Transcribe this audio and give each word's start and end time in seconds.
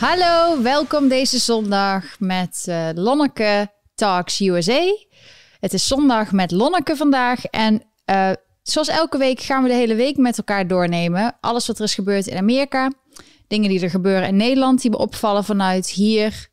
Hallo, 0.00 0.62
welkom 0.62 1.08
deze 1.08 1.38
zondag 1.38 2.18
met 2.18 2.64
uh, 2.68 2.88
Lonneke 2.94 3.70
Talks 3.94 4.40
USA. 4.40 4.82
Het 5.58 5.72
is 5.72 5.86
zondag 5.86 6.32
met 6.32 6.50
Lonneke 6.50 6.96
vandaag 6.96 7.44
en 7.44 7.82
uh, 8.06 8.30
zoals 8.62 8.88
elke 8.88 9.18
week 9.18 9.40
gaan 9.40 9.62
we 9.62 9.68
de 9.68 9.74
hele 9.74 9.94
week 9.94 10.16
met 10.16 10.38
elkaar 10.38 10.66
doornemen. 10.66 11.36
Alles 11.40 11.66
wat 11.66 11.78
er 11.78 11.84
is 11.84 11.94
gebeurd 11.94 12.26
in 12.26 12.36
Amerika, 12.36 12.92
dingen 13.48 13.68
die 13.68 13.80
er 13.80 13.90
gebeuren 13.90 14.28
in 14.28 14.36
Nederland 14.36 14.82
die 14.82 14.90
me 14.90 14.98
opvallen 14.98 15.44
vanuit 15.44 15.90
hier, 15.90 16.48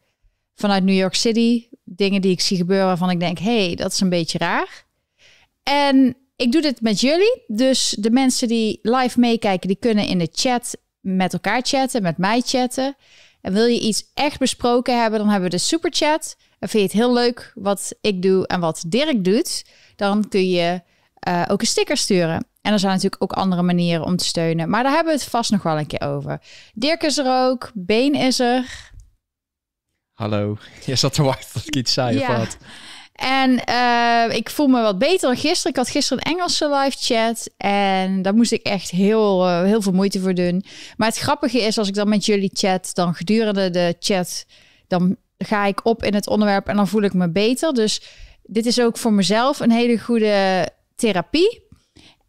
vanuit 0.55 0.83
New 0.83 0.97
York 0.97 1.15
City. 1.15 1.67
Dingen 1.83 2.21
die 2.21 2.31
ik 2.31 2.41
zie 2.41 2.57
gebeuren 2.57 2.87
waarvan 2.87 3.09
ik 3.09 3.19
denk, 3.19 3.39
hé, 3.39 3.65
hey, 3.65 3.75
dat 3.75 3.91
is 3.91 3.99
een 3.99 4.09
beetje 4.09 4.37
raar. 4.37 4.85
En 5.63 6.17
ik 6.35 6.51
doe 6.51 6.61
dit 6.61 6.81
met 6.81 6.99
jullie, 6.99 7.43
dus 7.47 7.95
de 7.99 8.11
mensen 8.11 8.47
die 8.47 8.79
live 8.81 9.19
meekijken, 9.19 9.67
die 9.67 9.77
kunnen 9.79 10.07
in 10.07 10.17
de 10.17 10.29
chat 10.31 10.75
met 10.99 11.33
elkaar 11.33 11.61
chatten, 11.63 12.01
met 12.01 12.17
mij 12.17 12.41
chatten. 12.45 12.95
En 13.47 13.53
wil 13.53 13.65
je 13.65 13.79
iets 13.79 14.11
echt 14.13 14.39
besproken 14.39 15.01
hebben, 15.01 15.19
dan 15.19 15.29
hebben 15.29 15.49
we 15.49 15.55
de 15.55 15.61
superchat. 15.61 16.35
En 16.59 16.69
vind 16.69 16.91
je 16.91 16.97
het 16.97 17.05
heel 17.05 17.13
leuk 17.13 17.51
wat 17.55 17.95
ik 18.01 18.21
doe 18.21 18.47
en 18.47 18.59
wat 18.59 18.83
Dirk 18.87 19.23
doet, 19.23 19.65
dan 19.95 20.27
kun 20.29 20.49
je 20.49 20.81
uh, 21.27 21.43
ook 21.47 21.61
een 21.61 21.67
sticker 21.67 21.97
sturen. 21.97 22.47
En 22.61 22.73
er 22.73 22.79
zijn 22.79 22.93
natuurlijk 22.93 23.23
ook 23.23 23.31
andere 23.33 23.61
manieren 23.61 24.05
om 24.05 24.15
te 24.15 24.25
steunen. 24.25 24.69
Maar 24.69 24.83
daar 24.83 24.93
hebben 24.93 25.13
we 25.13 25.19
het 25.19 25.29
vast 25.29 25.51
nog 25.51 25.63
wel 25.63 25.77
een 25.77 25.87
keer 25.87 26.01
over. 26.01 26.41
Dirk 26.73 27.03
is 27.03 27.17
er 27.17 27.45
ook. 27.45 27.71
Been 27.73 28.15
is 28.15 28.39
er. 28.39 28.91
Hallo. 30.13 30.57
Je 30.85 30.95
zat 30.95 31.13
te 31.13 31.23
wachten 31.23 31.51
tot 31.51 31.67
ik 31.67 31.75
iets 31.75 31.93
zei 31.93 32.19
ja. 32.19 32.31
of 32.31 32.37
wat? 32.37 32.57
En 33.17 33.61
uh, 33.69 34.35
ik 34.35 34.49
voel 34.49 34.67
me 34.67 34.81
wat 34.81 34.97
beter 34.97 35.27
dan 35.27 35.37
gisteren. 35.37 35.71
Ik 35.71 35.77
had 35.77 35.89
gisteren 35.89 36.25
een 36.25 36.31
Engelse 36.31 36.69
live 36.69 36.97
chat. 36.99 37.49
En 37.57 38.21
daar 38.21 38.35
moest 38.35 38.51
ik 38.51 38.61
echt 38.61 38.89
heel, 38.89 39.47
uh, 39.47 39.63
heel 39.63 39.81
veel 39.81 39.91
moeite 39.91 40.19
voor 40.19 40.33
doen. 40.33 40.63
Maar 40.97 41.07
het 41.07 41.17
grappige 41.17 41.61
is, 41.61 41.77
als 41.77 41.87
ik 41.87 41.93
dan 41.93 42.09
met 42.09 42.25
jullie 42.25 42.49
chat, 42.53 42.89
dan 42.93 43.13
gedurende 43.13 43.69
de 43.69 43.95
chat, 43.99 44.45
dan 44.87 45.15
ga 45.37 45.65
ik 45.65 45.85
op 45.85 46.03
in 46.03 46.13
het 46.13 46.27
onderwerp 46.27 46.67
en 46.67 46.75
dan 46.75 46.87
voel 46.87 47.01
ik 47.01 47.13
me 47.13 47.29
beter. 47.29 47.73
Dus 47.73 48.01
dit 48.43 48.65
is 48.65 48.81
ook 48.81 48.97
voor 48.97 49.13
mezelf 49.13 49.59
een 49.59 49.71
hele 49.71 49.99
goede 49.99 50.67
therapie. 50.95 51.65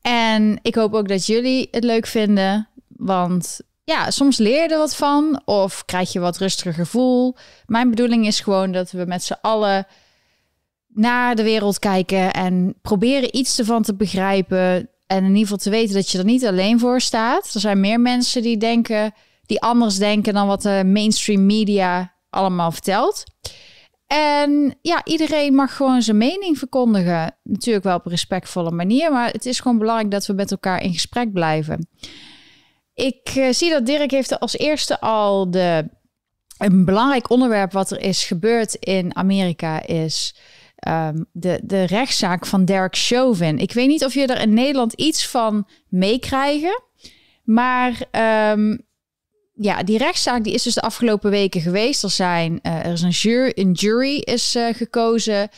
En 0.00 0.58
ik 0.62 0.74
hoop 0.74 0.94
ook 0.94 1.08
dat 1.08 1.26
jullie 1.26 1.68
het 1.70 1.84
leuk 1.84 2.06
vinden. 2.06 2.68
Want 2.88 3.60
ja, 3.84 4.10
soms 4.10 4.38
leer 4.38 4.62
je 4.62 4.68
er 4.68 4.78
wat 4.78 4.96
van 4.96 5.42
of 5.44 5.84
krijg 5.84 6.12
je 6.12 6.20
wat 6.20 6.38
rustiger 6.38 6.74
gevoel. 6.74 7.36
Mijn 7.66 7.90
bedoeling 7.90 8.26
is 8.26 8.40
gewoon 8.40 8.72
dat 8.72 8.90
we 8.90 9.04
met 9.04 9.24
z'n 9.24 9.36
allen 9.40 9.86
naar 10.98 11.34
de 11.34 11.42
wereld 11.42 11.78
kijken 11.78 12.32
en 12.32 12.74
proberen 12.82 13.36
iets 13.36 13.58
ervan 13.58 13.82
te 13.82 13.94
begrijpen. 13.94 14.90
En 15.06 15.24
in 15.24 15.28
ieder 15.28 15.42
geval 15.42 15.56
te 15.56 15.70
weten 15.70 15.94
dat 15.94 16.10
je 16.10 16.18
er 16.18 16.24
niet 16.24 16.46
alleen 16.46 16.78
voor 16.78 17.00
staat. 17.00 17.54
Er 17.54 17.60
zijn 17.60 17.80
meer 17.80 18.00
mensen 18.00 18.42
die 18.42 18.56
denken, 18.56 19.14
die 19.46 19.60
anders 19.60 19.96
denken 19.96 20.34
dan 20.34 20.46
wat 20.46 20.62
de 20.62 20.82
mainstream 20.86 21.46
media 21.46 22.14
allemaal 22.30 22.70
vertelt. 22.70 23.24
En 24.06 24.78
ja, 24.82 25.04
iedereen 25.04 25.54
mag 25.54 25.76
gewoon 25.76 26.02
zijn 26.02 26.16
mening 26.16 26.58
verkondigen. 26.58 27.36
Natuurlijk 27.42 27.84
wel 27.84 27.96
op 27.96 28.04
een 28.04 28.10
respectvolle 28.10 28.70
manier, 28.70 29.12
maar 29.12 29.30
het 29.30 29.46
is 29.46 29.60
gewoon 29.60 29.78
belangrijk 29.78 30.10
dat 30.10 30.26
we 30.26 30.32
met 30.32 30.50
elkaar 30.50 30.82
in 30.82 30.92
gesprek 30.92 31.32
blijven. 31.32 31.88
Ik 32.94 33.34
uh, 33.36 33.52
zie 33.52 33.70
dat 33.70 33.86
Dirk 33.86 34.10
heeft 34.10 34.40
als 34.40 34.58
eerste 34.58 35.00
al 35.00 35.50
de, 35.50 35.88
een 36.58 36.84
belangrijk 36.84 37.30
onderwerp 37.30 37.72
wat 37.72 37.90
er 37.90 38.00
is 38.00 38.24
gebeurd 38.24 38.74
in 38.74 39.16
Amerika 39.16 39.86
is 39.86 40.34
um, 40.88 41.26
de, 41.32 41.60
de 41.64 41.84
rechtszaak 41.84 42.46
van 42.46 42.64
Derek 42.64 42.96
Chauvin. 42.96 43.58
Ik 43.58 43.72
weet 43.72 43.88
niet 43.88 44.04
of 44.04 44.14
je 44.14 44.26
er 44.26 44.40
in 44.40 44.54
Nederland 44.54 44.92
iets 44.92 45.26
van 45.26 45.68
meekrijgen, 45.88 46.82
maar 47.44 48.02
um, 48.52 48.86
ja, 49.54 49.82
die 49.82 49.98
rechtszaak 49.98 50.44
die 50.44 50.54
is 50.54 50.62
dus 50.62 50.74
de 50.74 50.80
afgelopen 50.80 51.30
weken 51.30 51.60
geweest. 51.60 52.02
Er, 52.02 52.10
zijn, 52.10 52.58
uh, 52.62 52.86
er 52.86 52.92
is 52.92 53.02
een 53.02 53.10
jury, 53.10 53.52
een 53.54 53.72
jury 53.72 54.16
is 54.16 54.56
uh, 54.56 54.74
gekozen. 54.74 55.48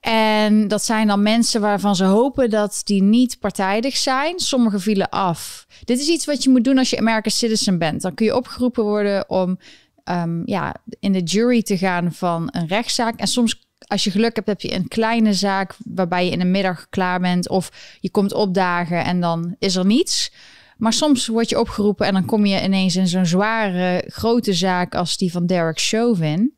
En 0.00 0.68
dat 0.68 0.84
zijn 0.84 1.06
dan 1.06 1.22
mensen 1.22 1.60
waarvan 1.60 1.96
ze 1.96 2.04
hopen 2.04 2.50
dat 2.50 2.80
die 2.84 3.02
niet 3.02 3.38
partijdig 3.38 3.96
zijn. 3.96 4.38
Sommigen 4.38 4.80
vielen 4.80 5.08
af. 5.08 5.66
Dit 5.84 6.00
is 6.00 6.08
iets 6.08 6.26
wat 6.26 6.42
je 6.42 6.50
moet 6.50 6.64
doen 6.64 6.78
als 6.78 6.90
je 6.90 6.98
American 6.98 7.32
citizen 7.32 7.78
bent. 7.78 8.02
Dan 8.02 8.14
kun 8.14 8.26
je 8.26 8.36
opgeroepen 8.36 8.84
worden 8.84 9.30
om 9.30 9.58
um, 10.04 10.42
ja, 10.44 10.74
in 11.00 11.12
de 11.12 11.22
jury 11.22 11.62
te 11.62 11.78
gaan 11.78 12.12
van 12.12 12.48
een 12.50 12.66
rechtszaak. 12.66 13.18
En 13.18 13.26
soms, 13.26 13.69
als 13.90 14.04
je 14.04 14.10
geluk 14.10 14.34
hebt, 14.34 14.48
heb 14.48 14.60
je 14.60 14.74
een 14.74 14.88
kleine 14.88 15.34
zaak 15.34 15.74
waarbij 15.84 16.24
je 16.24 16.30
in 16.30 16.38
de 16.38 16.44
middag 16.44 16.88
klaar 16.88 17.20
bent. 17.20 17.48
Of 17.48 17.96
je 18.00 18.10
komt 18.10 18.32
opdagen 18.32 19.04
en 19.04 19.20
dan 19.20 19.56
is 19.58 19.76
er 19.76 19.86
niets. 19.86 20.32
Maar 20.76 20.92
soms 20.92 21.26
word 21.26 21.48
je 21.48 21.60
opgeroepen 21.60 22.06
en 22.06 22.12
dan 22.12 22.24
kom 22.24 22.46
je 22.46 22.62
ineens 22.62 22.96
in 22.96 23.08
zo'n 23.08 23.26
zware, 23.26 24.04
grote 24.06 24.52
zaak 24.52 24.94
als 24.94 25.16
die 25.16 25.32
van 25.32 25.46
Derek 25.46 25.80
Chauvin. 25.80 26.56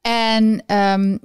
En 0.00 0.74
um, 0.76 1.18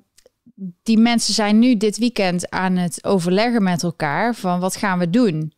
die 0.84 0.98
mensen 0.98 1.34
zijn 1.34 1.60
nu 1.60 1.78
dit 1.78 1.98
weekend 1.98 2.50
aan 2.50 2.76
het 2.76 3.04
overleggen 3.04 3.64
met 3.64 3.84
elkaar 3.84 4.36
van 4.36 4.60
wat 4.60 4.76
gaan 4.76 5.00
we 5.00 5.10
doen. 5.10 5.54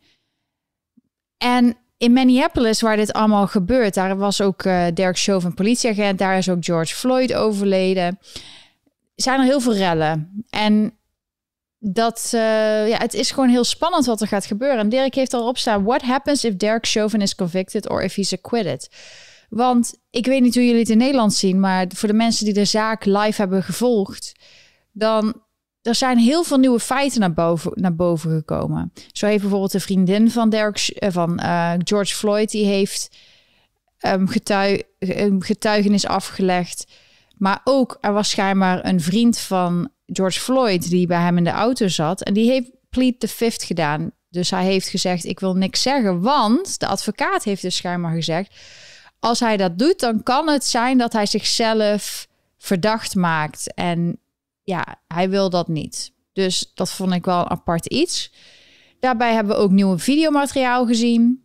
En 1.37 1.77
in 1.97 2.13
Minneapolis, 2.13 2.81
waar 2.81 2.95
dit 2.95 3.13
allemaal 3.13 3.47
gebeurt, 3.47 3.93
daar 3.93 4.17
was 4.17 4.41
ook 4.41 4.63
uh, 4.63 4.85
Derek 4.93 5.19
Chauvin 5.19 5.53
politieagent, 5.53 6.19
daar 6.19 6.37
is 6.37 6.49
ook 6.49 6.65
George 6.65 6.95
Floyd 6.95 7.33
overleden. 7.33 8.19
Zijn 9.15 9.39
er 9.39 9.45
heel 9.45 9.59
veel 9.59 9.75
rellen. 9.75 10.45
En 10.49 10.97
dat 11.79 12.31
uh, 12.35 12.87
ja, 12.87 12.97
het 12.97 13.13
is 13.13 13.31
gewoon 13.31 13.49
heel 13.49 13.63
spannend 13.63 14.05
wat 14.05 14.21
er 14.21 14.27
gaat 14.27 14.45
gebeuren. 14.45 14.77
En 14.77 14.89
Dirk 14.89 15.15
heeft 15.15 15.33
al 15.33 15.47
op 15.47 15.57
staan: 15.57 15.83
What 15.83 16.01
happens 16.01 16.43
if 16.43 16.55
Derek 16.55 16.87
Chauvin 16.87 17.21
is 17.21 17.35
convicted 17.35 17.89
or 17.89 18.03
if 18.03 18.15
he's 18.15 18.33
acquitted? 18.33 18.89
Want 19.49 19.93
ik 20.09 20.25
weet 20.25 20.41
niet 20.41 20.55
hoe 20.55 20.65
jullie 20.65 20.79
het 20.79 20.89
in 20.89 20.97
Nederland 20.97 21.33
zien, 21.33 21.59
maar 21.59 21.85
voor 21.95 22.07
de 22.07 22.15
mensen 22.15 22.45
die 22.45 22.53
de 22.53 22.65
zaak 22.65 23.05
live 23.05 23.41
hebben 23.41 23.63
gevolgd, 23.63 24.33
dan 24.91 25.41
er 25.81 25.95
zijn 25.95 26.17
heel 26.17 26.43
veel 26.43 26.57
nieuwe 26.57 26.79
feiten 26.79 27.19
naar 27.19 27.33
boven, 27.33 27.71
naar 27.75 27.95
boven 27.95 28.31
gekomen. 28.31 28.93
Zo 29.11 29.25
heeft 29.25 29.41
bijvoorbeeld 29.41 29.71
de 29.71 29.79
vriendin 29.79 30.31
van, 30.31 30.49
Derek, 30.49 30.97
uh, 30.99 31.09
van 31.11 31.39
uh, 31.43 31.73
George 31.77 32.15
Floyd, 32.15 32.51
die 32.51 32.65
heeft 32.65 33.17
um, 34.05 34.27
getuigenis 35.41 36.05
afgelegd. 36.05 36.87
Maar 37.37 37.61
ook 37.63 37.97
er 38.01 38.13
was 38.13 38.29
schijnbaar 38.29 38.85
een 38.85 39.01
vriend 39.01 39.39
van 39.39 39.89
George 40.05 40.39
Floyd, 40.39 40.89
die 40.89 41.07
bij 41.07 41.21
hem 41.21 41.37
in 41.37 41.43
de 41.43 41.49
auto 41.49 41.87
zat. 41.87 42.21
En 42.21 42.33
die 42.33 42.51
heeft 42.51 42.69
plead 42.89 43.19
the 43.19 43.27
fifth 43.27 43.63
gedaan. 43.63 44.11
Dus 44.29 44.49
hij 44.49 44.65
heeft 44.65 44.87
gezegd, 44.87 45.25
ik 45.25 45.39
wil 45.39 45.53
niks 45.53 45.81
zeggen. 45.81 46.21
Want 46.21 46.79
de 46.79 46.87
advocaat 46.87 47.43
heeft 47.43 47.61
dus 47.61 47.75
schijnbaar 47.75 48.13
gezegd... 48.13 48.55
als 49.19 49.39
hij 49.39 49.57
dat 49.57 49.77
doet, 49.79 49.99
dan 49.99 50.23
kan 50.23 50.49
het 50.49 50.65
zijn 50.65 50.97
dat 50.97 51.13
hij 51.13 51.25
zichzelf 51.25 52.27
verdacht 52.57 53.15
maakt. 53.15 53.73
En 53.73 54.19
ja, 54.63 54.95
hij 55.07 55.29
wil 55.29 55.49
dat 55.49 55.67
niet. 55.67 56.11
Dus 56.33 56.71
dat 56.73 56.91
vond 56.91 57.13
ik 57.13 57.25
wel 57.25 57.39
een 57.39 57.49
apart 57.49 57.85
iets. 57.85 58.33
Daarbij 58.99 59.33
hebben 59.33 59.55
we 59.55 59.61
ook 59.61 59.71
nieuw 59.71 59.99
videomateriaal 59.99 60.85
gezien. 60.85 61.42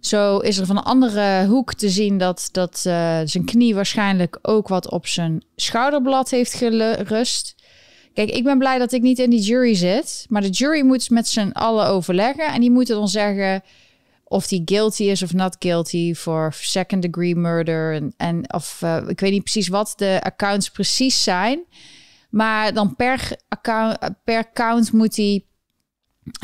Zo 0.00 0.38
is 0.38 0.58
er 0.58 0.66
van 0.66 0.76
een 0.76 0.82
andere 0.82 1.46
hoek 1.46 1.74
te 1.74 1.88
zien 1.88 2.18
dat, 2.18 2.48
dat 2.52 2.84
uh, 2.86 3.20
zijn 3.24 3.44
knie 3.44 3.74
waarschijnlijk 3.74 4.38
ook 4.42 4.68
wat 4.68 4.90
op 4.90 5.06
zijn 5.06 5.44
schouderblad 5.56 6.30
heeft 6.30 6.54
gerust. 6.54 7.54
Kijk, 8.14 8.30
ik 8.30 8.44
ben 8.44 8.58
blij 8.58 8.78
dat 8.78 8.92
ik 8.92 9.02
niet 9.02 9.18
in 9.18 9.30
die 9.30 9.40
jury 9.40 9.74
zit. 9.74 10.26
Maar 10.28 10.42
de 10.42 10.48
jury 10.48 10.82
moet 10.82 11.10
met 11.10 11.28
z'n 11.28 11.50
allen 11.52 11.86
overleggen. 11.86 12.52
En 12.52 12.60
die 12.60 12.70
moeten 12.70 12.96
dan 12.96 13.08
zeggen 13.08 13.62
of 14.24 14.46
die 14.46 14.62
guilty 14.64 15.02
is 15.02 15.22
of 15.22 15.32
not 15.32 15.56
guilty 15.58 16.14
voor 16.14 16.52
second 16.52 17.02
degree 17.02 17.36
murder. 17.36 17.94
En, 17.94 18.14
en 18.16 18.52
of 18.54 18.80
uh, 18.84 19.08
ik 19.08 19.20
weet 19.20 19.32
niet 19.32 19.42
precies 19.42 19.68
wat 19.68 19.92
de 19.96 20.20
accounts 20.22 20.70
precies 20.70 21.22
zijn. 21.22 21.64
Maar 22.30 22.74
dan 22.74 22.96
per 22.96 23.36
account, 23.48 23.98
per 24.24 24.38
account 24.38 24.92
moet 24.92 25.14
die, 25.14 25.47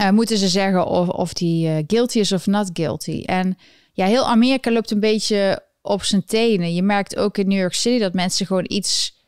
uh, 0.01 0.11
moeten 0.11 0.39
ze 0.39 0.49
zeggen 0.49 0.87
of, 0.87 1.09
of 1.09 1.33
die 1.33 1.69
uh, 1.69 1.77
guilty 1.87 2.19
is 2.19 2.33
of 2.33 2.47
not 2.47 2.71
guilty. 2.73 3.23
En 3.25 3.59
ja, 3.93 4.07
heel 4.07 4.27
Amerika 4.27 4.71
loopt 4.71 4.91
een 4.91 5.01
beetje 5.01 5.63
op 5.83 6.03
zijn 6.03 6.25
tenen. 6.25 6.75
Je 6.75 6.83
merkt 6.83 7.17
ook 7.17 7.39
in 7.39 7.49
New 7.49 7.59
York 7.59 7.75
City 7.75 7.99
dat 7.99 8.15
mensen 8.15 8.47
gewoon 8.47 8.65
iets 8.69 9.23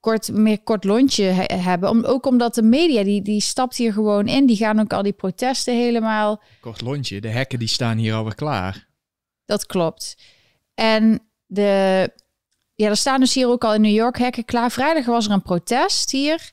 kort, 0.00 0.32
meer 0.32 0.62
kort 0.62 0.84
lontje 0.84 1.24
hebben. 1.52 1.90
Om, 1.90 2.04
ook 2.04 2.26
omdat 2.26 2.54
de 2.54 2.62
media, 2.62 3.02
die, 3.02 3.22
die 3.22 3.40
stapt 3.40 3.76
hier 3.76 3.92
gewoon 3.92 4.26
in. 4.26 4.46
Die 4.46 4.56
gaan 4.56 4.80
ook 4.80 4.92
al 4.92 5.02
die 5.02 5.12
protesten 5.12 5.76
helemaal... 5.76 6.42
Kort 6.60 6.80
lontje, 6.80 7.20
de 7.20 7.28
hekken 7.28 7.58
die 7.58 7.68
staan 7.68 7.96
hier 7.96 8.14
alweer 8.14 8.34
klaar. 8.34 8.86
Dat 9.44 9.66
klopt. 9.66 10.16
En 10.74 11.20
de... 11.46 12.10
Ja, 12.74 12.88
er 12.88 12.96
staan 12.96 13.20
dus 13.20 13.34
hier 13.34 13.48
ook 13.48 13.64
al 13.64 13.74
in 13.74 13.80
New 13.80 13.94
York 13.94 14.18
hekken 14.18 14.44
klaar. 14.44 14.70
Vrijdag 14.70 15.04
was 15.04 15.26
er 15.26 15.32
een 15.32 15.42
protest 15.42 16.10
hier. 16.10 16.52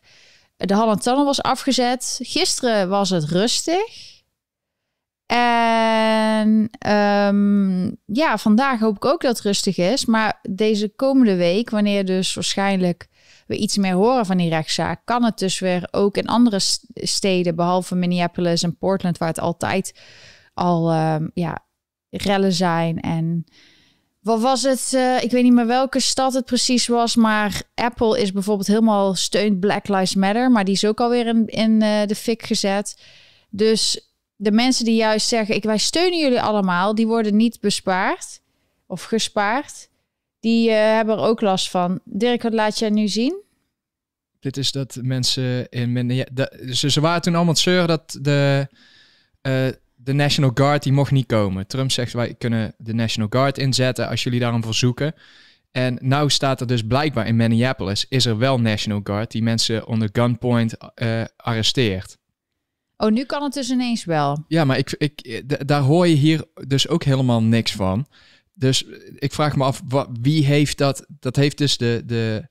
De 0.65 0.75
Holland 0.75 1.01
Tunnel 1.01 1.25
was 1.25 1.41
afgezet. 1.41 2.19
Gisteren 2.21 2.89
was 2.89 3.09
het 3.09 3.23
rustig. 3.23 4.09
En 5.25 6.69
um, 6.87 7.97
ja, 8.05 8.37
vandaag 8.37 8.79
hoop 8.79 8.95
ik 8.95 9.05
ook 9.05 9.21
dat 9.21 9.35
het 9.35 9.45
rustig 9.45 9.77
is. 9.77 10.05
Maar 10.05 10.39
deze 10.49 10.89
komende 10.95 11.35
week, 11.35 11.69
wanneer 11.69 12.05
dus 12.05 12.33
waarschijnlijk 12.33 13.07
we 13.47 13.57
iets 13.57 13.77
meer 13.77 13.93
horen 13.93 14.25
van 14.25 14.37
die 14.37 14.49
rechtszaak, 14.49 15.01
kan 15.05 15.23
het 15.23 15.37
dus 15.37 15.59
weer 15.59 15.87
ook 15.91 16.17
in 16.17 16.27
andere 16.27 16.59
steden, 16.93 17.55
behalve 17.55 17.95
Minneapolis 17.95 18.63
en 18.63 18.77
Portland, 18.77 19.17
waar 19.17 19.27
het 19.27 19.39
altijd 19.39 19.99
al 20.53 20.93
um, 20.93 21.31
ja, 21.33 21.65
rellen 22.09 22.53
zijn 22.53 22.99
en 22.99 23.45
Wat 24.21 24.41
was 24.41 24.63
het? 24.63 24.91
Uh, 24.95 25.23
ik 25.23 25.31
weet 25.31 25.43
niet 25.43 25.53
meer 25.53 25.67
welke 25.67 25.99
stad 25.99 26.33
het 26.33 26.45
precies 26.45 26.87
was, 26.87 27.15
maar 27.15 27.61
Apple 27.75 28.19
is 28.19 28.31
bijvoorbeeld 28.31 28.67
helemaal 28.67 29.15
steunt 29.15 29.59
Black 29.59 29.87
Lives 29.87 30.15
Matter, 30.15 30.51
maar 30.51 30.65
die 30.65 30.73
is 30.73 30.85
ook 30.85 30.99
alweer 30.99 31.27
in, 31.27 31.47
in 31.47 31.71
uh, 31.71 32.05
de 32.05 32.15
fik 32.15 32.43
gezet. 32.43 33.01
Dus 33.49 34.11
de 34.35 34.51
mensen 34.51 34.85
die 34.85 34.95
juist 34.95 35.27
zeggen, 35.27 35.55
ik, 35.55 35.63
wij 35.63 35.77
steunen 35.77 36.19
jullie 36.19 36.41
allemaal, 36.41 36.95
die 36.95 37.07
worden 37.07 37.35
niet 37.35 37.59
bespaard 37.59 38.41
of 38.85 39.03
gespaard. 39.03 39.89
Die 40.39 40.69
uh, 40.69 40.75
hebben 40.75 41.15
er 41.15 41.23
ook 41.23 41.41
last 41.41 41.69
van. 41.69 41.99
Dirk, 42.03 42.41
wat 42.41 42.53
laat 42.53 42.79
jij 42.79 42.89
nu 42.89 43.07
zien? 43.07 43.41
Dit 44.39 44.57
is 44.57 44.71
dat 44.71 44.97
mensen 45.01 45.69
in... 45.69 46.09
Ja, 46.09 46.25
ze, 46.71 46.89
ze 46.89 47.01
waren 47.01 47.21
toen 47.21 47.35
allemaal 47.35 47.53
het 47.53 47.63
zeuren 47.63 47.87
dat 47.87 48.17
de 48.21 48.67
de 50.03 50.13
National 50.13 50.51
Guard 50.53 50.83
die 50.83 50.93
mocht 50.93 51.11
niet 51.11 51.25
komen. 51.25 51.67
Trump 51.67 51.91
zegt 51.91 52.13
wij 52.13 52.33
kunnen 52.33 52.73
de 52.77 52.93
National 52.93 53.29
Guard 53.29 53.57
inzetten 53.57 54.07
als 54.07 54.23
jullie 54.23 54.39
daarom 54.39 54.63
verzoeken. 54.63 55.13
En 55.71 55.97
nou 56.01 56.29
staat 56.29 56.61
er 56.61 56.67
dus 56.67 56.83
blijkbaar 56.83 57.27
in 57.27 57.35
Minneapolis 57.35 58.05
is 58.09 58.25
er 58.25 58.37
wel 58.37 58.59
National 58.59 58.99
Guard 59.03 59.31
die 59.31 59.43
mensen 59.43 59.87
onder 59.87 60.09
gunpoint 60.11 60.75
uh, 60.95 61.23
arresteert. 61.37 62.17
Oh, 62.97 63.11
nu 63.11 63.25
kan 63.25 63.43
het 63.43 63.53
dus 63.53 63.69
ineens 63.69 64.05
wel. 64.05 64.45
Ja, 64.47 64.65
maar 64.65 64.77
ik, 64.77 64.95
ik, 64.97 65.43
daar 65.67 65.81
hoor 65.81 66.07
je 66.07 66.15
hier 66.15 66.45
dus 66.67 66.87
ook 66.87 67.03
helemaal 67.03 67.43
niks 67.43 67.71
van. 67.71 68.05
Dus 68.53 68.85
ik 69.15 69.33
vraag 69.33 69.55
me 69.55 69.63
af, 69.63 69.81
wat, 69.87 70.09
wie 70.21 70.45
heeft 70.45 70.77
dat? 70.77 71.05
Dat 71.19 71.35
heeft 71.35 71.57
dus 71.57 71.77
de, 71.77 72.03
de 72.05 72.47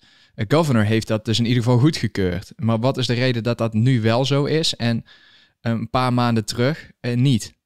governor 0.49 0.85
heeft 0.85 1.07
dat 1.07 1.25
dus 1.25 1.39
in 1.39 1.47
ieder 1.47 1.63
geval 1.63 1.79
goedgekeurd. 1.79 2.53
Maar 2.57 2.79
wat 2.79 2.99
is 2.99 3.07
de 3.07 3.15
reden 3.15 3.43
dat 3.43 3.59
dat 3.59 3.73
nu 3.73 4.01
wel 4.01 4.25
zo 4.25 4.45
is? 4.45 4.77
En 4.77 5.05
een 5.61 5.91
paar 5.91 6.13
maanden 6.13 6.45
terug 6.45 6.91
en 7.01 7.11
eh, 7.11 7.17
niet. 7.17 7.59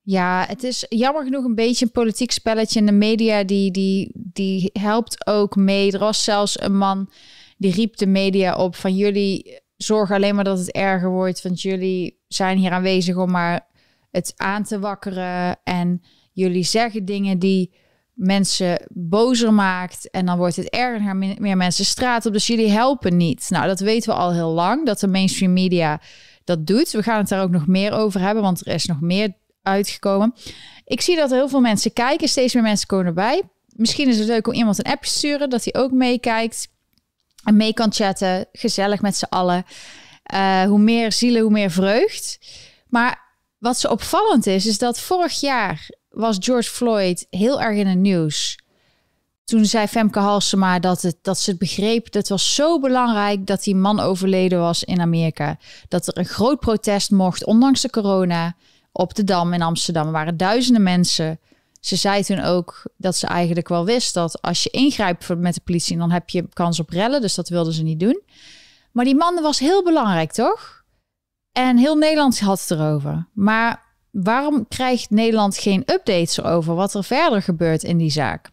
Ja, 0.00 0.44
het 0.48 0.62
is 0.62 0.86
jammer 0.88 1.24
genoeg 1.24 1.44
een 1.44 1.54
beetje 1.54 1.84
een 1.84 1.90
politiek 1.90 2.30
spelletje. 2.30 2.80
in 2.80 2.86
de 2.86 2.92
media 2.92 3.44
die, 3.44 3.70
die, 3.70 4.10
die 4.14 4.70
helpt 4.72 5.26
ook 5.26 5.56
mee. 5.56 5.92
Er 5.92 5.98
was 5.98 6.24
zelfs 6.24 6.60
een 6.60 6.76
man 6.76 7.10
die 7.56 7.72
riep 7.72 7.96
de 7.96 8.06
media 8.06 8.56
op 8.56 8.76
van 8.76 8.96
jullie 8.96 9.60
zorgen 9.76 10.14
alleen 10.14 10.34
maar 10.34 10.44
dat 10.44 10.58
het 10.58 10.72
erger 10.72 11.10
wordt. 11.10 11.42
Want 11.42 11.62
jullie 11.62 12.20
zijn 12.28 12.58
hier 12.58 12.70
aanwezig 12.70 13.16
om 13.16 13.30
maar 13.30 13.66
het 14.10 14.32
aan 14.36 14.62
te 14.62 14.78
wakkeren. 14.78 15.56
En 15.62 16.02
jullie 16.32 16.64
zeggen 16.64 17.04
dingen 17.04 17.38
die 17.38 17.74
mensen 18.12 18.86
bozer 18.92 19.52
maakt. 19.52 20.10
En 20.10 20.26
dan 20.26 20.36
wordt 20.36 20.56
het 20.56 20.70
erger 20.70 21.16
meer 21.16 21.56
mensen 21.56 21.84
straat 21.84 22.26
op. 22.26 22.32
Dus 22.32 22.46
jullie 22.46 22.70
helpen 22.70 23.16
niet. 23.16 23.46
Nou, 23.48 23.66
dat 23.66 23.80
weten 23.80 24.12
we 24.12 24.18
al 24.18 24.32
heel 24.32 24.52
lang. 24.52 24.86
Dat 24.86 25.00
de 25.00 25.08
mainstream 25.08 25.52
media 25.52 26.00
dat 26.44 26.66
doet. 26.66 26.90
We 26.90 27.02
gaan 27.02 27.18
het 27.18 27.28
daar 27.28 27.42
ook 27.42 27.50
nog 27.50 27.66
meer 27.66 27.92
over 27.92 28.20
hebben, 28.20 28.42
want 28.42 28.66
er 28.66 28.74
is 28.74 28.86
nog 28.86 29.00
meer 29.00 29.32
uitgekomen. 29.62 30.34
Ik 30.84 31.00
zie 31.00 31.16
dat 31.16 31.30
er 31.30 31.36
heel 31.36 31.48
veel 31.48 31.60
mensen 31.60 31.92
kijken, 31.92 32.28
steeds 32.28 32.54
meer 32.54 32.62
mensen 32.62 32.86
komen 32.86 33.06
erbij. 33.06 33.42
Misschien 33.66 34.08
is 34.08 34.18
het 34.18 34.28
leuk 34.28 34.46
om 34.46 34.52
iemand 34.52 34.78
een 34.78 34.92
appje 34.92 35.10
te 35.10 35.16
sturen, 35.16 35.50
dat 35.50 35.64
hij 35.64 35.82
ook 35.82 35.90
meekijkt 35.90 36.68
en 37.44 37.56
mee 37.56 37.74
kan 37.74 37.92
chatten. 37.92 38.46
Gezellig 38.52 39.00
met 39.00 39.16
z'n 39.16 39.24
allen. 39.28 39.64
Uh, 40.34 40.62
hoe 40.62 40.78
meer 40.78 41.12
zielen, 41.12 41.42
hoe 41.42 41.50
meer 41.50 41.70
vreugd. 41.70 42.38
Maar 42.88 43.22
wat 43.58 43.78
zo 43.78 43.88
opvallend 43.88 44.46
is, 44.46 44.66
is 44.66 44.78
dat 44.78 45.00
vorig 45.00 45.40
jaar 45.40 45.90
was 46.08 46.36
George 46.40 46.70
Floyd 46.70 47.26
heel 47.30 47.60
erg 47.60 47.76
in 47.76 47.86
het 47.86 47.98
nieuws. 47.98 48.58
Toen 49.44 49.64
zei 49.64 49.86
Femke 49.86 50.18
Halsema 50.18 50.78
dat, 50.78 51.02
het, 51.02 51.16
dat 51.22 51.38
ze 51.38 51.50
het 51.50 51.58
begreep. 51.58 52.12
Dat 52.12 52.28
was 52.28 52.54
zo 52.54 52.80
belangrijk 52.80 53.46
dat 53.46 53.62
die 53.62 53.74
man 53.74 54.00
overleden 54.00 54.58
was 54.58 54.84
in 54.84 55.00
Amerika. 55.00 55.58
Dat 55.88 56.06
er 56.06 56.18
een 56.18 56.24
groot 56.24 56.60
protest 56.60 57.10
mocht, 57.10 57.44
ondanks 57.44 57.80
de 57.80 57.90
corona, 57.90 58.54
op 58.92 59.14
de 59.14 59.24
Dam 59.24 59.52
in 59.52 59.62
Amsterdam. 59.62 60.06
Er 60.06 60.12
waren 60.12 60.36
duizenden 60.36 60.82
mensen. 60.82 61.38
Ze 61.80 61.96
zei 61.96 62.22
toen 62.22 62.40
ook 62.40 62.82
dat 62.96 63.16
ze 63.16 63.26
eigenlijk 63.26 63.68
wel 63.68 63.84
wist 63.84 64.14
dat 64.14 64.42
als 64.42 64.62
je 64.62 64.70
ingrijpt 64.70 65.38
met 65.38 65.54
de 65.54 65.60
politie, 65.64 65.96
dan 65.96 66.10
heb 66.10 66.28
je 66.28 66.48
kans 66.52 66.80
op 66.80 66.90
rellen. 66.90 67.20
Dus 67.20 67.34
dat 67.34 67.48
wilden 67.48 67.72
ze 67.72 67.82
niet 67.82 68.00
doen. 68.00 68.22
Maar 68.92 69.04
die 69.04 69.16
man 69.16 69.42
was 69.42 69.58
heel 69.58 69.82
belangrijk, 69.82 70.32
toch? 70.32 70.82
En 71.52 71.76
heel 71.76 71.96
Nederland 71.96 72.40
had 72.40 72.60
het 72.60 72.70
erover. 72.70 73.28
Maar 73.32 73.82
waarom 74.10 74.68
krijgt 74.68 75.10
Nederland 75.10 75.56
geen 75.56 75.82
updates 75.86 76.38
erover 76.38 76.74
wat 76.74 76.94
er 76.94 77.04
verder 77.04 77.42
gebeurt 77.42 77.82
in 77.82 77.96
die 77.96 78.10
zaak? 78.10 78.50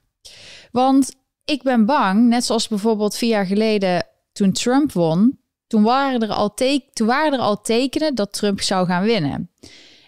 Want 0.72 1.16
ik 1.46 1.64
ben 1.64 1.86
bang, 1.86 2.28
net 2.28 2.46
zoals 2.46 2.68
bijvoorbeeld 2.68 3.16
vier 3.16 3.30
jaar 3.30 3.46
geleden 3.46 4.06
toen 4.32 4.52
Trump 4.52 4.92
won, 4.92 5.40
toen 5.68 5.84
waren 5.84 6.22
er 6.22 6.30
al, 6.30 6.54
toen 6.94 7.08
waren 7.08 7.34
er 7.34 7.40
al 7.40 7.62
tekenen 7.62 8.16
dat 8.16 8.34
Trump 8.34 8.62
zou 8.62 8.88
gaan 8.88 9.04
winnen. 9.04 9.50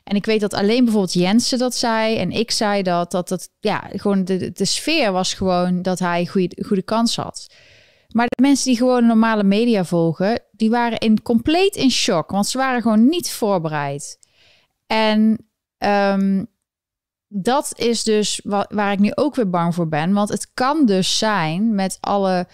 En 0.04 0.15
ik 0.15 0.25
weet 0.25 0.42
dat 0.42 0.54
alleen 0.54 0.83
bijvoorbeeld 0.83 1.13
Jensen 1.13 1.57
dat 1.57 1.75
zei 1.75 2.18
en 2.18 2.31
ik 2.31 2.51
zei 2.51 2.81
dat, 2.81 3.12
dat, 3.12 3.27
dat 3.27 3.50
ja, 3.60 3.89
gewoon 3.92 4.25
de, 4.25 4.51
de 4.51 4.65
sfeer 4.65 5.12
was 5.12 5.33
gewoon 5.33 5.81
dat 5.81 6.00
hij 6.00 6.25
goede, 6.25 6.63
goede 6.65 6.81
kans 6.81 7.15
had. 7.15 7.54
Maar 8.07 8.27
de 8.27 8.42
mensen 8.42 8.65
die 8.65 8.77
gewoon 8.77 9.06
normale 9.06 9.44
media 9.44 9.86
volgen, 9.86 10.39
die 10.51 10.69
waren 10.69 10.98
in, 10.98 11.21
compleet 11.21 11.75
in 11.75 11.92
shock, 11.92 12.31
want 12.31 12.48
ze 12.48 12.57
waren 12.57 12.81
gewoon 12.81 13.10
niet 13.10 13.31
voorbereid. 13.31 14.19
En 14.88 15.48
um, 15.77 16.48
dat 17.35 17.71
is 17.75 18.03
dus 18.03 18.41
waar 18.69 18.91
ik 18.91 19.00
nu 19.00 19.12
ook 19.15 19.35
weer 19.35 19.50
bang 19.50 19.75
voor 19.75 19.88
ben. 19.88 20.13
Want 20.13 20.30
het 20.30 20.47
kan 20.53 20.85
dus 20.85 21.18
zijn 21.18 21.75
met 21.75 21.97
alle 22.00 22.47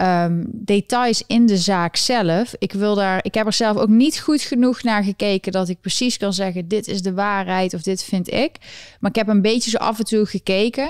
um, 0.00 0.46
details 0.52 1.22
in 1.26 1.46
de 1.46 1.56
zaak 1.56 1.96
zelf. 1.96 2.54
Ik, 2.58 2.72
wil 2.72 2.94
daar, 2.94 3.18
ik 3.22 3.34
heb 3.34 3.46
er 3.46 3.52
zelf 3.52 3.76
ook 3.76 3.88
niet 3.88 4.20
goed 4.20 4.40
genoeg 4.40 4.82
naar 4.82 5.04
gekeken 5.04 5.52
dat 5.52 5.68
ik 5.68 5.80
precies 5.80 6.16
kan 6.16 6.32
zeggen: 6.32 6.68
dit 6.68 6.88
is 6.88 7.02
de 7.02 7.14
waarheid 7.14 7.74
of 7.74 7.82
dit 7.82 8.04
vind 8.04 8.32
ik. 8.32 8.56
Maar 9.00 9.10
ik 9.10 9.16
heb 9.16 9.28
een 9.28 9.42
beetje 9.42 9.70
zo 9.70 9.76
af 9.76 9.98
en 9.98 10.04
toe 10.04 10.26
gekeken. 10.26 10.86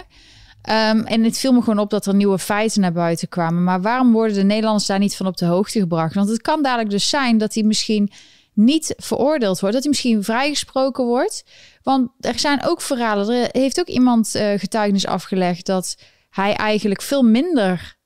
Um, 0.69 1.05
en 1.05 1.25
het 1.25 1.39
viel 1.39 1.53
me 1.53 1.61
gewoon 1.61 1.79
op 1.79 1.91
dat 1.91 2.07
er 2.07 2.15
nieuwe 2.15 2.39
feiten 2.39 2.81
naar 2.81 2.93
buiten 2.93 3.29
kwamen. 3.29 3.65
Maar 3.65 3.81
waarom 3.81 4.13
worden 4.13 4.37
de 4.37 4.43
Nederlanders 4.43 4.87
daar 4.87 4.99
niet 4.99 5.17
van 5.17 5.27
op 5.27 5.37
de 5.37 5.47
hoogte 5.47 5.79
gebracht? 5.79 6.15
Want 6.15 6.29
het 6.29 6.43
kan 6.43 6.63
dadelijk 6.63 6.91
dus 6.91 7.09
zijn 7.09 7.39
dat 7.39 7.55
hij 7.55 7.63
misschien 7.63 8.11
niet 8.59 8.95
veroordeeld 8.97 9.61
wordt, 9.61 9.75
dat 9.75 9.83
hij 9.85 9.93
misschien 9.93 10.25
vrijgesproken 10.25 11.05
wordt. 11.05 11.45
Want 11.83 12.11
er 12.21 12.39
zijn 12.39 12.65
ook 12.65 12.81
verhalen. 12.81 13.29
Er 13.29 13.61
heeft 13.61 13.81
ook 13.81 13.87
iemand 13.87 14.35
uh, 14.35 14.53
getuigenis 14.57 15.07
afgelegd 15.07 15.67
dat 15.67 15.97
hij 16.31 16.55
eigenlijk 16.55 17.03
veel 17.03 17.23
minder 17.23 17.97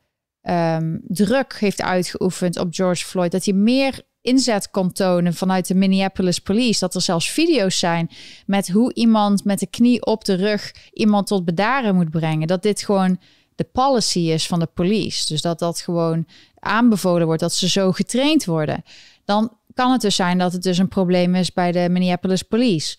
um, 0.42 1.00
druk 1.06 1.56
heeft 1.58 1.82
uitgeoefend 1.82 2.58
op 2.58 2.74
George 2.74 3.04
Floyd. 3.04 3.32
Dat 3.32 3.44
hij 3.44 3.54
meer 3.54 4.02
inzet 4.20 4.70
kon 4.70 4.92
tonen 4.92 5.34
vanuit 5.34 5.66
de 5.66 5.74
Minneapolis 5.74 6.38
Police. 6.38 6.80
Dat 6.80 6.94
er 6.94 7.00
zelfs 7.00 7.30
video's 7.30 7.78
zijn 7.78 8.10
met 8.46 8.68
hoe 8.68 8.94
iemand 8.94 9.44
met 9.44 9.58
de 9.58 9.66
knie 9.66 10.04
op 10.04 10.24
de 10.24 10.34
rug 10.34 10.74
iemand 10.92 11.26
tot 11.26 11.44
bedaren 11.44 11.94
moet 11.94 12.10
brengen. 12.10 12.46
Dat 12.46 12.62
dit 12.62 12.82
gewoon 12.82 13.18
de 13.54 13.64
policy 13.72 14.18
is 14.18 14.46
van 14.46 14.58
de 14.58 14.68
police. 14.74 15.26
Dus 15.26 15.42
dat 15.42 15.58
dat 15.58 15.80
gewoon 15.80 16.26
aanbevolen 16.58 17.26
wordt, 17.26 17.40
dat 17.40 17.54
ze 17.54 17.68
zo 17.68 17.92
getraind 17.92 18.44
worden. 18.44 18.82
Dan 19.24 19.56
kan 19.74 19.92
het 19.92 20.00
dus 20.00 20.16
zijn 20.16 20.38
dat 20.38 20.52
het 20.52 20.62
dus 20.62 20.78
een 20.78 20.88
probleem 20.88 21.34
is 21.34 21.52
bij 21.52 21.72
de 21.72 21.88
Minneapolis 21.90 22.42
Police. 22.42 22.96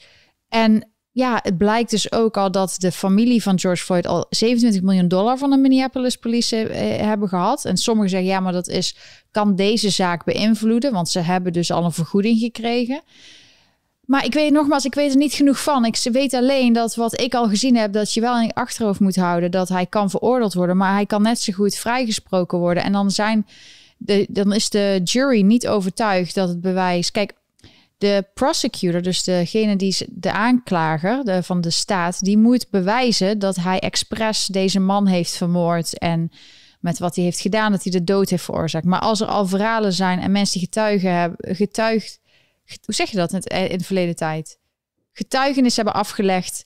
En 0.47 0.93
ja, 1.11 1.39
het 1.41 1.57
blijkt 1.57 1.89
dus 1.89 2.11
ook 2.11 2.37
al 2.37 2.51
dat 2.51 2.75
de 2.77 2.91
familie 2.91 3.43
van 3.43 3.59
George 3.59 3.83
Floyd 3.83 4.07
al 4.07 4.25
27 4.29 4.81
miljoen 4.81 5.07
dollar 5.07 5.37
van 5.37 5.49
de 5.49 5.57
Minneapolis 5.57 6.15
Police 6.15 6.67
eh, 6.67 7.05
hebben 7.05 7.29
gehad. 7.29 7.65
En 7.65 7.77
sommigen 7.77 8.09
zeggen 8.09 8.29
ja, 8.29 8.39
maar 8.39 8.53
dat 8.53 8.67
is, 8.67 8.95
kan 9.31 9.55
deze 9.55 9.89
zaak 9.89 10.23
beïnvloeden, 10.23 10.93
want 10.93 11.09
ze 11.09 11.19
hebben 11.19 11.53
dus 11.53 11.71
al 11.71 11.85
een 11.85 11.91
vergoeding 11.91 12.39
gekregen. 12.39 13.01
Maar 14.05 14.25
ik 14.25 14.33
weet 14.33 14.51
nogmaals, 14.51 14.85
ik 14.85 14.95
weet 14.95 15.11
er 15.11 15.17
niet 15.17 15.33
genoeg 15.33 15.63
van. 15.63 15.85
Ik 15.85 15.97
weet 16.11 16.33
alleen 16.33 16.73
dat 16.73 16.95
wat 16.95 17.21
ik 17.21 17.33
al 17.33 17.47
gezien 17.47 17.75
heb, 17.75 17.93
dat 17.93 18.13
je 18.13 18.21
wel 18.21 18.37
in 18.37 18.45
je 18.45 18.53
achterhoofd 18.53 18.99
moet 18.99 19.15
houden 19.15 19.51
dat 19.51 19.69
hij 19.69 19.85
kan 19.85 20.09
veroordeeld 20.09 20.53
worden, 20.53 20.77
maar 20.77 20.93
hij 20.93 21.05
kan 21.05 21.21
net 21.21 21.41
zo 21.41 21.53
goed 21.53 21.75
vrijgesproken 21.75 22.57
worden. 22.57 22.83
En 22.83 22.91
dan 22.91 23.11
zijn 23.11 23.47
dan 24.29 24.53
is 24.53 24.69
de 24.69 25.01
jury 25.03 25.41
niet 25.41 25.67
overtuigd 25.67 26.35
dat 26.35 26.49
het 26.49 26.61
bewijs. 26.61 27.11
Kijk, 27.11 27.33
de 27.97 28.25
prosecutor, 28.33 29.01
dus 29.01 29.23
degene 29.23 29.75
die 29.75 29.95
de 30.09 30.31
aanklager 30.31 31.23
de, 31.23 31.43
van 31.43 31.61
de 31.61 31.69
staat, 31.69 32.23
die 32.23 32.37
moet 32.37 32.69
bewijzen 32.69 33.39
dat 33.39 33.55
hij 33.55 33.79
expres 33.79 34.45
deze 34.45 34.79
man 34.79 35.07
heeft 35.07 35.37
vermoord 35.37 35.97
en 35.97 36.31
met 36.79 36.99
wat 36.99 37.15
hij 37.15 37.23
heeft 37.23 37.39
gedaan, 37.39 37.71
dat 37.71 37.83
hij 37.83 37.91
de 37.91 38.03
dood 38.03 38.29
heeft 38.29 38.43
veroorzaakt. 38.43 38.85
Maar 38.85 38.99
als 38.99 39.21
er 39.21 39.27
al 39.27 39.47
verhalen 39.47 39.93
zijn 39.93 40.19
en 40.19 40.31
mensen 40.31 40.59
die 40.59 40.67
getuigen 40.67 41.13
hebben, 41.13 41.55
getuigd, 41.55 42.19
hoe 42.85 42.95
zeg 42.95 43.09
je 43.09 43.17
dat 43.17 43.33
in, 43.33 43.69
in 43.69 43.77
de 43.77 43.83
verleden 43.83 44.15
tijd? 44.15 44.57
Getuigenis 45.11 45.75
hebben 45.75 45.93
afgelegd 45.93 46.65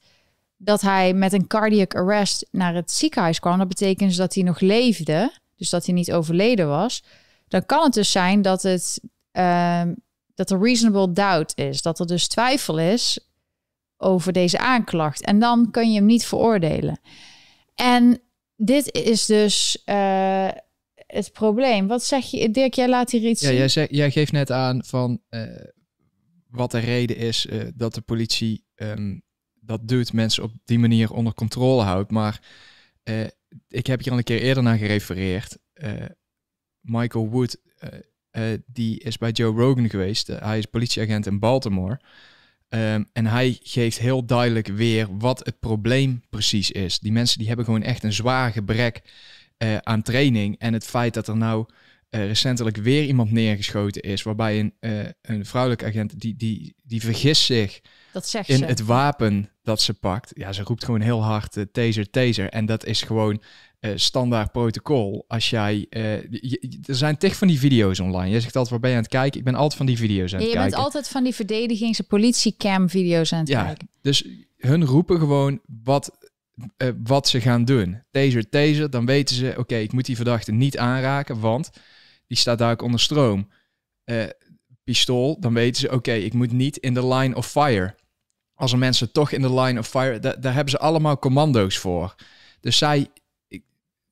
dat 0.57 0.81
hij 0.81 1.13
met 1.13 1.33
een 1.33 1.47
cardiac 1.47 1.95
arrest 1.95 2.45
naar 2.51 2.75
het 2.75 2.91
ziekenhuis 2.91 3.39
kwam. 3.39 3.57
Dat 3.57 3.67
betekent 3.67 4.09
dus 4.09 4.17
dat 4.17 4.33
hij 4.33 4.43
nog 4.43 4.59
leefde, 4.59 5.31
dus 5.55 5.69
dat 5.69 5.85
hij 5.85 5.93
niet 5.93 6.11
overleden 6.11 6.67
was. 6.67 7.03
Dan 7.47 7.65
kan 7.65 7.83
het 7.83 7.93
dus 7.93 8.11
zijn 8.11 8.41
dat 8.41 8.61
het 8.61 8.99
uh, 9.33 9.81
dat 10.35 10.51
er 10.51 10.61
reasonable 10.61 11.11
doubt 11.11 11.57
is, 11.57 11.81
dat 11.81 11.99
er 11.99 12.07
dus 12.07 12.27
twijfel 12.27 12.79
is 12.79 13.19
over 13.97 14.33
deze 14.33 14.59
aanklacht. 14.59 15.21
En 15.21 15.39
dan 15.39 15.71
kun 15.71 15.91
je 15.91 15.97
hem 15.97 16.05
niet 16.05 16.25
veroordelen. 16.25 16.99
En 17.75 18.21
dit 18.55 18.93
is 18.93 19.25
dus 19.25 19.81
uh, 19.85 20.49
het 20.95 21.31
probleem. 21.31 21.87
Wat 21.87 22.03
zeg 22.03 22.25
je, 22.25 22.51
Dirk? 22.51 22.73
Jij 22.73 22.89
laat 22.89 23.11
hier 23.11 23.29
iets. 23.29 23.41
Ja, 23.41 23.51
jij, 23.51 23.67
zeg, 23.67 23.87
jij 23.89 24.11
geeft 24.11 24.31
net 24.31 24.51
aan 24.51 24.83
van 24.85 25.21
uh, 25.29 25.43
wat 26.49 26.71
de 26.71 26.79
reden 26.79 27.17
is 27.17 27.45
uh, 27.45 27.63
dat 27.75 27.93
de 27.93 28.01
politie 28.01 28.65
um, 28.75 29.21
dat 29.67 29.87
doet, 29.87 30.13
mensen 30.13 30.43
op 30.43 30.51
die 30.63 30.79
manier 30.79 31.11
onder 31.11 31.33
controle 31.33 31.83
houdt. 31.83 32.11
Maar 32.11 32.41
eh, 33.03 33.25
ik 33.67 33.87
heb 33.87 34.01
hier 34.01 34.11
al 34.11 34.17
een 34.17 34.23
keer 34.23 34.41
eerder 34.41 34.63
naar 34.63 34.77
gerefereerd. 34.77 35.57
Michael 36.87 37.29
Wood, 37.29 37.57
eh, 37.77 37.89
eh, 38.31 38.59
die 38.65 38.99
is 38.99 39.17
bij 39.17 39.31
Joe 39.31 39.55
Rogan 39.55 39.89
geweest. 39.89 40.29
Eh, 40.29 40.41
hij 40.41 40.57
is 40.57 40.65
politieagent 40.65 41.25
in 41.25 41.39
Baltimore. 41.39 41.99
Ehm, 42.69 43.03
en 43.13 43.25
hij 43.25 43.59
geeft 43.63 43.99
heel 43.99 44.25
duidelijk 44.25 44.67
weer 44.67 45.17
wat 45.17 45.45
het 45.45 45.59
probleem 45.59 46.21
precies 46.29 46.71
is. 46.71 46.99
Die 46.99 47.11
mensen 47.11 47.37
die 47.37 47.47
hebben 47.47 47.65
gewoon 47.65 47.83
echt 47.83 48.03
een 48.03 48.13
zwaar 48.13 48.51
gebrek 48.51 49.01
aan 49.83 50.01
training. 50.01 50.55
En 50.57 50.73
het 50.73 50.85
feit 50.85 51.13
dat 51.13 51.27
er 51.27 51.37
nou 51.37 51.65
recentelijk 52.09 52.77
weer 52.77 53.03
iemand 53.05 53.31
neergeschoten 53.31 54.01
is, 54.01 54.23
waarbij 54.23 54.59
een, 54.59 54.73
een 55.21 55.45
vrouwelijke 55.45 55.85
agent 55.85 56.19
die, 56.19 56.35
die, 56.35 56.75
die 56.83 57.01
vergist 57.01 57.41
zich 57.41 57.81
Dat 58.11 58.27
zegt 58.27 58.49
in 58.49 58.57
ze. 58.57 58.65
het 58.65 58.85
wapen 58.85 59.49
dat 59.67 59.81
ze 59.81 59.93
pakt. 59.93 60.31
Ja, 60.33 60.53
ze 60.53 60.63
roept 60.63 60.85
gewoon 60.85 61.01
heel 61.01 61.23
hard 61.23 61.57
eh, 61.57 61.63
taser, 61.71 62.09
taser. 62.09 62.49
En 62.49 62.65
dat 62.65 62.85
is 62.85 63.01
gewoon 63.01 63.41
eh, 63.79 63.91
standaard 63.95 64.51
protocol. 64.51 65.25
Als 65.27 65.49
jij, 65.49 65.85
eh, 65.89 66.21
je- 66.21 66.57
je- 66.59 66.79
er 66.85 66.95
zijn 66.95 67.17
tig 67.17 67.35
van 67.35 67.47
die 67.47 67.59
video's 67.59 67.99
online. 67.99 68.29
Je 68.29 68.39
zegt 68.41 68.55
altijd, 68.55 68.69
waar 68.69 68.79
ben 68.79 68.89
je 68.89 68.95
aan 68.95 69.01
het 69.01 69.11
kijken? 69.11 69.39
Ik 69.39 69.45
ben 69.45 69.55
altijd 69.55 69.75
van 69.75 69.85
die 69.85 69.97
video's 69.97 70.33
aan 70.33 70.39
Ja, 70.39 70.45
het 70.45 70.53
je 70.53 70.59
bent 70.59 70.69
kijken. 70.69 70.83
altijd 70.85 71.07
van 71.07 71.23
die 71.23 71.35
verdedigings- 71.35 71.99
en 71.99 72.07
politiecam 72.07 72.89
video's 72.89 73.33
aan 73.33 73.39
het 73.39 73.47
Ja. 73.47 73.63
kijken. 73.63 73.89
Dus 74.01 74.27
hun 74.57 74.85
roepen 74.85 75.19
gewoon 75.19 75.59
wat, 75.83 76.17
eh, 76.77 76.89
wat 77.03 77.27
ze 77.27 77.41
gaan 77.41 77.65
doen. 77.65 78.03
Taser, 78.11 78.49
taser, 78.49 78.89
dan 78.89 79.05
weten 79.05 79.35
ze, 79.35 79.53
oké, 79.57 79.75
ik 79.75 79.91
moet 79.93 80.05
die 80.05 80.15
verdachte 80.15 80.51
niet 80.51 80.77
aanraken, 80.77 81.39
want 81.39 81.69
die 82.27 82.37
staat 82.37 82.61
ook 82.61 82.81
onder 82.81 82.99
stroom. 82.99 83.49
Pistool, 84.83 85.39
dan 85.39 85.53
weten 85.53 85.81
ze, 85.81 85.91
oké, 85.91 86.11
ik 86.13 86.33
moet 86.33 86.51
niet 86.51 86.77
in 86.77 86.93
de 86.93 87.07
line 87.07 87.35
of 87.35 87.47
fire. 87.47 87.95
Als 88.53 88.71
er 88.71 88.77
mensen 88.77 89.11
toch 89.11 89.31
in 89.31 89.41
de 89.41 89.53
line 89.53 89.79
of 89.79 89.87
fire, 89.87 90.19
da- 90.19 90.35
daar 90.35 90.53
hebben 90.53 90.71
ze 90.71 90.79
allemaal 90.79 91.19
commando's 91.19 91.77
voor. 91.77 92.15
Dus 92.59 92.77
zij 92.77 93.07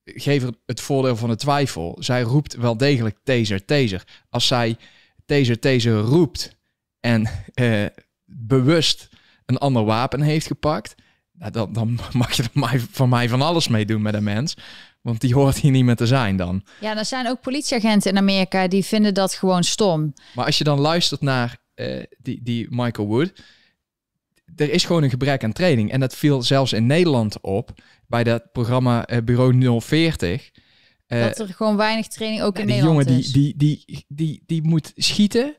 geef 0.05 0.43
er 0.43 0.53
het 0.65 0.81
voordeel 0.81 1.15
van 1.15 1.29
de 1.29 1.35
twijfel. 1.35 1.97
Zij 1.99 2.21
roept 2.21 2.55
wel 2.55 2.77
degelijk 2.77 3.17
taser, 3.23 3.65
taser. 3.65 4.03
Als 4.29 4.47
zij 4.47 4.77
taser, 5.25 5.59
taser 5.59 5.97
roept 5.97 6.55
en 6.99 7.29
eh, 7.53 7.85
bewust 8.25 9.09
een 9.45 9.57
ander 9.57 9.83
wapen 9.83 10.21
heeft 10.21 10.47
gepakt, 10.47 10.95
nou, 11.31 11.51
dan, 11.51 11.73
dan 11.73 11.99
mag 12.13 12.33
je 12.33 12.43
er 12.43 12.49
mij, 12.53 12.79
van 12.79 13.09
mij 13.09 13.29
van 13.29 13.41
alles 13.41 13.67
mee 13.67 13.85
doen 13.85 14.01
met 14.01 14.13
een 14.13 14.23
mens. 14.23 14.57
Want 15.01 15.21
die 15.21 15.33
hoort 15.33 15.57
hier 15.57 15.71
niet 15.71 15.83
meer 15.83 15.95
te 15.95 16.07
zijn 16.07 16.37
dan. 16.37 16.63
Ja, 16.79 16.97
er 16.97 17.05
zijn 17.05 17.27
ook 17.27 17.41
politieagenten 17.41 18.11
in 18.11 18.17
Amerika 18.17 18.67
die 18.67 18.85
vinden 18.85 19.13
dat 19.13 19.33
gewoon 19.33 19.63
stom. 19.63 20.13
Maar 20.33 20.45
als 20.45 20.57
je 20.57 20.63
dan 20.63 20.79
luistert 20.79 21.21
naar 21.21 21.57
eh, 21.73 22.03
die, 22.17 22.39
die 22.43 22.67
Michael 22.69 23.07
Wood, 23.07 23.33
er 24.55 24.71
is 24.71 24.85
gewoon 24.85 25.03
een 25.03 25.09
gebrek 25.09 25.43
aan 25.43 25.53
training. 25.53 25.91
En 25.91 25.99
dat 25.99 26.15
viel 26.15 26.41
zelfs 26.41 26.73
in 26.73 26.85
Nederland 26.85 27.41
op 27.41 27.73
bij 28.07 28.23
dat 28.23 28.51
programma 28.51 29.05
eh, 29.05 29.23
Bureau 29.23 29.81
040. 29.81 30.51
Eh, 31.07 31.21
dat 31.21 31.39
er 31.39 31.47
gewoon 31.47 31.77
weinig 31.77 32.07
training 32.07 32.41
ook 32.41 32.59
in 32.59 32.65
Nederland 32.65 33.05
jongen 33.05 33.19
is. 33.19 33.31
die, 33.31 33.57
die, 33.57 33.83
die, 33.85 34.05
die, 34.07 34.43
die 34.45 34.63
moet 34.63 34.91
schieten 34.95 35.57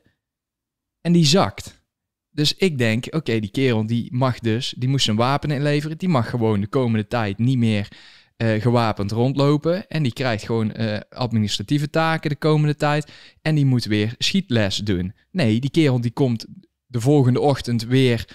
en 1.01 1.11
die 1.11 1.25
zakt. 1.25 1.85
Dus 2.29 2.53
ik 2.53 2.77
denk, 2.77 3.05
oké, 3.09 3.39
die 3.39 3.51
kerel 3.51 3.85
die 3.85 4.15
mag 4.15 4.39
dus, 4.39 4.73
die 4.77 4.89
moest 4.89 5.05
zijn 5.05 5.17
wapen 5.17 5.51
inleveren. 5.51 5.97
Die 5.97 6.09
mag 6.09 6.29
gewoon 6.29 6.61
de 6.61 6.67
komende 6.67 7.07
tijd 7.07 7.37
niet 7.37 7.57
meer 7.57 7.87
eh, 8.35 8.61
gewapend 8.61 9.11
rondlopen. 9.11 9.87
En 9.87 10.03
die 10.03 10.13
krijgt 10.13 10.45
gewoon 10.45 10.73
administratieve 11.09 11.89
taken 11.89 12.29
de 12.29 12.35
komende 12.35 12.75
tijd. 12.75 13.11
En 13.41 13.55
die 13.55 13.65
moet 13.65 13.85
weer 13.85 14.15
schietles 14.17 14.77
doen. 14.77 15.13
Nee, 15.31 15.59
die 15.59 15.69
kerel 15.69 16.01
die 16.01 16.11
komt 16.11 16.45
de 16.85 17.01
volgende 17.01 17.39
ochtend 17.39 17.83
weer 17.83 18.25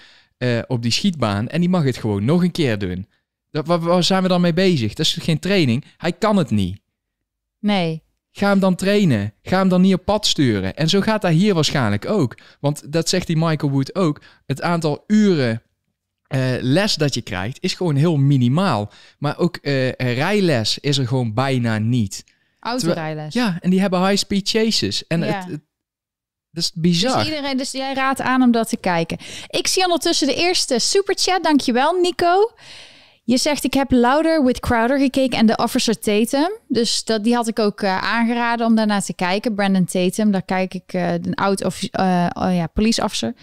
eh, 0.43 0.59
op 0.67 0.81
die 0.81 0.91
schietbaan. 0.91 1.47
En 1.47 1.59
die 1.59 1.69
mag 1.69 1.83
het 1.83 1.97
gewoon 1.97 2.25
nog 2.25 2.43
een 2.43 2.51
keer 2.51 2.77
doen. 2.77 3.07
Dat, 3.51 3.67
waar, 3.67 3.79
waar 3.79 4.03
zijn 4.03 4.21
we 4.21 4.27
dan 4.27 4.41
mee 4.41 4.53
bezig? 4.53 4.93
Dat 4.93 5.05
is 5.05 5.17
geen 5.21 5.39
training. 5.39 5.85
Hij 5.97 6.11
kan 6.13 6.37
het 6.37 6.49
niet. 6.49 6.79
Nee. 7.59 8.03
Ga 8.31 8.49
hem 8.49 8.59
dan 8.59 8.75
trainen. 8.75 9.33
Ga 9.41 9.57
hem 9.57 9.69
dan 9.69 9.81
niet 9.81 9.93
op 9.93 10.05
pad 10.05 10.25
sturen. 10.27 10.75
En 10.75 10.89
zo 10.89 11.01
gaat 11.01 11.21
dat 11.21 11.31
hier 11.31 11.53
waarschijnlijk 11.53 12.05
ook. 12.09 12.37
Want 12.59 12.91
dat 12.91 13.09
zegt 13.09 13.27
die 13.27 13.37
Michael 13.37 13.71
Wood 13.71 13.95
ook. 13.95 14.21
Het 14.45 14.61
aantal 14.61 15.03
uren 15.07 15.61
eh, 16.27 16.39
les 16.61 16.95
dat 16.95 17.13
je 17.13 17.21
krijgt 17.21 17.57
is 17.61 17.73
gewoon 17.73 17.95
heel 17.95 18.17
minimaal. 18.17 18.91
Maar 19.19 19.37
ook 19.37 19.55
eh, 19.57 19.89
rijles 19.91 20.79
is 20.79 20.97
er 20.97 21.07
gewoon 21.07 21.33
bijna 21.33 21.77
niet. 21.77 22.23
Autorijles. 22.59 23.33
Ja, 23.33 23.57
en 23.61 23.69
die 23.69 23.79
hebben 23.81 24.07
high-speed 24.07 24.49
chases. 24.49 25.07
En 25.07 25.19
Ja. 25.19 25.25
het, 25.25 25.51
het- 25.51 25.61
Dus, 26.53 26.71
iedereen, 27.25 27.57
dus 27.57 27.71
jij 27.71 27.93
raadt 27.93 28.21
aan 28.21 28.41
om 28.41 28.51
dat 28.51 28.69
te 28.69 28.77
kijken. 28.77 29.17
Ik 29.47 29.67
zie 29.67 29.83
ondertussen 29.83 30.27
de 30.27 30.35
eerste 30.35 30.79
superchat. 30.79 31.43
Dankjewel, 31.43 31.93
Nico. 31.93 32.51
Je 33.23 33.37
zegt, 33.37 33.63
ik 33.63 33.73
heb 33.73 33.91
Louder 33.91 34.43
with 34.43 34.59
Crowder 34.59 34.99
gekeken 34.99 35.37
en 35.37 35.45
de 35.45 35.55
Officer 35.55 35.99
Tatum. 35.99 36.51
Dus 36.67 37.03
dat, 37.03 37.23
die 37.23 37.35
had 37.35 37.47
ik 37.47 37.59
ook 37.59 37.81
eh, 37.81 37.97
aangeraden 37.97 38.65
om 38.65 38.75
daarna 38.75 39.01
te 39.01 39.13
kijken. 39.13 39.55
Brandon 39.55 39.85
Tatum, 39.85 40.31
daar 40.31 40.45
kijk 40.45 40.73
ik, 40.73 40.93
eh 40.93 41.13
een 41.13 41.35
oud 41.35 41.65
of, 41.65 41.83
eh, 41.83 42.27
oh 42.33 42.55
ja, 42.55 42.67
police 42.67 43.03
officer. 43.03 43.33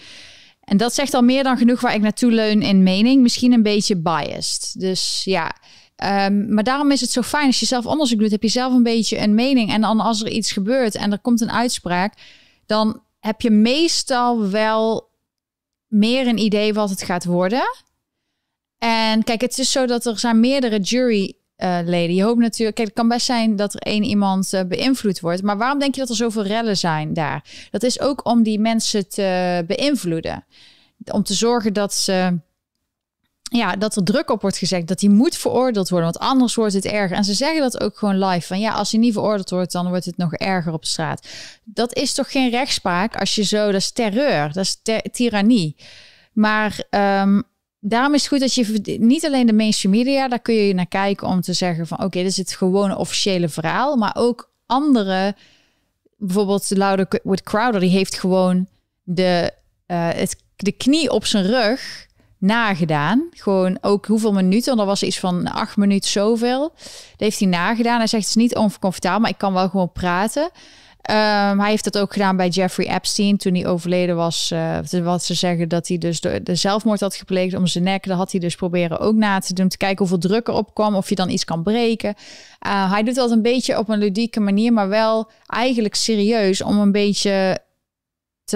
En 0.65 0.77
dat 0.77 0.95
zegt 0.95 1.15
al 1.15 1.23
meer 1.23 1.43
dan 1.43 1.57
genoeg 1.57 1.81
waar 1.81 1.95
ik 1.95 2.01
naartoe 2.01 2.33
leun 2.33 2.63
in 2.63 2.83
mening. 2.83 3.23
Misschien 3.23 3.53
een 3.53 3.63
beetje 3.63 3.97
biased. 3.97 4.75
Dus 4.79 5.23
ja, 5.25 5.53
Ehm, 6.01 6.55
maar 6.55 6.65
daarom 6.65 6.91
is 6.91 7.01
het 7.01 7.11
zo 7.11 7.23
fijn 7.23 7.47
als 7.47 7.61
je 7.61 7.67
zelf 7.67 7.87
onderzoek 7.87 8.19
doet, 8.19 8.31
heb 8.31 8.43
je 8.43 8.49
zelf 8.49 8.73
een 8.73 8.83
beetje 8.83 9.19
een 9.19 9.35
mening. 9.35 9.73
En 9.73 9.81
dan 9.81 10.01
als 10.01 10.23
er 10.23 10.31
iets 10.31 10.53
gebeurt 10.53 10.95
en 10.95 11.13
er 11.13 11.19
komt 11.19 11.41
een 11.41 11.53
uitspraak, 11.53 12.15
dan 12.71 13.03
heb 13.21 13.41
je 13.41 13.51
meestal 13.51 14.49
wel 14.49 15.11
meer 15.87 16.27
een 16.27 16.39
idee 16.39 16.75
wat 16.75 16.91
het 16.91 17.03
gaat 17.03 17.25
worden. 17.25 17.63
En 18.79 19.25
kijk, 19.25 19.41
het 19.41 19.59
is 19.59 19.73
zo 19.73 19.87
dat 19.87 20.07
er 20.07 20.19
zijn 20.19 20.41
meerdere 20.41 20.79
juryleden. 20.79 22.15
je 22.15 22.23
hoopt 22.23 22.41
natuurlijk, 22.41 22.77
kijk, 22.77 22.89
het 22.89 22.97
kan 22.97 23.09
best 23.09 23.27
zijn 23.27 23.57
dat 23.57 23.75
er 23.75 23.81
één 23.81 24.03
iemand 24.03 24.53
eh, 24.53 24.65
beïnvloed 24.65 25.21
wordt. 25.21 25.43
Maar 25.43 25.57
waarom 25.57 25.79
denk 25.79 25.95
je 25.95 26.01
dat 26.01 26.09
er 26.09 26.17
zoveel 26.17 26.43
rellen 26.43 26.77
zijn 26.77 27.15
daar? 27.15 27.69
Dat 27.71 27.83
is 27.83 28.01
ook 28.01 28.27
om 28.27 28.43
die 28.43 28.59
mensen 28.59 29.09
te 29.09 29.65
beïnvloeden. 29.67 30.45
Om 31.13 31.23
te 31.23 31.35
zorgen 31.35 31.73
dat 31.73 31.95
ze 31.95 32.39
ja, 33.53 33.77
dat 33.77 33.97
er 33.97 34.05
druk 34.05 34.31
op 34.31 34.41
wordt 34.41 34.57
gezegd 34.57 34.87
dat 34.87 35.01
hij 35.01 35.11
moet 35.11 35.37
veroordeeld 35.37 35.89
worden, 35.89 36.13
want 36.13 36.31
anders 36.31 36.55
wordt 36.55 36.75
het 36.75 36.85
erger. 36.85 37.17
En 37.17 37.25
ze 37.25 37.35
zeggen 37.35 37.61
dat 37.61 37.81
ook 37.81 37.99
gewoon 37.99 38.25
live 38.25 38.47
van 38.47 38.61
ja, 38.61 38.73
als 38.73 38.91
hij 38.91 39.01
niet 39.01 39.13
veroordeeld 39.13 39.51
wordt, 39.51 39.73
dan 39.73 39.89
wordt 39.89 40.05
het 40.05 40.17
nog 40.17 40.35
erger 40.35 40.73
op 40.73 40.85
straat. 40.85 41.29
Dat 41.65 41.95
is 41.95 42.15
toch 42.15 42.31
geen 42.31 42.51
rechtspraak 42.51 43.17
als 43.17 43.35
je 43.35 43.45
zo, 43.45 43.67
dat 43.67 43.81
is 43.81 43.93
terreur, 43.93 44.53
dat 44.53 44.65
is 44.65 44.81
tirannie. 45.13 45.77
Maar 46.33 46.83
ehm, 46.91 47.41
daarom 47.81 48.15
is 48.15 48.21
het 48.21 48.31
goed 48.31 48.41
dat 48.41 48.55
je 48.55 48.99
niet 49.01 49.27
alleen 49.27 49.47
de 49.47 49.53
mainstream 49.53 49.95
media, 49.95 50.29
daar 50.29 50.41
kun 50.41 50.55
je 50.55 50.75
naar 50.75 50.87
kijken 50.87 51.27
om 51.29 51.41
te 51.41 51.53
zeggen 51.53 51.87
van 51.87 52.05
oké, 52.05 52.19
dit 52.19 52.27
is 52.27 52.37
het 52.37 52.53
gewone 52.53 52.97
officiële 52.97 53.49
verhaal, 53.49 53.97
maar 53.97 54.15
ook 54.19 54.53
andere, 54.67 55.35
bijvoorbeeld 56.17 56.69
de 56.69 56.77
Louder 56.77 57.21
with 57.23 57.43
Crowder, 57.43 57.81
die 57.81 57.91
heeft 57.91 58.19
gewoon 58.19 58.69
de, 59.03 59.53
eh, 59.87 60.09
het, 60.09 60.37
de 60.57 60.73
knie 60.73 61.11
op 61.11 61.25
zijn 61.25 61.47
rug 61.47 62.09
nagedaan. 62.41 63.29
Gewoon 63.31 63.79
ook 63.81 64.07
hoeveel 64.07 64.33
minuten. 64.33 64.79
Er 64.79 64.87
was 64.87 65.03
iets 65.03 65.19
van 65.19 65.47
acht 65.53 65.77
minuten 65.77 66.11
zoveel. 66.11 66.61
Dat 66.61 67.17
heeft 67.17 67.39
hij 67.39 67.49
nagedaan. 67.49 67.99
Hij 67.99 68.07
zegt 68.07 68.23
het 68.23 68.37
is 68.37 68.43
niet 68.43 68.57
oncomfortabel, 68.57 69.21
maar 69.21 69.31
ik 69.31 69.39
kan 69.39 69.53
wel 69.53 69.69
gewoon 69.69 69.93
praten. 69.93 70.51
Ehm, 71.01 71.59
hij 71.59 71.71
heeft 71.71 71.85
dat 71.85 71.99
ook 71.99 72.13
gedaan 72.13 72.37
bij 72.37 72.49
Jeffrey 72.49 72.89
Epstein 72.95 73.37
toen 73.37 73.55
hij 73.55 73.67
overleden 73.67 74.17
was. 74.17 74.51
eh, 74.51 74.79
wat 75.03 75.25
ze 75.25 75.35
zeggen 75.35 75.69
dat 75.69 75.89
hij 75.89 75.99
dus 75.99 76.21
de, 76.21 76.43
de 76.43 76.55
zelfmoord 76.55 77.01
had 77.01 77.15
gepleegd 77.15 77.55
om 77.55 77.67
zijn 77.67 77.85
nek. 77.85 78.07
Dat 78.07 78.17
had 78.17 78.31
hij 78.31 78.41
dus 78.41 78.55
proberen 78.55 78.99
ook 78.99 79.15
na 79.15 79.39
te 79.39 79.55
doen. 79.55 79.69
Te 79.69 79.77
kijken 79.77 79.99
hoeveel 79.99 80.19
druk 80.29 80.49
erop 80.49 80.75
kwam. 80.75 80.95
Of 80.95 81.09
je 81.09 81.15
dan 81.15 81.31
iets 81.31 81.45
kan 81.45 81.63
breken. 81.63 82.15
Uh, 82.67 82.93
hij 82.93 83.03
doet 83.03 83.15
dat 83.15 83.31
een 83.31 83.43
beetje 83.43 83.79
op 83.79 83.89
een 83.89 83.99
ludieke 83.99 84.41
manier. 84.41 84.73
Maar 84.73 84.89
wel 84.89 85.31
eigenlijk 85.47 85.95
serieus. 85.95 86.63
Om 86.63 86.79
een 86.79 86.93
beetje 86.93 87.59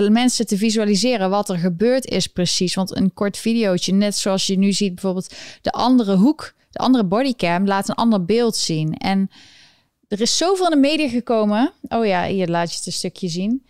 mensen 0.02 0.46
te 0.46 0.56
visualiseren 0.56 1.30
wat 1.30 1.48
er 1.48 1.58
gebeurd 1.58 2.06
is 2.06 2.26
precies. 2.26 2.74
Want 2.74 2.96
een 2.96 3.14
kort 3.14 3.36
videootje, 3.36 3.92
net 3.92 4.16
zoals 4.16 4.46
je 4.46 4.58
nu 4.58 4.72
ziet 4.72 4.94
bijvoorbeeld 4.94 5.34
de 5.62 5.70
andere 5.70 6.16
hoek, 6.16 6.54
de 6.70 6.78
andere 6.78 7.04
bodycam 7.04 7.66
laat 7.66 7.88
een 7.88 7.94
ander 7.94 8.24
beeld 8.24 8.56
zien. 8.56 8.94
En 8.96 9.30
er 10.08 10.20
is 10.20 10.36
zoveel 10.36 10.64
in 10.64 10.70
de 10.70 10.88
media 10.88 11.08
gekomen. 11.08 11.72
Oh 11.88 12.06
ja, 12.06 12.26
hier 12.26 12.48
laat 12.48 12.70
je 12.70 12.76
het 12.76 12.86
een 12.86 12.92
stukje 12.92 13.28
zien. 13.28 13.64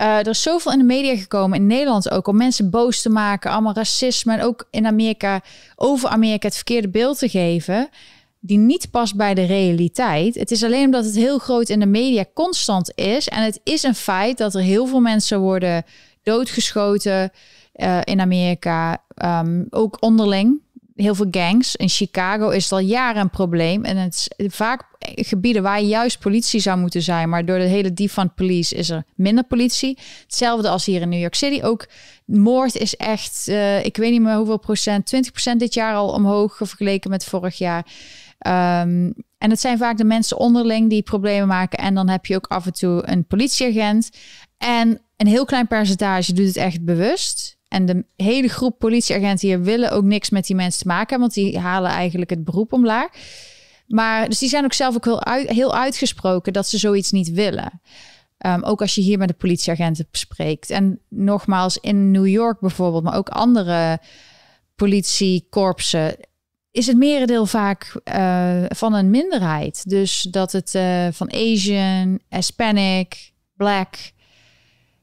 Uh, 0.00 0.18
er 0.18 0.28
is 0.28 0.42
zoveel 0.42 0.72
in 0.72 0.78
de 0.78 0.84
media 0.84 1.16
gekomen, 1.16 1.58
in 1.58 1.66
Nederland 1.66 2.10
ook, 2.10 2.26
om 2.26 2.36
mensen 2.36 2.70
boos 2.70 3.02
te 3.02 3.08
maken. 3.08 3.50
Allemaal 3.50 3.74
racisme 3.74 4.32
en 4.32 4.42
ook 4.42 4.68
in 4.70 4.86
Amerika, 4.86 5.42
over 5.76 6.08
Amerika 6.08 6.46
het 6.46 6.56
verkeerde 6.56 6.88
beeld 6.88 7.18
te 7.18 7.28
geven. 7.28 7.88
Die 8.40 8.58
niet 8.58 8.90
past 8.90 9.16
bij 9.16 9.34
de 9.34 9.44
realiteit. 9.44 10.34
Het 10.34 10.50
is 10.50 10.64
alleen 10.64 10.84
omdat 10.84 11.04
het 11.04 11.14
heel 11.14 11.38
groot 11.38 11.68
in 11.68 11.80
de 11.80 11.86
media 11.86 12.24
constant 12.34 12.92
is. 12.94 13.28
En 13.28 13.42
het 13.42 13.60
is 13.64 13.82
een 13.82 13.94
feit 13.94 14.38
dat 14.38 14.54
er 14.54 14.62
heel 14.62 14.86
veel 14.86 15.00
mensen 15.00 15.40
worden 15.40 15.84
doodgeschoten 16.22 17.30
uh, 17.74 18.00
in 18.04 18.20
Amerika. 18.20 19.02
Um, 19.24 19.66
ook 19.70 19.96
onderling. 20.00 20.60
heel 20.94 21.14
veel 21.14 21.28
gangs. 21.30 21.76
In 21.76 21.88
Chicago 21.88 22.48
is 22.48 22.62
het 22.62 22.72
al 22.72 22.78
jaren 22.78 23.20
een 23.20 23.30
probleem. 23.30 23.84
En 23.84 23.96
het 23.96 24.28
is 24.36 24.54
vaak 24.54 24.84
gebieden 25.14 25.62
waar 25.62 25.80
juist 25.80 26.18
politie 26.18 26.60
zou 26.60 26.78
moeten 26.78 27.02
zijn. 27.02 27.28
Maar 27.28 27.44
door 27.44 27.58
de 27.58 27.64
hele 27.64 27.92
defund 27.92 28.34
police 28.34 28.74
is 28.74 28.90
er 28.90 29.04
minder 29.14 29.44
politie. 29.44 29.98
Hetzelfde 30.22 30.68
als 30.68 30.84
hier 30.84 31.00
in 31.00 31.08
New 31.08 31.20
York 31.20 31.34
City. 31.34 31.62
Ook 31.62 31.86
moord 32.24 32.76
is 32.76 32.96
echt, 32.96 33.44
uh, 33.48 33.84
ik 33.84 33.96
weet 33.96 34.10
niet 34.10 34.20
meer 34.20 34.36
hoeveel 34.36 34.58
procent, 34.58 35.06
20 35.06 35.32
procent 35.32 35.60
dit 35.60 35.74
jaar 35.74 35.94
al 35.94 36.08
omhoog 36.08 36.56
vergeleken 36.56 37.10
met 37.10 37.24
vorig 37.24 37.58
jaar. 37.58 37.86
Um, 38.46 39.14
en 39.38 39.50
het 39.50 39.60
zijn 39.60 39.78
vaak 39.78 39.96
de 39.96 40.04
mensen 40.04 40.38
onderling 40.38 40.90
die 40.90 41.02
problemen 41.02 41.48
maken. 41.48 41.78
En 41.78 41.94
dan 41.94 42.08
heb 42.08 42.26
je 42.26 42.36
ook 42.36 42.46
af 42.46 42.66
en 42.66 42.72
toe 42.72 43.02
een 43.04 43.24
politieagent. 43.24 44.10
En 44.58 45.00
een 45.16 45.26
heel 45.26 45.44
klein 45.44 45.66
percentage 45.66 46.32
doet 46.32 46.46
het 46.46 46.56
echt 46.56 46.84
bewust. 46.84 47.58
En 47.68 47.86
de 47.86 48.04
hele 48.16 48.48
groep 48.48 48.78
politieagenten 48.78 49.48
hier 49.48 49.62
willen 49.62 49.90
ook 49.90 50.04
niks 50.04 50.30
met 50.30 50.46
die 50.46 50.56
mensen 50.56 50.82
te 50.82 50.88
maken 50.88 51.20
want 51.20 51.34
die 51.34 51.58
halen 51.58 51.90
eigenlijk 51.90 52.30
het 52.30 52.44
beroep 52.44 52.72
omlaag. 52.72 53.08
Maar 53.86 54.28
dus 54.28 54.38
die 54.38 54.48
zijn 54.48 54.64
ook 54.64 54.72
zelf 54.72 54.94
ook 54.94 55.04
heel, 55.04 55.22
heel 55.46 55.74
uitgesproken 55.74 56.52
dat 56.52 56.68
ze 56.68 56.78
zoiets 56.78 57.10
niet 57.10 57.30
willen. 57.30 57.80
Um, 58.46 58.62
ook 58.62 58.80
als 58.80 58.94
je 58.94 59.00
hier 59.00 59.18
met 59.18 59.28
de 59.28 59.34
politieagenten 59.34 60.08
spreekt. 60.10 60.70
En 60.70 61.00
nogmaals, 61.08 61.78
in 61.78 62.10
New 62.10 62.26
York 62.26 62.60
bijvoorbeeld, 62.60 63.02
maar 63.02 63.16
ook 63.16 63.28
andere 63.28 63.98
politiekorpsen, 64.74 66.16
is 66.70 66.86
het 66.86 66.96
merendeel 66.96 67.46
vaak 67.46 68.00
uh, 68.04 68.64
van 68.68 68.94
een 68.94 69.10
minderheid. 69.10 69.88
Dus 69.88 70.22
dat 70.22 70.52
het 70.52 70.74
uh, 70.74 71.06
van 71.12 71.32
Asian, 71.32 72.18
Hispanic, 72.28 73.32
Black, 73.56 73.96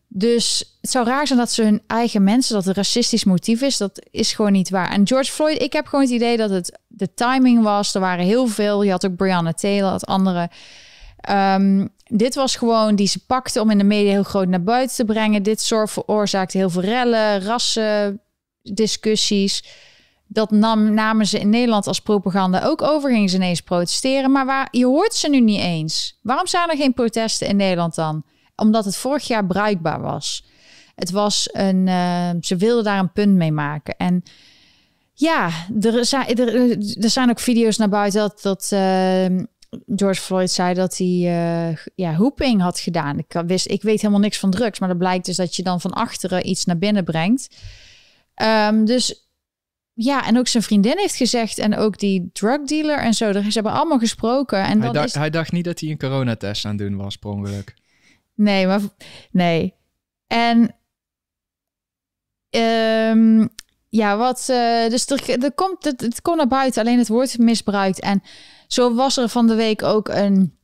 dus 0.08 0.78
het 0.82 0.90
zou 0.90 1.06
raar 1.06 1.28
zijn 1.28 1.40
dat 1.40 1.52
ze 1.52 1.64
hun 1.64 1.82
eigen 1.88 2.24
mensen, 2.24 2.56
dat 2.56 2.66
het 2.66 2.76
racistisch 2.76 3.24
motief 3.24 3.62
is. 3.62 3.78
Dat 3.78 4.08
is 4.12 4.34
gewoon 4.34 4.52
niet 4.52 4.70
waar. 4.70 4.92
En 4.92 5.08
George 5.08 5.32
Floyd, 5.32 5.62
ik 5.62 5.74
heb 5.74 5.86
gewoon 5.86 6.06
het 6.06 6.14
idee 6.14 6.38
dat 6.38 6.50
het 6.50 6.80
de 6.88 7.14
timing 7.14 7.64
was. 7.64 7.94
Er 7.94 8.02
waren 8.02 8.26
heel 8.26 8.48
veel. 8.48 8.84
Je 8.84 8.92
had 8.92 9.06
ook 9.06 9.16
Brianna 9.16 9.54
Taylor, 9.54 9.92
het 9.92 10.06
andere. 10.06 10.50
Um, 11.30 11.90
dit 12.04 12.36
was 12.36 12.56
gewoon 12.56 12.96
die 12.96 13.08
ze 13.08 13.26
pakte 13.26 13.62
om 13.62 13.70
in 13.70 13.78
de 13.78 13.84
media 13.84 14.12
heel 14.12 14.24
groot 14.24 14.48
naar 14.48 14.64
buiten 14.64 14.96
te 14.96 15.06
brengen. 15.06 15.44
Dit 15.44 15.62
soort 15.62 15.92
veroorzaakte 15.92 16.58
heel 16.58 16.70
veel 16.70 16.82
rellen, 16.82 17.42
rassen, 17.42 18.22
discussies. 18.62 19.64
Dat 20.28 20.52
nam, 20.52 20.94
namen 20.94 21.28
ze 21.28 21.40
in 21.40 21.50
Nederland 21.50 21.88
als 21.88 22.00
propaganda 22.00 22.64
ook 22.64 22.82
over. 22.82 23.10
Gingen 23.10 23.30
ze 23.30 23.36
ineens 23.36 23.62
protesteren. 23.62 24.32
Maar 24.32 24.46
waar, 24.46 24.68
je 24.72 24.86
hoort 24.86 25.14
ze 25.14 25.30
nu 25.30 25.40
niet 25.40 25.62
eens. 25.62 26.20
Waarom 26.22 26.48
zijn 26.48 26.70
er 26.70 26.78
geen 26.78 26.94
protesten 26.94 27.48
in 27.48 27.56
Nederland 27.56 27.96
dan? 27.96 28.24
omdat 28.58 28.86
het 28.86 28.96
vorig 28.96 29.28
jaar 29.28 29.46
bruikbaar 29.46 30.02
was. 30.02 30.46
Het 30.96 31.12
was 31.12 31.50
een, 31.52 31.88
uh, 31.88 32.30
ze 32.42 32.56
wilden 32.56 32.84
daar 32.84 33.00
een 33.00 33.12
punt 33.12 33.36
mee 33.36 33.52
maken. 33.52 33.98
En 33.98 34.24
ja, 35.14 35.50
er 35.82 36.06
zijn, 36.06 36.36
er, 36.36 36.72
er 37.04 37.10
zijn 37.10 37.30
ook 37.30 37.40
video's 37.40 37.78
naar 37.78 37.90
buiten 37.90 38.20
dat, 38.20 38.42
dat 38.42 38.70
uh, 38.74 39.46
George 39.96 40.22
Floyd 40.22 40.52
zei 40.52 40.74
dat 40.74 40.98
hij 40.98 41.08
uh, 41.08 41.78
ja, 41.96 42.16
hoeping 42.16 42.62
had 42.62 42.80
gedaan. 42.80 43.18
Ik, 43.18 43.44
wist, 43.46 43.70
ik 43.70 43.82
weet 43.82 44.02
helemaal 44.02 44.22
niks 44.22 44.40
van 44.40 44.52
drugs, 44.52 44.80
maar 44.80 44.90
dat 44.90 44.98
blijkt 44.98 45.26
dus 45.26 45.36
dat 45.36 45.56
je 45.56 45.64
dan 45.64 45.82
van 45.82 45.94
achteren 45.94 46.50
iets 46.50 46.66
naar 46.66 46.78
binnen 46.78 47.04
brengt. 47.04 47.56
Um, 48.70 48.86
dus 48.86 49.27
ja, 50.00 50.26
en 50.26 50.38
ook 50.38 50.48
zijn 50.48 50.64
vriendin 50.64 50.98
heeft 50.98 51.16
gezegd 51.16 51.58
en 51.58 51.76
ook 51.76 51.98
die 51.98 52.30
drug 52.34 52.62
dealer 52.62 52.98
en 52.98 53.14
zo. 53.14 53.32
Ze 53.32 53.50
hebben 53.50 53.72
allemaal 53.72 54.00
gesproken. 54.00 54.64
En 54.64 54.82
hij, 54.82 54.92
dacht, 54.92 55.08
is... 55.08 55.14
hij 55.14 55.30
dacht 55.30 55.52
niet 55.52 55.66
dat 55.66 55.80
hij 55.80 55.90
een 55.90 55.98
coronatest 55.98 56.66
aan 56.66 56.78
doen 56.78 56.96
was, 56.96 57.16
per 57.16 57.30
ongeluk. 57.30 57.74
Nee, 58.36 58.68
maar 58.68 58.82
nee. 59.32 59.74
En 60.28 60.76
um, 62.50 63.50
ja, 63.90 64.18
wat. 64.18 64.48
Uh, 64.52 64.90
dus 64.90 65.10
er, 65.10 65.44
er 65.44 65.52
komt, 65.52 65.84
het, 65.84 66.02
het 66.02 66.22
komt 66.22 66.38
naar 66.38 66.48
buiten, 66.48 66.82
alleen 66.82 66.98
het 66.98 67.08
wordt 67.08 67.38
misbruikt. 67.38 68.00
En 68.00 68.24
zo 68.68 68.96
was 68.96 69.18
er 69.18 69.30
van 69.30 69.48
de 69.48 69.56
week 69.56 69.84
ook 69.84 70.08
een. 70.08 70.58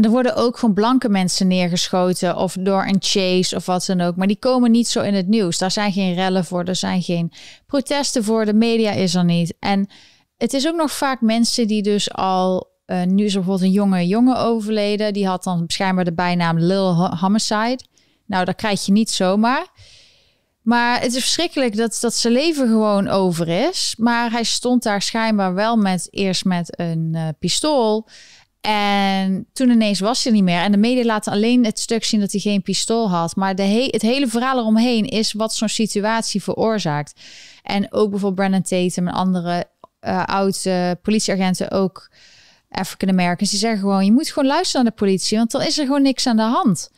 Er 0.00 0.10
worden 0.10 0.36
ook 0.36 0.58
gewoon 0.58 0.74
blanke 0.74 1.08
mensen 1.08 1.46
neergeschoten 1.46 2.36
of 2.36 2.56
door 2.60 2.84
een 2.84 2.96
chase 2.98 3.56
of 3.56 3.66
wat 3.66 3.86
dan 3.86 4.00
ook. 4.00 4.16
Maar 4.16 4.26
die 4.26 4.38
komen 4.38 4.70
niet 4.70 4.88
zo 4.88 5.00
in 5.00 5.14
het 5.14 5.28
nieuws. 5.28 5.58
Daar 5.58 5.70
zijn 5.70 5.92
geen 5.92 6.14
rellen 6.14 6.44
voor, 6.44 6.64
er 6.64 6.76
zijn 6.76 7.02
geen 7.02 7.32
protesten 7.66 8.24
voor. 8.24 8.44
De 8.44 8.54
media 8.54 8.90
is 8.90 9.14
er 9.14 9.24
niet. 9.24 9.54
En 9.58 9.88
het 10.36 10.52
is 10.52 10.68
ook 10.68 10.76
nog 10.76 10.92
vaak 10.92 11.20
mensen 11.20 11.66
die 11.66 11.82
dus 11.82 12.12
al 12.12 12.70
uh, 12.86 13.02
nu 13.02 13.22
bijvoorbeeld 13.22 13.60
een 13.60 13.70
jonge 13.70 14.06
jongen 14.06 14.38
overleden. 14.38 15.12
Die 15.12 15.26
had 15.26 15.44
dan 15.44 15.64
schijnbaar 15.66 16.04
de 16.04 16.14
bijnaam 16.14 16.58
Lil 16.58 17.16
Homicide. 17.16 17.78
Nou, 18.26 18.44
dat 18.44 18.54
krijg 18.54 18.86
je 18.86 18.92
niet 18.92 19.10
zomaar. 19.10 19.66
Maar 20.62 21.00
het 21.00 21.14
is 21.14 21.22
verschrikkelijk 21.22 21.76
dat, 21.76 21.98
dat 22.00 22.14
zijn 22.14 22.32
leven 22.32 22.66
gewoon 22.66 23.08
over 23.08 23.48
is. 23.48 23.94
Maar 23.98 24.30
hij 24.30 24.44
stond 24.44 24.82
daar 24.82 25.02
schijnbaar 25.02 25.54
wel 25.54 25.76
met 25.76 26.08
eerst 26.10 26.44
met 26.44 26.78
een 26.78 27.12
uh, 27.14 27.28
pistool. 27.38 28.08
En 28.62 29.46
toen 29.52 29.70
ineens 29.70 30.00
was 30.00 30.24
hij 30.24 30.32
niet 30.32 30.42
meer. 30.42 30.60
En 30.60 30.72
de 30.72 30.78
media 30.78 31.04
laten 31.04 31.32
alleen 31.32 31.64
het 31.64 31.78
stuk 31.78 32.04
zien 32.04 32.20
dat 32.20 32.32
hij 32.32 32.40
geen 32.40 32.62
pistool 32.62 33.10
had. 33.10 33.36
Maar 33.36 33.54
de 33.54 33.62
he 33.62 33.88
het 33.90 34.02
hele 34.02 34.26
verhaal 34.26 34.58
eromheen 34.58 35.04
is 35.04 35.32
wat 35.32 35.54
zo'n 35.54 35.68
situatie 35.68 36.42
veroorzaakt. 36.42 37.20
En 37.62 37.92
ook 37.92 38.10
bijvoorbeeld 38.10 38.34
Brandon 38.34 38.62
Tatum 38.62 39.08
en 39.08 39.14
andere 39.14 39.64
uh, 40.00 40.24
oude 40.24 40.98
politieagenten 41.02 41.70
ook 41.70 42.10
African 42.68 43.08
Americans, 43.08 43.50
die 43.50 43.58
zeggen 43.58 43.80
gewoon: 43.80 44.04
je 44.04 44.12
moet 44.12 44.28
gewoon 44.28 44.48
luisteren 44.48 44.84
naar 44.84 44.92
de 44.92 45.04
politie, 45.04 45.38
want 45.38 45.50
dan 45.50 45.62
is 45.62 45.78
er 45.78 45.86
gewoon 45.86 46.02
niks 46.02 46.26
aan 46.26 46.36
de 46.36 46.42
hand. 46.42 46.90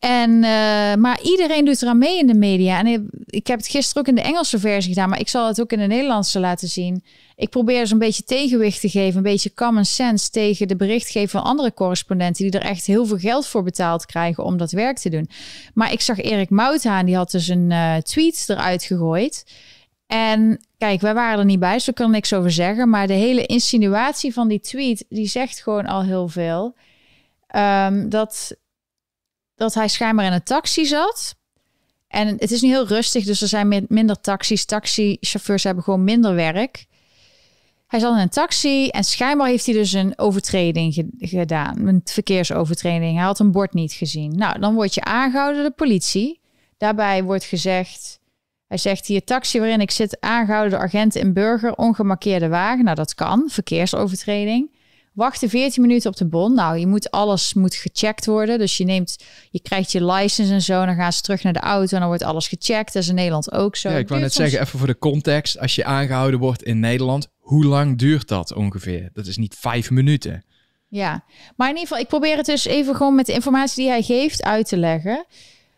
En, 0.00 0.30
uh, 0.30 0.42
maar 0.94 1.20
iedereen 1.22 1.64
doet 1.64 1.82
eraan 1.82 1.98
mee 1.98 2.18
in 2.18 2.26
de 2.26 2.34
media. 2.34 2.78
En 2.78 3.10
ik 3.26 3.46
heb 3.46 3.58
het 3.58 3.68
gisteren 3.68 4.02
ook 4.02 4.08
in 4.08 4.14
de 4.14 4.28
Engelse 4.28 4.58
versie 4.58 4.92
gedaan, 4.92 5.08
maar 5.08 5.20
ik 5.20 5.28
zal 5.28 5.46
het 5.46 5.60
ook 5.60 5.72
in 5.72 5.78
de 5.78 5.86
Nederlandse 5.86 6.40
laten 6.40 6.68
zien. 6.68 7.04
Ik 7.36 7.48
probeer 7.48 7.80
dus 7.80 7.90
een 7.90 7.98
beetje 7.98 8.24
tegenwicht 8.24 8.80
te 8.80 8.88
geven, 8.88 9.16
een 9.16 9.22
beetje 9.22 9.54
common 9.54 9.84
sense 9.84 10.30
tegen 10.30 10.68
de 10.68 10.76
berichtgeving 10.76 11.30
van 11.30 11.42
andere 11.42 11.74
correspondenten 11.74 12.50
die 12.50 12.60
er 12.60 12.66
echt 12.66 12.86
heel 12.86 13.06
veel 13.06 13.18
geld 13.18 13.46
voor 13.46 13.62
betaald 13.62 14.06
krijgen 14.06 14.44
om 14.44 14.56
dat 14.56 14.70
werk 14.70 14.98
te 14.98 15.10
doen. 15.10 15.28
Maar 15.74 15.92
ik 15.92 16.00
zag 16.00 16.20
Erik 16.20 16.50
Mouthaan, 16.50 17.06
die 17.06 17.16
had 17.16 17.30
dus 17.30 17.48
een 17.48 17.70
uh, 17.70 17.96
tweet 17.96 18.44
eruit 18.48 18.84
gegooid. 18.84 19.44
En 20.06 20.60
kijk, 20.78 21.00
wij 21.00 21.14
waren 21.14 21.38
er 21.38 21.44
niet 21.44 21.60
bij, 21.60 21.72
dus 21.72 21.88
ik 21.88 21.94
kan 21.94 22.10
niks 22.10 22.32
over 22.32 22.50
zeggen. 22.50 22.90
Maar 22.90 23.06
de 23.06 23.12
hele 23.12 23.46
insinuatie 23.46 24.32
van 24.32 24.48
die 24.48 24.60
tweet, 24.60 25.04
die 25.08 25.28
zegt 25.28 25.62
gewoon 25.62 25.86
al 25.86 26.02
heel 26.02 26.28
veel. 26.28 26.74
Um, 27.56 28.08
dat, 28.08 28.56
dat 29.60 29.74
hij 29.74 29.88
schijnbaar 29.88 30.26
in 30.26 30.32
een 30.32 30.42
taxi 30.42 30.86
zat. 30.86 31.34
En 32.08 32.28
het 32.28 32.50
is 32.50 32.60
nu 32.60 32.68
heel 32.68 32.86
rustig, 32.86 33.24
dus 33.24 33.42
er 33.42 33.48
zijn 33.48 33.86
minder 33.88 34.20
taxis. 34.20 34.64
Taxichauffeurs 34.64 35.64
hebben 35.64 35.84
gewoon 35.84 36.04
minder 36.04 36.34
werk. 36.34 36.86
Hij 37.86 38.00
zat 38.00 38.14
in 38.14 38.20
een 38.20 38.28
taxi 38.28 38.88
en 38.88 39.04
schijnbaar 39.04 39.48
heeft 39.48 39.66
hij 39.66 39.74
dus 39.74 39.92
een 39.92 40.18
overtreding 40.18 41.08
gedaan. 41.18 41.86
Een 41.86 42.00
verkeersovertreding. 42.04 43.16
Hij 43.16 43.24
had 43.24 43.38
een 43.38 43.52
bord 43.52 43.72
niet 43.72 43.92
gezien. 43.92 44.36
Nou, 44.36 44.58
dan 44.58 44.74
word 44.74 44.94
je 44.94 45.04
aangehouden 45.04 45.60
door 45.60 45.70
de 45.70 45.76
politie. 45.76 46.40
Daarbij 46.76 47.22
wordt 47.22 47.44
gezegd 47.44 48.20
hij 48.66 48.78
zegt 48.78 49.06
hier 49.06 49.24
taxi 49.24 49.58
waarin 49.58 49.80
ik 49.80 49.90
zit 49.90 50.20
aangehouden 50.20 50.70
door 50.70 50.80
agenten 50.80 51.20
in 51.20 51.32
burger, 51.32 51.74
ongemarkeerde 51.74 52.48
wagen. 52.48 52.84
Nou, 52.84 52.96
dat 52.96 53.14
kan, 53.14 53.44
verkeersovertreding. 53.48 54.70
Wachten 55.20 55.48
14 55.48 55.82
minuten 55.82 56.10
op 56.10 56.16
de 56.16 56.26
bon. 56.26 56.54
Nou, 56.54 56.78
je 56.78 56.86
moet 56.86 57.10
alles 57.10 57.54
moet 57.54 57.74
gecheckt 57.74 58.26
worden. 58.26 58.58
Dus 58.58 58.76
je 58.76 58.84
neemt, 58.84 59.24
je 59.50 59.60
krijgt 59.60 59.92
je 59.92 60.04
license 60.04 60.52
en 60.52 60.62
zo. 60.62 60.84
Dan 60.84 60.94
gaan 60.94 61.12
ze 61.12 61.20
terug 61.20 61.42
naar 61.42 61.52
de 61.52 61.58
auto 61.58 61.94
en 61.94 61.98
dan 61.98 62.08
wordt 62.08 62.22
alles 62.22 62.48
gecheckt. 62.48 62.92
Dat 62.92 63.02
is 63.02 63.08
in 63.08 63.14
Nederland 63.14 63.52
ook 63.52 63.76
zo. 63.76 63.90
Ja, 63.90 63.96
ik 63.96 64.08
wou 64.08 64.20
net 64.20 64.32
zeggen, 64.32 64.60
even 64.60 64.78
voor 64.78 64.86
de 64.86 64.98
context. 64.98 65.58
Als 65.58 65.74
je 65.74 65.84
aangehouden 65.84 66.40
wordt 66.40 66.62
in 66.62 66.80
Nederland, 66.80 67.28
hoe 67.38 67.64
lang 67.64 67.98
duurt 67.98 68.28
dat 68.28 68.54
ongeveer? 68.54 69.10
Dat 69.12 69.26
is 69.26 69.36
niet 69.36 69.56
vijf 69.58 69.90
minuten. 69.90 70.44
Ja, 70.88 71.24
maar 71.56 71.68
in 71.68 71.74
ieder 71.74 71.88
geval, 71.88 72.02
ik 72.02 72.08
probeer 72.08 72.36
het 72.36 72.46
dus 72.46 72.64
even 72.64 72.96
gewoon 72.96 73.14
met 73.14 73.26
de 73.26 73.32
informatie 73.32 73.82
die 73.82 73.92
hij 73.92 74.02
geeft 74.02 74.42
uit 74.42 74.68
te 74.68 74.76
leggen. 74.76 75.24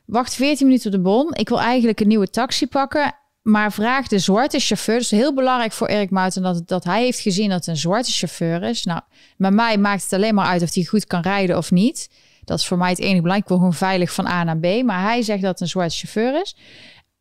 Wacht 0.04 0.34
14 0.34 0.66
minuten 0.66 0.86
op 0.86 0.96
de 0.96 1.02
bon. 1.02 1.34
Ik 1.34 1.48
wil 1.48 1.60
eigenlijk 1.60 2.00
een 2.00 2.08
nieuwe 2.08 2.30
taxi 2.30 2.66
pakken. 2.66 3.14
Maar 3.42 3.72
vraag 3.72 4.08
de 4.08 4.18
zwarte 4.18 4.58
chauffeur. 4.58 4.98
Dus 4.98 5.10
heel 5.10 5.34
belangrijk 5.34 5.72
voor 5.72 5.86
Erik 5.86 6.10
Mouten 6.10 6.42
dat, 6.42 6.68
dat 6.68 6.84
hij 6.84 7.02
heeft 7.02 7.20
gezien 7.20 7.48
dat 7.48 7.58
het 7.58 7.66
een 7.66 7.76
zwarte 7.76 8.10
chauffeur 8.10 8.62
is. 8.62 8.84
Nou, 8.84 9.00
bij 9.36 9.50
mij 9.50 9.78
maakt 9.78 10.02
het 10.02 10.12
alleen 10.12 10.34
maar 10.34 10.46
uit 10.46 10.62
of 10.62 10.74
hij 10.74 10.84
goed 10.84 11.06
kan 11.06 11.20
rijden 11.20 11.56
of 11.56 11.70
niet. 11.70 12.10
Dat 12.44 12.58
is 12.58 12.66
voor 12.66 12.78
mij 12.78 12.90
het 12.90 12.98
enige 12.98 13.22
belangrijk. 13.22 13.42
Ik 13.42 13.48
wil 13.48 13.56
gewoon 13.56 13.74
veilig 13.74 14.12
van 14.12 14.26
A 14.26 14.44
naar 14.44 14.58
B. 14.58 14.82
Maar 14.84 15.02
hij 15.02 15.22
zegt 15.22 15.42
dat 15.42 15.50
het 15.50 15.60
een 15.60 15.68
zwarte 15.68 15.96
chauffeur 15.96 16.40
is. 16.40 16.56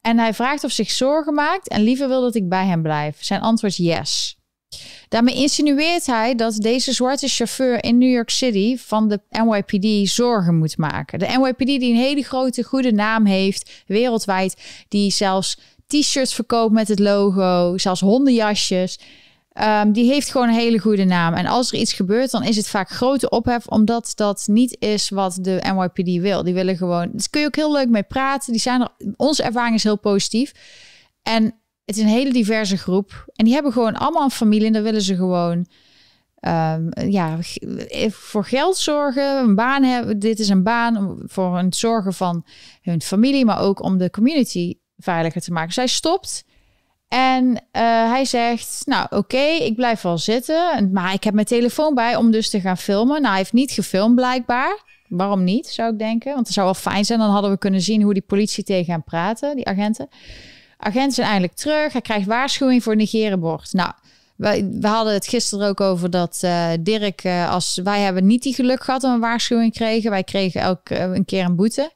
En 0.01 0.17
hij 0.19 0.33
vraagt 0.33 0.63
of 0.63 0.71
zich 0.71 0.91
zorgen 0.91 1.33
maakt 1.33 1.67
en 1.67 1.81
liever 1.81 2.07
wil 2.07 2.21
dat 2.21 2.35
ik 2.35 2.49
bij 2.49 2.65
hem 2.65 2.81
blijf. 2.81 3.23
Zijn 3.23 3.41
antwoord 3.41 3.71
is 3.71 3.77
yes. 3.77 4.35
Daarmee 5.07 5.35
insinueert 5.35 6.05
hij 6.05 6.35
dat 6.35 6.55
deze 6.55 6.93
zwarte 6.93 7.27
chauffeur 7.27 7.83
in 7.83 7.97
New 7.97 8.11
York 8.11 8.29
City 8.29 8.77
van 8.77 9.07
de 9.07 9.19
NYPD 9.29 10.09
zorgen 10.09 10.57
moet 10.57 10.77
maken. 10.77 11.19
De 11.19 11.37
NYPD 11.37 11.65
die 11.65 11.91
een 11.91 11.99
hele 11.99 12.23
grote 12.23 12.63
goede 12.63 12.91
naam 12.91 13.25
heeft 13.25 13.83
wereldwijd, 13.87 14.61
die 14.87 15.11
zelfs 15.11 15.57
t-shirts 15.99 16.33
verkoopt 16.33 16.73
met 16.73 16.87
het 16.87 16.99
logo, 16.99 17.77
zelfs 17.77 18.01
hondenjasjes. 18.01 18.99
Um, 19.59 19.91
die 19.91 20.11
heeft 20.11 20.31
gewoon 20.31 20.47
een 20.47 20.53
hele 20.53 20.79
goede 20.79 21.03
naam. 21.03 21.33
En 21.33 21.45
als 21.45 21.71
er 21.71 21.79
iets 21.79 21.93
gebeurt, 21.93 22.31
dan 22.31 22.43
is 22.43 22.55
het 22.55 22.67
vaak 22.67 22.89
grote 22.89 23.29
ophef, 23.29 23.67
omdat 23.67 24.11
dat 24.15 24.43
niet 24.47 24.75
is 24.79 25.09
wat 25.09 25.37
de 25.41 25.63
NYPD 25.73 26.21
wil. 26.21 26.43
Die 26.43 26.53
willen 26.53 26.77
gewoon. 26.77 27.09
Dus 27.13 27.29
kun 27.29 27.41
je 27.41 27.47
ook 27.47 27.55
heel 27.55 27.71
leuk 27.71 27.89
mee 27.89 28.03
praten. 28.03 28.51
Die 28.51 28.61
zijn 28.61 28.81
er, 28.81 28.89
onze 29.17 29.43
ervaring 29.43 29.75
is 29.75 29.83
heel 29.83 29.99
positief. 29.99 30.51
En 31.21 31.43
Het 31.85 31.95
is 31.97 32.01
een 32.01 32.09
hele 32.09 32.33
diverse 32.33 32.77
groep. 32.77 33.25
En 33.35 33.45
die 33.45 33.53
hebben 33.53 33.71
gewoon 33.71 33.95
allemaal 33.95 34.23
een 34.23 34.31
familie. 34.31 34.67
En 34.67 34.73
daar 34.73 34.83
willen 34.83 35.01
ze 35.01 35.15
gewoon 35.15 35.65
ehm, 36.35 37.09
ja, 37.09 37.37
voor 38.09 38.45
geld 38.45 38.77
zorgen, 38.77 39.37
een 39.37 39.55
baan 39.55 39.83
hebben. 39.83 40.19
Dit 40.19 40.39
is 40.39 40.49
een 40.49 40.63
baan 40.63 41.19
voor 41.25 41.57
het 41.57 41.75
zorgen 41.75 42.13
van 42.13 42.45
hun 42.81 43.01
familie, 43.01 43.45
maar 43.45 43.59
ook 43.59 43.83
om 43.83 43.97
de 43.97 44.09
community 44.09 44.75
veiliger 45.01 45.41
te 45.41 45.51
maken. 45.51 45.73
Zij 45.73 45.87
stopt 45.87 46.43
en 47.07 47.63
eh, 47.71 47.81
hij 48.11 48.25
zegt, 48.25 48.81
nou 48.85 49.07
oké, 49.09 49.41
ik 49.41 49.75
blijf 49.75 50.01
wel 50.01 50.17
zitten, 50.17 50.89
maar 50.91 51.13
ik 51.13 51.23
heb 51.23 51.33
mijn 51.33 51.45
telefoon 51.45 51.93
bij 51.95 52.15
om 52.15 52.31
dus 52.31 52.49
te 52.49 52.61
gaan 52.61 52.77
filmen. 52.77 53.15
Nou, 53.15 53.27
hij 53.27 53.37
heeft 53.37 53.53
niet 53.53 53.71
gefilmd 53.71 54.15
blijkbaar. 54.15 54.83
Waarom 55.07 55.43
niet, 55.43 55.67
zou 55.67 55.91
ik 55.91 55.99
denken? 55.99 56.33
Want 56.33 56.45
het 56.45 56.55
zou 56.55 56.65
wel 56.65 56.75
fijn 56.75 57.05
zijn. 57.05 57.19
Dan 57.19 57.29
hadden 57.29 57.51
we 57.51 57.57
kunnen 57.57 57.81
zien 57.81 58.01
hoe 58.01 58.13
die 58.13 58.21
politie 58.21 58.63
tegen 58.63 58.91
hem 58.93 59.03
praten, 59.03 59.55
die 59.55 59.65
agenten. 59.65 60.07
Agenten 60.77 61.11
zijn 61.11 61.27
eindelijk 61.27 61.57
terug. 61.57 61.91
Hij 61.91 62.01
krijgt 62.01 62.27
waarschuwing 62.27 62.83
voor 62.83 62.95
negerenbord. 62.95 63.73
Nou, 63.73 63.91
we, 64.35 64.87
hadden 64.87 65.13
het 65.13 65.27
gisteren 65.27 65.67
ook 65.67 65.81
over 65.81 66.09
dat 66.09 66.41
uh, 66.45 66.69
Dirk, 66.79 67.23
uh, 67.23 67.51
als 67.51 67.79
wij 67.83 68.01
hebben 68.01 68.25
niet 68.25 68.43
die 68.43 68.53
geluk 68.53 68.83
gehad 68.83 69.03
om 69.03 69.11
een 69.11 69.19
waarschuwing 69.19 69.73
kregen. 69.73 70.09
Wij 70.09 70.23
kregen 70.23 70.61
elke 70.61 70.99
een 70.99 71.25
keer 71.25 71.45
een 71.45 71.55
boete. 71.55 71.91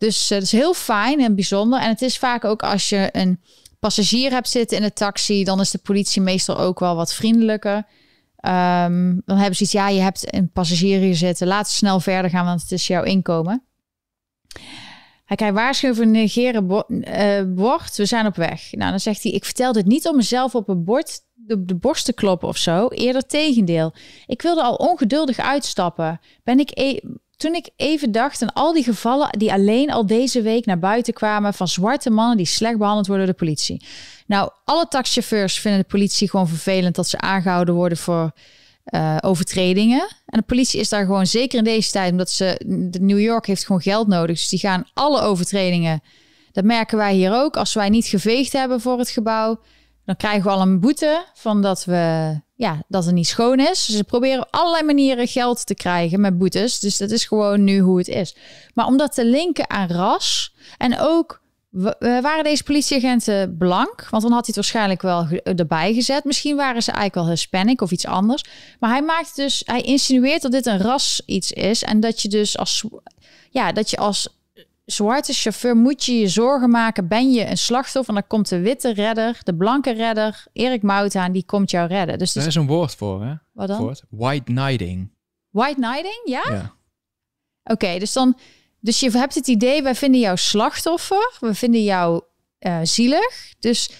Dus 0.00 0.28
dat 0.28 0.42
is 0.42 0.52
heel 0.52 0.74
fijn 0.74 1.20
en 1.20 1.34
bijzonder. 1.34 1.80
En 1.80 1.88
het 1.88 2.02
is 2.02 2.18
vaak 2.18 2.44
ook 2.44 2.62
als 2.62 2.88
je 2.88 3.08
een 3.12 3.40
passagier 3.78 4.30
hebt 4.30 4.48
zitten 4.48 4.76
in 4.76 4.82
de 4.82 4.92
taxi, 4.92 5.44
dan 5.44 5.60
is 5.60 5.70
de 5.70 5.78
politie 5.78 6.22
meestal 6.22 6.58
ook 6.58 6.78
wel 6.78 6.96
wat 6.96 7.14
vriendelijker. 7.14 7.76
Um, 7.76 9.22
dan 9.24 9.36
hebben 9.36 9.56
ze 9.56 9.62
iets, 9.62 9.72
ja, 9.72 9.88
je 9.88 10.00
hebt 10.00 10.34
een 10.34 10.50
passagier 10.50 11.00
hier 11.00 11.14
zitten, 11.14 11.46
laat 11.46 11.68
ze 11.68 11.76
snel 11.76 12.00
verder 12.00 12.30
gaan, 12.30 12.44
want 12.44 12.60
het 12.62 12.72
is 12.72 12.86
jouw 12.86 13.02
inkomen. 13.02 13.62
Hij 15.24 15.36
krijgt 15.36 15.54
waarschuwing 15.54 15.98
voor 15.98 16.06
negeren 16.06 16.84
uh, 16.88 17.54
bord, 17.54 17.96
we 17.96 18.06
zijn 18.06 18.26
op 18.26 18.36
weg. 18.36 18.72
Nou, 18.72 18.90
dan 18.90 19.00
zegt 19.00 19.22
hij, 19.22 19.32
ik 19.32 19.44
vertel 19.44 19.72
dit 19.72 19.86
niet 19.86 20.06
om 20.06 20.16
mezelf 20.16 20.54
op 20.54 20.68
een 20.68 20.84
bord 20.84 21.20
de 21.56 21.74
borst 21.74 22.04
te 22.04 22.12
kloppen 22.12 22.48
of 22.48 22.56
zo. 22.56 22.88
Eerder 22.88 23.26
tegendeel. 23.26 23.92
Ik 24.26 24.42
wilde 24.42 24.62
al 24.62 24.74
ongeduldig 24.74 25.38
uitstappen. 25.38 26.20
Ben 26.44 26.58
ik 26.58 26.70
e 26.74 27.00
toen 27.40 27.54
ik 27.54 27.68
even 27.76 28.12
dacht 28.12 28.42
aan 28.42 28.52
al 28.52 28.72
die 28.72 28.82
gevallen 28.82 29.38
die 29.38 29.52
alleen 29.52 29.90
al 29.92 30.06
deze 30.06 30.42
week 30.42 30.66
naar 30.66 30.78
buiten 30.78 31.12
kwamen 31.12 31.54
van 31.54 31.68
zwarte 31.68 32.10
mannen 32.10 32.36
die 32.36 32.46
slecht 32.46 32.78
behandeld 32.78 33.06
worden 33.06 33.26
door 33.26 33.34
de 33.34 33.44
politie. 33.44 33.84
Nou, 34.26 34.50
alle 34.64 34.88
taxichauffeurs 34.88 35.58
vinden 35.58 35.80
de 35.80 35.86
politie 35.86 36.30
gewoon 36.30 36.48
vervelend 36.48 36.94
dat 36.94 37.08
ze 37.08 37.18
aangehouden 37.18 37.74
worden 37.74 37.98
voor 37.98 38.30
uh, 38.84 39.16
overtredingen. 39.20 40.08
En 40.26 40.38
de 40.38 40.44
politie 40.46 40.80
is 40.80 40.88
daar 40.88 41.04
gewoon 41.04 41.26
zeker 41.26 41.58
in 41.58 41.64
deze 41.64 41.90
tijd, 41.90 42.10
omdat 42.10 42.30
ze 42.30 42.60
New 43.00 43.20
York 43.20 43.46
heeft 43.46 43.66
gewoon 43.66 43.82
geld 43.82 44.08
nodig. 44.08 44.36
Dus 44.36 44.48
die 44.48 44.58
gaan 44.58 44.86
alle 44.94 45.20
overtredingen. 45.20 46.02
Dat 46.52 46.64
merken 46.64 46.98
wij 46.98 47.14
hier 47.14 47.34
ook. 47.34 47.56
Als 47.56 47.74
wij 47.74 47.88
niet 47.88 48.06
geveegd 48.06 48.52
hebben 48.52 48.80
voor 48.80 48.98
het 48.98 49.10
gebouw, 49.10 49.60
dan 50.10 50.18
krijgen 50.18 50.42
we 50.42 50.56
al 50.56 50.60
een 50.60 50.80
boete 50.80 51.24
van 51.34 51.62
dat 51.62 51.84
we 51.84 52.34
ja, 52.54 52.82
dat 52.88 53.04
het 53.04 53.14
niet 53.14 53.26
schoon 53.26 53.60
is. 53.60 53.84
Ze 53.84 54.04
proberen 54.04 54.42
op 54.42 54.48
allerlei 54.50 54.84
manieren 54.84 55.28
geld 55.28 55.66
te 55.66 55.74
krijgen 55.74 56.20
met 56.20 56.38
boetes. 56.38 56.80
Dus 56.80 56.96
dat 56.96 57.10
is 57.10 57.24
gewoon 57.24 57.64
nu 57.64 57.78
hoe 57.78 57.98
het 57.98 58.08
is. 58.08 58.36
Maar 58.74 58.86
om 58.86 58.96
dat 58.96 59.14
te 59.14 59.24
linken 59.24 59.70
aan 59.70 59.88
ras 59.88 60.54
en 60.78 61.00
ook 61.00 61.40
waren 62.00 62.44
deze 62.44 62.62
politieagenten 62.62 63.56
blank? 63.56 64.06
Want 64.10 64.22
dan 64.22 64.32
had 64.32 64.46
hij 64.46 64.54
het 64.54 64.54
waarschijnlijk 64.54 65.02
wel 65.02 65.26
erbij 65.42 65.94
gezet. 65.94 66.24
Misschien 66.24 66.56
waren 66.56 66.82
ze 66.82 66.90
eigenlijk 66.90 67.26
al 67.26 67.32
Hispanic 67.32 67.80
of 67.80 67.90
iets 67.90 68.06
anders. 68.06 68.44
Maar 68.78 68.90
hij 68.90 69.02
maakt 69.02 69.36
dus, 69.36 69.62
hij 69.64 69.80
insinueert 69.80 70.42
dat 70.42 70.52
dit 70.52 70.66
een 70.66 70.80
ras 70.80 71.22
iets 71.26 71.52
is. 71.52 71.82
En 71.82 72.00
dat 72.00 72.22
je 72.22 72.28
dus 72.28 72.58
als, 72.58 72.84
ja, 73.50 73.72
dat 73.72 73.90
je 73.90 73.96
als 73.96 74.39
zwarte 74.90 75.32
chauffeur 75.32 75.76
moet 75.76 76.04
je 76.04 76.18
je 76.18 76.28
zorgen 76.28 76.70
maken. 76.70 77.08
Ben 77.08 77.30
je 77.30 77.46
een 77.46 77.58
slachtoffer? 77.58 78.14
En 78.14 78.20
dan 78.20 78.28
komt 78.28 78.48
de 78.48 78.60
witte 78.60 78.92
redder, 78.92 79.38
de 79.42 79.54
blanke 79.54 79.90
redder, 79.90 80.44
Erik 80.52 80.82
Mouthaan, 80.82 81.32
die 81.32 81.44
komt 81.44 81.70
jou 81.70 81.88
redden. 81.88 82.18
Dus 82.18 82.34
er 82.36 82.46
is 82.46 82.54
een 82.54 82.66
woord 82.66 82.94
voor, 82.94 83.24
hè? 83.24 83.34
Wat 83.52 83.68
dan? 83.68 83.78
Woord. 83.78 84.02
White 84.10 84.44
knighting. 84.44 85.12
White 85.50 85.80
knighting, 85.80 86.20
ja? 86.24 86.42
Ja. 86.50 86.74
Oké, 87.64 87.98
dus 87.98 88.12
dan, 88.12 88.38
dus 88.80 89.00
je 89.00 89.10
hebt 89.10 89.34
het 89.34 89.46
idee, 89.46 89.82
wij 89.82 89.94
vinden 89.94 90.20
jou 90.20 90.36
slachtoffer, 90.36 91.36
we 91.40 91.54
vinden 91.54 91.82
jou 91.82 92.22
uh, 92.60 92.78
zielig. 92.82 93.54
Dus 93.58 93.90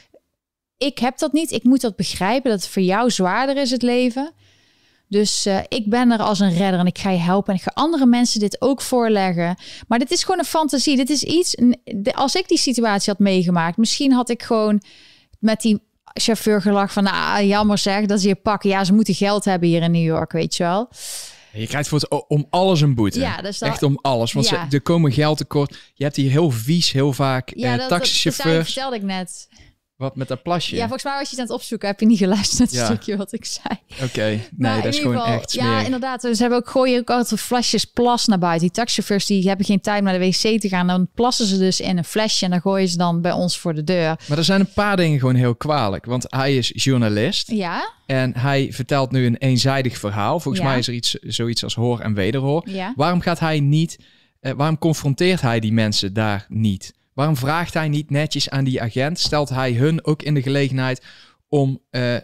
ik 0.77 0.99
heb 0.99 1.19
dat 1.19 1.33
niet. 1.33 1.51
Ik 1.51 1.65
moet 1.65 1.81
dat 1.81 1.97
begrijpen 1.97 2.51
dat 2.51 2.61
het 2.61 2.69
voor 2.69 2.83
jou 2.83 3.11
zwaarder 3.11 3.57
is 3.57 3.71
het 3.71 3.83
leven. 3.83 4.33
Dus 5.11 5.47
uh, 5.47 5.59
ik 5.69 5.91
ben 5.91 6.11
er 6.11 6.19
als 6.19 6.41
een 6.41 6.53
redder 6.57 6.81
en 6.81 6.87
ik 6.87 6.99
ga 6.99 7.11
je 7.11 7.19
helpen. 7.19 7.53
En 7.53 7.59
ik 7.59 7.65
ga 7.65 7.71
andere 7.75 8.07
mensen 8.07 8.41
dit 8.41 8.61
ook 8.61 8.81
voorleggen. 8.81 9.57
Maar 9.89 9.99
dit 9.99 10.11
is 10.11 10.23
gewoon 10.23 10.39
een 10.39 10.45
fantasie. 10.45 10.97
Dit 10.97 11.11
is 11.11 11.23
iets. 11.23 11.57
Als 12.13 12.35
ik 12.35 12.49
die 12.49 12.59
situatie 12.59 13.11
had 13.11 13.19
meegemaakt, 13.19 13.77
misschien 13.77 14.13
had 14.13 14.29
ik 14.31 14.43
gewoon 14.43 14.83
met 15.39 15.61
die 15.61 15.81
chauffeur 16.05 16.63
gelachen 16.63 16.91
van, 16.91 17.07
ah, 17.07 17.47
jammer 17.47 17.79
zeg, 17.79 18.07
dat 18.07 18.21
ze 18.21 18.29
je 18.29 18.35
pakken. 18.35 18.71
Ja, 18.71 18.85
ze 18.85 18.93
moeten 18.93 19.15
geld 19.15 19.45
hebben 19.45 19.69
hier 19.69 19.83
in 19.83 19.91
New 19.91 20.05
York, 20.05 20.33
weet 20.33 20.57
je 20.57 20.63
wel. 20.63 20.89
Je 21.53 21.67
krijgt 21.67 21.89
voor 21.89 21.99
het, 21.99 22.29
om 22.29 22.47
alles 22.51 22.81
een 22.81 22.95
boete. 22.95 23.21
Ja, 23.21 23.43
dus 23.43 23.61
Echt 23.61 23.83
om 23.83 23.99
alles. 24.03 24.33
Want 24.33 24.49
ja. 24.49 24.67
ze, 24.69 24.77
er 24.77 24.83
komen 24.83 25.13
geld 25.13 25.39
tekort. 25.39 25.79
Je 25.95 26.05
hebt 26.05 26.17
hier 26.17 26.31
heel 26.31 26.51
vies, 26.51 26.93
heel 26.93 27.13
vaak 27.13 27.53
ja, 27.55 27.79
eh, 27.79 27.87
taxichauffeurs. 27.87 28.57
Dat, 28.57 28.65
vertelde 28.65 28.97
ik 28.97 29.03
net. 29.03 29.49
Wat 30.01 30.17
met 30.17 30.29
dat 30.29 30.43
plasje? 30.43 30.75
Ja, 30.75 30.81
volgens 30.81 31.05
mij 31.05 31.13
was 31.13 31.23
je 31.23 31.31
het 31.31 31.39
aan 31.39 31.45
het 31.45 31.55
opzoeken. 31.55 31.89
Heb 31.89 32.01
je 32.01 32.07
niet 32.07 32.19
geluisterd 32.19 32.73
naar 32.73 32.81
het 32.81 32.91
stukje 32.91 33.17
wat 33.17 33.33
ik 33.33 33.45
zei. 33.45 33.79
Oké, 34.03 34.41
nee, 34.57 34.83
dat 34.83 34.95
is 34.95 34.99
gewoon 34.99 35.25
echt 35.25 35.51
smerig. 35.51 35.71
Ja, 35.71 35.85
inderdaad. 35.85 36.21
Ze 36.21 36.37
hebben 36.37 36.59
ook 36.59 36.69
gooien 36.69 37.01
ook 37.01 37.11
altijd 37.11 37.41
flesjes 37.41 37.85
plas 37.85 38.27
naar 38.27 38.39
buiten. 38.39 38.61
Die 38.61 38.71
taxichauffeurs 38.71 39.27
die 39.27 39.49
hebben 39.49 39.67
geen 39.67 39.81
tijd 39.81 40.03
naar 40.03 40.19
de 40.19 40.27
wc 40.27 40.61
te 40.61 40.69
gaan. 40.69 40.87
Dan 40.87 41.09
plassen 41.15 41.47
ze 41.47 41.59
dus 41.59 41.81
in 41.81 41.99
een 41.99 42.05
flesje 42.05 42.45
en 42.45 42.51
dan 42.51 42.61
gooien 42.61 42.89
ze 42.89 42.97
dan 42.97 43.21
bij 43.21 43.33
ons 43.33 43.59
voor 43.59 43.75
de 43.75 43.85
deur. 43.85 44.21
Maar 44.29 44.39
er 44.39 44.45
zijn 44.45 44.61
een 44.61 44.73
paar 44.73 44.97
dingen 44.97 45.19
gewoon 45.19 45.35
heel 45.35 45.55
kwalijk. 45.55 46.05
Want 46.05 46.25
hij 46.29 46.57
is 46.57 46.71
journalist. 46.75 47.51
Ja. 47.51 47.93
En 48.07 48.37
hij 48.37 48.69
vertelt 48.73 49.11
nu 49.11 49.27
een 49.27 49.37
eenzijdig 49.37 49.99
verhaal. 49.99 50.41
Volgens 50.41 50.65
mij 50.65 50.79
is 50.79 50.89
er 50.89 50.95
iets, 50.95 51.13
zoiets 51.13 51.65
als 51.65 51.75
hoor 51.75 52.01
en 52.01 52.15
wederhoor. 52.15 52.69
Ja. 52.69 52.93
Waarom 52.97 53.21
gaat 53.21 53.39
hij 53.39 53.61
niet... 53.61 53.99
Eh, 54.41 54.53
waarom 54.57 54.79
confronteert 54.79 55.41
hij 55.41 55.61
die 55.61 55.73
mensen 55.73 56.13
daar 56.13 56.47
niet? 56.49 56.93
Waarom 57.21 57.39
vraagt 57.39 57.75
hij 57.75 57.89
niet 57.89 58.11
netjes 58.11 58.51
aan 58.51 58.65
die 58.65 58.83
agent? 58.83 59.19
Stelt 59.19 59.49
hij 59.49 59.73
hun 59.73 60.05
ook 60.05 60.23
in 60.23 60.35
de 60.35 60.43
gelegenheid 60.43 61.03
om 61.49 61.81
uh, 61.91 62.15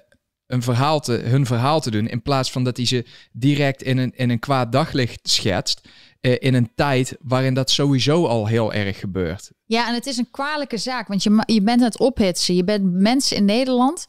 een 0.46 0.62
verhaal 0.62 1.00
te, 1.00 1.12
hun 1.12 1.46
verhaal 1.46 1.80
te 1.80 1.90
doen. 1.90 2.06
In 2.06 2.22
plaats 2.22 2.50
van 2.52 2.64
dat 2.64 2.76
hij 2.76 2.86
ze 2.86 3.06
direct 3.32 3.82
in 3.82 3.98
een, 3.98 4.12
in 4.14 4.30
een 4.30 4.38
kwaad 4.38 4.72
daglicht 4.72 5.28
schetst. 5.28 5.80
Uh, 6.20 6.36
in 6.38 6.54
een 6.54 6.70
tijd 6.74 7.16
waarin 7.20 7.54
dat 7.54 7.70
sowieso 7.70 8.26
al 8.26 8.46
heel 8.46 8.72
erg 8.72 8.98
gebeurt. 8.98 9.50
Ja, 9.64 9.88
en 9.88 9.94
het 9.94 10.06
is 10.06 10.16
een 10.16 10.30
kwalijke 10.30 10.78
zaak. 10.78 11.08
Want 11.08 11.22
je, 11.22 11.42
je 11.46 11.62
bent 11.62 11.80
het 11.80 11.98
ophitsen. 11.98 12.54
Je 12.54 12.64
bent 12.64 12.92
mensen 12.92 13.36
in 13.36 13.44
Nederland 13.44 14.04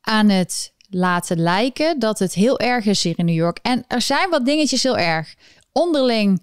aan 0.00 0.28
het 0.28 0.72
laten 0.88 1.38
lijken 1.38 1.98
dat 1.98 2.18
het 2.18 2.34
heel 2.34 2.58
erg 2.58 2.84
is 2.84 3.02
hier 3.02 3.18
in 3.18 3.24
New 3.24 3.34
York. 3.34 3.58
En 3.62 3.84
er 3.88 4.00
zijn 4.00 4.30
wat 4.30 4.44
dingetjes 4.44 4.82
heel 4.82 4.98
erg. 4.98 5.34
Onderling 5.72 6.42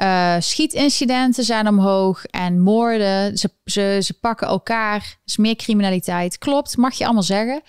uh, 0.00 0.34
schietincidenten 0.38 1.44
zijn 1.44 1.68
omhoog 1.68 2.24
en 2.24 2.60
moorden. 2.60 3.38
Ze, 3.38 3.50
ze, 3.64 3.98
ze 4.02 4.18
pakken 4.20 4.46
elkaar. 4.46 4.96
Er 4.96 5.18
is 5.24 5.36
meer 5.36 5.56
criminaliteit. 5.56 6.38
Klopt, 6.38 6.76
mag 6.76 6.94
je 6.94 7.04
allemaal 7.04 7.22
zeggen. 7.22 7.62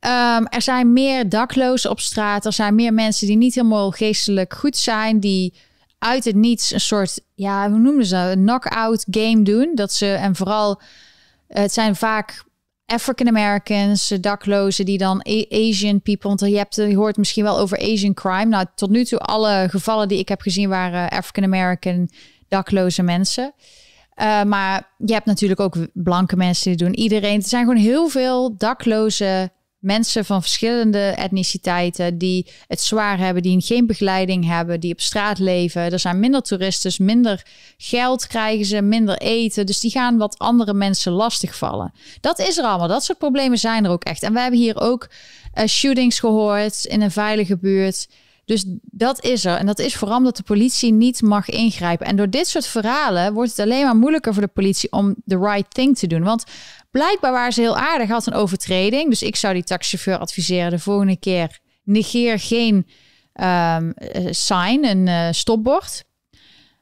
Um, 0.00 0.46
er 0.46 0.62
zijn 0.62 0.92
meer 0.92 1.28
daklozen 1.28 1.90
op 1.90 2.00
straat. 2.00 2.46
Er 2.46 2.52
zijn 2.52 2.74
meer 2.74 2.94
mensen 2.94 3.26
die 3.26 3.36
niet 3.36 3.54
helemaal 3.54 3.90
geestelijk 3.90 4.54
goed 4.54 4.76
zijn. 4.76 5.20
Die 5.20 5.54
uit 5.98 6.24
het 6.24 6.34
niets 6.34 6.72
een 6.72 6.80
soort, 6.80 7.20
ja, 7.34 7.70
hoe 7.70 7.78
noemen 7.78 8.06
ze 8.06 8.14
dat? 8.14 8.32
Een 8.32 8.44
knockout 8.44 9.06
game 9.10 9.42
doen. 9.42 9.72
Dat 9.74 9.92
ze, 9.92 10.12
en 10.12 10.36
vooral, 10.36 10.80
het 11.48 11.72
zijn 11.72 11.96
vaak 11.96 12.44
African 12.90 13.28
Americans, 13.28 14.08
daklozen 14.20 14.84
die 14.84 14.98
dan 14.98 15.22
Asian 15.48 16.02
people. 16.02 16.28
Want 16.28 16.40
je, 16.40 16.56
hebt, 16.56 16.74
je 16.74 16.96
hoort 16.96 17.16
misschien 17.16 17.44
wel 17.44 17.58
over 17.58 17.78
Asian 17.78 18.14
crime. 18.14 18.44
Nou, 18.44 18.66
tot 18.74 18.90
nu 18.90 19.04
toe 19.04 19.18
alle 19.18 19.66
gevallen 19.70 20.08
die 20.08 20.18
ik 20.18 20.28
heb 20.28 20.40
gezien 20.40 20.68
waren 20.68 21.08
African 21.08 21.44
American 21.44 22.10
dakloze 22.48 23.02
mensen. 23.02 23.54
Uh, 24.16 24.42
maar 24.42 24.90
je 24.96 25.12
hebt 25.12 25.26
natuurlijk 25.26 25.60
ook 25.60 25.76
blanke 25.92 26.36
mensen 26.36 26.76
die 26.76 26.86
doen. 26.86 26.94
Iedereen. 26.94 27.36
Er 27.36 27.48
zijn 27.48 27.64
gewoon 27.64 27.82
heel 27.82 28.08
veel 28.08 28.56
dakloze 28.56 29.50
mensen 29.80 30.24
van 30.24 30.40
verschillende 30.40 30.98
etniciteiten 30.98 32.18
die 32.18 32.46
het 32.66 32.80
zwaar 32.80 33.18
hebben, 33.18 33.42
die 33.42 33.60
geen 33.60 33.86
begeleiding 33.86 34.46
hebben, 34.46 34.80
die 34.80 34.92
op 34.92 35.00
straat 35.00 35.38
leven. 35.38 35.92
Er 35.92 35.98
zijn 35.98 36.20
minder 36.20 36.42
toeristen, 36.42 37.04
minder 37.04 37.46
geld 37.76 38.26
krijgen 38.26 38.66
ze, 38.66 38.82
minder 38.82 39.18
eten. 39.18 39.66
Dus 39.66 39.80
die 39.80 39.90
gaan 39.90 40.18
wat 40.18 40.38
andere 40.38 40.74
mensen 40.74 41.12
lastigvallen. 41.12 41.92
Dat 42.20 42.38
is 42.38 42.58
er 42.58 42.64
allemaal. 42.64 42.88
Dat 42.88 43.04
soort 43.04 43.18
problemen 43.18 43.58
zijn 43.58 43.84
er 43.84 43.90
ook 43.90 44.04
echt. 44.04 44.22
En 44.22 44.32
we 44.32 44.40
hebben 44.40 44.60
hier 44.60 44.80
ook 44.80 45.08
uh, 45.54 45.64
shootings 45.64 46.18
gehoord 46.18 46.84
in 46.84 47.02
een 47.02 47.10
veilige 47.10 47.58
buurt. 47.58 48.08
Dus 48.44 48.64
dat 48.82 49.24
is 49.24 49.44
er. 49.44 49.56
En 49.56 49.66
dat 49.66 49.78
is 49.78 49.96
vooral 49.96 50.16
omdat 50.16 50.36
de 50.36 50.42
politie 50.42 50.92
niet 50.92 51.22
mag 51.22 51.48
ingrijpen. 51.48 52.06
En 52.06 52.16
door 52.16 52.30
dit 52.30 52.48
soort 52.48 52.66
verhalen 52.66 53.32
wordt 53.32 53.50
het 53.50 53.58
alleen 53.58 53.84
maar 53.84 53.96
moeilijker 53.96 54.32
voor 54.32 54.42
de 54.42 54.48
politie 54.48 54.92
om 54.92 55.14
the 55.26 55.38
right 55.38 55.74
thing 55.74 55.98
te 55.98 56.06
doen. 56.06 56.22
Want 56.22 56.44
Blijkbaar 56.90 57.32
waren 57.32 57.52
ze 57.52 57.60
heel 57.60 57.76
aardig, 57.76 58.08
had 58.08 58.26
een 58.26 58.32
overtreding. 58.32 59.08
Dus 59.08 59.22
ik 59.22 59.36
zou 59.36 59.54
die 59.54 59.64
taxichauffeur 59.64 60.18
adviseren 60.18 60.70
de 60.70 60.78
volgende 60.78 61.16
keer 61.16 61.58
negeer 61.84 62.38
geen 62.38 62.86
um, 63.40 63.94
sign, 64.30 64.84
een 64.84 65.06
uh, 65.06 65.28
stopbord. 65.30 66.04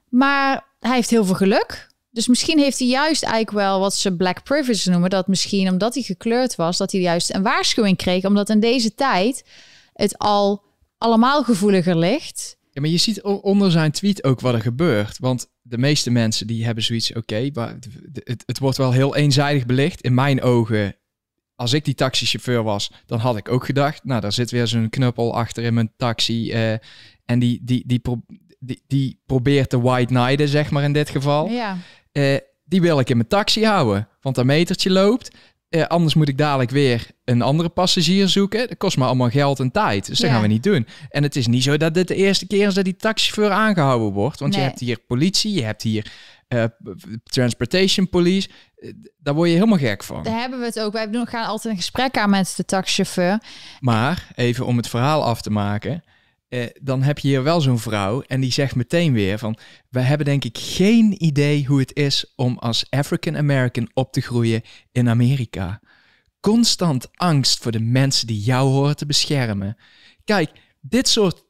Maar 0.09 0.65
hij 0.81 0.95
heeft 0.95 1.11
heel 1.11 1.25
veel 1.25 1.35
geluk. 1.35 1.87
Dus 2.11 2.27
misschien 2.27 2.59
heeft 2.59 2.79
hij 2.79 2.89
juist 2.89 3.23
eigenlijk 3.23 3.53
wel 3.53 3.81
wat 3.81 3.95
ze 3.95 4.17
black 4.17 4.43
privilege 4.43 4.91
noemen. 4.91 5.11
Dat 5.11 5.27
misschien 5.27 5.69
omdat 5.69 5.95
hij 5.95 6.03
gekleurd 6.03 6.55
was, 6.55 6.77
dat 6.77 6.93
hij 6.93 7.01
juist 7.01 7.35
een 7.35 7.43
waarschuwing 7.43 7.97
kreeg. 7.97 8.25
Omdat 8.25 8.49
in 8.49 8.61
deze 8.61 8.95
tijd 8.95 9.45
het 9.93 10.19
al 10.19 10.63
allemaal 10.99 11.45
gevoeliger 11.45 11.99
ligt. 11.99 12.57
Ja, 12.71 12.81
maar 12.81 12.91
je 12.91 12.97
ziet 12.97 13.23
onder 13.23 13.71
zijn 13.71 13.93
tweet 13.93 14.25
ook 14.25 14.41
wat 14.41 14.55
er 14.55 14.61
gebeurt. 14.61 15.19
Want 15.19 15.49
de 15.69 15.79
meeste 15.79 16.11
mensen 16.11 16.47
die 16.47 16.65
hebben 16.65 16.85
zoiets, 16.85 17.11
oké, 17.11 17.19
okay, 17.19 17.53
het, 18.25 18.43
het 18.47 18.59
wordt 18.59 18.77
wel 18.77 18.93
heel 18.93 19.17
eenzijdig 19.17 19.67
belicht. 19.67 20.01
In 20.01 20.15
mijn 20.15 20.43
ogen, 20.43 20.97
als 21.55 21.73
ik 21.73 21.85
die 21.85 21.95
taxichauffeur 21.95 22.63
was, 22.63 22.91
dan 23.07 23.19
had 23.19 23.37
ik 23.37 23.49
ook 23.49 23.65
gedacht, 23.65 24.05
nou, 24.05 24.21
daar 24.21 24.33
zit 24.33 24.51
weer 24.51 24.67
zo'n 24.67 24.91
knuppel 24.91 25.35
achter 25.35 25.65
in 25.65 25.75
mijn 25.75 25.93
taxi. 25.97 26.53
Uh, 26.53 26.73
en 27.25 27.39
die, 27.39 27.61
die, 27.63 27.85
die, 27.87 28.01
die, 28.59 28.83
die 28.87 29.23
probeert 29.27 29.71
te 29.71 29.81
white 29.81 30.15
knighten, 30.15 30.49
zeg 30.49 30.71
maar 30.71 30.83
in 30.83 30.93
dit 30.93 31.11
geval. 31.11 31.49
Ja. 31.49 31.79
Uh, 32.13 32.37
die 32.65 32.81
wil 32.81 32.99
ik 32.99 33.11
in 33.11 33.17
mijn 33.17 33.29
taxi 33.29 33.65
houden, 33.65 34.09
want 34.21 34.35
dat 34.35 34.45
metertje 34.45 34.91
loopt. 34.91 35.31
Uh, 35.71 35.83
anders 35.83 36.15
moet 36.15 36.29
ik 36.29 36.39
dadelijk 36.39 36.71
weer 36.71 37.11
een 37.25 37.43
andere 37.43 37.69
passagier 37.69 38.29
zoeken. 38.29 38.69
Dat 38.69 38.77
kost 38.77 38.97
me 38.97 39.05
allemaal 39.05 39.31
geld 39.31 39.61
en 39.61 39.71
tijd. 39.71 40.07
Dus 40.07 40.19
dat 40.19 40.31
gaan 40.31 40.41
we 40.41 40.47
niet 40.47 40.63
doen. 40.63 40.87
En 41.11 41.23
het 41.23 41.37
is 41.37 41.47
niet 41.47 41.63
zo 41.63 41.77
dat 41.77 41.95
dit 41.95 42.09
de 42.09 42.15
eerste 42.15 42.47
keer 42.47 42.67
is 42.67 42.75
dat 42.75 42.85
die 42.85 42.97
taxichauffeur 42.97 43.51
aangehouden 43.51 44.13
wordt. 44.13 44.41
Want 44.41 44.55
je 44.55 44.61
hebt 44.61 44.81
hier 44.81 44.99
politie, 45.07 45.53
je 45.53 45.65
hebt 45.65 45.83
hier 45.83 46.13
uh, 46.49 46.65
transportation 47.23 48.09
police. 48.09 48.49
Uh, 48.79 48.93
daar 49.19 49.35
word 49.35 49.49
je 49.49 49.55
helemaal 49.55 49.79
gek 49.79 50.05
van. 50.05 50.23
Daar 50.23 50.41
hebben 50.41 50.59
we 50.59 50.65
het 50.65 50.81
ook. 50.81 50.93
Wij 50.93 51.09
gaan 51.11 51.47
altijd 51.47 51.73
een 51.73 51.81
gesprek 51.81 52.17
aan 52.17 52.31
met 52.31 52.55
de 52.57 52.65
taxichauffeur. 52.65 53.43
Maar 53.81 54.29
even 54.35 54.67
om 54.67 54.77
het 54.77 54.89
verhaal 54.89 55.25
af 55.25 55.43
te 55.43 55.51
maken. 55.51 56.03
Uh, 56.49 56.67
dan 56.83 57.03
heb 57.03 57.19
je 57.19 57.29
hier 57.29 57.43
wel 57.43 57.61
zo'n 57.61 57.79
vrouw 57.79 58.21
en 58.21 58.41
die 58.41 58.53
zegt 58.53 58.75
meteen 58.75 59.13
weer 59.13 59.39
van... 59.39 59.59
we 59.89 60.01
hebben 60.01 60.27
denk 60.27 60.45
ik 60.45 60.59
geen 60.59 61.25
idee 61.25 61.67
hoe 61.67 61.79
het 61.79 61.97
is 61.97 62.33
om 62.37 62.59
als 62.59 62.87
African 62.91 63.37
American 63.37 63.91
op 63.95 64.13
te 64.13 64.21
groeien 64.21 64.63
in 64.93 65.09
Amerika. 65.09 65.81
Constant 66.41 67.09
angst 67.17 67.63
voor 67.63 67.73
de 67.73 67.81
mensen 67.81 68.27
die 68.27 68.41
jou 68.41 68.69
horen 68.69 68.97
te 68.97 69.07
beschermen. 69.07 69.77
Kijk, 70.25 70.51
dit 70.81 71.09
soort 71.09 71.45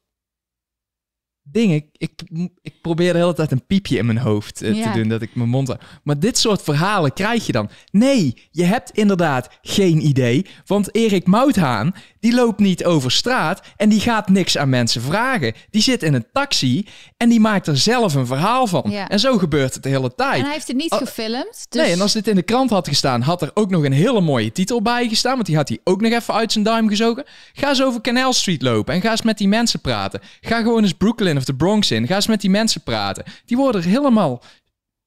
dingen. 1.52 1.84
Ik, 1.92 2.22
ik 2.62 2.74
probeer 2.82 3.12
de 3.12 3.18
hele 3.18 3.34
tijd 3.34 3.52
een 3.52 3.66
piepje 3.66 3.98
in 3.98 4.06
mijn 4.06 4.18
hoofd 4.18 4.62
uh, 4.62 4.82
te 4.82 4.98
doen, 4.98 5.08
dat 5.08 5.22
ik 5.22 5.34
mijn 5.34 5.48
mond... 5.48 5.76
Maar 6.02 6.18
dit 6.18 6.38
soort 6.38 6.62
verhalen 6.62 7.12
krijg 7.12 7.46
je 7.46 7.52
dan. 7.52 7.70
Nee, 7.90 8.48
je 8.50 8.64
hebt 8.64 8.90
inderdaad 8.90 9.48
geen 9.62 10.06
idee. 10.06 10.46
Want 10.66 10.94
Erik 10.94 11.26
Mouthaan, 11.26 11.94
die 12.20 12.34
loopt 12.34 12.58
niet 12.58 12.84
over 12.84 13.10
straat 13.10 13.60
en 13.76 13.88
die 13.88 14.00
gaat 14.00 14.28
niks 14.28 14.58
aan 14.58 14.68
mensen 14.68 15.02
vragen. 15.02 15.54
Die 15.70 15.82
zit 15.82 16.02
in 16.02 16.14
een 16.14 16.26
taxi 16.32 16.86
en 17.16 17.28
die 17.28 17.40
maakt 17.40 17.66
er 17.66 17.76
zelf 17.76 18.14
een 18.14 18.26
verhaal 18.26 18.66
van. 18.66 18.90
Ja. 18.90 19.08
En 19.08 19.20
zo 19.20 19.38
gebeurt 19.38 19.74
het 19.74 19.82
de 19.82 19.88
hele 19.88 20.14
tijd. 20.14 20.38
En 20.38 20.44
hij 20.44 20.52
heeft 20.52 20.68
het 20.68 20.76
niet 20.76 20.94
gefilmd. 20.94 21.66
Dus... 21.68 21.82
Nee, 21.82 21.92
en 21.92 22.00
als 22.00 22.12
dit 22.12 22.28
in 22.28 22.34
de 22.34 22.42
krant 22.42 22.70
had 22.70 22.88
gestaan, 22.88 23.20
had 23.20 23.42
er 23.42 23.50
ook 23.54 23.70
nog 23.70 23.84
een 23.84 23.92
hele 23.92 24.20
mooie 24.20 24.52
titel 24.52 24.82
bij 24.82 25.08
gestaan. 25.08 25.34
Want 25.34 25.46
die 25.46 25.56
had 25.56 25.68
hij 25.68 25.78
ook 25.84 26.00
nog 26.00 26.12
even 26.12 26.34
uit 26.34 26.52
zijn 26.52 26.64
duim 26.64 26.88
gezogen. 26.88 27.24
Ga 27.52 27.68
eens 27.68 27.82
over 27.82 28.00
Canal 28.00 28.32
Street 28.32 28.62
lopen 28.62 28.94
en 28.94 29.00
ga 29.00 29.10
eens 29.10 29.22
met 29.22 29.38
die 29.38 29.48
mensen 29.48 29.80
praten. 29.80 30.20
Ga 30.40 30.62
gewoon 30.62 30.82
eens 30.82 30.92
Brooklyn 30.92 31.36
of 31.38 31.44
de 31.44 31.56
Bronx 31.56 31.90
in. 31.90 32.06
Ga 32.06 32.14
eens 32.14 32.26
met 32.26 32.40
die 32.40 32.50
mensen 32.50 32.82
praten. 32.82 33.24
Die 33.44 33.56
worden 33.56 33.82
er 33.82 33.88
helemaal 33.88 34.42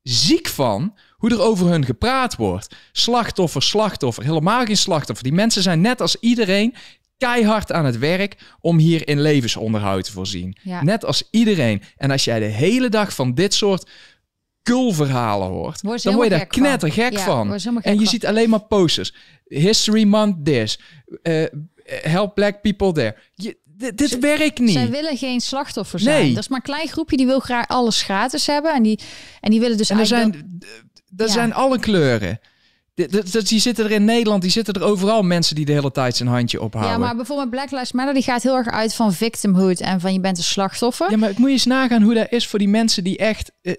ziek 0.02 0.48
van 0.48 0.96
hoe 1.18 1.30
er 1.30 1.42
over 1.42 1.68
hun 1.68 1.86
gepraat 1.86 2.36
wordt. 2.36 2.76
Slachtoffer, 2.92 3.62
slachtoffer, 3.62 4.24
helemaal 4.24 4.66
geen 4.66 4.78
slachtoffer. 4.78 5.24
Die 5.24 5.34
mensen 5.34 5.62
zijn 5.62 5.82
net 5.82 6.02
als 6.02 6.16
iedereen 6.20 6.76
keihard 7.18 7.72
aan 7.72 7.86
het 7.86 7.98
werk 7.98 8.36
om 8.62 8.78
hier 8.78 9.08
in 9.08 9.22
levensonderhoud 9.22 10.04
te 10.04 10.12
voorzien. 10.12 10.58
Ja. 10.62 10.84
Net 10.84 11.06
als 11.06 11.28
iedereen. 11.32 11.82
En 11.98 12.12
als 12.12 12.24
jij 12.24 12.40
de 12.40 12.46
hele 12.46 12.90
dag 12.90 13.14
van 13.14 13.34
dit 13.34 13.54
soort 13.54 13.90
kulverhalen 14.62 15.48
hoort, 15.48 15.82
dan 15.82 16.16
word 16.16 16.28
je 16.28 16.30
daar 16.30 16.46
knettergek 16.46 17.20
van. 17.20 17.54
En 17.82 18.00
je 18.00 18.08
ziet 18.08 18.26
alleen 18.26 18.50
maar 18.50 18.64
posters. 18.64 19.14
History 19.46 20.04
Month 20.04 20.46
this. 20.46 20.80
Uh, 21.24 21.44
help 21.84 22.36
black 22.36 22.62
people 22.62 22.92
there. 22.92 23.16
Je, 23.34 23.58
dit 23.96 24.10
Ze, 24.10 24.20
werkt 24.20 24.60
niet. 24.60 24.72
Zij 24.72 24.90
willen 24.90 25.18
geen 25.18 25.42
slachtoffer 25.42 26.00
zijn. 26.00 26.24
Nee. 26.24 26.34
Dat 26.34 26.44
is 26.44 26.48
maar 26.50 26.58
een 26.58 26.74
klein 26.74 26.88
groepje 26.88 27.18
die 27.18 27.26
wil 27.26 27.40
graag 27.40 27.68
alles 27.68 28.02
gratis 28.04 28.48
hebben. 28.48 28.74
En 28.74 28.84
die, 28.84 29.00
en 29.40 29.52
die 29.52 29.60
willen 29.60 29.78
dus 29.78 29.90
en 29.90 30.00
er 30.00 30.12
eigenlijk... 30.12 30.34
zijn, 30.60 30.64
er 31.18 31.26
Ja. 31.26 31.32
zijn 31.32 31.54
alle 31.54 31.80
kleuren. 31.80 32.40
De- 32.94 33.42
Die 33.44 33.60
zitten 33.60 33.86
er 33.86 33.92
in 33.92 34.06
Nederland, 34.06 34.42
die 34.42 34.52
zitten 34.52 34.74
er 34.74 34.84
overal 34.84 35.22
mensen 35.24 35.56
die 35.56 35.66
de 35.66 35.72
hele 35.72 35.92
tijd 35.92 36.16
zijn 36.16 36.30
handje 36.30 36.62
ophouden. 36.62 36.92
Ja, 36.94 36.98
maar 36.98 37.16
bijvoorbeeld 37.16 37.50
Black 37.50 37.72
Lives 37.72 37.92
Matter, 37.92 38.14
die 38.14 38.24
gaat 38.24 38.44
heel 38.44 38.56
erg 38.56 38.68
uit 38.68 38.94
van 38.96 39.14
victimhood 39.14 39.80
en 39.80 40.00
van 40.00 40.14
je 40.14 40.20
bent 40.20 40.38
een 40.38 40.44
slachtoffer. 40.44 41.12
Ja, 41.12 41.18
maar 41.18 41.30
ik 41.30 41.38
moet 41.38 41.48
je 41.48 41.54
eens 41.54 41.66
nagaan 41.66 42.02
hoe 42.02 42.14
dat 42.14 42.28
is 42.32 42.48
voor 42.48 42.60
die 42.60 42.68
mensen 42.68 43.04
die 43.04 43.18
echt... 43.18 43.52
eh, 43.62 43.74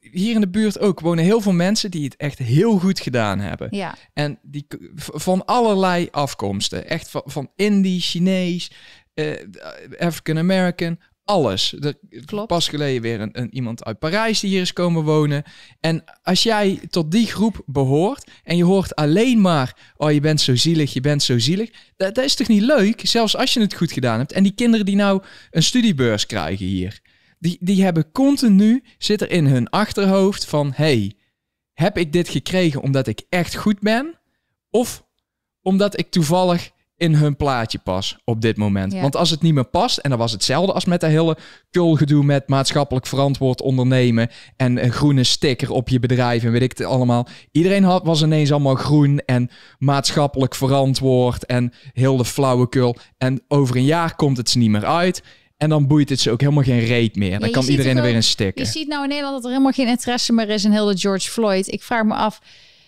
hier 0.00 0.34
in 0.34 0.40
de 0.40 0.48
buurt 0.48 0.78
ook 0.78 1.00
wonen 1.00 1.24
heel 1.24 1.40
veel 1.40 1.52
mensen 1.52 1.90
die 1.90 2.04
het 2.04 2.16
echt 2.16 2.38
heel 2.38 2.78
goed 2.78 3.00
gedaan 3.00 3.38
hebben. 3.40 3.68
Ja. 3.70 3.94
En 4.12 4.38
die 4.42 4.66
van 4.96 5.44
allerlei 5.44 6.08
afkomsten. 6.10 6.88
Echt 6.88 7.10
van, 7.10 7.22
van 7.24 7.50
Indie, 7.56 8.00
Chinees, 8.00 8.70
eh, 9.18 10.06
African 10.06 10.38
American, 10.38 10.98
alles. 11.24 11.74
Er 11.80 11.94
Klopt. 12.24 12.46
pas 12.46 12.68
geleden 12.68 13.02
weer 13.02 13.20
een, 13.20 13.30
een, 13.32 13.54
iemand 13.54 13.84
uit 13.84 13.98
Parijs 13.98 14.40
die 14.40 14.50
hier 14.50 14.60
is 14.60 14.72
komen 14.72 15.04
wonen. 15.04 15.42
En 15.80 16.04
als 16.22 16.42
jij 16.42 16.80
tot 16.90 17.10
die 17.10 17.26
groep 17.26 17.62
behoort 17.66 18.30
en 18.44 18.56
je 18.56 18.64
hoort 18.64 18.94
alleen 18.94 19.40
maar... 19.40 19.92
oh, 19.96 20.12
je 20.12 20.20
bent 20.20 20.40
zo 20.40 20.56
zielig, 20.56 20.92
je 20.92 21.00
bent 21.00 21.22
zo 21.22 21.38
zielig. 21.38 21.70
Dat, 21.96 22.14
dat 22.14 22.24
is 22.24 22.34
toch 22.34 22.48
niet 22.48 22.62
leuk? 22.62 23.00
Zelfs 23.06 23.36
als 23.36 23.54
je 23.54 23.60
het 23.60 23.74
goed 23.74 23.92
gedaan 23.92 24.18
hebt. 24.18 24.32
En 24.32 24.42
die 24.42 24.54
kinderen 24.54 24.86
die 24.86 24.96
nou 24.96 25.22
een 25.50 25.62
studiebeurs 25.62 26.26
krijgen 26.26 26.66
hier... 26.66 27.00
die, 27.38 27.56
die 27.60 27.82
hebben 27.82 28.12
continu, 28.12 28.82
zit 28.98 29.20
er 29.20 29.30
in 29.30 29.46
hun 29.46 29.70
achterhoofd 29.70 30.44
van... 30.44 30.72
hey, 30.74 31.12
heb 31.72 31.98
ik 31.98 32.12
dit 32.12 32.28
gekregen 32.28 32.82
omdat 32.82 33.06
ik 33.06 33.22
echt 33.28 33.54
goed 33.56 33.80
ben? 33.80 34.18
Of 34.70 35.06
omdat 35.62 35.98
ik 35.98 36.10
toevallig 36.10 36.70
in 36.98 37.14
hun 37.14 37.36
plaatje 37.36 37.78
pas 37.78 38.16
op 38.24 38.40
dit 38.40 38.56
moment. 38.56 38.92
Ja. 38.92 39.00
Want 39.00 39.16
als 39.16 39.30
het 39.30 39.42
niet 39.42 39.54
meer 39.54 39.68
past, 39.68 39.98
en 39.98 40.10
dat 40.10 40.18
was 40.18 40.32
hetzelfde 40.32 40.72
als 40.72 40.84
met 40.84 41.00
dat 41.00 41.10
hele 41.10 41.36
kulgedoe 41.70 42.24
met 42.24 42.48
maatschappelijk 42.48 43.06
verantwoord 43.06 43.62
ondernemen 43.62 44.28
en 44.56 44.84
een 44.84 44.92
groene 44.92 45.24
sticker 45.24 45.70
op 45.70 45.88
je 45.88 45.98
bedrijf 45.98 46.44
en 46.44 46.52
weet 46.52 46.62
ik 46.62 46.78
het 46.78 46.86
allemaal. 46.86 47.26
Iedereen 47.52 47.84
had, 47.84 48.04
was 48.04 48.22
ineens 48.22 48.52
allemaal 48.52 48.74
groen 48.74 49.18
en 49.18 49.50
maatschappelijk 49.78 50.54
verantwoord 50.54 51.46
en 51.46 51.72
heel 51.92 52.16
de 52.16 52.24
flauwekul. 52.24 52.96
En 53.18 53.42
over 53.48 53.76
een 53.76 53.84
jaar 53.84 54.14
komt 54.14 54.36
het 54.36 54.50
ze 54.50 54.58
niet 54.58 54.70
meer 54.70 54.86
uit. 54.86 55.22
En 55.56 55.68
dan 55.68 55.86
boeit 55.86 56.08
het 56.08 56.20
ze 56.20 56.30
ook 56.30 56.40
helemaal 56.40 56.62
geen 56.62 56.84
reet 56.84 57.16
meer. 57.16 57.40
Dan 57.40 57.50
kan 57.50 57.64
iedereen 57.64 57.96
er 57.96 58.02
weer 58.02 58.14
in 58.14 58.22
stikken. 58.22 58.64
Je 58.64 58.70
ziet 58.70 58.88
nou 58.88 59.02
in 59.02 59.08
Nederland 59.08 59.34
dat 59.34 59.44
er 59.44 59.50
helemaal 59.50 59.72
geen 59.72 59.88
interesse 59.88 60.32
meer 60.32 60.48
is 60.48 60.64
in 60.64 60.72
heel 60.72 60.86
de 60.86 60.98
George 60.98 61.30
Floyd. 61.30 61.72
Ik 61.72 61.82
vraag 61.82 62.04
me 62.04 62.14
af, 62.14 62.40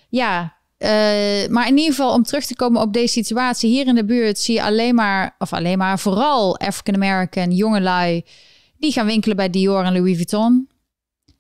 ja, 0.08 0.59
eh, 0.80 1.48
maar 1.48 1.66
in 1.68 1.76
ieder 1.76 1.94
geval 1.94 2.12
om 2.12 2.22
terug 2.22 2.44
te 2.44 2.56
komen 2.56 2.80
op 2.80 2.92
deze 2.92 3.12
situatie. 3.12 3.70
Hier 3.70 3.86
in 3.86 3.94
de 3.94 4.04
buurt 4.04 4.38
zie 4.38 4.54
je 4.54 4.62
alleen 4.62 4.94
maar, 4.94 5.34
of 5.38 5.52
alleen 5.52 5.78
maar, 5.78 5.98
vooral 5.98 6.58
African 6.58 6.94
American 6.94 7.50
jongelui. 7.50 8.22
Die 8.78 8.92
gaan 8.92 9.06
winkelen 9.06 9.36
bij 9.36 9.50
Dior 9.50 9.84
en 9.84 9.92
Louis 9.92 10.16
Vuitton. 10.16 10.68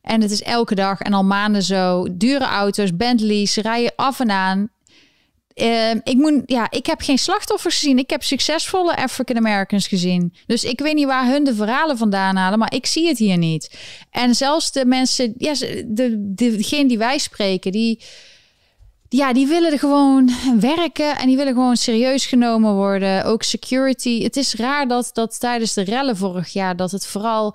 En 0.02 0.20
het 0.20 0.30
is 0.30 0.42
elke 0.42 0.74
dag 0.74 1.00
en 1.00 1.12
al 1.12 1.24
maanden 1.24 1.62
zo. 1.62 2.06
Dure 2.12 2.44
auto's, 2.44 2.96
Bentleys, 2.96 3.56
rijden 3.56 3.92
af 3.96 4.20
en 4.20 4.30
aan. 4.30 4.70
Ehm, 5.54 5.98
ik, 6.04 6.16
moet, 6.16 6.42
ja, 6.46 6.70
ik 6.70 6.86
heb 6.86 7.00
geen 7.00 7.18
slachtoffers 7.18 7.78
gezien. 7.78 7.98
Ik 7.98 8.10
heb 8.10 8.22
succesvolle 8.22 8.96
African 8.96 9.36
Americans 9.36 9.86
gezien. 9.88 10.34
Dus 10.46 10.64
ik 10.64 10.80
weet 10.80 10.94
niet 10.94 11.06
waar 11.06 11.26
hun 11.26 11.44
de 11.44 11.54
verhalen 11.54 11.98
vandaan 11.98 12.36
halen, 12.36 12.58
maar 12.58 12.74
ik 12.74 12.86
zie 12.86 13.08
het 13.08 13.18
hier 13.18 13.38
niet. 13.38 13.78
En 14.10 14.34
zelfs 14.34 14.72
de 14.72 14.84
mensen, 14.84 15.34
ja, 15.38 15.52
de, 15.54 15.84
de, 15.86 16.56
degene 16.56 16.88
die 16.88 16.98
wij 16.98 17.18
spreken, 17.18 17.72
die, 17.72 18.00
ja, 19.12 19.32
die 19.32 19.46
willen 19.46 19.72
er 19.72 19.78
gewoon 19.78 20.30
werken 20.60 21.18
en 21.18 21.26
die 21.26 21.36
willen 21.36 21.52
gewoon 21.52 21.76
serieus 21.76 22.26
genomen 22.26 22.74
worden. 22.74 23.24
Ook 23.24 23.42
security. 23.42 24.22
Het 24.22 24.36
is 24.36 24.54
raar 24.54 24.88
dat, 24.88 25.10
dat 25.12 25.40
tijdens 25.40 25.74
de 25.74 25.82
rellen 25.82 26.16
vorig 26.16 26.48
jaar, 26.48 26.76
dat 26.76 26.90
het 26.90 27.06
vooral 27.06 27.54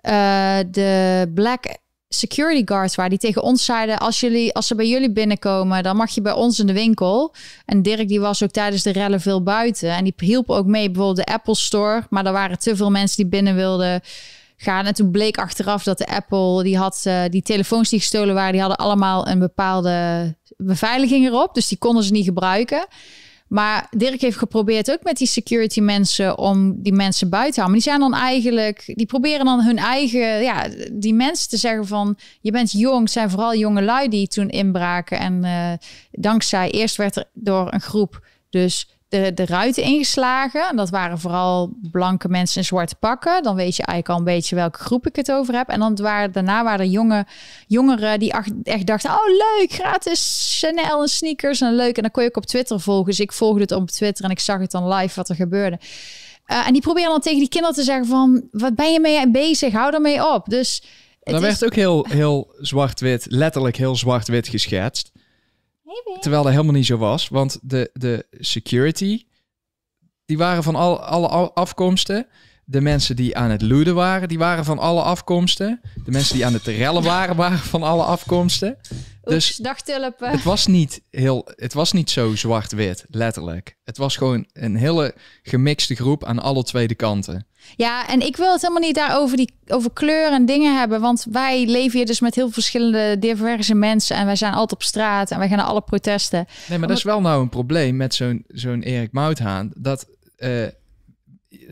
eh, 0.00 0.58
de 0.70 1.30
black 1.34 1.64
security 2.08 2.62
guards 2.64 2.94
waren 2.94 3.10
die 3.10 3.20
tegen 3.20 3.42
ons 3.42 3.64
zeiden: 3.64 3.98
als, 3.98 4.20
jullie, 4.20 4.54
als 4.54 4.66
ze 4.66 4.74
bij 4.74 4.88
jullie 4.88 5.12
binnenkomen, 5.12 5.82
dan 5.82 5.96
mag 5.96 6.10
je 6.10 6.20
bij 6.20 6.32
ons 6.32 6.58
in 6.58 6.66
de 6.66 6.72
winkel. 6.72 7.34
En 7.66 7.82
Dirk 7.82 8.08
die 8.08 8.20
was 8.20 8.42
ook 8.42 8.50
tijdens 8.50 8.82
de 8.82 8.92
rellen 8.92 9.20
veel 9.20 9.42
buiten. 9.42 9.90
En 9.90 10.04
die 10.04 10.14
hielp 10.16 10.50
ook 10.50 10.66
mee, 10.66 10.90
bijvoorbeeld 10.90 11.26
de 11.26 11.32
Apple 11.32 11.56
Store. 11.56 12.02
Maar 12.10 12.26
er 12.26 12.32
waren 12.32 12.58
te 12.58 12.76
veel 12.76 12.90
mensen 12.90 13.16
die 13.16 13.26
binnen 13.26 13.54
wilden 13.54 14.02
gaan. 14.62 14.86
En 14.86 14.94
toen 14.94 15.10
bleek 15.10 15.38
achteraf 15.38 15.82
dat 15.82 15.98
de 15.98 16.06
Apple, 16.06 16.62
die 16.62 16.78
had 16.78 17.00
eh, 17.04 17.22
die 17.30 17.42
telefoons 17.42 17.88
die 17.88 17.98
gestolen 17.98 18.34
waren, 18.34 18.52
die 18.52 18.60
hadden 18.60 18.78
allemaal 18.78 19.28
een 19.28 19.38
bepaalde 19.38 20.36
beveiliging 20.56 21.26
erop. 21.26 21.54
Dus 21.54 21.68
die 21.68 21.78
konden 21.78 22.04
ze 22.04 22.12
niet 22.12 22.24
gebruiken. 22.24 22.86
Maar 23.48 23.86
Dirk 23.90 24.20
heeft 24.20 24.36
geprobeerd 24.36 24.90
ook 24.90 25.02
met 25.02 25.16
die 25.16 25.26
security 25.26 25.80
mensen 25.80 26.38
om 26.38 26.82
die 26.82 26.92
mensen 26.92 27.28
buiten 27.28 27.54
te 27.54 27.60
houden. 27.60 27.82
Maar 27.84 27.92
die 27.94 28.00
zijn 28.00 28.10
dan 28.10 28.28
eigenlijk, 28.28 28.92
die 28.94 29.06
proberen 29.06 29.44
dan 29.44 29.60
hun 29.60 29.78
eigen, 29.78 30.42
ja, 30.42 30.68
die 30.92 31.14
mensen 31.14 31.48
te 31.48 31.56
zeggen 31.56 31.86
van, 31.86 32.18
je 32.40 32.50
bent 32.50 32.72
jong. 32.72 33.10
Zijn 33.10 33.30
vooral 33.30 33.54
jonge 33.54 33.82
lui 33.82 34.08
die 34.08 34.28
toen 34.28 34.48
inbraken. 34.48 35.18
En 35.18 35.44
eh, 35.44 35.72
dankzij, 36.10 36.70
eerst 36.70 36.96
werd 36.96 37.16
er 37.16 37.24
door 37.34 37.72
een 37.72 37.80
groep 37.80 38.20
dus 38.50 38.88
de, 39.12 39.34
de 39.34 39.46
ruiten 39.46 39.82
ingeslagen. 39.82 40.68
En 40.68 40.76
dat 40.76 40.90
waren 40.90 41.18
vooral 41.18 41.70
blanke 41.90 42.28
mensen 42.28 42.60
in 42.60 42.64
zwarte 42.64 42.94
pakken. 42.94 43.42
Dan 43.42 43.54
weet 43.54 43.76
je 43.76 43.82
eigenlijk 43.82 44.08
al 44.08 44.26
een 44.26 44.34
beetje 44.34 44.54
welke 44.54 44.78
groep 44.78 45.06
ik 45.06 45.16
het 45.16 45.32
over 45.32 45.54
heb. 45.54 45.68
En 45.68 45.80
dan 45.80 45.96
waren, 45.96 46.32
daarna 46.32 46.64
waren 46.64 46.80
er 46.80 46.92
jonge, 46.92 47.26
jongeren 47.66 48.18
die 48.18 48.32
echt 48.62 48.86
dachten... 48.86 49.10
oh 49.10 49.26
leuk, 49.26 49.72
gratis 49.72 50.52
Chanel 50.60 51.02
en 51.02 51.08
sneakers 51.08 51.60
en 51.60 51.74
leuk. 51.74 51.96
En 51.96 52.02
dan 52.02 52.10
kon 52.10 52.22
je 52.22 52.28
ook 52.28 52.36
op 52.36 52.46
Twitter 52.46 52.80
volgen. 52.80 53.06
Dus 53.06 53.20
ik 53.20 53.32
volgde 53.32 53.60
het 53.60 53.72
op 53.72 53.90
Twitter 53.90 54.24
en 54.24 54.30
ik 54.30 54.40
zag 54.40 54.60
het 54.60 54.70
dan 54.70 54.94
live 54.94 55.14
wat 55.14 55.28
er 55.28 55.34
gebeurde. 55.34 55.78
Uh, 56.46 56.66
en 56.66 56.72
die 56.72 56.82
proberen 56.82 57.10
dan 57.10 57.20
tegen 57.20 57.38
die 57.38 57.48
kinderen 57.48 57.76
te 57.76 57.82
zeggen 57.82 58.06
van... 58.06 58.42
wat 58.50 58.74
ben 58.74 58.92
je 58.92 59.00
mee 59.00 59.30
bezig? 59.30 59.72
Hou 59.72 59.94
ermee 59.94 60.26
op. 60.26 60.48
Dus... 60.48 60.82
Dat 61.22 61.40
werd 61.40 61.64
ook 61.64 61.74
heel, 61.74 62.06
heel 62.08 62.54
zwart-wit, 62.60 63.26
letterlijk 63.28 63.76
heel 63.76 63.96
zwart-wit 63.96 64.48
geschetst. 64.48 65.12
Terwijl 66.20 66.42
dat 66.42 66.52
helemaal 66.52 66.74
niet 66.74 66.86
zo 66.86 66.96
was. 66.96 67.28
Want 67.28 67.58
de, 67.62 67.90
de 67.92 68.26
security, 68.30 69.26
die 70.24 70.38
waren 70.38 70.62
van 70.62 70.74
al, 70.74 71.00
alle 71.00 71.52
afkomsten. 71.52 72.26
De 72.72 72.80
mensen 72.80 73.16
die 73.16 73.36
aan 73.36 73.50
het 73.50 73.62
looten 73.62 73.94
waren, 73.94 74.28
die 74.28 74.38
waren 74.38 74.64
van 74.64 74.78
alle 74.78 75.02
afkomsten. 75.02 75.80
De 76.04 76.10
mensen 76.10 76.34
die 76.34 76.46
aan 76.46 76.52
het 76.52 76.66
rellen 76.66 77.02
waren, 77.02 77.36
waren 77.36 77.58
van 77.58 77.82
alle 77.82 78.02
afkomsten. 78.02 78.78
Dus 79.22 79.56
dagtulpen. 79.56 80.30
Het 80.30 80.42
was 80.42 80.66
niet 80.66 81.02
heel, 81.10 81.48
het 81.56 81.72
was 81.72 81.92
niet 81.92 82.10
zo 82.10 82.34
zwart-wit, 82.34 83.04
letterlijk. 83.08 83.76
Het 83.84 83.96
was 83.96 84.16
gewoon 84.16 84.46
een 84.52 84.76
hele 84.76 85.14
gemixte 85.42 85.94
groep 85.94 86.24
aan 86.24 86.38
alle 86.38 86.62
twee 86.62 86.94
kanten. 86.94 87.46
Ja, 87.76 88.08
en 88.08 88.20
ik 88.20 88.36
wil 88.36 88.52
het 88.52 88.60
helemaal 88.60 88.82
niet 88.82 88.94
daarover 88.94 89.36
die 89.36 89.54
over 89.66 89.90
kleur 89.92 90.32
en 90.32 90.46
dingen 90.46 90.78
hebben, 90.78 91.00
want 91.00 91.26
wij 91.30 91.66
leven 91.66 91.96
hier 91.96 92.06
dus 92.06 92.20
met 92.20 92.34
heel 92.34 92.50
verschillende 92.50 93.18
diverse 93.18 93.74
mensen 93.74 94.16
en 94.16 94.26
wij 94.26 94.36
zijn 94.36 94.52
altijd 94.52 94.72
op 94.72 94.82
straat 94.82 95.30
en 95.30 95.38
wij 95.38 95.48
gaan 95.48 95.56
naar 95.56 95.66
alle 95.66 95.80
protesten. 95.80 96.46
Nee, 96.68 96.78
maar 96.78 96.88
dat 96.88 96.96
is 96.96 97.02
wel 97.02 97.20
nou 97.20 97.42
een 97.42 97.48
probleem 97.48 97.96
met 97.96 98.14
zo'n 98.14 98.44
zo'n 98.48 98.82
Erik 98.82 99.12
Mouthaan 99.12 99.70
dat 99.74 100.06
uh, 100.38 100.66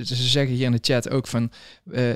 ze 0.03 0.15
zeggen 0.15 0.55
hier 0.55 0.67
in 0.67 0.73
de 0.73 0.79
chat 0.81 1.11
ook 1.11 1.27
van 1.27 1.51
uh, 1.85 2.15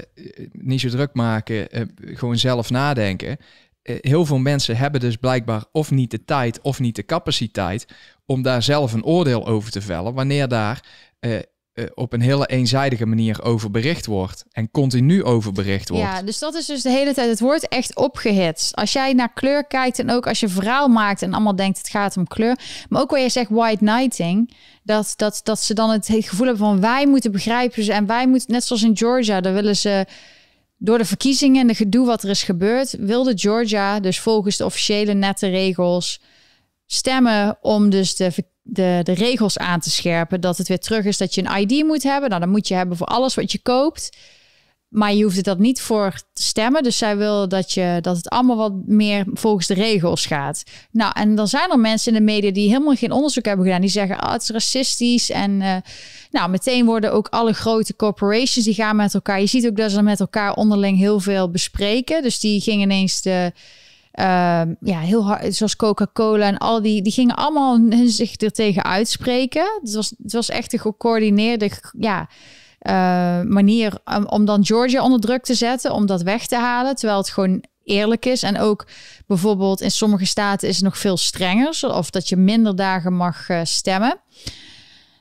niet 0.52 0.80
zo 0.80 0.88
druk 0.88 1.14
maken, 1.14 1.78
uh, 1.78 2.16
gewoon 2.16 2.38
zelf 2.38 2.70
nadenken. 2.70 3.36
Eh, 3.82 3.96
heel 4.00 4.26
veel 4.26 4.38
mensen 4.38 4.76
hebben 4.76 5.00
dus 5.00 5.16
blijkbaar 5.16 5.64
of 5.72 5.90
niet 5.90 6.10
de 6.10 6.24
tijd 6.24 6.60
of 6.60 6.80
niet 6.80 6.96
de 6.96 7.04
capaciteit 7.04 7.86
om 8.26 8.42
daar 8.42 8.62
zelf 8.62 8.92
een 8.92 9.04
oordeel 9.04 9.46
over 9.46 9.70
te 9.70 9.80
vellen, 9.80 10.14
wanneer 10.14 10.48
daar 10.48 10.84
uh, 11.74 11.84
uh, 11.84 11.90
op 11.94 12.12
een 12.12 12.20
hele 12.20 12.46
eenzijdige 12.46 13.06
manier 13.06 13.42
over 13.42 13.70
bericht 13.70 14.06
wordt 14.06 14.44
en 14.52 14.70
continu 14.70 15.24
over 15.24 15.52
bericht 15.52 15.88
wordt. 15.88 16.04
Ja, 16.04 16.22
dus 16.22 16.38
dat 16.38 16.54
is 16.54 16.66
dus 16.66 16.82
de 16.82 16.90
hele 16.90 17.14
tijd, 17.14 17.28
het 17.28 17.40
wordt 17.40 17.68
echt 17.68 17.96
opgehitst. 17.96 18.74
Als 18.74 18.92
jij 18.92 19.12
naar 19.12 19.32
kleur 19.32 19.66
kijkt 19.66 19.98
en 19.98 20.10
ook 20.10 20.26
als 20.26 20.40
je 20.40 20.48
verhaal 20.48 20.88
maakt 20.88 21.22
en 21.22 21.32
allemaal 21.32 21.56
denkt 21.56 21.78
het 21.78 21.88
gaat 21.88 22.16
om 22.16 22.26
kleur, 22.26 22.58
maar 22.88 23.00
ook 23.02 23.10
waar 23.10 23.20
je 23.20 23.28
zegt 23.28 23.50
white 23.50 23.84
knighting, 23.84 24.54
dat, 24.82 25.12
dat, 25.16 25.40
dat 25.42 25.60
ze 25.60 25.74
dan 25.74 25.90
het 25.90 26.06
gevoel 26.06 26.46
hebben 26.46 26.66
van 26.66 26.80
wij 26.80 27.06
moeten 27.06 27.32
begrijpen 27.32 27.88
en 27.88 28.06
wij 28.06 28.28
moeten, 28.28 28.52
net 28.52 28.64
zoals 28.64 28.82
in 28.82 28.96
Georgia, 28.96 29.40
daar 29.40 29.54
willen 29.54 29.76
ze 29.76 30.06
door 30.76 30.98
de 30.98 31.04
verkiezingen 31.04 31.60
en 31.60 31.66
de 31.66 31.74
gedoe 31.74 32.06
wat 32.06 32.22
er 32.22 32.30
is 32.30 32.42
gebeurd, 32.42 32.96
wilde 32.98 33.38
Georgia 33.38 34.00
dus 34.00 34.20
volgens 34.20 34.56
de 34.56 34.64
officiële 34.64 35.14
nette 35.14 35.48
regels 35.48 36.20
stemmen 36.86 37.58
om 37.60 37.90
dus 37.90 38.16
de, 38.16 38.32
de, 38.64 39.00
de 39.02 39.12
regels 39.12 39.58
aan 39.58 39.80
te 39.80 39.90
scherpen. 39.90 40.40
Dat 40.40 40.58
het 40.58 40.68
weer 40.68 40.78
terug 40.78 41.04
is 41.04 41.18
dat 41.18 41.34
je 41.34 41.44
een 41.44 41.60
ID 41.60 41.84
moet 41.84 42.02
hebben. 42.02 42.28
Nou, 42.28 42.40
dan 42.40 42.50
moet 42.50 42.68
je 42.68 42.74
hebben 42.74 42.96
voor 42.96 43.06
alles 43.06 43.34
wat 43.34 43.52
je 43.52 43.58
koopt. 43.58 44.16
Maar 44.88 45.14
je 45.14 45.22
hoeft 45.22 45.36
het 45.36 45.44
dat 45.44 45.58
niet 45.58 45.80
voor 45.80 46.12
te 46.32 46.42
stemmen. 46.42 46.82
Dus 46.82 46.98
zij 46.98 47.16
wil 47.16 47.48
dat, 47.48 47.72
je, 47.72 47.98
dat 48.00 48.16
het 48.16 48.28
allemaal 48.28 48.56
wat 48.56 48.72
meer 48.86 49.24
volgens 49.32 49.66
de 49.66 49.74
regels 49.74 50.26
gaat. 50.26 50.62
Nou, 50.90 51.12
en 51.14 51.34
dan 51.34 51.48
zijn 51.48 51.70
er 51.70 51.78
mensen 51.78 52.12
in 52.12 52.18
de 52.18 52.32
media 52.32 52.50
die 52.50 52.68
helemaal 52.68 52.94
geen 52.94 53.12
onderzoek 53.12 53.44
hebben 53.44 53.64
gedaan. 53.64 53.80
Die 53.80 53.90
zeggen, 53.90 54.18
ah, 54.18 54.32
het 54.32 54.42
is 54.42 54.48
racistisch. 54.48 55.30
En 55.30 55.50
uh, 55.60 55.76
nou, 56.30 56.50
meteen 56.50 56.84
worden 56.84 57.12
ook 57.12 57.28
alle 57.28 57.52
grote 57.52 57.96
corporations, 57.96 58.64
die 58.66 58.74
gaan 58.74 58.96
met 58.96 59.14
elkaar. 59.14 59.40
Je 59.40 59.46
ziet 59.46 59.66
ook 59.66 59.76
dat 59.76 59.90
ze 59.90 60.02
met 60.02 60.20
elkaar 60.20 60.54
onderling 60.54 60.98
heel 60.98 61.20
veel 61.20 61.50
bespreken. 61.50 62.22
Dus 62.22 62.40
die 62.40 62.60
gingen 62.60 62.90
ineens 62.90 63.22
de... 63.22 63.52
Uh, 64.20 64.62
ja, 64.80 64.98
heel 64.98 65.24
hard, 65.24 65.54
zoals 65.54 65.76
Coca-Cola 65.76 66.46
en 66.46 66.58
al 66.58 66.82
die, 66.82 67.02
die 67.02 67.12
gingen 67.12 67.36
allemaal 67.36 67.78
zich 68.06 68.40
er 68.40 68.52
tegen 68.52 68.84
uitspreken. 68.84 69.80
Het 69.82 69.94
was, 69.94 70.14
het 70.22 70.32
was 70.32 70.48
echt 70.48 70.72
een 70.72 70.78
gecoördineerde, 70.78 71.70
ja, 71.98 72.28
uh, 72.80 73.50
manier 73.50 73.98
om, 74.04 74.26
om 74.26 74.44
dan 74.44 74.66
Georgia 74.66 75.02
onder 75.02 75.20
druk 75.20 75.44
te 75.44 75.54
zetten, 75.54 75.92
om 75.92 76.06
dat 76.06 76.22
weg 76.22 76.46
te 76.46 76.56
halen, 76.56 76.94
terwijl 76.94 77.18
het 77.18 77.30
gewoon 77.30 77.64
eerlijk 77.84 78.26
is. 78.26 78.42
En 78.42 78.58
ook 78.58 78.86
bijvoorbeeld 79.26 79.80
in 79.80 79.90
sommige 79.90 80.26
staten 80.26 80.68
is 80.68 80.74
het 80.74 80.84
nog 80.84 80.98
veel 80.98 81.16
strenger, 81.16 81.94
of 81.94 82.10
dat 82.10 82.28
je 82.28 82.36
minder 82.36 82.76
dagen 82.76 83.12
mag 83.12 83.48
uh, 83.48 83.60
stemmen. 83.62 84.20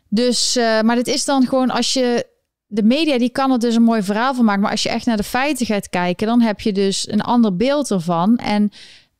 Dus, 0.10 0.58
uh, 0.58 0.82
maar 0.82 0.96
dit 0.96 1.08
is 1.08 1.26
dan 1.26 1.48
gewoon 1.48 1.70
als 1.70 1.94
je 1.94 2.32
de 2.74 2.84
media 2.84 3.18
die 3.18 3.30
kan 3.30 3.52
er 3.52 3.60
dus 3.60 3.76
een 3.76 3.84
mooi 3.84 4.04
verhaal 4.04 4.34
van 4.34 4.46
maken, 4.46 4.62
maar 4.62 4.72
als 4.72 4.84
je 4.84 4.90
echt 4.90 5.06
naar 5.06 5.18
de 5.18 5.24
feiten 5.24 5.66
gaat 5.66 5.90
kijken, 5.90 6.28
dan 6.28 6.42
heb 6.42 6.62
je 6.62 6.72
dus 6.72 7.12
een 7.12 7.22
ander 7.22 7.56
beeld 7.56 7.92
ervan. 7.92 8.38
En 8.38 8.72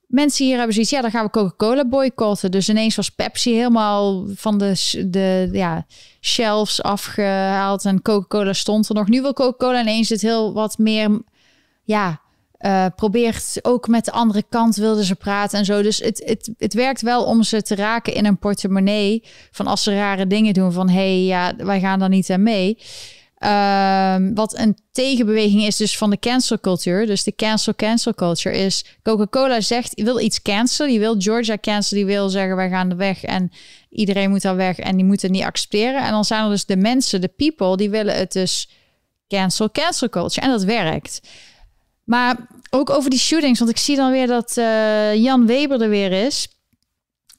mensen 0.08 0.46
hier 0.46 0.56
hebben 0.56 0.74
zoiets, 0.74 0.92
ja, 0.92 1.02
dan 1.02 1.12
gaan 1.12 1.26
we 1.26 1.32
Coca-Cola 1.32 1.86
boycotten. 1.86 2.52
Dus 2.52 2.70
ineens 2.70 2.96
was 2.96 3.10
Pepsi 3.10 3.54
helemaal 3.54 4.26
van 4.36 4.58
de, 4.58 5.06
de 5.10 5.50
ja, 5.52 5.86
shelves 6.22 6.84
afgehaald 6.84 7.86
en 7.86 8.02
Coca-Cola 8.02 8.54
stond 8.54 8.90
er 8.90 8.96
nog. 8.96 9.08
Nu 9.08 9.22
wil 9.22 9.34
Coca-Cola 9.34 9.82
ineens 9.82 10.10
het 10.10 10.22
heel 10.22 10.54
wat 10.54 10.78
meer, 10.78 11.22
ja, 11.84 12.22
uh, 12.60 12.86
probeert 12.96 13.60
ook 13.62 13.88
met 13.88 14.06
de 14.06 14.12
andere 14.12 14.44
kant 14.50 14.76
wilden 14.76 15.04
ze 15.04 15.16
praten 15.16 15.60
en 15.60 15.66
zo. 15.66 15.82
Dus 15.82 15.98
het, 15.98 16.22
het, 16.26 16.52
het 16.58 16.74
werkt 16.74 17.02
wel 17.02 17.24
om 17.24 17.44
ze 17.44 17.62
te 17.62 17.76
raken 17.76 18.14
in 18.14 18.26
een 18.26 18.38
portemonnee. 18.38 19.24
Van 19.52 19.68
als 19.68 19.84
ze 19.84 19.96
rare 19.96 20.28
dingen 20.28 20.54
doen 20.54 20.72
van 20.72 20.90
hé, 20.90 20.96
hey, 20.96 21.24
ja, 21.24 21.54
wij 21.58 21.80
gaan 21.80 22.00
daar 22.00 22.10
niet 22.10 22.30
aan 22.30 22.44
mee. 22.44 22.78
Um, 23.46 24.36
wat 24.36 24.58
een 24.58 24.78
tegenbeweging 24.92 25.64
is 25.64 25.78
dus 25.78 25.98
van 25.98 26.10
de 26.10 26.20
cancel 26.20 26.60
culture. 26.60 27.06
Dus 27.06 27.24
de 27.24 27.36
cancel 27.36 27.76
cancel 27.76 28.14
culture 28.14 28.56
is 28.56 28.86
Coca-Cola 29.02 29.62
zegt, 29.62 29.92
je 29.96 30.04
wil 30.04 30.20
iets 30.20 30.42
cancelen. 30.42 30.90
Die 30.90 31.00
wil 31.00 31.16
Georgia 31.18 31.58
cancelen. 31.62 32.06
Die 32.06 32.16
wil 32.16 32.30
zeggen 32.30 32.56
wij 32.56 32.70
gaan 32.70 32.90
de 32.90 32.96
weg 32.96 33.24
en 33.24 33.52
iedereen 33.90 34.30
moet 34.30 34.42
daar 34.42 34.56
weg 34.56 34.80
en 34.80 34.96
die 34.96 35.06
moeten 35.06 35.32
niet 35.32 35.44
accepteren. 35.44 36.04
En 36.04 36.12
dan 36.12 36.26
zijn 36.26 36.44
er 36.44 36.50
dus 36.50 36.66
de 36.66 36.78
mensen, 36.78 37.22
de 37.22 37.28
people, 37.28 37.78
die 37.78 37.90
willen 37.90 38.16
het 38.16 38.32
dus 38.32 38.70
cancel 39.28 39.72
cancel 39.72 40.10
culture. 40.10 40.46
En 40.46 40.52
dat 40.52 40.64
werkt. 40.64 41.22
Maar 42.04 42.48
ook 42.70 42.90
over 42.90 43.10
die 43.10 43.20
shootings, 43.20 43.60
want 43.60 43.72
ik 43.72 43.78
zie 43.78 43.96
dan 43.96 44.12
weer 44.12 44.28
dat 44.28 44.58
uh, 44.58 45.16
Jan 45.16 45.46
Weber 45.46 45.82
er 45.82 45.90
weer 45.90 46.12
is 46.12 46.48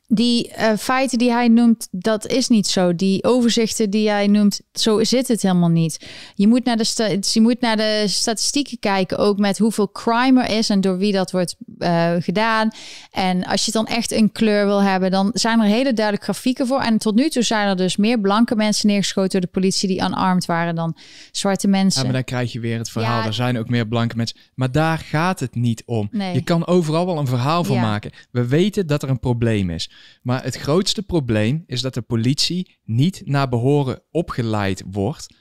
die 0.07 0.53
uh, 0.59 0.73
feiten 0.79 1.19
die 1.19 1.33
hij 1.33 1.49
noemt, 1.49 1.89
dat 1.91 2.27
is 2.27 2.49
niet 2.49 2.67
zo. 2.67 2.95
Die 2.95 3.25
overzichten 3.25 3.91
die 3.91 4.11
hij 4.11 4.27
noemt, 4.27 4.61
zo 4.73 5.05
zit 5.05 5.29
het 5.29 5.43
helemaal 5.43 5.69
niet. 5.69 6.07
Je 6.35 6.49
moet 6.49 6.65
naar 6.65 6.77
de, 6.77 7.19
je 7.33 7.41
moet 7.41 7.61
naar 7.61 7.77
de 7.77 8.05
statistieken 8.07 8.79
kijken, 8.79 9.19
ook 9.19 9.39
met 9.39 9.59
hoeveel 9.59 9.93
crime 9.93 10.43
er 10.43 10.57
is 10.57 10.71
en 10.71 10.81
door 10.81 10.99
wie 10.99 11.13
dat 11.13 11.31
wordt 11.31 11.57
uh, 11.79 12.13
gedaan. 12.19 12.71
En 13.11 13.45
als 13.45 13.65
je 13.65 13.73
dan 13.73 13.87
echt 13.87 14.13
een 14.13 14.33
kleur 14.33 14.67
wil 14.67 14.83
hebben, 14.83 15.11
dan 15.11 15.31
zijn 15.35 15.61
er 15.61 15.67
hele 15.67 15.93
duidelijke 15.93 16.33
grafieken 16.33 16.67
voor. 16.67 16.81
En 16.81 16.99
tot 16.99 17.15
nu 17.15 17.29
toe 17.29 17.43
zijn 17.43 17.69
er 17.69 17.77
dus 17.77 17.97
meer 17.97 18.21
blanke 18.21 18.57
mensen 18.57 18.89
neergeschoten 18.89 19.31
door 19.31 19.41
de 19.41 19.61
politie 19.61 19.89
die 19.89 20.03
unarmed 20.03 20.47
waren 20.47 20.75
dan 20.75 20.97
zwarte 21.33 21.69
mensen. 21.69 22.01
Ja, 22.01 22.05
maar 22.07 22.17
dan 22.17 22.25
krijg 22.25 22.53
je 22.53 22.61
weer 22.61 22.79
het 22.79 22.91
verhaal. 22.91 23.21
Ja, 23.21 23.27
er 23.27 23.35
zijn 23.35 23.59
ook 23.59 23.69
meer 23.69 23.87
blanke 23.87 24.17
mensen. 24.17 24.37
Maar 24.55 24.73
daar 24.73 24.99
gaat 24.99 25.41
het 25.41 25.55
niet 25.55 25.83
om. 25.87 26.09
Nee. 26.11 26.35
Je 26.35 26.43
kan 26.43 26.67
overal 26.67 27.07
wel 27.07 27.19
een 27.19 27.27
verhaal 27.27 27.65
van 27.65 27.77
ja. 27.77 27.83
maken. 27.83 28.11
We 28.31 28.47
weten 28.47 28.87
dat 28.87 29.03
er 29.03 29.09
een 29.09 29.21
probleem 29.21 29.71
is. 29.71 29.91
Maar 30.23 30.43
het 30.43 30.57
grootste 30.57 31.03
probleem 31.03 31.65
is 31.67 31.81
dat 31.81 31.95
de 31.95 32.03
politie 32.03 32.79
niet 32.85 33.23
naar 33.25 33.49
behoren 33.49 34.03
opgeleid 34.11 34.83
wordt 34.91 35.35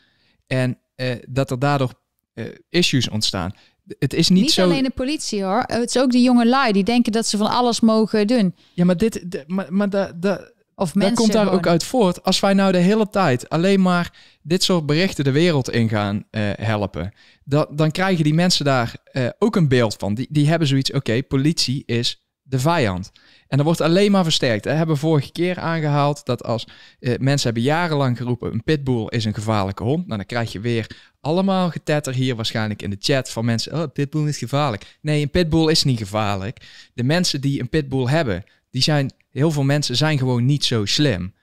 en 0.47 0.77
uh, 0.95 1.15
dat 1.29 1.51
er 1.51 1.59
daardoor 1.59 1.93
uh, 2.33 2.45
issues 2.69 3.09
ontstaan. 3.09 3.51
Het 3.99 4.13
is 4.13 4.29
niet, 4.29 4.41
niet 4.41 4.51
zo... 4.51 4.63
alleen 4.63 4.83
de 4.83 4.89
politie 4.89 5.43
hoor. 5.43 5.63
Het 5.67 5.89
is 5.89 6.01
ook 6.01 6.11
die 6.11 6.23
jonge 6.23 6.45
lui 6.45 6.71
die 6.71 6.83
denken 6.83 7.11
dat 7.11 7.27
ze 7.27 7.37
van 7.37 7.49
alles 7.49 7.79
mogen 7.79 8.27
doen. 8.27 8.55
Ja, 8.73 8.85
maar 8.85 8.97
dit, 8.97 9.31
de, 9.31 9.43
maar, 9.47 9.73
maar 9.73 9.89
de, 9.89 10.53
of 10.75 10.95
mensen 10.95 11.15
komt 11.15 11.31
daar 11.31 11.43
gewoon. 11.43 11.57
ook 11.57 11.67
uit 11.67 11.83
voort. 11.83 12.23
Als 12.23 12.39
wij 12.39 12.53
nou 12.53 12.71
de 12.71 12.77
hele 12.77 13.09
tijd 13.09 13.49
alleen 13.49 13.81
maar 13.81 14.13
dit 14.41 14.63
soort 14.63 14.85
berichten 14.85 15.23
de 15.23 15.31
wereld 15.31 15.69
in 15.69 15.89
gaan 15.89 16.15
uh, 16.15 16.49
helpen, 16.55 17.13
dat, 17.43 17.77
dan 17.77 17.91
krijgen 17.91 18.23
die 18.23 18.33
mensen 18.33 18.65
daar 18.65 18.95
uh, 19.11 19.29
ook 19.39 19.55
een 19.55 19.67
beeld 19.67 19.95
van. 19.99 20.13
Die, 20.13 20.27
die 20.29 20.47
hebben 20.47 20.67
zoiets, 20.67 20.89
oké, 20.89 20.99
okay, 20.99 21.23
politie 21.23 21.83
is 21.85 22.27
de 22.41 22.59
vijand. 22.59 23.11
En 23.53 23.59
dat 23.59 23.67
wordt 23.67 23.81
alleen 23.81 24.11
maar 24.11 24.23
versterkt. 24.23 24.65
We 24.65 24.71
hebben 24.71 24.97
vorige 24.97 25.31
keer 25.31 25.59
aangehaald 25.59 26.25
dat 26.25 26.43
als 26.43 26.67
uh, 26.99 27.13
mensen 27.19 27.45
hebben 27.45 27.63
jarenlang 27.63 28.17
geroepen: 28.17 28.53
een 28.53 28.63
pitbull 28.63 29.05
is 29.07 29.25
een 29.25 29.33
gevaarlijke 29.33 29.83
hond. 29.83 30.05
Nou, 30.05 30.17
dan 30.17 30.25
krijg 30.25 30.51
je 30.51 30.59
weer 30.59 30.87
allemaal 31.21 31.69
getetter 31.69 32.13
hier 32.13 32.35
waarschijnlijk 32.35 32.81
in 32.81 32.89
de 32.89 32.97
chat 32.99 33.29
van 33.29 33.45
mensen: 33.45 33.73
oh, 33.73 33.83
pitbull 33.93 34.27
is 34.27 34.37
gevaarlijk. 34.37 34.97
Nee, 35.01 35.21
een 35.21 35.29
pitbull 35.29 35.69
is 35.69 35.83
niet 35.83 35.97
gevaarlijk. 35.97 36.65
De 36.93 37.03
mensen 37.03 37.41
die 37.41 37.59
een 37.59 37.69
pitbull 37.69 38.05
hebben, 38.05 38.43
die 38.69 38.81
zijn, 38.81 39.13
heel 39.29 39.51
veel 39.51 39.63
mensen 39.63 39.95
zijn 39.95 40.17
gewoon 40.17 40.45
niet 40.45 40.65
zo 40.65 40.85
slim. 40.85 41.33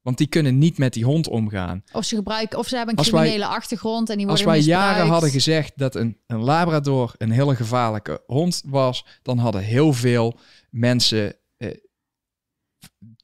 Want 0.00 0.18
die 0.18 0.26
kunnen 0.26 0.58
niet 0.58 0.78
met 0.78 0.92
die 0.92 1.04
hond 1.04 1.28
omgaan. 1.28 1.84
Of 1.92 2.04
ze 2.04 2.16
gebruiken, 2.16 2.58
of 2.58 2.68
ze 2.68 2.76
hebben 2.76 2.98
een 2.98 3.04
criminele 3.04 3.38
wij, 3.38 3.46
achtergrond 3.46 4.10
en 4.10 4.16
die 4.16 4.26
worden 4.26 4.44
Als 4.44 4.54
wij 4.54 4.56
misbruikt. 4.56 4.94
jaren 4.94 5.10
hadden 5.10 5.30
gezegd 5.30 5.72
dat 5.76 5.94
een, 5.94 6.18
een 6.26 6.40
Labrador 6.40 7.14
een 7.18 7.30
hele 7.30 7.56
gevaarlijke 7.56 8.22
hond 8.26 8.62
was, 8.66 9.06
dan 9.22 9.38
hadden 9.38 9.62
heel 9.62 9.92
veel 9.92 10.38
mensen 10.70 11.36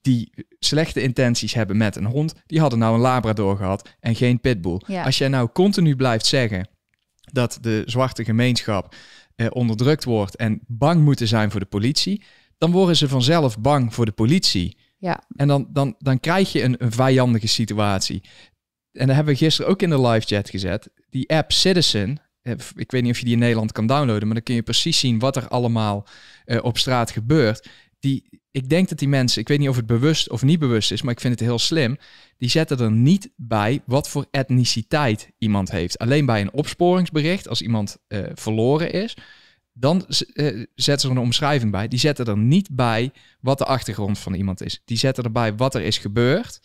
die 0.01 0.47
slechte 0.59 1.03
intenties 1.03 1.55
hebben 1.55 1.77
met 1.77 1.97
een 1.97 2.07
hond, 2.07 2.35
die 2.47 2.61
hadden 2.61 2.79
nou 2.79 2.95
een 2.95 3.01
Labrador 3.01 3.57
gehad 3.57 3.97
en 4.01 4.15
geen 4.15 4.41
pitbull. 4.41 4.81
Ja. 4.87 5.05
Als 5.05 5.19
jij 5.19 5.29
nou 5.29 5.49
continu 5.53 5.97
blijft 5.97 6.27
zeggen 6.27 6.69
dat 7.33 7.59
de 7.61 7.83
zwarte 7.87 8.25
gemeenschap 8.25 8.95
eh, 9.35 9.47
onderdrukt 9.51 10.05
wordt 10.05 10.37
en 10.37 10.61
bang 10.67 11.05
moeten 11.05 11.29
zijn 11.29 11.51
voor 11.51 11.61
de 11.61 11.67
politie, 11.67 12.23
dan 12.59 12.71
worden 12.71 12.97
ze 12.97 13.09
vanzelf 13.09 13.59
bang 13.59 13.95
voor 13.95 14.05
de 14.05 14.13
politie. 14.13 14.77
Ja. 14.99 15.23
En 15.37 15.49
dan, 15.49 15.69
dan, 15.71 15.95
dan 15.99 16.21
krijg 16.21 16.53
je 16.53 16.63
een, 16.63 16.75
een 16.79 16.93
vijandige 16.93 17.49
situatie. 17.49 18.23
En 18.93 19.07
dat 19.07 19.17
hebben 19.17 19.35
we 19.35 19.39
gisteren 19.39 19.71
ook 19.71 19.83
in 19.83 19.91
de 19.91 20.01
live 20.01 20.27
chat 20.27 20.51
gezet. 20.51 20.91
Die 21.11 21.31
app 21.31 21.53
Citizen, 21.53 22.21
eh, 22.43 22.55
ik 22.75 22.91
weet 22.91 23.03
niet 23.03 23.13
of 23.13 23.19
je 23.19 23.25
die 23.25 23.33
in 23.35 23.39
Nederland 23.39 23.73
kan 23.73 23.87
downloaden, 23.87 24.27
maar 24.27 24.35
dan 24.35 24.45
kun 24.45 24.55
je 24.55 24.63
precies 24.63 24.99
zien 24.99 25.19
wat 25.19 25.37
er 25.37 25.49
allemaal 25.49 26.07
eh, 26.45 26.65
op 26.65 26.79
straat 26.79 27.11
gebeurt. 27.11 27.69
Die, 28.01 28.41
ik 28.51 28.69
denk 28.69 28.89
dat 28.89 28.99
die 28.99 29.09
mensen, 29.09 29.41
ik 29.41 29.49
weet 29.49 29.59
niet 29.59 29.69
of 29.69 29.77
het 29.77 29.87
bewust 29.87 30.31
of 30.31 30.43
niet 30.43 30.59
bewust 30.59 30.93
is, 30.93 31.03
maar 31.03 31.13
ik 31.13 31.21
vind 31.21 31.39
het 31.39 31.49
heel 31.49 31.59
slim. 31.59 31.99
Die 32.37 32.49
zetten 32.49 32.79
er 32.79 32.93
niet 32.93 33.31
bij 33.37 33.83
wat 33.87 34.09
voor 34.09 34.27
etniciteit 34.31 35.31
iemand 35.39 35.71
heeft. 35.71 35.99
Alleen 35.99 36.27
bij 36.27 36.41
een 36.41 36.53
opsporingsbericht, 36.53 37.49
als 37.49 37.63
iemand 37.63 37.97
eh, 38.09 38.21
verloren 38.35 38.93
is, 38.93 39.17
dan 39.73 40.07
eh, 40.07 40.65
zetten 40.75 41.09
ze 41.09 41.15
een 41.15 41.23
omschrijving 41.23 41.71
bij. 41.71 41.89
Die 41.89 41.99
zetten 41.99 42.27
er 42.27 42.39
niet 42.39 42.69
bij 42.73 43.13
wat 43.41 43.59
de 43.59 43.65
achtergrond 43.65 44.19
van 44.19 44.35
iemand 44.35 44.63
is. 44.63 44.83
Die 44.85 44.97
zetten 44.97 45.25
erbij 45.25 45.55
wat 45.55 45.75
er 45.75 45.83
is 45.83 45.99
gebeurd 45.99 46.61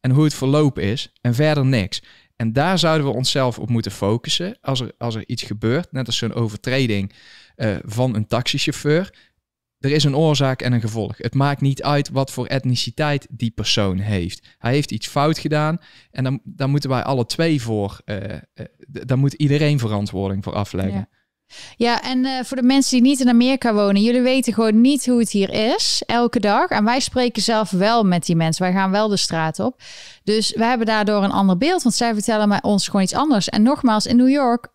en 0.00 0.10
hoe 0.10 0.24
het 0.24 0.34
verlopen 0.34 0.82
is 0.82 1.12
en 1.20 1.34
verder 1.34 1.64
niks. 1.64 2.02
En 2.36 2.52
daar 2.52 2.78
zouden 2.78 3.06
we 3.06 3.12
onszelf 3.12 3.58
op 3.58 3.68
moeten 3.68 3.92
focussen 3.92 4.58
als 4.60 4.80
er, 4.80 4.92
als 4.98 5.14
er 5.14 5.24
iets 5.26 5.42
gebeurt, 5.42 5.92
net 5.92 6.06
als 6.06 6.16
zo'n 6.16 6.34
overtreding 6.34 7.12
eh, 7.56 7.76
van 7.84 8.14
een 8.14 8.26
taxichauffeur. 8.26 9.14
Er 9.80 9.90
is 9.92 10.04
een 10.04 10.16
oorzaak 10.16 10.62
en 10.62 10.72
een 10.72 10.80
gevolg. 10.80 11.14
Het 11.18 11.34
maakt 11.34 11.60
niet 11.60 11.82
uit 11.82 12.08
wat 12.08 12.30
voor 12.30 12.46
etniciteit 12.46 13.26
die 13.30 13.50
persoon 13.50 13.98
heeft. 13.98 14.46
Hij 14.58 14.72
heeft 14.72 14.90
iets 14.90 15.06
fout 15.06 15.38
gedaan 15.38 15.78
en 16.10 16.24
dan, 16.24 16.40
daar 16.44 16.68
moeten 16.68 16.90
wij 16.90 17.02
alle 17.02 17.26
twee 17.26 17.62
voor, 17.62 18.00
eh, 18.04 18.34
eh, 18.34 18.38
d- 18.92 19.08
daar 19.08 19.18
moet 19.18 19.32
iedereen 19.32 19.78
verantwoording 19.78 20.44
voor 20.44 20.54
afleggen. 20.54 21.08
Ja. 21.76 22.02
En 22.02 22.24
eh, 22.24 22.44
voor 22.44 22.56
de 22.56 22.62
mensen 22.62 22.90
die 22.92 23.08
niet 23.10 23.20
in 23.20 23.28
Amerika 23.28 23.74
wonen, 23.74 24.02
jullie 24.02 24.20
weten 24.20 24.52
gewoon 24.52 24.80
niet 24.80 25.06
hoe 25.06 25.18
het 25.18 25.30
hier 25.30 25.50
is 25.74 26.02
elke 26.06 26.40
dag. 26.40 26.68
En 26.68 26.84
wij 26.84 27.00
spreken 27.00 27.42
zelf 27.42 27.70
wel 27.70 28.04
met 28.04 28.26
die 28.26 28.36
mensen. 28.36 28.62
Wij 28.62 28.72
gaan 28.72 28.90
wel 28.90 29.08
de 29.08 29.16
straat 29.16 29.60
op. 29.60 29.80
Dus 30.24 30.52
we 30.56 30.64
hebben 30.64 30.86
daardoor 30.86 31.24
een 31.24 31.30
ander 31.30 31.56
beeld, 31.58 31.82
want 31.82 31.94
zij 31.94 32.14
vertellen 32.14 32.48
mij 32.48 32.62
ons 32.62 32.86
gewoon 32.86 33.02
iets 33.02 33.14
anders. 33.14 33.48
En 33.48 33.62
nogmaals, 33.62 34.06
in 34.06 34.16
New 34.16 34.28
York, 34.28 34.68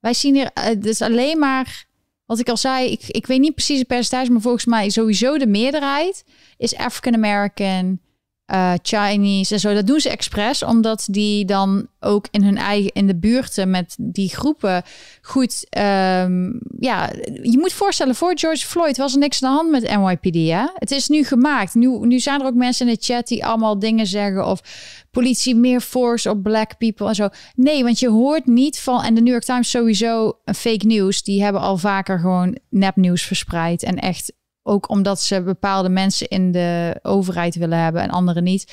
wij 0.00 0.14
zien 0.14 0.34
hier, 0.34 0.50
eh, 0.54 0.82
is 0.82 1.02
alleen 1.02 1.38
maar, 1.38 1.84
wat 2.26 2.38
ik 2.38 2.48
al 2.48 2.56
zei, 2.56 2.90
ik, 2.90 3.02
ik 3.06 3.26
weet 3.26 3.40
niet 3.40 3.54
precies 3.54 3.78
het 3.78 3.86
percentage, 3.86 4.30
maar 4.30 4.40
volgens 4.40 4.64
mij 4.64 4.88
sowieso 4.88 5.38
de 5.38 5.46
meerderheid 5.46 6.24
is 6.56 6.76
African 6.76 7.14
American, 7.14 7.98
eh, 8.46 8.72
Chinese 8.82 9.54
en 9.54 9.60
zo. 9.60 9.74
Dat 9.74 9.86
doen 9.86 10.00
ze 10.00 10.10
expres, 10.10 10.62
omdat 10.62 11.06
die 11.10 11.44
dan 11.44 11.86
ook 12.00 12.26
in 12.30 12.42
hun 12.42 12.56
eigen, 12.56 12.92
in 12.92 13.06
de 13.06 13.16
buurten 13.16 13.70
met 13.70 13.94
die 13.98 14.28
groepen 14.28 14.82
goed, 15.22 15.66
ehm, 15.70 16.52
ja, 16.78 17.10
je 17.42 17.58
moet 17.58 17.72
voorstellen, 17.72 18.14
voor 18.14 18.38
George 18.38 18.66
Floyd 18.66 18.96
was 18.96 19.12
er 19.12 19.18
niks 19.18 19.42
aan 19.42 19.50
de 19.50 19.56
hand 19.56 19.70
met 19.70 19.96
NYPD, 19.96 20.48
hè? 20.50 20.66
Het 20.74 20.90
is 20.90 21.08
nu 21.08 21.24
gemaakt. 21.24 21.74
Nu, 21.74 21.98
nu 21.98 22.20
zijn 22.20 22.40
er 22.40 22.46
ook 22.46 22.54
mensen 22.54 22.88
in 22.88 22.94
de 22.94 23.04
chat 23.04 23.28
die 23.28 23.46
allemaal 23.46 23.78
dingen 23.78 24.06
zeggen 24.06 24.46
of 24.46 24.60
politie 25.10 25.54
meer 25.54 25.80
force 25.80 26.30
op 26.30 26.42
black 26.42 26.78
people 26.78 27.08
en 27.08 27.14
zo. 27.14 27.28
Nee, 27.54 27.84
want 27.84 27.98
je 27.98 28.08
hoort 28.08 28.46
niet 28.46 28.80
van, 28.80 29.02
en 29.02 29.14
de 29.14 29.20
New 29.20 29.32
York 29.32 29.44
Times 29.44 29.70
sowieso 29.70 30.38
fake 30.44 30.86
news, 30.86 31.22
die 31.22 31.42
hebben 31.42 31.60
al 31.60 31.76
vaker 31.76 32.18
gewoon 32.18 32.58
nepnieuws 32.70 33.22
verspreid 33.22 33.82
en 33.82 33.98
echt 33.98 34.32
ook 34.64 34.88
omdat 34.88 35.20
ze 35.20 35.42
bepaalde 35.42 35.88
mensen 35.88 36.28
in 36.28 36.52
de 36.52 36.98
overheid 37.02 37.54
willen 37.54 37.78
hebben 37.78 38.02
en 38.02 38.10
anderen 38.10 38.44
niet. 38.44 38.72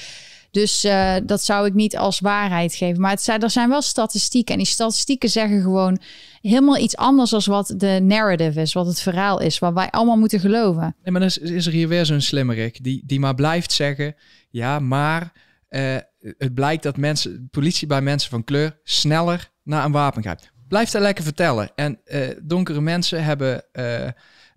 Dus 0.52 0.84
eh, 0.84 1.16
dat 1.24 1.44
zou 1.44 1.66
ik 1.66 1.74
niet 1.74 1.98
als 1.98 2.20
waarheid 2.20 2.76
geven. 2.76 3.02
Maar 3.02 3.12
het 3.12 3.22
zijn, 3.22 3.42
er 3.42 3.50
zijn 3.50 3.70
wel 3.70 3.82
statistieken. 3.82 4.54
En 4.54 4.60
die 4.60 4.70
statistieken 4.70 5.30
zeggen 5.30 5.62
gewoon 5.62 6.02
helemaal 6.42 6.78
iets 6.78 6.96
anders 6.96 7.30
dan 7.30 7.42
wat 7.46 7.74
de 7.78 8.00
narrative 8.04 8.62
is, 8.62 8.74
wat 8.74 8.86
het 8.86 9.02
verhaal 9.02 9.40
is, 9.40 9.60
wat 9.60 9.74
wij 9.74 9.90
allemaal 9.90 10.18
moeten 10.18 10.40
geloven. 10.40 10.96
Nee, 11.04 11.12
maar 11.12 11.22
dan 11.22 11.30
is, 11.54 11.66
er 11.66 11.72
hier 11.72 11.88
weer 11.88 12.06
zo'n 12.06 12.22
slimmerik 12.22 12.84
die, 12.84 13.04
die 13.06 13.20
maar 13.20 13.36
blijft 13.36 13.72
zeggen... 13.72 14.16
ja, 14.50 14.80
maar 14.80 15.32
eh, 15.68 15.96
het 16.38 16.54
blijkt 16.54 16.84
dat 16.84 16.98
mensen, 16.98 17.48
politie 17.52 17.88
bij 17.88 18.02
mensen 18.02 18.30
van 18.30 18.44
kleur... 18.44 18.80
sneller 18.84 19.52
naar 19.64 19.86
een 19.86 19.92
wapen 19.92 20.22
grijpt. 20.22 20.52
Blijf 20.68 20.90
dat 20.90 21.02
lekker 21.02 21.24
vertellen. 21.24 21.72
En 21.76 22.00
eh, 22.06 22.30
donkere 22.44 22.82
mensen 22.82 23.24
hebben 23.24 23.64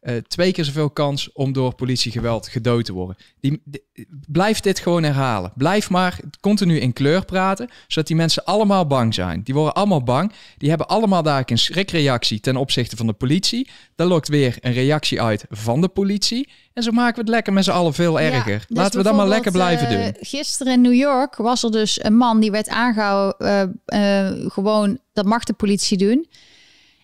eh, 0.05 0.17
twee 0.17 0.53
keer 0.53 0.65
zoveel 0.65 0.91
kans... 0.91 1.33
om 1.33 1.53
door 1.53 1.75
politiegeweld 1.75 2.49
gedood 2.49 2.85
te 2.85 2.93
worden. 2.93 3.17
Die, 3.41 3.63
die- 3.65 3.83
blijf 4.29 4.61
dit 4.61 4.79
gewoon 4.79 5.03
herhalen. 5.03 5.53
Blijf 5.57 5.91
maar 5.91 6.21
continu 6.41 6.79
in 6.79 6.93
kleur 6.93 7.25
praten... 7.25 7.69
zodat 7.87 8.07
die 8.07 8.17
mensen 8.17 8.45
allemaal 8.45 8.87
bang 8.87 9.15
zijn. 9.15 9.43
Die 9.43 9.55
worden 9.55 9.75
allemaal 9.75 10.03
bang. 10.03 10.33
Die 10.59 10.69
hebben 10.69 10.89
allemaal 10.89 11.23
daar 11.23 11.43
een 11.47 11.59
schrikreactie... 11.59 12.41
ten 12.41 12.57
opzichte 12.57 12.97
van 12.97 13.07
de 13.07 13.13
politie. 13.13 13.69
Daar 13.95 14.07
lokt 14.07 14.29
weer 14.29 14.57
een 14.61 14.73
reactie 14.73 15.23
uit 15.23 15.45
van 15.51 15.81
de 15.81 15.89
politie... 15.89 16.49
En 16.75 16.83
zo 16.83 16.91
maken 16.91 17.15
we 17.15 17.21
het 17.21 17.29
lekker 17.31 17.53
met 17.53 17.65
z'n 17.65 17.71
allen 17.71 17.95
veel 17.95 18.21
erger. 18.21 18.53
Ja, 18.53 18.59
dus 18.59 18.77
Laten 18.77 18.99
we 18.99 19.05
dat 19.05 19.15
maar 19.15 19.29
lekker 19.29 19.53
blijven 19.53 19.89
eh, 19.89 20.03
doen. 20.05 20.15
Gisteren 20.21 20.73
in 20.73 20.81
New 20.81 20.95
York 20.95 21.37
was 21.37 21.63
er 21.63 21.71
dus 21.71 22.05
een 22.05 22.17
man 22.17 22.41
die 22.41 22.51
werd 22.51 22.69
aangehouden. 22.69 23.79
eh, 23.87 24.27
eh, 24.27 24.51
gewoon, 24.51 24.99
dat 25.13 25.25
mag 25.25 25.45
de 25.45 25.53
politie 25.53 25.99
doen. 25.99 26.27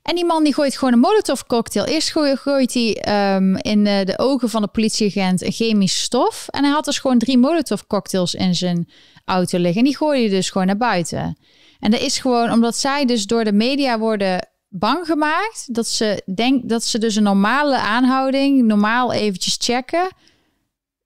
En 0.03 0.15
die 0.15 0.25
man 0.25 0.45
die 0.45 0.55
gooit 0.55 0.77
gewoon 0.77 0.93
een 0.93 0.99
molotov 0.99 1.41
cocktail. 1.47 1.85
Eerst 1.87 2.13
gooi- 2.13 2.37
gooit 2.37 2.75
hij 2.75 2.97
ehm, 2.97 3.55
in 3.55 3.87
eh, 3.87 4.05
de 4.05 4.19
ogen 4.19 4.49
van 4.49 4.63
de 4.63 4.69
politieagent 4.69 5.43
een 5.43 5.53
chemische 5.53 6.03
stof. 6.03 6.47
En 6.51 6.65
hij 6.65 6.73
had 6.73 6.85
dus 6.85 6.99
gewoon 6.99 7.19
drie 7.19 7.39
molotov 7.39 7.81
cocktails 7.87 8.35
in 8.35 8.55
zijn 8.55 8.89
auto 9.25 9.59
liggen. 9.59 9.79
En 9.79 9.85
die 9.85 9.97
gooide 9.97 10.21
hij 10.21 10.31
dus 10.37 10.51
gewoon 10.51 10.67
naar 10.67 10.77
buiten. 10.77 11.39
En 11.81 11.91
dat 11.91 12.01
is 12.01 12.19
gewoon 12.19 12.53
omdat 12.53 12.77
zij 12.77 13.05
dus 13.05 13.27
door 13.27 13.45
de 13.45 13.53
media 13.53 13.99
worden 13.99 14.49
bang 14.69 15.07
gemaakt. 15.07 15.75
Dat 15.75 15.87
ze 15.89 16.23
denk 16.35 16.69
dat 16.69 16.85
ze 16.85 16.99
dus 16.99 17.17
een 17.17 17.23
normale 17.23 17.79
aanhouding, 17.79 18.63
normaal 18.63 19.13
eventjes 19.13 19.57
checken 19.61 20.09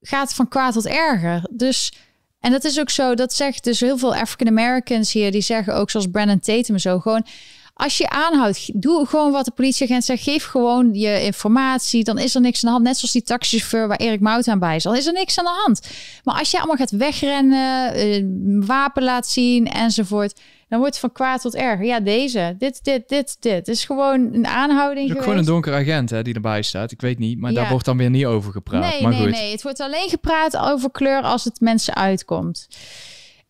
gaat 0.07 0.35
van 0.35 0.49
kwaad 0.49 0.73
tot 0.73 0.87
erger. 0.87 1.47
Dus, 1.51 1.93
en 2.41 2.51
dat 2.51 2.65
is 2.65 2.81
ook 2.81 2.91
zo, 2.91 3.15
dat 3.15 3.33
zegt 3.33 3.65
dus 3.65 3.81
heel 3.81 3.99
veel 3.99 4.15
African 4.15 4.49
Americans 4.59 5.13
hier, 5.13 5.33
die 5.33 5.41
zeggen 5.41 5.75
ook 5.75 5.91
zoals 5.91 6.07
Brandon 6.07 6.41
Tatum 6.41 6.79
zo, 6.79 6.99
gewoon 6.99 7.27
als 7.75 7.97
je 7.99 8.09
aanhoudt, 8.09 8.83
doe 8.83 9.07
gewoon 9.07 9.33
wat 9.33 9.45
de 9.45 9.51
politieagent 9.51 10.05
zegt. 10.05 10.23
Geef 10.23 10.45
gewoon 10.45 10.95
je 10.95 11.23
informatie. 11.25 12.05
Dan 12.05 12.19
is 12.19 12.35
er 12.35 12.41
niks 12.41 12.57
aan 12.59 12.69
de 12.69 12.71
hand. 12.71 12.85
Net 12.85 12.97
zoals 12.97 13.13
die 13.13 13.23
taxichauffeur 13.23 13.89
waar 13.89 13.97
Erik 13.97 14.21
Mout 14.21 14.49
aan 14.49 14.59
bij 14.59 14.77
is. 14.77 14.83
Dan 14.83 14.97
is 14.97 15.07
er 15.07 15.13
niks 15.13 15.39
aan 15.39 15.45
de 15.45 15.61
hand. 15.65 15.81
Maar 16.25 16.39
als 16.39 16.51
je 16.51 16.57
allemaal 16.57 16.77
gaat 16.77 16.91
wegrennen, 16.91 17.95
eh, 17.95 18.25
wapen 18.67 19.03
laat 19.03 19.27
zien 19.27 19.67
enzovoort. 19.67 20.41
Dan 20.69 20.79
wordt 20.79 20.95
het 20.95 21.05
van 21.05 21.13
kwaad 21.13 21.41
tot 21.41 21.55
erger. 21.55 21.87
Ja, 21.87 22.01
deze. 22.01 22.55
Dit, 22.59 22.85
dit, 22.85 23.09
dit, 23.09 23.37
dit. 23.41 23.53
Het 23.53 23.69
is 23.69 23.85
gewoon 23.85 24.29
een 24.33 24.47
aanhouding 24.47 25.09
Het 25.09 25.17
is 25.17 25.23
gewoon 25.23 25.39
een 25.39 25.45
donkere 25.45 25.77
agent 25.77 26.11
hè, 26.11 26.23
die 26.23 26.35
erbij 26.35 26.63
staat. 26.63 26.91
Ik 26.91 27.01
weet 27.01 27.19
niet, 27.19 27.39
maar 27.39 27.53
Ja. 27.53 27.61
daar 27.61 27.71
wordt 27.71 27.85
dan 27.85 27.97
weer 27.97 28.11
niet 28.11 28.27
over 28.27 28.53
gepraat. 28.53 28.91
Nee, 28.93 29.03
maar 29.03 29.11
nee, 29.13 29.21
goed. 29.21 29.31
nee. 29.31 29.51
Het 29.53 29.63
wordt 29.63 29.81
alleen 29.81 30.09
gepraat 30.09 30.57
over 30.57 30.91
kleur 30.91 31.23
als 31.23 31.45
het 31.45 31.61
mensen 31.61 31.95
uitkomt. 31.95 32.69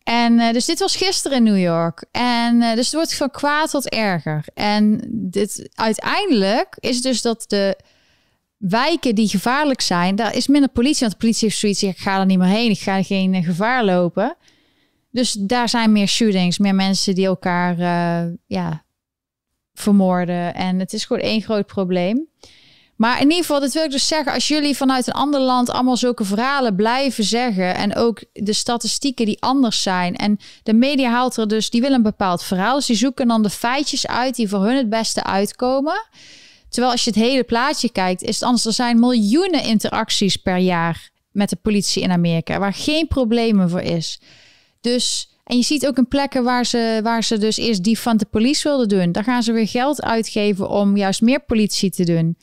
En 0.05 0.39
eh, 0.39 0.53
dus 0.53 0.65
dit 0.65 0.79
was 0.79 0.97
gisteren 0.97 1.37
in 1.37 1.43
New 1.43 1.59
York. 1.59 2.05
En 2.11 2.63
eh, 2.63 2.75
dus 2.75 2.87
het 2.87 2.95
wordt 2.95 3.15
van 3.15 3.31
kwaad 3.31 3.71
tot 3.71 3.89
erger. 3.89 4.45
En 4.55 5.01
dit, 5.11 5.69
uiteindelijk 5.75 6.77
is 6.81 7.03
dus 7.03 7.23
dat 7.23 7.45
de 7.47 7.77
wijken 8.57 9.15
die 9.15 9.29
gevaarlijk 9.29 9.81
zijn, 9.81 10.17
daar 10.17 10.35
is 10.35 10.47
minder 10.47 10.71
politie. 10.71 11.01
Want 11.01 11.13
de 11.13 11.19
politie 11.19 11.49
heeft 11.49 11.61
zoiets, 11.61 11.83
ik 11.83 11.99
ga 11.99 12.19
er 12.19 12.27
niet 12.27 12.39
meer 12.39 12.49
heen. 12.49 12.71
Ik 12.71 12.81
ga 12.81 13.03
geen 13.03 13.35
eh, 13.35 13.45
gevaar 13.45 13.85
lopen. 13.85 14.37
Dus 15.11 15.33
daar 15.33 15.69
zijn 15.69 15.93
meer 15.93 16.09
shootings, 16.09 16.59
meer 16.59 16.75
mensen 16.75 17.15
die 17.15 17.27
elkaar 17.27 17.77
ja, 18.47 18.85
vermoorden. 19.75 20.55
En 20.55 20.79
het 20.79 20.93
is 20.93 21.05
gewoon 21.05 21.23
één 21.23 21.43
groot 21.43 21.67
probleem. 21.67 22.29
Maar 22.97 23.17
in 23.17 23.23
ieder 23.23 23.45
geval, 23.45 23.61
dat 23.61 23.73
wil 23.73 23.85
ik 23.85 23.91
dus 23.91 24.07
zeggen. 24.07 24.33
Als 24.33 24.49
jullie 24.49 24.77
vanuit 24.77 25.07
een 25.07 25.13
ander 25.13 25.41
land 25.41 25.71
allemaal 25.71 25.97
zulke 25.97 26.25
verhalen 26.25 26.77
blijven 26.77 27.25
zeggen. 27.25 27.75
En 27.75 27.97
ook 27.97 28.23
de 28.33 28.53
statistieken 28.53 29.27
die 29.27 29.43
anders 29.43 29.83
zijn. 29.83 30.17
En 30.17 30.39
de 30.63 30.75
media 30.75 31.11
haalt 31.11 31.37
er 31.37 31.49
dus, 31.49 31.71
die 31.71 31.81
willen 31.81 31.97
een 31.97 32.03
bepaald 32.03 32.43
verhaal. 32.43 32.77
Dus 32.77 32.87
die 32.87 32.97
zoeken 32.97 33.29
dan 33.29 33.43
de 33.43 33.51
feitjes 33.51 34.07
uit 34.07 34.35
die 34.35 34.49
voor 34.49 34.65
hun 34.65 34.77
het 34.77 34.89
beste 34.89 35.25
uitkomen. 35.25 36.07
Terwijl 36.69 36.93
als 36.93 37.05
je 37.05 37.11
het 37.11 37.19
hele 37.19 37.45
plaatje 37.45 37.93
kijkt, 37.93 38.23
is 38.23 38.35
het 38.35 38.45
anders. 38.45 38.65
Er 38.65 38.73
zijn 38.73 39.01
miljoenen 39.01 39.65
interacties 39.65 40.37
per 40.37 40.57
jaar 40.57 41.11
met 41.31 41.49
de 41.49 41.57
politie 41.57 42.03
in 42.03 42.11
Amerika. 42.11 42.59
Waar 42.59 42.75
geen 42.75 43.07
problemen 43.07 43.71
voor 43.71 43.83
is. 43.83 44.21
Dus. 44.81 45.29
En 45.45 45.57
je 45.57 45.63
ziet 45.63 45.87
ook 45.87 45.97
in 45.97 46.09
plekken 46.09 46.45
waar 46.45 46.67
ze, 46.67 47.01
waar 47.03 47.25
ze 47.25 47.39
dus 47.39 47.57
eerst 47.57 47.85
die 47.85 47.99
van 47.99 48.17
de 48.17 48.25
police 48.25 48.69
wilden 48.69 48.89
doen. 48.89 49.13
Daar 49.13 49.25
gaan 49.25 49.43
ze 49.43 49.53
weer 49.53 49.69
geld 49.69 50.03
uitgeven 50.03 50.69
om 50.69 50.97
juist 50.97 51.21
meer 51.21 51.41
politie 51.41 51.91
te 51.91 52.05
doen. 52.05 52.37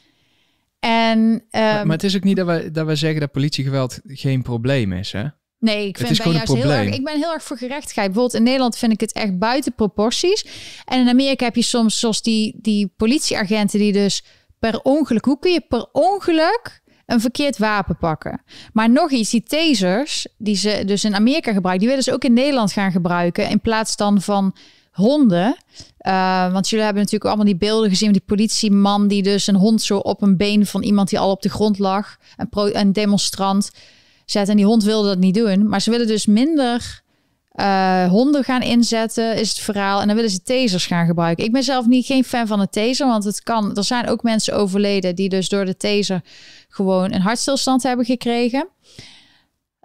En 0.82 1.29
Maar, 1.29 1.77
ehm, 1.77 1.88
maar 1.88 1.95
het 1.95 2.03
is 2.03 2.15
ook 2.15 2.23
niet 2.23 2.36
dat 2.36 2.47
we, 2.47 2.71
dat 2.71 2.86
we 2.86 2.95
zeggen 2.95 3.19
dat 3.19 3.32
politiegeweld 3.32 3.99
geen 4.03 4.41
probleem 4.41 4.93
is, 4.93 5.11
hè? 5.11 5.23
nee, 5.59 5.88
ik 5.88 5.97
vind 5.97 6.23
ben 6.23 6.34
juist 6.34 6.53
heel 6.53 6.71
erg. 6.71 6.95
Ik 6.95 7.03
ben 7.03 7.17
heel 7.17 7.34
erg 7.34 7.43
voor 7.43 7.57
gerechtigheid. 7.57 8.07
Bijvoorbeeld 8.07 8.39
in 8.39 8.43
Nederland 8.43 8.77
vind 8.77 8.91
ik 8.91 8.99
het 8.99 9.11
echt 9.11 9.39
buiten 9.39 9.73
proporties. 9.73 10.45
En 10.86 10.99
in 10.99 11.09
Amerika 11.09 11.45
heb 11.45 11.55
je 11.55 11.61
soms 11.61 11.99
zoals 11.99 12.21
die, 12.21 12.59
die 12.61 12.93
politieagenten 12.97 13.79
die 13.79 13.93
dus 13.93 14.23
per 14.59 14.79
ongeluk. 14.82 15.25
Hoe 15.25 15.39
kun 15.39 15.51
je 15.51 15.61
per 15.67 15.86
ongeluk 15.91 16.82
een 17.11 17.21
verkeerd 17.21 17.57
wapen 17.57 17.97
pakken. 17.97 18.41
Maar 18.73 18.89
nog 18.89 19.11
iets, 19.11 19.29
die 19.29 19.43
tasers 19.43 20.27
die 20.38 20.55
ze 20.55 20.84
dus 20.86 21.03
in 21.03 21.15
Amerika 21.15 21.53
gebruiken, 21.53 21.79
die 21.79 21.88
willen 21.88 22.03
ze 22.03 22.13
ook 22.13 22.23
in 22.23 22.34
Nederland 22.34 22.71
gaan 22.71 22.91
gebruiken 22.91 23.49
in 23.49 23.61
plaats 23.61 23.95
dan 23.95 24.21
van 24.21 24.55
honden. 24.91 25.57
Uh, 26.08 26.52
want 26.52 26.70
jullie 26.70 26.86
hebben 26.86 27.04
natuurlijk 27.04 27.30
allemaal 27.30 27.52
die 27.52 27.58
beelden 27.58 27.89
gezien. 27.89 28.12
Die 28.12 28.24
politieman 28.26 29.08
die 29.08 29.24
dus 29.24 29.47
een 29.47 29.56
hond 29.56 29.82
zo 29.82 29.97
op 29.97 30.22
een 30.22 30.38
been 30.38 30.66
van 30.66 30.84
iemand 30.84 31.10
die 31.10 31.20
al 31.20 31.32
op 31.32 31.41
de 31.41 31.49
grond 31.49 31.80
lag. 31.80 32.18
Een, 32.38 32.80
een 32.80 32.93
demonstrant 32.93 33.72
zet. 34.26 34.49
En 34.49 34.56
die 34.56 34.66
hond 34.66 34.84
wilde 34.84 35.08
dat 35.08 35.18
niet 35.18 35.36
doen. 35.36 35.68
Maar 35.68 35.82
ze 35.82 35.89
willen 35.89 36.08
dus 36.08 36.26
minder 36.26 37.02
uh, 37.56 38.10
honden 38.10 38.43
gaan 38.43 38.62
inzetten, 38.62 39.36
is 39.36 39.49
het 39.49 39.60
verhaal. 39.60 40.02
En 40.02 40.08
dan 40.08 40.16
willen 40.16 40.32
ze 40.32 40.41
tasers 40.41 40.86
gaan 40.86 41.06
gebruiken. 41.06 41.45
Ik 41.45 41.52
ben 41.52 41.64
zelf 41.64 41.86
niet 41.86 42.06
geen 42.06 42.24
fan 42.24 42.47
van 42.47 42.60
een 42.60 42.70
taser, 42.70 43.08
want 43.08 43.24
het 43.24 43.43
kan. 43.43 43.76
Er 43.76 43.84
zijn 43.84 44.08
ook 44.08 44.24
mensen 44.24 44.56
overleden 44.56 45.16
die 45.16 45.30
dus 45.30 45.49
door 45.49 45.66
de 45.66 45.78
taser 45.78 46.22
gewoon 46.70 47.14
een 47.14 47.22
hartstilstand 47.22 47.84
hebben 47.84 48.06
gekregen. 48.06 48.68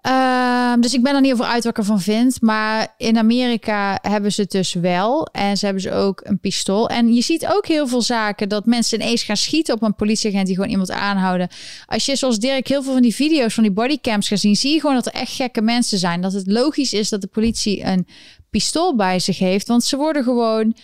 Ehm, 0.07 0.81
dus 0.81 0.95
ik 0.95 1.03
ben 1.03 1.15
er 1.15 1.21
niet 1.21 1.33
over 1.33 1.45
uit 1.45 1.65
wat 1.65 1.73
ik 1.73 1.79
ervan 1.79 2.01
vind. 2.01 2.41
Maar 2.41 2.95
in 2.97 3.19
Amerika 3.19 3.99
hebben 4.03 4.33
ze 4.33 4.41
het 4.41 4.51
dus 4.51 4.73
wel. 4.73 5.27
En 5.27 5.57
ze 5.57 5.65
hebben 5.65 5.83
ze 5.83 5.93
ook 5.93 6.21
een 6.25 6.41
pistool. 6.41 6.89
En 6.89 7.15
je 7.15 7.21
ziet 7.23 7.47
ook 7.47 7.67
heel 7.67 7.87
veel 7.87 8.03
zaken 8.03 8.49
dat 8.49 8.67
mensen 8.67 9.01
ineens 9.01 9.23
gaan 9.23 9.37
schieten 9.37 9.75
op 9.75 9.83
een 9.83 9.95
politieagent 9.95 10.47
die 10.47 10.55
gewoon 10.55 10.71
iemand 10.71 10.91
aanhouden. 10.91 11.49
Als 11.87 12.07
je 12.07 12.17
zoals 12.17 12.39
Dirk 12.39 12.69
heel 12.69 12.83
veel 12.83 12.93
van 12.93 13.03
die 13.03 13.15
video's 13.15 13.55
van 13.55 13.63
die 13.63 13.73
bodycams 13.73 14.29
gaat 14.29 14.39
zien, 14.39 14.57
zie 14.57 14.73
je 14.73 14.81
gewoon 14.81 14.95
dat 14.95 15.07
er 15.07 15.13
echt 15.13 15.33
gekke 15.33 15.61
mensen 15.61 15.99
zijn. 15.99 16.21
Dat 16.21 16.33
het 16.33 16.47
logisch 16.47 16.93
is 16.93 17.09
dat 17.09 17.21
de 17.21 17.27
politie 17.27 17.85
een 17.85 18.07
pistool 18.51 18.97
bij 18.97 19.19
zich 19.19 19.39
heeft. 19.39 19.69
Want 19.69 19.85
ze 19.85 19.97
worden 19.97 20.25
gewoon. 20.25 20.77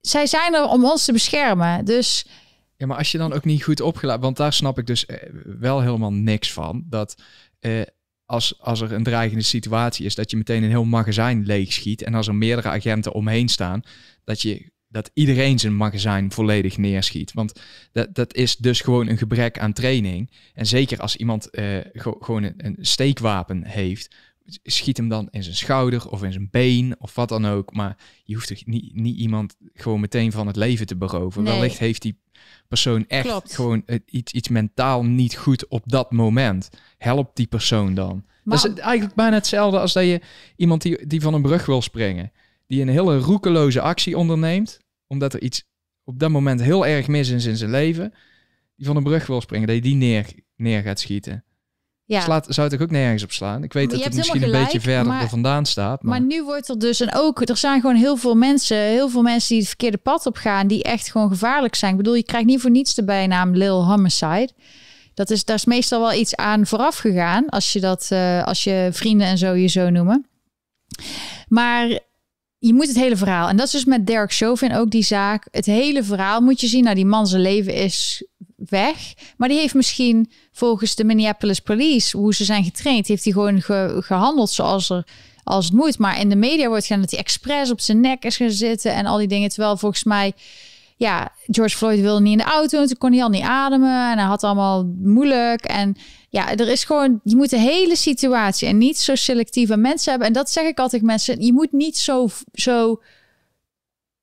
Zij 0.00 0.26
zijn 0.26 0.54
er 0.54 0.64
om 0.64 0.84
ons 0.84 1.04
te 1.04 1.12
beschermen. 1.12 1.84
Dus. 1.84 2.26
Ja, 2.76 2.86
maar 2.86 2.98
als 2.98 3.12
je 3.12 3.18
dan 3.18 3.32
ook 3.32 3.44
niet 3.44 3.64
goed 3.64 3.80
opgeleid, 3.80 4.20
want 4.20 4.36
daar 4.36 4.52
snap 4.52 4.78
ik 4.78 4.86
dus 4.86 5.06
eh, 5.06 5.16
wel 5.58 5.80
helemaal 5.80 6.12
niks 6.12 6.52
van. 6.52 6.84
Dat 6.86 7.14
uh, 7.60 7.82
als, 8.30 8.58
als 8.60 8.80
er 8.80 8.92
een 8.92 9.02
dreigende 9.02 9.44
situatie 9.44 10.06
is, 10.06 10.14
dat 10.14 10.30
je 10.30 10.36
meteen 10.36 10.62
een 10.62 10.68
heel 10.68 10.84
magazijn 10.84 11.44
leeg 11.44 11.72
schiet. 11.72 12.02
En 12.02 12.14
als 12.14 12.26
er 12.26 12.34
meerdere 12.34 12.68
agenten 12.68 13.12
omheen 13.12 13.48
staan, 13.48 13.82
dat, 14.24 14.42
je, 14.42 14.70
dat 14.88 15.10
iedereen 15.14 15.58
zijn 15.58 15.76
magazijn 15.76 16.32
volledig 16.32 16.78
neerschiet. 16.78 17.32
Want 17.32 17.60
dat, 17.92 18.14
dat 18.14 18.34
is 18.34 18.56
dus 18.56 18.80
gewoon 18.80 19.08
een 19.08 19.18
gebrek 19.18 19.58
aan 19.58 19.72
training. 19.72 20.30
En 20.54 20.66
zeker 20.66 20.98
als 20.98 21.16
iemand 21.16 21.48
uh, 21.52 21.78
gewoon 21.94 22.42
een, 22.42 22.54
een, 22.56 22.76
steekwapen 22.80 23.64
heeft, 23.64 24.14
schiet 24.62 24.96
hem 24.96 25.08
dan 25.08 25.28
in 25.30 25.42
zijn 25.42 25.56
schouder 25.56 26.08
of 26.08 26.22
in 26.22 26.32
zijn 26.32 26.48
been 26.50 26.94
of 26.98 27.14
wat 27.14 27.28
dan 27.28 27.46
ook. 27.46 27.74
Maar 27.74 27.96
je 28.24 28.34
hoeft 28.34 28.48
toch 28.48 28.66
niet, 28.66 28.94
niet 28.94 29.16
iemand 29.16 29.56
gewoon 29.74 30.00
meteen 30.00 30.32
van 30.32 30.46
het 30.46 30.56
leven 30.56 30.86
te 30.86 30.96
beroven. 30.96 31.42
Nee. 31.42 31.54
Wellicht 31.54 31.78
heeft 31.78 32.02
die 32.02 32.20
persoon 32.70 33.04
echt 33.08 33.26
Klopt. 33.26 33.54
gewoon 33.54 33.82
iets, 34.06 34.32
iets 34.32 34.48
mentaal 34.48 35.04
niet 35.04 35.36
goed 35.36 35.68
op 35.68 35.82
dat 35.86 36.10
moment. 36.12 36.70
Help 36.98 37.36
die 37.36 37.46
persoon 37.46 37.94
dan. 37.94 38.24
Maar, 38.44 38.62
dat 38.62 38.72
is 38.72 38.82
eigenlijk 38.82 39.14
bijna 39.14 39.36
hetzelfde 39.36 39.78
als 39.78 39.92
dat 39.92 40.04
je 40.04 40.20
iemand 40.56 40.82
die, 40.82 41.06
die 41.06 41.20
van 41.20 41.34
een 41.34 41.42
brug 41.42 41.66
wil 41.66 41.82
springen, 41.82 42.32
die 42.66 42.82
een 42.82 42.88
hele 42.88 43.18
roekeloze 43.18 43.80
actie 43.80 44.16
onderneemt, 44.18 44.78
omdat 45.06 45.34
er 45.34 45.42
iets 45.42 45.64
op 46.04 46.18
dat 46.18 46.30
moment 46.30 46.62
heel 46.62 46.86
erg 46.86 47.08
mis 47.08 47.28
is 47.28 47.44
in 47.44 47.56
zijn 47.56 47.70
leven, 47.70 48.14
die 48.76 48.86
van 48.86 48.96
een 48.96 49.02
brug 49.02 49.26
wil 49.26 49.40
springen, 49.40 49.66
dat 49.66 49.76
je 49.76 49.82
die 49.82 49.94
neer, 49.94 50.26
neer 50.56 50.82
gaat 50.82 51.00
schieten. 51.00 51.44
Ja. 52.10 52.20
Slaat, 52.20 52.46
zou 52.48 52.68
het 52.68 52.82
ook 52.82 52.90
nergens 52.90 53.22
op 53.22 53.32
slaan. 53.32 53.62
Ik 53.62 53.72
weet 53.72 53.90
dat 53.90 54.04
het 54.04 54.14
misschien 54.14 54.42
een 54.42 54.50
beetje 54.50 54.80
verder 54.80 55.06
maar, 55.06 55.22
er 55.22 55.28
vandaan 55.28 55.66
staat. 55.66 56.02
Maar... 56.02 56.18
maar... 56.18 56.28
nu 56.28 56.44
wordt 56.44 56.68
er 56.68 56.78
dus, 56.78 57.00
en 57.00 57.14
ook, 57.14 57.48
er 57.48 57.56
zijn 57.56 57.80
gewoon 57.80 57.96
heel 57.96 58.16
veel 58.16 58.34
mensen, 58.34 58.76
heel 58.76 59.08
veel 59.08 59.22
mensen 59.22 59.48
die 59.48 59.58
het 59.58 59.68
verkeerde 59.68 59.96
pad 59.96 60.26
op 60.26 60.36
gaan, 60.36 60.66
die 60.66 60.82
echt 60.82 61.10
gewoon 61.10 61.28
gevaarlijk 61.28 61.74
zijn. 61.74 61.90
Ik 61.90 61.96
bedoel, 61.96 62.14
je 62.14 62.22
krijgt 62.22 62.46
niet 62.46 62.60
voor 62.60 62.70
niets 62.70 62.94
de 62.94 63.04
bijnaam 63.04 63.56
Lil 63.56 63.86
Homicide. 63.86 64.50
Dat 65.14 65.30
is, 65.30 65.44
daar 65.44 65.56
is 65.56 65.64
meestal 65.64 66.00
wel 66.00 66.12
iets 66.12 66.36
aan 66.36 66.66
vooraf 66.66 66.96
gegaan, 66.96 67.48
als 67.48 67.72
je 67.72 67.80
dat, 67.80 68.08
uh, 68.12 68.44
als 68.44 68.64
je 68.64 68.88
vrienden 68.92 69.26
en 69.26 69.38
zo 69.38 69.52
je 69.52 69.68
zo 69.68 69.90
noemen. 69.90 70.26
Maar 71.48 71.98
je 72.60 72.74
moet 72.74 72.86
het 72.86 72.96
hele 72.96 73.16
verhaal. 73.16 73.48
En 73.48 73.56
dat 73.56 73.66
is 73.66 73.72
dus 73.72 73.84
met 73.84 74.06
Derek 74.06 74.32
Chauvin 74.32 74.74
ook 74.74 74.90
die 74.90 75.02
zaak. 75.02 75.46
Het 75.50 75.66
hele 75.66 76.02
verhaal 76.02 76.40
moet 76.40 76.60
je 76.60 76.66
zien. 76.66 76.82
Nou, 76.82 76.94
die 76.94 77.06
man 77.06 77.26
zijn 77.26 77.42
leven 77.42 77.74
is 77.74 78.24
weg. 78.56 79.14
Maar 79.36 79.48
die 79.48 79.58
heeft 79.58 79.74
misschien 79.74 80.30
volgens 80.52 80.94
de 80.94 81.04
Minneapolis 81.04 81.60
Police, 81.60 82.16
hoe 82.16 82.34
ze 82.34 82.44
zijn 82.44 82.64
getraind, 82.64 83.06
heeft 83.06 83.24
hij 83.24 83.32
gewoon 83.32 83.62
gehandeld 84.02 84.50
zoals 84.50 84.90
er 84.90 85.06
als 85.44 85.64
het 85.64 85.74
moet. 85.74 85.98
Maar 85.98 86.20
in 86.20 86.28
de 86.28 86.36
media 86.36 86.68
wordt 86.68 86.86
gaan 86.86 87.00
dat 87.00 87.10
hij 87.10 87.20
expres 87.20 87.70
op 87.70 87.80
zijn 87.80 88.00
nek 88.00 88.24
is 88.24 88.36
gaan 88.36 88.50
zitten 88.50 88.94
en 88.94 89.06
al 89.06 89.18
die 89.18 89.28
dingen. 89.28 89.48
Terwijl 89.48 89.76
volgens 89.76 90.04
mij, 90.04 90.32
ja, 91.00 91.32
George 91.46 91.76
Floyd 91.76 92.00
wilde 92.00 92.20
niet 92.20 92.32
in 92.32 92.38
de 92.38 92.52
auto, 92.52 92.86
toen 92.86 92.98
kon 92.98 93.12
hij 93.12 93.22
al 93.22 93.28
niet 93.28 93.42
ademen 93.42 94.10
en 94.10 94.18
hij 94.18 94.26
had 94.26 94.42
allemaal 94.42 94.92
moeilijk. 94.98 95.64
En 95.64 95.96
ja, 96.28 96.54
er 96.54 96.68
is 96.68 96.84
gewoon, 96.84 97.20
je 97.24 97.36
moet 97.36 97.50
de 97.50 97.58
hele 97.58 97.96
situatie 97.96 98.68
en 98.68 98.78
niet 98.78 98.98
zo 98.98 99.14
selectieve 99.14 99.76
mensen 99.76 100.10
hebben. 100.10 100.28
En 100.28 100.34
dat 100.34 100.50
zeg 100.50 100.64
ik 100.64 100.78
altijd 100.78 101.02
mensen, 101.02 101.40
je 101.40 101.52
moet 101.52 101.72
niet 101.72 101.96
zo, 101.98 102.28
zo 102.52 103.02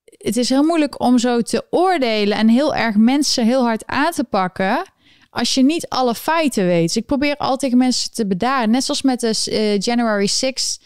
het 0.03 0.37
is 0.37 0.49
heel 0.49 0.63
moeilijk 0.63 1.01
om 1.01 1.17
zo 1.17 1.41
te 1.41 1.65
oordelen 1.69 2.37
en 2.37 2.47
heel 2.47 2.75
erg 2.75 2.95
mensen 2.95 3.45
heel 3.45 3.63
hard 3.63 3.85
aan 3.85 4.11
te 4.11 4.23
pakken 4.23 4.91
als 5.29 5.53
je 5.53 5.63
niet 5.63 5.87
alle 5.87 6.15
feiten 6.15 6.65
weet. 6.65 6.95
Ik 6.95 7.05
probeer 7.05 7.37
altijd 7.37 7.75
mensen 7.75 8.11
te 8.11 8.27
bedaren. 8.27 8.69
Net 8.69 8.83
zoals 8.83 9.01
met 9.01 9.19
de 9.19 9.45
uh, 9.51 9.79
January 9.79 10.27
6 10.27 10.79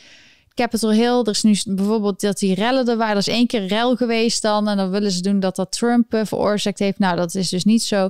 Capitol 0.53 0.91
Hill. 0.91 1.19
Er 1.19 1.29
is 1.29 1.43
nu 1.43 1.75
bijvoorbeeld 1.75 2.21
dat 2.21 2.39
die 2.39 2.55
rellen 2.55 2.87
er 2.87 2.97
waren. 2.97 3.13
Er 3.13 3.17
is 3.17 3.27
één 3.27 3.47
keer 3.47 3.65
rel 3.65 3.95
geweest 3.95 4.41
dan. 4.41 4.67
En 4.67 4.77
dan 4.77 4.89
willen 4.89 5.11
ze 5.11 5.21
doen 5.21 5.39
dat 5.39 5.55
dat 5.55 5.71
Trump 5.71 6.13
uh, 6.13 6.21
veroorzaakt 6.23 6.79
heeft. 6.79 6.99
Nou, 6.99 7.15
dat 7.15 7.35
is 7.35 7.49
dus 7.49 7.63
niet 7.63 7.83
zo. 7.83 8.09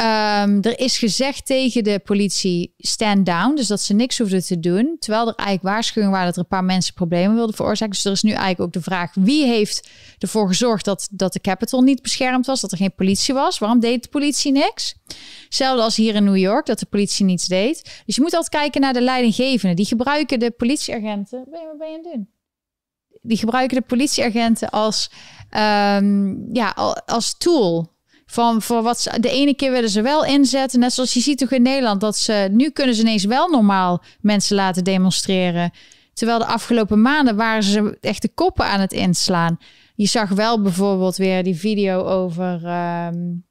Um, 0.00 0.62
er 0.62 0.78
is 0.78 0.98
gezegd 0.98 1.46
tegen 1.46 1.84
de 1.84 1.98
politie 1.98 2.74
stand 2.78 3.26
down, 3.26 3.54
dus 3.54 3.66
dat 3.66 3.80
ze 3.80 3.94
niks 3.94 4.18
hoefden 4.18 4.44
te 4.44 4.60
doen. 4.60 4.96
Terwijl 4.98 5.28
er 5.28 5.34
eigenlijk 5.34 5.68
waarschuwingen 5.68 6.12
waren 6.12 6.26
dat 6.26 6.36
er 6.36 6.42
een 6.42 6.48
paar 6.48 6.64
mensen 6.64 6.94
problemen 6.94 7.36
wilden 7.36 7.54
veroorzaken. 7.54 7.94
Dus 7.94 8.04
er 8.04 8.12
is 8.12 8.22
nu 8.22 8.30
eigenlijk 8.30 8.60
ook 8.60 8.72
de 8.72 8.80
vraag 8.80 9.14
wie 9.14 9.46
heeft 9.46 9.88
ervoor 10.18 10.48
gezorgd 10.48 10.84
dat, 10.84 11.08
dat 11.10 11.32
de 11.32 11.40
Capitol 11.40 11.80
niet 11.80 12.02
beschermd 12.02 12.46
was, 12.46 12.60
dat 12.60 12.72
er 12.72 12.76
geen 12.76 12.94
politie 12.94 13.34
was. 13.34 13.58
Waarom 13.58 13.80
deed 13.80 14.02
de 14.02 14.08
politie 14.08 14.52
niks? 14.52 14.94
Hetzelfde 15.44 15.82
als 15.82 15.96
hier 15.96 16.14
in 16.14 16.24
New 16.24 16.36
York, 16.36 16.66
dat 16.66 16.78
de 16.78 16.86
politie 16.86 17.24
niets 17.24 17.46
deed. 17.46 18.02
Dus 18.06 18.16
je 18.16 18.22
moet 18.22 18.34
altijd 18.34 18.62
kijken 18.62 18.80
naar 18.80 18.92
de 18.92 19.02
leidinggevenden. 19.02 19.76
Die 19.76 19.86
gebruiken 19.86 20.38
de 20.38 20.50
politieagenten. 20.50 21.44
Ben 21.50 21.60
je, 21.60 21.66
wat 21.66 21.78
ben 21.78 21.88
je 21.90 21.96
aan 21.96 22.02
het 22.02 22.12
doen? 22.12 22.28
Die 23.22 23.36
gebruiken 23.36 23.76
de 23.76 23.86
politieagenten 23.86 24.70
als, 24.70 25.10
um, 25.50 26.48
ja, 26.52 26.70
als 27.06 27.38
tool 27.38 27.96
van 28.30 28.62
voor 28.62 28.82
wat 28.82 29.00
ze, 29.00 29.20
de 29.20 29.30
ene 29.30 29.54
keer 29.54 29.72
willen 29.72 29.90
ze 29.90 30.02
wel 30.02 30.24
inzetten. 30.24 30.80
Net 30.80 30.92
zoals 30.92 31.14
je 31.14 31.20
ziet 31.20 31.38
toch 31.38 31.50
in 31.50 31.62
Nederland 31.62 32.00
dat 32.00 32.16
ze 32.16 32.48
nu 32.50 32.70
kunnen 32.70 32.94
ze 32.94 33.00
ineens 33.00 33.24
wel 33.24 33.48
normaal 33.48 34.02
mensen 34.20 34.56
laten 34.56 34.84
demonstreren. 34.84 35.72
Terwijl 36.12 36.38
de 36.38 36.46
afgelopen 36.46 37.02
maanden 37.02 37.36
waren 37.36 37.62
ze 37.62 37.98
echt 38.00 38.22
de 38.22 38.28
koppen 38.34 38.64
aan 38.64 38.80
het 38.80 38.92
inslaan. 38.92 39.58
Je 39.94 40.06
zag 40.06 40.28
wel 40.28 40.62
bijvoorbeeld 40.62 41.16
weer 41.16 41.42
die 41.42 41.56
video 41.56 42.04
over. 42.04 42.64
Um, 42.64 43.46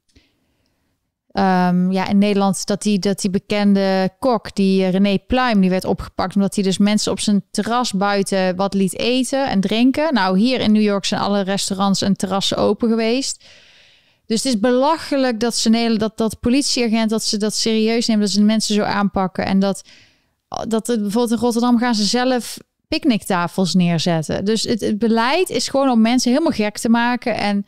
um, 1.31 1.91
ja, 1.91 2.07
in 2.07 2.17
Nederland 2.17 2.65
dat 2.65 2.81
die, 2.81 2.99
dat 2.99 3.21
die 3.21 3.29
bekende 3.29 4.09
kok, 4.19 4.55
die 4.55 4.87
René 4.87 5.17
Pluim, 5.27 5.61
die 5.61 5.69
werd 5.69 5.85
opgepakt 5.85 6.35
omdat 6.35 6.55
hij 6.55 6.63
dus 6.63 6.77
mensen 6.77 7.11
op 7.11 7.19
zijn 7.19 7.43
terras 7.51 7.93
buiten 7.93 8.55
wat 8.55 8.73
liet 8.73 8.99
eten 8.99 9.49
en 9.49 9.59
drinken. 9.59 10.13
Nou, 10.13 10.39
hier 10.39 10.59
in 10.59 10.71
New 10.71 10.81
York 10.81 11.05
zijn 11.05 11.21
alle 11.21 11.41
restaurants 11.41 12.01
en 12.01 12.17
terrassen 12.17 12.57
open 12.57 12.89
geweest. 12.89 13.45
Dus 14.27 14.43
het 14.43 14.53
is 14.53 14.59
belachelijk 14.59 15.39
dat 15.39 15.55
ze 15.55 15.95
dat, 15.97 16.17
dat 16.17 16.39
politieagent 16.39 17.09
dat 17.09 17.23
ze 17.23 17.37
dat 17.37 17.55
serieus 17.55 18.07
nemen, 18.07 18.23
dat 18.23 18.31
ze 18.31 18.39
de 18.39 18.45
mensen 18.45 18.75
zo 18.75 18.81
aanpakken. 18.81 19.45
En 19.45 19.59
dat, 19.59 19.81
dat 20.67 20.87
het, 20.87 21.01
bijvoorbeeld 21.01 21.31
in 21.31 21.45
Rotterdam 21.45 21.77
gaan 21.77 21.95
ze 21.95 22.03
zelf 22.03 22.57
picknicktafels 22.87 23.73
neerzetten. 23.73 24.45
Dus 24.45 24.63
het, 24.63 24.81
het 24.81 24.99
beleid 24.99 25.49
is 25.49 25.67
gewoon 25.67 25.89
om 25.89 26.01
mensen 26.01 26.31
helemaal 26.31 26.51
gek 26.51 26.77
te 26.77 26.89
maken. 26.89 27.35
En 27.35 27.65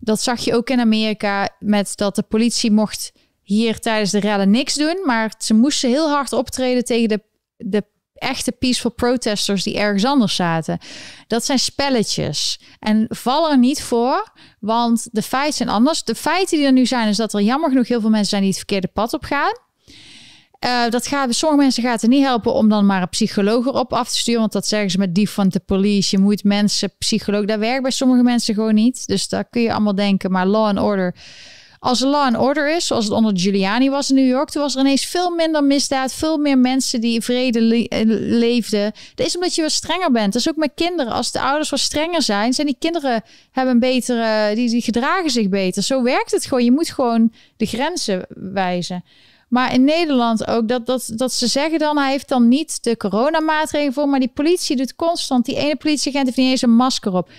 dat 0.00 0.20
zag 0.20 0.40
je 0.40 0.54
ook 0.54 0.70
in 0.70 0.80
Amerika 0.80 1.48
met 1.58 1.96
dat 1.96 2.14
de 2.14 2.22
politie 2.22 2.70
mocht 2.70 3.12
hier 3.42 3.80
tijdens 3.80 4.10
de 4.10 4.20
rellen 4.20 4.50
niks 4.50 4.74
doen. 4.74 5.02
Maar 5.04 5.34
ze 5.38 5.54
moesten 5.54 5.90
heel 5.90 6.08
hard 6.08 6.32
optreden 6.32 6.84
tegen 6.84 7.08
de, 7.08 7.20
de 7.56 7.84
echte 8.24 8.52
peaceful 8.52 8.90
protesters 8.90 9.62
die 9.62 9.78
ergens 9.78 10.04
anders 10.04 10.34
zaten. 10.34 10.78
Dat 11.26 11.44
zijn 11.44 11.58
spelletjes. 11.58 12.60
En 12.78 13.06
val 13.08 13.50
er 13.50 13.58
niet 13.58 13.82
voor, 13.82 14.32
want 14.60 15.08
de 15.12 15.22
feiten 15.22 15.54
zijn 15.54 15.68
anders. 15.68 16.02
De 16.04 16.14
feiten 16.14 16.56
die 16.56 16.66
er 16.66 16.72
nu 16.72 16.86
zijn, 16.86 17.08
is 17.08 17.16
dat 17.16 17.34
er 17.34 17.40
jammer 17.40 17.68
genoeg 17.68 17.88
heel 17.88 18.00
veel 18.00 18.10
mensen 18.10 18.28
zijn 18.28 18.40
die 18.40 18.50
het 18.50 18.58
verkeerde 18.58 18.88
pad 18.88 19.12
op 19.12 19.24
gaan. 19.24 19.52
Uh, 20.64 20.88
dat 20.88 21.06
gaat, 21.06 21.34
sommige 21.34 21.62
mensen 21.62 21.82
gaat 21.82 22.00
het 22.00 22.10
niet 22.10 22.24
helpen 22.24 22.52
om 22.52 22.68
dan 22.68 22.86
maar 22.86 23.02
een 23.02 23.08
psycholoog 23.08 23.66
erop 23.66 23.92
af 23.92 24.08
te 24.08 24.18
sturen. 24.18 24.40
Want 24.40 24.52
dat 24.52 24.66
zeggen 24.66 24.90
ze 24.90 24.98
met 24.98 25.14
die 25.14 25.30
van 25.30 25.48
de 25.48 25.60
police. 25.60 26.16
Je 26.16 26.22
moet 26.22 26.44
mensen, 26.44 26.92
psycholoog, 26.98 27.44
dat 27.44 27.58
werkt 27.58 27.82
bij 27.82 27.90
sommige 27.90 28.22
mensen 28.22 28.54
gewoon 28.54 28.74
niet. 28.74 29.06
Dus 29.06 29.28
daar 29.28 29.44
kun 29.44 29.62
je 29.62 29.72
allemaal 29.72 29.94
denken. 29.94 30.30
Maar 30.30 30.46
law 30.46 30.64
and 30.64 30.78
order 30.78 31.14
als 31.84 32.00
law 32.00 32.14
and 32.14 32.36
order 32.36 32.76
is, 32.76 32.86
zoals 32.86 33.04
het 33.04 33.14
onder 33.14 33.38
Giuliani 33.38 33.90
was 33.90 34.10
in 34.10 34.16
New 34.16 34.28
York, 34.28 34.50
toen 34.50 34.62
was 34.62 34.74
er 34.74 34.80
ineens 34.80 35.06
veel 35.06 35.30
minder 35.30 35.64
misdaad, 35.64 36.12
veel 36.12 36.38
meer 36.38 36.58
mensen 36.58 37.00
die 37.00 37.14
in 37.14 37.22
vrede 37.22 37.88
eh, 37.88 38.00
leefden. 38.38 38.92
Dat 39.14 39.26
is 39.26 39.34
omdat 39.34 39.54
je 39.54 39.62
wat 39.62 39.70
strenger 39.70 40.10
bent. 40.10 40.32
Dat 40.32 40.42
is 40.42 40.48
ook 40.48 40.56
met 40.56 40.72
kinderen. 40.74 41.12
Als 41.12 41.32
de 41.32 41.40
ouders 41.40 41.70
wat 41.70 41.78
strenger 41.78 42.22
zijn, 42.22 42.52
zijn 42.52 42.66
die 42.66 42.76
kinderen 42.78 43.22
hebben 43.50 43.74
een 43.74 43.80
betere, 43.80 44.54
die, 44.54 44.70
die 44.70 44.82
gedragen 44.82 45.30
zich 45.30 45.48
beter. 45.48 45.82
Zo 45.82 46.02
werkt 46.02 46.30
het 46.30 46.46
gewoon. 46.46 46.64
Je 46.64 46.72
moet 46.72 46.90
gewoon 46.90 47.32
de 47.56 47.66
grenzen 47.66 48.26
wijzen. 48.28 49.04
Maar 49.48 49.72
in 49.74 49.84
Nederland 49.84 50.46
ook, 50.46 50.68
dat, 50.68 50.86
dat, 50.86 51.10
dat 51.14 51.32
ze 51.32 51.46
zeggen 51.46 51.78
dan, 51.78 51.98
hij 51.98 52.10
heeft 52.10 52.28
dan 52.28 52.48
niet 52.48 52.82
de 52.82 52.96
coronamaatregelen 52.96 53.94
voor, 53.94 54.08
maar 54.08 54.20
die 54.20 54.32
politie 54.34 54.76
doet 54.76 54.96
constant, 54.96 55.44
die 55.44 55.56
ene 55.56 55.76
politieagent 55.76 56.26
heeft 56.26 56.38
niet 56.38 56.50
eens 56.50 56.62
een 56.62 56.76
masker 56.76 57.12
op. 57.12 57.30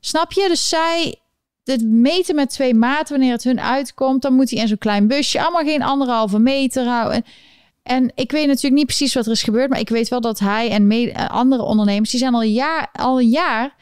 Snap 0.00 0.32
je? 0.32 0.44
Dus 0.48 0.68
zij, 0.68 1.20
het 1.70 1.84
meten 1.84 2.34
met 2.34 2.50
twee 2.50 2.74
maten, 2.74 3.16
wanneer 3.16 3.32
het 3.32 3.44
hun 3.44 3.60
uitkomt, 3.60 4.22
dan 4.22 4.34
moet 4.34 4.50
hij 4.50 4.60
in 4.60 4.68
zo'n 4.68 4.78
klein 4.78 5.06
busje, 5.06 5.40
allemaal 5.40 5.64
geen 5.64 5.82
anderhalve 5.82 6.38
meter 6.38 6.86
houden. 6.86 7.24
En 7.82 8.12
ik 8.14 8.30
weet 8.30 8.46
natuurlijk 8.46 8.74
niet 8.74 8.86
precies 8.86 9.14
wat 9.14 9.26
er 9.26 9.32
is 9.32 9.42
gebeurd, 9.42 9.70
maar 9.70 9.80
ik 9.80 9.88
weet 9.88 10.08
wel 10.08 10.20
dat 10.20 10.38
hij 10.38 10.70
en 10.70 10.90
eh, 10.90 11.28
andere 11.28 11.62
ondernemers, 11.62 12.10
die 12.10 12.20
zijn 12.20 12.34
al, 12.34 12.42
jaar, 12.42 12.88
al 12.92 13.20
een 13.20 13.28
jaar, 13.28 13.76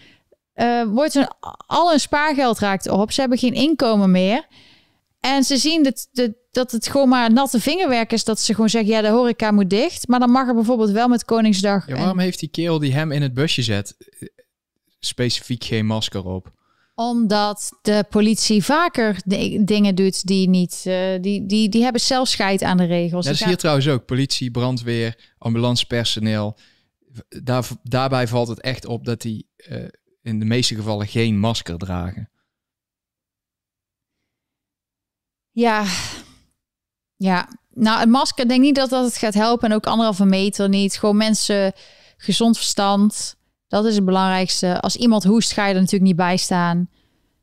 uh, 0.55 0.83
wordt 0.83 1.15
hun, 1.15 1.29
al 1.67 1.91
hun 1.91 2.01
spaargeld 2.01 2.59
raakt 2.59 2.89
op. 2.89 3.13
Ze 3.13 3.21
hebben 3.21 3.39
geen 3.39 3.55
inkomen 3.55 4.11
meer. 4.11 4.47
En 5.21 5.45
ze 5.45 5.57
zien 5.57 5.83
dat, 5.83 6.09
dat, 6.13 6.31
dat 6.51 6.71
het 6.71 6.89
gewoon 6.89 7.09
maar 7.09 7.33
natte 7.33 7.61
vingerwerk 7.61 8.13
is. 8.13 8.25
Dat 8.25 8.41
ze 8.41 8.55
gewoon 8.55 8.69
zeggen, 8.69 8.91
ja, 8.91 9.01
de 9.01 9.09
horeca 9.09 9.51
moet 9.51 9.71
dicht. 9.71 10.09
Maar 10.09 10.21
dan 10.21 10.31
mag 10.31 10.49
er 10.49 10.55
bijvoorbeeld 10.55 10.91
wel 10.91 11.09
met 11.09 11.25
Koningsdag... 11.25 11.89
Ja, 11.89 11.97
waarom 11.97 12.19
heeft 12.19 12.39
die 12.41 12.49
kerel 12.49 12.79
die 12.79 12.93
hem 12.93 13.13
in 13.13 13.23
het 13.23 13.35
busje 13.35 13.63
zet... 13.63 13.97
specifiek 15.01 15.65
geen 15.65 15.87
masker 15.87 16.25
op? 16.25 16.53
Omdat 17.01 17.79
de 17.83 18.05
politie 18.09 18.65
vaker 18.65 19.21
dingen 19.65 19.95
doet 19.95 20.27
die 20.27 20.49
niet... 20.49 20.85
Uh, 20.87 21.21
die, 21.21 21.47
die, 21.47 21.69
die 21.69 21.83
hebben 21.83 22.01
zelf 22.01 22.29
scheid 22.29 22.63
aan 22.63 22.77
de 22.77 22.85
regels. 22.85 23.25
dat 23.25 23.35
is 23.35 23.45
hier 23.45 23.57
trouwens 23.57 23.89
ook. 23.89 24.05
Politie, 24.05 24.51
brandweer, 24.51 25.33
ambulancepersoneel. 25.39 26.59
Daar, 27.29 27.69
daarbij 27.83 28.29
valt 28.29 28.49
het 28.49 28.61
echt 28.61 28.87
op 28.87 29.05
dat 29.05 29.21
die 29.21 29.49
uh, 29.69 29.89
in 30.23 30.39
de 30.39 30.45
meeste 30.45 30.75
gevallen 30.75 31.07
geen 31.07 31.39
masker 31.39 31.79
dragen. 31.79 32.31
Ja, 35.51 35.85
ja. 37.17 37.49
Nou, 37.71 38.03
een 38.03 38.11
masker 38.11 38.49
denk 38.49 38.61
niet 38.61 38.75
dat 38.75 38.91
dat 38.91 39.05
het 39.05 39.17
gaat 39.17 39.35
helpen. 39.35 39.69
En 39.71 39.75
ook 39.75 39.87
anderhalve 39.87 40.25
meter 40.25 40.69
niet. 40.69 40.99
Gewoon 40.99 41.17
mensen, 41.17 41.73
gezond 42.17 42.57
verstand. 42.57 43.38
Dat 43.69 43.85
is 43.85 43.95
het 43.95 44.05
belangrijkste. 44.05 44.81
Als 44.81 44.97
iemand 44.97 45.25
hoest, 45.25 45.53
ga 45.53 45.67
je 45.67 45.75
er 45.75 45.81
natuurlijk 45.81 46.05
niet 46.05 46.17
bij 46.17 46.37
staan. 46.37 46.89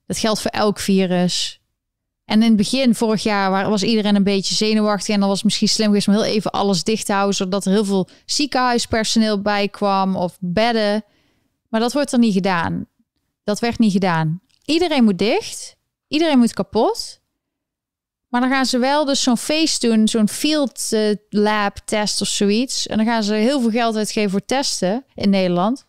Dat 0.05 0.17
geldt 0.17 0.41
voor 0.41 0.51
elk 0.51 0.79
virus. 0.79 1.59
En 2.25 2.41
in 2.41 2.47
het 2.47 2.57
begin, 2.57 2.95
vorig 2.95 3.23
jaar, 3.23 3.69
was 3.69 3.83
iedereen 3.83 4.15
een 4.15 4.23
beetje 4.23 4.55
zenuwachtig. 4.55 5.13
En 5.13 5.19
dan 5.19 5.27
was 5.27 5.37
het 5.37 5.45
misschien 5.45 5.67
slim 5.67 5.87
geweest 5.87 6.07
om 6.07 6.13
heel 6.13 6.23
even 6.23 6.51
alles 6.51 6.83
dicht 6.83 7.05
te 7.05 7.13
houden. 7.13 7.35
Zodat 7.35 7.65
er 7.65 7.71
heel 7.71 7.85
veel 7.85 8.07
ziekenhuispersoneel 8.25 9.41
bij 9.41 9.67
kwam 9.67 10.15
of 10.15 10.37
bedden. 10.39 11.03
Maar 11.69 11.79
dat 11.79 11.93
wordt 11.93 12.11
er 12.11 12.19
niet 12.19 12.33
gedaan. 12.33 12.85
Dat 13.43 13.59
werd 13.59 13.79
niet 13.79 13.91
gedaan. 13.91 14.41
Iedereen 14.65 15.03
moet 15.03 15.17
dicht. 15.17 15.75
Iedereen 16.07 16.37
moet 16.37 16.53
kapot. 16.53 17.19
Maar 18.27 18.41
dan 18.41 18.49
gaan 18.49 18.65
ze 18.65 18.77
wel 18.77 19.05
dus 19.05 19.23
zo'n 19.23 19.37
feest 19.37 19.81
doen, 19.81 20.07
zo'n 20.07 20.29
field 20.29 20.89
uh, 20.91 21.15
lab 21.29 21.77
test 21.85 22.21
of 22.21 22.27
zoiets. 22.27 22.87
En 22.87 22.97
dan 22.97 23.05
gaan 23.05 23.23
ze 23.23 23.33
heel 23.33 23.61
veel 23.61 23.69
geld 23.69 23.95
uitgeven 23.95 24.31
voor 24.31 24.45
testen 24.45 25.05
in 25.13 25.29
Nederland. 25.29 25.85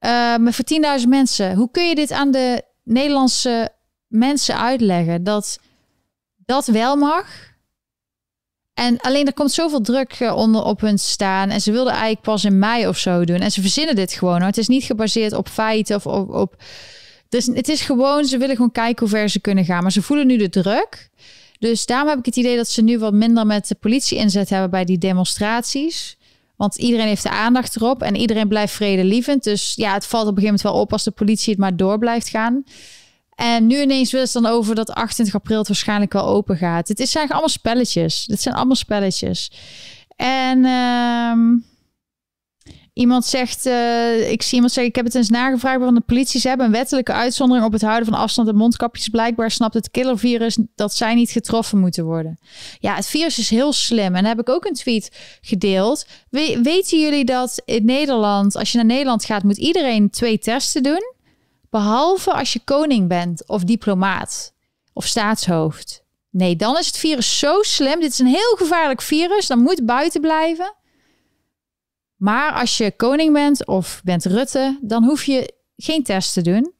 Uh, 0.00 0.10
maar 0.36 0.52
voor 0.52 1.00
10.000 1.00 1.08
mensen. 1.08 1.54
Hoe 1.54 1.70
kun 1.70 1.88
je 1.88 1.94
dit 1.94 2.12
aan 2.12 2.30
de 2.30 2.62
Nederlandse 2.82 3.72
mensen 4.06 4.58
uitleggen? 4.58 5.24
Dat 5.24 5.58
dat 6.36 6.66
wel 6.66 6.96
mag. 6.96 7.54
En 8.74 9.00
alleen 9.00 9.26
er 9.26 9.32
komt 9.32 9.52
zoveel 9.52 9.80
druk 9.80 10.12
eh, 10.12 10.36
onder 10.36 10.62
op 10.62 10.80
hun 10.80 10.98
staan. 10.98 11.50
En 11.50 11.60
ze 11.60 11.72
wilden 11.72 11.92
eigenlijk 11.92 12.22
pas 12.22 12.44
in 12.44 12.58
mei 12.58 12.88
of 12.88 12.98
zo 12.98 13.24
doen. 13.24 13.40
En 13.40 13.50
ze 13.50 13.60
verzinnen 13.60 13.94
dit 13.94 14.12
gewoon. 14.12 14.42
Het 14.42 14.58
is 14.58 14.68
niet 14.68 14.84
gebaseerd 14.84 15.32
op 15.32 15.48
feiten 15.48 15.96
of 15.96 16.06
op, 16.06 16.30
op 16.30 16.56
dus 17.28 17.46
het 17.46 17.68
is 17.68 17.80
gewoon, 17.80 18.24
ze 18.24 18.38
willen 18.38 18.56
gewoon 18.56 18.72
kijken 18.72 19.06
hoe 19.06 19.16
ver 19.16 19.28
ze 19.28 19.40
kunnen 19.40 19.64
gaan. 19.64 19.82
Maar 19.82 19.92
ze 19.92 20.02
voelen 20.02 20.26
nu 20.26 20.36
de 20.36 20.48
druk. 20.48 21.08
Dus 21.58 21.86
daarom 21.86 22.08
heb 22.08 22.18
ik 22.18 22.24
het 22.24 22.36
idee 22.36 22.56
dat 22.56 22.68
ze 22.68 22.82
nu 22.82 22.98
wat 22.98 23.12
minder 23.12 23.46
met 23.46 23.68
de 23.68 23.74
politie 23.74 24.18
inzet 24.18 24.48
hebben 24.48 24.70
bij 24.70 24.84
die 24.84 24.98
demonstraties. 24.98 26.15
Want 26.56 26.76
iedereen 26.76 27.06
heeft 27.06 27.22
de 27.22 27.30
aandacht 27.30 27.76
erop 27.76 28.02
en 28.02 28.16
iedereen 28.16 28.48
blijft 28.48 28.74
vredelievend. 28.74 29.44
Dus 29.44 29.72
ja, 29.74 29.92
het 29.92 30.06
valt 30.06 30.26
op 30.26 30.36
een 30.36 30.42
gegeven 30.42 30.60
moment 30.62 30.62
wel 30.62 30.82
op 30.82 30.92
als 30.92 31.04
de 31.04 31.10
politie 31.10 31.50
het 31.50 31.60
maar 31.60 31.76
door 31.76 31.98
blijft 31.98 32.28
gaan. 32.28 32.64
En 33.34 33.66
nu 33.66 33.80
ineens 33.80 34.12
willen 34.12 34.28
ze 34.28 34.40
dan 34.40 34.52
over 34.52 34.74
dat 34.74 34.90
28 34.90 35.34
april 35.34 35.58
het 35.58 35.68
waarschijnlijk 35.68 36.12
wel 36.12 36.26
open 36.26 36.56
gaat. 36.56 36.88
Het 36.88 37.08
zijn 37.08 37.28
allemaal 37.28 37.48
spelletjes. 37.48 38.24
Dit 38.24 38.40
zijn 38.40 38.54
allemaal 38.54 38.76
spelletjes. 38.76 39.50
En 40.16 40.64
uh, 40.64 41.32
Iemand 42.96 43.24
zegt, 43.24 43.66
uh, 43.66 44.30
ik 44.30 44.42
zie 44.42 44.54
iemand 44.54 44.72
zeggen, 44.72 44.90
ik 44.90 44.96
heb 44.96 45.04
het 45.04 45.14
eens 45.14 45.28
nagevraagd 45.28 45.80
van 45.80 45.94
de 45.94 46.00
politie. 46.00 46.40
Ze 46.40 46.48
hebben 46.48 46.66
een 46.66 46.72
wettelijke 46.72 47.12
uitzondering 47.12 47.66
op 47.66 47.72
het 47.72 47.82
houden 47.82 48.04
van 48.04 48.18
afstand 48.18 48.48
en 48.48 48.56
mondkapjes. 48.56 49.08
Blijkbaar 49.08 49.50
snapt 49.50 49.74
het 49.74 49.90
killervirus 49.90 50.58
dat 50.74 50.94
zij 50.94 51.14
niet 51.14 51.30
getroffen 51.30 51.78
moeten 51.78 52.04
worden. 52.04 52.38
Ja, 52.78 52.94
het 52.94 53.06
virus 53.06 53.38
is 53.38 53.50
heel 53.50 53.72
slim. 53.72 54.14
En 54.14 54.24
heb 54.24 54.40
ik 54.40 54.48
ook 54.48 54.64
een 54.64 54.74
tweet 54.74 55.38
gedeeld. 55.40 56.06
We, 56.30 56.60
weten 56.62 57.00
jullie 57.00 57.24
dat 57.24 57.62
in 57.64 57.84
Nederland, 57.84 58.56
als 58.56 58.72
je 58.72 58.76
naar 58.76 58.86
Nederland 58.86 59.24
gaat, 59.24 59.42
moet 59.42 59.58
iedereen 59.58 60.10
twee 60.10 60.38
testen 60.38 60.82
doen? 60.82 61.14
Behalve 61.70 62.32
als 62.32 62.52
je 62.52 62.60
koning 62.64 63.08
bent 63.08 63.48
of 63.48 63.64
diplomaat 63.64 64.52
of 64.92 65.06
staatshoofd. 65.06 66.04
Nee, 66.30 66.56
dan 66.56 66.78
is 66.78 66.86
het 66.86 66.98
virus 66.98 67.38
zo 67.38 67.62
slim. 67.62 68.00
Dit 68.00 68.12
is 68.12 68.18
een 68.18 68.26
heel 68.26 68.56
gevaarlijk 68.58 69.02
virus. 69.02 69.46
Dan 69.46 69.58
moet 69.58 69.86
buiten 69.86 70.20
blijven. 70.20 70.74
Maar 72.16 72.52
als 72.52 72.76
je 72.76 72.96
koning 72.96 73.32
bent 73.32 73.66
of 73.66 74.00
bent 74.04 74.24
Rutte, 74.24 74.78
dan 74.82 75.04
hoef 75.04 75.24
je 75.24 75.54
geen 75.76 76.02
test 76.02 76.32
te 76.32 76.42
doen. 76.42 76.74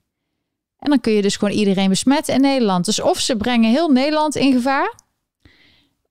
En 0.79 0.91
dan 0.91 1.01
kun 1.01 1.13
je 1.13 1.23
dus 1.23 1.37
gewoon 1.37 1.55
iedereen 1.55 1.89
besmetten 1.89 2.35
in 2.35 2.41
Nederland. 2.41 2.85
Dus 2.85 3.01
of 3.01 3.19
ze 3.19 3.37
brengen 3.37 3.71
heel 3.71 3.89
Nederland 3.89 4.35
in 4.35 4.53
gevaar, 4.53 4.95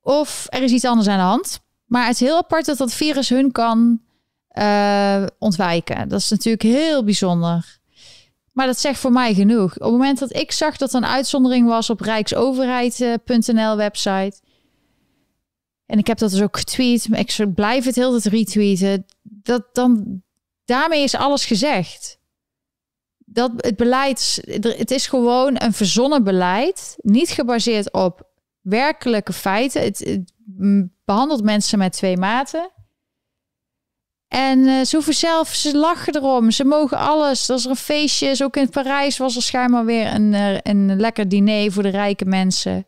of 0.02 0.46
er 0.50 0.64
is 0.64 0.72
iets 0.72 0.86
anders 0.86 1.08
aan 1.08 1.18
de 1.18 1.24
hand. 1.24 1.60
Maar 1.86 2.06
het 2.06 2.14
is 2.14 2.20
heel 2.28 2.38
apart 2.38 2.66
dat 2.66 2.78
dat 2.78 2.94
virus 2.94 3.30
hun 3.30 3.52
kan 3.52 4.02
uh, 4.52 5.24
ontwijken. 5.40 6.10
Dat 6.10 6.20
is 6.20 6.30
natuurlijk 6.30 6.64
heel 6.64 7.04
bijzonder. 7.04 7.78
Maar 8.52 8.66
dat 8.66 8.80
zegt 8.80 9.00
voor 9.00 9.12
mij 9.12 9.34
genoeg. 9.34 9.76
Op 9.76 9.82
het 9.82 9.92
moment 9.92 10.20
dat 10.20 10.36
ik 10.36 10.52
zag 10.52 10.78
dat 10.78 10.90
er 10.94 10.98
een 10.98 11.06
uitzondering 11.06 11.68
was 11.68 11.90
op 11.90 12.02
rijksoverheid.nl 12.02 13.76
website, 13.76 14.40
en 15.86 15.98
ik 15.98 16.08
heb 16.08 16.18
dat 16.18 16.32
dus 16.32 16.42
ook 16.42 16.58
getweet. 16.58 17.10
Maar 17.10 17.20
ik 17.20 17.54
blijf 17.54 17.86
het 17.86 17.96
heel 17.96 18.12
tijd 18.12 18.34
retweeten. 18.34 19.06
Dat 19.22 19.64
dan, 19.72 20.22
daarmee 20.66 21.04
is 21.04 21.16
alles 21.16 21.46
gezegd. 21.46 22.20
Dat 23.18 23.52
het 23.58 23.76
beleid, 23.76 24.42
het 24.62 24.92
is 24.92 25.08
gewoon 25.08 25.56
een 25.62 25.74
verzonnen 25.74 26.24
beleid. 26.24 26.96
Niet 26.98 27.30
gebaseerd 27.30 27.94
op 27.94 28.30
werkelijke 28.62 29.34
feiten. 29.34 29.82
Het, 29.82 30.24
behandelt 31.06 31.44
mensen 31.44 31.78
met 31.78 31.94
twee 31.94 32.18
maten. 32.18 32.72
En 34.28 34.60
uh, 34.60 34.84
ze 34.84 34.96
hoeven 34.96 35.14
zelf, 35.14 35.54
ze 35.54 35.78
lachen 35.78 36.16
erom. 36.16 36.52
Ze 36.52 36.64
mogen 36.64 36.98
alles. 36.98 37.50
Als 37.50 37.64
er 37.64 37.70
een 37.70 37.76
feestje 37.76 38.28
is, 38.28 38.44
ook 38.44 38.58
in 38.58 38.70
Parijs 38.70 39.18
was 39.18 39.36
er 39.36 39.42
schijnbaar 39.42 39.86
weer 39.86 40.14
een, 40.14 40.34
eh, 40.34 40.58
een 40.62 41.00
lekker 41.00 41.30
diner 41.30 41.72
voor 41.72 41.84
de 41.84 41.90
rijke 41.90 42.26
mensen. 42.26 42.86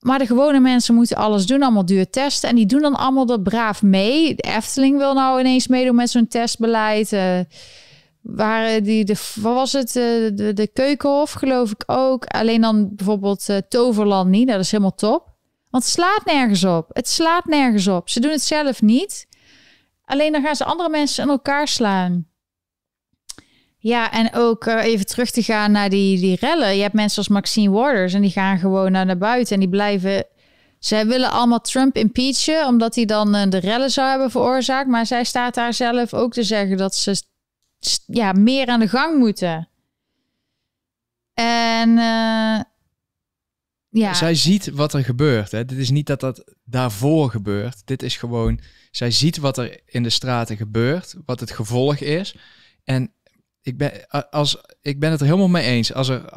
Maar 0.00 0.18
de 0.18 0.26
gewone 0.26 0.60
mensen 0.60 0.94
moeten 0.94 1.16
alles 1.16 1.46
doen, 1.46 1.62
allemaal 1.62 1.84
duur 1.84 2.10
testen. 2.10 2.48
En 2.48 2.56
die 2.56 2.66
doen 2.66 2.80
dan 2.80 2.94
allemaal 2.94 3.26
dat 3.26 3.42
braaf 3.42 3.82
mee. 3.82 4.34
De 4.34 4.42
Efteling 4.42 4.98
wil 4.98 5.14
nou 5.14 5.40
ineens 5.40 5.66
meedoen 5.66 5.94
met 5.94 6.10
zo'n 6.10 6.28
testbeleid. 6.28 7.12
Uh, 7.12 7.38
waar 8.20 8.82
die, 8.82 9.04
de, 9.04 9.14
wat 9.34 9.54
was 9.54 9.72
het? 9.72 9.96
Uh, 9.96 10.02
de, 10.34 10.52
de 10.54 10.66
Keukenhof, 10.66 11.32
geloof 11.32 11.70
ik 11.70 11.82
ook. 11.86 12.24
Alleen 12.24 12.60
dan 12.60 12.94
bijvoorbeeld 12.94 13.48
Toverland 13.68 14.30
niet. 14.30 14.48
Dat 14.48 14.60
is 14.60 14.70
helemaal 14.70 14.94
top. 14.94 15.28
Want 15.70 15.84
het 15.84 15.92
slaat 15.92 16.24
nergens 16.24 16.64
op. 16.64 16.88
Het 16.92 17.08
slaat 17.08 17.44
nergens 17.44 17.88
op. 17.88 18.08
Ze 18.08 18.20
doen 18.20 18.30
het 18.30 18.42
zelf 18.42 18.82
niet. 18.82 19.26
Alleen 20.04 20.32
dan 20.32 20.42
gaan 20.42 20.56
ze 20.56 20.64
andere 20.64 20.88
mensen 20.88 21.24
in 21.24 21.30
elkaar 21.30 21.68
slaan. 21.68 22.29
Ja, 23.82 24.12
en 24.12 24.34
ook 24.34 24.66
uh, 24.66 24.84
even 24.84 25.06
terug 25.06 25.30
te 25.30 25.42
gaan 25.42 25.72
naar 25.72 25.90
die, 25.90 26.18
die 26.20 26.36
rellen. 26.40 26.76
Je 26.76 26.82
hebt 26.82 26.94
mensen 26.94 27.18
als 27.18 27.28
Maxine 27.28 27.70
Waters 27.70 28.14
en 28.14 28.20
die 28.20 28.30
gaan 28.30 28.58
gewoon 28.58 28.92
naar, 28.92 29.06
naar 29.06 29.18
buiten 29.18 29.54
en 29.54 29.60
die 29.60 29.68
blijven. 29.68 30.24
Zij 30.78 31.06
willen 31.06 31.30
allemaal 31.30 31.60
Trump 31.60 31.96
impeachen, 31.96 32.66
omdat 32.66 32.94
hij 32.94 33.04
dan 33.04 33.36
uh, 33.36 33.42
de 33.48 33.58
rellen 33.58 33.90
zou 33.90 34.08
hebben 34.08 34.30
veroorzaakt. 34.30 34.88
Maar 34.88 35.06
zij 35.06 35.24
staat 35.24 35.54
daar 35.54 35.74
zelf 35.74 36.14
ook 36.14 36.32
te 36.32 36.42
zeggen 36.42 36.76
dat 36.76 36.94
ze 36.94 37.22
ja, 38.06 38.32
meer 38.32 38.66
aan 38.66 38.80
de 38.80 38.88
gang 38.88 39.18
moeten. 39.18 39.68
En 41.34 41.88
uh, 41.88 42.60
ja. 43.88 44.14
Zij 44.14 44.34
ziet 44.34 44.70
wat 44.70 44.94
er 44.94 45.04
gebeurt. 45.04 45.50
Hè. 45.50 45.64
Dit 45.64 45.78
is 45.78 45.90
niet 45.90 46.06
dat 46.06 46.20
dat 46.20 46.54
daarvoor 46.64 47.30
gebeurt. 47.30 47.82
Dit 47.84 48.02
is 48.02 48.16
gewoon, 48.16 48.60
zij 48.90 49.10
ziet 49.10 49.36
wat 49.36 49.58
er 49.58 49.80
in 49.86 50.02
de 50.02 50.10
straten 50.10 50.56
gebeurt, 50.56 51.14
wat 51.24 51.40
het 51.40 51.50
gevolg 51.50 51.96
is. 51.96 52.34
En 52.84 53.12
ik 53.70 53.78
ben, 53.78 54.06
als, 54.30 54.56
ik 54.82 55.00
ben 55.00 55.10
het 55.10 55.20
er 55.20 55.26
helemaal 55.26 55.48
mee 55.48 55.64
eens. 55.64 55.92
Als 55.92 56.08
er, 56.08 56.30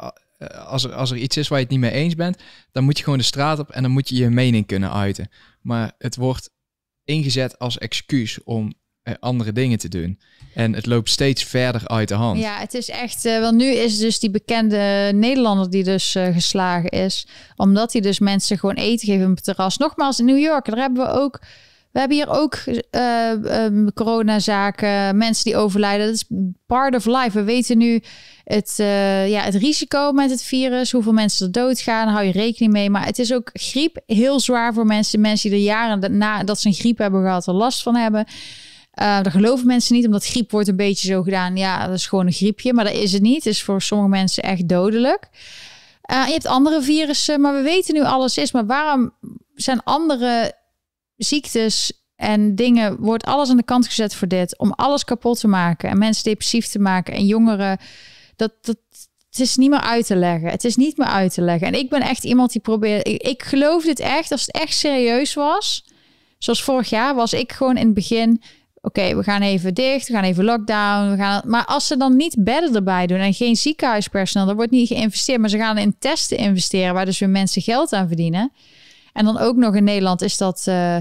als, 0.66 0.84
er, 0.84 0.92
als 0.92 1.10
er 1.10 1.16
iets 1.16 1.36
is 1.36 1.48
waar 1.48 1.58
je 1.58 1.64
het 1.64 1.72
niet 1.72 1.82
mee 1.82 1.90
eens 1.90 2.14
bent, 2.14 2.38
dan 2.72 2.84
moet 2.84 2.98
je 2.98 3.04
gewoon 3.04 3.18
de 3.18 3.24
straat 3.24 3.58
op 3.58 3.70
en 3.70 3.82
dan 3.82 3.90
moet 3.90 4.08
je 4.08 4.14
je 4.14 4.30
mening 4.30 4.66
kunnen 4.66 4.92
uiten. 4.92 5.28
Maar 5.60 5.92
het 5.98 6.16
wordt 6.16 6.50
ingezet 7.04 7.58
als 7.58 7.78
excuus 7.78 8.42
om 8.44 8.72
eh, 9.02 9.14
andere 9.20 9.52
dingen 9.52 9.78
te 9.78 9.88
doen. 9.88 10.20
En 10.54 10.72
het 10.72 10.86
loopt 10.86 11.10
steeds 11.10 11.44
verder 11.44 11.88
uit 11.88 12.08
de 12.08 12.14
hand. 12.14 12.40
Ja, 12.40 12.58
het 12.58 12.74
is 12.74 12.88
echt. 12.88 13.22
Wel 13.22 13.52
nu 13.52 13.64
is 13.64 13.98
dus 13.98 14.18
die 14.18 14.30
bekende 14.30 15.10
Nederlander 15.14 15.70
die 15.70 15.84
dus 15.84 16.16
geslagen 16.32 16.90
is. 16.90 17.26
Omdat 17.56 17.92
hij 17.92 18.00
dus 18.02 18.18
mensen 18.18 18.58
gewoon 18.58 18.74
eten 18.74 19.06
geeft 19.06 19.24
op 19.24 19.34
het 19.34 19.44
terras. 19.44 19.76
Nogmaals, 19.76 20.18
in 20.18 20.24
New 20.24 20.38
York, 20.38 20.64
daar 20.64 20.78
hebben 20.78 21.06
we 21.06 21.12
ook. 21.12 21.40
We 21.94 22.00
hebben 22.00 22.16
hier 22.16 22.30
ook 22.30 22.58
uh, 22.90 23.64
um, 23.64 23.92
coronazaken, 23.92 25.16
mensen 25.16 25.44
die 25.44 25.56
overlijden. 25.56 26.06
Dat 26.06 26.14
is 26.14 26.24
part 26.66 26.94
of 26.94 27.04
life. 27.04 27.30
We 27.30 27.42
weten 27.42 27.78
nu 27.78 28.02
het, 28.44 28.74
ja, 29.26 29.40
het 29.40 29.54
risico 29.54 30.12
met 30.12 30.30
het 30.30 30.42
virus, 30.42 30.92
hoeveel 30.92 31.12
mensen 31.12 31.46
er 31.46 31.52
doodgaan, 31.52 32.08
hou 32.08 32.24
je 32.24 32.32
rekening 32.32 32.72
mee. 32.72 32.90
Maar 32.90 33.04
het 33.06 33.18
is 33.18 33.32
ook 33.32 33.50
griep 33.52 34.02
heel 34.06 34.40
zwaar 34.40 34.74
voor 34.74 34.86
mensen. 34.86 35.20
Mensen 35.20 35.50
die 35.50 35.58
er 35.58 35.64
jaren 35.64 36.16
na 36.16 36.44
dat 36.44 36.60
ze 36.60 36.68
een 36.68 36.74
griep 36.74 36.98
hebben 36.98 37.22
gehad, 37.22 37.46
er 37.46 37.54
last 37.54 37.82
van 37.82 37.96
hebben. 37.96 38.20
Uh, 38.20 38.34
daar 38.94 39.30
geloven 39.30 39.66
mensen 39.66 39.94
niet, 39.94 40.06
omdat 40.06 40.26
griep 40.26 40.50
wordt 40.50 40.68
een 40.68 40.76
beetje 40.76 41.06
zo 41.06 41.22
gedaan. 41.22 41.56
Ja, 41.56 41.86
dat 41.86 41.96
is 41.96 42.06
gewoon 42.06 42.26
een 42.26 42.32
griepje, 42.32 42.72
maar 42.72 42.84
dat 42.84 42.94
is 42.94 43.12
het 43.12 43.22
niet. 43.22 43.44
Het 43.44 43.46
is 43.46 43.62
voor 43.62 43.82
sommige 43.82 44.10
mensen 44.10 44.42
echt 44.42 44.68
dodelijk. 44.68 45.28
Je 46.02 46.32
hebt 46.32 46.46
andere 46.46 46.82
virussen, 46.82 47.40
maar 47.40 47.54
we 47.54 47.62
weten 47.62 47.94
nu 47.94 48.02
alles 48.02 48.38
is. 48.38 48.52
Maar 48.52 48.66
waarom 48.66 49.12
zijn 49.54 49.82
andere 49.82 50.62
ziektes 51.16 51.92
en 52.16 52.54
dingen, 52.54 53.00
wordt 53.00 53.24
alles 53.24 53.50
aan 53.50 53.56
de 53.56 53.64
kant 53.64 53.86
gezet 53.86 54.14
voor 54.14 54.28
dit? 54.28 54.58
Om 54.58 54.72
alles 54.72 55.04
kapot 55.04 55.40
te 55.40 55.48
maken 55.48 55.88
en 55.88 55.98
mensen 55.98 56.24
depressief 56.24 56.66
te 56.66 56.78
maken 56.78 57.14
en 57.14 57.26
jongeren. 57.26 57.78
Dat, 58.36 58.52
dat, 58.60 58.76
het 59.30 59.40
is 59.40 59.56
niet 59.56 59.70
meer 59.70 59.80
uit 59.80 60.06
te 60.06 60.16
leggen. 60.16 60.50
Het 60.50 60.64
is 60.64 60.76
niet 60.76 60.96
meer 60.96 61.06
uit 61.06 61.34
te 61.34 61.42
leggen. 61.42 61.66
En 61.66 61.74
ik 61.74 61.88
ben 61.88 62.00
echt 62.00 62.24
iemand 62.24 62.52
die 62.52 62.60
probeert. 62.60 63.08
Ik, 63.08 63.42
geloof 63.42 63.84
dit 63.84 64.00
echt. 64.00 64.30
Als 64.30 64.46
het 64.46 64.54
echt 64.54 64.74
serieus 64.74 65.34
was, 65.34 65.84
zoals 66.38 66.62
vorig 66.62 66.88
jaar, 66.88 67.14
was 67.14 67.32
ik 67.32 67.52
gewoon 67.52 67.76
in 67.76 67.84
het 67.84 67.94
begin 67.94 68.42
oké, 68.84 69.16
we 69.16 69.22
gaan 69.22 69.42
even 69.42 69.74
dicht, 69.74 70.08
we 70.08 70.14
gaan 70.14 70.24
even 70.24 70.44
lockdown. 70.44 71.10
We 71.10 71.16
gaan, 71.16 71.42
maar 71.46 71.64
als 71.64 71.86
ze 71.86 71.96
dan 71.96 72.16
niet 72.16 72.36
bedden 72.38 72.74
erbij 72.74 73.06
doen 73.06 73.18
en 73.18 73.34
geen 73.34 73.56
ziekenhuispersoneel, 73.56 74.48
er 74.48 74.54
wordt 74.54 74.70
niet 74.70 74.88
geïnvesteerd, 74.88 75.40
maar 75.40 75.48
ze 75.48 75.58
gaan 75.58 75.78
in 75.78 75.96
testen 75.98 76.36
investeren, 76.36 76.94
waar 76.94 77.04
dus 77.04 77.18
weer 77.18 77.28
mensen 77.28 77.62
geld 77.62 77.92
aan 77.92 78.06
verdienen. 78.06 78.52
En 79.14 79.24
dan 79.24 79.38
ook 79.38 79.56
nog 79.56 79.74
in 79.74 79.84
Nederland 79.84 80.22
is 80.22 80.36
dat. 80.36 80.64
Uh, 80.68 80.96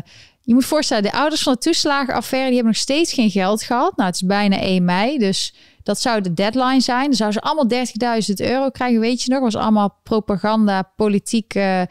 je 0.45 0.53
moet 0.53 0.65
voorstellen, 0.65 1.03
de 1.03 1.11
ouders 1.11 1.43
van 1.43 1.53
de 1.53 1.59
toeslagenaffaire, 1.59 2.47
die 2.47 2.55
hebben 2.55 2.73
nog 2.73 2.81
steeds 2.81 3.13
geen 3.13 3.29
geld 3.29 3.63
gehad. 3.63 3.95
Nou, 3.95 4.07
het 4.09 4.15
is 4.15 4.25
bijna 4.27 4.59
1 4.59 4.85
mei, 4.85 5.17
dus 5.17 5.53
dat 5.83 5.99
zou 5.99 6.21
de 6.21 6.33
deadline 6.33 6.81
zijn. 6.81 7.03
Dan 7.03 7.13
zouden 7.13 7.41
ze 7.41 7.47
allemaal 7.47 8.21
30.000 8.29 8.33
euro 8.35 8.69
krijgen, 8.69 8.99
weet 8.99 9.21
je 9.21 9.31
nog. 9.31 9.39
was 9.39 9.55
allemaal 9.55 9.99
propaganda, 10.03 10.81
politieke 10.95 11.87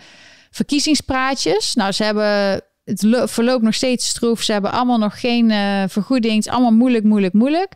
verkiezingspraatjes. 0.50 1.74
Nou, 1.74 1.92
ze 1.92 2.04
hebben 2.04 2.62
het 2.84 3.30
verloopt 3.30 3.62
nog 3.62 3.74
steeds 3.74 4.08
stroef. 4.08 4.42
Ze 4.42 4.52
hebben 4.52 4.72
allemaal 4.72 4.98
nog 4.98 5.20
geen 5.20 5.50
uh, 5.50 5.82
vergoeding. 5.88 6.34
Het 6.34 6.46
is 6.46 6.52
allemaal 6.52 6.72
moeilijk, 6.72 7.04
moeilijk, 7.04 7.34
moeilijk. 7.34 7.72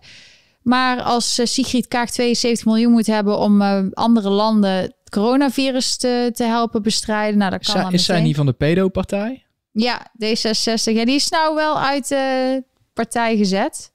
Maar 0.62 1.02
als 1.02 1.40
Sigrid 1.42 1.88
Kaag 1.88 2.10
72 2.10 2.66
miljoen 2.66 2.92
moet 2.92 3.06
hebben 3.06 3.38
om 3.38 3.62
andere 3.92 4.28
landen 4.28 4.95
het 5.06 5.14
coronavirus 5.14 5.96
te, 5.96 6.30
te 6.34 6.44
helpen 6.44 6.82
bestrijden, 6.82 7.38
nou, 7.38 7.50
dat 7.50 7.66
kan 7.66 7.86
Is, 7.86 7.92
is 7.92 8.04
zij 8.04 8.20
niet 8.20 8.36
van 8.36 8.46
de 8.46 8.52
pedo-partij? 8.52 9.44
Ja, 9.72 10.10
D66. 10.24 10.92
Ja, 10.92 11.04
die 11.04 11.14
is 11.14 11.28
nou 11.28 11.54
wel 11.54 11.80
uit 11.80 12.08
de 12.08 12.64
partij 12.92 13.36
gezet. 13.36 13.92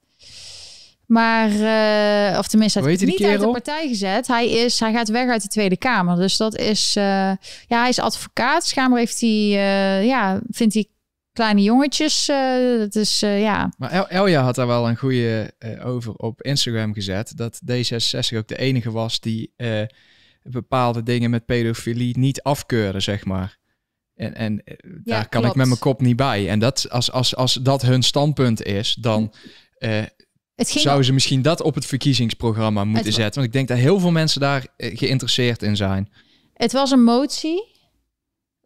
Maar, 1.06 1.50
uh, 1.50 2.38
of 2.38 2.48
tenminste, 2.48 2.80
hij 2.80 2.92
is 2.92 3.00
niet 3.00 3.24
uit 3.24 3.40
de 3.40 3.50
partij 3.50 3.88
gezet. 3.88 4.26
Hij, 4.26 4.50
is, 4.50 4.80
hij 4.80 4.92
gaat 4.92 5.08
weg 5.08 5.28
uit 5.28 5.42
de 5.42 5.48
Tweede 5.48 5.76
Kamer. 5.76 6.16
Dus 6.16 6.36
dat 6.36 6.56
is, 6.56 6.96
uh, 6.96 7.04
ja, 7.66 7.80
hij 7.80 7.88
is 7.88 7.98
advocaat. 7.98 8.66
Schamer 8.66 8.98
heeft 8.98 9.20
hij, 9.20 9.30
uh, 9.30 10.04
ja, 10.06 10.40
vindt 10.50 10.74
hij 10.74 10.86
kleine 11.32 11.62
jongetjes. 11.62 12.26
Dat 12.78 12.94
is, 12.94 13.20
ja. 13.20 13.72
Maar 13.78 13.90
El 13.90 14.08
Elja 14.08 14.42
had 14.42 14.54
daar 14.54 14.66
wel 14.66 14.88
een 14.88 14.96
goede 14.96 15.54
over 15.82 16.14
op 16.14 16.42
Instagram 16.42 16.94
gezet. 16.94 17.36
Dat 17.36 17.60
D66 17.70 18.36
ook 18.36 18.48
de 18.48 18.58
enige 18.58 18.90
was 18.90 19.20
die 19.20 19.54
bepaalde 20.42 21.02
dingen 21.02 21.30
met 21.30 21.46
pedofilie 21.46 22.18
niet 22.18 22.42
afkeurde, 22.42 23.00
zeg 23.00 23.24
maar. 23.24 23.58
En, 24.14 24.34
en 24.34 24.62
daar 25.04 25.18
ja, 25.18 25.22
kan 25.22 25.44
ik 25.44 25.54
met 25.54 25.66
mijn 25.66 25.78
kop 25.78 26.00
niet 26.00 26.16
bij. 26.16 26.48
En 26.48 26.58
dat, 26.58 26.90
als, 26.90 27.12
als, 27.12 27.36
als 27.36 27.54
dat 27.54 27.82
hun 27.82 28.02
standpunt 28.02 28.62
is, 28.62 28.94
dan 28.94 29.32
zouden 30.56 31.04
ze 31.04 31.12
misschien 31.12 31.42
dat 31.42 31.62
op 31.62 31.74
het 31.74 31.86
verkiezingsprogramma 31.86 32.84
moeten 32.84 33.04
het... 33.04 33.14
zetten. 33.14 33.34
Want 33.34 33.46
ik 33.46 33.52
denk 33.52 33.68
dat 33.68 33.78
heel 33.78 34.00
veel 34.00 34.10
mensen 34.10 34.40
daar 34.40 34.66
geïnteresseerd 34.76 35.62
in 35.62 35.76
zijn. 35.76 36.12
Het 36.54 36.72
was 36.72 36.90
een 36.90 37.04
motie 37.04 37.70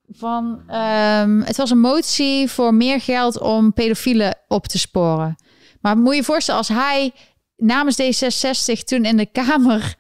van 0.09 0.75
um, 0.75 1.43
het 1.43 1.57
was 1.57 1.71
een 1.71 1.81
motie 1.81 2.51
voor 2.51 2.75
meer 2.75 3.01
geld 3.01 3.41
om 3.41 3.73
pedofielen 3.73 4.39
op 4.49 4.67
te 4.67 4.79
sporen. 4.79 5.37
Maar 5.81 5.97
moet 5.97 6.11
je 6.11 6.17
je 6.17 6.25
voorstellen, 6.25 6.61
als 6.61 6.69
hij 6.69 7.13
namens 7.57 8.03
D66 8.03 8.85
toen 8.85 9.05
in 9.05 9.17
de 9.17 9.27
Kamer. 9.27 9.97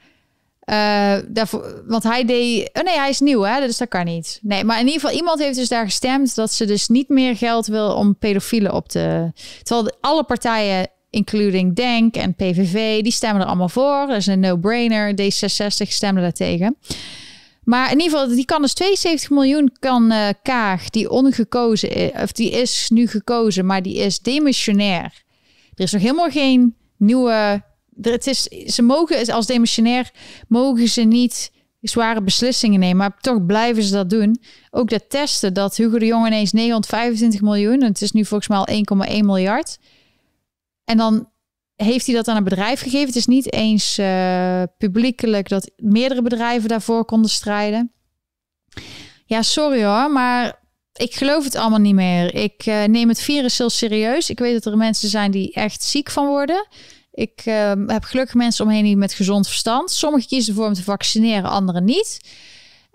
Daarvoor, 1.28 1.82
want 1.86 2.02
hij 2.02 2.24
deed. 2.24 2.70
Oh 2.72 2.82
nee, 2.82 2.98
hij 2.98 3.08
is 3.08 3.20
nieuw, 3.20 3.42
hè? 3.42 3.60
Dus 3.60 3.76
dat 3.76 3.88
kan 3.88 4.04
niet. 4.04 4.38
Nee, 4.42 4.64
maar 4.64 4.80
in 4.80 4.86
ieder 4.86 5.00
geval, 5.00 5.16
iemand 5.16 5.38
heeft 5.38 5.56
dus 5.56 5.68
daar 5.68 5.84
gestemd 5.84 6.34
dat 6.34 6.52
ze 6.52 6.64
dus 6.64 6.88
niet 6.88 7.08
meer 7.08 7.36
geld 7.36 7.66
wil 7.66 7.94
om 7.94 8.16
pedofielen 8.18 8.74
op 8.74 8.88
te. 8.88 9.32
Terwijl 9.62 9.96
alle 10.00 10.24
partijen, 10.24 10.88
including 11.10 11.74
Denk 11.74 12.16
en 12.16 12.34
PVV, 12.34 13.02
die 13.02 13.12
stemmen 13.12 13.42
er 13.42 13.46
allemaal 13.46 13.68
voor. 13.68 14.06
Dat 14.06 14.16
is 14.16 14.26
een 14.26 14.40
no-brainer. 14.40 15.10
D66 15.10 15.88
stemde 15.88 16.20
daartegen. 16.20 16.76
Maar 17.64 17.92
in 17.92 18.00
ieder 18.00 18.18
geval, 18.18 18.34
die 18.34 18.44
kan 18.44 18.62
dus 18.62 18.74
72 18.74 19.30
miljoen 19.30 19.72
kan 19.78 20.12
uh, 20.12 20.28
Kaag, 20.42 20.90
die 20.90 21.10
ongekozen 21.10 22.12
of 22.22 22.32
die 22.32 22.50
is 22.50 22.90
nu 22.92 23.06
gekozen, 23.06 23.66
maar 23.66 23.82
die 23.82 23.96
is 23.96 24.18
demissionair. 24.18 25.22
Er 25.74 25.84
is 25.84 25.92
nog 25.92 26.02
helemaal 26.02 26.30
geen 26.30 26.76
nieuwe. 26.96 27.62
Het 28.00 28.26
is, 28.26 28.42
ze 28.74 28.82
mogen 28.82 29.32
als 29.32 29.46
demissionair 29.46 30.10
mogen 30.48 30.88
ze 30.88 31.02
niet 31.02 31.50
zware 31.80 32.22
beslissingen 32.22 32.80
nemen, 32.80 32.96
maar 32.96 33.18
toch 33.20 33.46
blijven 33.46 33.82
ze 33.82 33.92
dat 33.92 34.10
doen. 34.10 34.42
Ook 34.70 34.90
dat 34.90 35.10
testen 35.10 35.54
dat 35.54 35.76
Hugo 35.76 35.98
de 35.98 36.06
Jong 36.06 36.26
ineens 36.26 36.52
925 36.52 37.40
miljoen, 37.40 37.80
en 37.80 37.88
het 37.88 38.02
is 38.02 38.12
nu 38.12 38.24
volgens 38.24 38.48
mij 38.48 38.58
al 38.58 39.08
1,1 39.08 39.24
miljard. 39.24 39.78
En 40.84 40.96
dan 40.96 41.30
heeft 41.76 42.06
hij 42.06 42.14
dat 42.14 42.28
aan 42.28 42.36
een 42.36 42.44
bedrijf 42.44 42.80
gegeven. 42.80 43.06
Het 43.06 43.16
is 43.16 43.26
niet 43.26 43.52
eens 43.52 43.98
uh, 43.98 44.62
publiekelijk 44.78 45.48
dat 45.48 45.70
meerdere 45.76 46.22
bedrijven 46.22 46.68
daarvoor 46.68 47.04
konden 47.04 47.30
strijden. 47.30 47.92
Ja, 49.24 49.42
sorry 49.42 49.84
hoor, 49.84 50.10
maar 50.10 50.62
ik 50.92 51.14
geloof 51.14 51.44
het 51.44 51.54
allemaal 51.54 51.78
niet 51.78 51.94
meer. 51.94 52.34
Ik 52.34 52.66
uh, 52.66 52.84
neem 52.84 53.08
het 53.08 53.20
virus 53.20 53.58
heel 53.58 53.70
serieus. 53.70 54.30
Ik 54.30 54.38
weet 54.38 54.52
dat 54.62 54.72
er 54.72 54.78
mensen 54.78 55.08
zijn 55.08 55.30
die 55.30 55.52
echt 55.52 55.82
ziek 55.82 56.10
van 56.10 56.26
worden. 56.26 56.66
Ik 57.16 57.42
uh, 57.44 57.72
heb 57.86 58.04
gelukkig 58.04 58.34
mensen 58.34 58.64
omheen 58.64 58.84
die 58.84 58.96
met 58.96 59.12
gezond 59.12 59.46
verstand. 59.46 59.90
Sommigen 59.90 60.28
kiezen 60.28 60.52
ervoor 60.52 60.68
om 60.68 60.74
te 60.74 60.82
vaccineren, 60.82 61.50
anderen 61.50 61.84
niet. 61.84 62.20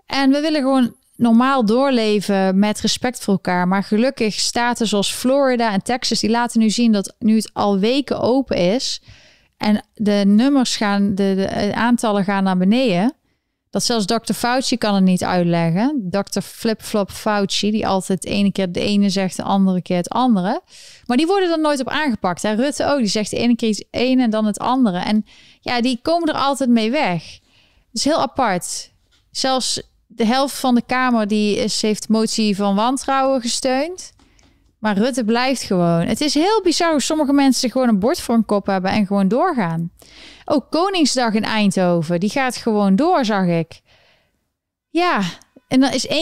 En 0.06 0.30
we 0.30 0.40
willen 0.40 0.60
gewoon 0.60 0.94
normaal 1.16 1.64
doorleven 1.64 2.58
met 2.58 2.80
respect 2.80 3.20
voor 3.20 3.32
elkaar. 3.32 3.68
Maar 3.68 3.82
gelukkig 3.82 4.34
staten 4.34 4.86
zoals 4.86 5.12
Florida 5.12 5.72
en 5.72 5.82
Texas, 5.82 6.20
die 6.20 6.30
laten 6.30 6.60
nu 6.60 6.70
zien 6.70 6.92
dat 6.92 7.14
nu 7.18 7.36
het 7.36 7.50
al 7.52 7.78
weken 7.78 8.20
open 8.20 8.56
is. 8.56 9.02
En 9.56 9.84
de 9.94 10.22
nummers 10.26 10.76
gaan, 10.76 11.14
de, 11.14 11.34
de 11.36 11.74
aantallen 11.74 12.24
gaan 12.24 12.44
naar 12.44 12.58
beneden. 12.58 13.14
Dat 13.72 13.82
zelfs 13.82 14.06
Dr. 14.06 14.32
Fauci 14.32 14.76
kan 14.76 14.94
het 14.94 15.04
niet 15.04 15.24
uitleggen. 15.24 16.08
Dr. 16.10 16.40
Flip-flop 16.40 17.10
Fauci, 17.10 17.70
die 17.70 17.86
altijd 17.86 18.22
de 18.22 18.28
ene 18.28 18.52
keer 18.52 18.72
de 18.72 18.80
ene 18.80 19.10
zegt, 19.10 19.36
de 19.36 19.42
andere 19.42 19.82
keer 19.82 19.96
het 19.96 20.08
andere. 20.08 20.62
Maar 21.06 21.16
die 21.16 21.26
worden 21.26 21.50
er 21.50 21.60
nooit 21.60 21.80
op 21.80 21.88
aangepakt. 21.88 22.42
Hè? 22.42 22.52
Rutte 22.52 22.86
ook, 22.86 22.98
die 22.98 23.06
zegt 23.06 23.30
de 23.30 23.36
ene 23.36 23.56
keer 23.56 23.68
het 23.68 23.86
ene 23.90 24.22
en 24.22 24.30
dan 24.30 24.44
het 24.44 24.58
andere. 24.58 24.98
En 24.98 25.24
ja, 25.60 25.80
die 25.80 25.98
komen 26.02 26.28
er 26.28 26.34
altijd 26.34 26.70
mee 26.70 26.90
weg. 26.90 27.22
Het 27.32 27.40
is 27.92 28.04
heel 28.04 28.20
apart. 28.20 28.90
Zelfs 29.30 29.82
de 30.06 30.26
helft 30.26 30.54
van 30.54 30.74
de 30.74 30.82
Kamer 30.86 31.28
die 31.28 31.68
heeft 31.80 32.08
motie 32.08 32.56
van 32.56 32.74
wantrouwen 32.74 33.40
gesteund. 33.40 34.12
Maar 34.82 34.98
Rutte 34.98 35.24
blijft 35.24 35.62
gewoon. 35.62 36.06
Het 36.06 36.20
is 36.20 36.34
heel 36.34 36.60
bizar 36.62 36.90
hoe 36.90 37.00
sommige 37.00 37.32
mensen 37.32 37.70
gewoon 37.70 37.88
een 37.88 37.98
bord 37.98 38.20
voor 38.20 38.34
een 38.34 38.44
kop 38.44 38.66
hebben 38.66 38.90
en 38.90 39.06
gewoon 39.06 39.28
doorgaan. 39.28 39.92
Ook 40.44 40.70
Koningsdag 40.70 41.32
in 41.34 41.44
Eindhoven, 41.44 42.20
die 42.20 42.30
gaat 42.30 42.56
gewoon 42.56 42.96
door, 42.96 43.24
zag 43.24 43.46
ik. 43.46 43.80
Ja, 44.90 45.20
en 45.68 45.80
dan 45.80 45.92
is 45.92 46.06
1,75 46.06 46.12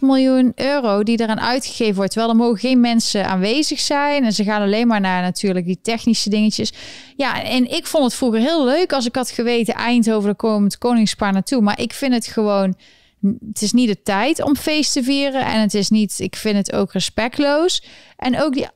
miljoen 0.00 0.52
euro 0.54 1.02
die 1.02 1.20
eraan 1.20 1.40
uitgegeven 1.40 1.94
wordt. 1.94 2.10
Terwijl 2.10 2.32
er 2.32 2.38
mogen 2.38 2.58
geen 2.58 2.80
mensen 2.80 3.26
aanwezig 3.26 3.80
zijn. 3.80 4.24
En 4.24 4.32
ze 4.32 4.44
gaan 4.44 4.62
alleen 4.62 4.86
maar 4.86 5.00
naar 5.00 5.22
natuurlijk 5.22 5.66
die 5.66 5.80
technische 5.82 6.30
dingetjes. 6.30 6.72
Ja, 7.16 7.42
en 7.42 7.70
ik 7.70 7.86
vond 7.86 8.04
het 8.04 8.14
vroeger 8.14 8.40
heel 8.40 8.64
leuk 8.64 8.92
als 8.92 9.06
ik 9.06 9.14
had 9.14 9.30
geweten... 9.30 9.74
Eindhoven, 9.74 10.28
er 10.28 10.34
komt 10.34 10.78
Koningspaar 10.78 11.32
naartoe. 11.32 11.60
Maar 11.60 11.80
ik 11.80 11.92
vind 11.92 12.14
het 12.14 12.26
gewoon 12.26 12.74
het 13.20 13.62
is 13.62 13.72
niet 13.72 13.88
de 13.88 14.02
tijd 14.02 14.42
om 14.42 14.56
feest 14.56 14.92
te 14.92 15.02
vieren. 15.02 15.44
En 15.44 15.60
het 15.60 15.74
is 15.74 15.88
niet, 15.88 16.18
ik 16.18 16.36
vind 16.36 16.56
het 16.56 16.72
ook 16.72 16.92
respectloos. 16.92 17.82
En 18.16 18.42
ook 18.42 18.54
die 18.54 18.66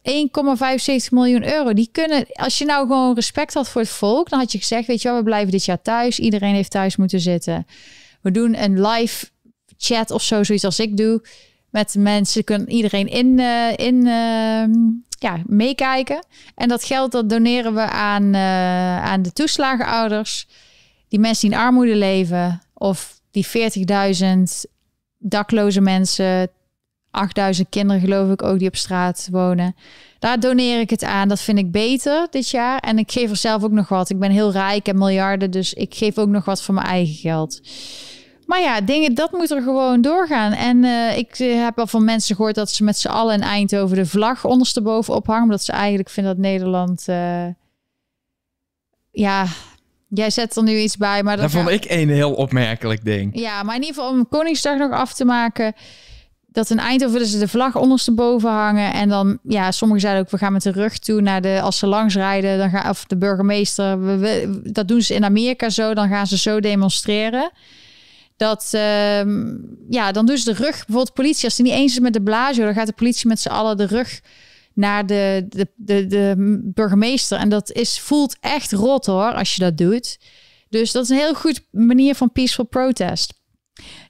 1,75 1.04 1.08
miljoen 1.10 1.48
euro, 1.48 1.72
die 1.72 1.88
kunnen, 1.92 2.26
als 2.32 2.58
je 2.58 2.64
nou 2.64 2.86
gewoon 2.86 3.14
respect 3.14 3.54
had 3.54 3.68
voor 3.68 3.80
het 3.80 3.90
volk, 3.90 4.28
dan 4.28 4.38
had 4.38 4.52
je 4.52 4.58
gezegd, 4.58 4.86
weet 4.86 5.02
je 5.02 5.08
wel, 5.08 5.16
we 5.16 5.24
blijven 5.24 5.50
dit 5.50 5.64
jaar 5.64 5.82
thuis. 5.82 6.18
Iedereen 6.18 6.54
heeft 6.54 6.70
thuis 6.70 6.96
moeten 6.96 7.20
zitten. 7.20 7.66
We 8.20 8.30
doen 8.30 8.62
een 8.62 8.86
live 8.86 9.26
chat 9.76 10.10
of 10.10 10.22
zo, 10.22 10.42
zoiets 10.42 10.64
als 10.64 10.80
ik 10.80 10.96
doe. 10.96 11.22
Met 11.70 11.94
mensen, 11.98 12.44
kunnen 12.44 12.70
iedereen 12.70 13.08
in, 13.08 13.38
uh, 13.38 13.76
in 13.76 14.06
uh, 14.06 14.64
ja, 15.18 15.42
meekijken. 15.46 16.26
En 16.54 16.68
dat 16.68 16.84
geld 16.84 17.12
dat 17.12 17.28
doneren 17.28 17.74
we 17.74 17.80
aan, 17.80 18.34
eh, 18.34 19.04
aan 19.04 19.22
de 19.22 19.32
toeslagenouders. 19.32 20.46
Die 21.08 21.18
mensen 21.18 21.48
die 21.48 21.58
in 21.58 21.64
armoede 21.64 21.96
leven. 21.96 22.62
Of 22.74 23.13
die 23.34 23.46
40.000 24.66 24.70
dakloze 25.18 25.80
mensen. 25.80 26.50
8000 27.10 27.68
kinderen 27.68 28.00
geloof 28.02 28.30
ik 28.30 28.42
ook 28.42 28.58
die 28.58 28.68
op 28.68 28.76
straat 28.76 29.28
wonen. 29.30 29.74
Daar 30.18 30.40
doneer 30.40 30.80
ik 30.80 30.90
het 30.90 31.04
aan. 31.04 31.28
Dat 31.28 31.40
vind 31.40 31.58
ik 31.58 31.70
beter 31.70 32.26
dit 32.30 32.50
jaar. 32.50 32.78
En 32.78 32.98
ik 32.98 33.12
geef 33.12 33.30
er 33.30 33.36
zelf 33.36 33.62
ook 33.62 33.70
nog 33.70 33.88
wat. 33.88 34.10
Ik 34.10 34.18
ben 34.18 34.30
heel 34.30 34.52
rijk 34.52 34.88
en 34.88 34.98
miljarden. 34.98 35.50
Dus 35.50 35.74
ik 35.74 35.94
geef 35.94 36.18
ook 36.18 36.28
nog 36.28 36.44
wat 36.44 36.62
van 36.62 36.74
mijn 36.74 36.86
eigen 36.86 37.14
geld. 37.14 37.60
Maar 38.46 38.60
ja, 38.60 38.80
dingen, 38.80 39.14
dat 39.14 39.32
moet 39.32 39.50
er 39.50 39.62
gewoon 39.62 40.00
doorgaan. 40.00 40.52
En 40.52 40.84
uh, 40.84 41.18
ik 41.18 41.38
eh, 41.38 41.62
heb 41.62 41.78
al 41.78 41.86
van 41.86 42.04
mensen 42.04 42.36
gehoord 42.36 42.54
dat 42.54 42.70
ze 42.70 42.84
met 42.84 42.98
z'n 42.98 43.08
allen 43.08 43.34
in 43.34 43.42
Eindhoven 43.42 43.96
de 43.96 44.06
vlag 44.06 44.44
ondersteboven 44.44 45.14
ophangen. 45.14 45.42
Omdat 45.42 45.64
ze 45.64 45.72
eigenlijk 45.72 46.10
vinden 46.10 46.34
dat 46.34 46.44
Nederland. 46.44 47.04
Uh, 47.08 47.46
ja, 49.10 49.46
jij 50.14 50.30
zet 50.30 50.56
er 50.56 50.62
nu 50.62 50.78
iets 50.78 50.96
bij. 50.96 51.22
Maar 51.22 51.36
dat 51.36 51.50
vond 51.50 51.68
ik 51.68 51.84
een 51.88 52.08
heel 52.08 52.32
opmerkelijk 52.32 53.04
ding. 53.04 53.38
Ja, 53.38 53.62
maar 53.62 53.74
in 53.74 53.80
ieder 53.80 53.94
geval 53.94 54.10
om 54.10 54.28
Koningsdag 54.28 54.78
nog 54.78 54.92
af 54.92 55.14
te 55.14 55.24
maken. 55.24 55.72
Dat 56.46 56.70
in 56.70 56.78
Eindhoven 56.78 57.18
dus 57.18 57.38
de 57.38 57.48
vlag 57.48 57.76
ondersteboven 57.76 58.50
hangen. 58.50 58.92
En 58.92 59.08
dan, 59.08 59.38
ja, 59.42 59.70
sommigen 59.70 60.02
zeiden 60.02 60.22
ook, 60.22 60.30
we 60.30 60.38
gaan 60.38 60.52
met 60.52 60.62
de 60.62 60.70
rug 60.70 60.98
toe 60.98 61.20
naar 61.20 61.40
de, 61.40 61.60
als 61.60 61.78
ze 61.78 61.86
langs 61.86 62.14
rijden, 62.14 62.58
dan 62.58 62.70
gaan, 62.70 62.90
of 62.90 63.04
de 63.04 63.16
burgemeester, 63.16 64.04
we, 64.04 64.16
we, 64.16 64.60
dat 64.72 64.88
doen 64.88 65.02
ze 65.02 65.14
in 65.14 65.24
Amerika 65.24 65.68
zo, 65.68 65.94
dan 65.94 66.08
gaan 66.08 66.26
ze 66.26 66.38
zo 66.38 66.60
demonstreren. 66.60 67.50
Dat, 68.36 68.70
uh, 68.74 69.24
ja, 69.88 70.12
dan 70.12 70.26
doen 70.26 70.36
ze 70.36 70.44
de 70.44 70.62
rug, 70.62 70.76
bijvoorbeeld 70.76 71.14
politie, 71.14 71.44
als 71.44 71.56
het 71.56 71.66
niet 71.66 71.74
eens 71.74 71.92
is 71.92 71.98
met 71.98 72.12
de 72.12 72.22
Blasio, 72.22 72.64
dan 72.64 72.74
gaat 72.74 72.86
de 72.86 72.92
politie 72.92 73.28
met 73.28 73.40
z'n 73.40 73.48
allen 73.48 73.76
de 73.76 73.86
rug 73.86 74.20
naar 74.74 75.06
de, 75.06 75.46
de, 75.48 75.68
de, 75.76 76.06
de 76.06 76.34
burgemeester. 76.64 77.38
En 77.38 77.48
dat 77.48 77.72
is, 77.72 78.00
voelt 78.00 78.36
echt 78.40 78.72
rot 78.72 79.06
hoor, 79.06 79.34
als 79.34 79.54
je 79.54 79.60
dat 79.60 79.76
doet. 79.78 80.18
Dus 80.68 80.92
dat 80.92 81.02
is 81.02 81.08
een 81.08 81.16
heel 81.16 81.34
goed 81.34 81.66
manier 81.70 82.14
van 82.14 82.32
peaceful 82.32 82.64
protest. 82.64 83.32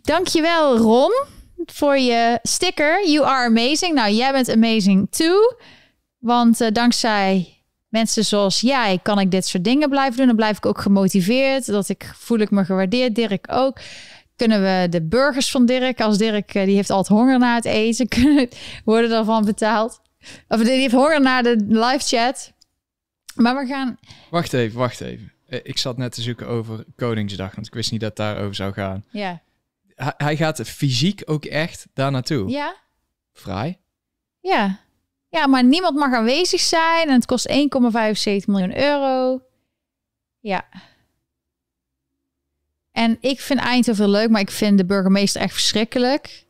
Dankjewel 0.01 0.77
Ron 0.77 1.12
voor 1.67 1.99
je 1.99 2.39
sticker. 2.43 3.09
You 3.09 3.27
are 3.27 3.47
amazing. 3.47 3.95
Nou, 3.95 4.12
jij 4.12 4.33
bent 4.33 4.51
amazing 4.51 5.07
too. 5.11 5.57
Want 6.19 6.61
uh, 6.61 6.69
dankzij 6.73 7.59
mensen 7.89 8.25
zoals 8.25 8.61
jij 8.61 8.99
kan 9.03 9.19
ik 9.19 9.31
dit 9.31 9.47
soort 9.47 9.65
dingen 9.65 9.89
blijven 9.89 10.17
doen. 10.17 10.27
Dan 10.27 10.37
blijf 10.37 10.57
ik 10.57 10.67
ook 10.67 10.81
gemotiveerd. 10.81 11.67
Dat 11.67 11.89
ik 11.89 12.12
voel 12.17 12.39
ik 12.39 12.51
me 12.51 12.65
gewaardeerd. 12.65 13.15
Dirk 13.15 13.47
ook 13.51 13.79
kunnen 14.37 14.62
we 14.62 14.89
de 14.89 15.03
burgers 15.03 15.51
van 15.51 15.67
Dirk, 15.67 16.01
als 16.01 16.19
Dirk 16.19 16.55
eh, 16.55 16.65
die 16.65 16.75
heeft 16.75 16.91
altijd 16.91 17.19
honger 17.19 17.39
na 17.39 17.55
het 17.55 17.65
eten, 17.65 18.09
kunnen 18.19 18.49
worden 18.85 19.11
daarvan 19.11 19.45
betaald. 19.45 20.01
Of 20.49 20.62
die 20.62 20.70
heeft 20.70 20.95
honger 20.95 21.20
naar 21.20 21.43
de 21.43 21.64
live 21.68 22.16
chat. 22.16 22.53
Maar 23.35 23.57
we 23.57 23.66
gaan. 23.66 23.99
Wacht 24.31 24.53
even, 24.53 24.79
wacht 24.79 25.01
even. 25.01 25.33
Eh, 25.47 25.61
ik 25.62 25.79
zat 25.79 25.97
net 25.97 26.12
te 26.12 26.22
zoeken 26.22 26.47
over 26.47 26.85
Koningsdag, 26.97 27.55
want 27.55 27.66
ik 27.66 27.75
wist 27.75 27.91
niet 27.91 28.01
dat 28.01 28.09
het 28.09 28.18
daarover 28.18 28.55
zou 28.55 28.72
gaan. 28.72 29.05
Ja. 29.11 29.43
Hij, 29.97 30.37
gaat 30.37 30.61
fysiek 30.61 31.22
ook 31.25 31.45
echt 31.45 31.87
daar 31.93 32.11
naartoe. 32.11 32.51
Ja. 32.51 32.77
Vrij. 33.33 33.81
Ja. 34.41 34.81
Ja, 35.29 35.47
maar 35.47 35.64
niemand 35.64 35.97
mag 35.97 36.12
aanwezig 36.12 36.61
zijn 36.61 37.09
en 37.09 37.14
het 37.14 37.27
kost 37.27 37.49
1,75 37.49 37.55
miljoen 38.47 38.79
euro. 38.79 39.41
Ja. 40.41 40.68
En 42.93 43.16
ik 43.20 43.41
vind 43.41 43.61
Eindhoven 43.61 44.11
leuk, 44.11 44.31
maar 44.31 44.41
ik 44.41 44.51
vind 44.51 44.79
de 44.79 44.85
burgemeester 44.85 45.41
echt 45.41 45.53
verschrikkelijk. 45.53 46.45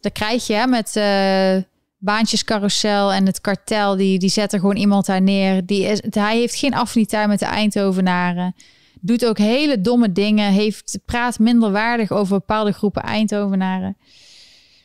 Dat 0.00 0.12
krijg 0.12 0.46
je 0.46 0.54
hè, 0.54 0.66
met 0.66 0.96
uh, 0.96 1.62
baantjescarousel 2.02 3.12
en 3.12 3.26
het 3.26 3.40
kartel. 3.40 3.96
Die, 3.96 4.18
die 4.18 4.28
zetten 4.28 4.60
gewoon 4.60 4.76
iemand 4.76 5.06
daar 5.06 5.22
neer. 5.22 5.66
Die 5.66 5.84
is, 5.84 6.02
hij 6.10 6.36
heeft 6.36 6.54
geen 6.54 6.74
affiniteit 6.74 7.28
met 7.28 7.38
de 7.38 7.44
Eindhovenaren. 7.44 8.54
Doet 9.00 9.26
ook 9.26 9.38
hele 9.38 9.80
domme 9.80 10.12
dingen. 10.12 10.52
Heeft, 10.52 10.98
praat 11.04 11.38
minder 11.38 11.70
waardig 11.70 12.10
over 12.10 12.38
bepaalde 12.38 12.72
groepen 12.72 13.02
Eindhovenaren. 13.02 13.96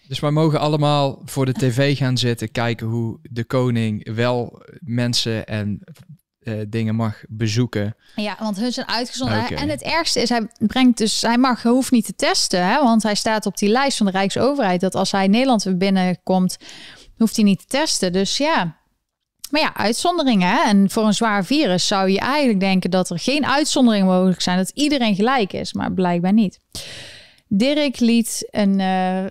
Dus 0.07 0.19
wij 0.19 0.31
mogen 0.31 0.59
allemaal 0.59 1.21
voor 1.25 1.45
de 1.45 1.51
tv 1.51 1.97
gaan 1.97 2.17
zitten, 2.17 2.51
kijken 2.51 2.87
hoe 2.87 3.19
de 3.21 3.43
koning 3.43 4.15
wel 4.15 4.61
mensen 4.79 5.45
en 5.45 5.81
uh, 6.43 6.53
dingen 6.67 6.95
mag 6.95 7.23
bezoeken. 7.27 7.95
Ja, 8.15 8.35
want 8.39 8.57
hun 8.57 8.71
zijn 8.71 8.87
uitgezonden. 8.87 9.39
Okay. 9.39 9.57
En 9.57 9.69
het 9.69 9.81
ergste 9.81 10.21
is, 10.21 10.29
hij 10.29 10.47
brengt 10.57 10.97
dus, 10.97 11.21
hij 11.21 11.37
mag, 11.37 11.63
hoeft 11.63 11.91
niet 11.91 12.05
te 12.05 12.15
testen, 12.15 12.67
hè, 12.67 12.83
want 12.83 13.03
hij 13.03 13.15
staat 13.15 13.45
op 13.45 13.57
die 13.57 13.69
lijst 13.69 13.97
van 13.97 14.05
de 14.05 14.11
Rijksoverheid. 14.11 14.81
Dat 14.81 14.95
als 14.95 15.11
hij 15.11 15.27
Nederland 15.27 15.63
weer 15.63 15.77
binnenkomt, 15.77 16.57
hoeft 17.17 17.35
hij 17.35 17.45
niet 17.45 17.59
te 17.59 17.65
testen. 17.65 18.13
Dus 18.13 18.37
ja, 18.37 18.77
maar 19.49 19.61
ja, 19.61 19.75
uitzonderingen. 19.75 20.63
En 20.63 20.89
voor 20.89 21.05
een 21.05 21.13
zwaar 21.13 21.45
virus 21.45 21.87
zou 21.87 22.09
je 22.09 22.19
eigenlijk 22.19 22.59
denken 22.59 22.91
dat 22.91 23.09
er 23.09 23.19
geen 23.19 23.45
uitzonderingen 23.45 24.07
mogelijk 24.07 24.41
zijn, 24.41 24.57
dat 24.57 24.71
iedereen 24.73 25.15
gelijk 25.15 25.53
is, 25.53 25.73
maar 25.73 25.91
blijkbaar 25.91 26.33
niet. 26.33 26.59
Dirk 27.47 27.99
liet 27.99 28.47
een 28.51 28.79
uh, 28.79 29.25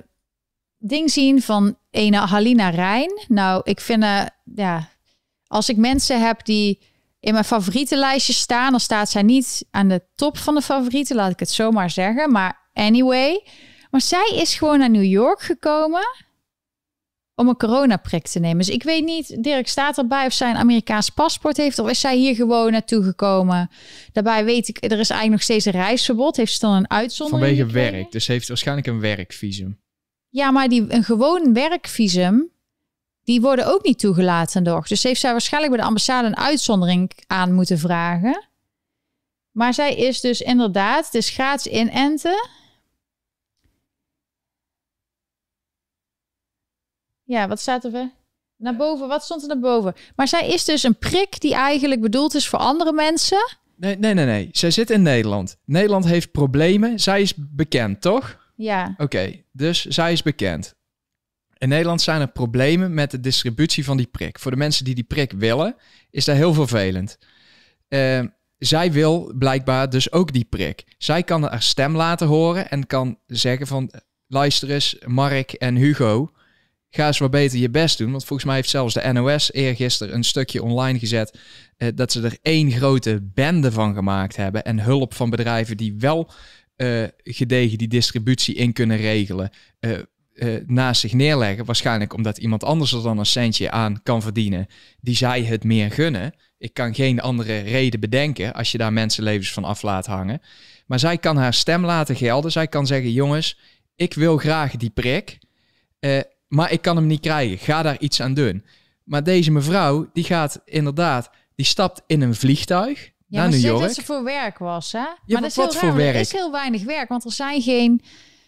ding 0.78 1.10
zien 1.10 1.42
van 1.42 1.76
ene 1.90 2.16
Halina 2.16 2.68
Rijn. 2.68 3.20
Nou, 3.28 3.60
ik 3.64 3.80
vind, 3.80 4.02
uh, 4.02 4.22
ja, 4.54 4.88
als 5.46 5.68
ik 5.68 5.76
mensen 5.76 6.20
heb 6.26 6.44
die 6.44 6.80
in 7.20 7.32
mijn 7.32 7.44
favorietenlijstje 7.44 8.32
staan, 8.32 8.70
dan 8.70 8.80
staat 8.80 9.10
zij 9.10 9.22
niet 9.22 9.66
aan 9.70 9.88
de 9.88 10.02
top 10.14 10.38
van 10.38 10.54
de 10.54 10.62
favorieten, 10.62 11.16
laat 11.16 11.30
ik 11.30 11.38
het 11.38 11.50
zomaar 11.50 11.90
zeggen. 11.90 12.32
Maar 12.32 12.68
anyway, 12.72 13.46
maar 13.90 14.00
zij 14.00 14.32
is 14.34 14.54
gewoon 14.54 14.78
naar 14.78 14.90
New 14.90 15.04
York 15.04 15.40
gekomen 15.40 16.24
om 17.36 17.48
een 17.48 17.56
coronaprik 17.56 18.26
te 18.26 18.38
nemen. 18.38 18.58
Dus 18.58 18.68
ik 18.68 18.82
weet 18.82 19.04
niet, 19.04 19.42
Dirk 19.42 19.68
staat 19.68 19.98
erbij 19.98 20.26
of 20.26 20.32
zij 20.32 20.50
een 20.50 20.56
Amerikaans 20.56 21.10
paspoort 21.10 21.56
heeft 21.56 21.78
of 21.78 21.90
is 21.90 22.00
zij 22.00 22.16
hier 22.16 22.34
gewoon 22.34 22.72
naartoe 22.72 23.02
gekomen. 23.02 23.70
Daarbij 24.12 24.44
weet 24.44 24.68
ik, 24.68 24.76
er 24.76 24.90
is 24.90 25.10
eigenlijk 25.10 25.30
nog 25.30 25.42
steeds 25.42 25.64
een 25.64 25.72
reisverbod. 25.72 26.36
Heeft 26.36 26.52
ze 26.52 26.58
dan 26.58 26.74
een 26.74 26.90
uitzondering? 26.90 27.56
Vanwege 27.56 27.72
werk, 27.72 28.12
dus 28.12 28.26
heeft 28.26 28.48
waarschijnlijk 28.48 28.86
een 28.86 29.00
werkvisum. 29.00 29.80
Ja, 30.28 30.50
maar 30.50 30.68
die, 30.68 30.84
een 30.88 31.04
gewoon 31.04 31.52
werkvisum 31.52 32.50
die 33.22 33.40
worden 33.40 33.66
ook 33.66 33.84
niet 33.84 33.98
toegelaten 33.98 34.62
nog. 34.62 34.88
Dus 34.88 35.02
heeft 35.02 35.20
zij 35.20 35.30
waarschijnlijk 35.30 35.72
bij 35.72 35.82
de 35.82 35.88
ambassade 35.88 36.26
een 36.26 36.36
uitzondering 36.36 37.10
aan 37.26 37.52
moeten 37.52 37.78
vragen. 37.78 38.48
Maar 39.50 39.74
zij 39.74 39.94
is 39.94 40.20
dus 40.20 40.40
inderdaad, 40.40 41.04
het 41.04 41.14
is 41.14 41.30
gratis 41.30 41.72
inenten. 41.72 42.48
Ja, 47.26 47.48
wat 47.48 47.60
staat 47.60 47.84
er? 47.84 48.10
Naar 48.56 48.76
boven, 48.76 49.08
wat 49.08 49.24
stond 49.24 49.42
er 49.42 49.48
naar 49.48 49.58
boven? 49.58 49.94
Maar 50.16 50.28
zij 50.28 50.48
is 50.48 50.64
dus 50.64 50.82
een 50.82 50.98
prik 50.98 51.40
die 51.40 51.54
eigenlijk 51.54 52.00
bedoeld 52.00 52.34
is 52.34 52.48
voor 52.48 52.58
andere 52.58 52.92
mensen. 52.92 53.56
Nee, 53.76 53.96
nee, 53.96 54.14
nee, 54.14 54.24
nee. 54.24 54.48
Zij 54.52 54.70
zit 54.70 54.90
in 54.90 55.02
Nederland. 55.02 55.56
Nederland 55.64 56.04
heeft 56.04 56.30
problemen. 56.30 57.00
Zij 57.00 57.20
is 57.20 57.34
bekend, 57.36 58.00
toch? 58.00 58.50
Ja. 58.56 58.94
Oké, 58.98 59.42
dus 59.52 59.84
zij 59.84 60.12
is 60.12 60.22
bekend. 60.22 60.74
In 61.58 61.68
Nederland 61.68 62.02
zijn 62.02 62.20
er 62.20 62.28
problemen 62.28 62.94
met 62.94 63.10
de 63.10 63.20
distributie 63.20 63.84
van 63.84 63.96
die 63.96 64.06
prik. 64.06 64.38
Voor 64.38 64.50
de 64.50 64.56
mensen 64.56 64.84
die 64.84 64.94
die 64.94 65.04
prik 65.04 65.32
willen, 65.32 65.76
is 66.10 66.24
dat 66.24 66.36
heel 66.36 66.54
vervelend. 66.54 67.18
Uh, 67.88 68.20
zij 68.58 68.92
wil 68.92 69.32
blijkbaar 69.38 69.90
dus 69.90 70.12
ook 70.12 70.32
die 70.32 70.44
prik. 70.44 70.84
Zij 70.98 71.22
kan 71.22 71.42
haar 71.42 71.62
stem 71.62 71.96
laten 71.96 72.26
horen 72.26 72.70
en 72.70 72.86
kan 72.86 73.18
zeggen 73.26 73.66
van... 73.66 73.90
luister 74.26 74.70
eens, 74.70 74.96
Mark 75.06 75.52
en 75.52 75.74
Hugo, 75.76 76.30
ga 76.96 77.06
eens 77.06 77.18
wat 77.18 77.30
beter 77.30 77.58
je 77.58 77.70
best 77.70 77.98
doen. 77.98 78.10
Want 78.10 78.24
volgens 78.24 78.46
mij 78.46 78.56
heeft 78.56 78.70
zelfs 78.70 78.94
de 78.94 79.12
NOS 79.12 79.52
eergisteren 79.52 80.14
een 80.14 80.24
stukje 80.24 80.62
online 80.62 80.98
gezet... 80.98 81.38
Uh, 81.78 81.88
dat 81.94 82.12
ze 82.12 82.22
er 82.22 82.38
één 82.42 82.70
grote 82.70 83.20
bende 83.34 83.72
van 83.72 83.94
gemaakt 83.94 84.36
hebben... 84.36 84.64
en 84.64 84.80
hulp 84.80 85.14
van 85.14 85.30
bedrijven 85.30 85.76
die 85.76 85.94
wel 85.98 86.30
uh, 86.76 87.04
gedegen 87.24 87.78
die 87.78 87.88
distributie 87.88 88.54
in 88.54 88.72
kunnen 88.72 88.96
regelen 88.96 89.50
uh, 89.80 90.56
naast 90.66 91.00
zich 91.00 91.12
neerleggen. 91.12 91.64
Waarschijnlijk 91.64 92.14
omdat 92.14 92.38
iemand 92.38 92.64
anders 92.64 92.92
er 92.92 93.02
dan 93.02 93.18
een 93.18 93.26
centje 93.26 93.70
aan 93.70 94.02
kan 94.02 94.22
verdienen. 94.22 94.66
Die 95.00 95.16
zij 95.16 95.42
het 95.42 95.64
meer 95.64 95.90
gunnen. 95.90 96.34
Ik 96.58 96.74
kan 96.74 96.94
geen 96.94 97.20
andere 97.20 97.58
reden 97.58 98.00
bedenken 98.00 98.54
als 98.54 98.72
je 98.72 98.78
daar 98.78 98.92
mensenlevens 98.92 99.52
van 99.52 99.64
af 99.64 99.82
laat 99.82 100.06
hangen. 100.06 100.40
Maar 100.86 100.98
zij 100.98 101.18
kan 101.18 101.36
haar 101.36 101.54
stem 101.54 101.84
laten 101.84 102.16
gelden. 102.16 102.52
Zij 102.52 102.66
kan 102.66 102.86
zeggen: 102.86 103.12
jongens, 103.12 103.58
ik 103.96 104.14
wil 104.14 104.36
graag 104.36 104.76
die 104.76 104.90
prik. 104.90 105.38
Maar 106.48 106.72
ik 106.72 106.82
kan 106.82 106.96
hem 106.96 107.06
niet 107.06 107.20
krijgen. 107.20 107.58
Ga 107.58 107.82
daar 107.82 107.98
iets 107.98 108.20
aan 108.20 108.34
doen. 108.34 108.64
Maar 109.04 109.24
deze 109.24 109.50
mevrouw, 109.50 110.10
die 110.12 110.24
gaat 110.24 110.60
inderdaad, 110.64 111.30
die 111.54 111.66
stapt 111.66 112.02
in 112.06 112.20
een 112.20 112.34
vliegtuig. 112.34 113.10
Ja, 113.28 113.40
naar 113.40 113.50
New 113.50 113.60
York. 113.60 113.80
dat 113.80 113.94
ze 113.94 114.04
voor 114.04 114.24
werk 114.24 114.58
was, 114.58 114.92
hè? 114.92 114.98
Ja, 114.98 115.08
maar 115.26 115.40
dat 115.40 115.50
is 115.50 115.56
heel 115.56 115.72
voor 115.72 115.88
raar, 115.88 115.96
werk? 115.96 116.14
Er 116.14 116.20
is 116.20 116.32
heel 116.32 116.52
weinig 116.52 116.84
werk, 116.84 117.08
want 117.08 117.24
er 117.24 117.32
zijn 117.32 117.62
geen 117.62 118.02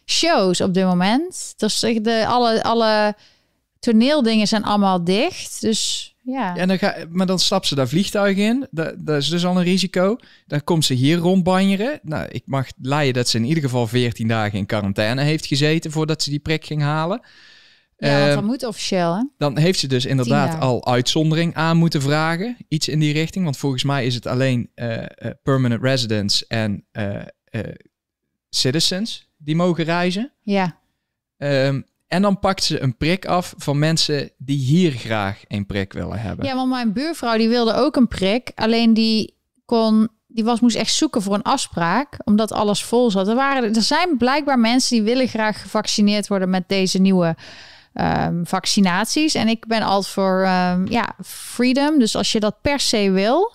shows 0.05 0.61
op 0.61 0.75
dit 0.75 0.85
moment. 0.85 1.55
Dus 1.57 1.81
de, 1.81 2.25
alle, 2.27 2.63
alle 2.63 3.17
toneeldingen 3.79 4.47
zijn 4.47 4.65
allemaal 4.65 5.05
dicht. 5.05 5.61
Dus 5.61 6.15
ja. 6.23 6.55
ja 6.55 6.57
en 6.57 6.69
dan 6.69 6.79
ga, 6.79 6.97
maar 7.11 7.27
dan 7.27 7.39
stapt 7.39 7.67
ze 7.67 7.75
daar 7.75 7.89
vliegtuig 7.89 8.37
in. 8.37 8.67
Dat, 8.71 8.95
dat 8.99 9.17
is 9.17 9.29
dus 9.29 9.47
al 9.47 9.57
een 9.57 9.63
risico. 9.63 10.17
Dan 10.47 10.65
komt 10.65 10.85
ze 10.85 10.95
hier 10.95 11.17
rondbanjeren. 11.17 12.01
Nou, 12.03 12.29
ik 12.29 12.43
mag 12.45 12.67
leiden 12.81 13.15
dat 13.15 13.29
ze 13.29 13.37
in 13.37 13.45
ieder 13.45 13.63
geval 13.63 13.87
14 13.87 14.29
dagen 14.29 14.59
in 14.59 14.67
quarantaine 14.67 15.23
heeft 15.23 15.47
gezeten 15.47 15.91
voordat 15.91 16.23
ze 16.23 16.31
die 16.31 16.39
prik 16.39 16.65
ging 16.65 16.83
halen. 16.83 17.21
Ja, 17.99 18.11
want 18.11 18.25
Ehm, 18.27 18.35
dat 18.35 18.45
moet 18.45 18.65
officieel, 18.65 19.17
hè? 19.17 19.23
dan 19.39 19.59
heeft 19.59 19.79
ze 19.79 19.87
dus 19.87 20.05
inderdaad 20.05 20.61
al 20.61 20.87
uitzondering 20.87 21.55
aan 21.55 21.77
moeten 21.77 22.03
vragen. 22.03 22.57
Iets 22.69 22.89
in 22.89 22.99
die 22.99 23.13
richting. 23.13 23.45
Want 23.45 23.57
volgens 23.57 23.85
mij 23.85 24.07
is 24.07 24.15
het 24.15 24.27
alleen 24.27 24.71
eh, 24.75 25.03
eh, 25.03 25.09
permanent 25.43 25.83
residents 25.83 26.47
en 26.47 26.87
eh, 26.91 27.21
citizens 28.49 29.29
die 29.37 29.57
mogen 29.57 29.85
reizen. 29.85 30.33
Ja. 30.43 30.79
Ehm, 31.37 31.81
en 32.07 32.23
dan 32.23 32.39
pakt 32.39 32.65
ze 32.65 32.81
een 32.81 32.97
prik 32.97 33.27
af 33.27 33.55
van 33.57 33.79
mensen 33.79 34.31
die 34.37 34.59
hier 34.59 34.93
graag 34.93 35.43
een 35.49 35.67
prik 35.67 35.93
willen 35.93 36.21
hebben. 36.21 36.47
Ja, 36.47 36.55
want 36.55 36.71
mijn 36.71 36.93
buurvrouw 36.93 37.37
die 37.37 37.49
wilde 37.49 37.75
ook 37.75 37.97
een 37.97 38.09
prik. 38.09 38.53
Alleen 38.55 38.95
die 38.95 39.35
kon, 39.65 40.09
die 40.27 40.45
was, 40.45 40.61
moest 40.61 40.77
echt 40.77 40.93
zoeken 40.93 41.23
voor 41.23 41.35
een 41.35 41.43
afspraak, 41.43 42.17
omdat 42.25 42.53
alles 42.53 42.85
vol 42.85 43.11
zat. 43.11 43.29
Er, 43.29 43.35
waren, 43.35 43.75
er 43.75 43.83
zijn 43.83 44.17
blijkbaar 44.17 44.59
mensen 44.59 44.97
die 44.97 45.05
willen 45.05 45.29
graag 45.29 45.63
gevaccineerd 45.63 46.29
worden 46.29 46.51
met 46.51 46.69
deze 46.69 46.99
nieuwe 46.99 47.37
ehm, 47.99 48.45
vaccinaties. 48.45 49.35
En 49.35 49.49
ik 49.49 49.67
ben 49.67 49.83
altijd 49.83 50.13
voor 50.13 50.43
ehm, 50.43 50.87
ja, 50.87 51.15
freedom. 51.25 51.99
Dus 51.99 52.17
als 52.17 52.33
je 52.33 52.41
dat 52.41 52.61
per 52.61 52.81
se 52.81 53.11
wil, 53.11 53.55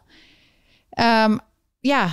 ehm, 0.90 1.38
ja, 1.80 2.04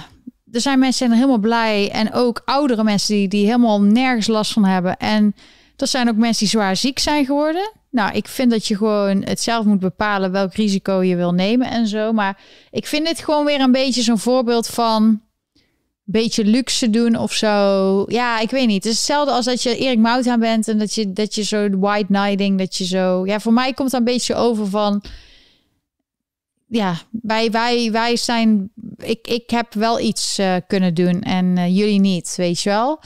er 0.52 0.60
zijn 0.60 0.78
mensen 0.78 0.98
die 0.98 1.16
zijn 1.16 1.28
helemaal 1.28 1.48
blij. 1.48 1.90
En 1.90 2.12
ook 2.12 2.42
oudere 2.44 2.84
mensen 2.84 3.14
die, 3.14 3.28
die 3.28 3.44
helemaal 3.44 3.82
nergens 3.82 4.26
last 4.26 4.52
van 4.52 4.64
hebben. 4.64 4.96
En 4.96 5.34
er 5.76 5.86
zijn 5.86 6.08
ook 6.08 6.16
mensen 6.16 6.38
die 6.38 6.48
zwaar 6.48 6.76
ziek 6.76 6.98
zijn 6.98 7.24
geworden. 7.24 7.72
Nou, 7.90 8.12
ik 8.12 8.28
vind 8.28 8.50
dat 8.50 8.66
je 8.66 8.76
gewoon 8.76 9.22
het 9.24 9.40
zelf 9.40 9.64
moet 9.64 9.80
bepalen 9.80 10.32
welk 10.32 10.54
risico 10.54 11.02
je 11.02 11.16
wil 11.16 11.32
nemen 11.32 11.70
en 11.70 11.86
zo. 11.86 12.12
Maar 12.12 12.38
ik 12.70 12.86
vind 12.86 13.06
dit 13.06 13.24
gewoon 13.24 13.44
weer 13.44 13.60
een 13.60 13.72
beetje 13.72 14.02
zo'n 14.02 14.18
voorbeeld 14.18 14.66
van 14.66 15.20
beetje 16.10 16.44
luxe 16.44 16.90
doen 16.90 17.16
of 17.16 17.32
zo. 17.32 18.04
Ja, 18.06 18.38
ik 18.38 18.50
weet 18.50 18.66
niet. 18.66 18.84
Het 18.84 18.92
is 18.92 18.98
hetzelfde 18.98 19.32
als 19.32 19.44
dat 19.44 19.62
je 19.62 19.76
Erik 19.76 19.98
Mouthaan 19.98 20.40
bent 20.40 20.68
en 20.68 20.78
dat 20.78 20.94
je, 20.94 21.12
dat 21.12 21.34
je 21.34 21.42
zo 21.42 21.68
white 21.78 22.06
knighting, 22.06 22.58
dat 22.58 22.76
je 22.76 22.84
zo... 22.84 23.26
Ja, 23.26 23.40
voor 23.40 23.52
mij 23.52 23.72
komt 23.72 23.90
dat 23.90 24.00
een 24.00 24.06
beetje 24.06 24.34
over 24.34 24.66
van... 24.66 25.02
Ja, 26.66 26.96
wij, 27.22 27.50
wij, 27.50 27.90
wij 27.92 28.16
zijn... 28.16 28.70
Ik, 28.96 29.26
ik 29.26 29.50
heb 29.50 29.74
wel 29.74 30.00
iets 30.00 30.38
eh, 30.38 30.56
kunnen 30.66 30.94
doen 30.94 31.20
en 31.20 31.58
eh, 31.58 31.76
jullie 31.76 32.00
niet, 32.00 32.34
weet 32.36 32.60
je 32.60 32.70
wel. 32.70 33.00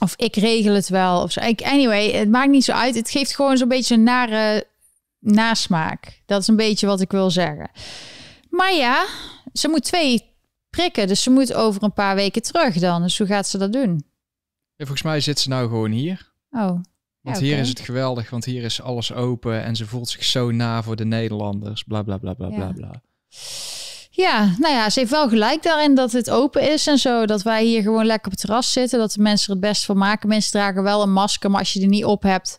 Of 0.00 0.14
ik 0.16 0.36
regel 0.36 0.74
het 0.74 0.88
wel. 0.88 1.22
Of 1.22 1.32
zo. 1.32 1.40
Anyway, 1.56 2.10
het 2.10 2.28
maakt 2.28 2.50
niet 2.50 2.64
zo 2.64 2.72
uit. 2.72 2.94
Het 2.94 3.10
geeft 3.10 3.34
gewoon 3.34 3.56
zo'n 3.56 3.68
beetje 3.68 3.94
een 3.94 4.02
nare 4.02 4.66
nasmaak. 5.18 6.22
Dat 6.26 6.40
is 6.40 6.48
een 6.48 6.56
beetje 6.56 6.86
wat 6.86 7.00
ik 7.00 7.10
wil 7.10 7.30
zeggen. 7.30 7.70
Maar 8.50 8.74
ja, 8.74 9.04
ze 9.52 9.68
moet 9.68 9.84
twee 9.84 10.31
prikken. 10.76 11.06
Dus 11.08 11.22
ze 11.22 11.30
moet 11.30 11.52
over 11.54 11.82
een 11.82 11.92
paar 11.92 12.14
weken 12.14 12.42
terug 12.42 12.74
dan. 12.78 13.02
Dus 13.02 13.18
hoe 13.18 13.26
gaat 13.26 13.48
ze 13.48 13.58
dat 13.58 13.72
doen? 13.72 14.04
Ja, 14.76 14.84
volgens 14.84 15.02
mij 15.02 15.20
zit 15.20 15.38
ze 15.40 15.48
nou 15.48 15.68
gewoon 15.68 15.90
hier. 15.90 16.32
Oh, 16.50 16.80
Want 17.20 17.36
Ja, 17.38 17.42
hier 17.44 17.58
is 17.58 17.68
het 17.68 17.80
geweldig, 17.80 18.30
want 18.30 18.44
hier 18.44 18.62
is 18.62 18.82
alles 18.82 19.12
open 19.12 19.62
en 19.62 19.76
ze 19.76 19.86
voelt 19.86 20.08
zich 20.08 20.24
zo 20.24 20.50
na 20.50 20.82
voor 20.82 20.96
de 20.96 21.04
Nederlanders. 21.04 21.82
Bla 21.82 22.02
bla 22.02 22.18
bla 22.18 22.34
bla 22.34 22.48
Ja. 22.48 22.54
bla 22.56 22.72
bla. 22.72 23.02
Ja, 24.10 24.54
nou 24.58 24.74
ja, 24.74 24.90
ze 24.90 24.98
heeft 24.98 25.10
wel 25.10 25.28
gelijk 25.28 25.62
daarin 25.62 25.94
dat 25.94 26.12
het 26.12 26.30
open 26.30 26.70
is 26.72 26.86
en 26.86 26.98
zo. 26.98 27.26
Dat 27.26 27.42
wij 27.42 27.64
hier 27.64 27.82
gewoon 27.82 28.06
lekker 28.06 28.26
op 28.26 28.32
het 28.32 28.40
terras 28.40 28.72
zitten. 28.72 28.98
Dat 28.98 29.12
de 29.12 29.22
mensen 29.22 29.46
er 29.48 29.60
het 29.60 29.68
best 29.70 29.84
van 29.84 29.96
maken. 29.98 30.28
Mensen 30.28 30.52
dragen 30.52 30.82
wel 30.82 31.02
een 31.02 31.12
masker, 31.12 31.50
maar 31.50 31.58
als 31.60 31.72
je 31.72 31.80
er 31.80 31.86
niet 31.88 32.04
op 32.04 32.22
hebt... 32.22 32.58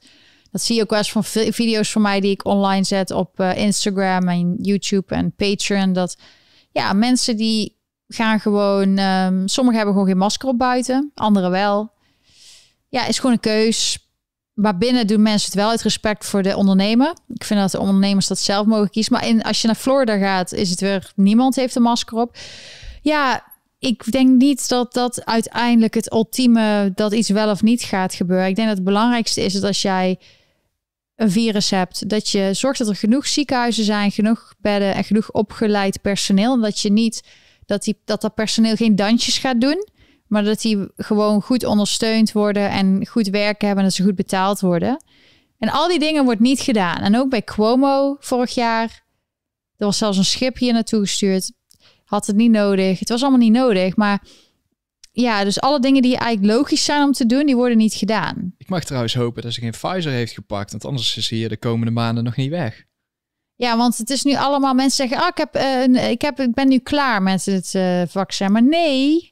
Dat 0.52 0.62
zie 0.62 0.76
je 0.76 0.82
ook 0.82 0.90
wel 0.90 1.00
eens 1.00 1.12
van 1.12 1.24
vi- 1.24 1.52
video's 1.54 1.92
van 1.92 2.02
mij 2.02 2.20
die 2.20 2.32
ik 2.32 2.46
online 2.46 2.84
zet 2.84 3.12
op 3.12 3.40
eh, 3.40 3.58
Instagram 3.58 4.28
en 4.28 4.56
YouTube 4.62 5.16
en 5.16 5.36
Patreon. 5.36 5.94
Dat 5.94 6.18
ja, 6.72 6.94
mensen 6.94 7.38
die 7.38 7.78
gaan 8.14 8.40
gewoon... 8.40 8.98
ehm 8.98 9.48
sommigen 9.48 9.78
hebben 9.78 9.94
gewoon 9.96 10.10
geen 10.10 10.24
masker 10.24 10.50
op 10.50 10.58
buiten, 10.58 11.12
anderen 11.16 11.52
wel. 11.52 11.92
Ja, 12.90 13.06
is 13.06 13.18
gewoon 13.18 13.32
een 13.32 13.40
keus. 13.40 13.98
Maar 14.54 14.78
binnen 14.78 15.08
doen 15.08 15.22
mensen 15.22 15.52
het 15.52 15.60
wel 15.60 15.70
uit 15.70 15.82
respect 15.82 16.26
voor 16.26 16.44
de 16.44 16.56
ondernemer. 16.56 17.14
Ik 17.28 17.44
vind 17.44 17.60
dat 17.60 17.72
de 17.72 17.80
ondernemers 17.80 18.28
dat 18.28 18.40
zelf 18.40 18.66
mogen 18.66 18.90
kiezen. 18.90 19.14
Maar 19.14 19.28
in, 19.28 19.44
als 19.44 19.62
je 19.62 19.68
naar 19.68 19.76
Florida 19.76 20.18
gaat, 20.18 20.52
is 20.52 20.70
het 20.70 20.80
weer 20.80 21.12
niemand 21.16 21.56
heeft 21.56 21.76
een 21.76 21.82
masker 21.82 22.18
op. 22.18 22.38
Ja, 23.02 23.44
ik 23.80 24.12
denk 24.12 24.38
niet 24.38 24.70
dat 24.70 24.94
dat 24.94 25.26
uiteindelijk 25.26 25.94
het 25.94 26.14
ultieme 26.14 26.92
dat 26.96 27.14
iets 27.14 27.30
wel 27.30 27.50
of 27.50 27.62
niet 27.62 27.82
gaat 27.82 28.14
gebeuren. 28.14 28.48
Ik 28.48 28.56
denk 28.56 28.68
dat 28.68 28.78
het 28.78 28.86
belangrijkste 28.86 29.42
is 29.42 29.54
dat 29.54 29.64
als 29.64 29.82
jij 29.82 30.20
een 31.16 31.32
virus 31.32 31.70
hebt, 31.70 32.10
dat 32.10 32.30
je 32.30 32.50
zorgt 32.54 32.80
dat 32.80 32.88
er 32.88 32.96
genoeg 32.96 33.28
ziekenhuizen 33.28 33.84
zijn, 33.84 34.12
genoeg 34.12 34.54
bedden 34.58 34.94
en 34.94 35.04
genoeg 35.04 35.32
opgeleid 35.32 36.02
personeel. 36.02 36.54
En 36.54 36.62
dat 36.62 36.80
je 36.80 36.92
niet 36.92 37.24
dat 37.74 37.84
die, 37.84 38.02
dat, 38.06 38.22
dat 38.22 38.36
personeel 38.36 38.76
geen 38.76 38.96
dansjes 38.96 39.38
gaat 39.38 39.62
doen. 39.62 39.88
Maar 40.28 40.44
dat 40.44 40.62
die 40.62 40.88
gewoon 40.96 41.42
goed 41.42 41.66
ondersteund 41.66 42.32
worden 42.32 42.70
en 42.70 43.08
goed 43.08 43.28
werken 43.28 43.68
hebben 43.68 43.84
en 43.84 43.90
dat 43.90 43.94
ze 43.94 44.04
goed 44.04 44.16
betaald 44.16 44.60
worden. 44.60 45.04
En 45.58 45.70
al 45.70 45.88
die 45.88 46.00
dingen 46.00 46.24
wordt 46.24 46.40
niet 46.40 46.60
gedaan. 46.60 46.98
En 46.98 47.18
ook 47.18 47.30
bij 47.30 47.44
Cuomo 47.44 48.18
vorig 48.20 48.54
jaar. 48.54 49.04
Er 49.78 49.86
was 49.86 49.98
zelfs 49.98 50.18
een 50.18 50.26
schip 50.26 50.58
hier 50.58 50.74
naartoe 50.74 51.00
gestuurd. 51.00 51.52
Had 52.04 52.28
het 52.28 52.36
niet 52.36 52.52
nodig. 52.52 53.00
Het 53.00 53.10
was 53.10 53.22
allemaal 53.22 53.40
niet 53.40 53.52
nodig. 53.52 53.96
Maar 53.96 54.24
ja, 55.12 55.44
dus 55.44 55.62
alle 55.62 55.80
dingen 55.80 56.02
die 56.02 56.18
eigenlijk 56.18 56.54
logisch 56.56 56.84
zijn 56.84 57.04
om 57.04 57.12
te 57.12 57.26
doen, 57.26 57.46
die 57.46 57.56
worden 57.56 57.78
niet 57.78 57.94
gedaan. 57.94 58.54
Ik 58.58 58.70
mag 58.70 58.84
trouwens 58.84 59.14
hopen 59.14 59.42
dat 59.42 59.54
ze 59.54 59.62
geen 59.62 59.72
Pfizer 59.72 60.12
heeft 60.12 60.34
gepakt, 60.34 60.72
want 60.72 60.86
anders 60.86 61.18
is 61.18 61.28
ze 61.28 61.36
hier 61.36 61.50
de 61.50 61.58
komende 61.58 61.92
maanden 61.92 62.24
nog 62.24 62.36
niet 62.36 62.50
weg. 62.50 62.84
Ja, 63.56 63.78
want 63.78 63.98
het 63.98 64.10
is 64.10 64.24
nu 64.24 64.36
allemaal 64.36 64.74
mensen 64.74 65.08
zeggen: 65.08 65.18
ah, 65.26 65.28
ik, 65.28 65.38
heb, 65.38 65.56
een- 65.56 66.10
ik, 66.10 66.22
heb, 66.22 66.40
ik 66.40 66.54
ben 66.54 66.68
nu 66.68 66.78
klaar 66.80 67.22
met 67.22 67.46
het 67.46 67.76
eh, 67.76 68.02
vaccin. 68.08 68.52
Maar 68.52 68.64
nee. 68.64 69.32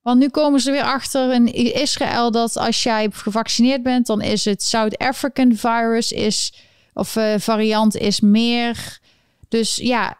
Want 0.00 0.18
nu 0.18 0.28
komen 0.28 0.60
ze 0.60 0.70
weer 0.70 0.82
achter 0.82 1.32
in 1.32 1.46
Israël 1.74 2.30
dat 2.30 2.56
als 2.56 2.82
jij 2.82 3.08
gevaccineerd 3.12 3.82
bent, 3.82 4.06
dan 4.06 4.20
is 4.20 4.44
het 4.44 4.62
South 4.62 4.98
African 4.98 5.56
virus 5.56 6.12
is 6.12 6.52
of 6.94 7.16
eh, 7.16 7.34
variant 7.38 7.96
is 7.96 8.20
meer. 8.20 8.98
Dus 9.48 9.76
ja, 9.76 10.16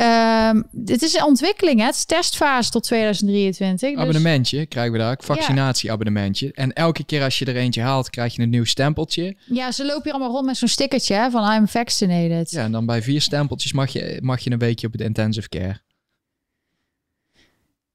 ehm, 0.00 0.62
het 0.84 1.02
is 1.02 1.14
een 1.14 1.24
ontwikkeling. 1.24 1.80
Hè? 1.80 1.86
Het 1.86 1.94
is 1.94 2.04
testfase 2.04 2.70
tot 2.70 2.82
2023. 2.82 3.90
Dus, 3.90 3.98
Abonnementje 3.98 4.66
krijgen 4.66 4.92
we 4.92 4.98
daar, 4.98 5.18
vaccinatieabonnementje. 5.22 6.52
En 6.52 6.72
elke 6.72 7.04
keer 7.04 7.22
als 7.22 7.38
je 7.38 7.44
er 7.44 7.56
eentje 7.56 7.82
haalt, 7.82 8.10
krijg 8.10 8.34
je 8.34 8.42
een 8.42 8.50
nieuw 8.50 8.64
stempeltje. 8.64 9.36
ja, 9.46 9.72
ze 9.72 9.84
lopen 9.84 10.02
hier 10.02 10.12
allemaal 10.12 10.30
rond 10.30 10.46
met 10.46 10.56
zo'n 10.56 10.68
stickertje 10.68 11.14
hè, 11.14 11.30
van 11.30 11.52
I'm 11.52 11.68
vaccinated. 11.68 12.50
Ja, 12.50 12.64
en 12.64 12.72
dan 12.72 12.86
bij 12.86 13.02
vier 13.02 13.20
stempeltjes 13.20 13.72
mag 13.72 13.92
je, 13.92 14.18
mag 14.22 14.40
je 14.40 14.50
een 14.50 14.58
weekje 14.58 14.86
op 14.86 14.96
de 14.96 15.04
intensive 15.04 15.48
care. 15.48 15.80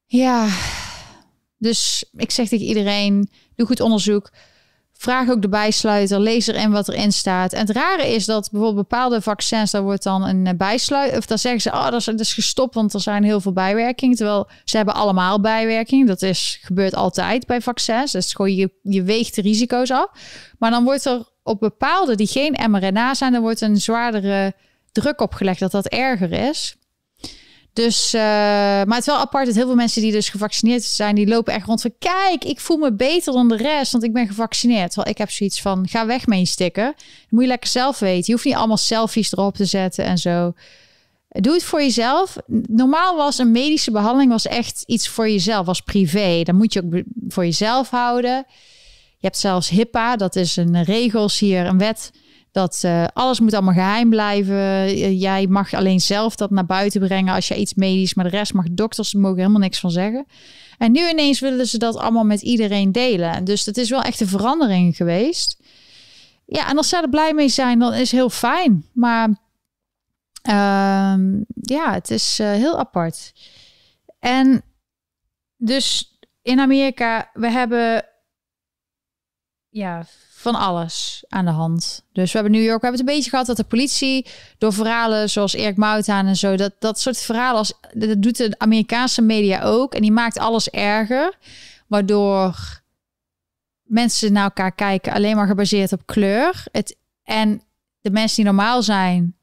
Ja, 0.05 0.47
dus 1.57 2.05
ik 2.15 2.31
zeg 2.31 2.47
tegen 2.47 2.65
iedereen, 2.65 3.29
doe 3.55 3.67
goed 3.67 3.79
onderzoek. 3.79 4.31
Vraag 5.05 5.29
ook 5.29 5.41
de 5.41 5.49
bijsluiter, 5.49 6.19
lees 6.19 6.47
erin 6.47 6.71
wat 6.71 6.87
erin 6.87 7.11
staat. 7.11 7.53
En 7.53 7.59
het 7.59 7.69
rare 7.69 8.13
is 8.13 8.25
dat 8.25 8.49
bijvoorbeeld 8.51 8.89
bepaalde 8.89 9.21
vaccins, 9.21 9.71
daar 9.71 9.81
wordt 9.81 10.03
dan 10.03 10.27
een 10.27 10.47
eh, 10.47 10.53
bijsluit, 10.57 11.17
of 11.17 11.25
dan 11.25 11.37
zeggen 11.37 11.61
ze, 11.61 11.71
oh, 11.71 11.83
dat 11.83 11.93
is, 11.93 12.05
dat 12.05 12.19
is 12.19 12.33
gestopt, 12.33 12.75
want 12.75 12.93
er 12.93 12.99
zijn 12.99 13.23
heel 13.23 13.41
veel 13.41 13.53
bijwerkingen. 13.53 14.15
Terwijl 14.15 14.47
ze 14.63 14.77
hebben 14.77 14.95
allemaal 14.95 15.41
bijwerkingen. 15.41 16.05
Dat 16.05 16.21
is, 16.21 16.59
gebeurt 16.61 16.95
altijd 16.95 17.45
bij 17.45 17.61
vaccins. 17.61 18.11
Dus 18.11 18.33
gewoon 18.33 18.55
je, 18.55 18.71
je 18.81 19.03
weegt 19.03 19.35
de 19.35 19.41
risico's 19.41 19.91
af. 19.91 20.07
Maar 20.59 20.71
dan 20.71 20.83
wordt 20.83 21.05
er 21.05 21.23
op 21.43 21.59
bepaalde 21.59 22.15
die 22.15 22.27
geen 22.27 22.55
mRNA 22.69 23.13
zijn, 23.13 23.31
dan 23.31 23.41
wordt 23.41 23.61
een 23.61 23.77
zwaardere 23.77 24.53
druk 24.91 25.21
opgelegd 25.21 25.59
dat 25.59 25.71
dat 25.71 25.87
erger 25.87 26.31
is. 26.31 26.75
Dus, 27.75 28.13
eh, 28.13 28.21
maar 28.21 28.85
het 28.87 28.99
is 28.99 29.05
wel 29.05 29.17
apart 29.17 29.45
dat 29.45 29.55
heel 29.55 29.65
veel 29.65 29.75
mensen 29.75 30.01
die 30.01 30.11
dus 30.11 30.29
gevaccineerd 30.29 30.83
zijn, 30.83 31.15
die 31.15 31.27
lopen 31.27 31.53
echt 31.53 31.65
rond 31.65 31.81
van, 31.81 31.93
kijk, 31.99 32.43
ik 32.43 32.59
voel 32.59 32.77
me 32.77 32.93
beter 32.93 33.33
dan 33.33 33.47
de 33.47 33.55
rest, 33.55 33.91
want 33.91 34.03
ik 34.03 34.13
ben 34.13 34.27
gevaccineerd. 34.27 34.91
Terwijl 34.91 35.11
ik 35.11 35.17
heb 35.17 35.31
zoiets 35.31 35.61
van, 35.61 35.87
ga 35.87 36.05
weg 36.05 36.23
sticker. 36.47 36.85
Dat 36.85 36.95
moet 37.29 37.41
je 37.41 37.47
lekker 37.47 37.69
zelf 37.69 37.99
weten. 37.99 38.23
Je 38.25 38.31
hoeft 38.31 38.45
niet 38.45 38.55
allemaal 38.55 38.77
selfies 38.77 39.31
erop 39.31 39.55
te 39.55 39.65
zetten 39.65 40.05
en 40.05 40.17
zo. 40.17 40.53
Doe 41.27 41.53
het 41.53 41.63
voor 41.63 41.81
jezelf. 41.81 42.35
Normaal 42.67 43.15
was 43.15 43.37
een 43.37 43.51
medische 43.51 43.91
behandeling 43.91 44.31
was 44.31 44.47
echt 44.47 44.83
iets 44.85 45.07
voor 45.07 45.29
jezelf, 45.29 45.65
was 45.65 45.81
privé. 45.81 46.43
Dan 46.43 46.55
moet 46.55 46.73
je 46.73 46.83
ook 46.83 47.03
voor 47.27 47.45
jezelf 47.45 47.89
houden. 47.89 48.45
Je 49.17 49.27
hebt 49.27 49.37
zelfs 49.37 49.69
HIPAA, 49.69 50.15
dat 50.15 50.35
is 50.35 50.55
een 50.55 50.83
regels 50.83 51.39
hier, 51.39 51.65
een 51.65 51.77
wet. 51.77 52.11
Dat 52.55 52.81
eh, 52.83 53.05
alles 53.13 53.39
moet 53.39 53.53
allemaal 53.53 53.73
geheim 53.73 54.09
blijven. 54.09 54.55
Eh, 54.55 55.21
jij 55.21 55.47
mag 55.47 55.73
alleen 55.73 55.99
zelf 55.99 56.35
dat 56.35 56.49
naar 56.49 56.65
buiten 56.65 57.01
brengen 57.01 57.33
als 57.33 57.47
je 57.47 57.55
iets 57.55 57.73
medisch, 57.73 58.13
maar 58.13 58.25
de 58.25 58.37
rest 58.37 58.53
mag 58.53 58.65
dokters 58.71 59.13
er 59.13 59.19
mogen 59.19 59.37
helemaal 59.37 59.59
niks 59.59 59.79
van 59.79 59.91
zeggen. 59.91 60.25
En 60.77 60.91
nu 60.91 61.09
ineens 61.09 61.39
willen 61.39 61.67
ze 61.67 61.77
dat 61.77 61.95
allemaal 61.95 62.23
met 62.23 62.41
iedereen 62.41 62.91
delen. 62.91 63.43
Dus 63.43 63.63
dat 63.63 63.77
is 63.77 63.89
wel 63.89 64.01
echt 64.01 64.19
een 64.19 64.27
verandering 64.27 64.95
geweest. 64.95 65.63
Ja, 66.45 66.69
en 66.69 66.77
als 66.77 66.89
zij 66.89 67.01
er 67.01 67.09
blij 67.09 67.33
mee 67.33 67.49
zijn, 67.49 67.79
dan 67.79 67.93
is 67.93 68.11
heel 68.11 68.29
fijn. 68.29 68.85
Maar 68.93 69.29
ehm, 70.41 71.37
ja, 71.61 71.93
het 71.93 72.09
is 72.09 72.39
eh, 72.39 72.51
heel 72.51 72.79
apart. 72.79 73.33
En 74.19 74.61
dus 75.57 76.17
in 76.41 76.59
Amerika, 76.59 77.29
we 77.33 77.51
hebben 77.51 78.05
ja, 79.69 80.05
van 80.51 80.55
alles 80.55 81.23
aan 81.29 81.45
de 81.45 81.51
hand. 81.51 82.05
Dus 82.11 82.31
we 82.31 82.37
hebben 82.37 82.51
New 82.51 82.65
York, 82.65 82.81
we 82.81 82.87
hebben 82.87 82.99
het 82.99 83.09
een 83.09 83.15
beetje 83.15 83.29
gehad 83.29 83.45
dat 83.45 83.57
de 83.57 83.63
politie 83.63 84.27
door 84.57 84.73
verhalen 84.73 85.29
zoals 85.29 85.53
Erik 85.53 85.77
Mouthaan 85.77 86.25
en 86.25 86.35
zo, 86.35 86.55
dat, 86.55 86.73
dat 86.79 86.99
soort 86.99 87.17
verhalen, 87.17 87.57
als, 87.57 87.73
dat 87.93 88.21
doet 88.21 88.37
de 88.37 88.55
Amerikaanse 88.57 89.21
media 89.21 89.61
ook. 89.61 89.93
En 89.93 90.01
die 90.01 90.11
maakt 90.11 90.37
alles 90.37 90.69
erger, 90.69 91.37
waardoor 91.87 92.81
mensen 93.81 94.33
naar 94.33 94.43
elkaar 94.43 94.71
kijken 94.71 95.13
alleen 95.13 95.35
maar 95.35 95.47
gebaseerd 95.47 95.91
op 95.91 96.05
kleur. 96.05 96.63
Het, 96.71 96.97
en 97.23 97.61
de 98.01 98.11
mensen 98.11 98.35
die 98.35 98.45
normaal 98.45 98.83
zijn, 98.83 99.37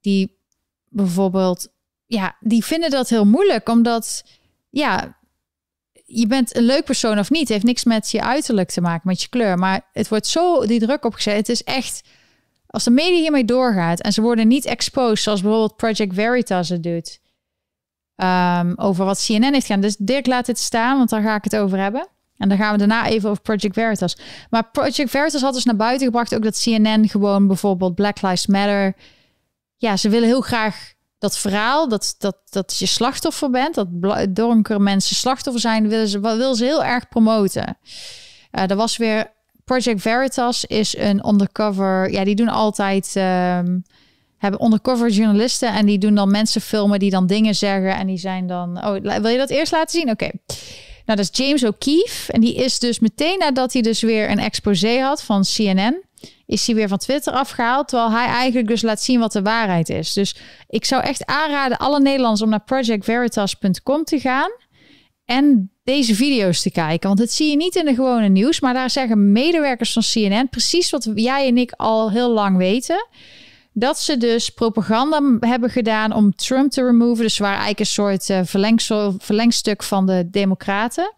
die 0.00 0.38
bijvoorbeeld, 0.88 1.68
ja, 2.06 2.36
die 2.40 2.64
vinden 2.64 2.90
dat 2.90 3.08
heel 3.08 3.26
moeilijk, 3.26 3.68
omdat, 3.68 4.24
ja, 4.70 5.15
je 6.06 6.26
bent 6.26 6.56
een 6.56 6.62
leuk 6.62 6.84
persoon 6.84 7.18
of 7.18 7.30
niet. 7.30 7.48
Heeft 7.48 7.64
niks 7.64 7.84
met 7.84 8.10
je 8.10 8.22
uiterlijk 8.22 8.70
te 8.70 8.80
maken, 8.80 9.08
met 9.08 9.22
je 9.22 9.28
kleur. 9.28 9.58
Maar 9.58 9.80
het 9.92 10.08
wordt 10.08 10.26
zo 10.26 10.66
die 10.66 10.80
druk 10.80 11.04
opgezet. 11.04 11.36
Het 11.36 11.48
is 11.48 11.64
echt, 11.64 12.02
als 12.66 12.84
de 12.84 12.90
media 12.90 13.20
hiermee 13.20 13.44
doorgaat 13.44 14.00
en 14.00 14.12
ze 14.12 14.22
worden 14.22 14.48
niet 14.48 14.64
exposed, 14.64 15.18
zoals 15.18 15.40
bijvoorbeeld 15.40 15.76
Project 15.76 16.14
Veritas 16.14 16.68
het 16.68 16.82
doet, 16.82 17.20
um, 18.16 18.74
over 18.76 19.04
wat 19.04 19.24
CNN 19.26 19.52
heeft 19.52 19.66
gedaan. 19.66 19.80
Dus 19.80 19.96
Dirk 19.98 20.26
laat 20.26 20.46
het 20.46 20.58
staan, 20.58 20.96
want 20.96 21.10
daar 21.10 21.22
ga 21.22 21.34
ik 21.34 21.44
het 21.44 21.56
over 21.56 21.78
hebben. 21.78 22.08
En 22.36 22.48
dan 22.48 22.58
gaan 22.58 22.72
we 22.72 22.78
daarna 22.78 23.06
even 23.06 23.30
over 23.30 23.42
Project 23.42 23.74
Veritas. 23.74 24.16
Maar 24.50 24.70
Project 24.70 25.10
Veritas 25.10 25.42
had 25.42 25.54
dus 25.54 25.64
naar 25.64 25.76
buiten 25.76 26.06
gebracht 26.06 26.34
ook 26.34 26.42
dat 26.42 26.62
CNN 26.62 27.08
gewoon 27.08 27.46
bijvoorbeeld 27.46 27.94
Black 27.94 28.22
Lives 28.22 28.46
Matter. 28.46 28.94
Ja, 29.76 29.96
ze 29.96 30.08
willen 30.08 30.28
heel 30.28 30.40
graag 30.40 30.94
dat 31.18 31.38
verhaal, 31.38 31.88
dat, 31.88 32.14
dat, 32.18 32.36
dat 32.50 32.78
je 32.78 32.86
slachtoffer 32.86 33.50
bent, 33.50 33.74
dat 33.74 33.88
donkere 34.28 34.78
mensen 34.78 35.16
slachtoffer 35.16 35.60
zijn, 35.60 35.88
willen 35.88 36.08
ze, 36.08 36.20
willen 36.20 36.56
ze 36.56 36.64
heel 36.64 36.84
erg 36.84 37.08
promoten. 37.08 37.78
Uh, 38.52 38.70
er 38.70 38.76
was 38.76 38.96
weer 38.96 39.34
Project 39.64 40.00
Veritas 40.00 40.64
is 40.64 40.96
een 40.96 41.28
undercover. 41.28 42.10
Ja, 42.10 42.24
die 42.24 42.34
doen 42.34 42.48
altijd. 42.48 43.14
Um, 43.16 43.84
hebben 44.36 44.64
undercover 44.64 45.10
journalisten 45.10 45.72
en 45.72 45.86
die 45.86 45.98
doen 45.98 46.14
dan 46.14 46.30
mensen 46.30 46.60
filmen 46.60 46.98
die 46.98 47.10
dan 47.10 47.26
dingen 47.26 47.54
zeggen 47.54 47.96
en 47.96 48.06
die 48.06 48.18
zijn 48.18 48.46
dan. 48.46 48.84
Oh, 48.84 49.20
wil 49.20 49.28
je 49.28 49.38
dat 49.38 49.50
eerst 49.50 49.72
laten 49.72 50.00
zien? 50.00 50.10
Oké. 50.10 50.30
Nou, 51.06 51.18
dat 51.18 51.18
is 51.18 51.38
James 51.38 51.64
O'Keefe. 51.64 52.32
En 52.32 52.40
die 52.40 52.54
is 52.54 52.78
dus 52.78 52.98
meteen 52.98 53.38
nadat 53.38 53.72
hij 53.72 53.82
dus 53.82 54.00
weer 54.00 54.30
een 54.30 54.38
exposé 54.38 54.98
had 54.98 55.22
van 55.22 55.42
CNN, 55.42 56.02
is 56.46 56.66
hij 56.66 56.74
weer 56.74 56.88
van 56.88 56.98
Twitter 56.98 57.32
afgehaald. 57.32 57.88
Terwijl 57.88 58.10
hij 58.10 58.26
eigenlijk 58.26 58.68
dus 58.68 58.82
laat 58.82 59.02
zien 59.02 59.20
wat 59.20 59.32
de 59.32 59.42
waarheid 59.42 59.88
is. 59.88 60.12
Dus 60.12 60.36
ik 60.68 60.84
zou 60.84 61.02
echt 61.02 61.26
aanraden 61.26 61.78
alle 61.78 62.00
Nederlanders 62.00 62.42
om 62.42 62.48
naar 62.48 62.64
projectveritas.com 62.64 64.04
te 64.04 64.20
gaan. 64.20 64.50
En 65.24 65.70
deze 65.84 66.14
video's 66.14 66.62
te 66.62 66.70
kijken. 66.70 67.08
Want 67.08 67.20
het 67.20 67.32
zie 67.32 67.50
je 67.50 67.56
niet 67.56 67.76
in 67.76 67.84
de 67.84 67.94
gewone 67.94 68.28
nieuws. 68.28 68.60
Maar 68.60 68.74
daar 68.74 68.90
zeggen 68.90 69.32
medewerkers 69.32 69.92
van 69.92 70.02
CNN 70.02 70.48
precies 70.48 70.90
wat 70.90 71.10
jij 71.14 71.46
en 71.46 71.58
ik 71.58 71.72
al 71.76 72.10
heel 72.10 72.30
lang 72.30 72.56
weten 72.56 73.06
dat 73.78 73.98
ze 73.98 74.16
dus 74.16 74.50
propaganda 74.50 75.20
hebben 75.40 75.70
gedaan 75.70 76.12
om 76.12 76.34
Trump 76.34 76.70
te 76.70 76.84
removen. 76.84 77.24
Dus 77.24 77.38
waar 77.38 77.48
eigenlijk 77.48 77.80
een 77.80 77.86
soort 77.86 78.28
uh, 78.28 78.40
verlengstuk 79.18 79.82
van 79.82 80.06
de 80.06 80.28
Democraten. 80.30 81.14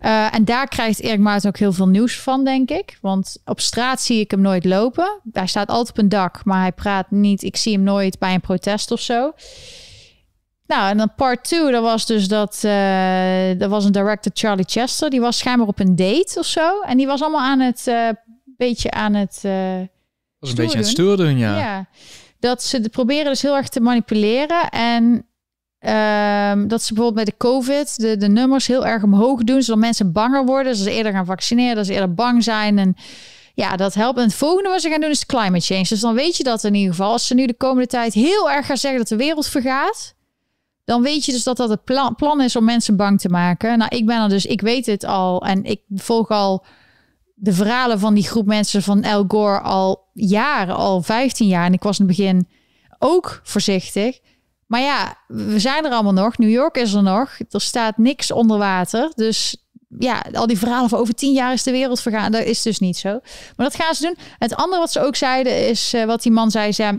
Uh, 0.00 0.34
en 0.34 0.44
daar 0.44 0.68
krijgt 0.68 1.00
Erik 1.00 1.18
Maarten 1.18 1.48
ook 1.48 1.58
heel 1.58 1.72
veel 1.72 1.88
nieuws 1.88 2.18
van, 2.20 2.44
denk 2.44 2.70
ik. 2.70 2.98
Want 3.00 3.38
op 3.44 3.60
straat 3.60 4.00
zie 4.00 4.20
ik 4.20 4.30
hem 4.30 4.40
nooit 4.40 4.64
lopen. 4.64 5.20
Hij 5.32 5.46
staat 5.46 5.68
altijd 5.68 5.90
op 5.90 5.98
een 5.98 6.08
dak, 6.08 6.44
maar 6.44 6.60
hij 6.60 6.72
praat 6.72 7.10
niet. 7.10 7.42
Ik 7.42 7.56
zie 7.56 7.72
hem 7.72 7.82
nooit 7.82 8.18
bij 8.18 8.34
een 8.34 8.40
protest 8.40 8.90
of 8.90 9.00
zo. 9.00 9.32
Nou, 10.66 10.90
en 10.90 10.96
dan 10.96 11.14
part 11.16 11.44
2, 11.44 11.70
dat 11.70 11.82
was 11.82 12.06
dus 12.06 12.28
dat... 12.28 12.60
Uh, 12.64 13.60
er 13.60 13.68
was 13.68 13.84
een 13.84 13.92
director, 13.92 14.32
Charlie 14.34 14.64
Chester. 14.68 15.10
Die 15.10 15.20
was 15.20 15.38
schijnbaar 15.38 15.68
op 15.68 15.78
een 15.78 15.96
date 15.96 16.38
of 16.38 16.46
zo. 16.46 16.80
En 16.80 16.96
die 16.96 17.06
was 17.06 17.22
allemaal 17.22 17.40
aan 17.40 17.60
het... 17.60 17.84
Uh, 17.88 18.08
beetje 18.56 18.90
aan 18.90 19.14
het 19.14 19.42
was 20.38 20.50
een 20.50 20.56
beetje 20.56 20.78
het 20.78 20.86
stoer 20.86 21.16
doen, 21.16 21.38
ja. 21.38 21.58
Ja, 21.58 21.88
dat 22.38 22.62
ze 22.62 22.88
proberen 22.88 23.24
dus 23.24 23.42
heel 23.42 23.56
erg 23.56 23.68
te 23.68 23.80
manipuleren. 23.80 24.68
En 24.68 25.26
um, 25.80 26.68
dat 26.68 26.82
ze 26.82 26.94
bijvoorbeeld 26.94 27.14
bij 27.14 27.24
de 27.24 27.36
COVID 27.36 28.00
de, 28.00 28.16
de 28.16 28.28
nummers 28.28 28.66
heel 28.66 28.86
erg 28.86 29.02
omhoog 29.02 29.44
doen, 29.44 29.62
zodat 29.62 29.80
mensen 29.80 30.12
banger 30.12 30.44
worden. 30.44 30.72
Dat 30.72 30.82
ze 30.82 30.90
eerder 30.90 31.12
gaan 31.12 31.26
vaccineren, 31.26 31.76
dat 31.76 31.86
ze 31.86 31.92
eerder 31.92 32.14
bang 32.14 32.44
zijn. 32.44 32.78
En 32.78 32.96
ja, 33.54 33.76
dat 33.76 33.94
helpt. 33.94 34.18
En 34.18 34.24
het 34.24 34.34
volgende 34.34 34.68
wat 34.68 34.80
ze 34.80 34.90
gaan 34.90 35.00
doen 35.00 35.10
is 35.10 35.26
climate 35.26 35.64
change. 35.64 35.86
Dus 35.88 36.00
dan 36.00 36.14
weet 36.14 36.36
je 36.36 36.44
dat 36.44 36.64
in 36.64 36.74
ieder 36.74 36.94
geval. 36.94 37.12
Als 37.12 37.26
ze 37.26 37.34
nu 37.34 37.46
de 37.46 37.54
komende 37.54 37.86
tijd 37.86 38.14
heel 38.14 38.50
erg 38.50 38.66
gaan 38.66 38.76
zeggen 38.76 38.98
dat 38.98 39.08
de 39.08 39.16
wereld 39.16 39.46
vergaat, 39.46 40.14
dan 40.84 41.02
weet 41.02 41.24
je 41.24 41.32
dus 41.32 41.42
dat 41.42 41.56
dat 41.56 41.68
het 41.68 41.84
plan, 41.84 42.14
plan 42.14 42.40
is 42.40 42.56
om 42.56 42.64
mensen 42.64 42.96
bang 42.96 43.20
te 43.20 43.28
maken. 43.28 43.78
Nou, 43.78 43.96
ik 43.96 44.06
ben 44.06 44.22
er 44.22 44.28
dus, 44.28 44.46
ik 44.46 44.60
weet 44.60 44.86
het 44.86 45.04
al 45.04 45.42
en 45.46 45.64
ik 45.64 45.80
volg 45.94 46.28
al 46.28 46.64
de 47.34 47.52
verhalen 47.52 47.98
van 47.98 48.14
die 48.14 48.24
groep 48.24 48.46
mensen 48.46 48.82
van 48.82 49.02
El 49.02 49.24
Gore 49.28 49.60
al 49.60 50.08
jaren, 50.12 50.74
al 50.74 51.02
15 51.02 51.48
jaar. 51.48 51.66
En 51.66 51.72
ik 51.72 51.82
was 51.82 51.98
in 51.98 52.06
het 52.06 52.16
begin 52.16 52.48
ook 52.98 53.40
voorzichtig. 53.42 54.18
Maar 54.66 54.80
ja, 54.80 55.18
we 55.26 55.58
zijn 55.58 55.84
er 55.84 55.90
allemaal 55.90 56.12
nog. 56.12 56.38
New 56.38 56.50
York 56.50 56.76
is 56.76 56.92
er 56.92 57.02
nog. 57.02 57.38
Er 57.50 57.60
staat 57.60 57.98
niks 57.98 58.32
onder 58.32 58.58
water. 58.58 59.12
Dus 59.14 59.56
ja, 59.98 60.24
al 60.32 60.46
die 60.46 60.58
verhalen 60.58 60.88
van 60.88 60.98
over 60.98 61.14
tien 61.14 61.32
jaar 61.32 61.52
is 61.52 61.62
de 61.62 61.70
wereld 61.70 62.00
vergaan. 62.00 62.32
Dat 62.32 62.44
is 62.44 62.62
dus 62.62 62.78
niet 62.78 62.96
zo. 62.96 63.10
Maar 63.56 63.66
dat 63.70 63.74
gaan 63.74 63.94
ze 63.94 64.02
doen. 64.02 64.16
Het 64.38 64.54
andere 64.54 64.80
wat 64.80 64.92
ze 64.92 65.00
ook 65.00 65.16
zeiden 65.16 65.68
is 65.68 65.94
uh, 65.94 66.04
wat 66.04 66.22
die 66.22 66.32
man 66.32 66.50
zei. 66.50 66.72
zei 66.72 66.98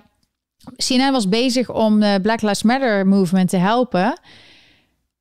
CNN 0.75 1.11
was 1.11 1.29
bezig 1.29 1.69
om 1.69 1.99
de 1.99 2.19
Black 2.21 2.41
Lives 2.41 2.63
Matter 2.63 3.07
movement 3.07 3.49
te 3.49 3.57
helpen. 3.57 4.19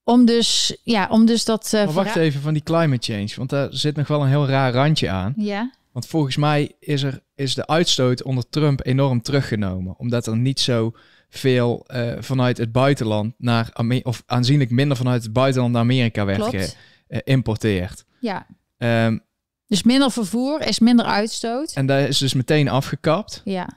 Om 0.05 0.25
dus, 0.25 0.77
ja, 0.83 1.09
om 1.11 1.27
dus 1.27 1.45
dat... 1.45 1.73
Uh, 1.75 1.91
wacht 1.91 2.17
even 2.17 2.41
van 2.41 2.53
die 2.53 2.63
climate 2.63 3.13
change, 3.13 3.33
want 3.37 3.51
daar 3.51 3.69
zit 3.71 3.97
nog 3.97 4.09
wel 4.09 4.23
een 4.23 4.29
heel 4.29 4.47
raar 4.47 4.73
randje 4.73 5.11
aan. 5.11 5.35
Ja. 5.37 5.71
Want 5.93 6.07
volgens 6.07 6.37
mij 6.37 6.73
is, 6.81 7.03
er, 7.03 7.23
is 7.35 7.55
de 7.55 7.67
uitstoot 7.67 8.23
onder 8.23 8.49
Trump 8.49 8.87
enorm 8.87 9.23
teruggenomen. 9.23 9.99
Omdat 9.99 10.27
er 10.27 10.37
niet 10.37 10.61
zo 10.61 10.93
veel 11.29 11.87
uh, 11.95 12.13
vanuit 12.19 12.59
het 12.59 12.73
buitenland 12.73 13.35
naar 13.39 13.71
Amerika, 13.73 14.09
of 14.09 14.23
aanzienlijk 14.27 14.71
minder 14.71 14.97
vanuit 14.97 15.23
het 15.23 15.33
buitenland 15.33 15.73
naar 15.73 15.83
Amerika 15.83 16.25
werd 16.25 16.77
geïmporteerd. 17.09 18.05
Uh, 18.21 18.33
ja. 18.79 19.07
Um, 19.07 19.25
dus 19.67 19.83
minder 19.83 20.11
vervoer 20.11 20.67
is 20.67 20.79
minder 20.79 21.07
uitstoot. 21.07 21.73
En 21.73 21.87
daar 21.87 22.01
is 22.01 22.19
dus 22.19 22.35
meteen 22.35 22.69
afgekapt. 22.69 23.41
Ja. 23.45 23.69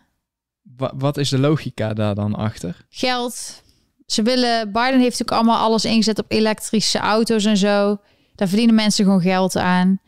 Wa 0.77 0.91
wat 0.95 1.17
is 1.17 1.29
de 1.29 1.39
logica 1.39 1.93
daar 1.93 2.15
dan 2.15 2.35
achter? 2.35 2.85
Geld, 2.89 3.63
ze 4.05 4.21
willen, 4.21 4.71
Biden 4.71 4.99
heeft 4.99 5.21
ook 5.21 5.31
allemaal 5.31 5.59
alles 5.59 5.85
ingezet 5.85 6.19
op 6.19 6.25
elektrische 6.27 6.99
auto's 6.99 7.45
en 7.45 7.57
zo. 7.57 7.97
Daar 8.35 8.47
verdienen 8.47 8.75
mensen 8.75 9.05
gewoon 9.05 9.21
geld 9.21 9.55
aan. 9.55 9.99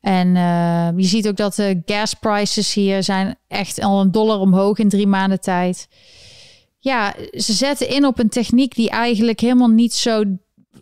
En 0.00 0.28
uh, 0.28 0.88
je 0.96 1.06
ziet 1.06 1.28
ook 1.28 1.36
dat 1.36 1.54
de 1.54 1.82
gas 1.84 2.14
prices 2.14 2.74
hier 2.74 3.02
zijn 3.02 3.36
echt 3.48 3.80
al 3.80 4.00
een 4.00 4.10
dollar 4.10 4.38
omhoog 4.38 4.78
in 4.78 4.88
drie 4.88 5.06
maanden 5.06 5.40
tijd. 5.40 5.88
Ja, 6.82 7.14
ze 7.32 7.52
zetten 7.52 7.88
in 7.88 8.06
op 8.06 8.18
een 8.18 8.28
techniek 8.28 8.74
die 8.74 8.90
eigenlijk 8.90 9.40
helemaal 9.40 9.68
niet 9.68 9.94
zo 9.94 10.22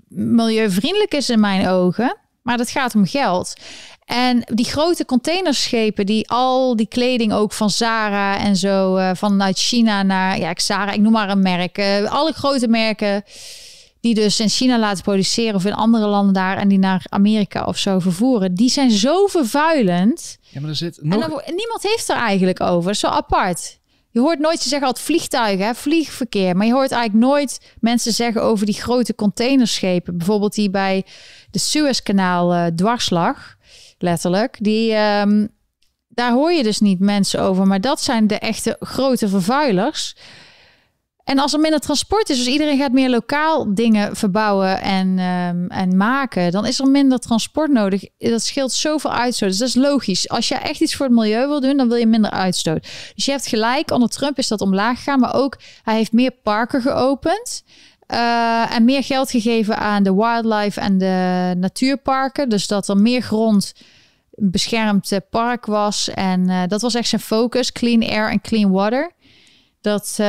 milieuvriendelijk 0.08 1.14
is 1.14 1.30
in 1.30 1.40
mijn 1.40 1.68
ogen. 1.68 2.16
Maar 2.42 2.56
dat 2.56 2.70
gaat 2.70 2.94
om 2.94 3.06
geld. 3.06 3.54
En 4.04 4.42
die 4.54 4.64
grote 4.64 5.04
containerschepen 5.04 6.06
die 6.06 6.28
al 6.30 6.76
die 6.76 6.88
kleding 6.88 7.32
ook 7.32 7.52
van 7.52 7.70
Zara 7.70 8.38
en 8.38 8.56
zo 8.56 8.96
uh, 8.96 9.10
vanuit 9.14 9.58
China 9.58 10.02
naar 10.02 10.38
ja, 10.38 10.52
Zara, 10.56 10.92
ik 10.92 11.00
noem 11.00 11.12
maar 11.12 11.30
een 11.30 11.42
merk. 11.42 11.78
Uh, 11.78 12.10
alle 12.10 12.32
grote 12.32 12.68
merken 12.68 13.24
die 14.00 14.14
dus 14.14 14.40
in 14.40 14.48
China 14.48 14.78
laten 14.78 15.02
produceren 15.02 15.54
of 15.54 15.64
in 15.64 15.74
andere 15.74 16.06
landen 16.06 16.34
daar 16.34 16.56
en 16.56 16.68
die 16.68 16.78
naar 16.78 17.04
Amerika 17.08 17.64
of 17.64 17.78
zo 17.78 17.98
vervoeren, 17.98 18.54
die 18.54 18.70
zijn 18.70 18.90
zo 18.90 19.26
vervuilend. 19.26 20.38
Ja, 20.40 20.60
maar 20.60 20.70
er 20.70 20.76
zit 20.76 20.98
nog... 21.02 21.40
en, 21.40 21.54
niemand 21.54 21.82
heeft 21.82 22.08
er 22.08 22.16
eigenlijk 22.16 22.60
over. 22.60 22.94
Zo 22.94 23.06
apart. 23.06 23.77
Je 24.18 24.24
hoort 24.24 24.38
nooit 24.38 24.60
ze 24.60 24.68
zeggen 24.68 24.86
altijd 24.86 25.06
vliegtuigen, 25.06 25.66
hè, 25.66 25.74
vliegverkeer. 25.74 26.56
Maar 26.56 26.66
je 26.66 26.72
hoort 26.72 26.90
eigenlijk 26.90 27.24
nooit 27.24 27.60
mensen 27.80 28.12
zeggen 28.12 28.42
over 28.42 28.66
die 28.66 28.74
grote 28.74 29.14
containerschepen. 29.14 30.16
Bijvoorbeeld 30.16 30.54
die 30.54 30.70
bij 30.70 31.04
de 31.50 31.58
Suezkanaal 31.58 32.54
uh, 32.54 32.66
dwarslag 32.66 33.56
letterlijk. 33.98 34.56
Die, 34.60 34.94
um, 34.94 35.48
daar 36.08 36.32
hoor 36.32 36.52
je 36.52 36.62
dus 36.62 36.80
niet 36.80 37.00
mensen 37.00 37.40
over. 37.40 37.66
Maar 37.66 37.80
dat 37.80 38.00
zijn 38.00 38.26
de 38.26 38.38
echte 38.38 38.76
grote 38.80 39.28
vervuilers. 39.28 40.16
En 41.28 41.38
als 41.38 41.52
er 41.52 41.60
minder 41.60 41.80
transport 41.80 42.28
is, 42.28 42.36
dus 42.36 42.46
iedereen 42.46 42.78
gaat 42.78 42.92
meer 42.92 43.10
lokaal 43.10 43.74
dingen 43.74 44.16
verbouwen 44.16 44.80
en, 44.80 45.18
um, 45.18 45.66
en 45.70 45.96
maken, 45.96 46.50
dan 46.50 46.66
is 46.66 46.78
er 46.78 46.86
minder 46.86 47.18
transport 47.18 47.70
nodig. 47.70 48.04
Dat 48.18 48.42
scheelt 48.42 48.72
zoveel 48.72 49.12
uitstoot. 49.12 49.48
Dus 49.48 49.58
dat 49.58 49.68
is 49.68 49.74
logisch. 49.74 50.28
Als 50.28 50.48
je 50.48 50.54
echt 50.54 50.80
iets 50.80 50.94
voor 50.94 51.06
het 51.06 51.14
milieu 51.14 51.46
wil 51.46 51.60
doen, 51.60 51.76
dan 51.76 51.88
wil 51.88 51.96
je 51.96 52.06
minder 52.06 52.30
uitstoot. 52.30 52.82
Dus 53.14 53.24
je 53.24 53.30
hebt 53.30 53.46
gelijk, 53.46 53.90
onder 53.90 54.08
Trump 54.08 54.38
is 54.38 54.48
dat 54.48 54.60
omlaag 54.60 54.96
gegaan, 54.96 55.20
maar 55.20 55.34
ook 55.34 55.58
hij 55.82 55.96
heeft 55.96 56.12
meer 56.12 56.32
parken 56.42 56.82
geopend. 56.82 57.64
Uh, 58.14 58.74
en 58.74 58.84
meer 58.84 59.04
geld 59.04 59.30
gegeven 59.30 59.78
aan 59.78 60.02
de 60.02 60.14
wildlife 60.14 60.80
en 60.80 60.98
de 60.98 61.54
natuurparken. 61.56 62.48
Dus 62.48 62.66
dat 62.66 62.88
er 62.88 62.96
meer 62.96 63.22
grond 63.22 63.72
beschermd 64.30 65.18
park 65.30 65.66
was. 65.66 66.08
En 66.08 66.48
uh, 66.48 66.62
dat 66.66 66.80
was 66.80 66.94
echt 66.94 67.08
zijn 67.08 67.20
focus. 67.20 67.72
Clean 67.72 68.02
air 68.02 68.30
en 68.30 68.40
clean 68.40 68.70
water. 68.70 69.16
Dat 69.80 70.16
uh, 70.20 70.26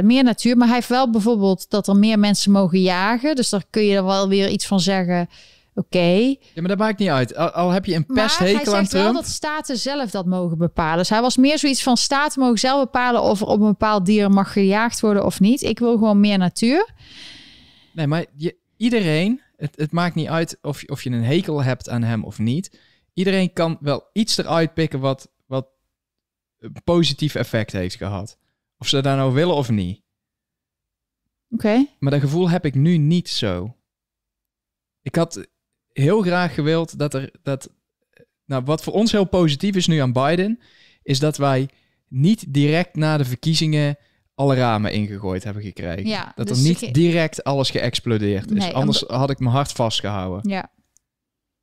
meer 0.00 0.24
natuur. 0.24 0.56
Maar 0.56 0.66
hij 0.66 0.76
heeft 0.76 0.88
wel 0.88 1.10
bijvoorbeeld 1.10 1.70
dat 1.70 1.88
er 1.88 1.96
meer 1.96 2.18
mensen 2.18 2.52
mogen 2.52 2.80
jagen. 2.80 3.36
Dus 3.36 3.48
daar 3.48 3.64
kun 3.70 3.82
je 3.82 3.96
er 3.96 4.04
wel 4.04 4.28
weer 4.28 4.48
iets 4.48 4.66
van 4.66 4.80
zeggen. 4.80 5.28
Oké. 5.74 5.86
Okay. 5.96 6.38
Ja, 6.54 6.60
maar 6.60 6.68
dat 6.68 6.78
maakt 6.78 6.98
niet 6.98 7.08
uit. 7.08 7.36
Al, 7.36 7.50
al 7.50 7.70
heb 7.70 7.84
je 7.84 7.94
een 7.94 8.06
pesthekel 8.06 8.76
aan 8.76 8.86
Trump. 8.86 8.90
hij 8.90 9.02
wel 9.02 9.12
dat 9.12 9.26
staten 9.26 9.76
zelf 9.76 10.10
dat 10.10 10.26
mogen 10.26 10.58
bepalen. 10.58 10.98
Dus 10.98 11.08
hij 11.08 11.20
was 11.20 11.36
meer 11.36 11.58
zoiets 11.58 11.82
van... 11.82 11.96
staten 11.96 12.40
mogen 12.40 12.58
zelf 12.58 12.84
bepalen 12.84 13.22
of 13.22 13.40
er 13.40 13.46
op 13.46 13.60
een 13.60 13.66
bepaald 13.66 14.06
dier 14.06 14.30
mag 14.30 14.52
gejaagd 14.52 15.00
worden 15.00 15.24
of 15.24 15.40
niet. 15.40 15.62
Ik 15.62 15.78
wil 15.78 15.92
gewoon 15.92 16.20
meer 16.20 16.38
natuur. 16.38 16.90
Nee, 17.92 18.06
maar 18.06 18.24
je, 18.36 18.56
iedereen... 18.76 19.40
Het, 19.56 19.76
het 19.76 19.92
maakt 19.92 20.14
niet 20.14 20.28
uit 20.28 20.58
of, 20.62 20.82
of 20.86 21.02
je 21.02 21.10
een 21.10 21.24
hekel 21.24 21.62
hebt 21.62 21.88
aan 21.88 22.02
hem 22.02 22.24
of 22.24 22.38
niet 22.38 22.70
iedereen 23.16 23.52
kan 23.52 23.76
wel 23.80 24.10
iets 24.12 24.36
eruit 24.36 24.74
pikken 24.74 25.00
wat, 25.00 25.30
wat 25.46 25.68
een 26.58 26.76
positief 26.84 27.34
effect 27.34 27.72
heeft 27.72 27.96
gehad. 27.96 28.38
Of 28.78 28.88
ze 28.88 29.00
daar 29.02 29.16
nou 29.16 29.32
willen 29.34 29.54
of 29.54 29.70
niet. 29.70 30.02
Oké. 31.50 31.86
Maar 31.98 32.10
dat 32.10 32.20
gevoel 32.20 32.50
heb 32.50 32.64
ik 32.64 32.74
nu 32.74 32.96
niet 32.98 33.28
zo. 33.28 33.76
Ik 35.02 35.14
had 35.14 35.46
heel 35.92 36.22
graag 36.22 36.54
gewild 36.54 36.98
dat 36.98 37.14
er 37.14 37.30
dat. 37.42 37.70
Nou, 38.44 38.64
wat 38.64 38.82
voor 38.82 38.92
ons 38.92 39.12
heel 39.12 39.24
positief 39.24 39.76
is 39.76 39.86
nu 39.86 39.98
aan 39.98 40.12
Biden, 40.12 40.60
is 41.02 41.18
dat 41.18 41.36
wij 41.36 41.68
niet 42.08 42.52
direct 42.54 42.96
na 42.96 43.16
de 43.16 43.24
verkiezingen 43.24 43.96
alle 44.34 44.54
ramen 44.54 44.92
ingegooid 44.92 45.44
hebben 45.44 45.62
gekregen. 45.62 46.06
Ja, 46.06 46.32
dat 46.34 46.46
dus 46.48 46.58
er 46.58 46.64
niet 46.68 46.78
ge- 46.78 46.90
direct 46.90 47.44
alles 47.44 47.70
geëxplodeerd 47.70 48.50
is. 48.50 48.58
Nee, 48.58 48.74
Anders 48.74 49.00
had 49.06 49.30
ik 49.30 49.38
mijn 49.38 49.54
hart 49.54 49.72
vastgehouden. 49.72 50.50
Ja. 50.50 50.72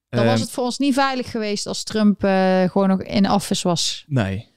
Dan 0.09 0.19
Ehm, 0.21 0.29
was 0.31 0.39
het 0.41 0.51
voor 0.51 0.63
ons 0.63 0.77
niet 0.77 0.93
veilig 0.93 1.31
geweest 1.31 1.65
als 1.67 1.83
Trump 1.83 2.23
eh, 2.23 2.63
gewoon 2.69 2.87
nog 2.89 3.01
in 3.03 3.31
office 3.31 3.67
was. 3.67 4.03
Nee. 4.07 4.47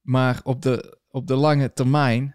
Maar 0.00 0.40
op 0.42 0.62
de, 0.62 0.98
op 1.14 1.26
de 1.26 1.34
lange 1.36 1.72
termijn, 1.72 2.34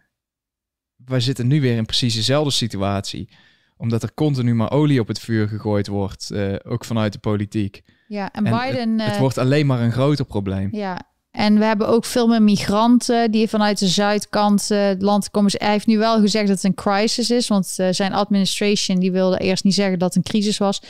wij 1.06 1.20
zitten 1.20 1.48
nu 1.48 1.62
weer 1.62 1.78
in 1.78 1.86
precies 1.86 2.16
dezelfde 2.16 2.52
situatie. 2.52 3.30
Omdat 3.78 4.04
er 4.04 4.14
continu 4.14 4.56
maar 4.56 4.72
olie 4.72 5.00
op 5.00 5.08
het 5.08 5.20
vuur 5.20 5.48
gegooid 5.48 5.88
wordt, 5.88 6.32
eh, 6.32 6.56
ook 6.64 6.86
vanuit 6.86 7.14
de 7.14 7.20
politiek. 7.20 7.82
Ja, 8.08 8.32
en, 8.32 8.46
En 8.46 8.58
Biden... 8.58 9.00
Het 9.00 9.14
eh, 9.14 9.20
wordt 9.20 9.38
alleen 9.38 9.66
maar 9.66 9.82
een 9.82 9.92
groter 9.92 10.26
probleem. 10.26 10.70
Ja, 10.72 11.02
en 11.32 11.60
we 11.60 11.66
hebben 11.66 11.88
ook 11.88 12.06
veel 12.06 12.28
meer 12.28 12.42
migranten 12.42 13.32
die 13.32 13.48
vanuit 13.48 13.80
de 13.80 13.88
zuidkant 13.88 14.72
eh, 14.72 14.84
het 14.84 15.02
land 15.02 15.30
komen. 15.32 15.52
Hij 15.58 15.72
heeft 15.72 15.88
nu 15.88 15.98
wel 15.98 16.20
gezegd 16.20 16.48
dat 16.48 16.56
het 16.56 16.66
een 16.66 16.74
crisis 16.74 17.30
is, 17.30 17.48
want 17.48 17.66
zijn 17.92 18.14
administration 18.14 19.00
die 19.00 19.12
wilde 19.12 19.38
eerst 19.38 19.64
niet 19.64 19.74
zeggen 19.74 20.00
dat 20.00 20.14
het 20.14 20.26
een 20.26 20.32
crisis 20.32 20.58
was. 20.58 20.82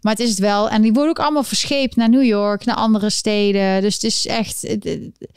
Maar 0.00 0.12
het 0.12 0.22
is 0.22 0.28
het 0.30 0.38
wel. 0.38 0.70
En 0.70 0.82
die 0.82 0.92
worden 0.92 1.10
ook 1.10 1.24
allemaal 1.24 1.42
verscheept 1.42 1.96
naar 1.96 2.08
New 2.08 2.24
York, 2.24 2.64
naar 2.64 2.76
andere 2.76 3.10
steden. 3.10 3.80
Dus 3.82 3.94
het 3.94 4.04
is 4.04 4.26
echt. 4.26 4.62
het- 4.62 4.84
het- 4.84 5.28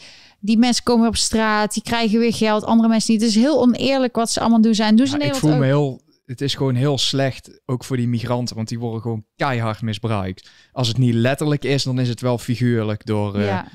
Die 0.45 0.57
mensen 0.57 0.84
komen 0.84 1.07
op 1.07 1.15
straat, 1.15 1.74
die 1.74 1.84
krijgen 1.84 2.20
weer 2.20 2.34
geld, 2.34 2.64
andere 2.64 2.90
mensen 2.90 3.14
niet. 3.14 3.22
Het 3.22 3.30
is 3.30 3.36
heel 3.36 3.61
oneerlijk 3.61 4.15
wat 4.15 4.32
ze 4.32 4.40
allemaal 4.40 4.61
doen 4.61 4.76
zijn. 4.76 4.95
Doen 4.95 5.07
ze 5.07 5.18
Ja, 5.18 5.24
ik 5.26 5.36
voel 5.36 5.56
me 5.57 5.65
heel. 5.65 6.02
Het 6.26 6.41
is 6.41 6.56
gewoon 6.56 6.76
heel 6.76 6.98
slecht, 6.98 7.61
ook 7.65 7.84
voor 7.84 7.98
die 7.98 8.07
migranten, 8.07 8.56
want 8.56 8.68
die 8.68 8.80
worden 8.80 9.02
gewoon 9.02 9.26
keihard 9.36 9.82
misbruikt. 9.82 10.49
Als 10.72 10.88
het 10.88 10.98
niet 10.98 11.14
letterlijk 11.14 11.64
is, 11.64 11.84
dan 11.84 11.99
is 11.99 12.10
het 12.10 12.22
wel 12.22 12.38
figuurlijk 12.38 13.06
door, 13.06 13.36
eh, 13.36 13.45
Ja. 13.45 13.65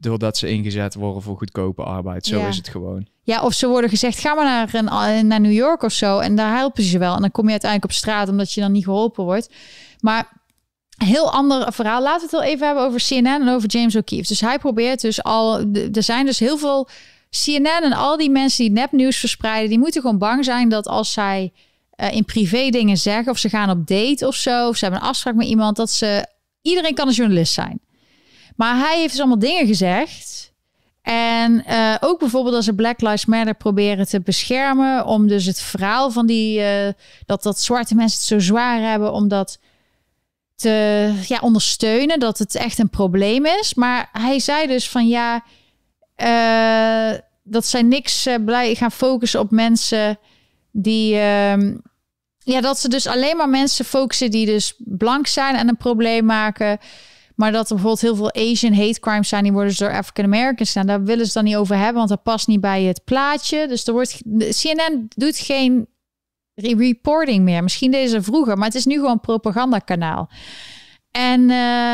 doordat 0.00 0.36
ze 0.36 0.48
ingezet 0.48 0.94
worden 0.94 1.22
voor 1.22 1.36
goedkope 1.36 1.82
arbeid. 1.82 2.26
Zo 2.26 2.38
Ja. 2.38 2.46
is 2.48 2.56
het 2.56 2.68
gewoon. 2.68 3.06
Ja, 3.22 3.42
of 3.42 3.52
ze 3.52 3.68
worden 3.68 3.90
gezegd, 3.90 4.18
ga 4.18 4.34
maar 4.34 4.44
naar, 4.44 4.74
een, 5.18 5.26
naar 5.26 5.40
New 5.40 5.52
York 5.52 5.82
of 5.82 5.92
zo. 5.92 6.18
En 6.18 6.36
daar 6.36 6.56
helpen 6.56 6.82
ze 6.82 6.98
wel. 6.98 7.14
En 7.14 7.20
dan 7.20 7.30
kom 7.30 7.44
je 7.44 7.50
uiteindelijk 7.50 7.90
op 7.92 7.96
straat 7.98 8.28
omdat 8.28 8.52
je 8.52 8.60
dan 8.60 8.72
niet 8.72 8.84
geholpen 8.84 9.24
wordt. 9.24 9.54
Maar 10.00 10.41
heel 10.96 11.32
ander 11.32 11.72
verhaal. 11.72 12.02
Laten 12.02 12.18
we 12.18 12.36
het 12.36 12.44
wel 12.44 12.52
even 12.52 12.66
hebben 12.66 12.84
over 12.84 13.00
CNN 13.08 13.26
en 13.26 13.48
over 13.48 13.68
James 13.68 13.96
O'Keefe. 13.96 14.26
Dus 14.26 14.40
hij 14.40 14.58
probeert 14.58 15.00
dus 15.00 15.22
al... 15.22 15.60
Er 15.92 16.02
zijn 16.02 16.26
dus 16.26 16.38
heel 16.38 16.58
veel... 16.58 16.88
CNN 17.44 17.82
en 17.82 17.92
al 17.92 18.16
die 18.16 18.30
mensen 18.30 18.64
die 18.64 18.72
nepnieuws 18.72 19.16
verspreiden... 19.16 19.68
die 19.68 19.78
moeten 19.78 20.00
gewoon 20.00 20.18
bang 20.18 20.44
zijn 20.44 20.68
dat 20.68 20.86
als 20.86 21.12
zij 21.12 21.52
eh, 21.90 22.12
in 22.12 22.24
privé 22.24 22.68
dingen 22.68 22.96
zeggen... 22.96 23.32
of 23.32 23.38
ze 23.38 23.48
gaan 23.48 23.70
op 23.70 23.86
date 23.86 24.26
of 24.26 24.34
zo... 24.34 24.68
of 24.68 24.76
ze 24.76 24.84
hebben 24.84 25.02
een 25.02 25.08
afspraak 25.08 25.34
met 25.34 25.46
iemand... 25.46 25.76
dat 25.76 25.90
ze... 25.90 26.26
Iedereen 26.62 26.94
kan 26.94 27.08
een 27.08 27.14
journalist 27.14 27.52
zijn. 27.52 27.80
Maar 28.56 28.76
hij 28.76 28.98
heeft 28.98 29.10
dus 29.10 29.18
allemaal 29.18 29.38
dingen 29.38 29.66
gezegd... 29.66 30.52
En 31.02 31.64
eh, 31.64 31.94
ook 32.00 32.18
bijvoorbeeld 32.18 32.54
als 32.54 32.64
ze 32.64 32.74
Black 32.74 33.00
Lives 33.00 33.26
Matter 33.26 33.54
proberen 33.54 34.08
te 34.08 34.20
beschermen, 34.20 35.06
om 35.06 35.26
dus 35.26 35.44
het 35.44 35.60
verhaal 35.60 36.10
van 36.10 36.26
die 36.26 36.62
eh, 36.62 36.92
dat 37.26 37.42
dat 37.42 37.60
zwarte 37.60 37.94
mensen 37.94 38.18
het 38.18 38.26
zo 38.26 38.38
zwaar 38.38 38.80
hebben, 38.80 39.12
om 39.12 39.28
dat 39.28 39.58
te 40.62 41.12
ja, 41.26 41.38
ondersteunen, 41.40 42.18
dat 42.18 42.38
het 42.38 42.54
echt 42.54 42.78
een 42.78 42.90
probleem 42.90 43.46
is. 43.46 43.74
Maar 43.74 44.08
hij 44.12 44.38
zei 44.38 44.66
dus 44.66 44.88
van 44.88 45.08
ja, 45.08 45.44
eh, 46.14 47.18
dat 47.42 47.66
zij 47.66 47.82
niks 47.82 48.26
eh, 48.26 48.34
blij 48.44 48.74
gaan 48.74 48.92
focussen 48.92 49.40
op 49.40 49.50
mensen 49.50 50.18
die. 50.70 51.18
ehm, 51.18 51.76
ja, 52.44 52.60
dat 52.60 52.78
ze 52.78 52.88
dus 52.88 53.06
alleen 53.06 53.36
maar 53.36 53.48
mensen 53.48 53.84
focussen 53.84 54.30
die 54.30 54.46
dus 54.46 54.74
blank 54.78 55.26
zijn 55.26 55.56
en 55.56 55.68
een 55.68 55.76
probleem 55.76 56.24
maken. 56.24 56.78
Maar 57.34 57.52
dat 57.52 57.68
er 57.68 57.74
bijvoorbeeld 57.74 58.00
heel 58.00 58.16
veel 58.16 58.32
Asian 58.50 58.74
hate 58.74 59.00
crimes 59.00 59.28
zijn, 59.28 59.42
die 59.42 59.52
worden 59.52 59.70
dus 59.70 59.78
door 59.78 59.96
African 59.96 60.24
Americans 60.24 60.70
gedaan. 60.72 60.86
Daar 60.86 61.04
willen 61.04 61.26
ze 61.26 61.32
dan 61.32 61.44
niet 61.44 61.56
over 61.56 61.76
hebben, 61.76 61.94
want 61.94 62.08
dat 62.08 62.22
past 62.22 62.46
niet 62.46 62.60
bij 62.60 62.82
het 62.82 63.04
plaatje. 63.04 63.68
Dus 63.68 63.86
er 63.86 63.92
wordt 63.92 64.22
CNN 64.60 65.08
doet 65.08 65.38
geen 65.38 65.86
reporting 66.54 67.44
meer. 67.44 67.62
Misschien 67.62 67.90
deden 67.90 68.10
ze 68.10 68.22
vroeger, 68.22 68.56
maar 68.56 68.66
het 68.66 68.76
is 68.76 68.84
nu 68.84 68.94
gewoon 68.94 69.10
een 69.10 69.20
propagandakanaal. 69.20 70.30
En 71.10 71.40
eh, 71.40 71.48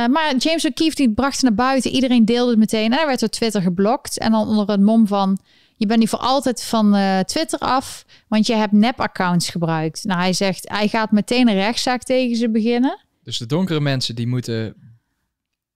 maar 0.07 0.35
James 0.39 0.67
O'Keefe 0.67 0.97
die 0.97 1.13
bracht 1.13 1.35
het 1.35 1.43
naar 1.43 1.67
buiten. 1.67 1.91
Iedereen 1.91 2.25
deelde 2.25 2.51
het 2.51 2.59
meteen. 2.59 2.93
En 2.93 2.99
hij 2.99 3.07
werd 3.07 3.21
door 3.21 3.29
Twitter 3.29 3.63
geblokt. 3.63 4.19
En 4.19 4.31
dan 4.31 4.49
onder 4.49 4.71
het 4.71 4.81
mom 4.81 5.07
van 5.07 5.39
je 5.79 5.87
bent 5.87 6.01
nu 6.01 6.09
voor 6.09 6.19
altijd 6.19 6.63
van 6.63 6.95
eh, 6.95 7.19
Twitter 7.19 7.59
af, 7.59 8.05
want 8.29 8.47
je 8.47 8.55
hebt 8.55 8.73
nep-accounts 8.73 9.49
gebruikt. 9.49 10.05
Nou, 10.05 10.21
hij 10.21 10.33
zegt 10.33 10.69
hij 10.69 10.89
gaat 10.89 11.11
meteen 11.11 11.49
een 11.49 11.55
rechtszaak 11.55 12.03
tegen 12.03 12.37
ze 12.37 12.51
beginnen. 12.51 12.99
Dus 13.23 13.39
de 13.39 13.47
donkere 13.47 13.81
mensen 13.81 14.15
die 14.15 14.27
moeten 14.27 14.75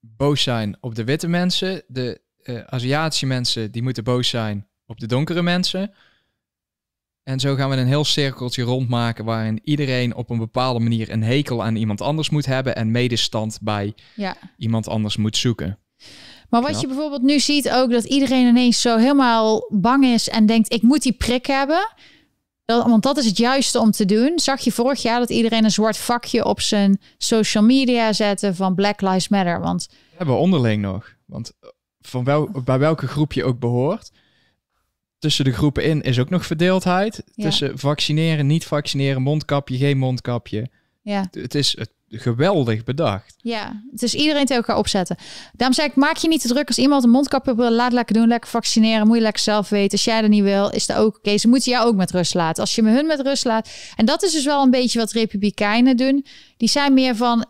boos 0.01 0.43
zijn 0.43 0.77
op 0.81 0.95
de 0.95 1.05
witte 1.05 1.29
mensen. 1.29 1.83
De 1.87 2.21
eh, 2.43 2.61
Aziatische 2.67 3.27
mensen 3.27 3.71
die 3.71 3.83
moeten 3.83 4.05
boos 4.05 4.29
zijn 4.29 4.67
op 4.87 5.01
de 5.01 5.07
donkere 5.07 5.43
mensen. 5.43 5.93
En 7.23 7.41
zo 7.41 7.55
gaan 7.55 7.71
we 7.71 7.77
een 7.77 7.87
heel 7.87 8.05
cirkeltje 8.05 8.63
rondmaken 8.63 9.25
waarin 9.25 9.61
iedereen 9.65 10.15
op 10.15 10.31
een 10.31 10.39
bepaalde 10.39 10.81
manier 10.81 11.11
een 11.11 11.23
hekel 11.23 11.63
aan 11.65 11.77
iemand 11.77 12.01
anders 12.01 12.31
moet 12.31 12.47
hebben 12.47 12.77
en 12.77 12.91
medestand 12.91 13.59
bij 13.63 13.95
Ja. 14.15 14.37
iemand 14.57 14.89
anders 14.89 15.17
moet 15.17 15.37
zoeken. 15.37 15.79
Maar 16.49 16.61
wat 16.61 16.71
Knap. 16.71 16.83
je 16.83 16.87
bijvoorbeeld 16.89 17.23
nu 17.23 17.41
ziet 17.41 17.71
ook 17.71 17.91
dat 17.91 18.05
iedereen 18.05 18.47
ineens 18.47 18.81
zo 18.81 18.97
helemaal 18.97 19.67
bang 19.69 20.05
is 20.05 20.29
en 20.29 20.47
denkt 20.47 20.73
ik 20.73 20.83
moet 20.83 21.03
die 21.03 21.13
prik 21.13 21.47
hebben. 21.47 21.93
Dat, 22.65 22.87
want 22.87 23.03
dat 23.03 23.17
is 23.17 23.27
het 23.27 23.37
juiste 23.37 23.79
om 23.81 23.91
te 23.91 24.05
doen. 24.05 24.33
Zag 24.39 24.61
je 24.61 24.73
vorig 24.73 25.03
jaar 25.03 25.19
dat 25.19 25.31
iedereen 25.31 25.65
een 25.65 25.71
zwart 25.71 25.97
vakje 25.97 26.45
op 26.45 26.61
zijn 26.61 27.01
social 27.19 27.65
media 27.65 28.13
zette 28.13 28.55
van 28.55 28.75
Black 28.75 29.01
Lives 29.01 29.29
Matter. 29.29 29.61
Want 29.61 29.89
Dat 29.89 29.99
hebben 30.17 30.35
we 30.35 30.41
onderling 30.41 30.83
nog. 30.83 31.15
Want 31.27 31.53
van 32.01 32.25
wel, 32.25 32.51
bij 32.65 32.79
welke 32.79 33.07
groep 33.07 33.33
je 33.33 33.45
ook 33.45 33.59
behoort. 33.59 34.11
Tussen 35.23 35.45
de 35.45 35.53
groepen 35.53 35.85
in 35.85 36.01
is 36.03 36.19
ook 36.19 36.31
nog 36.31 36.47
verdeeldheid. 36.47 37.23
Ja. 37.35 37.45
Tussen 37.45 37.79
vaccineren, 37.79 38.47
niet 38.47 38.65
vaccineren, 38.65 39.23
mondkapje, 39.23 39.77
geen 39.77 39.99
mondkapje. 39.99 40.69
ja, 41.03 41.29
Het 41.31 41.55
is 41.55 41.77
het, 41.79 41.91
geweldig 42.09 42.85
bedacht. 42.85 43.35
ja, 43.39 43.83
het 43.91 44.03
is 44.03 44.15
iedereen 44.15 44.47
tegen 44.47 44.57
elkaar 44.63 44.77
opzetten. 44.77 45.17
Daarom 45.53 45.77
zeg 45.77 45.87
ik, 45.87 45.95
maak 45.95 46.17
je 46.17 46.29
niet 46.29 46.41
te 46.41 46.49
druk 46.49 46.67
als 46.69 46.79
iemand 46.79 47.05
een 47.05 47.11
mondkapje 47.11 47.55
wil. 47.55 47.71
Laat 47.71 47.93
lekker 47.93 48.15
doen, 48.15 48.29
lekker 48.29 48.51
vaccineren. 48.51 49.07
Moet 49.07 49.17
je 49.17 49.23
lekker 49.23 49.43
zelf 49.43 49.69
weten. 49.69 49.91
Als 49.91 50.05
jij 50.05 50.21
dat 50.21 50.31
niet 50.31 50.43
wil, 50.43 50.71
is 50.71 50.87
dat 50.87 50.97
ook 50.97 51.17
oké. 51.17 51.39
Ze 51.39 51.49
moeten 51.49 51.73
jou 51.73 51.87
ook 51.87 51.97
met 51.97 52.11
rust 52.11 52.35
laten. 52.35 52.63
Als 52.63 52.75
je 52.75 52.83
me 52.83 52.91
hun 52.91 53.07
met 53.07 53.21
rust 53.21 53.45
laat. 53.45 53.71
En 53.97 54.05
dat 54.05 54.23
is 54.23 54.33
dus 54.33 54.45
wel 54.45 54.63
een 54.63 54.71
beetje 54.71 54.99
wat 54.99 55.13
republikeinen 55.13 55.97
doen. 55.97 56.25
Die 56.57 56.69
zijn 56.69 56.95
meer 56.95 57.17
van, 57.17 57.47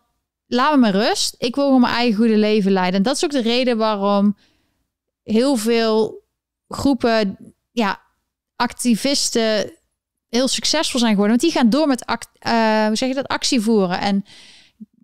laat 0.46 0.74
me 0.74 0.80
maar 0.80 0.92
rust. 1.06 1.34
Ik 1.38 1.54
wil 1.54 1.64
gewoon 1.64 1.80
mijn 1.80 1.94
eigen 1.94 2.16
goede 2.16 2.36
leven 2.36 2.72
leiden. 2.72 2.96
En 2.96 3.02
dat 3.02 3.16
is 3.16 3.24
ook 3.24 3.30
de 3.30 3.42
reden 3.42 3.76
waarom 3.76 4.36
heel 5.22 5.56
veel 5.56 6.22
groepen, 6.68 7.36
ja, 7.72 8.00
activisten 8.56 9.72
heel 10.28 10.48
succesvol 10.48 11.00
zijn 11.00 11.12
geworden. 11.12 11.38
Want 11.38 11.52
die 11.52 11.60
gaan 11.60 11.70
door 11.70 11.86
met 11.86 12.06
act, 12.06 12.28
eh, 12.38 12.86
hoe 12.86 12.96
zeg 12.96 13.08
je 13.08 13.14
dat, 13.14 13.28
actie 13.28 13.60
voeren. 13.60 14.00
En 14.00 14.24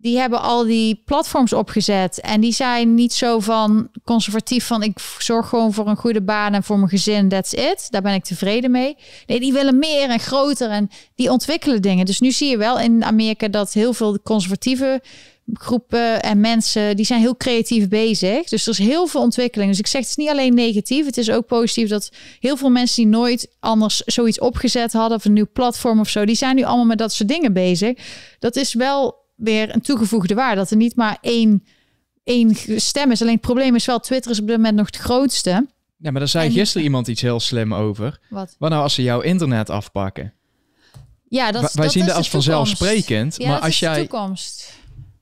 die 0.01 0.19
hebben 0.19 0.41
al 0.41 0.65
die 0.65 1.03
platforms 1.05 1.53
opgezet. 1.53 2.21
En 2.21 2.41
die 2.41 2.53
zijn 2.53 2.95
niet 2.95 3.13
zo 3.13 3.41
van 3.41 3.91
conservatief 4.05 4.67
van 4.67 4.83
ik 4.83 4.99
zorg 5.19 5.49
gewoon 5.49 5.73
voor 5.73 5.87
een 5.89 5.97
goede 5.97 6.23
baan 6.23 6.55
en 6.55 6.63
voor 6.63 6.77
mijn 6.77 6.89
gezin. 6.89 7.29
That's 7.29 7.53
it. 7.53 7.87
Daar 7.91 8.03
ben 8.03 8.15
ik 8.15 8.25
tevreden 8.25 8.71
mee. 8.71 8.97
Nee, 9.27 9.41
die 9.41 9.53
willen 9.53 9.79
meer 9.79 10.11
en 10.11 10.21
groter 10.21 10.71
en 10.71 10.91
die 11.15 11.31
ontwikkelen 11.31 11.83
dingen. 11.83 12.07
Dus 12.07 12.21
nu 12.21 12.31
zie 12.31 12.49
je 12.49 12.57
wel 12.57 12.79
in 12.79 13.05
Amerika 13.05 13.49
dat 13.49 13.73
heel 13.73 13.93
veel 13.93 14.23
conservatieve 14.23 15.03
groepen 15.53 16.23
en 16.23 16.41
mensen 16.41 16.97
die 16.97 17.05
zijn 17.05 17.21
heel 17.21 17.37
creatief 17.37 17.89
bezig. 17.89 18.49
Dus 18.49 18.67
er 18.67 18.73
is 18.73 18.79
heel 18.79 19.07
veel 19.07 19.21
ontwikkeling. 19.21 19.71
Dus 19.71 19.79
ik 19.79 19.87
zeg 19.87 20.01
het 20.01 20.11
is 20.11 20.17
niet 20.17 20.29
alleen 20.29 20.55
negatief, 20.55 21.07
het 21.07 21.17
is 21.17 21.31
ook 21.31 21.47
positief 21.47 21.89
dat 21.89 22.11
heel 22.41 22.57
veel 22.57 22.71
mensen 22.71 22.97
die 22.97 23.07
nooit 23.13 23.49
anders 23.61 23.97
zoiets 24.07 24.39
opgezet 24.41 24.93
hadden 24.93 25.19
of 25.19 25.25
een 25.25 25.33
nieuw 25.33 25.49
platform 25.53 26.01
of 26.01 26.09
zo, 26.09 26.25
die 26.25 26.35
zijn 26.35 26.57
nu 26.57 26.63
allemaal 26.63 26.85
met 26.87 26.99
dat 26.99 27.13
soort 27.13 27.29
dingen 27.29 27.53
bezig. 27.53 27.99
Dat 28.39 28.57
is 28.57 28.75
wel 28.75 29.27
weer 29.37 29.75
een 29.75 29.81
toegevoegde 29.81 30.35
waarde 30.35 30.57
dat 30.57 30.71
er 30.71 30.77
niet 30.77 30.97
maar 30.97 31.19
één 31.21 31.65
één 32.25 32.55
stem 32.81 33.11
is. 33.11 33.21
Alleen 33.21 33.33
het 33.33 33.41
probleem 33.43 33.75
is 33.75 33.85
wel 33.87 34.01
Twitter 34.01 34.31
is 34.31 34.41
op 34.41 34.47
dit 34.47 34.57
moment 34.57 34.77
nog 34.77 34.87
het 34.87 34.97
grootste. 34.97 35.51
Ja, 36.01 36.11
maar 36.11 36.21
daar 36.21 36.29
zei 36.29 36.47
En- 36.47 36.53
gisteren 36.53 36.83
iemand 36.85 37.09
iets 37.09 37.23
heel 37.23 37.41
slim 37.41 37.75
over. 37.75 38.19
Wat? 38.31 38.55
Wat 38.59 38.71
nou 38.71 38.83
als 38.83 38.95
ze 38.95 39.03
jouw 39.03 39.21
internet 39.21 39.71
afpakken? 39.71 40.33
Ja, 41.29 41.53
dat, 41.53 41.61
Wij- 41.63 41.71
wij 41.75 41.85
dat 41.85 41.93
zien 41.93 42.03
is 42.03 42.09
dat 42.09 42.17
als 42.17 42.29
vanzelfsprekend. 42.31 43.37
Ja, 43.39 43.49
maar 43.49 43.61
als 43.61 43.79
jij- 43.79 43.95
de 43.95 44.01
toekomst. 44.01 44.73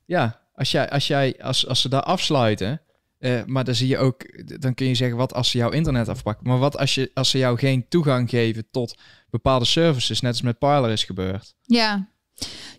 Ja, 0.07 0.39
als, 0.53 0.71
jij, 0.71 0.89
als, 0.89 1.07
jij, 1.07 1.35
als, 1.41 1.67
als 1.67 1.81
ze 1.81 1.89
daar 1.89 2.01
afsluiten, 2.03 2.81
eh, 3.19 3.43
maar 3.45 3.63
dan 3.63 3.75
zie 3.75 3.87
je 3.87 3.97
ook, 3.97 4.25
dan 4.61 4.73
kun 4.73 4.87
je 4.87 4.95
zeggen, 4.95 5.17
wat 5.17 5.33
als 5.33 5.49
ze 5.51 5.57
jouw 5.57 5.69
internet 5.69 6.09
afpakken? 6.09 6.47
Maar 6.47 6.57
wat 6.57 6.77
als, 6.77 6.95
je, 6.95 7.11
als 7.13 7.29
ze 7.29 7.37
jou 7.37 7.57
geen 7.57 7.85
toegang 7.89 8.29
geven 8.29 8.67
tot 8.71 8.97
bepaalde 9.29 9.65
services, 9.65 10.21
net 10.21 10.31
als 10.31 10.41
met 10.41 10.59
Parler 10.59 10.91
is 10.91 11.03
gebeurd? 11.03 11.53
Ja. 11.61 12.07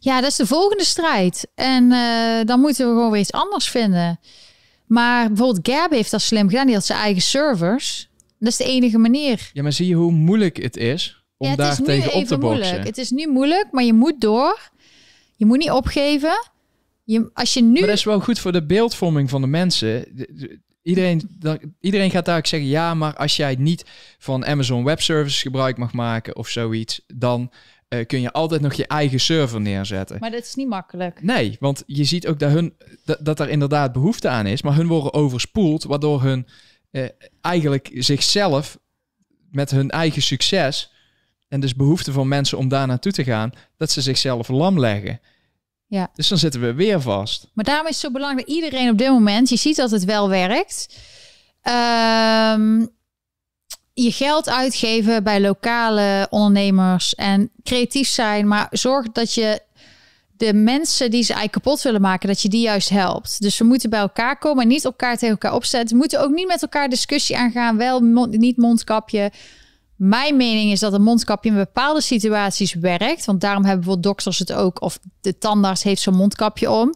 ja, 0.01 0.21
dat 0.21 0.31
is 0.31 0.37
de 0.37 0.47
volgende 0.47 0.85
strijd. 0.85 1.49
En 1.55 1.93
eh, 1.93 2.45
dan 2.47 2.61
moeten 2.61 2.87
we 2.87 2.93
gewoon 2.93 3.11
weer 3.11 3.21
iets 3.21 3.33
anders 3.33 3.69
vinden. 3.71 4.21
Maar 4.87 5.27
bijvoorbeeld 5.29 5.69
Gab 5.69 5.91
heeft 5.91 6.11
dat 6.11 6.21
slim 6.21 6.49
gedaan. 6.49 6.67
Die 6.67 6.75
had 6.75 6.85
zijn 6.87 6.99
eigen 6.99 7.23
servers. 7.23 8.09
Dat 8.39 8.49
is 8.49 8.57
de 8.57 8.65
enige 8.65 8.99
manier. 8.99 9.51
Ja, 9.53 9.63
maar 9.63 9.73
zie 9.73 9.87
je 9.89 9.95
hoe 9.95 10.13
moeilijk 10.13 10.57
het 10.63 10.77
is 10.77 11.25
om 11.37 11.47
Ja, 11.47 11.53
het 11.53 11.63
daar 11.63 11.73
is 11.73 11.85
tegen 11.85 12.13
op 12.13 12.25
te 12.25 12.39
boksen? 12.39 12.61
moeilijk. 12.61 12.87
Het 12.87 12.99
is 12.99 13.11
nu 13.11 13.29
moeilijk, 13.29 13.67
maar 13.71 13.85
je 13.85 13.93
moet 13.93 14.21
door. 14.21 14.71
Je 15.37 15.47
moet 15.47 15.59
niet 15.59 15.71
opgeven. 15.71 16.51
Je, 17.13 17.31
als 17.35 17.55
je 17.55 17.63
nu... 17.63 17.73
Maar 17.73 17.89
dat 17.89 17.97
is 17.97 18.05
wel 18.05 18.21
goed 18.21 18.39
voor 18.39 18.53
de 18.53 18.67
beeldvorming 18.67 19.31
van 19.31 19.41
de 19.41 19.47
mensen. 19.47 20.05
De- 20.17 20.29
de- 20.35 20.61
Iedereen, 20.83 21.37
dan, 21.39 21.59
iedereen 21.81 22.11
gaat 22.11 22.25
daar 22.25 22.37
ook 22.39 22.47
zeggen, 22.47 22.69
ja, 22.69 22.95
maar 22.95 23.17
als 23.17 23.37
jij 23.37 23.55
niet 23.59 23.85
van 24.19 24.47
Amazon 24.47 24.85
Web 24.85 25.01
Services 25.01 25.43
gebruik 25.43 25.77
mag 25.77 25.93
maken 25.93 26.37
of 26.37 26.49
zoiets, 26.49 27.01
dan 27.07 27.53
eh, 27.89 28.07
kun 28.07 28.21
je 28.21 28.33
altijd 28.33 28.61
nog 28.61 28.75
je 28.75 28.87
eigen 28.87 29.21
server 29.21 29.61
neerzetten. 29.61 30.17
Maar 30.21 30.31
dat 30.31 30.43
is 30.43 30.55
niet 30.55 30.69
makkelijk. 30.69 31.23
Nee, 31.23 31.57
want 31.61 31.83
je 31.87 32.05
ziet 32.05 32.27
ook 32.27 32.39
dat, 32.39 32.51
hun, 32.51 32.75
dat, 33.05 33.25
dat 33.25 33.41
er 33.41 33.49
inderdaad 33.49 33.93
behoefte 33.93 34.29
aan 34.29 34.47
is, 34.47 34.63
maar 34.63 34.75
hun 34.75 34.87
worden 34.87 35.13
overspoeld, 35.13 35.85
waardoor 35.85 36.23
hun 36.23 36.47
eh, 36.91 37.05
eigenlijk 37.41 37.91
zichzelf 37.95 38.79
met 39.51 39.71
hun 39.71 39.91
eigen 39.91 40.23
succes 40.23 40.93
en 41.49 41.61
dus 41.61 41.75
behoefte 41.75 42.13
van 42.13 42.29
mensen 42.29 42.59
om 42.59 42.69
daar 42.69 42.87
naartoe 42.87 43.13
te 43.13 43.25
gaan, 43.25 43.53
dat 43.77 43.91
ze 43.91 44.01
zichzelf 44.03 44.49
lam 44.49 44.79
leggen. 44.79 45.21
Ja. 45.89 46.11
Dus 46.15 46.29
dan 46.29 46.39
zitten 46.39 46.61
we 46.61 46.75
weer 46.75 47.01
vast. 47.01 47.47
Maar 47.53 47.65
daarom 47.65 47.87
is 47.87 47.93
het 47.93 48.01
zo 48.05 48.11
belangrijk 48.11 48.47
dat 48.47 48.57
iedereen 48.57 48.91
op 48.91 48.99
dit 48.99 49.09
moment... 49.09 49.49
Je 49.49 49.57
ziet 49.57 49.77
dat 49.77 49.91
het 49.91 50.05
wel 50.05 50.29
werkt. 50.29 50.97
Ehm, 51.63 52.87
je 53.95 54.13
geld 54.13 54.49
uitgeven 54.49 55.25
bij 55.25 55.41
lokale 55.41 56.27
ondernemers 56.31 57.15
en 57.15 57.51
creatief 57.63 58.09
zijn. 58.09 58.49
Maar 58.49 58.67
zorg 58.71 59.13
dat 59.13 59.35
je 59.35 59.63
de 60.37 60.55
mensen 60.55 61.11
die 61.11 61.23
ze 61.23 61.33
eigenlijk 61.33 61.65
kapot 61.65 61.83
willen 61.83 62.01
maken, 62.01 62.29
dat 62.29 62.43
je 62.43 62.49
die 62.49 62.61
juist 62.61 62.89
helpt. 62.89 63.41
Dus 63.41 63.59
we 63.59 63.65
moeten 63.65 63.91
bij 63.91 64.01
elkaar 64.01 64.39
komen 64.39 64.63
en 64.63 64.69
niet 64.69 64.85
elkaar 64.85 65.15
tegen 65.15 65.29
elkaar 65.29 65.55
opzetten. 65.55 65.91
We 65.91 65.97
moeten 65.97 66.21
ook 66.21 66.31
niet 66.31 66.47
met 66.47 66.63
elkaar 66.63 66.89
discussie 66.89 67.37
aangaan. 67.37 67.77
Wel, 67.77 68.01
mond- 68.01 68.37
niet 68.39 68.57
mondkapje. 68.57 69.31
Mijn 69.99 70.37
mening 70.37 70.73
is 70.73 70.81
dat 70.81 70.93
een 70.93 71.03
mondkapje 71.03 71.51
in 71.51 71.57
bepaalde 71.57 72.01
situaties 72.01 72.75
werkt. 72.75 73.25
Want 73.25 73.41
daarom 73.41 73.63
hebben 73.65 73.81
bijvoorbeeld 73.85 74.15
dokters 74.15 74.39
het 74.39 74.53
ook. 74.53 74.83
Of 74.83 74.99
de 75.21 75.39
tandarts 75.39 75.83
heeft 75.83 76.03
zo'n 76.03 76.15
mondkapje 76.15 76.71
om. 76.71 76.95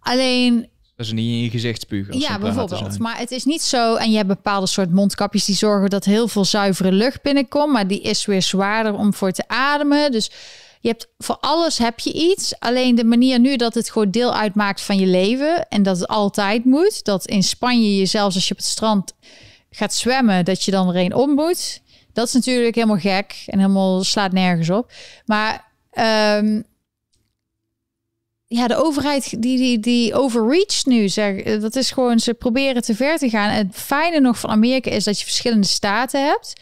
Alleen 0.00 0.68
Dat 0.96 1.06
is 1.06 1.12
niet 1.12 1.30
in 1.30 1.42
je 1.42 1.50
gezicht 1.50 1.80
spugen. 1.80 2.18
ja, 2.18 2.38
bijvoorbeeld. 2.38 2.98
Maar 2.98 3.18
het 3.18 3.30
is 3.30 3.44
niet 3.44 3.62
zo. 3.62 3.94
En 3.94 4.10
je 4.10 4.16
hebt 4.16 4.28
bepaalde 4.28 4.66
soort 4.66 4.92
mondkapjes 4.92 5.44
die 5.44 5.54
zorgen 5.54 5.90
dat 5.90 6.04
heel 6.04 6.28
veel 6.28 6.44
zuivere 6.44 6.92
lucht 6.92 7.22
binnenkomt. 7.22 7.72
Maar 7.72 7.86
die 7.86 8.00
is 8.00 8.26
weer 8.26 8.42
zwaarder 8.42 8.94
om 8.94 9.14
voor 9.14 9.32
te 9.32 9.44
ademen. 9.46 10.12
Dus 10.12 10.30
je 10.80 10.88
hebt 10.88 11.08
voor 11.18 11.36
alles 11.40 11.78
heb 11.78 11.98
je 11.98 12.12
iets. 12.12 12.58
Alleen 12.58 12.94
de 12.94 13.04
manier 13.04 13.40
nu 13.40 13.56
dat 13.56 13.74
het 13.74 13.90
gewoon 13.90 14.10
deel 14.10 14.34
uitmaakt 14.34 14.80
van 14.80 14.98
je 14.98 15.06
leven. 15.06 15.68
En 15.68 15.82
dat 15.82 15.98
het 15.98 16.08
altijd 16.08 16.64
moet. 16.64 17.04
Dat 17.04 17.26
in 17.26 17.42
Spanje 17.42 17.96
je 17.96 18.06
zelfs 18.06 18.34
als 18.34 18.44
je 18.48 18.52
op 18.52 18.60
het 18.60 18.66
strand 18.66 19.12
gaat 19.70 19.94
zwemmen, 19.94 20.44
dat 20.44 20.62
je 20.64 20.70
dan 20.70 20.88
er 20.88 20.96
een 20.96 21.14
om 21.14 21.34
moet. 21.34 21.80
Dat 22.18 22.26
is 22.26 22.32
natuurlijk 22.32 22.74
helemaal 22.74 22.98
gek 22.98 23.42
en 23.46 23.58
helemaal 23.58 24.04
slaat 24.04 24.32
nergens 24.32 24.70
op. 24.70 24.92
Maar 25.26 25.72
ehm, 25.90 26.62
ja, 28.46 28.66
de 28.66 28.76
overheid 28.76 29.42
die, 29.42 29.56
die, 29.56 29.80
die 29.80 30.14
overreach 30.14 30.84
nu, 30.84 31.08
zeg, 31.08 31.60
dat 31.60 31.76
is 31.76 31.90
gewoon, 31.90 32.18
ze 32.18 32.34
proberen 32.34 32.82
te 32.82 32.94
ver 32.94 33.18
te 33.18 33.28
gaan. 33.28 33.50
Het 33.50 33.66
fijne 33.72 34.20
nog 34.20 34.38
van 34.38 34.50
Amerika 34.50 34.90
is 34.90 35.04
dat 35.04 35.18
je 35.18 35.24
verschillende 35.24 35.66
staten 35.66 36.24
hebt. 36.24 36.52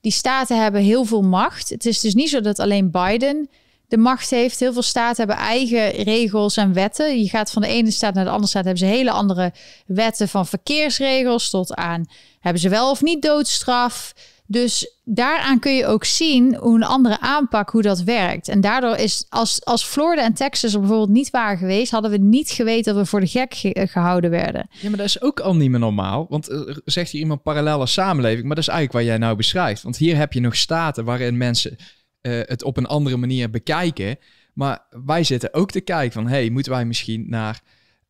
Die 0.00 0.12
staten 0.12 0.62
hebben 0.62 0.80
heel 0.80 1.04
veel 1.04 1.22
macht. 1.22 1.68
Het 1.68 1.86
is 1.86 2.00
dus 2.00 2.14
niet 2.14 2.30
zo 2.30 2.40
dat 2.40 2.58
alleen 2.58 2.90
Biden 2.90 3.48
de 3.88 3.96
macht 3.96 4.30
heeft. 4.30 4.60
Heel 4.60 4.72
veel 4.72 4.82
staten 4.82 5.26
hebben 5.26 5.44
eigen 5.44 5.90
regels 5.90 6.56
en 6.56 6.72
wetten. 6.72 7.22
Je 7.22 7.28
gaat 7.28 7.50
van 7.50 7.62
de 7.62 7.68
ene 7.68 7.90
staat 7.90 8.14
naar 8.14 8.24
de 8.24 8.30
andere 8.30 8.48
staat, 8.48 8.64
hebben 8.64 8.88
ze 8.88 8.94
hele 8.94 9.10
andere 9.10 9.52
wetten 9.86 10.28
van 10.28 10.46
verkeersregels 10.46 11.50
tot 11.50 11.74
aan 11.74 12.06
hebben 12.46 12.64
ze 12.64 12.68
wel 12.68 12.90
of 12.90 13.02
niet 13.02 13.22
doodstraf. 13.22 14.12
Dus 14.48 14.98
daaraan 15.04 15.58
kun 15.58 15.74
je 15.74 15.86
ook 15.86 16.04
zien 16.04 16.56
hoe 16.56 16.74
een 16.74 16.82
andere 16.82 17.20
aanpak, 17.20 17.70
hoe 17.70 17.82
dat 17.82 18.02
werkt. 18.02 18.48
En 18.48 18.60
daardoor 18.60 18.96
is, 18.96 19.26
als, 19.28 19.64
als 19.64 19.84
Florida 19.84 20.22
en 20.22 20.32
Texas 20.34 20.72
er 20.74 20.80
bijvoorbeeld 20.80 21.10
niet 21.10 21.30
waren 21.30 21.58
geweest, 21.58 21.90
hadden 21.90 22.10
we 22.10 22.16
niet 22.18 22.50
geweten 22.50 22.94
dat 22.94 23.02
we 23.02 23.08
voor 23.08 23.20
de 23.20 23.26
gek 23.26 23.54
ge- 23.54 23.86
gehouden 23.90 24.30
werden. 24.30 24.68
Ja, 24.70 24.88
maar 24.88 24.98
dat 24.98 25.06
is 25.06 25.20
ook 25.22 25.40
al 25.40 25.56
niet 25.56 25.70
meer 25.70 25.80
normaal. 25.80 26.26
Want 26.28 26.48
eh, 26.48 26.60
zegt 26.84 27.10
hier 27.10 27.20
iemand 27.20 27.42
parallele 27.42 27.86
samenleving. 27.86 28.46
Maar 28.46 28.54
dat 28.54 28.64
is 28.64 28.70
eigenlijk 28.70 28.98
wat 28.98 29.08
jij 29.14 29.18
nou 29.18 29.36
beschrijft. 29.36 29.82
Want 29.82 29.96
hier 29.96 30.16
heb 30.16 30.32
je 30.32 30.40
nog 30.40 30.56
staten 30.56 31.04
waarin 31.04 31.36
mensen 31.36 31.76
eh, 32.20 32.40
het 32.42 32.62
op 32.62 32.76
een 32.76 32.86
andere 32.86 33.16
manier 33.16 33.50
bekijken. 33.50 34.18
Maar 34.54 34.86
wij 35.04 35.24
zitten 35.24 35.54
ook 35.54 35.70
te 35.70 35.80
kijken 35.80 36.12
van... 36.12 36.28
hey, 36.28 36.50
moeten 36.50 36.72
wij 36.72 36.84
misschien 36.84 37.24
naar 37.28 37.60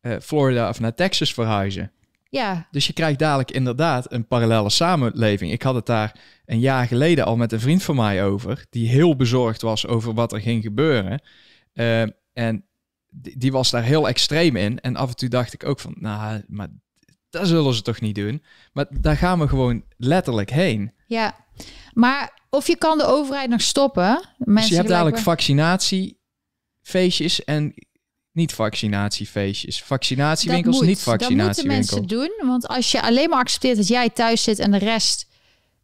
eh, 0.01 0.15
Florida 0.21 0.69
of 0.69 0.79
naar 0.79 0.93
Texas 0.93 1.33
verhuizen? 1.33 1.91
Ja, 2.29 2.67
Dus 2.71 2.87
je 2.87 2.93
krijgt 2.93 3.19
dadelijk 3.19 3.51
inderdaad 3.51 4.11
een 4.11 4.27
parallele 4.27 4.69
samenleving. 4.69 5.51
Ik 5.51 5.61
had 5.61 5.75
het 5.75 5.85
daar 5.85 6.19
een 6.45 6.59
jaar 6.59 6.87
geleden 6.87 7.25
al 7.25 7.35
met 7.35 7.51
een 7.51 7.59
vriend 7.59 7.83
van 7.83 7.95
mij 7.95 8.25
over, 8.25 8.65
die 8.69 8.89
heel 8.89 9.15
bezorgd 9.15 9.61
was 9.61 9.87
over 9.87 10.13
wat 10.13 10.33
er 10.33 10.41
ging 10.41 10.63
gebeuren. 10.63 11.21
Eh, 11.73 12.01
en 12.33 12.65
die, 13.09 13.37
die 13.37 13.51
was 13.51 13.69
daar 13.69 13.83
heel 13.83 14.07
extreem 14.07 14.55
in. 14.55 14.79
En 14.79 14.95
af 14.95 15.09
en 15.09 15.15
toe 15.15 15.29
dacht 15.29 15.53
ik 15.53 15.65
ook 15.65 15.79
van, 15.79 15.95
nou, 15.99 16.43
maar 16.47 16.67
dat 17.29 17.47
zullen 17.47 17.73
ze 17.73 17.81
toch 17.81 18.01
niet 18.01 18.15
doen. 18.15 18.43
Maar 18.73 18.85
daar 18.99 19.17
gaan 19.17 19.39
we 19.39 19.47
gewoon 19.47 19.83
letterlijk 19.97 20.49
heen. 20.49 20.93
ja. 21.07 21.45
Maar 21.93 22.35
of 22.49 22.67
je 22.67 22.77
kan 22.77 22.97
de 22.97 23.05
overheid 23.05 23.49
nog 23.49 23.61
stoppen. 23.61 24.03
Mensen 24.37 24.55
dus 24.55 24.67
je 24.67 24.75
hebt 24.75 24.87
dadelijk 24.87 25.17
vaccinatiefeestjes 25.17 27.43
en 27.43 27.73
niet 28.37 28.53
vaccinatiefeestjes. 28.53 29.83
Vaccinatiewinkels, 29.83 30.75
dat 30.75 30.85
moet. 30.85 30.95
niet 30.95 31.19
Dat 31.19 31.29
moeten 31.29 31.67
mensen 31.67 32.07
doen. 32.07 32.31
Want 32.41 32.67
als 32.67 32.91
je 32.91 33.01
alleen 33.01 33.29
maar 33.29 33.39
accepteert 33.39 33.77
dat 33.77 33.87
jij 33.87 34.09
thuis 34.09 34.43
zit 34.43 34.59
en 34.59 34.71
de 34.71 34.77
rest... 34.77 35.27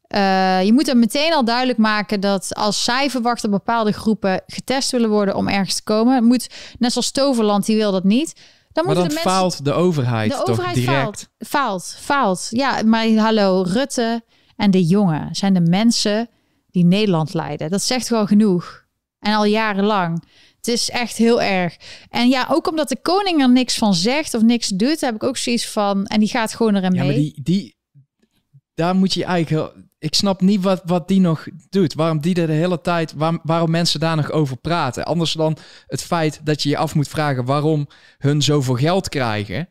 eh, 0.07 0.63
je 0.63 0.73
moet 0.73 0.88
er 0.88 0.97
meteen 0.97 1.34
al 1.34 1.45
duidelijk 1.45 1.77
maken 1.77 2.19
dat 2.19 2.55
als 2.55 2.84
zij 2.84 3.09
verwachten 3.09 3.51
dat 3.51 3.59
bepaalde 3.59 3.91
groepen 3.91 4.41
getest 4.47 4.91
willen 4.91 5.09
worden 5.09 5.35
om 5.35 5.47
ergens 5.47 5.75
te 5.75 5.84
komen, 5.84 6.23
moet 6.23 6.49
net 6.80 6.91
zoals 6.91 7.11
Toverland 7.11 7.65
die 7.65 7.75
wil 7.77 7.91
dat 7.91 8.03
niet. 8.03 8.34
Dan 8.71 8.85
Maar 8.85 8.95
dan 8.95 9.07
de 9.07 9.13
mensen 9.13 9.31
faalt 9.31 9.65
de 9.65 9.73
overheid 9.73 10.31
de 10.31 10.38
toch 10.38 10.49
overheid 10.49 10.75
direct. 10.75 10.95
faalt. 10.97 11.27
Faalt, 11.39 11.95
faalt. 11.99 12.47
Ja, 12.49 12.81
maar 12.85 13.07
hallo, 13.07 13.61
Rutte 13.67 14.23
en 14.55 14.71
de 14.71 14.84
jongen 14.85 15.35
zijn 15.35 15.53
de 15.53 15.61
mensen 15.61 16.30
die 16.71 16.85
Nederland 16.85 17.34
leiden. 17.34 17.69
Dat 17.69 17.81
zegt 17.81 18.09
wel 18.09 18.25
genoeg. 18.25 18.85
En 19.19 19.34
al 19.34 19.45
jarenlang. 19.45 20.23
Het 20.65 20.73
is 20.73 20.90
echt 20.90 21.18
heel 21.18 21.41
erg. 21.41 21.76
En 22.10 22.30
ja, 22.30 22.48
ook 22.49 22.68
omdat 22.68 22.90
de 22.90 23.02
koning 23.02 23.41
er 23.41 23.52
niks 23.52 23.77
van 23.77 23.94
zegt 23.94 24.34
of 24.34 24.41
niks 24.41 24.68
doet, 24.68 25.02
heb 25.02 25.15
ik 25.15 25.23
ook 25.23 25.38
zoiets 25.38 25.68
van. 25.68 26.06
En 26.06 26.19
die 26.19 26.30
gaat 26.30 26.53
gewoon 26.53 26.76
erin 26.76 26.94
Ja, 26.94 26.99
mee. 27.03 27.06
maar 27.11 27.15
die, 27.19 27.40
die, 27.44 27.76
daar 28.73 28.95
moet 28.95 29.14
je 29.14 29.23
eigenlijk. 29.26 29.73
Ik 29.99 30.14
snap 30.15 30.41
niet 30.41 30.61
wat, 30.64 30.81
wat 30.85 31.07
die 31.07 31.19
nog 31.19 31.45
doet. 31.69 31.94
Waarom 31.94 32.19
die 32.22 32.35
er 32.41 32.48
de 32.48 32.53
hele 32.53 32.81
tijd. 32.81 33.14
Waar, 33.14 33.40
waarom 33.44 33.72
mensen 33.72 33.99
daar 33.99 34.15
nog 34.15 34.31
over 34.31 34.57
praten. 34.57 35.06
Anders 35.06 35.34
dan 35.34 35.57
het 35.88 36.02
feit 36.02 36.40
dat 36.44 36.64
je 36.64 36.69
je 36.69 36.77
af 36.77 36.95
moet 36.95 37.07
vragen 37.07 37.45
waarom 37.45 37.88
hun 38.18 38.41
zoveel 38.41 38.76
geld 38.76 39.10
krijgen. 39.10 39.69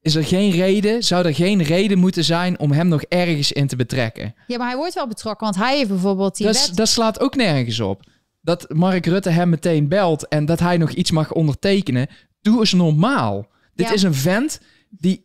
Is 0.00 0.14
er 0.14 0.24
geen 0.24 0.50
reden, 0.50 1.02
zou 1.02 1.26
er 1.26 1.34
geen 1.34 1.62
reden 1.62 1.98
moeten 1.98 2.24
zijn 2.24 2.58
om 2.58 2.72
hem 2.72 2.88
nog 2.88 3.02
ergens 3.02 3.52
in 3.52 3.66
te 3.66 3.76
betrekken? 3.76 4.34
Ja, 4.46 4.58
maar 4.58 4.66
hij 4.68 4.76
wordt 4.76 4.94
wel 4.94 5.06
betrokken, 5.08 5.44
want 5.46 5.58
hij 5.58 5.76
heeft 5.76 5.88
bijvoorbeeld 5.88 6.36
die 6.36 6.46
Dat, 6.46 6.66
wet. 6.66 6.76
dat 6.76 6.88
slaat 6.88 7.20
ook 7.20 7.34
nergens 7.36 7.80
op. 7.80 8.10
Dat 8.42 8.66
Mark 8.68 9.06
Rutte 9.06 9.30
hem 9.30 9.48
meteen 9.48 9.88
belt 9.88 10.28
en 10.28 10.44
dat 10.44 10.60
hij 10.60 10.76
nog 10.76 10.90
iets 10.90 11.10
mag 11.10 11.32
ondertekenen. 11.32 12.06
Doe 12.40 12.58
eens 12.58 12.72
normaal. 12.72 13.46
Dit 13.74 13.86
Ja. 13.88 13.92
is 13.94 14.02
een 14.02 14.14
vent 14.14 14.60
die, 14.90 15.24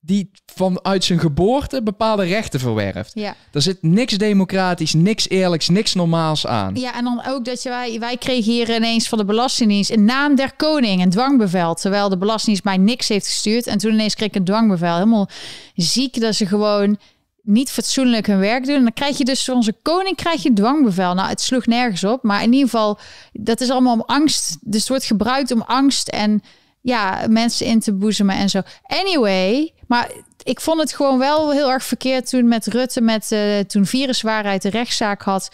die 0.00 0.30
vanuit 0.54 1.04
zijn 1.04 1.18
geboorte 1.18 1.82
bepaalde 1.82 2.24
rechten 2.24 2.60
verwerft. 2.60 3.10
Ja. 3.14 3.34
Er 3.52 3.62
zit 3.62 3.82
niks 3.82 4.18
democratisch, 4.18 4.92
niks 4.92 5.28
eerlijks, 5.28 5.68
niks 5.68 5.94
normaals 5.94 6.46
aan. 6.46 6.74
ja, 6.74 6.94
en 6.94 7.04
dan 7.04 7.22
ook 7.26 7.44
dat 7.44 7.62
je, 7.62 7.68
wij, 7.68 7.98
wij 7.98 8.16
kregen 8.16 8.52
hier 8.52 8.74
ineens 8.74 9.08
van 9.08 9.18
de 9.18 9.24
Belastingdienst 9.24 9.90
in 9.90 10.04
naam 10.04 10.34
der 10.34 10.52
koning 10.56 11.02
een 11.02 11.10
dwangbevel. 11.10 11.74
Terwijl 11.74 12.08
de 12.08 12.18
Belastingdienst 12.18 12.64
mij 12.64 12.76
niks 12.76 13.08
heeft 13.08 13.26
gestuurd. 13.26 13.66
En 13.66 13.78
toen 13.78 13.92
ineens 13.92 14.14
kreeg 14.14 14.28
ik 14.28 14.34
een 14.34 14.44
dwangbevel. 14.44 14.94
Helemaal 14.94 15.28
ziek 15.74 16.20
dat 16.20 16.34
ze 16.34 16.46
gewoon 16.46 16.98
niet 17.42 17.70
fatsoenlijk 17.70 18.26
hun 18.26 18.38
werk 18.38 18.66
doen. 18.66 18.74
En 18.74 18.82
dan 18.82 18.92
krijg 18.92 19.18
je 19.18 19.24
dus 19.24 19.44
van 19.44 19.54
onze 19.54 19.74
koning 19.82 20.16
krijg 20.16 20.42
je 20.42 20.48
een 20.48 20.54
dwangbevel. 20.54 21.14
Nou, 21.14 21.28
het 21.28 21.40
sloeg 21.40 21.66
nergens 21.66 22.04
op. 22.04 22.22
Maar 22.22 22.42
in 22.42 22.52
ieder 22.52 22.68
geval, 22.68 22.98
dat 23.32 23.60
is 23.60 23.70
allemaal 23.70 23.92
om 23.92 24.02
angst. 24.06 24.56
Dus 24.60 24.80
het 24.80 24.88
wordt 24.88 25.04
gebruikt 25.04 25.50
om 25.50 25.60
angst 25.60 26.08
en 26.08 26.42
ja, 26.80 27.26
mensen 27.28 27.66
in 27.66 27.80
te 27.80 27.92
boezemen 27.92 28.36
en 28.36 28.50
zo. 28.50 28.60
Anyway, 28.82 29.72
maar 29.86 30.10
ik 30.42 30.60
vond 30.60 30.80
het 30.80 30.92
gewoon 30.94 31.18
wel 31.18 31.50
heel 31.52 31.70
erg 31.70 31.84
verkeerd 31.84 32.28
toen 32.28 32.48
met 32.48 32.66
Rutte, 32.66 33.00
met 33.00 33.32
eh, 33.32 33.58
toen 33.58 33.86
viruswaarheid 33.86 34.62
de 34.62 34.70
rechtszaak 34.70 35.22
had. 35.22 35.50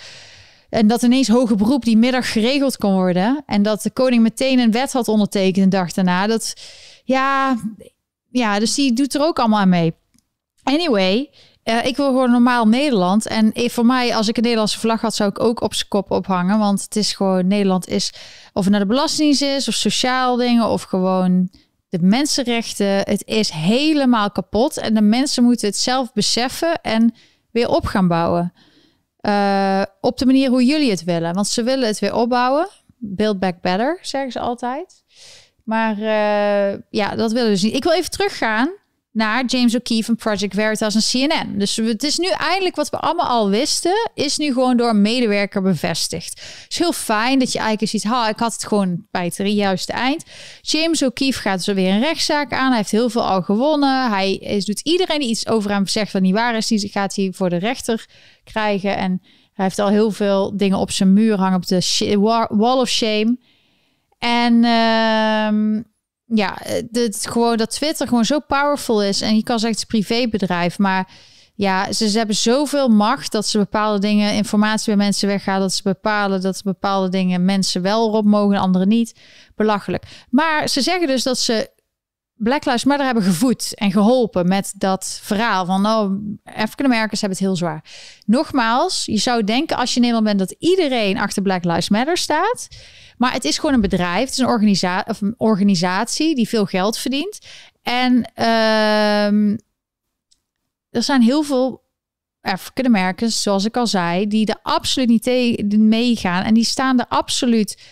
En 0.69 0.87
dat 0.87 1.03
ineens 1.03 1.29
hoger 1.29 1.57
beroep 1.57 1.85
die 1.85 1.97
middag 1.97 2.33
geregeld 2.33 2.77
kon 2.77 2.93
worden. 2.93 3.43
En 3.47 3.63
dat 3.63 3.83
de 3.83 3.91
koning 3.91 4.23
meteen 4.23 4.59
een 4.59 4.71
wet 4.71 4.93
had 4.93 5.09
ondertekend 5.09 5.71
de 5.71 5.77
dag 5.77 5.93
daarna. 5.93 6.27
Dat, 6.27 6.55
ja, 7.05 7.57
ja, 8.31 8.59
dus 8.59 8.75
die 8.75 8.93
doet 8.93 9.15
er 9.15 9.23
ook 9.23 9.39
allemaal 9.39 9.61
aan 9.61 9.69
mee. 9.69 9.95
Anyway, 10.63 11.31
eh, 11.69 11.85
ik 11.85 11.97
wil 11.97 12.07
gewoon 12.07 12.31
normaal 12.31 12.69
Nederland. 12.69 13.27
En 13.27 13.53
eh, 13.53 13.69
voor 13.69 13.87
mij, 13.87 14.15
als 14.15 14.29
ik 14.29 14.37
een 14.37 14.43
Nederlandse 14.43 14.79
vlag 14.79 15.01
had, 15.01 15.15
zou 15.15 15.31
ik 15.31 15.41
ook 15.41 15.61
op 15.61 15.75
zijn 15.75 15.89
kop 15.89 16.11
ophangen. 16.11 16.59
Want 16.59 16.83
het 16.83 16.97
is 16.97 17.13
gewoon, 17.13 17.47
Nederland 17.47 17.89
is, 17.89 18.13
of 18.53 18.63
het 18.63 18.71
naar 18.73 18.81
de 18.81 18.87
Belastingdienst 18.87 19.43
is, 19.43 19.69
of 19.69 19.75
sociaal 19.75 20.37
dingen, 20.37 20.69
of 20.69 20.83
gewoon 20.83 21.51
de 21.89 21.99
mensenrechten, 22.01 22.87
het 22.87 23.23
is 23.25 23.51
helemaal 23.51 24.31
kapot. 24.31 24.77
En 24.77 24.95
de 24.95 25.01
mensen 25.01 25.43
moeten 25.45 25.69
het 25.69 25.77
zelf 25.77 26.13
beseffen 26.13 26.81
en 26.83 27.15
weer 27.51 27.69
op 27.69 27.87
gaan 27.87 28.09
bouwen. 28.09 28.53
Uh, 29.21 29.83
op 30.01 30.19
de 30.19 30.27
manier 30.27 30.51
hoe 30.51 30.65
jullie 30.65 30.91
het 30.91 31.05
willen. 31.05 31.35
Want 31.35 31.47
ze 31.47 31.63
willen 31.63 31.87
het 31.87 31.99
weer 31.99 32.15
opbouwen. 32.15 32.69
Build 32.99 33.39
back 33.39 33.61
better, 33.61 33.99
zeggen 34.03 34.33
ze 34.33 34.41
altijd. 34.41 35.05
Maar 35.65 35.99
uh, 35.99 36.79
ja, 36.91 37.15
dat 37.15 37.33
willen 37.33 37.49
we 37.49 37.53
dus 37.55 37.63
niet. 37.63 37.75
Ik 37.75 37.85
wil 37.85 37.93
even 37.93 38.11
teruggaan 38.11 38.71
naar 39.13 39.45
James 39.45 39.77
O'Keefe 39.77 40.05
van 40.05 40.17
Project 40.17 40.55
Veritas 40.55 40.95
en 40.95 41.29
CNN. 41.29 41.59
Dus 41.59 41.77
het 41.77 42.03
is 42.03 42.19
nu 42.19 42.29
eindelijk 42.29 42.77
wat 42.77 42.91
we 42.91 42.99
allemaal 42.99 43.27
al 43.27 43.49
wisten, 43.49 44.11
is 44.15 44.37
nu 44.37 44.53
gewoon 44.53 44.77
door 44.77 44.89
een 44.89 45.03
medewerker 45.03 45.63
bevestigd. 45.63 46.41
Het 46.41 46.67
is 46.69 46.79
heel 46.79 46.93
fijn 46.93 47.39
dat 47.39 47.53
je 47.53 47.59
eigenlijk 47.59 47.91
ziet, 47.91 48.05
ha, 48.05 48.29
ik 48.29 48.39
had 48.39 48.53
het 48.53 48.67
gewoon 48.67 49.07
bij 49.11 49.25
het 49.25 49.37
juiste 49.37 49.93
eind. 49.93 50.25
James 50.61 51.03
O'Keefe 51.03 51.41
gaat 51.41 51.63
zo 51.63 51.75
weer 51.75 51.93
een 51.93 52.01
rechtszaak 52.01 52.53
aan. 52.53 52.69
Hij 52.69 52.77
heeft 52.77 52.91
heel 52.91 53.11
veel 53.11 53.27
al 53.27 53.43
gewonnen. 53.43 54.11
Hij 54.11 54.35
is, 54.35 54.65
doet 54.65 54.81
iedereen 54.81 55.21
die 55.21 55.29
iets 55.29 55.47
over 55.47 55.71
hem 55.71 55.87
zegt 55.87 56.13
dat 56.13 56.23
niet 56.23 56.35
waar 56.35 56.57
is, 56.57 56.67
die 56.67 56.89
gaat 56.89 57.17
hij 57.17 57.33
voor 57.35 57.51
de 57.51 57.57
rechter 57.57 58.07
krijgen. 58.45 58.97
En 58.97 59.21
hij 59.53 59.65
heeft 59.65 59.79
al 59.79 59.89
heel 59.89 60.11
veel 60.11 60.57
dingen 60.57 60.79
op 60.79 60.91
zijn 60.91 61.13
muur 61.13 61.39
hangen 61.39 61.57
op 61.57 61.67
de 61.67 62.47
wall 62.49 62.79
of 62.79 62.89
shame. 62.89 63.39
En 64.19 64.55
uh, 64.55 65.83
ja, 66.29 66.57
het, 66.93 67.27
gewoon 67.31 67.57
dat 67.57 67.71
Twitter 67.71 68.09
gewoon 68.09 68.25
zo 68.25 68.39
powerful 68.39 69.03
is. 69.03 69.21
En 69.21 69.37
je 69.37 69.43
kan 69.43 69.59
zeggen 69.59 69.81
het 69.81 69.93
is 69.93 70.01
privébedrijf, 70.01 70.79
maar 70.79 71.09
ja, 71.55 71.93
ze, 71.93 72.19
hebben 72.19 72.37
zoveel 72.37 72.89
macht 72.89 73.33
dat 73.33 73.47
ze 73.47 73.59
bepaalde 73.59 73.99
dingen, 73.99 74.35
informatie 74.35 74.87
bij 74.87 75.05
mensen 75.05 75.29
weggaan, 75.29 75.61
dat 75.61 75.73
ze 75.73 75.83
bepalen 75.83 76.41
dat 76.41 76.63
bepaalde 76.63 77.09
dingen 77.09 77.45
mensen 77.45 77.83
wel 77.83 78.09
erop 78.09 78.25
mogen, 78.25 78.59
anderen 78.59 78.89
niet. 78.89 79.21
Belachelijk. 79.55 80.05
Maar 80.31 80.69
ze 80.69 80.81
zeggen 80.81 81.07
dus 81.07 81.23
dat 81.23 81.39
ze 81.39 81.71
Black 82.35 82.65
Lives 82.65 82.85
Matter 82.85 83.07
hebben 83.07 83.25
gevoed 83.25 83.75
en 83.75 83.93
geholpen 83.93 84.49
met 84.49 84.73
dat 84.77 85.21
verhaal 85.23 85.67
van 85.67 85.87
oh, 85.87 86.11
African 86.45 86.87
Americans 86.87 87.21
hebben 87.21 87.39
het 87.39 87.47
heel 87.47 87.57
zwaar. 87.57 87.85
Nogmaals, 88.27 89.05
je 89.05 89.19
zou 89.19 89.45
denken 89.45 89.77
als 89.77 89.91
je 89.91 89.97
in 89.97 90.03
Nederland 90.03 90.27
bent 90.27 90.49
dat 90.49 90.59
iedereen 90.59 91.19
achter 91.19 91.43
Black 91.43 91.65
Lives 91.65 91.89
Matter 91.89 92.17
staat. 92.17 92.69
Maar 93.19 93.33
het 93.33 93.45
is 93.45 93.59
gewoon 93.59 93.75
een 93.75 93.81
bedrijf, 93.81 94.21
het 94.21 94.39
is 94.39 94.39
een, 94.83 95.05
of 95.07 95.21
organisatie 95.37 96.35
die 96.35 96.49
veel 96.49 96.65
geld 96.65 96.99
verdient. 96.99 97.39
En 97.83 98.31
uh, 98.37 99.51
er 100.91 101.03
zijn 101.03 101.23
heel 101.23 101.43
veel 101.43 101.87
African 102.41 102.87
Americans, 102.87 103.43
zoals 103.43 103.65
ik 103.65 103.77
al 103.77 103.87
zei, 103.87 104.27
die 104.27 104.47
er 104.47 104.59
absoluut 104.63 105.09
niet 105.09 105.23
tegen 105.23 105.89
meegaan. 105.89 106.45
En 106.45 106.55
die 106.55 106.65
staan 106.65 106.99
er 106.99 107.07
absoluut, 107.09 107.83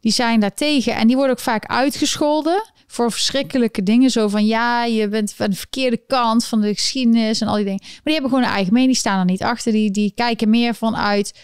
die 0.00 0.12
zijn 0.12 0.40
daar 0.40 0.54
tegen. 0.54 0.94
En 0.94 1.06
die 1.06 1.16
worden 1.16 1.34
ook 1.34 1.42
vaak 1.42 1.66
uitgescholden 1.66 2.72
voor 2.86 3.12
verschrikkelijke 3.12 3.82
dingen. 3.82 4.10
Zo 4.10 4.28
van 4.28 4.46
ja, 4.46 4.84
je 4.84 5.08
bent 5.08 5.32
van 5.32 5.50
de 5.50 5.56
verkeerde 5.56 6.00
kant 6.06 6.44
van 6.44 6.60
de 6.60 6.74
geschiedenis 6.74 7.40
en 7.40 7.48
al 7.48 7.54
die 7.54 7.64
dingen. 7.64 7.80
Maar 7.82 8.00
die 8.04 8.12
hebben 8.12 8.30
gewoon 8.30 8.44
een 8.44 8.54
eigen 8.54 8.72
mening, 8.72 8.92
die 8.92 9.00
staan 9.00 9.18
er 9.18 9.24
niet 9.24 9.42
achter. 9.42 9.72
Die, 9.72 9.90
die 9.90 10.12
kijken 10.14 10.50
meer 10.50 10.74
vanuit, 10.74 11.38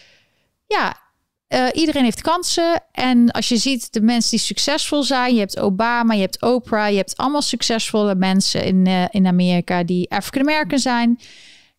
ja, 0.66 1.05
uh, 1.48 1.66
iedereen 1.72 2.04
heeft 2.04 2.20
kansen. 2.20 2.82
En 2.92 3.30
als 3.30 3.48
je 3.48 3.56
ziet 3.56 3.92
de 3.92 4.00
mensen 4.00 4.30
die 4.30 4.38
succesvol 4.38 5.02
zijn, 5.02 5.34
je 5.34 5.40
hebt 5.40 5.60
Obama, 5.60 6.14
je 6.14 6.20
hebt 6.20 6.42
Oprah, 6.42 6.90
je 6.90 6.96
hebt 6.96 7.16
allemaal 7.16 7.42
succesvolle 7.42 8.14
mensen 8.14 8.64
in, 8.64 8.86
uh, 8.86 9.04
in 9.10 9.26
Amerika 9.26 9.84
die 9.84 10.10
African 10.10 10.40
American 10.40 10.78
zijn. 10.78 11.20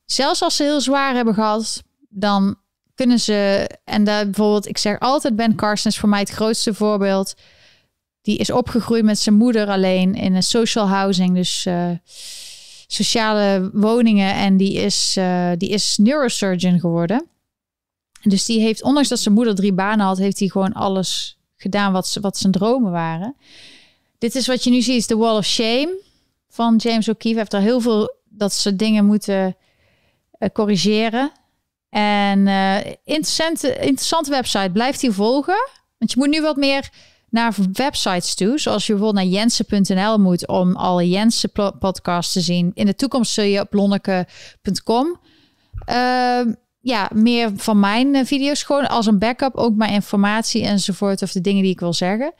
Zelfs 0.05 0.41
als 0.41 0.55
ze 0.55 0.63
heel 0.63 0.81
zwaar 0.81 1.15
hebben 1.15 1.33
gehad, 1.33 1.83
dan 2.09 2.55
kunnen 2.95 3.19
ze. 3.19 3.69
En 3.83 4.03
daar 4.03 4.25
bijvoorbeeld, 4.25 4.67
ik 4.67 4.77
zeg 4.77 4.99
altijd: 4.99 5.35
Ben 5.35 5.55
Carson 5.55 5.91
is 5.91 5.97
voor 5.97 6.09
mij 6.09 6.19
het 6.19 6.29
grootste 6.29 6.73
voorbeeld. 6.73 7.33
Die 8.21 8.37
is 8.37 8.51
opgegroeid 8.51 9.03
met 9.03 9.19
zijn 9.19 9.35
moeder 9.35 9.67
alleen 9.67 10.15
in 10.15 10.35
een 10.35 10.43
social 10.43 10.87
housing, 10.87 11.35
dus 11.35 11.65
uh, 11.65 11.89
sociale 12.87 13.69
woningen. 13.73 14.33
En 14.33 14.57
die 14.57 14.73
is, 14.73 15.19
die 15.57 15.69
is 15.69 15.97
neurosurgeon 15.97 16.79
geworden. 16.79 17.27
Dus 18.21 18.45
die 18.45 18.61
heeft, 18.61 18.83
ondanks 18.83 19.09
dat 19.09 19.19
zijn 19.19 19.35
moeder 19.35 19.55
drie 19.55 19.73
banen 19.73 20.05
had, 20.05 20.17
heeft 20.17 20.39
hij 20.39 20.47
gewoon 20.47 20.73
alles 20.73 21.37
gedaan 21.55 21.91
wat, 21.91 22.17
wat 22.21 22.37
zijn 22.37 22.51
dromen 22.51 22.91
waren. 22.91 23.35
Dit 24.17 24.35
is 24.35 24.47
wat 24.47 24.63
je 24.63 24.69
nu 24.69 24.81
ziet, 24.81 25.07
de 25.07 25.17
Wall 25.17 25.37
of 25.37 25.45
Shame 25.45 25.99
van 26.49 26.75
James 26.75 27.09
O'Keefe. 27.09 27.29
Hij 27.29 27.37
heeft 27.37 27.53
er 27.53 27.61
heel 27.61 27.79
veel 27.79 28.15
dat 28.29 28.53
ze 28.53 28.75
dingen 28.75 29.05
moeten 29.05 29.55
uh, 30.39 30.49
corrigeren. 30.53 31.31
En 31.89 32.39
uh, 32.47 32.77
interessante, 33.03 33.75
interessante 33.75 34.29
website, 34.29 34.69
blijft 34.73 35.01
hij 35.01 35.11
volgen. 35.11 35.69
Want 35.97 36.11
je 36.11 36.17
moet 36.17 36.29
nu 36.29 36.41
wat 36.41 36.55
meer 36.55 36.89
naar 37.29 37.55
websites 37.73 38.35
toe. 38.35 38.59
Zoals 38.59 38.87
je 38.87 38.93
bijvoorbeeld 38.93 39.25
naar 39.25 39.33
jensen.nl 39.33 40.17
moet 40.17 40.47
om 40.47 40.75
alle 40.75 41.09
Jensen 41.09 41.51
podcasts 41.79 42.33
te 42.33 42.41
zien. 42.41 42.71
In 42.73 42.85
de 42.85 42.95
toekomst 42.95 43.31
zul 43.31 43.43
je 43.43 43.59
op 43.59 43.73
lonneke.com 43.73 45.19
ja, 46.87 47.09
meer 47.13 47.51
van 47.55 47.79
mijn 47.79 48.15
eh, 48.15 48.25
video's 48.25 48.63
gewoon 48.63 48.89
als 48.89 49.05
een 49.05 49.19
backup, 49.19 49.55
ook 49.55 49.75
mijn 49.75 49.93
informatie 49.93 50.63
enzovoort 50.63 51.21
of 51.21 51.31
de 51.31 51.41
dingen 51.41 51.63
die 51.63 51.71
ik 51.71 51.79
wil 51.79 51.93
zeggen. 51.93 52.33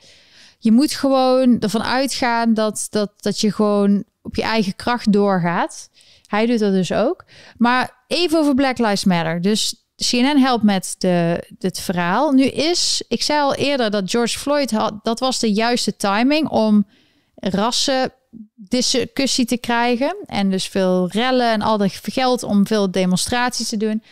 Je 0.60 0.72
moet 0.72 0.94
gewoon 0.94 1.60
ervan 1.60 1.84
uitgaan 1.84 2.53
dat, 2.53 2.88
dat, 2.90 3.11
dat 3.18 3.40
je 3.40 3.52
gewoon 3.52 4.03
op 4.22 4.36
je 4.36 4.41
eigen 4.41 4.76
kracht 4.76 5.11
doorgaat. 5.11 5.90
Hij 6.28 6.45
doet 6.45 6.60
dat 6.60 6.72
dus 6.72 6.91
ook. 6.91 7.26
Maar 7.57 8.03
even 8.07 8.40
over 8.40 8.56
Black 8.56 8.78
Lives 8.78 9.03
Matter. 9.03 9.41
Dus 9.41 9.86
CNN 9.95 10.38
helpt 10.38 10.64
met 10.64 10.95
de, 10.98 11.44
het 11.60 11.80
verhaal. 11.80 12.32
Nu 12.32 12.44
is, 12.44 13.03
ik 13.07 13.22
zei 13.22 13.41
al 13.41 13.56
eerder 13.56 13.91
dat 13.91 14.11
George 14.11 14.40
Floyd 14.40 14.72
had, 14.72 14.94
dat 15.03 15.19
was 15.19 15.40
de 15.40 15.53
juiste 15.53 15.95
timing 15.95 16.49
om 16.49 16.88
rassen 17.36 18.11
discussie 18.56 19.45
te 19.45 19.57
krijgen. 19.57 20.15
En 20.26 20.49
dus 20.49 20.68
veel 20.68 21.10
rellen 21.11 21.52
en 21.52 21.61
al 21.61 21.78
dat 21.78 21.99
geld 22.03 22.44
om 22.44 22.68
veel 22.68 22.91
demonstraties 22.91 23.69
te 23.69 23.78
doen. 23.78 24.03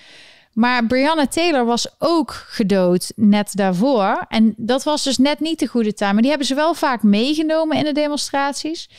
Maar 0.56 0.86
Brianna 0.86 1.28
Taylor 1.28 1.66
was 1.66 1.88
ook 2.00 2.32
gedood 2.32 3.12
net 3.16 3.56
daarvoor. 3.56 4.26
En 4.28 4.54
dat 4.58 4.84
was 4.84 5.04
dus 5.04 5.18
net 5.18 5.40
niet 5.40 5.60
de 5.60 5.68
goede 5.68 5.94
tijd. 5.94 6.12
Maar 6.12 6.22
die 6.22 6.30
hebben 6.30 6.48
ze 6.48 6.56
wel 6.56 6.74
vaak 6.74 7.04
meegenomen 7.04 7.78
in 7.78 7.84
de 7.84 7.92
demonstraties. 7.92 8.90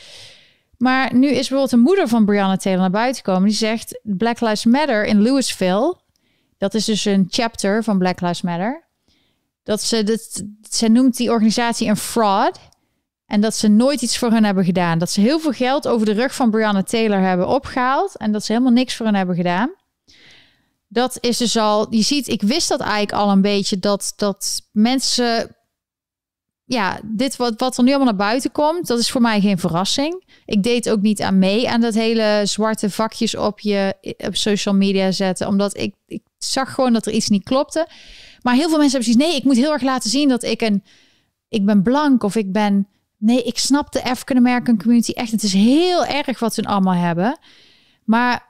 Maar 0.77 1.13
nu 1.13 1.27
is 1.27 1.33
bijvoorbeeld 1.33 1.69
de 1.69 1.77
moeder 1.77 2.07
van 2.07 2.25
Brianna 2.25 2.57
Taylor 2.57 2.81
naar 2.81 2.89
buiten 2.89 3.23
gekomen. 3.23 3.47
Die 3.47 3.57
zegt 3.57 3.99
Black 4.03 4.39
Lives 4.39 4.65
Matter 4.65 5.05
in 5.05 5.21
Louisville. 5.21 5.97
Dat 6.57 6.73
is 6.73 6.85
dus 6.85 7.05
een 7.05 7.27
chapter 7.29 7.83
van 7.83 7.97
Black 7.97 8.21
Lives 8.21 8.41
Matter. 8.41 8.83
Dat 9.63 9.81
ze, 9.81 10.03
dat, 10.03 10.43
ze 10.69 10.87
noemt 10.87 11.17
die 11.17 11.31
organisatie 11.31 11.87
een 11.87 11.97
fraud. 11.97 12.59
En 13.25 13.41
dat 13.41 13.55
ze 13.55 13.67
nooit 13.67 14.01
iets 14.01 14.17
voor 14.17 14.31
hen 14.31 14.43
hebben 14.43 14.65
gedaan. 14.65 14.97
Dat 14.97 15.11
ze 15.11 15.21
heel 15.21 15.39
veel 15.39 15.51
geld 15.51 15.87
over 15.87 16.05
de 16.05 16.13
rug 16.13 16.35
van 16.35 16.49
Brianna 16.49 16.83
Taylor 16.83 17.19
hebben 17.19 17.47
opgehaald. 17.47 18.17
En 18.17 18.31
dat 18.31 18.45
ze 18.45 18.51
helemaal 18.51 18.73
niks 18.73 18.95
voor 18.95 19.05
hen 19.05 19.15
hebben 19.15 19.35
gedaan. 19.35 19.71
Dat 20.87 21.17
is 21.19 21.37
dus 21.37 21.57
al, 21.57 21.87
je 21.89 22.01
ziet, 22.01 22.27
ik 22.27 22.41
wist 22.41 22.69
dat 22.69 22.79
eigenlijk 22.79 23.11
al 23.11 23.29
een 23.29 23.41
beetje, 23.41 23.79
dat, 23.79 24.13
dat 24.15 24.61
mensen, 24.71 25.55
ja, 26.63 26.99
dit 27.03 27.35
wat, 27.35 27.53
wat 27.57 27.77
er 27.77 27.83
nu 27.83 27.89
allemaal 27.89 28.07
naar 28.07 28.27
buiten 28.27 28.51
komt, 28.51 28.87
dat 28.87 28.99
is 28.99 29.11
voor 29.11 29.21
mij 29.21 29.41
geen 29.41 29.57
verrassing. 29.59 30.41
Ik 30.45 30.63
deed 30.63 30.89
ook 30.89 31.01
niet 31.01 31.21
aan 31.21 31.39
mee 31.39 31.69
aan 31.69 31.81
dat 31.81 31.93
hele 31.93 32.41
zwarte 32.43 32.89
vakjes 32.89 33.35
op 33.35 33.59
je 33.59 33.93
op 34.17 34.35
social 34.35 34.75
media 34.75 35.11
zetten, 35.11 35.47
omdat 35.47 35.77
ik, 35.77 35.95
ik 36.05 36.21
zag 36.37 36.73
gewoon 36.73 36.93
dat 36.93 37.05
er 37.05 37.13
iets 37.13 37.29
niet 37.29 37.43
klopte. 37.43 37.87
Maar 38.41 38.55
heel 38.55 38.69
veel 38.69 38.77
mensen 38.77 38.99
hebben 38.99 39.13
zoiets, 39.13 39.31
nee, 39.31 39.39
ik 39.39 39.43
moet 39.43 39.55
heel 39.55 39.71
erg 39.71 39.81
laten 39.81 40.09
zien 40.09 40.29
dat 40.29 40.43
ik 40.43 40.61
een, 40.61 40.83
ik 41.49 41.65
ben 41.65 41.83
blank 41.83 42.23
of 42.23 42.35
ik 42.35 42.51
ben, 42.51 42.87
nee, 43.17 43.43
ik 43.43 43.57
snap 43.57 43.91
de 43.91 44.03
African 44.03 44.37
American 44.37 44.77
community 44.77 45.11
echt. 45.11 45.31
Het 45.31 45.43
is 45.43 45.53
heel 45.53 46.05
erg 46.05 46.39
wat 46.39 46.53
ze 46.53 46.63
allemaal 46.63 46.93
hebben. 46.93 47.39
Maar 48.03 48.45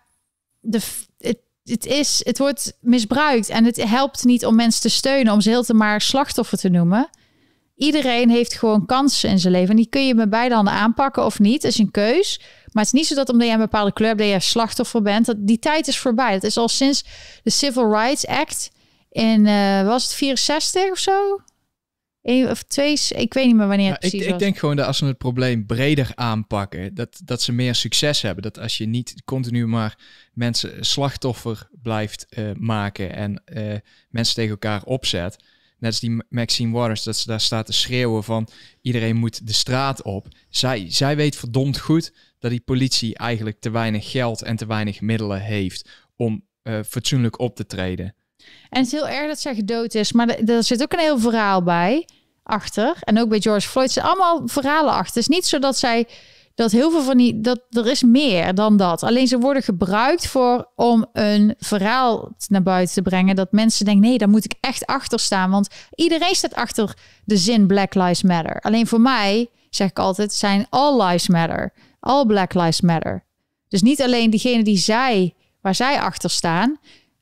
de, 0.60 0.80
het, 1.70 1.86
is, 1.86 2.22
het 2.24 2.38
wordt 2.38 2.74
misbruikt 2.82 3.50
en 3.50 3.66
het 3.66 3.84
helpt 3.84 4.24
niet 4.24 4.46
om 4.46 4.56
mensen 4.56 4.82
te 4.82 4.90
steunen, 4.90 5.34
om 5.34 5.42
ze 5.42 5.50
heel 5.50 5.64
te 5.64 5.74
maar 5.74 6.02
slachtoffer 6.02 6.58
te 6.58 6.70
noemen. 6.70 7.10
Iedereen 7.76 8.30
heeft 8.30 8.54
gewoon 8.54 8.86
kansen 8.86 9.30
in 9.30 9.40
zijn 9.40 9.54
leven. 9.54 9.70
En 9.70 9.76
die 9.76 9.90
kun 9.90 10.08
je 10.08 10.16
met 10.16 10.30
beide 10.30 10.56
handen 10.56 10.74
aanpakken 10.74 11.26
of 11.26 11.40
niet. 11.40 11.62
Dat 11.62 11.72
is 11.72 11.78
een 11.78 11.92
keus. 11.92 12.40
Maar 12.72 12.84
het 12.84 12.94
is 12.94 13.00
niet 13.00 13.08
zo 13.08 13.16
dat 13.16 13.30
omdat 13.30 13.46
jij 13.46 13.56
een 13.56 13.62
bepaalde 13.62 13.94
kleur 13.94 14.08
hebt, 14.08 14.20
dat 14.20 14.30
je 14.30 14.40
slachtoffer 14.40 15.02
bent. 15.02 15.26
Dat, 15.26 15.36
die 15.40 15.60
tijd 15.60 15.88
is 15.88 15.98
voorbij. 15.98 16.34
Dat 16.34 16.44
is 16.44 16.58
al 16.58 16.68
sinds 16.68 17.06
de 17.44 17.50
Civil 17.50 17.92
Rights 17.92 18.28
Act 18.28 18.70
in, 19.12 19.46
uh, 19.46 19.86
was 19.86 20.04
het 20.04 20.14
64 20.14 20.92
of 20.92 20.98
zo? 20.98 21.42
Eén 22.22 22.50
of 22.50 22.64
twee, 22.64 22.98
ik 23.10 23.34
weet 23.34 23.46
niet 23.46 23.56
meer 23.56 23.68
wanneer 23.68 23.92
het 23.92 24.00
precies 24.00 24.26
ik, 24.26 24.30
ik 24.30 24.40
denk 24.40 24.58
gewoon 24.58 24.76
dat 24.76 24.86
als 24.88 25.00
we 25.00 25.06
het 25.06 25.18
probleem 25.18 25.66
breder 25.66 26.12
aanpakken, 26.16 26.96
dat, 26.96 27.22
dat 27.24 27.42
ze 27.42 27.52
meer 27.52 27.76
succes 27.76 28.22
hebben. 28.22 28.44
Dat 28.44 28.60
als 28.60 28.78
je 28.78 28.86
niet 28.86 29.22
continu 29.26 29.68
maar 29.68 29.98
mensen 30.34 30.86
slachtoffer 30.86 31.70
blijft 31.82 32.26
uh, 32.30 32.52
maken 32.54 33.16
en 33.16 33.42
uh, 33.46 33.76
mensen 34.10 34.36
tegen 34.36 34.52
elkaar 34.52 34.84
opzet. 34.84 35.44
Net 35.80 35.92
als 35.92 36.00
die 36.00 36.24
Maxine 36.30 36.72
Waters, 36.72 37.04
dat 37.04 37.18
ze 37.18 37.28
daar 37.28 37.42
staat 37.42 37.66
te 37.66 37.74
schreeuwen 37.74 38.24
van 38.24 38.48
iedereen 38.82 39.16
moet 39.16 39.48
de 39.48 39.54
straat 39.54 40.02
op. 40.02 40.28
Zij, 40.50 40.86
zij 40.90 41.16
weet 41.16 41.36
verdomd 41.36 41.80
goed 41.80 42.14
dat 42.40 42.52
die 42.52 42.60
politie 42.60 43.16
eigenlijk 43.16 43.60
te 43.60 43.70
weinig 43.70 44.12
geld 44.12 44.42
en 44.42 44.56
te 44.56 44.66
weinig 44.66 45.02
middelen 45.02 45.42
heeft 45.42 45.90
om 46.16 46.46
uh, 46.64 46.80
fatsoenlijk 46.88 47.40
op 47.40 47.56
te 47.56 47.66
treden. 47.66 48.16
En 48.70 48.84
het 48.84 48.86
is 48.86 48.92
heel 48.92 49.08
erg 49.08 49.28
dat 49.28 49.40
zij 49.40 49.56
gedood 49.56 49.94
is, 49.94 50.12
maar 50.12 50.30
er 50.30 50.64
zit 50.64 50.82
ook 50.82 50.94
een 50.94 51.00
heel 51.00 51.20
verhaal 51.20 51.64
bij 51.64 52.06
achter. 52.44 52.96
En 53.00 53.20
ook 53.20 53.30
bij 53.30 53.42
George 53.42 53.68
Floyd 53.68 53.92
zijn 53.92 54.06
allemaal 54.06 54.42
verhalen 54.46 54.94
achter. 54.94 55.08
Het 55.08 55.16
is 55.16 55.28
niet 55.28 55.46
zo 55.46 55.60
dat 55.60 55.78
zij 55.78 56.08
dat 56.58 56.72
heel 56.72 56.92
veel 56.92 57.04
van 57.04 57.18
die 57.18 57.42
dat 57.42 57.60
er 57.70 57.88
is 57.88 58.04
meer 58.04 58.56
dan 58.56 58.78
dat. 58.78 59.04
Alleen 59.04 59.28
ze 59.28 59.38
worden 59.38 59.64
gebruikt 59.64 60.28
voor 60.28 60.72
om 60.76 61.06
een 61.14 61.56
verhaal 61.60 62.36
naar 62.48 62.64
buiten 62.64 62.96
te 62.96 63.02
brengen 63.02 63.36
dat 63.36 63.52
mensen 63.52 63.86
denken 63.86 64.10
nee, 64.10 64.18
daar 64.18 64.30
moet 64.30 64.46
ik 64.46 64.54
echt 64.60 64.86
achter 64.86 65.20
staan, 65.20 65.52
want 65.52 65.68
iedereen 65.96 66.36
staat 66.36 66.56
achter 66.56 66.94
de 67.26 67.38
zin 67.38 67.68
Black 67.68 67.94
Lives 67.94 68.24
Matter. 68.24 68.60
Alleen 68.60 68.88
voor 68.88 69.02
mij 69.02 69.50
zeg 69.70 69.90
ik 69.90 70.00
altijd 70.00 70.34
zijn 70.34 70.68
all 70.70 71.02
lives 71.02 71.28
matter, 71.28 71.74
all 72.00 72.26
Black 72.26 72.54
Lives 72.54 72.82
Matter. 72.82 73.24
Dus 73.68 73.82
niet 73.82 74.02
alleen 74.02 74.30
diegene 74.30 74.64
die 74.64 74.78
zij 74.78 75.34
waar 75.62 75.76
zij 75.76 76.00
achter 76.00 76.30
staan. 76.30 76.78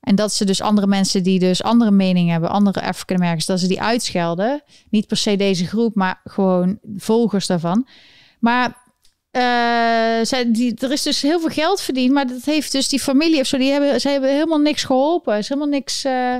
En 0.06 0.14
dat 0.14 0.32
ze 0.32 0.44
dus 0.44 0.60
andere 0.60 0.86
mensen 0.86 1.22
die 1.22 1.38
dus 1.38 1.62
andere 1.62 1.90
meningen 1.90 2.32
hebben, 2.32 2.50
andere 2.50 2.82
African 2.82 3.38
dat 3.46 3.60
ze 3.60 3.66
die 3.66 3.80
uitschelden. 3.80 4.62
Niet 4.90 5.06
per 5.06 5.16
se 5.16 5.36
deze 5.36 5.66
groep, 5.66 5.94
maar 5.94 6.20
gewoon 6.24 6.78
volgers 6.96 7.46
daarvan. 7.46 7.86
Maar 8.38 8.68
uh, 9.32 10.24
zij, 10.24 10.52
die, 10.52 10.74
er 10.78 10.92
is 10.92 11.02
dus 11.02 11.22
heel 11.22 11.40
veel 11.40 11.48
geld 11.48 11.80
verdiend, 11.80 12.12
maar 12.12 12.26
dat 12.26 12.44
heeft 12.44 12.72
dus 12.72 12.88
die 12.88 13.00
familie 13.00 13.40
of 13.40 13.46
zo, 13.46 13.58
die 13.58 13.70
hebben, 13.70 14.00
ze 14.00 14.08
hebben 14.08 14.30
helemaal 14.30 14.58
niks 14.58 14.84
geholpen. 14.84 15.38
Is 15.38 15.48
helemaal 15.48 15.70
niks. 15.70 16.04
Uh, 16.04 16.36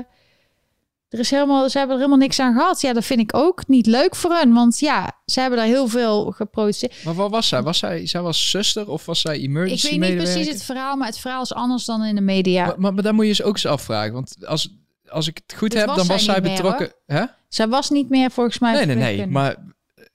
er 1.09 1.19
is 1.19 1.31
helemaal, 1.31 1.69
ze 1.69 1.77
hebben 1.77 1.95
er 1.95 2.01
helemaal 2.01 2.25
niks 2.25 2.39
aan 2.39 2.53
gehad. 2.53 2.81
Ja, 2.81 2.93
dat 2.93 3.05
vind 3.05 3.19
ik 3.19 3.35
ook 3.35 3.67
niet 3.67 3.85
leuk 3.85 4.15
voor 4.15 4.31
hen, 4.31 4.53
want 4.53 4.79
ja, 4.79 5.21
ze 5.25 5.39
hebben 5.39 5.59
daar 5.59 5.67
heel 5.67 5.87
veel 5.87 6.31
geproduceerd. 6.31 7.03
Maar 7.03 7.13
wat 7.13 7.31
was 7.31 7.47
zij? 7.47 7.61
Was 7.61 7.77
zij, 7.77 8.07
zij 8.07 8.21
was 8.21 8.49
zuster 8.49 8.89
of 8.89 9.05
was 9.05 9.21
zij 9.21 9.39
emergency 9.39 9.87
Ik 9.87 9.99
weet 9.99 10.09
niet 10.09 10.23
precies 10.23 10.47
het 10.47 10.63
verhaal, 10.63 10.95
maar 10.95 11.07
het 11.07 11.19
verhaal 11.19 11.41
is 11.41 11.53
anders 11.53 11.85
dan 11.85 12.03
in 12.03 12.15
de 12.15 12.21
media. 12.21 12.65
Maar, 12.65 12.79
maar, 12.79 12.93
maar 12.93 13.03
daar 13.03 13.13
moet 13.13 13.23
je 13.23 13.29
eens 13.29 13.41
ook 13.43 13.53
eens 13.53 13.65
afvragen, 13.65 14.13
want 14.13 14.45
als 14.45 14.69
als 15.09 15.27
ik 15.27 15.41
het 15.47 15.57
goed 15.57 15.73
heb, 15.73 15.87
dan 15.87 16.07
was 16.07 16.23
zij, 16.23 16.41
betrokken. 16.41 16.91
Hè? 17.05 17.23
Zij 17.47 17.67
was 17.67 17.89
niet 17.89 18.09
meer 18.09 18.31
volgens 18.31 18.59
mij. 18.59 18.85
Nee, 18.85 18.95
nee, 18.95 19.17
nee. 19.17 19.27
Maar 19.27 19.55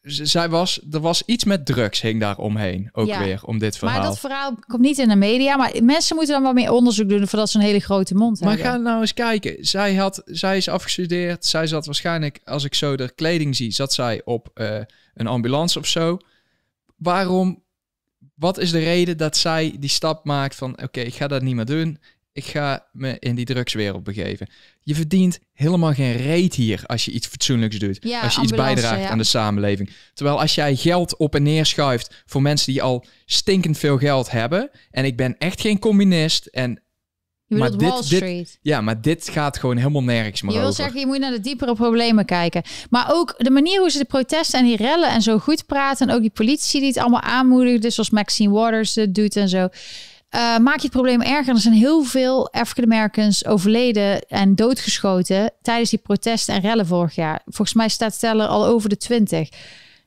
zij 0.02 0.48
was, 0.48 0.80
er 0.90 1.00
was 1.00 1.22
iets 1.26 1.44
met 1.44 1.66
drugs 1.66 2.00
hing 2.00 2.20
daar 2.20 2.38
omheen. 2.38 2.88
Ook 2.92 3.14
weer 3.14 3.40
om 3.44 3.58
dit 3.58 3.78
verhaal. 3.78 3.98
Maar 3.98 4.06
dat 4.06 4.18
verhaal 4.18 4.58
komt 4.66 4.82
niet 4.82 4.98
in 4.98 5.08
de 5.08 5.16
media. 5.16 5.56
Maar 5.56 5.72
mensen 5.82 6.16
moeten 6.16 6.34
dan 6.34 6.42
wel 6.42 6.52
meer 6.52 6.70
onderzoek 6.70 7.08
doen 7.08 7.28
voordat 7.28 7.50
ze 7.50 7.58
een 7.58 7.64
hele 7.64 7.80
grote 7.80 8.14
mond 8.14 8.40
maar 8.40 8.48
hebben. 8.48 8.66
Maar 8.66 8.76
ga 8.76 8.82
nou 8.82 9.00
eens 9.00 9.14
kijken. 9.14 9.64
Zij, 9.64 9.94
had, 9.94 10.22
zij 10.24 10.56
is 10.56 10.68
afgestudeerd. 10.68 11.44
Zij 11.44 11.66
zat 11.66 11.86
waarschijnlijk, 11.86 12.40
als 12.44 12.64
ik 12.64 12.74
zo 12.74 12.96
de 12.96 13.12
kleding 13.14 13.56
zie, 13.56 13.70
zat 13.70 13.92
zij 13.92 14.20
op 14.24 14.50
uh, 14.54 14.78
een 15.14 15.26
ambulance 15.26 15.78
of 15.78 15.86
zo. 15.86 16.18
Waarom? 16.96 17.62
Wat 18.34 18.58
is 18.58 18.70
de 18.70 18.78
reden 18.78 19.16
dat 19.16 19.36
zij 19.36 19.76
die 19.78 19.90
stap 19.90 20.24
maakt 20.24 20.54
van 20.54 20.82
oké, 20.82 21.00
ik 21.00 21.14
ga 21.14 21.26
dat 21.26 21.42
niet 21.42 21.54
meer 21.54 21.64
doen 21.64 21.98
ik 22.32 22.44
ga 22.44 22.86
me 22.92 23.16
in 23.18 23.34
die 23.34 23.44
drugswereld 23.44 24.04
begeven. 24.04 24.48
Je 24.80 24.94
verdient 24.94 25.38
helemaal 25.52 25.92
geen 25.92 26.16
reet 26.16 26.54
hier 26.54 26.82
als 26.86 27.04
je 27.04 27.10
iets 27.10 27.26
fatsoenlijks 27.26 27.78
doet. 27.78 27.98
Ja, 28.00 28.20
als 28.20 28.34
je 28.34 28.42
iets 28.42 28.52
bijdraagt 28.52 29.10
aan 29.10 29.18
de 29.18 29.24
samenleving. 29.24 29.90
Terwijl 30.14 30.40
als 30.40 30.54
jij 30.54 30.76
geld 30.76 31.16
op 31.16 31.34
en 31.34 31.42
neer 31.42 31.66
schuift 31.66 32.22
voor 32.26 32.42
mensen 32.42 32.72
die 32.72 32.82
al 32.82 33.04
stinkend 33.26 33.78
veel 33.78 33.98
geld 33.98 34.30
hebben. 34.30 34.70
En 34.90 35.04
ik 35.04 35.16
ben 35.16 35.38
echt 35.38 35.60
geen 35.60 35.78
communist. 35.78 36.46
En 36.46 36.82
je 37.46 37.56
maar 37.56 37.70
dit, 37.70 37.88
Wall 37.88 38.02
Street. 38.02 38.46
Dit, 38.46 38.59
ja, 38.62 38.80
maar 38.80 39.00
dit 39.00 39.28
gaat 39.28 39.59
gewoon 39.59 39.76
helemaal 39.76 40.02
nergens 40.02 40.42
meer 40.42 40.52
Je 40.52 40.60
wil 40.60 40.72
zeggen, 40.72 41.00
je 41.00 41.06
moet 41.06 41.18
naar 41.18 41.30
de 41.30 41.40
diepere 41.40 41.74
problemen 41.74 42.24
kijken. 42.24 42.62
Maar 42.90 43.06
ook 43.12 43.34
de 43.38 43.50
manier 43.50 43.80
hoe 43.80 43.90
ze 43.90 43.98
de 43.98 44.04
protesten 44.04 44.59
en 44.59 44.64
die 44.64 44.76
rellen 44.76 45.10
en 45.10 45.22
zo 45.22 45.38
goed 45.38 45.66
praten. 45.66 46.09
En 46.09 46.14
ook 46.14 46.20
die 46.20 46.30
politie 46.30 46.80
die 46.80 46.88
het 46.88 46.98
allemaal 46.98 47.20
aanmoedigt. 47.20 47.82
Dus 47.82 47.94
zoals 47.94 48.10
Maxine 48.10 48.52
Waters 48.52 48.94
het 48.94 49.14
doet 49.14 49.36
en 49.36 49.48
zo. 49.48 49.68
Uh, 50.34 50.59
maak 50.59 50.76
je 50.76 50.82
het 50.82 50.90
probleem 50.90 51.20
erger. 51.20 51.54
Er 51.54 51.60
zijn 51.60 51.74
heel 51.74 52.02
veel 52.02 52.52
African 52.52 52.92
Americans 52.92 53.46
overleden 53.46 54.20
en 54.28 54.54
doodgeschoten 54.54 55.50
tijdens 55.62 55.90
die 55.90 55.98
protesten 55.98 56.54
en 56.54 56.60
rellen 56.60 56.86
vorig 56.86 57.14
jaar. 57.14 57.42
Volgens 57.44 57.74
mij 57.74 57.88
staat 57.88 58.18
teller 58.18 58.46
al 58.46 58.66
over 58.66 58.88
de 58.88 58.96
20. 58.96 59.48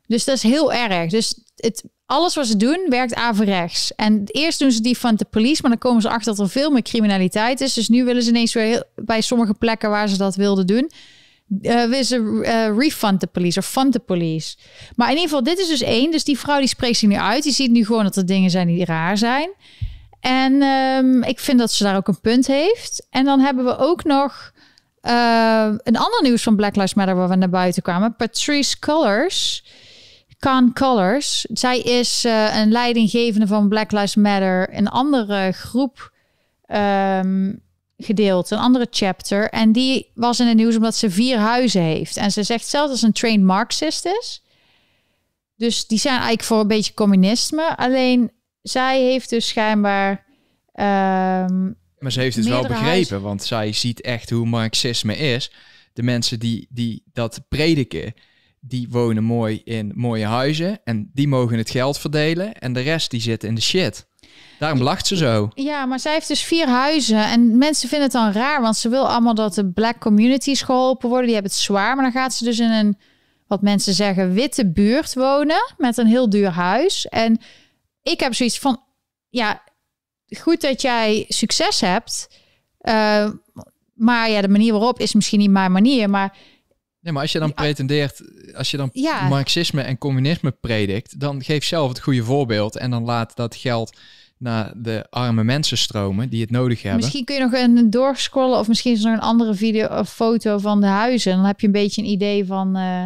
Dus 0.07 0.23
dat 0.23 0.35
is 0.35 0.43
heel 0.43 0.73
erg. 0.73 1.10
Dus 1.10 1.39
het, 1.56 1.84
alles 2.06 2.35
wat 2.35 2.47
ze 2.47 2.57
doen 2.57 2.85
werkt 2.89 3.14
averechts. 3.14 3.95
En 3.95 4.23
eerst 4.26 4.60
doen 4.60 4.72
ze 4.72 4.81
die 4.81 4.97
van 4.97 5.15
de 5.15 5.26
police, 5.26 5.61
maar 5.61 5.72
dan 5.72 5.80
komen 5.80 6.02
ze 6.02 6.10
achter 6.10 6.35
dat 6.35 6.45
er 6.45 6.52
veel 6.52 6.72
meer 6.72 6.81
criminaliteit 6.81 7.61
is. 7.61 7.73
Dus 7.73 7.89
nu 7.89 8.03
willen 8.03 8.23
ze 8.23 8.30
ineens 8.30 8.53
weer 8.53 8.84
bij 8.95 9.22
sommige 9.22 9.53
plekken 9.53 9.89
waar 9.89 10.07
ze 10.10 10.18
dat 10.18 10.35
wilden 10.35 10.68
doen. 10.68 10.91
Uh, 11.61 11.73
willen 11.73 12.06
ze 12.06 12.18
uh, 12.18 12.77
refund 12.77 13.22
de 13.22 13.27
police 13.27 13.60
of 13.60 13.65
fund 13.65 13.93
de 13.93 13.99
police. 13.99 14.56
Maar 14.95 15.07
in 15.07 15.14
ieder 15.14 15.30
geval, 15.30 15.43
dit 15.43 15.60
is 15.60 15.68
dus 15.68 15.81
één. 15.81 16.11
Dus 16.11 16.23
die 16.23 16.39
vrouw 16.39 16.60
die 16.60 16.68
spreekt 16.68 16.97
zich 16.97 17.10
nu 17.10 17.15
uit. 17.15 17.43
Die 17.43 17.53
ziet 17.53 17.72
nu 17.72 17.85
gewoon 17.85 18.03
dat 18.03 18.15
er 18.15 18.26
dingen 18.26 18.49
zijn 18.49 18.68
die 18.68 18.85
raar 18.85 19.18
zijn. 19.18 19.49
En 20.26 20.61
um, 20.61 21.23
ik 21.23 21.39
vind 21.39 21.60
dat 21.60 21.72
ze 21.72 21.84
daar 21.84 21.95
ook 21.95 22.07
een 22.07 22.22
punt 22.22 22.47
heeft. 22.47 23.07
En 23.10 23.26
dan 23.26 23.39
hebben 23.39 23.65
we 23.65 23.77
ook 23.77 24.03
nog 24.03 24.52
uh, 25.02 25.73
een 25.84 25.97
ander 25.97 26.19
nieuws 26.22 26.43
van 26.43 26.56
Black 26.56 26.76
Lives 26.76 26.93
Matter 26.93 27.15
waar 27.15 27.30
we 27.30 27.35
naar 27.35 27.49
buiten 27.49 27.84
kwamen. 27.84 28.15
Patrice 28.15 28.80
Colors. 28.80 29.64
Can 30.39 30.73
Colors. 30.73 31.45
Zij 31.53 31.80
is 31.80 32.26
uh, 32.26 32.60
een 32.60 32.72
leidinggevende 32.72 33.47
van 33.47 33.69
Black 33.69 33.91
Lives 33.91 34.15
Matter. 34.15 34.77
Een 34.77 34.88
andere 34.88 35.52
groep 35.52 36.11
um, 36.68 37.61
gedeeld. 37.97 38.52
Een 38.52 38.57
andere 38.57 38.88
chapter. 38.89 39.49
En 39.49 39.72
die 39.72 40.11
was 40.15 40.39
in 40.39 40.47
het 40.47 40.57
nieuws 40.57 40.76
omdat 40.76 40.95
ze 40.95 41.10
vier 41.10 41.38
huizen 41.38 41.81
heeft. 41.81 42.18
En 42.18 42.31
ze 42.31 42.43
zegt 42.43 42.68
zelf 42.68 42.89
dat 42.89 42.97
ze 42.97 43.06
een 43.06 43.11
trained 43.11 43.45
Marxist 43.45 44.06
is. 44.06 44.43
Dus 45.57 45.88
die 45.88 45.99
zijn 45.99 46.14
eigenlijk 46.14 46.43
voor 46.43 46.60
een 46.60 46.68
beetje 46.68 46.93
communisme. 46.93 47.77
Alleen 47.77 48.31
zij 48.67 49.01
heeft 49.01 49.29
dus 49.29 49.47
schijnbaar. 49.47 50.25
Ehm, 50.73 51.63
maar 51.99 52.11
ze 52.11 52.19
heeft 52.19 52.35
het 52.35 52.47
wel 52.47 52.67
begrepen, 52.67 53.21
want 53.21 53.43
zij 53.43 53.73
ziet 53.73 54.01
echt 54.01 54.29
hoe 54.29 54.45
Marxisme 54.45 55.17
is. 55.17 55.51
De 55.93 56.03
mensen 56.03 56.39
die, 56.39 56.67
die 56.69 57.03
dat 57.13 57.41
prediken, 57.49 58.13
die 58.59 58.87
wonen 58.89 59.23
mooi 59.23 59.61
in 59.63 59.91
mooie 59.95 60.25
huizen 60.25 60.79
en 60.83 61.09
die 61.13 61.27
mogen 61.27 61.57
het 61.57 61.69
geld 61.69 61.97
verdelen 61.97 62.53
en 62.53 62.73
de 62.73 62.79
rest 62.79 63.11
die 63.11 63.21
zit 63.21 63.43
in 63.43 63.55
de 63.55 63.61
shit. 63.61 64.07
Daarom 64.59 64.81
lacht 64.81 65.07
ze 65.07 65.15
zo. 65.15 65.49
Ja, 65.53 65.85
maar 65.85 65.99
zij 65.99 66.13
heeft 66.13 66.27
dus 66.27 66.41
vier 66.41 66.67
huizen. 66.67 67.25
En 67.25 67.57
mensen 67.57 67.89
vinden 67.89 68.07
het 68.07 68.17
dan 68.17 68.31
raar, 68.31 68.61
want 68.61 68.77
ze 68.77 68.89
wil 68.89 69.09
allemaal 69.09 69.35
dat 69.35 69.53
de 69.53 69.71
black 69.71 69.99
communities 69.99 70.61
geholpen 70.61 71.09
worden. 71.09 71.25
Die 71.25 71.33
hebben 71.33 71.51
het 71.51 71.61
zwaar. 71.61 71.95
Maar 71.95 72.03
dan 72.03 72.21
gaat 72.21 72.33
ze 72.33 72.43
dus 72.43 72.59
in 72.59 72.71
een, 72.71 72.97
wat 73.47 73.61
mensen 73.61 73.93
zeggen, 73.93 74.33
witte 74.33 74.71
buurt 74.71 75.13
wonen. 75.13 75.73
Met 75.77 75.97
een 75.97 76.07
heel 76.07 76.29
duur 76.29 76.49
huis. 76.49 77.07
En 77.07 77.39
ik 78.11 78.19
heb 78.19 78.34
zoiets 78.34 78.60
van, 78.60 78.84
ja, 79.30 79.64
goed 80.40 80.61
dat 80.61 80.82
jij 80.82 81.26
succes 81.27 81.82
hebt. 81.82 82.27
Uh, 82.82 83.30
maar 83.94 84.30
ja, 84.30 84.41
de 84.41 84.48
manier 84.48 84.72
waarop 84.72 84.99
is 84.99 85.14
misschien 85.14 85.40
niet 85.40 85.49
mijn 85.49 85.72
manier. 85.72 86.10
Maar 86.10 86.38
Nee, 87.06 87.14
maar 87.14 87.23
als 87.23 87.32
je 87.32 87.40
dan 87.40 87.53
pretendeert, 87.53 88.22
als 88.56 88.72
je 88.72 88.77
dan 88.77 88.90
ja. 88.94 89.27
marxisme 89.27 89.82
en 89.82 89.98
communisme 89.98 90.52
predikt, 90.52 91.19
dan 91.19 91.44
geef 91.44 91.64
zelf 91.64 91.90
het 91.90 91.99
goede 91.99 92.23
voorbeeld 92.23 92.77
en 92.77 92.91
dan 92.91 93.03
laat 93.03 93.36
dat 93.36 93.56
geld 93.56 93.98
naar 94.38 94.73
de 94.76 95.06
arme 95.10 95.44
mensen 95.44 95.77
stromen 95.77 96.30
die 96.30 96.41
het 96.41 96.52
nodig 96.52 96.82
hebben. 96.82 97.02
Misschien 97.02 97.26
kun 97.26 97.36
je 97.36 97.41
nog 97.41 97.53
een 97.53 97.90
doorscrollen 97.90 98.60
of 98.60 98.68
misschien 98.68 98.91
is 98.91 99.03
er 99.03 99.10
nog 99.10 99.19
een 99.19 99.27
andere 99.27 99.53
video 99.53 99.88
of 99.88 100.14
foto 100.14 100.57
van 100.57 100.82
de 100.82 100.88
huizen. 100.88 101.36
Dan 101.36 101.45
heb 101.45 101.60
je 101.60 101.65
een 101.65 101.73
beetje 101.73 102.02
een 102.02 102.10
idee 102.10 102.45
van 102.45 102.77
uh, 102.77 103.06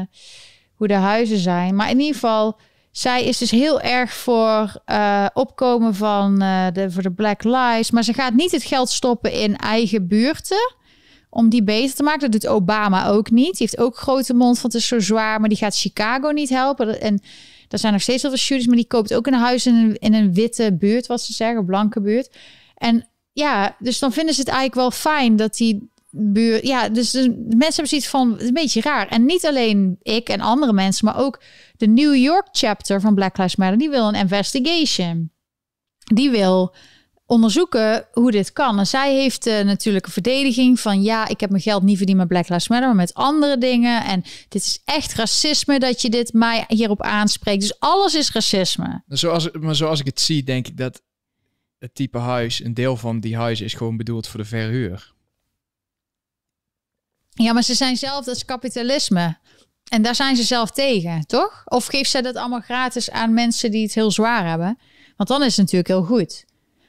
hoe 0.74 0.88
de 0.88 0.94
huizen 0.94 1.38
zijn. 1.38 1.76
Maar 1.76 1.90
in 1.90 2.00
ieder 2.00 2.14
geval, 2.14 2.60
zij 2.92 3.24
is 3.24 3.38
dus 3.38 3.52
heel 3.52 3.82
erg 3.82 4.14
voor 4.14 4.82
uh, 4.86 5.26
opkomen 5.34 5.96
van 5.96 6.44
uh, 6.44 6.68
de, 6.74 6.92
voor 6.92 7.04
de 7.04 7.12
Black 7.12 7.44
Lives. 7.44 7.92
Maar 7.92 8.04
ze 8.04 8.14
gaat 8.14 8.34
niet 8.34 8.52
het 8.52 8.64
geld 8.64 8.90
stoppen 8.90 9.32
in 9.32 9.56
eigen 9.56 10.08
buurten. 10.08 10.78
Om 11.30 11.50
die 11.50 11.64
beter 11.64 11.96
te 11.96 12.04
maken. 12.04 12.32
Dat 12.32 12.42
doet 12.42 12.52
Obama 12.52 13.08
ook 13.08 13.32
niet. 13.32 13.58
Die 13.58 13.68
heeft 13.68 13.78
ook 13.78 13.98
grote 13.98 14.34
mond 14.34 14.60
van 14.60 14.70
het 14.70 14.80
is 14.80 14.88
zo 14.88 15.00
zwaar. 15.00 15.40
Maar 15.40 15.50
die 15.50 15.58
gaat 15.58 15.78
Chicago 15.78 16.30
niet 16.30 16.50
helpen. 16.50 17.02
En 17.02 17.22
er 17.68 17.80
zijn 17.80 17.94
nog 17.94 18.02
steeds 18.02 18.22
heel 18.22 18.32
veel 18.32 18.40
shooters. 18.40 18.68
Maar 18.68 18.78
die 18.78 18.88
koopt 18.88 19.14
ook 19.14 19.28
een 19.28 19.34
huis 19.34 19.66
in 19.66 19.76
een, 19.76 19.98
in 19.98 20.14
een 20.14 20.34
witte 20.34 20.76
buurt. 20.80 21.08
Wat 21.08 21.22
ze 21.22 21.34
zeggen. 21.34 21.66
Blanke 21.66 22.02
buurt. 22.02 22.36
En 22.76 23.08
ja, 23.34 23.76
dus 23.80 24.00
dan 24.00 24.12
vinden 24.12 24.34
ze 24.34 24.40
het 24.40 24.50
eigenlijk 24.50 24.80
wel 24.80 24.92
fijn 24.92 25.36
dat 25.36 25.58
die 25.58 25.90
Ja, 26.62 26.90
dus 26.90 27.12
de 27.12 27.30
mensen 27.48 27.60
hebben 27.60 27.88
zoiets 27.88 28.08
van 28.08 28.40
een 28.40 28.54
beetje 28.54 28.82
raar. 28.82 29.08
En 29.08 29.26
niet 29.26 29.46
alleen 29.46 29.98
ik 30.02 30.30
en 30.30 30.42
andere 30.42 30.74
mensen, 30.74 31.06
maar 31.06 31.18
ook 31.18 31.42
de 31.78 31.88
New 31.88 32.16
York 32.16 32.48
chapter 32.52 33.02
van 33.02 33.16
Black 33.16 33.38
Lives 33.38 33.56
Matter. 33.56 33.78
Die 33.78 33.90
wil 33.90 34.08
een 34.08 34.16
investigation. 34.16 35.32
Die 36.14 36.30
wil 36.30 36.76
onderzoeken 37.26 38.08
hoe 38.12 38.32
dit 38.32 38.54
kan. 38.54 38.80
En 38.80 38.88
zij 38.88 39.16
heeft 39.16 39.48
uh, 39.48 39.62
natuurlijk 39.62 40.06
een 40.06 40.12
verdediging 40.12 40.80
van 40.80 41.02
ja, 41.02 41.28
ik 41.28 41.40
heb 41.40 41.50
mijn 41.50 41.62
geld 41.62 41.84
niet 41.84 41.98
verdiend 41.98 42.18
met 42.18 42.28
Black 42.28 42.50
Lives 42.50 42.68
Matter, 42.68 42.88
maar 42.88 42.96
met 42.96 43.14
andere 43.14 43.58
dingen. 43.58 44.04
En 44.04 44.24
dit 44.50 44.62
is 44.62 44.82
echt 44.86 45.14
racisme 45.14 45.80
dat 45.80 46.02
je 46.02 46.10
dit 46.10 46.34
mij 46.34 46.66
hierop 46.68 47.02
aanspreekt. 47.02 47.62
Dus 47.62 47.80
alles 47.80 48.16
is 48.16 48.32
racisme. 48.32 49.04
Zoals, 49.08 49.52
maar 49.52 49.76
zoals 49.76 50.00
ik 50.00 50.06
het 50.06 50.20
zie, 50.20 50.44
denk 50.44 50.68
ik 50.68 50.78
dat 50.78 51.02
het 51.78 51.96
type 51.96 52.18
huis, 52.18 52.64
een 52.64 52.74
deel 52.74 52.98
van 52.98 53.20
die 53.20 53.36
huizen 53.36 53.66
is 53.66 53.74
gewoon 53.74 53.98
bedoeld 53.98 54.28
voor 54.28 54.40
de 54.40 54.46
verhuur. 54.46 55.14
Ja, 57.30 57.54
maar 57.54 57.64
ze 57.64 57.74
zijn 57.74 57.98
zelf, 57.98 58.26
dat 58.26 58.36
is 58.36 58.46
kapitalisme. 58.46 59.38
En 59.90 60.02
daar 60.02 60.16
zijn 60.16 60.36
ze 60.36 60.44
zelf 60.44 60.72
tegen, 60.72 61.26
toch? 61.28 61.62
Of 61.66 61.86
geeft 61.86 62.10
zij 62.10 62.22
dat 62.22 62.36
allemaal 62.36 62.60
gratis 62.62 63.12
aan 63.12 63.34
mensen 63.34 63.72
die 63.72 63.84
het 63.84 63.94
heel 63.94 64.12
zwaar 64.12 64.48
hebben? 64.48 64.78
Want 65.16 65.30
dan 65.30 65.44
is 65.44 65.58
het 65.58 65.58
natuurlijk 65.58 65.88
heel 65.88 66.18
goed. 66.18 66.46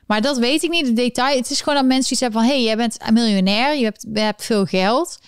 Maar 0.07 0.23
dat 0.23 0.39
weet 0.39 0.63
ik 0.63 0.71
niet, 0.71 0.87
de 0.87 0.93
detail. 0.93 1.37
Het 1.37 1.51
is 1.51 1.61
gewoon 1.61 1.75
dat 1.75 1.87
mensen 1.87 2.13
iets 2.13 2.21
hebben 2.21 2.41
van... 2.41 2.49
hé, 2.49 2.55
hey, 2.57 2.65
jij 2.65 2.77
bent 2.77 2.97
een 3.07 3.13
miljonair, 3.15 3.77
je 3.77 3.85
hebt, 3.85 4.07
je 4.13 4.21
hebt 4.21 4.45
veel 4.45 4.65
geld. 4.65 5.19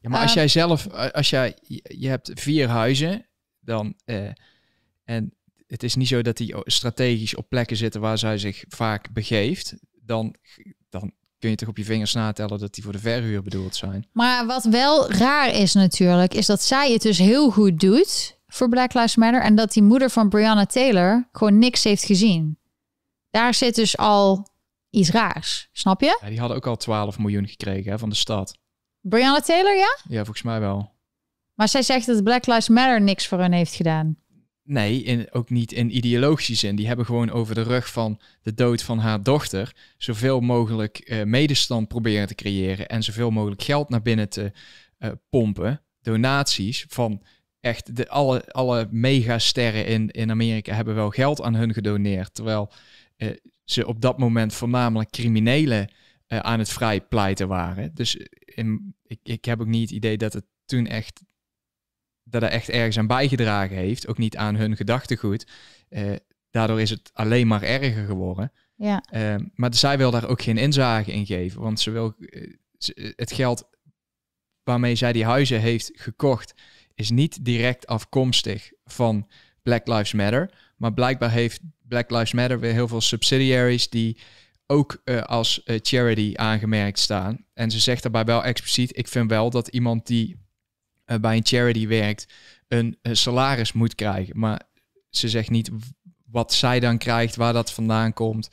Ja, 0.00 0.08
maar 0.08 0.20
als 0.20 0.30
Eh, 0.30 0.36
jij 0.36 0.48
zelf, 0.48 0.86
eh, 0.86 1.10
als 1.10 1.30
jij, 1.30 1.56
je 1.82 2.08
hebt 2.08 2.30
vier 2.34 2.68
huizen, 2.68 3.26
dan, 3.60 3.94
eh, 4.04 4.28
en 5.04 5.34
het 5.66 5.82
is 5.82 5.94
niet 5.94 6.08
zo 6.08 6.22
dat 6.22 6.36
die 6.36 6.54
strategisch 6.64 7.36
op 7.36 7.48
plekken 7.48 7.76
zitten 7.76 8.00
waar 8.00 8.18
zij 8.18 8.38
zich 8.38 8.64
vaak 8.68 9.12
begeeft, 9.12 9.74
dan, 10.04 10.34
dan 10.90 11.12
kun 11.42 11.50
je 11.50 11.56
toch 11.56 11.68
op 11.68 11.76
je 11.76 11.84
vingers 11.84 12.12
natellen 12.12 12.58
dat 12.58 12.74
die 12.74 12.82
voor 12.82 12.92
de 12.92 12.98
verhuur 12.98 13.42
bedoeld 13.42 13.76
zijn. 13.76 14.06
Maar 14.12 14.46
wat 14.46 14.64
wel 14.64 15.10
raar 15.10 15.48
is 15.48 15.74
natuurlijk, 15.74 16.34
is 16.34 16.46
dat 16.46 16.62
zij 16.62 16.92
het 16.92 17.02
dus 17.02 17.18
heel 17.18 17.50
goed 17.50 17.80
doet 17.80 18.38
voor 18.46 18.68
Black 18.68 18.94
Lives 18.94 19.16
Matter. 19.16 19.42
En 19.42 19.54
dat 19.54 19.72
die 19.72 19.82
moeder 19.82 20.10
van 20.10 20.28
Breonna 20.28 20.66
Taylor 20.66 21.28
gewoon 21.32 21.58
niks 21.58 21.84
heeft 21.84 22.04
gezien. 22.04 22.58
Daar 23.30 23.54
zit 23.54 23.74
dus 23.74 23.96
al 23.96 24.48
iets 24.90 25.10
raars. 25.10 25.68
Snap 25.72 26.00
je? 26.00 26.18
Ja, 26.20 26.28
die 26.28 26.38
hadden 26.38 26.56
ook 26.56 26.66
al 26.66 26.76
12 26.76 27.18
miljoen 27.18 27.48
gekregen 27.48 27.90
hè, 27.90 27.98
van 27.98 28.08
de 28.08 28.14
stad. 28.14 28.58
Breonna 29.00 29.40
Taylor, 29.40 29.76
ja? 29.76 29.98
Ja, 30.08 30.24
volgens 30.24 30.42
mij 30.42 30.60
wel. 30.60 30.90
Maar 31.54 31.68
zij 31.68 31.82
zegt 31.82 32.06
dat 32.06 32.22
Black 32.22 32.46
Lives 32.46 32.68
Matter 32.68 33.00
niks 33.00 33.26
voor 33.26 33.38
hen 33.38 33.52
heeft 33.52 33.74
gedaan. 33.74 34.16
Nee, 34.64 35.02
in, 35.02 35.32
ook 35.32 35.50
niet 35.50 35.72
in 35.72 35.96
ideologische 35.96 36.54
zin. 36.54 36.76
Die 36.76 36.86
hebben 36.86 37.06
gewoon 37.06 37.30
over 37.30 37.54
de 37.54 37.62
rug 37.62 37.92
van 37.92 38.20
de 38.42 38.54
dood 38.54 38.82
van 38.82 38.98
haar 38.98 39.22
dochter 39.22 39.76
zoveel 39.96 40.40
mogelijk 40.40 40.98
eh, 40.98 41.22
medestand 41.22 41.88
proberen 41.88 42.26
te 42.26 42.34
creëren 42.34 42.88
en 42.88 43.02
zoveel 43.02 43.30
mogelijk 43.30 43.62
geld 43.62 43.88
naar 43.88 44.02
binnen 44.02 44.28
te 44.28 44.52
eh, 44.98 45.10
pompen. 45.28 45.82
Donaties 46.02 46.84
van 46.88 47.22
echt 47.60 47.96
de, 47.96 48.08
alle, 48.08 48.44
alle 48.52 48.88
megasterren 48.90 49.86
in, 49.86 50.10
in 50.10 50.30
Amerika 50.30 50.74
hebben 50.74 50.94
wel 50.94 51.10
geld 51.10 51.42
aan 51.42 51.54
hun 51.54 51.72
gedoneerd. 51.72 52.34
Terwijl 52.34 52.72
eh, 53.16 53.30
ze 53.64 53.86
op 53.86 54.00
dat 54.00 54.18
moment 54.18 54.54
voornamelijk 54.54 55.10
criminelen 55.10 55.90
aan 56.26 56.58
het 56.58 56.68
vrijpleiten 56.68 57.48
waren. 57.48 57.94
Dus 57.94 58.16
ik, 59.02 59.18
ik 59.22 59.44
heb 59.44 59.60
ook 59.60 59.66
niet 59.66 59.88
het 59.88 59.90
idee 59.90 60.16
dat 60.16 60.32
het 60.32 60.44
toen 60.64 60.86
echt 60.86 61.22
dat 62.32 62.42
er 62.42 62.48
echt 62.48 62.68
ergens 62.68 62.98
aan 62.98 63.06
bijgedragen 63.06 63.76
heeft, 63.76 64.06
ook 64.08 64.18
niet 64.18 64.36
aan 64.36 64.54
hun 64.56 64.76
gedachtegoed. 64.76 65.46
Eh, 65.88 66.12
daardoor 66.50 66.80
is 66.80 66.90
het 66.90 67.10
alleen 67.12 67.46
maar 67.46 67.62
erger 67.62 68.06
geworden. 68.06 68.52
Ja. 68.74 69.02
Eh, 69.10 69.34
maar 69.54 69.74
zij 69.74 69.98
wil 69.98 70.10
daar 70.10 70.28
ook 70.28 70.42
geen 70.42 70.56
inzage 70.58 71.12
in 71.12 71.26
geven, 71.26 71.60
want 71.60 71.80
ze 71.80 71.90
wil 71.90 72.14
eh, 72.18 72.52
ze- 72.78 73.12
het 73.16 73.32
geld 73.32 73.68
waarmee 74.62 74.94
zij 74.94 75.12
die 75.12 75.24
huizen 75.24 75.60
heeft 75.60 75.90
gekocht, 75.94 76.54
is 76.94 77.10
niet 77.10 77.44
direct 77.44 77.86
afkomstig 77.86 78.72
van 78.84 79.28
Black 79.62 79.86
Lives 79.86 80.12
Matter. 80.12 80.50
Maar 80.76 80.92
blijkbaar 80.94 81.30
heeft 81.30 81.60
Black 81.88 82.10
Lives 82.10 82.32
Matter 82.32 82.60
weer 82.60 82.72
heel 82.72 82.88
veel 82.88 83.00
subsidiaries 83.00 83.88
die 83.90 84.18
ook 84.66 85.00
eh, 85.04 85.20
als 85.22 85.62
eh, 85.62 85.78
charity 85.82 86.32
aangemerkt 86.36 86.98
staan. 86.98 87.44
En 87.54 87.70
ze 87.70 87.78
zegt 87.78 88.02
daarbij 88.02 88.24
wel 88.24 88.44
expliciet: 88.44 88.96
ik 88.98 89.08
vind 89.08 89.30
wel 89.30 89.50
dat 89.50 89.68
iemand 89.68 90.06
die 90.06 90.36
eh, 91.12 91.20
bij 91.20 91.36
een 91.36 91.46
charity 91.46 91.86
werkt 91.86 92.26
een, 92.68 92.98
salaris 93.02 93.72
moet 93.72 93.94
krijgen. 93.94 94.38
Maar 94.38 94.62
ze 95.10 95.28
zegt 95.28 95.50
niet 95.50 95.70
wat 96.30 96.52
zij 96.52 96.80
dan 96.80 96.98
krijgt, 96.98 97.36
waar 97.36 97.52
dat 97.52 97.72
vandaan 97.72 98.12
komt. 98.12 98.48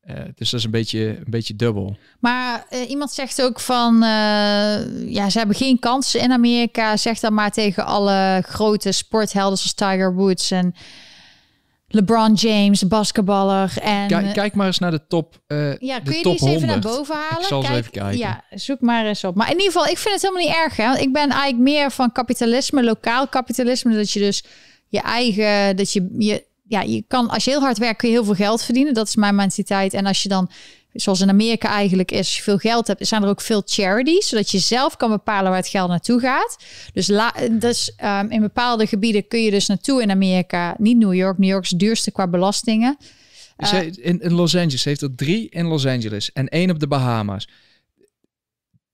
Eh, 0.00 0.14
dus 0.34 0.50
dat 0.50 0.60
is 0.60 0.64
een 0.64 0.70
beetje, 0.70 1.16
een 1.16 1.30
beetje 1.30 1.56
dubbel. 1.56 1.96
Maar 2.20 2.66
eh, 2.68 2.90
iemand 2.90 3.10
zegt 3.10 3.42
ook 3.42 3.60
van, 3.60 3.98
ja, 5.06 5.30
ze 5.30 5.38
hebben 5.38 5.56
geen 5.56 5.78
kansen 5.78 6.20
in 6.20 6.32
Amerika. 6.32 6.96
Zeg 6.96 7.18
dan 7.20 7.34
maar 7.34 7.50
tegen 7.50 7.86
alle 7.86 8.42
grote 8.46 8.92
sporthelden 8.92 9.58
zoals 9.58 9.74
Tiger 9.74 10.14
Woods 10.14 10.50
en 10.50 10.74
LeBron 11.88 12.34
James, 12.34 12.88
basketballer. 12.88 13.72
En, 13.82 14.06
Kijk, 14.08 14.26
eh, 14.26 14.32
kijk 14.32 14.54
maar 14.54 14.66
eens 14.66 14.78
naar 14.78 14.90
de 14.90 15.06
top. 15.06 15.40
eh, 15.46 15.76
ja, 15.78 16.00
de 16.00 16.04
kun 16.04 16.16
je 16.16 16.22
die 16.22 16.32
eens 16.32 16.42
even 16.42 16.52
100. 16.52 16.66
naar 16.66 16.92
boven 16.92 17.14
halen? 17.14 17.38
Ik 17.40 17.44
zal 17.44 17.58
eens 17.58 17.66
Kijk, 17.66 17.78
even 17.80 17.92
kijken. 17.92 18.18
Ja, 18.18 18.44
zoek 18.50 18.80
maar 18.80 19.06
eens 19.06 19.24
op. 19.24 19.34
Maar 19.34 19.46
in 19.46 19.56
ieder 19.56 19.72
geval, 19.72 19.86
ik 19.86 19.98
vind 19.98 20.14
het 20.14 20.22
helemaal 20.22 20.42
niet 20.46 20.54
erg. 20.64 20.76
Hè? 20.76 20.86
Want 20.86 20.98
ik 21.00 21.12
ben 21.12 21.30
eigenlijk 21.30 21.62
meer 21.62 21.90
van 21.90 22.12
kapitalisme, 22.12 22.84
lokaal 22.84 23.28
kapitalisme. 23.28 23.94
Dat 23.94 24.10
je 24.10 24.20
dus 24.20 24.44
je 24.88 25.00
eigen, 25.00 25.76
dat 25.76 25.92
je, 25.92 26.08
je, 26.18 26.44
ja, 26.66 26.80
je 26.80 27.04
kan, 27.08 27.28
als 27.30 27.44
je 27.44 27.50
heel 27.50 27.60
hard 27.60 27.78
werkt, 27.78 27.98
kun 27.98 28.08
je 28.08 28.14
heel 28.14 28.24
veel 28.24 28.34
geld 28.34 28.62
verdienen. 28.62 28.94
Dat 28.94 29.08
is 29.08 29.16
mijn 29.16 29.34
mentaliteit. 29.34 29.94
En 29.94 30.06
als 30.06 30.22
je 30.22 30.28
dan, 30.28 30.50
zoals 31.00 31.20
in 31.20 31.28
Amerika 31.28 31.68
eigenlijk 31.68 32.10
is, 32.10 32.18
als 32.18 32.36
je 32.36 32.42
veel 32.42 32.58
geld 32.58 32.86
hebt, 32.86 33.06
zijn 33.06 33.22
er 33.22 33.28
ook 33.28 33.40
veel 33.40 33.62
charities, 33.64 34.28
zodat 34.28 34.50
je 34.50 34.58
zelf 34.58 34.96
kan 34.96 35.10
bepalen 35.10 35.48
waar 35.50 35.60
het 35.60 35.68
geld 35.68 35.88
naartoe 35.88 36.20
gaat. 36.20 36.56
Dus, 36.92 37.06
la, 37.06 37.34
dus 37.50 37.94
ehm, 37.96 38.30
in 38.30 38.40
bepaalde 38.40 38.86
gebieden 38.86 39.28
kun 39.28 39.42
je 39.42 39.50
dus 39.50 39.66
naartoe 39.66 40.02
in 40.02 40.10
Amerika. 40.10 40.74
Niet 40.78 40.96
New 40.96 41.14
York. 41.14 41.38
New 41.38 41.48
York 41.50 41.64
is 41.64 41.70
het 41.70 41.78
duurste 41.78 42.10
qua 42.10 42.28
belastingen. 42.28 42.96
Ze- 43.58 43.90
in, 44.00 44.20
in 44.20 44.32
Los 44.32 44.56
Angeles 44.56 44.84
heeft 44.84 45.02
er 45.02 45.14
drie 45.14 45.48
in 45.48 45.66
Los 45.66 45.86
Angeles 45.86 46.32
en 46.32 46.48
één 46.48 46.70
op 46.70 46.78
de 46.78 46.88
Bahama's. 46.88 47.48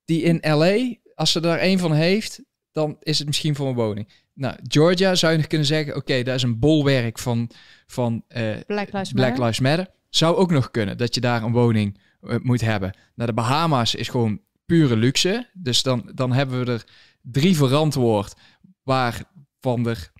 Die 0.04 0.22
in 0.22 0.38
LA, 0.40 0.94
als 1.14 1.32
ze 1.32 1.40
er 1.40 1.58
één 1.58 1.78
van 1.78 1.92
heeft, 1.92 2.40
dan 2.72 2.96
is 3.00 3.18
het 3.18 3.26
misschien 3.26 3.54
voor 3.54 3.68
een 3.68 3.74
woning. 3.74 4.08
Nou, 4.34 4.56
Georgia 4.68 5.14
zou 5.14 5.32
je 5.32 5.38
nog 5.38 5.46
kunnen 5.46 5.66
zeggen, 5.66 5.96
oké, 5.96 6.22
daar 6.22 6.34
is 6.34 6.42
een 6.42 6.58
bolwerk 6.58 7.18
van, 7.18 7.50
van 7.86 8.24
eh, 8.28 8.42
Black 8.66 8.92
Lives 8.92 9.12
Black 9.12 9.28
Matter. 9.28 9.44
Lives 9.44 9.60
Matter. 9.60 9.88
Zou 10.16 10.36
ook 10.36 10.50
nog 10.50 10.70
kunnen 10.70 10.98
dat 10.98 11.14
je 11.14 11.20
daar 11.20 11.42
een 11.42 11.52
woning 11.52 11.98
eh, 12.20 12.36
moet 12.42 12.60
hebben. 12.60 12.94
Nou, 13.14 13.28
de 13.28 13.34
Bahama's 13.34 13.94
is 13.94 14.08
gewoon 14.08 14.40
pure 14.66 14.96
luxe. 14.96 15.48
Dus 15.52 15.82
dan, 15.82 16.10
dan 16.14 16.32
hebben 16.32 16.64
we 16.64 16.72
er 16.72 16.84
drie 17.22 17.56
verantwoord, 17.56 18.34
waarvan 18.82 19.88
er 19.88 20.12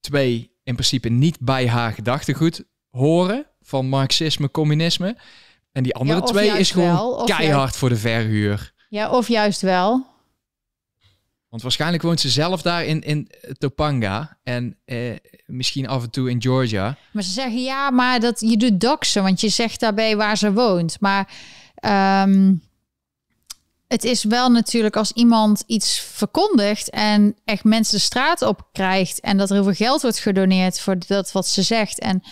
twee 0.00 0.50
in 0.62 0.74
principe 0.74 1.08
niet 1.08 1.40
bij 1.40 1.68
haar 1.68 1.92
gedachtegoed 1.92 2.64
horen 2.90 3.46
van 3.60 3.86
marxisme, 3.86 4.50
communisme. 4.50 5.16
En 5.72 5.82
die 5.82 5.94
andere 5.94 6.20
Ja, 6.20 6.26
twee 6.26 6.58
is 6.58 6.70
gewoon 6.70 6.94
wel, 6.94 7.24
keihard 7.24 7.76
voor 7.76 7.88
de 7.88 7.96
verhuur. 7.96 8.72
Ja, 8.88 9.10
of 9.10 9.28
juist 9.28 9.60
wel. 9.60 10.06
Want 11.52 11.64
waarschijnlijk 11.64 12.02
woont 12.02 12.20
ze 12.20 12.28
zelf 12.28 12.62
daar 12.62 12.84
in, 12.84 13.00
in 13.00 13.28
Topanga 13.58 14.38
en 14.42 14.76
eh, 14.84 15.16
misschien 15.46 15.88
af 15.88 16.02
en 16.02 16.10
toe 16.10 16.30
in 16.30 16.42
Georgia. 16.42 16.96
Maar 17.10 17.22
ze 17.22 17.30
zeggen 17.30 17.62
ja, 17.62 17.90
maar 17.90 18.20
dat 18.20 18.40
je 18.40 18.56
doet 18.56 18.80
doxen, 18.80 19.22
want 19.22 19.40
je 19.40 19.48
zegt 19.48 19.80
daarbij 19.80 20.16
waar 20.16 20.36
ze 20.36 20.52
woont. 20.52 21.00
Maar 21.00 21.32
ehm, 21.74 22.54
het 23.88 24.04
is 24.04 24.24
wel 24.24 24.50
natuurlijk 24.50 24.96
als 24.96 25.12
iemand 25.12 25.62
iets 25.66 25.98
verkondigt 26.00 26.90
en 26.90 27.36
echt 27.44 27.64
mensen 27.64 27.96
de 27.96 28.04
straat 28.04 28.42
op 28.42 28.68
krijgt 28.72 29.20
en 29.20 29.36
dat 29.36 29.50
er 29.50 29.62
heel 29.62 29.74
geld 29.74 30.02
wordt 30.02 30.18
gedoneerd 30.18 30.80
voor 30.80 30.96
dat 31.06 31.32
wat 31.32 31.46
ze 31.46 31.62
zegt. 31.62 31.98
En 31.98 32.22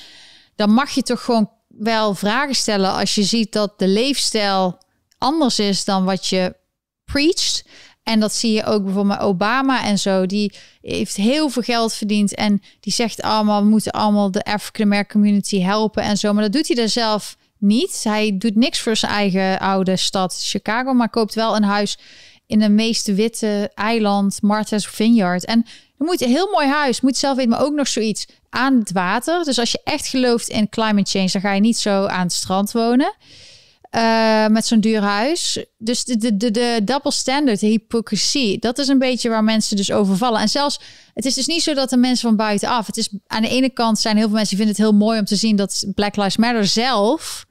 dan 0.55 0.70
mag 0.70 0.90
je 0.90 1.02
toch 1.02 1.24
gewoon 1.24 1.51
wel 1.68 2.14
vragen 2.14 2.55
stellen 2.55 2.92
als 2.92 3.14
je 3.14 3.22
ziet 3.22 3.52
dat 3.52 3.78
de 3.78 3.88
leefstijl 3.88 4.78
anders 5.18 5.59
is 5.59 5.84
dan 5.84 6.05
wat 6.05 6.26
je 6.26 6.59
preacht. 7.05 7.64
En 8.11 8.20
dat 8.20 8.35
zie 8.35 8.53
je 8.53 8.65
ook 8.65 8.85
bijvoorbeeld 8.85 9.20
Obama 9.20 9.85
en 9.85 9.99
zo. 9.99 10.27
Die 10.27 10.53
heeft 10.82 11.16
heel 11.16 11.49
veel 11.49 11.62
geld 11.62 11.95
verdiend. 11.95 12.35
En 12.35 12.62
die 12.81 12.93
zegt 12.93 13.23
allemaal, 13.23 13.62
we 13.62 13.69
moeten 13.69 13.93
allemaal 13.93 14.31
de 14.31 14.45
African 14.45 14.85
American 14.87 15.20
community 15.20 15.61
helpen 15.61 16.03
en 16.03 16.16
zo. 16.16 16.32
Maar 16.32 16.43
dat 16.43 16.53
doet 16.53 16.69
hij 16.69 16.77
er 16.77 16.89
zelf 16.89 17.37
niet. 17.59 18.01
Hij 18.05 18.39
doet 18.39 18.55
niks 18.55 18.81
voor 18.81 18.97
zijn 18.97 19.12
eigen 19.12 19.59
oude 19.59 19.97
stad 19.97 20.39
Chicago. 20.43 20.93
Maar 20.93 21.11
koopt 21.11 21.35
wel 21.35 21.57
een 21.57 21.62
huis 21.65 21.99
in 22.47 22.59
de 22.59 22.69
meest 22.69 23.15
witte 23.15 23.70
eiland, 23.74 24.43
Martha's 24.43 24.87
Vineyard. 24.87 25.45
En 25.45 25.66
dan 25.99 26.07
moet 26.07 26.20
een 26.20 26.28
heel 26.28 26.51
mooi 26.53 26.66
huis. 26.66 27.01
Moet 27.01 27.16
zelf 27.16 27.37
weten, 27.37 27.51
maar 27.51 27.65
ook 27.65 27.74
nog 27.74 27.89
zoiets 27.89 28.27
aan 28.49 28.78
het 28.78 28.93
water. 28.93 29.45
Dus 29.45 29.59
als 29.59 29.70
je 29.70 29.81
echt 29.85 30.07
gelooft 30.07 30.49
in 30.49 30.69
climate 30.69 31.11
change, 31.11 31.31
dan 31.32 31.41
ga 31.41 31.53
je 31.53 31.61
niet 31.61 31.78
zo 31.78 32.07
aan 32.07 32.23
het 32.23 32.32
strand 32.32 32.73
wonen. 32.73 33.15
Uh, 33.97 34.47
met 34.47 34.67
zo'n 34.67 34.81
duur 34.81 35.01
huis. 35.01 35.65
Dus 35.79 36.05
de, 36.05 36.17
de, 36.17 36.37
de, 36.37 36.51
de 36.51 36.81
double 36.85 37.12
standard, 37.12 37.61
de 37.61 37.67
hypocrisie, 37.67 38.59
dat 38.59 38.79
is 38.79 38.89
een 38.89 38.99
beetje 38.99 39.29
waar 39.29 39.45
mensen 39.45 39.77
dus 39.77 39.93
overvallen. 39.93 40.41
En 40.41 40.49
zelfs, 40.49 40.81
het 41.15 41.25
is 41.25 41.35
dus 41.35 41.47
niet 41.47 41.62
zo 41.62 41.75
dat 41.75 41.91
de 41.91 41.97
mensen 41.97 42.29
van 42.29 42.37
buitenaf. 42.37 42.87
Het 42.87 42.97
is 42.97 43.09
aan 43.27 43.43
de 43.43 43.49
ene 43.49 43.71
kant 43.71 43.99
zijn 43.99 44.17
heel 44.17 44.27
veel 44.27 44.37
mensen 44.37 44.57
die 44.57 44.67
vinden 44.67 44.85
het 44.85 44.93
heel 44.93 45.07
mooi 45.07 45.19
om 45.19 45.25
te 45.25 45.37
zien 45.37 45.57
dat 45.57 45.85
Black 45.95 46.17
Lives 46.17 46.37
Matter 46.37 46.67
zelf. 46.67 47.47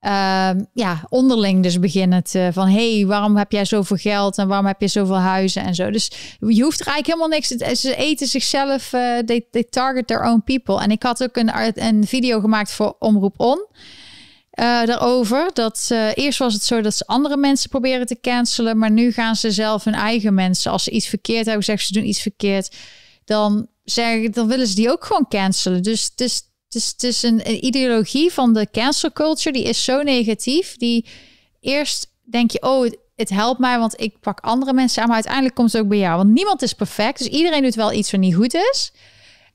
Uh, 0.00 0.50
ja, 0.72 1.06
onderling 1.08 1.62
dus 1.62 1.78
beginnen 1.78 2.22
te, 2.22 2.50
van 2.52 2.68
hey, 2.68 3.04
waarom 3.06 3.36
heb 3.36 3.52
jij 3.52 3.64
zoveel 3.64 3.96
geld 3.96 4.38
en 4.38 4.48
waarom 4.48 4.66
heb 4.66 4.80
je 4.80 4.88
zoveel 4.88 5.18
huizen 5.18 5.62
en 5.62 5.74
zo. 5.74 5.90
Dus 5.90 6.10
je 6.38 6.62
hoeft 6.62 6.80
er 6.80 6.86
eigenlijk 6.86 7.06
helemaal 7.06 7.28
niks. 7.28 7.80
Ze 7.80 7.96
eten 7.96 8.26
zichzelf, 8.26 8.92
uh, 8.92 9.18
they, 9.18 9.46
they 9.50 9.64
target 9.70 10.06
their 10.06 10.24
own 10.24 10.42
people. 10.44 10.82
En 10.82 10.90
ik 10.90 11.02
had 11.02 11.22
ook 11.22 11.36
een, 11.36 11.50
een 11.74 12.06
video 12.06 12.40
gemaakt 12.40 12.72
voor 12.72 12.96
Omroep 12.98 13.40
On. 13.40 13.66
Uh, 14.60 14.84
daarover. 14.84 15.50
Dat 15.52 15.88
uh, 15.92 16.08
eerst 16.14 16.38
was 16.38 16.54
het 16.54 16.64
zo 16.64 16.80
dat 16.80 16.94
ze 16.94 17.06
andere 17.06 17.36
mensen 17.36 17.70
proberen 17.70 18.06
te 18.06 18.20
cancelen, 18.20 18.78
maar 18.78 18.90
nu 18.90 19.12
gaan 19.12 19.36
ze 19.36 19.50
zelf 19.50 19.84
hun 19.84 19.94
eigen 19.94 20.34
mensen. 20.34 20.70
Als 20.72 20.84
ze 20.84 20.90
iets 20.90 21.08
verkeerd 21.08 21.46
hebben, 21.46 21.64
zeggen 21.64 21.86
ze 21.86 21.92
doen 21.92 22.08
iets 22.08 22.22
verkeerd, 22.22 22.76
dan 23.24 23.68
zeggen 23.84 24.32
dan 24.32 24.48
willen 24.48 24.66
ze 24.66 24.74
die 24.74 24.90
ook 24.90 25.04
gewoon 25.04 25.28
cancelen. 25.28 25.82
Dus 25.82 26.04
het 26.04 26.20
is, 26.20 26.34
het 26.64 26.74
is, 26.74 26.86
het 26.86 27.02
is 27.02 27.22
een, 27.22 27.48
een 27.48 27.64
ideologie 27.64 28.32
van 28.32 28.52
de 28.52 28.68
cancel 28.72 29.12
culture 29.12 29.52
die 29.52 29.64
is 29.64 29.84
zo 29.84 30.02
negatief. 30.02 30.76
Die 30.76 31.06
eerst 31.60 32.06
denk 32.22 32.50
je, 32.50 32.62
oh, 32.62 32.84
het, 32.84 32.98
het 33.16 33.28
helpt 33.28 33.60
mij, 33.60 33.78
want 33.78 34.00
ik 34.00 34.20
pak 34.20 34.40
andere 34.40 34.72
mensen 34.72 35.02
aan, 35.02 35.06
maar 35.06 35.16
uiteindelijk 35.16 35.54
komt 35.54 35.72
het 35.72 35.82
ook 35.82 35.88
bij 35.88 35.98
jou, 35.98 36.16
want 36.16 36.30
niemand 36.30 36.62
is 36.62 36.72
perfect, 36.72 37.18
dus 37.18 37.26
iedereen 37.26 37.62
doet 37.62 37.74
wel 37.74 37.92
iets 37.92 38.10
wat 38.10 38.20
niet 38.20 38.34
goed 38.34 38.54
is. 38.54 38.92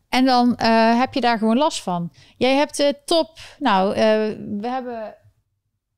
En 0.10 0.26
dan 0.26 0.58
uh, 0.62 1.00
heb 1.00 1.14
je 1.14 1.22
daar 1.22 1.38
gewoon 1.38 1.58
last 1.58 1.82
van. 1.82 2.12
Jij 2.38 2.56
hebt 2.56 2.78
de 2.78 2.96
top. 3.06 3.38
Nou, 3.60 3.90
uh, 3.90 3.98
we 4.60 4.68
hebben. 4.68 5.16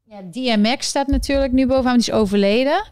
Ja, 0.03 0.21
DMX 0.21 0.87
staat 0.87 1.07
natuurlijk 1.07 1.51
nu 1.51 1.67
bovenaan, 1.67 1.97
die 1.97 2.07
is 2.07 2.11
overleden. 2.11 2.83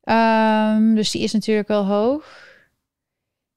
Ehm, 0.00 0.94
dus 0.94 1.10
die 1.10 1.22
is 1.22 1.32
natuurlijk 1.32 1.68
wel 1.68 1.84
hoog. 1.84 2.44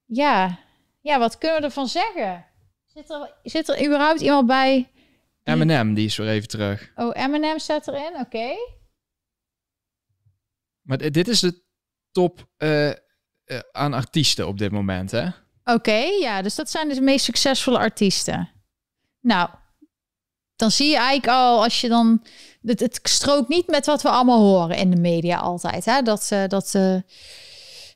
Ja. 0.05 0.59
ja, 1.01 1.19
wat 1.19 1.37
kunnen 1.37 1.59
we 1.59 1.65
ervan 1.65 1.87
zeggen? 1.87 2.45
Zit 2.85 3.09
er, 3.09 3.33
zit 3.43 3.69
er 3.69 3.85
überhaupt 3.85 4.21
iemand 4.21 4.47
bij? 4.47 4.89
Eminem, 5.43 5.93
die 5.93 6.05
is 6.05 6.17
weer 6.17 6.27
even 6.29 6.47
terug. 6.47 6.91
Oh, 6.95 7.09
Eminem 7.13 7.59
staat 7.59 7.87
erin, 7.87 8.19
oké. 8.19 8.55
Maar 10.81 10.97
dit 10.97 11.27
is 11.27 11.39
de 11.39 11.63
top 12.11 12.47
eh, 12.57 12.89
eh, 12.89 12.95
aan 13.71 13.93
artiesten 13.93 14.47
op 14.47 14.57
dit 14.57 14.71
moment, 14.71 15.11
hè? 15.11 15.29
Oké, 15.73 16.03
ja, 16.19 16.41
dus 16.41 16.55
dat 16.55 16.69
zijn 16.69 16.87
dus 16.87 16.97
de 16.97 17.03
meest 17.03 17.25
succesvolle 17.25 17.77
artiesten. 17.77 18.49
Nou, 19.21 19.49
dan 20.55 20.71
zie 20.71 20.89
je 20.89 20.95
eigenlijk 20.95 21.27
al, 21.27 21.63
als 21.63 21.81
je 21.81 21.87
dan... 21.87 22.23
Het, 22.61 22.79
het 22.79 22.99
strookt 23.03 23.49
niet 23.49 23.67
met 23.67 23.85
wat 23.85 24.01
we 24.01 24.09
allemaal 24.09 24.39
horen 24.39 24.77
in 24.77 24.91
de 24.91 25.01
media 25.01 25.37
altijd. 25.37 25.85
Hè? 25.85 26.01
Dat, 26.01 26.27
eh, 26.31 26.47
dat 26.47 26.75
eh, 26.75 26.95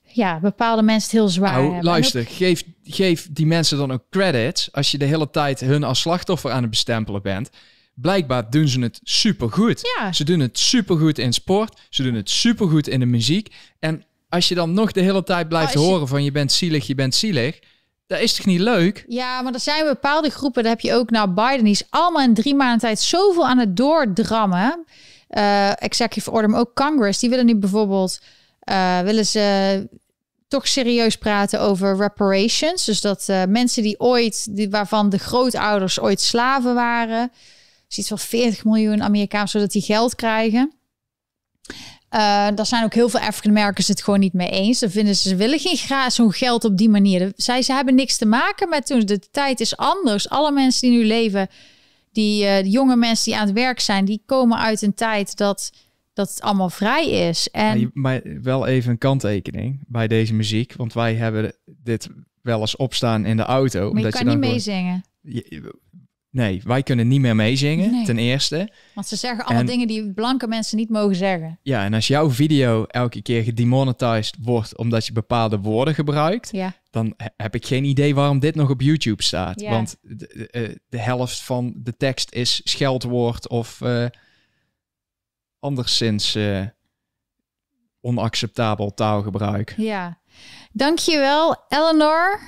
ja, 0.04 0.40
bepaalde 0.40 0.82
mensen 0.82 1.10
het 1.10 1.20
heel 1.20 1.30
zwaar 1.30 1.52
Nou, 1.52 1.64
hebben. 1.64 1.84
Luister, 1.84 2.26
geef, 2.26 2.64
geef 2.84 3.28
die 3.32 3.46
mensen 3.46 3.78
dan 3.78 3.92
ook 3.92 4.04
credits 4.10 4.72
als 4.72 4.92
je 4.92 4.98
de 4.98 5.06
hele 5.06 5.30
tijd 5.30 5.60
hun 5.60 5.84
als 5.84 6.00
slachtoffer 6.00 6.52
aan 6.52 6.62
het 6.62 6.70
bestempelen 6.70 7.22
bent. 7.22 7.50
Blijkbaar 7.94 8.50
doen 8.50 8.68
ze 8.68 8.80
het 8.80 9.00
supergoed. 9.04 9.96
Ja. 9.98 10.14
Ze 10.14 10.24
doen 10.24 10.40
het 10.40 10.60
supergoed 10.60 11.18
in 11.18 11.34
sport, 11.34 11.80
ze 11.90 12.04
doen 12.04 12.14
het 12.14 12.30
supergoed 12.30 12.88
in 12.88 13.00
de 13.00 13.06
muziek. 13.06 13.56
En 13.80 14.04
als 14.34 14.48
je 14.48 14.56
dan 14.56 14.74
nog 14.74 14.92
de 14.92 15.02
hele 15.02 15.24
tijd 15.24 15.48
blijft 15.48 15.74
je- 15.74 15.80
horen 15.80 16.08
van 16.08 16.24
je 16.24 16.32
bent 16.32 16.52
zielig, 16.52 16.88
je 16.88 16.96
bent 16.96 17.16
zielig, 17.16 17.60
dat 18.08 18.20
is 18.20 18.34
toch 18.34 18.46
niet 18.46 18.60
leuk? 18.60 19.06
Ja, 19.08 19.42
maar 19.42 19.54
er 19.54 19.60
zijn 19.60 19.86
bepaalde 19.86 20.30
groepen, 20.30 20.64
daar 20.64 20.72
heb 20.72 20.82
je 20.82 20.94
ook 20.94 21.10
nou 21.10 21.30
Biden, 21.30 21.64
die 21.64 21.74
is 21.74 21.84
allemaal 21.90 22.24
in 22.24 22.34
drie 22.34 22.56
maanden 22.56 22.80
tijd 22.80 23.00
zoveel 23.00 23.48
aan 23.48 23.58
het 23.58 23.78
doordrammen. 23.78 24.86
Eh 25.28 25.82
executive 25.82 26.32
order, 26.32 26.50
maar 26.50 26.60
ook 26.60 26.74
Congress, 26.76 27.20
die 27.20 27.30
willen 27.30 27.46
nu 27.46 27.56
bijvoorbeeld, 27.56 28.20
eh, 28.60 29.00
willen 29.00 29.26
ze 29.26 29.88
toch 30.48 30.68
serieus 30.68 31.16
praten 31.16 31.60
over 31.62 31.98
reparations. 31.98 32.86
Dus 32.86 33.02
dat 33.02 33.24
eh, 33.30 33.44
mensen 33.48 33.84
die 33.84 34.00
ooit, 34.00 34.56
die, 34.56 34.70
waarvan 34.70 35.10
de 35.10 35.18
grootouders 35.18 36.00
ooit 36.00 36.22
slaven 36.22 36.74
waren, 36.76 37.32
is 37.90 37.98
iets 37.98 38.08
van 38.08 38.20
40 38.20 38.64
miljoen 38.64 39.04
Amerikaans, 39.04 39.52
zodat 39.52 39.72
die 39.72 39.82
geld 39.82 40.16
krijgen. 40.16 40.74
Eh 42.14 42.48
daar 42.56 42.66
zijn 42.66 42.84
ook 42.84 42.94
heel 42.94 43.10
veel 43.10 43.20
African 43.20 43.58
Americans 43.58 43.88
het 43.88 44.04
gewoon 44.04 44.20
niet 44.20 44.34
mee 44.34 44.50
eens. 44.50 44.80
Dan 44.80 44.90
vinden 44.90 45.16
ze, 45.16 45.30
ze 45.30 45.36
willen 45.36 45.60
geen 45.60 45.78
graag 45.78 46.12
zo'n 46.12 46.32
geld 46.32 46.64
op 46.66 46.78
die 46.78 46.90
manier. 46.90 47.32
Zij, 47.36 47.62
ze 47.62 47.74
hebben 47.74 47.96
niks 47.96 48.18
te 48.18 48.26
maken 48.26 48.70
met 48.70 48.86
toen. 48.86 49.00
De 49.00 49.20
tijd 49.32 49.60
is 49.60 49.78
anders. 49.78 50.30
Alle 50.30 50.52
mensen 50.52 50.90
die 50.90 50.98
nu 51.00 51.06
leven, 51.06 51.48
die 52.12 52.46
eh, 52.46 52.64
de 52.64 52.70
jonge 52.70 52.96
mensen 52.96 53.26
die 53.26 53.40
aan 53.40 53.46
het 53.46 53.56
werk 53.56 53.80
zijn, 53.80 54.06
die 54.06 54.24
komen 54.26 54.58
uit 54.58 54.82
een 54.82 54.94
tijd 54.94 55.38
dat, 55.38 55.72
dat 56.14 56.30
het 56.30 56.42
allemaal 56.42 56.70
vrij 56.70 57.10
is. 57.10 57.50
En 57.50 57.92
Maar 57.94 58.22
wel 58.42 58.66
even 58.68 58.92
een 58.92 58.98
kanttekening 58.98 59.80
bij 59.88 60.08
deze 60.08 60.34
muziek, 60.34 60.74
want 60.76 60.94
wij 60.94 61.16
hebben 61.16 61.56
dit 61.66 62.10
wel 62.42 62.60
eens 62.60 62.76
opstaan 62.76 63.26
in 63.26 63.38
de 63.38 63.44
auto. 63.44 63.80
maar 63.80 63.88
je 63.88 63.96
omdat 63.96 64.12
kan 64.12 64.22
je 64.22 64.28
dan 64.28 64.40
niet 64.40 64.50
meezingen. 64.50 65.04
Nee, 66.34 66.62
wij 66.66 66.84
kunnen 66.84 67.08
niet 67.08 67.20
meer 67.20 67.36
meezingen, 67.36 67.92
Nee. 67.92 68.06
ten 68.06 68.18
eerste. 68.18 68.70
Want 68.94 69.08
ze 69.08 69.16
zeggen 69.16 69.44
allemaal 69.44 69.62
En- 69.62 69.68
dingen 69.68 69.88
die 69.88 70.14
blanke 70.14 70.48
mensen 70.48 70.78
niet 70.78 70.90
mogen 70.90 71.16
zeggen. 71.16 71.60
Ja, 71.62 71.84
en 71.84 71.94
als 71.94 72.08
jouw 72.08 72.30
video 72.32 72.86
elke 72.86 73.22
keer 73.22 73.44
gedemonetized 73.44 74.36
wordt 74.42 74.78
omdat 74.78 75.06
je 75.06 75.12
bepaalde 75.14 75.60
woorden 75.60 75.94
gebruikt, 75.96 76.50
Ja, 76.52 76.74
dan 76.90 77.14
he- 77.18 77.26
heb 77.38 77.56
ik 77.56 77.66
geen 77.66 77.84
idee 77.84 78.16
waarom 78.16 78.40
dit 78.40 78.56
nog 78.56 78.70
op 78.70 78.82
YouTube 78.82 79.24
staat. 79.24 79.60
Ja. 79.62 79.70
Want 79.70 79.96
de, 80.02 80.16
de, 80.16 80.48
eh, 80.48 80.76
de 80.90 81.00
helft 81.00 81.42
van 81.42 81.74
de 81.76 81.98
tekst 81.98 82.32
is 82.34 82.62
scheldwoord 82.64 83.48
of 83.48 83.82
eh 83.82 84.06
anderszins 85.60 86.36
eh, 86.36 86.66
onacceptabel 88.02 88.94
taalgebruik. 88.94 89.74
ja. 89.78 90.22
Dankjewel, 90.72 91.56
Eleanor, 91.70 92.40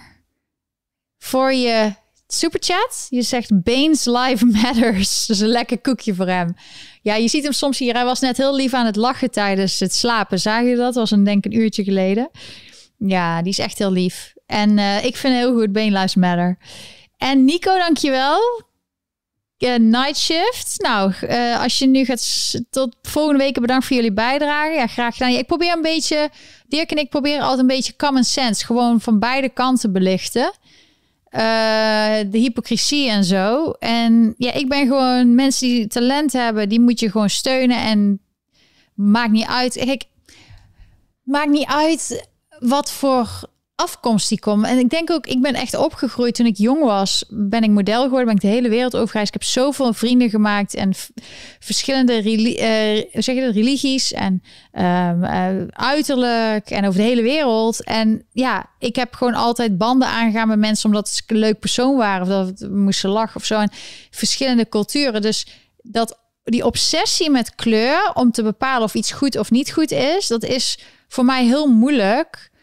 voor 1.18 1.54
je 1.54 1.94
superchat. 2.28 3.08
Je 3.10 3.22
zegt 3.22 3.64
Baines 3.64 4.06
Life 4.06 4.46
Matters. 4.62 5.30
Is 5.30 5.40
een 5.40 5.48
lekker 5.48 5.80
koekje 5.80 6.16
voor 6.16 6.28
hem. 6.28 6.56
Ja, 7.02 7.16
je 7.16 7.28
ziet 7.28 7.44
hem 7.44 7.52
soms 7.52 7.80
hier. 7.80 7.94
Hij 7.94 8.06
was 8.06 8.20
net 8.20 8.38
heel 8.38 8.56
lief 8.56 8.74
aan 8.74 8.86
het 8.86 8.96
lachen 8.96 9.32
tijdens 9.32 9.80
het 9.80 9.94
slapen. 9.94 10.40
Zag 10.40 10.64
je 10.64 10.76
dat? 10.76 10.78
Dat 10.78 10.96
was 10.96 11.12
een 11.12 11.24
denk 11.24 11.46
een 11.46 11.58
uurtje 11.58 11.84
geleden. 11.84 12.30
Ja, 12.98 13.42
die 13.42 13.52
is 13.52 13.60
echt 13.60 13.78
heel 13.78 13.92
lief. 13.92 14.34
En 14.46 14.78
eh, 14.78 15.06
ik 15.06 15.16
vind 15.16 15.36
heel 15.36 15.54
goed 15.54 15.72
Bane 15.72 15.92
Lives 15.92 16.16
Matter. 16.16 16.58
En 17.18 17.46
Nico, 17.46 17.78
dankjewel. 17.78 18.64
Eh 19.58 19.76
night 19.76 20.18
shift. 20.18 20.76
Nou, 20.78 21.14
eh, 21.22 21.62
als 21.62 21.78
je 21.78 21.88
nu 21.88 22.06
gaat 22.06 22.54
tot 22.70 22.96
volgende 23.02 23.44
week 23.44 23.60
bedankt 23.60 23.86
voor 23.86 23.96
jullie 23.96 24.14
bijdrage. 24.14 24.74
Ja, 24.74 24.88
graag 24.88 25.18
gedaan. 25.18 25.32
Ik 25.32 25.48
probeer 25.48 25.74
een 25.76 25.82
beetje, 25.82 26.30
Dirk 26.68 26.92
en 26.92 26.98
ik 26.98 27.10
proberen 27.10 27.42
altijd 27.42 27.60
een 27.60 27.68
beetje 27.68 27.96
common 27.96 28.24
sense, 28.24 28.66
gewoon 28.66 29.02
van 29.02 29.20
beide 29.20 29.50
kanten 29.50 29.92
belichten. 29.94 30.54
Eh, 31.36 32.18
de 32.32 32.38
hypocrisie 32.38 33.10
en 33.10 33.24
zo. 33.24 33.72
En 33.72 34.34
ja, 34.38 34.54
ik 34.54 34.70
ben 34.70 34.88
gewoon 34.88 35.36
mensen 35.36 35.68
die 35.68 35.88
talent 35.88 36.34
hebben, 36.34 36.70
die 36.70 36.80
moet 36.80 37.00
je 37.00 37.12
gewoon 37.12 37.30
steunen 37.30 37.78
en 37.78 38.22
maakt 38.94 39.32
niet 39.32 39.46
uit. 39.46 39.74
Kijk, 39.74 40.04
maakt 41.24 41.50
niet 41.50 41.68
uit 41.68 42.30
wat 42.60 42.92
voor 42.92 43.50
afkomst 43.76 44.30
die 44.30 44.40
komt. 44.40 44.66
En 44.66 44.78
ik 44.78 44.90
denk 44.90 45.12
ook, 45.12 45.28
ik 45.28 45.42
ben 45.42 45.54
echt 45.54 45.76
opgegroeid 45.76 46.36
toen 46.36 46.46
ik 46.46 46.58
jong 46.58 46.84
was. 46.84 47.26
Ben 47.30 47.64
ik 47.64 47.70
model 47.70 48.04
geworden, 48.04 48.26
ben 48.26 48.36
ik 48.36 48.42
de 48.42 48.48
hele 48.48 48.70
wereld 48.70 48.96
over 48.96 49.08
gereisd. 49.08 49.36
Ik 49.36 49.42
heb 49.42 49.50
zoveel 49.50 49.94
vrienden 49.94 50.30
gemaakt 50.30 50.74
en 50.74 50.94
verschillende 51.60 52.14
eh, 52.14 53.22
zeg 53.22 53.36
je 53.36 53.52
religies 53.52 54.14
en 54.14 54.44
ehm, 54.72 55.24
eh, 55.24 55.66
uiterlijk 55.68 56.70
en 56.70 56.86
over 56.88 57.00
de 57.00 57.06
hele 57.06 57.22
wereld. 57.22 57.84
En 57.84 58.26
ja, 58.32 58.70
ik 58.80 58.96
heb 58.96 59.14
gewoon 59.14 59.34
altijd 59.34 59.78
banden 59.78 60.08
aangegaan 60.08 60.48
met 60.48 60.60
mensen 60.60 60.90
omdat 60.90 61.10
ze 61.10 61.22
een 61.28 61.38
leuk 61.38 61.60
persoon 61.60 61.98
waren 61.98 62.22
of 62.22 62.28
dat 62.28 62.60
we 62.60 62.78
moesten 62.78 63.10
lachen 63.10 63.36
of 63.36 63.46
zo. 63.46 63.60
En 63.60 63.72
verschillende 64.10 64.70
culturen. 64.70 65.22
Dus 65.22 65.48
dat 65.82 66.20
die 66.44 66.66
obsessie 66.66 67.30
met 67.30 67.56
kleur 67.56 68.12
om 68.14 68.32
te 68.32 68.44
bepalen 68.44 68.84
of 68.84 68.94
iets 68.94 69.12
goed 69.12 69.38
of 69.38 69.52
niet 69.52 69.72
goed 69.72 69.92
is, 69.92 70.28
dat 70.28 70.44
is 70.44 70.80
voor 71.08 71.26
mij 71.26 71.46
heel 71.46 71.68
moeilijk. 71.68 72.54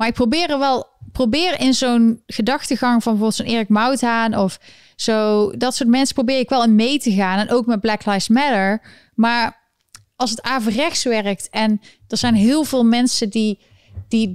Maar 0.00 0.08
ik 0.08 0.14
probeer 0.14 0.50
er 0.50 0.58
wel, 0.58 0.86
probeer 1.12 1.60
in 1.60 1.74
zo'n 1.74 2.22
gedachtegang 2.26 3.02
van 3.02 3.12
bijvoorbeeld 3.12 3.34
zo'n 3.34 3.56
Erik 3.56 3.68
Mouthaan 3.68 4.36
of 4.36 4.60
zo, 4.96 5.50
dat 5.56 5.74
soort 5.74 5.88
mensen 5.88 6.14
probeer 6.14 6.38
ik 6.38 6.48
wel 6.48 6.64
in 6.64 6.74
mee 6.74 6.98
te 6.98 7.12
gaan. 7.12 7.38
En 7.38 7.50
ook 7.50 7.66
met 7.66 7.80
Black 7.80 8.06
Lives 8.06 8.28
Matter. 8.28 8.82
Maar 9.14 9.70
als 10.16 10.30
het 10.30 10.42
averechts 10.42 11.02
werkt 11.02 11.48
en 11.50 11.80
er 12.08 12.16
zijn 12.16 12.34
heel 12.34 12.64
veel 12.64 12.84
mensen 12.84 13.30
die, 13.30 13.60
die 14.08 14.32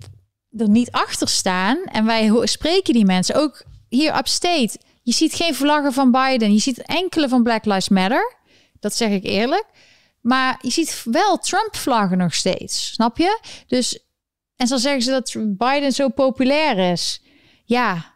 er 0.58 0.70
niet 0.70 0.92
achter 0.92 1.28
staan 1.28 1.84
en 1.84 2.06
wij 2.06 2.32
spreken 2.44 2.94
die 2.94 3.06
mensen, 3.06 3.36
ook 3.36 3.64
hier 3.90 4.18
upstate. 4.18 4.80
Je 5.04 5.14
ziet 5.14 5.34
geen 5.34 5.56
vlaggen 5.56 5.94
van 5.94 6.12
Biden, 6.12 6.54
je 6.54 6.60
ziet 6.60 6.82
enkele 6.82 7.30
van 7.30 7.44
Black 7.44 7.66
Lives 7.66 7.90
Matter. 7.90 8.36
Dat 8.80 8.96
zeg 8.96 9.10
ik 9.10 9.24
eerlijk. 9.24 9.66
Maar 10.22 10.60
je 10.62 10.72
ziet 10.72 11.02
wel 11.04 11.38
Trump-vlaggen 11.38 12.18
nog 12.18 12.34
steeds, 12.34 12.92
snap 12.94 13.18
je? 13.18 13.40
Dus 13.68 14.05
en 14.56 14.68
dan 14.68 14.80
zeggen 14.80 15.02
ze 15.02 15.10
dat 15.10 15.36
Biden 15.58 15.92
zo 15.92 16.10
populair 16.10 16.92
is. 16.92 17.22
Ja, 17.64 18.16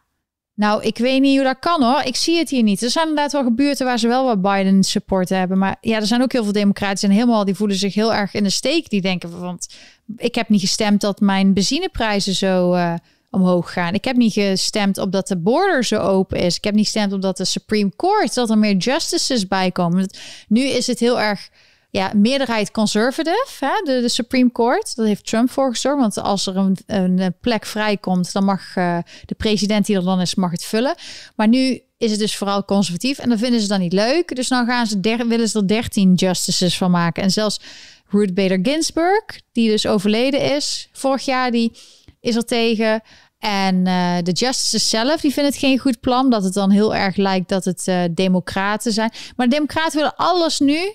nou, 0.60 0.82
ik 0.82 0.98
weet 0.98 1.20
niet 1.20 1.36
hoe 1.36 1.44
dat 1.44 1.58
kan 1.58 1.82
hoor. 1.82 2.02
Ik 2.02 2.16
zie 2.16 2.38
het 2.38 2.50
hier 2.50 2.62
niet. 2.62 2.82
Er 2.82 2.90
zijn 2.90 3.08
inderdaad 3.08 3.32
wel 3.32 3.42
gebuurten 3.42 3.86
waar 3.86 3.98
ze 3.98 4.08
wel 4.08 4.24
wat 4.24 4.42
Biden 4.42 4.84
support 4.84 5.28
hebben. 5.28 5.58
Maar 5.58 5.76
ja, 5.80 5.96
er 5.96 6.06
zijn 6.06 6.22
ook 6.22 6.32
heel 6.32 6.42
veel 6.42 6.52
democraten 6.52 7.08
en 7.08 7.14
helemaal 7.14 7.44
die 7.44 7.54
voelen 7.54 7.76
zich 7.76 7.94
heel 7.94 8.14
erg 8.14 8.34
in 8.34 8.42
de 8.42 8.50
steek. 8.50 8.90
Die 8.90 9.00
denken 9.00 9.30
van, 9.30 9.40
want 9.40 9.74
ik 10.16 10.34
heb 10.34 10.48
niet 10.48 10.60
gestemd 10.60 11.00
dat 11.00 11.20
mijn 11.20 11.52
benzineprijzen 11.52 12.34
zo 12.34 12.72
eh, 12.72 12.94
omhoog 13.30 13.72
gaan. 13.72 13.94
Ik 13.94 14.04
heb 14.04 14.16
niet 14.16 14.32
gestemd 14.32 14.98
op 14.98 15.12
dat 15.12 15.28
de 15.28 15.36
border 15.36 15.84
zo 15.84 15.96
open 15.96 16.38
is. 16.38 16.56
Ik 16.56 16.64
heb 16.64 16.74
niet 16.74 16.84
gestemd 16.84 17.12
op 17.12 17.22
dat 17.22 17.36
de 17.36 17.44
Supreme 17.44 17.92
Court, 17.96 18.34
dat 18.34 18.50
er 18.50 18.58
meer 18.58 18.76
justices 18.76 19.46
bij 19.46 19.70
komen. 19.70 20.10
Nu 20.48 20.60
is 20.60 20.86
het 20.86 20.98
heel 20.98 21.20
erg 21.20 21.48
ja, 21.90 22.12
meerderheid 22.14 22.70
conservative, 22.70 23.66
hè? 23.66 23.82
De, 23.84 24.00
de 24.00 24.08
Supreme 24.08 24.52
Court. 24.52 24.96
Dat 24.96 25.06
heeft 25.06 25.26
Trump 25.26 25.50
voor 25.50 25.70
gezorgd. 25.70 26.00
Want 26.00 26.18
als 26.18 26.46
er 26.46 26.56
een, 26.56 26.76
een 26.86 27.34
plek 27.40 27.66
vrijkomt, 27.66 28.32
dan 28.32 28.44
mag 28.44 28.76
eh, 28.76 28.98
de 29.26 29.34
president 29.34 29.86
die 29.86 29.96
er 29.96 30.04
dan 30.04 30.20
is, 30.20 30.34
mag 30.34 30.50
het 30.50 30.64
vullen. 30.64 30.94
Maar 31.36 31.48
nu 31.48 31.82
is 31.98 32.10
het 32.10 32.20
dus 32.20 32.36
vooral 32.36 32.64
conservatief. 32.64 33.18
En 33.18 33.28
dan 33.28 33.38
vinden 33.38 33.60
ze 33.60 33.68
dat 33.68 33.78
niet 33.78 33.92
leuk. 33.92 34.36
Dus 34.36 34.48
dan 34.48 34.66
gaan 34.66 34.86
ze 34.86 35.00
willen 35.28 35.48
ze 35.48 35.58
er 35.58 35.68
13 35.68 36.14
justices 36.14 36.76
van 36.76 36.90
maken. 36.90 37.22
En 37.22 37.30
zelfs 37.30 37.60
Ruth 38.08 38.34
Bader 38.34 38.58
Ginsburg, 38.62 39.24
die 39.52 39.70
dus 39.70 39.86
overleden 39.86 40.40
is 40.54 40.88
vorig 40.92 41.24
jaar, 41.24 41.50
die 41.50 41.72
is 42.20 42.36
er 42.36 42.44
tegen. 42.44 43.02
En 43.38 43.86
eh, 43.86 44.16
de 44.22 44.32
justices 44.32 44.88
zelf, 44.88 45.20
die 45.20 45.32
vinden 45.32 45.52
het 45.52 45.60
geen 45.60 45.78
goed 45.78 46.00
plan. 46.00 46.30
Dat 46.30 46.44
het 46.44 46.54
dan 46.54 46.70
heel 46.70 46.94
erg 46.94 47.16
lijkt 47.16 47.48
dat 47.48 47.64
het 47.64 47.88
eh, 47.88 48.02
democraten 48.10 48.92
zijn. 48.92 49.12
Maar 49.36 49.48
de 49.48 49.54
democraten 49.54 49.96
willen 49.96 50.16
alles 50.16 50.58
nu 50.58 50.92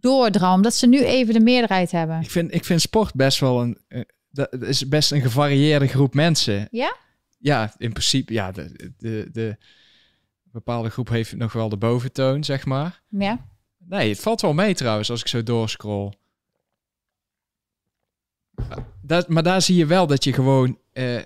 doordrammen. 0.00 0.56
Omdat 0.56 0.74
ze 0.74 0.86
nu 0.86 1.04
even 1.04 1.34
de 1.34 1.40
meerderheid 1.40 1.90
hebben. 1.90 2.20
Ik 2.20 2.30
vind, 2.30 2.54
ik 2.54 2.64
vind 2.64 2.80
sport 2.80 3.14
best 3.14 3.38
wel 3.40 3.60
een. 3.60 3.78
eh, 3.88 4.00
dat 4.30 4.62
is 4.62 4.88
best 4.88 5.12
een 5.12 5.20
gevarieerde 5.20 5.86
groep 5.86 6.14
mensen. 6.14 6.68
Ja? 6.70 6.96
Ja, 7.38 7.74
in 7.78 7.90
principe, 7.92 8.32
ja, 8.32 8.52
de, 8.52 8.92
de, 8.98 9.28
de 9.32 9.56
bepaalde 10.42 10.90
groep 10.90 11.08
heeft 11.08 11.36
nog 11.36 11.52
wel 11.52 11.68
de 11.68 11.76
boventoon, 11.76 12.44
zeg 12.44 12.64
maar. 12.66 13.02
Ja. 13.08 13.46
Nee, 13.78 14.08
het 14.08 14.20
valt 14.20 14.40
wel 14.40 14.52
mee 14.54 14.74
trouwens 14.74 15.10
als 15.10 15.20
ik 15.20 15.26
zo 15.28 15.42
doorscroll. 15.42 16.12
dat, 19.02 19.28
maar 19.28 19.42
daar 19.42 19.62
zie 19.62 19.76
je 19.76 19.86
wel 19.86 20.06
dat 20.06 20.24
je 20.24 20.32
gewoon 20.32 20.78
eh, 20.92 21.20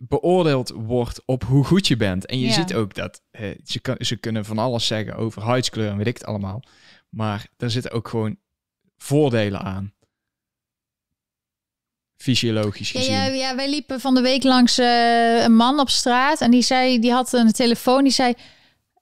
beoordeeld 0.00 0.70
wordt 0.76 1.22
op 1.24 1.44
hoe 1.44 1.64
goed 1.64 1.86
je 1.86 1.96
bent. 1.96 2.26
En 2.26 2.38
je 2.40 2.46
Ja. 2.46 2.52
ziet 2.52 2.74
ook 2.74 2.94
dat 2.94 3.22
eh, 3.30 3.50
ze, 3.64 3.80
kan- 3.80 3.96
ze 3.98 4.16
kunnen 4.16 4.44
van 4.44 4.58
alles 4.58 4.86
zeggen 4.86 5.14
over 5.16 5.42
huidskleur 5.42 5.90
en 5.90 5.96
weet 5.96 6.06
ik 6.06 6.16
het 6.18 6.26
allemaal. 6.26 6.62
Maar 7.08 7.46
er 7.56 7.70
zitten 7.70 7.90
ook 7.92 8.08
gewoon 8.08 8.36
voordelen 8.96 9.60
aan. 9.60 9.92
Fysiologisch 12.16 12.90
gezien. 12.90 13.12
ja, 13.12 13.24
ja, 13.24 13.54
wij 13.56 13.70
liepen 13.70 14.00
van 14.00 14.14
de 14.14 14.20
week 14.20 14.42
langs 14.42 14.78
eh, 14.78 15.42
een 15.42 15.54
man 15.56 15.80
op 15.80 15.88
straat 15.90 16.40
en 16.40 16.50
die 16.50 16.62
zei, 16.62 16.98
die 16.98 17.12
had 17.12 17.32
een 17.32 17.52
telefoon, 17.52 18.02
die 18.02 18.12
zei, 18.12 18.34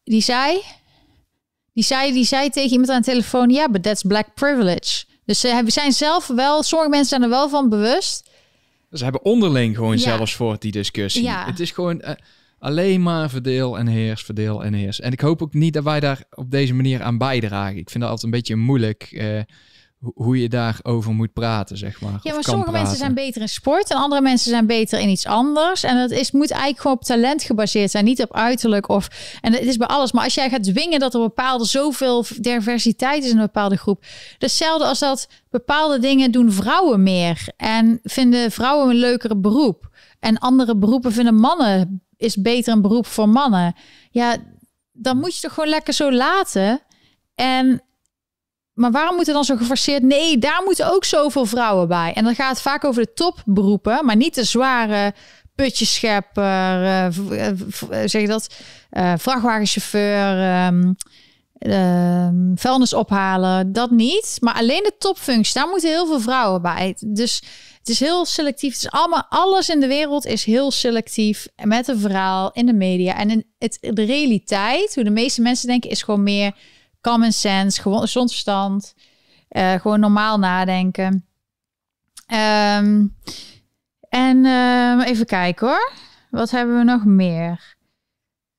die 0.05 0.21
zei, 0.21 0.61
die 1.73 1.85
zei, 1.85 2.13
die 2.13 2.25
zei 2.25 2.51
tegen 2.51 2.71
iemand 2.71 2.91
aan 2.91 3.01
de 3.01 3.07
telefoon, 3.11 3.51
ja, 3.51 3.69
but 3.69 3.83
that's 3.83 4.03
black 4.03 4.35
privilege. 4.35 5.05
Dus 5.25 5.45
eh, 5.45 5.59
we 5.59 5.71
zijn 5.71 5.93
zelf 5.93 6.27
wel, 6.27 6.63
sommige 6.63 6.91
mensen 6.91 7.09
zijn 7.09 7.23
er 7.23 7.29
wel 7.29 7.49
van 7.49 7.69
bewust. 7.69 8.31
Ze 8.93 9.03
hebben 9.05 9.25
onderling 9.25 9.77
gewoon 9.77 9.97
Ja. 9.97 10.03
zelfs 10.03 10.35
voor 10.35 10.59
die 10.59 10.73
discussie. 10.73 11.23
Ja. 11.23 11.47
Het 11.47 11.61
is 11.61 11.71
gewoon 11.71 12.01
eh, 12.01 12.15
alleen 12.59 13.03
maar 13.03 13.31
verdeel 13.31 13.79
en 13.79 13.87
heers, 13.87 14.23
verdeel 14.23 14.65
en 14.65 14.73
heers. 14.75 15.01
En 15.01 15.13
ik 15.13 15.21
hoop 15.21 15.43
ook 15.43 15.55
niet 15.55 15.75
dat 15.75 15.85
wij 15.85 16.01
daar 16.01 16.25
op 16.31 16.51
deze 16.51 16.75
manier 16.75 17.03
aan 17.03 17.19
bijdragen. 17.19 17.77
Ik 17.77 17.91
vind 17.91 18.03
dat 18.03 18.13
altijd 18.13 18.23
een 18.23 18.39
beetje 18.39 18.57
moeilijk 18.57 19.03
eh, 19.03 19.41
ho- 19.99 20.13
hoe 20.15 20.41
je 20.41 20.49
daarover 20.49 21.13
moet 21.13 21.33
praten, 21.33 21.77
zeg 21.79 22.01
maar. 22.01 22.19
Ja, 22.23 22.33
maar 22.35 22.43
sommige 22.45 22.71
mensen 22.71 22.97
zijn 22.97 23.15
beter 23.15 23.41
in 23.41 23.49
sport 23.49 23.91
en 23.91 23.97
andere 23.97 24.21
mensen 24.21 24.51
zijn 24.51 24.67
beter 24.67 25.01
in 25.01 25.09
iets 25.09 25.27
anders. 25.27 25.83
En 25.83 25.97
dat 25.97 26.11
is, 26.11 26.31
moet 26.31 26.51
eigenlijk 26.51 26.81
gewoon 26.81 26.97
op 26.97 27.05
talent 27.05 27.43
gebaseerd 27.43 27.91
zijn, 27.91 28.05
niet 28.05 28.23
op 28.23 28.35
uiterlijk. 28.35 28.89
Of, 28.89 29.09
en 29.41 29.53
het 29.53 29.63
is 29.63 29.77
bij 29.77 29.87
alles. 29.87 30.13
Maar 30.13 30.25
als 30.25 30.35
jij 30.35 30.51
gaat 30.51 30.65
dwingen 30.65 31.01
dat 31.01 31.15
er 31.15 31.21
bepaalde 31.21 31.65
zoveel 31.65 32.25
diversiteit 32.41 33.25
is 33.25 33.31
in 33.31 33.37
een 33.37 33.43
bepaalde 33.43 33.77
groep. 33.77 34.05
Hetzelfde 34.39 34.87
als 34.87 34.99
dat 34.99 35.29
bepaalde 35.51 35.99
dingen 35.99 36.31
doen 36.31 36.53
vrouwen 36.53 37.03
meer. 37.03 37.49
En 37.57 38.01
vinden 38.03 38.51
vrouwen 38.51 38.89
een 38.91 38.97
leukere 38.97 39.37
beroep. 39.37 39.95
En 40.21 40.39
andere 40.39 40.77
beroepen 40.77 41.13
vinden 41.13 41.35
mannen 41.35 42.01
is 42.17 42.37
beter 42.37 42.73
een 42.73 42.83
beroep 42.83 43.07
voor 43.07 43.29
mannen. 43.29 43.75
Ja, 44.11 44.37
dan 44.93 45.17
moet 45.19 45.35
je 45.35 45.41
toch 45.41 45.53
gewoon 45.55 45.69
lekker 45.69 45.93
zo 45.95 46.13
laten. 46.13 46.81
En 47.35 47.81
maar 48.73 48.91
waarom 48.91 49.17
moet 49.17 49.29
er 49.29 49.35
dan 49.35 49.45
zo 49.45 49.57
geforceerd? 49.57 50.03
Nee, 50.03 50.39
daar 50.39 50.63
moeten 50.65 50.93
ook 50.93 51.05
zoveel 51.05 51.47
vrouwen 51.47 51.89
bij. 51.89 52.13
En 52.15 52.25
dan 52.25 52.35
gaat 52.35 52.51
het 52.51 52.61
vaak 52.61 52.85
over 52.85 53.03
de 53.03 53.13
topberoepen, 53.13 54.05
maar 54.05 54.17
niet 54.17 54.35
de 54.35 54.45
zware 54.45 55.15
putjeschepper, 55.55 56.85
eh, 56.85 57.07
v- 57.11 57.31
eh, 57.31 57.49
v- 57.69 57.83
eh, 57.83 57.99
zeg 58.05 58.21
je 58.23 58.27
dat, 58.29 58.55
Eh, 58.91 59.13
vrachtwagenchauffeur, 59.19 60.41
ehm 60.41 60.93
ehm, 61.59 62.55
vuilnisophaler, 62.55 63.73
dat 63.73 63.91
niet. 63.91 64.37
Maar 64.41 64.55
alleen 64.55 64.83
de 64.83 64.95
topfuncties, 64.99 65.55
daar 65.55 65.69
moeten 65.69 65.89
heel 65.91 66.07
veel 66.07 66.21
vrouwen 66.21 66.63
bij. 66.63 66.97
Dus 67.07 67.43
het 67.87 67.95
is 67.95 68.01
heel 68.01 68.25
selectief. 68.25 68.73
Het 68.73 68.83
is 68.83 68.91
allemaal, 68.91 69.27
alles 69.29 69.69
in 69.69 69.81
de 69.81 69.87
wereld 69.87 70.25
is 70.25 70.45
heel 70.45 70.71
selectief 70.71 71.49
met 71.63 71.89
een 71.89 71.99
verhaal 71.99 72.53
in 72.53 72.67
de 72.67 72.73
media. 72.73 73.17
En 73.17 73.31
in 73.31 73.47
het, 73.59 73.79
de 73.81 74.05
realiteit, 74.05 74.95
hoe 74.95 75.05
de 75.05 75.11
meeste 75.11 75.43
mensen 75.43 75.69
denken, 75.69 75.91
is 75.91 76.03
gewoon 76.03 76.23
meer 76.23 76.57
common 77.01 77.33
sense, 77.33 77.81
gewoon 77.83 78.01
gezond 78.01 78.31
verstand, 78.31 78.95
eh, 79.49 79.75
gewoon 79.75 80.01
normaal 80.01 80.39
nadenken. 80.39 81.27
Ehm, 82.27 83.07
en 84.09 84.45
ehm, 84.45 85.01
even 85.01 85.27
kijken 85.27 85.67
hoor. 85.67 85.93
Wat 86.31 86.51
hebben 86.51 86.79
we 86.79 86.85
nog 86.85 87.05
meer? 87.05 87.77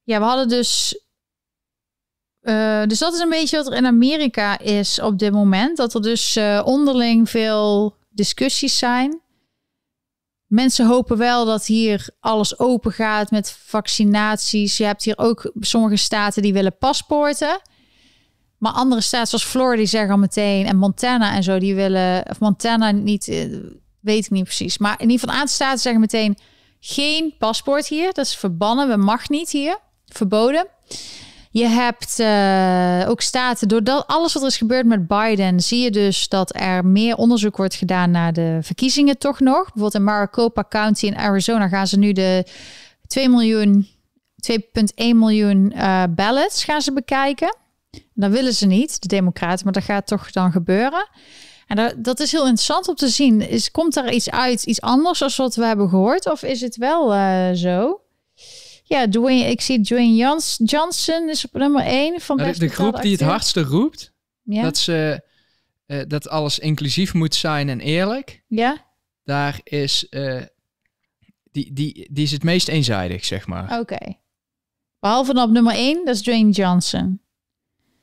Ja, 0.03 0.19
we 0.19 0.25
hadden 0.25 0.47
dus. 0.49 0.99
eh, 2.41 2.83
dus 2.85 2.99
dat 2.99 3.13
is 3.13 3.19
een 3.19 3.29
beetje 3.29 3.57
wat 3.57 3.67
er 3.67 3.73
in 3.73 3.85
Amerika 3.85 4.59
is 4.59 5.01
op 5.01 5.19
dit 5.19 5.31
moment. 5.31 5.77
Dat 5.77 5.93
er 5.93 6.01
dus 6.01 6.35
eh, 6.35 6.61
onderling 6.65 7.29
veel 7.29 7.96
discussies 8.17 8.77
zijn. 8.77 9.21
Mensen 10.47 10.87
hopen 10.87 11.17
wel 11.17 11.45
dat 11.45 11.65
hier 11.65 12.09
alles 12.19 12.59
open 12.59 12.91
gaat 12.91 13.31
met 13.31 13.57
vaccinaties. 13.65 14.77
Je 14.77 14.83
hebt 14.83 15.03
hier 15.03 15.17
ook 15.17 15.51
sommige 15.59 15.95
staten 15.95 16.41
die 16.41 16.53
willen 16.53 16.77
paspoorten. 16.77 17.61
Maar 18.57 18.71
andere 18.71 19.01
staten 19.01 19.27
zoals 19.27 19.45
Florida 19.45 19.77
die 19.77 19.85
zeggen 19.85 20.11
al 20.11 20.17
meteen 20.17 20.65
en 20.65 20.77
Montana 20.77 21.35
en 21.35 21.43
zo 21.43 21.59
die 21.59 21.75
willen 21.75 22.29
of 22.29 22.39
Montana 22.39 22.91
niet 22.91 23.27
eh, 23.27 23.45
weet 23.99 24.25
ik 24.25 24.31
niet 24.31 24.43
precies. 24.43 24.77
Maar 24.77 24.93
in 24.93 25.09
ieder 25.09 25.19
geval 25.19 25.33
een 25.33 25.39
aantal 25.39 25.55
staten 25.55 25.79
zeggen 25.79 26.01
meteen 26.01 26.37
geen 26.79 27.35
paspoort 27.37 27.87
hier. 27.87 28.13
Dat 28.13 28.25
is 28.25 28.35
verbannen. 28.35 28.87
We 28.87 28.97
mag 28.97 29.29
niet 29.29 29.49
hier. 29.49 29.77
Verboden. 30.05 30.67
Je 31.57 31.67
hebt 31.67 32.19
eh, 32.19 33.09
ook 33.09 33.21
staten, 33.21 33.67
doordat 33.67 34.07
alles 34.07 34.33
wat 34.33 34.41
er 34.41 34.47
is 34.47 34.57
gebeurd 34.57 34.85
met 34.85 35.07
Biden, 35.07 35.59
zie 35.59 35.83
je 35.83 35.91
dus 35.91 36.29
dat 36.29 36.55
er 36.55 36.85
meer 36.85 37.15
onderzoek 37.15 37.57
wordt 37.57 37.75
gedaan 37.75 38.11
naar 38.11 38.33
de 38.33 38.59
verkiezingen 38.61 39.17
toch 39.17 39.39
nog. 39.39 39.63
Bijvoorbeeld 39.63 39.93
in 39.93 40.03
Maricopa 40.03 40.65
County 40.69 41.05
in 41.05 41.15
Arizona 41.15 41.67
gaan 41.67 41.87
ze 41.87 41.97
nu 41.97 42.11
de 42.11 42.45
2 43.07 43.29
miljoen, 43.29 43.87
2,1 44.51 44.59
miljoen 44.95 45.71
eh, 45.71 46.03
ballots 46.09 46.63
gaan 46.63 46.81
ze 46.81 46.93
bekijken. 46.93 47.57
Dat 48.13 48.31
willen 48.31 48.53
ze 48.53 48.65
niet, 48.65 49.01
de 49.01 49.07
Democraten, 49.07 49.63
maar 49.63 49.73
dat 49.73 49.83
gaat 49.83 50.07
toch 50.07 50.31
dan 50.31 50.51
gebeuren. 50.51 51.07
En 51.67 51.75
dat, 51.75 51.93
dat 51.97 52.19
is 52.19 52.31
heel 52.31 52.45
interessant 52.45 52.87
om 52.87 52.95
te 52.95 53.07
zien. 53.07 53.49
Is, 53.49 53.71
komt 53.71 53.95
er 53.95 54.11
iets 54.11 54.29
uit, 54.29 54.63
iets 54.63 54.81
anders 54.81 55.21
als 55.21 55.35
wat 55.35 55.55
we 55.55 55.65
hebben 55.65 55.89
gehoord? 55.89 56.31
Of 56.31 56.43
is 56.43 56.61
het 56.61 56.75
wel 56.75 57.13
eh, 57.13 57.51
zo? 57.53 58.01
Ja, 58.87 59.07
Dwayne, 59.09 59.45
ik 59.49 59.61
zie 59.61 59.81
Dwayne 59.81 60.15
Jans, 60.15 60.59
Johnson 60.63 61.29
is 61.29 61.45
op 61.45 61.53
nummer 61.53 61.85
1 61.85 62.21
van 62.21 62.37
Nou, 62.37 62.51
de, 62.51 62.59
de 62.59 62.67
groep 62.67 63.01
die 63.01 63.11
het 63.11 63.21
hardste 63.21 63.61
roept, 63.61 64.13
Ja, 64.43 64.61
dat, 64.61 64.77
ze, 64.77 65.23
eh, 65.85 66.01
dat 66.07 66.29
alles 66.29 66.59
inclusief 66.59 67.13
moet 67.13 67.35
zijn 67.35 67.69
en 67.69 67.79
eerlijk, 67.79 68.43
ja? 68.47 68.85
daar 69.23 69.59
is, 69.63 70.09
eh, 70.09 70.41
die, 71.51 71.73
die, 71.73 72.07
die 72.11 72.23
is 72.23 72.31
het 72.31 72.43
meest 72.43 72.67
eenzijdig, 72.67 73.25
zeg 73.25 73.47
maar. 73.47 73.79
oké. 73.79 74.15
Behalve 74.99 75.33
dan 75.33 75.43
op 75.43 75.51
nummer 75.51 75.75
1, 75.75 76.05
dat 76.05 76.15
is 76.15 76.21
Dwayne 76.21 76.51
Johnson. 76.51 77.21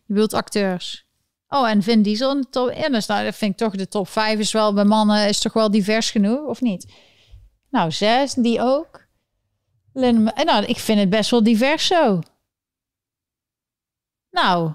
Je 0.07 0.13
bedoelt 0.13 0.33
acteurs. 0.33 1.07
Oh, 1.49 1.69
en 1.69 1.83
Vin 1.83 2.03
Diesel 2.03 2.31
in 2.31 2.41
de 2.41 2.49
top. 2.51 2.75
Dus, 2.91 3.07
nou, 3.07 3.25
dat 3.25 3.35
vind 3.35 3.51
ik 3.51 3.57
toch 3.57 3.77
de 3.77 3.89
top 3.89 4.09
5 4.09 4.39
is 4.39 4.53
wel 4.53 4.75
bij 4.75 4.85
mannen 4.85 5.29
is 5.29 5.39
toch 5.39 5.53
wel 5.53 5.71
divers 5.71 6.11
genoeg, 6.11 6.47
of 6.47 6.61
niet? 6.61 6.93
Nou, 7.71 7.91
6, 7.91 8.35
die 8.35 8.61
ook. 8.61 9.04
En 9.95 10.23
nou, 10.23 10.65
ik 10.65 10.79
vind 10.79 10.99
het 10.99 11.11
best 11.11 11.31
wel 11.31 11.43
divers 11.43 11.87
zo. 11.87 12.21
Nou, 14.31 14.73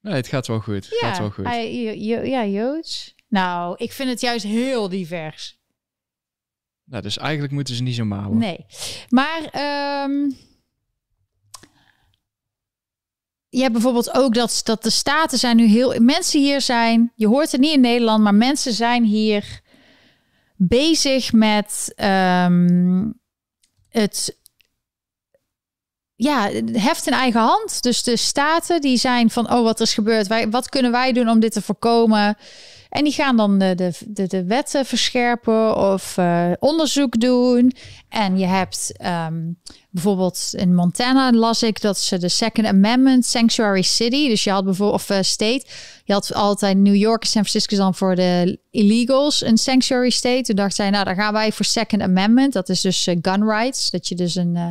Nee, 0.00 0.14
het 0.14 0.26
gaat 0.26 0.46
wel 0.46 0.60
goed. 0.60 0.74
Het 0.90 0.98
ja, 1.00 1.08
gaat 1.08 1.18
wel 1.18 1.30
goed. 1.30 1.44
hij- 1.44 1.82
Jo- 1.82 1.92
Jo- 2.16 2.22
ja, 2.22 2.44
Joods. 2.46 3.14
Nou, 3.28 3.74
ik 3.78 3.92
vind 3.92 4.08
het 4.10 4.20
juist 4.20 4.44
heel 4.44 4.88
divers. 4.88 5.60
Nou, 6.84 7.02
dus 7.02 7.18
eigenlijk 7.18 7.52
moeten 7.52 7.74
ze 7.74 7.82
niet 7.82 7.94
zo 7.94 8.04
malen. 8.04 8.38
Nee. 8.38 8.66
Maar 9.08 9.42
ehm, 9.44 10.30
je 13.48 13.60
hebt 13.60 13.72
bijvoorbeeld 13.72 14.14
ook 14.14 14.34
dat, 14.34 14.60
dat 14.64 14.82
de 14.82 14.90
staten 14.90 15.38
zijn 15.38 15.56
nu 15.56 15.64
heel... 15.66 16.00
Mensen 16.00 16.40
hier 16.40 16.60
zijn... 16.60 17.12
Je 17.14 17.26
hoort 17.26 17.52
het 17.52 17.60
niet 17.60 17.74
in 17.74 17.80
Nederland, 17.80 18.22
maar 18.22 18.34
mensen 18.34 18.72
zijn 18.72 19.04
hier 19.04 19.60
bezig 20.56 21.32
met 21.32 21.92
ehm, 21.96 23.10
het... 23.92 24.36
Ja, 26.14 26.50
heft 26.72 27.06
in 27.06 27.12
eigen 27.12 27.40
hand. 27.40 27.82
Dus 27.82 28.02
de 28.02 28.16
staten 28.16 28.80
die 28.80 28.96
zijn 28.96 29.30
van, 29.30 29.52
oh, 29.52 29.62
wat 29.62 29.80
is 29.80 29.94
gebeurd. 29.94 30.50
Wat 30.50 30.68
kunnen 30.68 30.92
wij 30.92 31.12
doen 31.12 31.28
om 31.28 31.40
dit 31.40 31.52
te 31.52 31.62
voorkomen? 31.62 32.36
En 32.92 33.04
die 33.04 33.12
gaan 33.12 33.36
dan 33.36 33.58
de, 33.58 33.74
de, 33.74 33.92
de, 34.06 34.26
de 34.26 34.44
wetten 34.44 34.86
verscherpen 34.86 35.76
of 35.76 36.16
eh, 36.16 36.50
onderzoek 36.58 37.20
doen. 37.20 37.72
En 38.08 38.38
je 38.38 38.46
hebt 38.46 38.92
ehm, 38.96 39.52
bijvoorbeeld 39.90 40.52
in 40.56 40.74
Montana 40.74 41.32
las 41.32 41.62
ik 41.62 41.80
dat 41.80 41.98
ze 41.98 42.18
de 42.18 42.28
Second 42.28 42.66
Amendment 42.66 43.26
Sanctuary 43.26 43.82
City, 43.82 44.28
dus 44.28 44.44
je 44.44 44.50
had 44.50 44.64
bijvoorbeeld 44.64 45.00
of 45.00 45.10
eh, 45.10 45.22
state, 45.22 45.64
je 46.04 46.12
had 46.12 46.34
altijd 46.34 46.76
New 46.76 46.94
York 46.94 47.22
en 47.22 47.28
San 47.28 47.44
Francisco 47.44 47.76
dan 47.76 47.94
voor 47.94 48.14
de 48.14 48.58
illegals 48.70 49.44
een 49.44 49.58
sanctuary 49.58 50.10
state. 50.10 50.42
Toen 50.42 50.56
dacht 50.56 50.74
zij, 50.74 50.90
nou 50.90 51.04
dan 51.04 51.14
gaan 51.14 51.32
wij 51.32 51.52
voor 51.52 51.64
Second 51.64 52.02
Amendment, 52.02 52.52
dat 52.52 52.68
is 52.68 52.80
dus 52.80 53.06
eh, 53.06 53.16
gun 53.22 53.44
rights, 53.48 53.90
dat 53.90 54.08
je 54.08 54.14
dus 54.14 54.34
een 54.34 54.56
eh, 54.56 54.68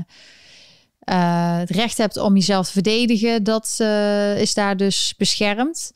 eh, 1.02 1.58
het 1.58 1.70
recht 1.70 1.98
hebt 1.98 2.18
om 2.18 2.36
jezelf 2.36 2.66
te 2.66 2.72
verdedigen, 2.72 3.44
dat 3.44 3.76
eh, 3.78 4.42
is 4.42 4.54
daar 4.54 4.78
dus 4.78 5.14
beschermd. 5.18 5.92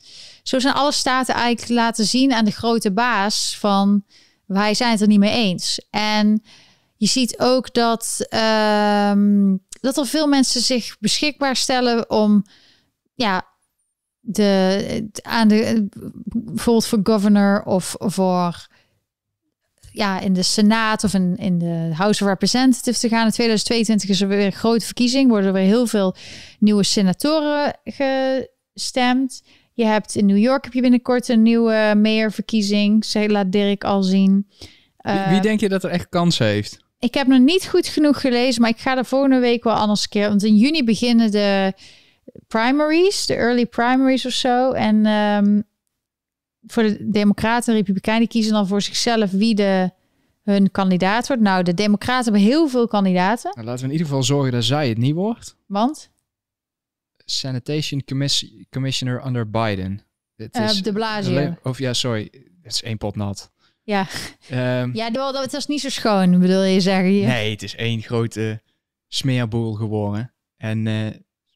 Zo 0.48 0.58
zijn 0.58 0.74
alle 0.74 0.92
staten 0.92 1.34
eigenlijk 1.34 1.80
laten 1.80 2.04
zien 2.04 2.32
aan 2.32 2.44
de 2.44 2.50
grote 2.50 2.92
baas 2.92 3.56
van 3.58 4.04
wij 4.44 4.74
zijn 4.74 4.90
het 4.90 5.00
er 5.00 5.06
niet 5.06 5.18
mee 5.18 5.34
eens. 5.34 5.86
En 5.90 6.42
je 6.96 7.06
ziet 7.06 7.38
ook 7.38 7.74
dat, 7.74 8.26
ehm, 8.28 9.56
dat 9.80 9.96
er 9.96 10.06
veel 10.06 10.26
mensen 10.26 10.60
zich 10.60 10.96
beschikbaar 10.98 11.56
stellen 11.56 12.10
om 12.10 12.44
ja, 13.14 13.46
de, 14.20 15.08
aan 15.22 15.48
de, 15.48 15.88
bijvoorbeeld 16.28 16.86
voor 16.86 17.00
governor 17.02 17.62
of 17.62 17.94
voor 17.98 18.66
ja, 19.92 20.20
in 20.20 20.32
de 20.32 20.42
Senaat 20.42 21.04
of 21.04 21.14
in, 21.14 21.36
in 21.36 21.58
de 21.58 21.90
House 21.94 22.22
of 22.22 22.28
Representatives 22.28 23.00
te 23.00 23.08
gaan. 23.08 23.26
In 23.26 23.32
2022 23.32 24.08
is 24.08 24.20
er 24.20 24.28
weer 24.28 24.46
een 24.46 24.52
grote 24.52 24.84
verkiezing. 24.84 25.28
Worden 25.28 25.46
er 25.46 25.54
weer 25.54 25.66
heel 25.66 25.86
veel 25.86 26.14
nieuwe 26.58 26.82
senatoren 26.82 27.78
gestemd. 27.84 29.42
Je 29.76 29.84
hebt 29.84 30.14
in 30.14 30.26
New 30.26 30.38
York 30.38 30.64
heb 30.64 30.72
je 30.72 30.80
binnenkort 30.80 31.28
een 31.28 31.42
nieuwe 31.42 31.94
mayorverkiezing. 31.96 33.04
Ze 33.04 33.28
laat 33.28 33.52
Dirk 33.52 33.84
al 33.84 34.02
zien. 34.02 34.46
Wie, 34.48 35.14
Uh, 35.14 35.28
wie 35.28 35.40
denk 35.40 35.60
je 35.60 35.68
dat 35.68 35.84
er 35.84 35.90
echt 35.90 36.08
kans 36.08 36.38
heeft? 36.38 36.84
ik 36.98 37.14
heb 37.14 37.26
nog 37.26 37.40
niet 37.40 37.66
goed 37.66 37.86
genoeg 37.86 38.20
gelezen, 38.20 38.60
maar 38.60 38.70
ik 38.70 38.78
ga 38.78 38.96
er 38.96 39.04
volgende 39.04 39.38
week 39.38 39.64
wel 39.64 39.74
anders 39.74 40.08
keer. 40.08 40.28
Want 40.28 40.44
in 40.44 40.56
juni 40.56 40.84
beginnen 40.84 41.30
de 41.30 41.72
primaries, 42.46 43.26
de 43.26 43.34
early 43.34 43.66
primaries 43.66 44.26
of 44.26 44.32
zo. 44.32 44.72
En 44.72 45.06
ehm, 45.06 45.60
voor 46.66 46.82
de 46.82 47.10
Democraten 47.10 47.72
en 47.72 47.78
Republikeinen 47.78 48.28
kiezen 48.28 48.52
dan 48.52 48.66
voor 48.66 48.82
zichzelf 48.82 49.30
wie 49.30 49.54
de, 49.54 49.90
hun 50.42 50.70
kandidaat 50.70 51.26
wordt. 51.26 51.42
Nou, 51.42 51.62
de 51.62 51.74
Democraten 51.74 52.24
hebben 52.24 52.50
heel 52.50 52.68
veel 52.68 52.86
kandidaten. 52.86 53.50
Nou, 53.54 53.66
laten 53.66 53.80
we 53.80 53.86
in 53.86 53.92
ieder 53.92 54.06
geval 54.06 54.22
zorgen 54.22 54.52
dat 54.52 54.64
zij 54.64 54.88
het 54.88 54.98
niet 54.98 55.14
wordt. 55.14 55.56
Want 55.66 56.10
Sanitation 57.30 58.04
Commis- 58.04 58.52
Commissioner 58.70 59.26
under 59.26 59.50
Biden. 59.50 60.00
Eh, 60.36 60.64
is 60.64 60.82
de 60.82 60.92
Blasio. 60.92 61.56
Of 61.62 61.78
ja, 61.78 61.92
sorry. 61.92 62.28
Het 62.62 62.72
is 62.72 62.82
één 62.82 62.98
pot 62.98 63.16
nat. 63.16 63.50
Ja, 63.82 64.06
Ehm, 64.48 64.90
ja 64.94 65.10
dat, 65.10 65.34
dat 65.34 65.52
was 65.52 65.66
niet 65.66 65.80
zo 65.80 65.88
schoon, 65.88 66.38
bedoel 66.40 66.62
je 66.62 66.80
zeggen 66.80 67.10
hier. 67.10 67.26
Nee, 67.26 67.50
het 67.50 67.62
is 67.62 67.74
één 67.74 68.02
grote 68.02 68.62
smeerboel 69.08 69.72
geworden. 69.72 70.34
En 70.56 70.86
eh, 70.86 71.06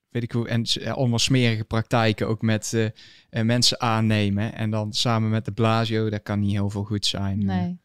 weet 0.08 0.22
ik 0.22 0.32
hoe, 0.32 0.48
en 0.48 0.62
eh, 0.64 0.92
allemaal 0.92 1.18
smerige 1.18 1.64
praktijken 1.64 2.28
ook 2.28 2.42
met 2.42 2.92
mensen 3.30 3.80
aannemen. 3.80 4.54
En 4.54 4.70
dan 4.70 4.92
samen 4.92 5.30
met 5.30 5.44
de 5.44 5.52
Blasio, 5.52 6.10
dat 6.10 6.22
kan 6.22 6.40
niet 6.40 6.52
heel 6.52 6.70
veel 6.70 6.84
goed 6.84 7.06
zijn. 7.06 7.44
Nee. 7.44 7.80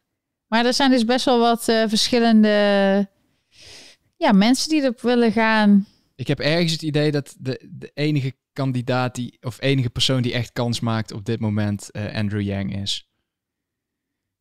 Maar 0.46 0.66
er 0.66 0.74
zijn 0.74 0.90
dus 0.90 1.04
best 1.04 1.24
wel 1.24 1.38
wat 1.38 1.64
verschillende 1.64 2.48
ja, 4.16 4.32
mensen 4.32 4.68
die 4.68 4.82
erop 4.82 5.00
willen 5.00 5.32
gaan. 5.32 5.86
Ik 6.16 6.26
heb 6.26 6.40
ergens 6.40 6.72
het 6.72 6.82
idee 6.82 7.10
dat 7.10 7.36
de, 7.38 7.68
de 7.70 7.90
enige 7.94 8.34
kandidaat 8.52 9.14
die, 9.14 9.38
of 9.40 9.60
enige 9.60 9.90
persoon 9.90 10.22
die 10.22 10.32
echt 10.32 10.52
kans 10.52 10.80
maakt 10.80 11.12
op 11.12 11.24
dit 11.24 11.40
moment 11.40 11.90
eh, 11.90 12.14
Andrew 12.14 12.40
Yang 12.40 12.76
is. 12.82 13.08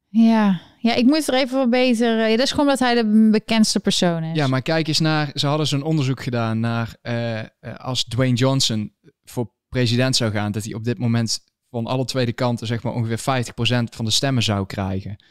Ja. 0.08 0.62
ja, 0.80 0.94
ik 0.94 1.06
moet 1.06 1.28
er 1.28 1.34
even 1.34 1.58
wat 1.58 1.70
beter. 1.70 2.20
eh, 2.20 2.30
ja, 2.30 2.36
dat 2.38 2.46
is 2.46 2.52
gewoon 2.52 2.68
dat 2.68 2.80
hij 2.80 2.96
de 2.96 3.30
bekendste 3.32 3.80
persoon 3.80 4.24
is. 4.24 4.36
Ja, 4.36 4.48
maar 4.48 4.62
kijk 4.62 4.88
eens 4.88 5.00
naar, 5.00 5.32
ze 5.34 5.48
hadden 5.48 5.68
zo'n 5.68 5.84
onderzoek 5.84 6.24
gedaan 6.24 6.60
naar 6.60 6.96
eh, 7.02 7.42
als 7.78 8.04
Dwayne 8.04 8.36
Johnson 8.36 8.94
voor 9.24 9.54
president 9.70 10.16
zou 10.16 10.32
gaan, 10.32 10.52
dat 10.52 10.64
hij 10.64 10.74
op 10.74 10.84
dit 10.84 10.98
moment 10.98 11.44
van 11.70 11.86
alle 11.86 12.06
tweede 12.06 12.34
kanten 12.34 12.68
zeg 12.68 12.84
maar 12.84 12.94
ongeveer 12.94 13.20
50% 13.54 13.54
van 13.96 14.06
de 14.06 14.12
stemmen 14.12 14.44
zou 14.44 14.66
krijgen. 14.66 15.24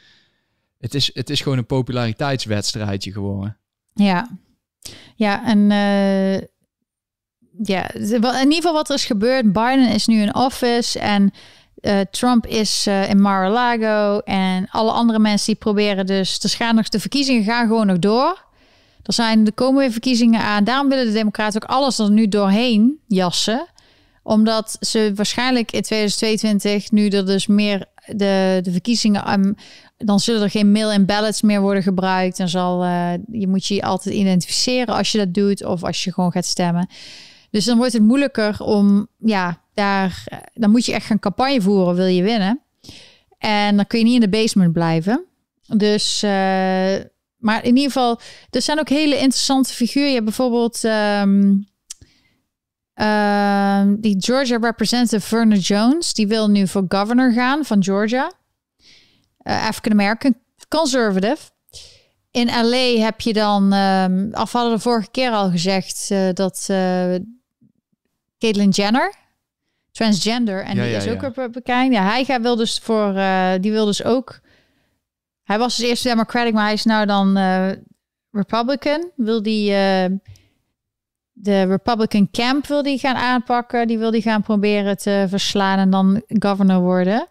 Het 0.79 0.95
is, 0.95 1.15
het 1.15 1.31
is 1.31 1.41
gewoon 1.41 1.59
een 1.59 1.67
populariteitswedstrijdje 1.67 3.13
geworden. 3.13 3.59
Ja, 3.93 4.39
ja 5.17 5.45
en 5.47 5.71
eh, 5.71 6.41
ja, 7.63 7.95
in 7.95 8.03
ieder 8.03 8.55
geval 8.55 8.73
wat 8.73 8.89
er 8.89 8.95
is 8.95 9.05
gebeurd. 9.05 9.53
Biden 9.53 9.89
is 9.89 10.07
nu 10.07 10.21
in 10.21 10.35
office 10.35 10.99
en 10.99 11.33
eh, 11.81 12.01
Trump 12.11 12.47
is 12.47 12.87
eh, 12.87 13.11
in 13.11 13.21
Mar-a-Lago 13.21 14.19
en 14.19 14.67
alle 14.71 14.91
andere 14.91 15.19
mensen 15.19 15.47
die 15.47 15.55
proberen 15.55 16.07
dus, 16.07 16.39
er 16.39 16.51
gaan 16.51 16.75
nog 16.75 16.89
de 16.89 17.01
verkiezingen 17.01 17.45
gaan 17.45 17.67
gewoon 17.67 17.87
nog 17.87 17.99
door. 17.99 18.45
Er 19.03 19.13
zijn, 19.13 19.47
er 19.47 19.53
komen 19.53 19.81
weer 19.81 19.91
verkiezingen 19.91 20.41
aan. 20.41 20.65
Daarom 20.65 20.89
willen 20.89 21.07
de 21.07 21.13
Democraten 21.13 21.63
ook 21.63 21.69
alles 21.69 21.99
er 21.99 22.11
nu 22.11 22.29
doorheen 22.29 22.99
jassen. 23.07 23.67
Omdat 24.23 24.77
ze 24.81 25.13
waarschijnlijk 25.15 25.73
in 25.73 25.83
2022, 25.83 26.91
nu 26.91 27.09
er 27.09 27.27
dus 27.27 27.47
meer 27.47 27.87
de, 28.07 28.61
de 28.63 28.71
verkiezingen, 28.73 29.25
ehm, 29.25 29.53
dan 29.97 30.21
zullen 30.21 30.43
er 30.43 30.51
geen 30.51 30.73
mail-in 30.73 31.07
ballots 31.07 31.43
meer 31.43 31.61
worden 31.61 31.83
gebruikt. 31.83 32.39
En 32.39 32.49
zal, 32.49 32.83
eh, 32.83 33.13
je 33.33 33.49
moet 33.49 33.67
je 33.67 33.83
altijd 33.83 34.15
identificeren 34.15 34.95
als 34.95 35.13
je 35.13 35.19
dat 35.19 35.35
doet 35.35 35.65
of 35.65 35.85
als 35.85 36.05
je 36.05 36.13
gewoon 36.13 36.33
gaat 36.33 36.45
stemmen. 36.45 36.89
Dus 37.51 37.65
dan 37.65 37.77
wordt 37.77 37.93
het 37.93 38.03
moeilijker 38.03 38.61
om, 38.61 39.07
ja, 39.19 39.61
daar, 39.75 40.23
eh, 40.25 40.39
dan 40.53 40.71
moet 40.71 40.87
je 40.87 40.93
echt 40.93 41.07
gaan 41.07 41.19
campagne 41.19 41.61
voeren, 41.61 41.95
wil 41.95 42.07
je 42.07 42.23
winnen. 42.23 42.61
En 43.39 43.77
dan 43.77 43.87
kun 43.87 43.99
je 43.99 44.05
niet 44.05 44.15
in 44.15 44.21
de 44.21 44.29
basement 44.29 44.73
blijven. 44.73 45.25
Dus, 45.67 46.23
eh, 46.23 46.31
maar 47.37 47.65
in 47.65 47.77
ieder 47.77 47.93
geval, 47.93 48.21
er 48.51 48.63
zijn 48.63 48.79
ook 48.79 48.89
hele 48.89 49.15
interessante 49.15 49.73
figuren. 49.73 50.09
Je 50.09 50.15
hebt 50.15 50.25
bijvoorbeeld 50.25 50.85
ehm, 50.85 51.53
die 54.01 54.17
Georgia 54.19 54.59
representative 54.61 55.27
Vernon 55.27 55.59
Jones. 55.59 56.13
Die 56.13 56.27
wil 56.27 56.49
nu 56.49 56.67
voor 56.67 56.85
governor 56.89 57.33
gaan 57.33 57.65
van 57.65 57.83
Georgia. 57.83 58.31
Eh, 59.45 59.67
African 59.67 59.93
American 59.93 60.35
conservative. 60.69 61.51
In 62.31 62.47
LA 62.47 63.05
heb 63.05 63.21
je 63.21 63.33
dan, 63.33 63.73
ehm 63.73 64.29
af 64.33 64.53
hadden 64.53 64.71
we 64.71 64.77
de 64.77 64.83
vorige 64.83 65.11
keer 65.11 65.31
al 65.31 65.51
gezegd 65.51 66.11
eh, 66.11 66.29
dat 66.33 66.67
eh 66.71 67.15
Caitlyn 68.39 68.71
Jenner, 68.71 69.15
transgender, 69.91 70.63
en 70.63 70.77
Ja, 70.77 70.83
die 70.83 70.91
ja, 70.91 70.99
is 70.99 71.09
ook 71.09 71.21
ja. 71.21 71.27
Republikein. 71.27 71.93
Ja, 71.93 72.03
hij 72.03 72.25
gaat, 72.25 72.41
wil 72.41 72.57
dus 72.57 72.79
voor, 72.79 73.13
die 73.61 73.73
wil 73.73 73.85
dus 73.85 74.05
ook. 74.05 74.41
Hij 75.43 75.59
was 75.59 75.77
dus 75.77 75.87
eerst 75.87 76.03
Democratic, 76.03 76.53
maar 76.53 76.65
hij 76.65 76.73
is 76.73 76.85
nou 76.85 77.07
dan 77.07 77.37
Republican. 78.31 79.11
Wil 79.17 79.43
die 79.43 79.75
de 81.35 81.63
Republican 81.63 82.29
camp 82.31 82.67
wil 82.67 82.83
die 82.83 82.99
gaan 82.99 83.17
aanpakken. 83.17 83.87
Die 83.87 83.99
wil 83.99 84.11
die 84.11 84.23
gaan 84.23 84.43
proberen 84.43 84.97
te 84.97 85.27
verslaan 85.29 85.79
en 85.79 85.91
dan 85.91 86.23
governor 86.29 86.81
worden. 86.81 87.29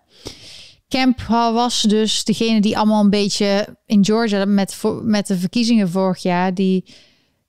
Camp 0.93 1.21
was 1.27 1.81
dus 1.81 2.23
degene 2.23 2.61
die 2.61 2.77
allemaal 2.77 3.03
een 3.03 3.09
beetje 3.09 3.77
in 3.85 4.05
Georgia 4.05 4.45
met, 4.45 4.81
met 5.01 5.27
de 5.27 5.37
verkiezingen 5.37 5.89
vorig 5.89 6.21
jaar, 6.21 6.53
die, 6.53 6.85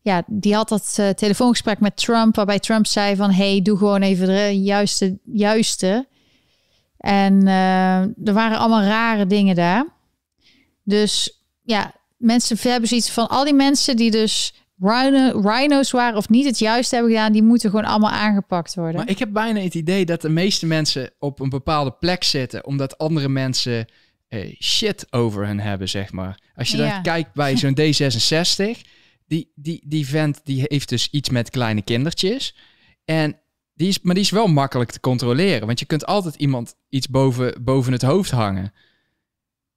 ja, 0.01 0.23
die 0.27 0.55
had 0.55 0.69
dat 0.69 0.95
eh, 0.97 1.09
telefoongesprek 1.09 1.81
met 1.81 1.97
Trump, 1.97 2.37
waarbij 2.37 2.59
Trump 2.59 2.87
zei 2.87 3.17
van, 3.17 3.31
hey, 3.31 3.63
doe 3.63 3.79
gewoon 3.79 4.03
even 4.03 4.27
de 4.27 4.63
juiste, 4.63 5.19
juiste. 5.25 6.07
En 6.97 7.47
eh, 7.47 8.01
er 8.01 8.33
waren 8.33 8.59
allemaal 8.59 8.83
rare 8.83 9.27
dingen 9.27 9.55
daar. 9.55 9.87
Dus 10.83 11.43
ja, 11.63 11.95
mensen 12.17 12.57
hebben 12.61 12.89
zoiets 12.89 13.11
van, 13.11 13.29
al 13.29 13.45
die 13.45 13.55
mensen 13.55 13.97
die 13.97 14.11
dus 14.11 14.55
rhino, 14.85 15.41
rhino's 15.41 15.91
waren 15.91 16.17
of 16.17 16.29
niet 16.29 16.45
het 16.45 16.59
juiste 16.59 16.95
hebben 16.95 17.13
gedaan, 17.13 17.33
die 17.33 17.43
moeten 17.43 17.71
gewoon 17.71 17.85
allemaal 17.85 18.11
aangepakt 18.11 18.75
worden. 18.75 18.95
Maar 18.95 19.09
ik 19.09 19.19
heb 19.19 19.33
bijna 19.33 19.61
het 19.61 19.75
idee 19.75 20.05
dat 20.05 20.21
de 20.21 20.29
meeste 20.29 20.67
mensen 20.67 21.11
op 21.19 21.41
een 21.41 21.49
bepaalde 21.49 21.91
plek 21.93 22.25
zitten, 22.25 22.67
omdat 22.67 22.99
andere 22.99 23.29
mensen 23.29 23.87
eh, 24.29 24.55
shit 24.61 25.07
over 25.13 25.47
hen 25.47 25.61
hebben, 25.61 25.89
zeg 25.89 26.13
maar. 26.13 26.39
Als 26.55 26.71
je 26.71 26.77
dan 26.77 27.03
kijkt 27.03 27.33
bij 27.35 27.57
zo'n 27.63 27.79
D66, 27.81 28.81
die, 29.27 29.53
die, 29.55 29.83
die 29.87 30.07
vent 30.07 30.41
die 30.45 30.65
heeft 30.69 30.89
dus 30.89 31.09
iets 31.11 31.29
met 31.31 31.51
kleine 31.51 31.83
kindertjes. 31.83 32.57
En 33.05 33.39
die 33.75 33.89
is, 33.89 34.01
maar 34.01 34.15
die 34.15 34.25
is 34.25 34.31
wel 34.31 34.47
makkelijk 34.47 34.91
te 34.91 35.01
controleren, 35.01 35.67
want 35.67 35.79
je 35.79 35.85
kunt 35.87 36.07
altijd 36.07 36.35
iemand 36.35 36.75
iets 36.89 37.09
boven, 37.09 37.65
boven 37.65 37.93
het 37.93 38.03
hoofd 38.03 38.31
hangen. 38.31 38.73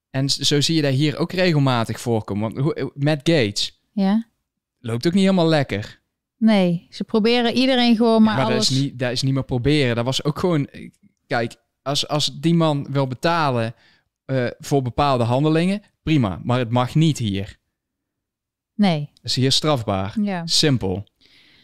En 0.09 0.29
zo 0.29 0.61
zie 0.61 0.75
je 0.75 0.81
dat 0.81 0.93
hier 0.93 1.17
ook 1.17 1.31
regelmatig 1.31 1.99
voorkomen. 1.99 2.53
Want 2.53 2.57
hoe- 2.65 2.91
Matt 2.95 3.29
Gates 3.29 3.81
ja? 3.93 4.27
Loopt 4.79 5.07
ook 5.07 5.13
niet 5.13 5.21
helemaal 5.23 5.47
lekker. 5.47 6.01
Nee, 6.37 6.87
ze 6.89 7.03
proberen 7.03 7.53
iedereen 7.53 7.95
gewoon 7.95 8.23
maar, 8.23 8.35
Maar, 8.35 8.43
dat, 8.45 8.53
alles... 8.53 8.71
is 8.71 8.79
niet, 8.79 8.99
dat 8.99 9.11
is 9.11 9.21
niet 9.21 9.33
meer 9.33 9.43
proberen. 9.45 9.95
Dat 9.95 10.05
was 10.05 10.23
ook 10.23 10.39
gewoon... 10.39 10.67
Kijk, 11.27 11.55
als, 11.81 12.07
als 12.07 12.39
die 12.39 12.53
man 12.53 12.87
wil 12.89 13.07
betalen 13.07 13.73
eh, 14.25 14.45
voor 14.59 14.81
bepaalde 14.81 15.23
handelingen, 15.23 15.81
prima. 16.03 16.39
Maar 16.43 16.59
het 16.59 16.69
mag 16.69 16.95
niet 16.95 17.17
hier. 17.17 17.57
Nee, 18.75 19.09
Dat 19.13 19.23
is 19.23 19.35
hier 19.35 19.51
strafbaar. 19.51 20.15
ja. 20.21 20.45
Simpel. 20.45 21.03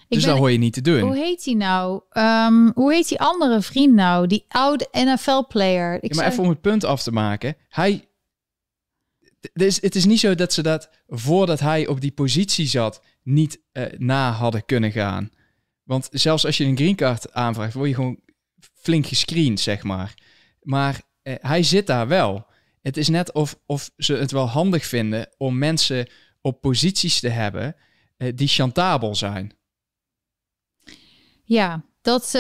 Ik 0.08 0.20
dus 0.20 0.28
ben- 0.28 0.28
dat 0.30 0.38
hoor 0.38 0.52
je 0.52 0.58
niet 0.58 0.74
te 0.74 0.82
doen. 0.82 1.00
Hoe 1.00 1.16
heet 1.18 1.44
die 1.44 1.56
nou? 1.56 2.02
Ehm, 2.10 2.70
hoe 2.74 2.94
heet 2.94 3.08
die 3.10 3.20
andere 3.20 3.62
vriend 3.62 3.94
nou? 3.94 4.28
Die 4.28 4.46
oude 4.48 4.88
NFL-player. 4.92 5.94
Ik 5.96 6.02
Ja, 6.02 6.08
maar 6.08 6.18
zou- 6.18 6.28
even 6.32 6.44
om 6.44 6.50
het 6.50 6.62
punt 6.62 6.84
af 6.84 7.04
te 7.04 7.12
maken. 7.12 7.56
Hij... 7.70 8.08
Is, 9.54 9.82
het 9.82 9.96
is 9.96 10.06
niet 10.06 10.20
zo 10.20 10.36
dat 10.36 10.54
ze 10.54 10.62
dat 10.62 10.90
voordat 11.08 11.60
hij 11.60 11.88
op 11.88 12.02
die 12.02 12.12
positie 12.12 12.68
zat 12.68 13.02
niet 13.24 13.60
eh, 13.72 13.86
na 13.98 14.32
hadden 14.32 14.66
kunnen 14.66 14.92
gaan. 14.92 15.30
Want 15.84 16.08
zelfs 16.12 16.46
als 16.46 16.58
je 16.58 16.66
een 16.66 16.76
green 16.78 16.96
card 16.96 17.34
aanvraagt, 17.34 17.74
word 17.74 17.90
je 17.90 17.96
gewoon 17.96 18.20
flink 18.74 19.06
gescreend, 19.06 19.60
zeg 19.60 19.84
maar. 19.84 20.14
Maar 20.62 21.02
eh, 21.22 21.34
hij 21.40 21.64
zit 21.64 21.88
daar 21.88 22.08
wel. 22.08 22.46
Het 22.82 22.98
is 22.98 23.08
net 23.10 23.32
of, 23.32 23.60
of 23.66 23.90
ze 23.98 24.14
het 24.16 24.32
wel 24.32 24.48
handig 24.48 24.86
vinden 24.86 25.30
om 25.38 25.58
mensen 25.58 26.08
op 26.42 26.62
posities 26.62 27.20
te 27.20 27.30
hebben 27.30 27.76
eh, 28.18 28.32
die 28.36 28.48
chantabel 28.48 29.16
zijn. 29.16 29.54
Ja, 31.44 31.84
dat, 32.02 32.34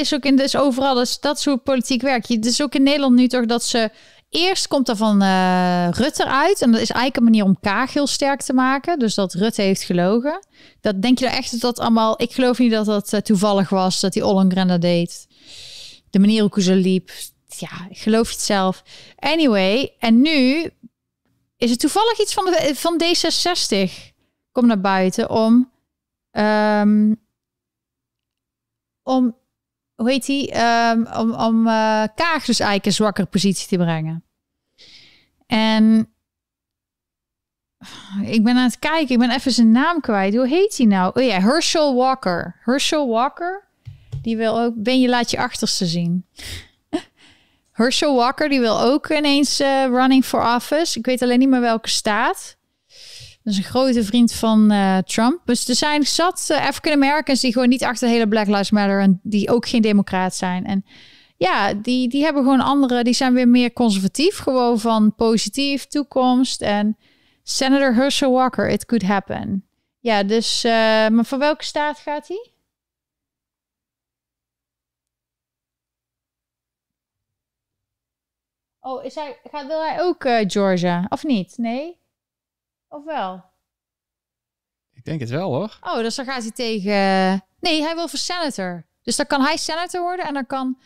is 0.00 0.14
ook 0.14 0.24
in, 0.24 0.36
dus 0.36 0.56
overal, 0.56 0.94
dat 1.20 1.44
hoe 1.44 1.56
politiek 1.58 2.02
werkt. 2.02 2.28
Je- 2.28 2.36
Het 2.36 2.46
is 2.46 2.62
ook 2.62 2.74
in 2.74 2.82
Nederland 2.82 3.14
nu 3.16 3.28
toch 3.28 3.46
dat 3.46 3.64
ze... 3.64 3.90
Eerst 4.28 4.68
komt 4.68 4.88
er 4.88 4.96
van 4.96 5.22
eh, 5.22 5.88
Rutte 5.90 6.26
uit. 6.26 6.62
En 6.62 6.70
dat 6.70 6.80
is 6.80 6.90
eigenlijk 6.90 7.16
een 7.16 7.24
manier 7.24 7.44
om 7.44 7.60
Kaag 7.60 7.92
heel 7.92 8.06
sterk 8.06 8.42
te 8.42 8.52
maken. 8.52 8.98
Dus 8.98 9.14
dat 9.14 9.34
Rutte 9.34 9.62
heeft 9.62 9.82
gelogen. 9.82 10.46
Dat 10.80 11.02
denk 11.02 11.18
je 11.18 11.24
nou 11.24 11.36
echt 11.36 11.50
dat 11.50 11.60
dat 11.60 11.78
allemaal... 11.78 12.22
Ik 12.22 12.32
geloof 12.32 12.58
niet 12.58 12.70
dat 12.70 12.86
dat 12.86 13.12
eh, 13.12 13.20
toevallig 13.20 13.68
was, 13.68 14.00
dat 14.00 14.12
die 14.12 14.26
Ollongren 14.26 14.68
dat 14.68 14.80
deed. 14.80 15.26
De 16.10 16.18
manier 16.18 16.42
hoe 16.42 16.62
ze 16.62 16.74
liep. 16.74 17.10
Ja, 17.46 17.86
ik 17.90 17.98
geloof 17.98 18.28
het 18.30 18.40
zelf. 18.40 18.82
Anyway, 19.16 19.94
en 19.98 20.20
nu 20.20 20.70
is 21.56 21.70
het 21.70 21.80
toevallig 21.80 22.20
iets 22.20 22.34
van, 22.34 22.44
de, 22.44 22.72
van 22.74 23.02
D66. 23.02 23.92
Kom 24.52 24.66
naar 24.66 24.80
buiten 24.80 25.30
om... 25.30 25.70
ehm, 26.30 27.12
om 29.02 29.36
hoe 29.98 30.10
heet 30.10 30.26
die? 30.26 30.50
Ehm, 30.50 31.04
om 31.16 31.34
om 31.34 31.66
eh, 31.66 32.02
Kaag 32.14 32.44
dus 32.44 32.60
eigenlijk 32.60 32.86
een 32.86 32.92
zwakkere 32.92 33.26
positie 33.26 33.68
te 33.68 33.76
brengen. 33.76 34.24
En 35.46 36.12
ik 38.22 38.44
ben 38.44 38.56
aan 38.56 38.64
het 38.64 38.78
kijken, 38.78 39.08
ik 39.08 39.18
ben 39.18 39.30
even 39.30 39.52
zijn 39.52 39.72
naam 39.72 40.00
kwijt. 40.00 40.34
Hoe 40.34 40.48
heet 40.48 40.76
hij 40.76 40.86
nou? 40.86 41.10
Oh 41.14 41.22
ja, 41.24 41.40
Herschel 41.40 41.94
Walker. 41.94 42.60
Herschel 42.64 43.08
Walker, 43.08 43.68
die 44.22 44.36
wil 44.36 44.60
ook, 44.60 44.72
ben 44.76 45.00
je 45.00 45.08
laat 45.08 45.30
je 45.30 45.38
achterste 45.38 45.86
zien. 45.86 46.26
Herschel 47.72 48.16
Walker, 48.16 48.48
die 48.48 48.60
wil 48.60 48.80
ook 48.80 49.10
ineens 49.10 49.60
eh, 49.60 49.84
running 49.84 50.24
for 50.24 50.54
office. 50.54 50.98
Ik 50.98 51.06
weet 51.06 51.22
alleen 51.22 51.38
niet 51.38 51.48
meer 51.48 51.60
welke 51.60 51.88
staat. 51.88 52.57
Dat 53.48 53.56
is 53.56 53.64
een 53.64 53.70
grote 53.70 54.04
vriend 54.04 54.32
van 54.32 54.70
eh, 54.70 54.98
Trump. 54.98 55.40
Dus 55.44 55.68
er 55.68 55.74
zijn 55.74 56.06
zat 56.06 56.48
uh, 56.50 56.66
African 56.66 56.92
Americans 56.92 57.40
die 57.40 57.52
gewoon 57.52 57.68
niet 57.68 57.84
achter 57.84 58.06
de 58.06 58.12
hele 58.14 58.28
Black 58.28 58.46
Lives 58.46 58.70
Matter 58.70 59.00
en 59.00 59.20
die 59.22 59.50
ook 59.50 59.68
geen 59.68 59.82
democraat 59.82 60.34
zijn. 60.34 60.64
En 60.66 60.84
ja, 61.36 61.74
die, 61.74 62.08
die 62.08 62.22
hebben 62.22 62.42
gewoon 62.42 62.60
andere, 62.60 63.04
die 63.04 63.14
zijn 63.14 63.34
weer 63.34 63.48
meer 63.48 63.72
conservatief, 63.72 64.38
gewoon 64.38 64.78
van 64.80 65.14
positief, 65.14 65.86
toekomst. 65.86 66.62
En 66.62 66.96
Senator 67.42 67.94
Herschel 67.94 68.32
Walker, 68.32 68.70
it 68.70 68.86
could 68.86 69.04
happen. 69.04 69.68
Ja, 70.00 70.22
dus, 70.22 70.64
uh, 70.64 70.72
maar 71.08 71.24
voor 71.24 71.38
welke 71.38 71.64
staat 71.64 71.98
gaat 71.98 72.28
hij? 72.28 72.50
Oh, 78.80 79.04
is 79.04 79.14
hij, 79.14 79.38
gaat, 79.50 79.66
wil 79.66 79.82
hij 79.84 80.02
ook 80.02 80.28
Georgia? 80.46 81.06
Of 81.08 81.24
niet? 81.24 81.54
Nee? 81.56 81.97
Of 82.88 83.04
wel? 83.04 83.44
Ik 84.92 85.04
denk 85.04 85.20
het 85.20 85.30
wel 85.30 85.52
hoor. 85.52 85.78
Oh, 85.80 85.96
dus 85.96 86.14
dan 86.14 86.24
gaat 86.24 86.42
hij 86.42 86.50
tegen. 86.50 86.92
Nee, 87.60 87.82
hij 87.82 87.94
wil 87.94 88.08
voor 88.08 88.18
senator. 88.18 88.86
Dus 89.02 89.16
dan 89.16 89.26
kan 89.26 89.40
hij 89.40 89.56
senator 89.56 90.00
worden 90.00 90.26
en 90.26 90.34
dan 90.34 90.46
kan. 90.46 90.78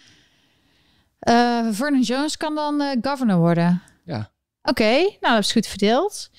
Uh, 1.28 1.68
Vernon 1.70 2.00
Jones 2.00 2.36
kan 2.36 2.54
dan 2.54 2.80
uh, 2.80 2.90
governor 3.00 3.38
worden. 3.38 3.82
Ja. 4.04 4.30
Oké, 4.62 4.70
okay, 4.70 5.02
nou 5.20 5.34
dat 5.34 5.44
is 5.44 5.52
goed 5.52 5.66
verdeeld. 5.66 6.30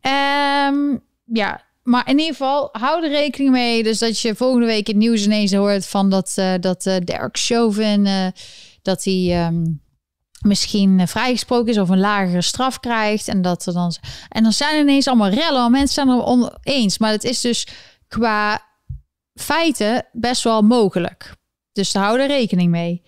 Um, 0.00 1.04
ja, 1.24 1.64
maar 1.82 2.08
in 2.08 2.18
ieder 2.18 2.34
geval, 2.34 2.68
hou 2.72 3.04
er 3.04 3.10
rekening 3.10 3.50
mee. 3.50 3.82
Dus 3.82 3.98
dat 3.98 4.20
je 4.20 4.34
volgende 4.34 4.66
week 4.66 4.86
het 4.86 4.96
nieuws 4.96 5.24
ineens 5.24 5.52
hoort 5.52 5.86
van 5.86 6.10
dat, 6.10 6.34
uh, 6.38 6.54
dat 6.60 6.82
Derek 6.82 7.38
Chauvin, 7.38 8.32
dat 8.82 9.04
hij 9.04 9.46
um, 9.46 9.82
misschien 10.44 11.08
vrijgesproken 11.08 11.68
is 11.68 11.78
of 11.78 11.88
een 11.88 11.98
lagere 11.98 12.42
straf 12.42 12.80
krijgt. 12.80 13.28
En 13.28 13.42
dat 13.42 13.66
er 13.66 13.72
dan. 13.72 13.94
En 14.28 14.42
dan 14.42 14.52
zijn 14.52 14.74
er 14.74 14.80
ineens 14.80 15.08
allemaal 15.08 15.30
rellen. 15.30 15.70
Mensen 15.70 15.94
zijn 15.94 16.08
er 16.08 16.24
oneens. 16.24 16.98
Maar 16.98 17.10
het 17.10 17.24
is 17.24 17.40
dus 17.40 17.66
qua 18.08 18.62
feiten 19.34 20.06
best 20.12 20.42
wel 20.42 20.62
mogelijk. 20.62 21.34
Dus 21.72 21.92
daar 21.92 22.04
houden 22.04 22.26
rekening 22.26 22.70
mee. 22.70 23.02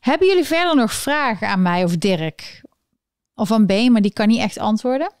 Hebben 0.00 0.28
jullie 0.28 0.44
verder 0.44 0.76
nog 0.76 0.92
vragen 0.92 1.48
aan 1.48 1.62
mij 1.62 1.84
of 1.84 1.96
Dirk? 1.96 2.62
Of 3.34 3.52
aan 3.52 3.66
B, 3.66 3.88
maar 3.88 4.02
die 4.02 4.12
kan 4.12 4.28
niet 4.28 4.40
echt 4.40 4.58
antwoorden. 4.58 5.12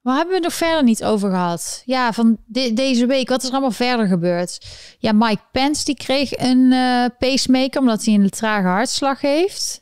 Waar 0.00 0.16
hebben 0.16 0.34
we 0.34 0.40
het 0.40 0.48
nog 0.50 0.58
verder 0.58 0.82
niet 0.82 1.04
over 1.04 1.30
gehad? 1.30 1.82
Ja, 1.84 2.12
van 2.12 2.38
de 2.46 2.72
deze 2.72 3.06
week. 3.06 3.28
Wat 3.28 3.42
is 3.42 3.46
er 3.48 3.52
allemaal 3.52 3.70
verder 3.70 4.06
gebeurd? 4.06 4.66
Ja, 4.98 5.12
Mike 5.12 5.42
Pence 5.52 5.84
die 5.84 5.96
kreeg 5.96 6.36
een 6.36 6.72
uh, 6.72 7.04
pacemaker 7.18 7.80
omdat 7.80 8.04
hij 8.04 8.14
een 8.14 8.30
trage 8.30 8.66
hartslag 8.66 9.20
heeft. 9.20 9.80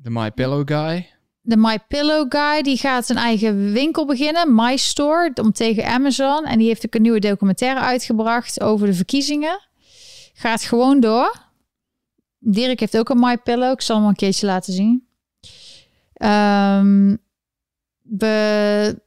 De 0.00 0.10
My 0.10 0.30
Pillow 0.30 0.68
guy. 0.68 1.10
De 1.40 1.56
My 1.56 1.78
Pillow 1.88 2.26
guy 2.28 2.62
die 2.62 2.76
gaat 2.76 3.08
een 3.08 3.16
eigen 3.16 3.72
winkel 3.72 4.06
beginnen, 4.06 4.54
My 4.54 4.76
Store, 4.76 5.30
om 5.34 5.52
tegen 5.52 5.86
Amazon. 5.86 6.44
En 6.44 6.58
die 6.58 6.66
heeft 6.66 6.86
ook 6.86 6.94
een 6.94 7.02
nieuwe 7.02 7.20
documentaire 7.20 7.80
uitgebracht 7.80 8.60
over 8.60 8.86
de 8.86 8.94
verkiezingen. 8.94 9.60
Gaat 10.34 10.62
gewoon 10.62 11.00
door. 11.00 11.46
Dirk 12.38 12.80
heeft 12.80 12.98
ook 12.98 13.08
een 13.08 13.18
My 13.18 13.38
Pillow. 13.38 13.72
Ik 13.72 13.80
zal 13.80 13.96
hem 13.96 14.06
een 14.06 14.14
keertje 14.14 14.46
laten 14.46 14.72
zien. 14.72 15.06
Um, 16.22 17.18
we 18.02 19.02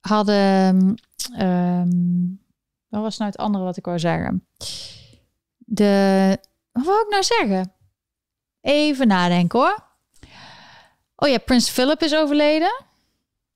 hadden. 0.00 0.94
Um, 1.40 2.40
wat 2.88 3.02
was 3.02 3.18
nou 3.18 3.30
het 3.30 3.40
andere 3.40 3.64
wat 3.64 3.76
ik 3.76 3.84
wou 3.84 3.98
zeggen? 3.98 4.46
De. 5.56 6.38
Wat 6.72 6.84
wou 6.84 7.00
ik 7.00 7.10
nou 7.10 7.22
zeggen? 7.22 7.72
Even 8.60 9.06
nadenken 9.06 9.58
hoor. 9.58 9.90
Oh 11.22 11.28
ja, 11.28 11.38
Prins 11.38 11.70
Philip 11.70 12.02
is 12.02 12.14
overleden. 12.14 12.84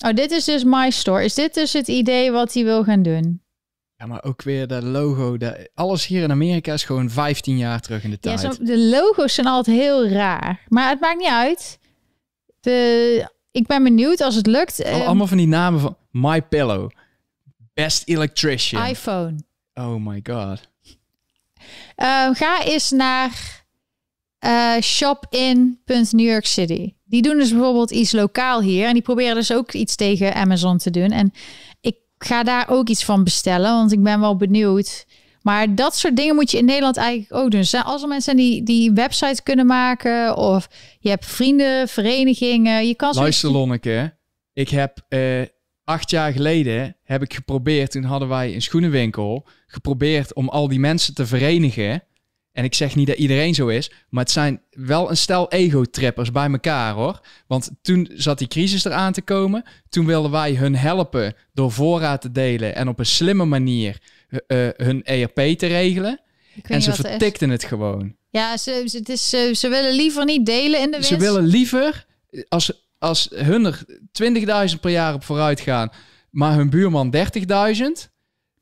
Oh, 0.07 0.13
dit 0.13 0.31
is 0.31 0.45
dus 0.45 0.65
My 0.65 0.91
Store. 0.91 1.25
Is 1.25 1.35
dit 1.35 1.55
dus 1.55 1.73
het 1.73 1.89
idee 1.89 2.31
wat 2.31 2.55
hij 2.55 2.65
wil 2.65 2.85
gaan 2.85 3.03
doen? 3.03 3.43
Ja, 3.97 4.07
maar 4.07 4.25
ook 4.25 4.43
weer 4.43 4.67
de 4.67 4.83
logo. 4.83 5.37
De, 5.37 5.71
alles 5.75 6.07
hier 6.07 6.23
in 6.23 6.31
Amerika 6.31 6.73
is 6.73 6.85
gewoon 6.85 7.11
15 7.11 7.57
jaar 7.57 7.81
terug 7.81 8.05
in 8.05 8.11
de 8.11 8.19
tijd. 8.19 8.41
Ja, 8.41 8.53
zo, 8.53 8.65
de 8.65 8.79
logo's 8.79 9.35
zijn 9.35 9.47
altijd 9.47 9.77
heel 9.77 10.09
raar. 10.09 10.65
Maar 10.69 10.89
het 10.89 11.01
maakt 11.01 11.19
niet 11.19 11.29
uit. 11.29 11.79
De, 12.61 13.31
ik 13.51 13.67
ben 13.67 13.83
benieuwd 13.83 14.21
als 14.21 14.35
het 14.35 14.47
lukt. 14.47 14.85
All, 14.85 15.01
um, 15.01 15.07
allemaal 15.07 15.27
van 15.27 15.37
die 15.37 15.49
namen 15.49 15.81
van 15.81 15.97
My 16.11 16.43
Pillow, 16.43 16.91
Best 17.75 18.09
Electrician, 18.09 18.87
iPhone. 18.87 19.37
Oh 19.75 19.95
my 20.07 20.21
god. 20.23 20.69
Uh, 21.97 22.31
ga 22.33 22.65
eens 22.65 22.91
naar 22.91 23.65
uh, 24.41 24.81
shopin.New 24.81 26.27
York 26.27 26.47
City. 26.47 26.96
Die 27.09 27.23
doen 27.23 27.37
dus 27.37 27.51
bijvoorbeeld 27.51 27.91
iets 27.91 28.13
lokaal 28.13 28.61
hier 28.61 28.87
en 28.87 28.93
die 28.93 29.03
proberen 29.03 29.35
dus 29.35 29.53
ook 29.53 29.73
iets 29.73 29.97
tegen 29.97 30.35
Amazon 30.35 30.79
te 30.79 30.91
doen. 30.91 31.11
En 31.11 31.33
ik 31.81 31.97
ga 32.19 32.43
daar 32.43 32.69
ook 32.69 32.89
iets 32.89 33.05
van 33.05 33.25
bestellen, 33.25 33.71
want 33.71 33.93
ik 33.93 34.03
ben 34.03 34.21
wel 34.21 34.37
benieuwd. 34.37 35.07
Maar 35.43 35.75
dat 35.75 35.97
soort 35.97 36.17
dingen 36.17 36.35
moet 36.35 36.51
je 36.51 36.59
in 36.59 36.65
Nederland 36.65 36.97
eigenlijk 36.97 37.35
ook 37.35 37.51
doen. 37.51 37.61
Dus 37.61 37.75
als 37.85 38.03
er 38.03 38.09
mensen 38.09 38.37
die, 38.37 38.63
die 38.63 38.93
websites 38.93 39.43
kunnen 39.43 39.67
maken, 39.67 40.37
of 40.37 40.69
je 41.01 41.09
hebt 41.09 41.27
vrienden, 41.27 41.89
verenigingen, 41.89 42.87
je 42.87 42.95
kan. 42.95 43.15
Luister, 43.15 43.51
Lonneke, 43.51 44.17
ik 44.53 44.69
heb 44.69 45.05
uh, 45.09 45.43
acht 45.85 46.11
jaar 46.11 46.33
geleden 46.33 46.97
heb 47.03 47.23
ik 47.23 47.35
geprobeerd. 47.35 47.91
Toen 47.91 48.05
hadden 48.05 48.29
wij 48.29 48.55
een 48.55 48.63
schoenenwinkel 48.63 49.47
geprobeerd 49.67 50.35
om 50.35 50.49
al 50.49 50.69
die 50.69 50.81
mensen 50.81 51.15
te 51.15 51.27
verenigen. 51.27 52.03
En 52.57 52.65
ik 52.65 52.75
zeg 52.75 52.95
niet 52.95 53.07
dat 53.07 53.17
iedereen 53.17 53.55
zo 53.55 53.67
is, 53.67 53.91
maar 54.09 54.23
het 54.23 54.33
zijn 54.33 54.61
wel 54.71 55.11
een 55.11 55.17
stel 55.17 55.51
ego-trippers 55.51 56.31
bij 56.31 56.51
elkaar 56.51 56.95
hoor. 56.95 57.21
Want 57.47 57.71
toen 57.83 58.11
zat 58.15 58.39
die 58.39 58.49
crisis 58.49 58.85
eraan 58.85 59.13
te 59.13 59.23
komen. 59.23 59.65
Toen 59.89 60.07
wilden 60.07 60.31
wij 60.31 60.55
hun 60.55 60.77
helpen 60.77 61.35
door 61.53 61.73
voorraad 61.73 62.21
te 62.21 62.33
delen 62.33 62.75
en 62.75 62.89
op 62.89 62.99
een 62.99 63.07
slimme 63.07 63.45
manier 63.45 63.99
uh, 64.31 64.69
hun 64.77 65.05
ERP 65.05 65.59
te 65.59 65.67
regelen. 65.67 66.21
En 66.63 66.83
ze 66.83 66.93
vertikten 66.93 67.51
het 67.51 67.65
gewoon. 67.65 68.17
Ja, 68.31 68.57
ze, 68.57 68.91
het 68.93 69.09
is, 69.09 69.29
ze, 69.29 69.53
ze 69.55 69.69
willen 69.69 69.95
liever 69.95 70.25
niet 70.25 70.47
delen 70.47 70.81
in 70.81 70.91
de 70.91 70.97
winst. 70.97 71.09
Ze 71.09 71.17
willen 71.17 71.47
liever, 71.47 72.07
als, 72.49 72.87
als 72.99 73.29
hun 73.35 73.65
er 73.65 73.85
20.000 74.73 74.81
per 74.81 74.91
jaar 74.91 75.15
op 75.15 75.25
vooruit 75.25 75.61
gaan, 75.61 75.91
maar 76.31 76.55
hun 76.55 76.71
buurman 76.71 77.15
30.000, 77.17 77.23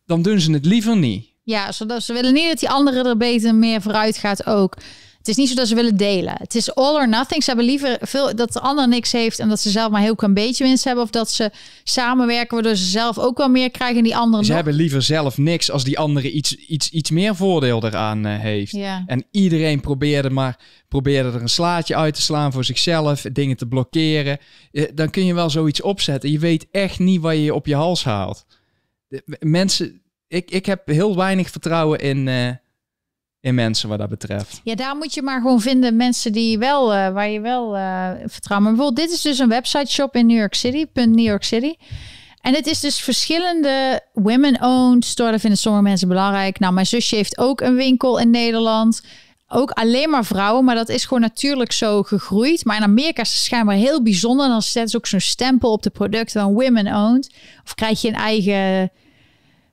dan 0.06 0.22
doen 0.22 0.40
ze 0.40 0.52
het 0.52 0.64
liever 0.64 0.96
niet. 0.96 1.33
Ja, 1.44 1.72
zodat 1.72 2.02
ze 2.02 2.12
willen 2.12 2.32
niet 2.32 2.48
dat 2.48 2.58
die 2.58 2.70
andere 2.70 3.08
er 3.08 3.16
beter 3.16 3.54
meer 3.54 3.82
vooruit 3.82 4.18
gaat 4.18 4.46
ook. 4.46 4.76
Het 5.18 5.28
is 5.28 5.38
niet 5.38 5.48
zo 5.48 5.54
dat 5.54 5.68
ze 5.68 5.74
willen 5.74 5.96
delen. 5.96 6.34
Het 6.38 6.54
is 6.54 6.74
all 6.74 6.94
or 6.94 7.08
nothing. 7.08 7.42
Ze 7.42 7.50
hebben 7.50 7.66
liever 7.66 7.98
veel 8.00 8.36
dat 8.36 8.52
de 8.52 8.60
ander 8.60 8.88
niks 8.88 9.12
heeft 9.12 9.38
en 9.38 9.48
dat 9.48 9.60
ze 9.60 9.70
zelf 9.70 9.90
maar 9.90 10.00
heel 10.00 10.14
klein 10.14 10.34
beetje 10.34 10.64
winst 10.64 10.84
hebben. 10.84 11.04
Of 11.04 11.10
dat 11.10 11.30
ze 11.30 11.50
samenwerken 11.84 12.54
waardoor 12.54 12.76
ze 12.76 12.84
zelf 12.84 13.18
ook 13.18 13.38
wel 13.38 13.48
meer 13.48 13.70
krijgen 13.70 13.96
en 13.96 14.02
die 14.04 14.16
anderen 14.16 14.44
Ze 14.44 14.50
nog. 14.50 14.60
hebben 14.60 14.80
liever 14.80 15.02
zelf 15.02 15.38
niks 15.38 15.70
als 15.70 15.84
die 15.84 15.98
andere 15.98 16.30
iets, 16.30 16.54
iets, 16.54 16.90
iets 16.90 17.10
meer 17.10 17.36
voordeel 17.36 17.84
eraan 17.84 18.26
uh, 18.26 18.38
heeft. 18.40 18.72
Ja. 18.72 19.02
En 19.06 19.24
iedereen 19.30 19.80
probeerde 19.80 20.30
maar 20.30 20.58
probeerde 20.88 21.28
er 21.28 21.40
een 21.40 21.48
slaatje 21.48 21.96
uit 21.96 22.14
te 22.14 22.22
slaan 22.22 22.52
voor 22.52 22.64
zichzelf, 22.64 23.22
dingen 23.32 23.56
te 23.56 23.66
blokkeren. 23.66 24.38
Uh, 24.72 24.84
dan 24.94 25.10
kun 25.10 25.24
je 25.24 25.34
wel 25.34 25.50
zoiets 25.50 25.82
opzetten. 25.82 26.30
Je 26.30 26.38
weet 26.38 26.66
echt 26.70 26.98
niet 26.98 27.20
waar 27.20 27.34
je 27.34 27.42
je 27.42 27.54
op 27.54 27.66
je 27.66 27.74
hals 27.74 28.04
haalt. 28.04 28.46
De, 29.08 29.38
mensen, 29.40 30.02
ik, 30.34 30.50
ik 30.50 30.66
heb 30.66 30.86
heel 30.86 31.16
weinig 31.16 31.50
vertrouwen 31.50 31.98
in... 31.98 32.26
Uh, 32.26 32.50
in 33.40 33.54
mensen 33.54 33.88
wat 33.88 33.98
dat 33.98 34.08
betreft. 34.08 34.60
Ja, 34.62 34.74
daar 34.74 34.96
moet 34.96 35.14
je 35.14 35.22
maar 35.22 35.40
gewoon 35.40 35.60
vinden 35.60 35.96
mensen 35.96 36.32
die 36.32 36.58
wel, 36.58 36.94
uh, 36.94 37.12
waar 37.12 37.28
je 37.28 37.40
wel 37.40 37.76
uh, 37.76 38.10
vertrouwen. 38.26 38.68
Maar 38.68 38.76
bijvoorbeeld, 38.76 38.96
dit 39.06 39.16
is 39.16 39.22
dus 39.22 39.38
een 39.38 39.48
website 39.48 39.92
shop 39.92 40.14
in 40.14 40.26
New 40.26 40.36
York 40.36 40.54
City, 40.54 40.86
New 40.94 41.18
York 41.18 41.44
City. 41.44 41.74
En 42.40 42.54
het 42.54 42.66
is 42.66 42.80
dus 42.80 43.00
verschillende 43.00 44.00
women-owned 44.12 45.04
store. 45.04 45.30
Dat 45.30 45.40
vinden 45.40 45.58
sommige 45.58 45.84
mensen 45.84 46.08
belangrijk. 46.08 46.58
Nou, 46.58 46.72
mijn 46.72 46.86
zusje 46.86 47.16
heeft 47.16 47.38
ook 47.38 47.60
een 47.60 47.74
winkel 47.74 48.18
in 48.18 48.30
Nederland. 48.30 49.02
Ook 49.48 49.70
alleen 49.70 50.10
maar 50.10 50.24
vrouwen, 50.24 50.64
maar 50.64 50.74
dat 50.74 50.88
is 50.88 51.04
gewoon 51.04 51.22
natuurlijk 51.22 51.72
zo 51.72 52.02
gegroeid. 52.02 52.64
Maar 52.64 52.76
in 52.76 52.82
Amerika 52.82 53.22
is 53.22 53.32
het 53.32 53.38
schijnbaar 53.38 53.76
heel 53.76 54.02
bijzonder. 54.02 54.48
Dan 54.48 54.62
zetten 54.62 54.90
ze 54.90 54.96
ook 54.96 55.06
zo'n 55.06 55.20
stempel 55.20 55.72
op 55.72 55.82
de 55.82 55.90
producten 55.90 56.40
van 56.40 56.52
women-owned. 56.52 57.34
Of 57.64 57.74
krijg 57.74 58.00
je 58.00 58.08
een 58.08 58.14
eigen 58.14 58.90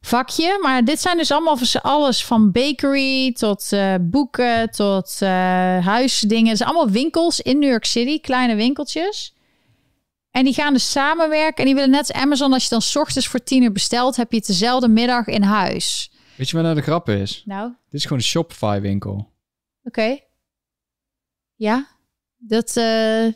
vakje. 0.01 0.59
Maar 0.61 0.85
dit 0.85 0.99
zijn 0.99 1.17
dus 1.17 1.31
allemaal 1.31 1.57
alles 1.81 2.25
van 2.25 2.51
bakery 2.51 3.31
tot 3.31 3.71
uh, 3.71 3.95
boeken 4.01 4.71
tot 4.71 5.19
uh, 5.23 5.29
huisdingen. 5.85 6.47
Het 6.47 6.57
zijn 6.57 6.69
allemaal 6.69 6.93
winkels 6.93 7.39
in 7.39 7.59
New 7.59 7.69
York 7.69 7.85
City, 7.85 8.19
kleine 8.21 8.55
winkeltjes. 8.55 9.35
En 10.31 10.43
die 10.43 10.53
gaan 10.53 10.73
dus 10.73 10.91
samenwerken. 10.91 11.57
En 11.57 11.65
die 11.65 11.75
willen 11.75 11.89
net 11.89 11.99
als 11.99 12.11
Amazon, 12.11 12.53
als 12.53 12.63
je 12.63 12.69
dan 12.69 12.81
s 12.81 12.95
ochtends 12.95 13.27
voor 13.27 13.43
tien 13.43 13.63
uur 13.63 13.71
bestelt, 13.71 14.15
heb 14.15 14.31
je 14.31 14.37
het 14.37 14.47
dezelfde 14.47 14.87
middag 14.87 15.27
in 15.27 15.43
huis. 15.43 16.11
Weet 16.35 16.49
je 16.49 16.55
wat 16.55 16.65
nou 16.65 16.75
de 16.75 16.81
grap 16.81 17.09
is? 17.09 17.43
Nou? 17.45 17.69
Dit 17.69 17.99
is 17.99 18.03
gewoon 18.03 18.17
een 18.17 18.23
Shopify 18.23 18.79
winkel. 18.79 19.31
Oké. 19.83 20.19
Ja, 21.55 21.87
dat, 22.37 22.77
eh, 22.77 23.27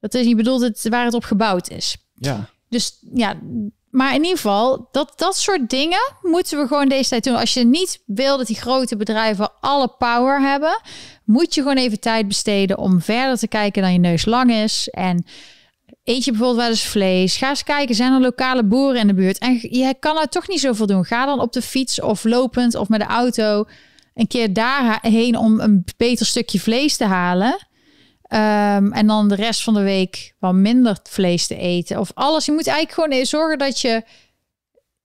dat 0.00 0.14
is, 0.14 0.26
je 0.26 0.34
bedoelt 0.34 0.60
het 0.60 0.88
waar 0.88 1.04
het 1.04 1.14
op 1.14 1.24
gebouwd 1.24 1.70
is. 1.70 1.96
Ja. 2.14 2.48
Dus 2.68 2.98
ja, 3.14 3.38
maar 3.96 4.14
in 4.14 4.22
ieder 4.22 4.36
geval, 4.36 4.88
dat, 4.92 5.12
dat 5.16 5.36
soort 5.36 5.70
dingen 5.70 6.12
moeten 6.22 6.58
we 6.58 6.66
gewoon 6.66 6.88
deze 6.88 7.08
tijd 7.08 7.24
doen. 7.24 7.36
Als 7.36 7.54
je 7.54 7.64
niet 7.64 8.02
wil 8.06 8.36
dat 8.36 8.46
die 8.46 8.56
grote 8.56 8.96
bedrijven 8.96 9.52
alle 9.60 9.88
power 9.98 10.40
hebben, 10.40 10.80
moet 11.24 11.54
je 11.54 11.60
gewoon 11.60 11.76
even 11.76 12.00
tijd 12.00 12.28
besteden 12.28 12.78
om 12.78 13.00
verder 13.00 13.38
te 13.38 13.48
kijken 13.48 13.82
dan 13.82 13.92
je 13.92 13.98
neus 13.98 14.24
lang 14.24 14.52
is. 14.52 14.88
En 14.90 15.26
eet 16.04 16.24
je 16.24 16.30
bijvoorbeeld 16.30 16.60
wel 16.60 16.68
eens 16.68 16.86
vlees? 16.86 17.36
Ga 17.36 17.48
eens 17.48 17.64
kijken, 17.64 17.94
zijn 17.94 18.12
er 18.12 18.20
lokale 18.20 18.64
boeren 18.64 19.00
in 19.00 19.06
de 19.06 19.14
buurt? 19.14 19.38
En 19.38 19.58
je 19.60 19.94
kan 20.00 20.18
er 20.18 20.28
toch 20.28 20.48
niet 20.48 20.60
zoveel 20.60 20.86
doen. 20.86 21.04
Ga 21.04 21.26
dan 21.26 21.40
op 21.40 21.52
de 21.52 21.62
fiets 21.62 22.00
of 22.00 22.24
lopend 22.24 22.74
of 22.74 22.88
met 22.88 23.00
de 23.00 23.06
auto 23.06 23.64
een 24.14 24.26
keer 24.26 24.52
daarheen 24.52 25.36
om 25.36 25.60
een 25.60 25.84
beter 25.96 26.26
stukje 26.26 26.60
vlees 26.60 26.96
te 26.96 27.04
halen. 27.04 27.65
Ehm, 28.28 28.92
en 28.92 29.06
dan 29.06 29.28
de 29.28 29.34
rest 29.34 29.62
van 29.62 29.74
de 29.74 29.82
week 29.82 30.34
wat 30.38 30.54
minder 30.54 30.98
vlees 31.02 31.46
te 31.46 31.56
eten. 31.56 31.98
Of 31.98 32.10
alles. 32.14 32.46
Je 32.46 32.52
moet 32.52 32.66
eigenlijk 32.66 33.10
gewoon 33.10 33.26
zorgen 33.26 33.58
dat 33.58 33.80
je 33.80 34.02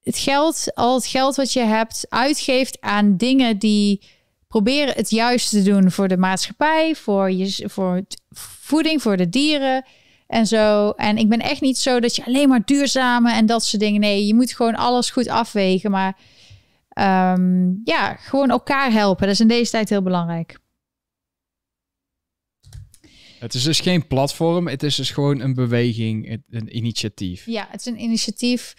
het 0.01 0.17
geld, 0.17 0.71
al 0.73 0.95
het 0.95 1.05
geld 1.05 1.35
wat 1.35 1.53
je 1.53 1.59
hebt, 1.59 2.05
uitgeeft 2.09 2.81
aan 2.81 3.17
dingen 3.17 3.57
die 3.57 4.03
proberen 4.47 4.93
het 4.93 5.09
juiste 5.09 5.63
te 5.63 5.69
doen 5.69 5.91
voor 5.91 6.07
de 6.07 6.17
maatschappij, 6.17 6.95
voor, 6.95 7.31
je, 7.31 7.69
voor 7.69 8.01
voeding, 8.61 9.01
voor 9.01 9.17
de 9.17 9.29
dieren 9.29 9.85
en 10.27 10.47
zo. 10.47 10.89
En 10.89 11.17
ik 11.17 11.29
ben 11.29 11.39
echt 11.39 11.61
niet 11.61 11.77
zo 11.77 11.99
dat 11.99 12.15
je 12.15 12.25
alleen 12.25 12.49
maar 12.49 12.65
duurzame 12.65 13.33
en 13.33 13.45
dat 13.45 13.63
soort 13.63 13.81
dingen. 13.81 14.01
Nee, 14.01 14.27
je 14.27 14.35
moet 14.35 14.53
gewoon 14.53 14.75
alles 14.75 15.09
goed 15.09 15.27
afwegen. 15.27 15.91
Maar 15.91 16.17
ehm, 16.89 17.69
ja, 17.83 18.15
gewoon 18.15 18.49
elkaar 18.49 18.91
helpen. 18.91 19.25
Dat 19.25 19.33
is 19.33 19.39
in 19.39 19.47
deze 19.47 19.71
tijd 19.71 19.89
heel 19.89 20.01
belangrijk. 20.01 20.60
Het 23.41 23.53
is 23.53 23.63
dus 23.63 23.79
geen 23.79 24.07
platform, 24.07 24.67
het 24.67 24.83
is 24.83 24.95
dus 24.95 25.11
gewoon 25.11 25.39
een 25.39 25.53
beweging, 25.53 26.41
een 26.49 26.77
initiatief. 26.77 27.45
Ja, 27.45 27.67
het 27.69 27.79
is 27.79 27.85
een 27.85 28.01
initiatief 28.01 28.73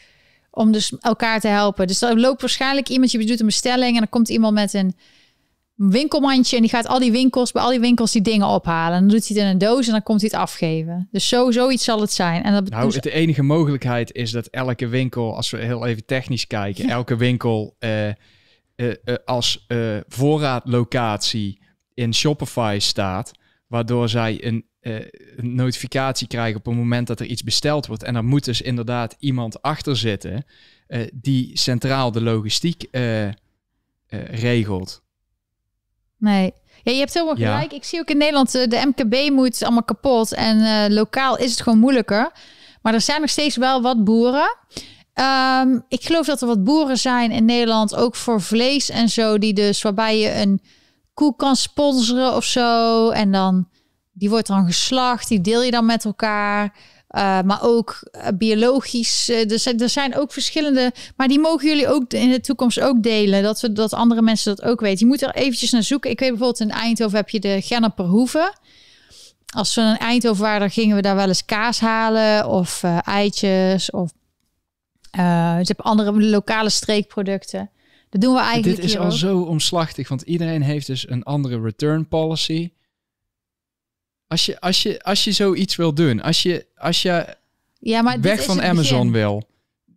om 0.51 0.73
dus 0.73 0.93
elkaar 1.01 1.41
te 1.41 1.49
helpen. 1.49 1.87
Dus 1.87 2.03
er 2.03 2.21
loopt 2.21 2.41
waarschijnlijk 2.41 2.89
iemand, 2.89 3.11
je 3.11 3.27
doet 3.27 3.41
een 3.41 3.47
bestelling 3.47 3.93
en 3.93 3.99
dan 3.99 4.09
komt 4.09 4.29
iemand 4.29 4.55
met 4.55 4.75
een 4.75 4.95
winkelmandje 5.75 6.57
en 6.57 6.63
die 6.63 6.71
gaat 6.71 6.87
al 6.87 6.99
die 6.99 7.13
winkels, 7.13 7.53
bij 7.53 7.63
al 7.63 7.71
die 7.71 7.81
winkels 7.81 8.13
die 8.13 8.23
dingen 8.23 8.47
ophalen. 8.47 8.97
En 8.97 9.01
dan 9.01 9.11
doet 9.11 9.29
hij 9.29 9.37
het 9.37 9.47
in 9.47 9.53
een 9.53 9.59
doos 9.59 9.87
en 9.87 9.93
dan 9.93 10.03
komt 10.03 10.21
hij 10.21 10.31
het 10.33 10.41
afgeven. 10.41 11.09
Dus 11.11 11.29
zo, 11.29 11.51
zoiets 11.51 11.85
zal 11.85 12.01
het 12.01 12.13
zijn. 12.13 12.43
En 12.43 12.53
dat 12.53 12.69
nou, 12.69 13.01
de 13.01 13.13
enige 13.13 13.43
mogelijkheid 13.43 14.13
is 14.13 14.31
dat 14.31 14.47
elke 14.47 14.89
winkel, 14.89 15.37
als 15.37 15.51
we 15.51 15.59
heel 15.59 15.87
even 15.87 16.05
technisch 16.05 16.47
kijken, 16.47 16.89
elke 16.89 17.17
winkel 17.17 17.77
uh, 17.79 18.07
uh, 18.07 18.15
uh, 18.77 18.95
als 19.25 19.67
voorraadlocatie 20.09 21.61
in 21.95 22.15
Shopify 22.15 22.77
staat 22.81 23.33
waardoor 23.73 24.09
zij 24.09 24.45
een, 24.45 24.65
uh, 24.81 24.95
een, 25.37 25.55
notificatie 25.55 26.27
krijgen 26.27 26.59
op 26.59 26.65
het 26.65 26.75
moment 26.75 27.07
dat 27.07 27.21
er 27.21 27.27
iets 27.27 27.43
besteld 27.43 27.87
wordt. 27.87 28.03
En 28.03 28.15
dan 28.15 28.25
moet 28.25 28.45
dus 28.45 28.61
inderdaad 28.61 29.17
iemand 29.19 29.63
achter 29.63 29.97
zitten 29.97 30.45
uh, 30.89 31.07
die 31.13 31.59
centraal 31.59 32.13
de 32.13 32.21
logistiek 32.21 32.85
uh, 32.91 33.29
regelt. 34.31 35.03
Nee. 36.19 36.53
Ja, 36.83 36.93
je 36.93 36.99
hebt 36.99 37.15
helemaal 37.15 37.35
gelijk. 37.35 37.71
Ja. 37.71 37.77
Ik 37.77 37.85
zie 37.85 38.01
ook 38.01 38.11
in 38.11 38.17
Nederland, 38.17 38.53
de 38.53 38.93
MKB 38.95 39.31
moet 39.31 39.63
allemaal 39.63 39.85
kapot. 39.85 40.33
En 40.33 40.93
lokaal 40.93 41.39
is 41.39 41.51
het 41.51 41.61
gewoon 41.61 41.79
moeilijker. 41.79 42.33
Maar 42.83 42.95
er 42.95 43.01
zijn 43.01 43.21
nog 43.21 43.31
steeds 43.31 43.57
wel 43.57 43.83
wat 43.83 44.05
boeren. 44.05 44.57
Um, 45.15 45.85
ik 45.89 46.05
geloof 46.05 46.27
dat 46.27 46.41
er 46.41 46.47
wat 46.47 46.65
boeren 46.65 46.97
zijn 46.97 47.31
in 47.31 47.45
Nederland, 47.45 47.95
ook 47.95 48.15
voor 48.17 48.41
vlees 48.41 48.91
en 48.91 49.09
zo, 49.09 49.39
die 49.39 49.53
dus 49.53 49.83
waarbij 49.83 50.19
je 50.19 50.35
een 50.35 50.61
koe 51.15 51.37
kan 51.37 51.57
sponsoren 51.57 52.35
of 52.35 52.45
zo. 52.45 53.11
En 53.11 53.33
dan, 53.33 53.69
die 54.13 54.31
wordt 54.31 54.47
dan 54.47 54.67
geslacht, 54.67 55.29
die 55.29 55.41
deel 55.41 55.63
je 55.63 55.71
dan 55.71 55.87
met 55.87 56.05
elkaar. 56.05 56.77
Uh, 57.17 57.41
maar 57.43 57.63
ook 57.63 58.11
uh, 58.13 58.27
biologisch. 58.35 59.29
Uh, 59.31 59.51
er, 59.51 59.59
zijn, 59.59 59.79
er 59.79 59.89
zijn 59.89 60.17
ook 60.17 60.33
verschillende. 60.33 60.93
Maar 61.17 61.29
die 61.29 61.39
mogen 61.41 61.69
jullie 61.69 61.89
ook 61.89 62.13
in 62.13 62.31
de 62.31 62.41
toekomst 62.41 62.81
ook 62.81 63.03
delen. 63.03 63.43
Dat, 63.43 63.61
we, 63.61 63.73
dat 63.73 63.93
andere 63.93 64.23
mensen 64.23 64.57
dat 64.57 64.67
ook 64.67 64.81
weten. 64.81 64.99
Je 64.99 65.07
moet 65.07 65.23
er 65.23 65.35
eventjes 65.35 65.71
naar 65.71 65.83
zoeken. 65.83 66.11
Ik 66.11 66.19
weet 66.19 66.29
bijvoorbeeld 66.29 66.61
in 66.61 66.71
Eindhoven 66.71 67.17
heb 67.17 67.29
je 67.29 67.41
de 67.41 67.61
Genneper 67.63 68.05
Hoeve. 68.05 68.55
Als 69.55 69.75
we 69.75 69.81
in 69.81 69.99
Eindhoven 69.99 70.43
waren, 70.43 70.71
gingen 70.71 70.97
we 70.97 71.03
daar 71.03 71.17
wel 71.17 71.29
eens 71.29 71.45
kaas 71.45 71.81
halen. 71.81 72.49
Of 72.49 72.83
eitjes. 73.05 73.91
Of 73.91 74.11
ze 75.11 75.21
hebben 75.63 75.85
andere 75.85 76.23
lokale 76.23 76.71
streekproducten. 76.71 77.71
Dat 78.13 78.21
doen 78.21 78.35
we 78.35 78.41
eigenlijk 78.41 78.77
Dit 78.77 78.85
is 78.85 78.97
al 78.97 79.13
zo 79.13 79.41
omslachtig, 79.41 80.09
want 80.09 80.23
iedereen 80.23 80.63
heeft 80.63 80.87
dus 80.87 81.09
een 81.09 81.23
andere 81.23 81.61
return 81.61 82.09
policy. 82.09 82.73
Als 84.27 84.47
je, 84.47 84.61
als 84.61 84.83
je, 84.83 85.03
als 85.03 85.25
je 85.25 85.33
zoiets 85.33 85.77
wil 85.77 85.95
doen, 85.95 86.23
als 86.23 86.43
je, 86.43 86.67
als 86.75 87.03
je 87.03 87.37
ja, 87.79 88.03
maar 88.03 88.21
weg 88.21 88.45
van 88.45 88.63
Amazon 88.63 89.13
wil, 89.13 89.49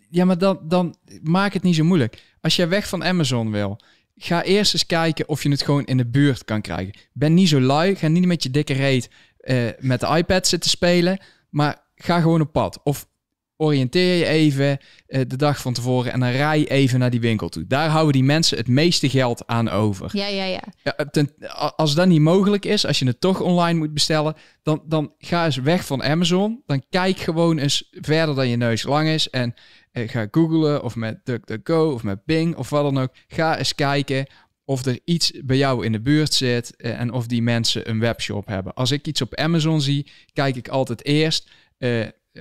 ja, 0.09 0.25
maar 0.25 0.37
dan, 0.37 0.59
dan 0.63 0.95
maak 1.21 1.53
het 1.53 1.63
niet 1.63 1.75
zo 1.75 1.83
moeilijk. 1.83 2.35
Als 2.41 2.55
je 2.55 2.67
weg 2.67 2.87
van 2.87 3.03
Amazon 3.03 3.51
wil, 3.51 3.79
ga 4.15 4.43
eerst 4.43 4.73
eens 4.73 4.85
kijken 4.85 5.29
of 5.29 5.43
je 5.43 5.49
het 5.49 5.63
gewoon 5.63 5.85
in 5.85 5.97
de 5.97 6.07
buurt 6.07 6.45
kan 6.45 6.61
krijgen. 6.61 6.93
Ben 7.13 7.33
niet 7.33 7.49
zo 7.49 7.59
lui, 7.61 7.95
ga 7.95 8.07
niet 8.07 8.25
met 8.25 8.43
je 8.43 8.51
dikke 8.51 8.73
reet 8.73 9.09
uh, 9.41 9.69
met 9.79 9.99
de 9.99 10.07
iPad 10.07 10.47
zitten 10.47 10.69
spelen, 10.69 11.19
maar 11.49 11.81
ga 11.95 12.19
gewoon 12.19 12.41
op 12.41 12.51
pad. 12.51 12.79
Of 12.83 13.07
oriënteer 13.57 14.17
je 14.17 14.25
even 14.25 14.77
uh, 15.07 15.21
de 15.27 15.35
dag 15.35 15.61
van 15.61 15.73
tevoren 15.73 16.11
en 16.11 16.19
dan 16.19 16.29
rij 16.29 16.67
even 16.67 16.99
naar 16.99 17.09
die 17.09 17.19
winkel 17.19 17.49
toe. 17.49 17.67
Daar 17.67 17.89
houden 17.89 18.13
die 18.13 18.23
mensen 18.23 18.57
het 18.57 18.67
meeste 18.67 19.09
geld 19.09 19.47
aan 19.47 19.69
over. 19.69 20.09
Ja, 20.17 20.27
ja, 20.27 20.43
ja. 20.43 20.63
ja 20.83 20.95
ten, 21.11 21.29
als 21.75 21.95
dat 21.95 22.07
niet 22.07 22.21
mogelijk 22.21 22.65
is, 22.65 22.85
als 22.85 22.99
je 22.99 23.07
het 23.07 23.21
toch 23.21 23.41
online 23.41 23.79
moet 23.79 23.93
bestellen, 23.93 24.35
dan, 24.63 24.83
dan 24.87 25.13
ga 25.17 25.45
eens 25.45 25.57
weg 25.57 25.85
van 25.85 26.03
Amazon. 26.03 26.61
Dan 26.65 26.83
kijk 26.89 27.17
gewoon 27.17 27.57
eens 27.57 27.89
verder 27.91 28.35
dan 28.35 28.47
je 28.47 28.55
neus 28.55 28.83
lang 28.83 29.07
is 29.07 29.29
en 29.29 29.53
uh, 29.93 30.09
ga 30.09 30.27
googlen 30.31 30.83
of 30.83 30.95
met 30.95 31.19
DuckDuckGo 31.23 31.91
of 31.91 32.03
met 32.03 32.25
Bing 32.25 32.55
of 32.55 32.69
wat 32.69 32.83
dan 32.83 33.03
ook. 33.03 33.11
Ga 33.27 33.57
eens 33.57 33.75
kijken 33.75 34.25
of 34.65 34.85
er 34.85 34.99
iets 35.05 35.31
bij 35.43 35.57
jou 35.57 35.85
in 35.85 35.91
de 35.91 36.01
buurt 36.01 36.33
zit 36.33 36.73
uh, 36.77 36.99
en 36.99 37.11
of 37.11 37.27
die 37.27 37.41
mensen 37.41 37.89
een 37.89 37.99
webshop 37.99 38.47
hebben. 38.47 38.73
Als 38.73 38.91
ik 38.91 39.07
iets 39.07 39.21
op 39.21 39.35
Amazon 39.35 39.81
zie, 39.81 40.11
kijk 40.33 40.55
ik 40.55 40.67
altijd 40.67 41.05
eerst 41.05 41.49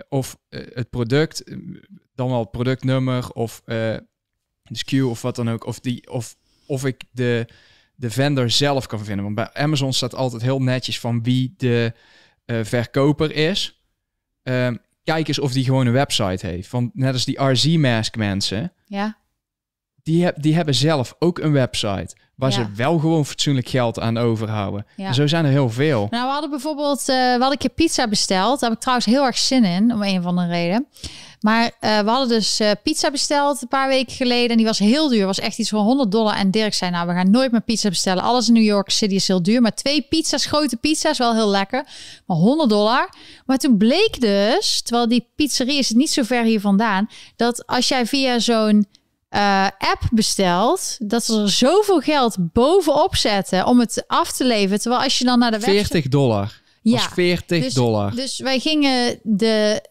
of 0.09 0.39
uh, 0.51 0.61
het 0.75 0.91
product, 0.91 1.45
eh, 1.45 1.57
dan 2.15 2.29
wel 2.29 2.45
productnummer 2.45 3.31
of 3.31 3.62
de 3.65 4.07
SKU 4.65 5.03
of 5.03 5.23
wat 5.23 5.37
dan 5.37 5.51
ook, 5.51 5.66
of, 5.66 5.81
die, 5.81 6.11
of, 6.11 6.37
of 6.66 6.85
ik 6.85 7.03
de, 7.11 7.47
de 7.95 8.11
vendor 8.11 8.51
zelf 8.51 8.87
kan 8.87 9.05
vinden. 9.05 9.25
Want 9.25 9.37
bij 9.37 9.53
Amazon 9.53 9.93
staat 9.93 10.15
altijd 10.15 10.43
heel 10.43 10.62
netjes 10.62 11.01
van 11.01 11.23
wie 11.23 11.55
de 11.57 11.93
verkoper 12.47 13.33
is. 13.33 13.83
Um, 14.43 14.79
kijk 15.05 15.29
eens 15.29 15.39
of 15.39 15.53
die 15.53 15.65
gewoon 15.65 15.87
een 15.87 15.93
website 15.93 16.47
heeft. 16.47 16.71
Want 16.71 16.95
net 16.95 17.12
als 17.12 17.25
die 17.25 17.43
RZ-mask 17.43 18.16
mensen, 18.16 18.73
ja. 18.87 19.19
Die, 20.05 20.24
heb, 20.24 20.43
die 20.43 20.55
hebben 20.55 20.74
zelf 20.74 21.16
ook 21.18 21.39
een 21.39 21.52
website. 21.52 22.16
Waar 22.35 22.52
ze 22.52 22.66
wel 22.76 22.98
gewoon 22.98 23.26
fatsoenlijk 23.26 23.68
geld 23.68 24.01
aan 24.01 24.18
overhouden. 24.18 24.86
Ja. 24.97 25.06
En 25.06 25.14
zo 25.14 25.26
zijn 25.26 25.44
er 25.44 25.51
heel 25.51 25.70
veel. 25.70 26.06
Nou, 26.10 26.26
we 26.26 26.32
hadden 26.32 26.51
bijvoorbeeld, 26.51 27.01
uh, 27.01 27.06
we 27.06 27.31
hadden 27.31 27.51
een 27.51 27.59
keer 27.59 27.70
pizza 27.70 28.09
besteld. 28.09 28.60
Daar 28.60 28.68
heb 28.68 28.78
ik 28.78 28.85
trouwens 28.85 29.06
heel 29.06 29.24
erg 29.24 29.39
zin 29.39 29.64
in, 29.64 29.93
om 29.93 30.02
een 30.02 30.22
van 30.22 30.36
de 30.36 30.47
reden. 30.47 30.86
Maar 31.40 31.64
uh, 31.64 31.98
we 31.98 32.10
hadden 32.10 32.28
dus 32.28 32.60
uh, 32.60 32.70
pizza 32.82 33.10
besteld 33.10 33.62
een 33.62 33.68
paar 33.68 33.89
weken 33.89 34.12
geleden. 34.12 34.51
En 34.51 34.56
die 34.56 34.66
was 34.66 34.78
heel 34.78 35.09
duur. 35.09 35.26
Was 35.26 35.40
echt 35.40 35.59
iets 35.59 35.68
van 35.68 35.85
100 35.85 36.10
dollar. 36.10 36.36
En 36.36 36.51
Dirk 36.51 36.74
zei, 36.74 36.90
nou, 36.90 37.06
we 37.06 37.12
gaan 37.12 37.31
nooit 37.31 37.52
meer 37.52 37.60
pizza 37.60 37.89
bestellen. 37.89 38.22
Alles 38.22 38.48
in 38.48 38.55
New 38.55 38.62
York 38.62 38.90
City 38.90 39.14
is 39.14 39.28
heel 39.28 39.43
duur. 39.43 39.60
Maar 39.60 39.74
twee 39.74 40.02
pizza's, 40.02 40.47
grote 40.47 40.76
pizza's, 40.76 41.18
wel 41.18 41.35
heel 41.35 41.48
lekker. 41.48 41.85
Maar 42.26 42.36
100 42.36 42.70
dollar. 42.70 43.09
Maar 43.47 43.59
toen 43.59 43.76
bleek 43.76 44.20
dus, 44.20 44.81
terwijl 44.81 45.09
die 45.09 45.26
pizzeria 45.36 45.78
is 45.78 45.90
niet 45.90 46.10
zo 46.10 46.22
ver 46.22 46.44
hier 46.44 46.60
vandaan... 46.60 47.09
dat 47.36 47.66
als 47.66 47.89
jij 47.89 48.06
via 48.06 48.39
zo'n 48.39 48.86
uh, 49.35 49.65
app 49.78 50.09
bestelt, 50.11 50.97
dat 50.98 51.24
ze 51.24 51.40
er 51.40 51.51
zoveel 51.51 52.01
geld 52.01 52.36
bovenop 52.52 53.16
zetten 53.16 53.66
om 53.66 53.81
het 53.81 54.05
af 54.06 54.32
te 54.32 54.44
leveren. 54.44 54.81
Terwijl 54.81 55.02
als 55.02 55.19
je 55.19 55.24
dan 55.24 55.39
naar 55.39 55.51
de 55.51 55.61
40 55.61 56.09
dollar. 56.09 56.62
Ja, 56.82 56.98
40 56.98 57.62
dus, 57.62 57.74
dollar. 57.74 58.15
Dus 58.15 58.39
wij 58.39 58.59
gingen 58.59 59.19
de, 59.23 59.89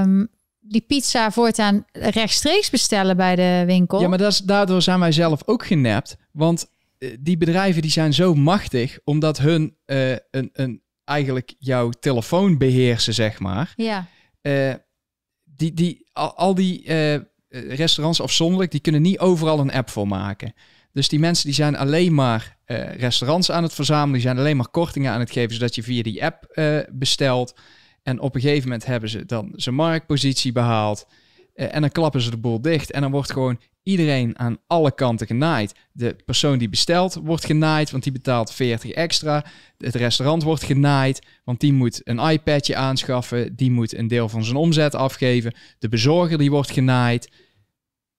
um, 0.00 0.28
die 0.60 0.80
pizza 0.80 1.30
voortaan 1.30 1.84
rechtstreeks 1.92 2.70
bestellen 2.70 3.16
bij 3.16 3.36
de 3.36 3.62
winkel. 3.66 4.00
Ja, 4.00 4.08
maar 4.08 4.18
dat 4.18 4.32
is, 4.32 4.38
daardoor 4.38 4.82
zijn 4.82 5.00
wij 5.00 5.12
zelf 5.12 5.42
ook 5.46 5.66
genept. 5.66 6.16
Want 6.32 6.66
uh, 6.98 7.16
die 7.20 7.36
bedrijven 7.36 7.82
die 7.82 7.90
zijn 7.90 8.14
zo 8.14 8.34
machtig, 8.34 8.98
omdat 9.04 9.38
hun 9.38 9.76
uh, 9.86 10.10
een, 10.10 10.50
een, 10.52 10.82
eigenlijk 11.04 11.54
jouw 11.58 11.90
telefoon 11.90 12.58
beheersen, 12.58 13.14
zeg 13.14 13.38
maar. 13.38 13.72
Ja. 13.76 14.08
die, 15.44 15.74
die, 15.74 16.08
al, 16.12 16.34
al 16.36 16.54
die 16.54 16.84
eh, 16.84 17.20
restaurants 17.52 18.20
afzonderlijk, 18.20 18.70
die 18.70 18.80
kunnen 18.80 19.02
niet 19.02 19.18
overal 19.18 19.58
een 19.58 19.72
app 19.72 19.90
voor 19.90 20.08
maken. 20.08 20.54
Dus 20.92 21.08
die 21.08 21.18
mensen 21.18 21.46
die 21.46 21.54
zijn 21.54 21.76
alleen 21.76 22.14
maar 22.14 22.56
uh, 22.66 22.94
restaurants 22.94 23.50
aan 23.50 23.62
het 23.62 23.74
verzamelen, 23.74 24.12
die 24.12 24.22
zijn 24.22 24.38
alleen 24.38 24.56
maar 24.56 24.68
kortingen 24.68 25.12
aan 25.12 25.20
het 25.20 25.30
geven, 25.30 25.54
zodat 25.54 25.74
je 25.74 25.82
via 25.82 26.02
die 26.02 26.24
app 26.24 26.46
uh, 26.52 26.78
bestelt. 26.92 27.54
En 28.02 28.20
op 28.20 28.34
een 28.34 28.40
gegeven 28.40 28.62
moment 28.62 28.86
hebben 28.86 29.08
ze 29.08 29.26
dan 29.26 29.52
zijn 29.56 29.74
marktpositie 29.74 30.52
behaald. 30.52 31.06
Eh, 31.54 31.74
en 31.74 31.80
dan 31.80 31.90
klappen 31.90 32.20
ze 32.20 32.30
de 32.30 32.36
boel 32.36 32.60
dicht. 32.60 32.90
En 32.90 33.00
dan 33.00 33.10
wordt 33.10 33.32
gewoon 33.32 33.60
iedereen 33.82 34.38
aan 34.38 34.58
alle 34.66 34.94
kanten 34.94 35.26
genaaid. 35.26 35.74
De 35.92 36.16
persoon 36.24 36.58
die 36.58 36.68
bestelt 36.68 37.18
wordt 37.22 37.44
genaaid, 37.44 37.90
want 37.90 38.02
die 38.02 38.12
betaalt 38.12 38.52
40 38.52 38.90
extra. 38.90 39.44
Het 39.78 39.94
restaurant 39.94 40.42
wordt 40.42 40.62
genaaid, 40.64 41.26
want 41.44 41.60
die 41.60 41.72
moet 41.72 42.00
een 42.04 42.18
iPadje 42.18 42.76
aanschaffen. 42.76 43.56
Die 43.56 43.70
moet 43.70 43.94
een 43.96 44.08
deel 44.08 44.28
van 44.28 44.44
zijn 44.44 44.56
omzet 44.56 44.94
afgeven. 44.94 45.54
De 45.78 45.88
bezorger 45.88 46.38
die 46.38 46.50
wordt 46.50 46.70
genaaid. 46.70 47.30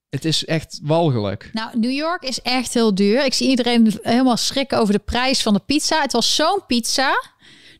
Het 0.10 0.26
is 0.26 0.45
echt 0.45 0.80
walgelijk. 0.84 1.49
Nou, 1.53 1.80
New 1.80 1.91
York 1.91 2.23
is 2.23 2.41
echt 2.41 2.73
heel 2.73 2.95
duur. 2.95 3.26
Ik 3.26 3.34
zie 3.34 3.49
iedereen 3.49 3.99
helemaal 4.01 4.38
schrikken 4.38 4.80
over 4.80 4.93
de 4.93 4.99
prijs 4.99 5.41
van 5.41 5.53
de 5.53 5.60
pizza. 5.65 6.01
Het 6.01 6.11
was 6.11 6.35
zo'n 6.35 6.61
pizza. 6.68 7.11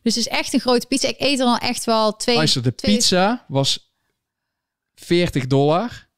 Dus 0.02 0.14
het 0.14 0.26
is 0.26 0.32
echt 0.32 0.52
een 0.52 0.60
grote 0.60 0.86
pizza. 0.86 1.08
Ik 1.08 1.20
eet 1.20 1.40
er 1.40 1.46
al 1.46 1.58
echt 1.58 1.84
wel 1.84 2.16
twee... 2.16 2.36
Luister, 2.36 2.62
de 2.62 2.74
twee- 2.74 2.94
pizza 2.94 3.44
was 3.48 3.93
40 4.94 5.46
dollar. 5.46 6.08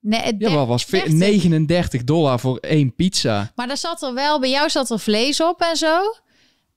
Nee, 0.00 0.20
het 0.20 0.34
Ja, 0.38 0.50
wel 0.50 0.66
was 0.66 0.84
ve- 0.84 0.90
30. 0.96 1.12
39 1.14 2.04
dollar 2.04 2.40
voor 2.40 2.56
één 2.58 2.94
pizza. 2.94 3.52
Maar 3.54 3.66
daar 3.66 3.76
zat 3.76 4.02
er 4.02 4.14
wel, 4.14 4.40
bij 4.40 4.50
jou 4.50 4.70
zat 4.70 4.90
er 4.90 4.98
vlees 5.00 5.40
op 5.40 5.60
en 5.60 5.76
zo. 5.76 5.98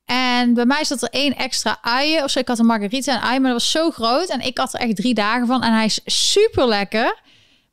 En 0.06 0.54
bij 0.54 0.66
mij 0.66 0.84
zat 0.84 1.02
er 1.02 1.10
één 1.10 1.36
extra 1.36 1.78
ui 1.82 2.24
of 2.24 2.30
zo. 2.32 2.40
Ik 2.40 2.48
had 2.48 2.60
een 2.60 2.66
margarita 2.66 3.14
en 3.16 3.22
ui, 3.22 3.40
maar 3.40 3.52
dat 3.52 3.62
was 3.62 3.72
zo 3.72 3.90
groot. 3.92 4.30
En 4.30 4.42
ik 4.42 4.58
had 4.58 4.74
er 4.74 4.80
echt 4.80 4.96
drie 4.96 5.14
dagen 5.14 5.48
van. 5.48 5.64
En 5.64 5.74
hij 5.74 5.86
is 5.86 6.00
super 6.06 6.68
lekker. 6.68 7.20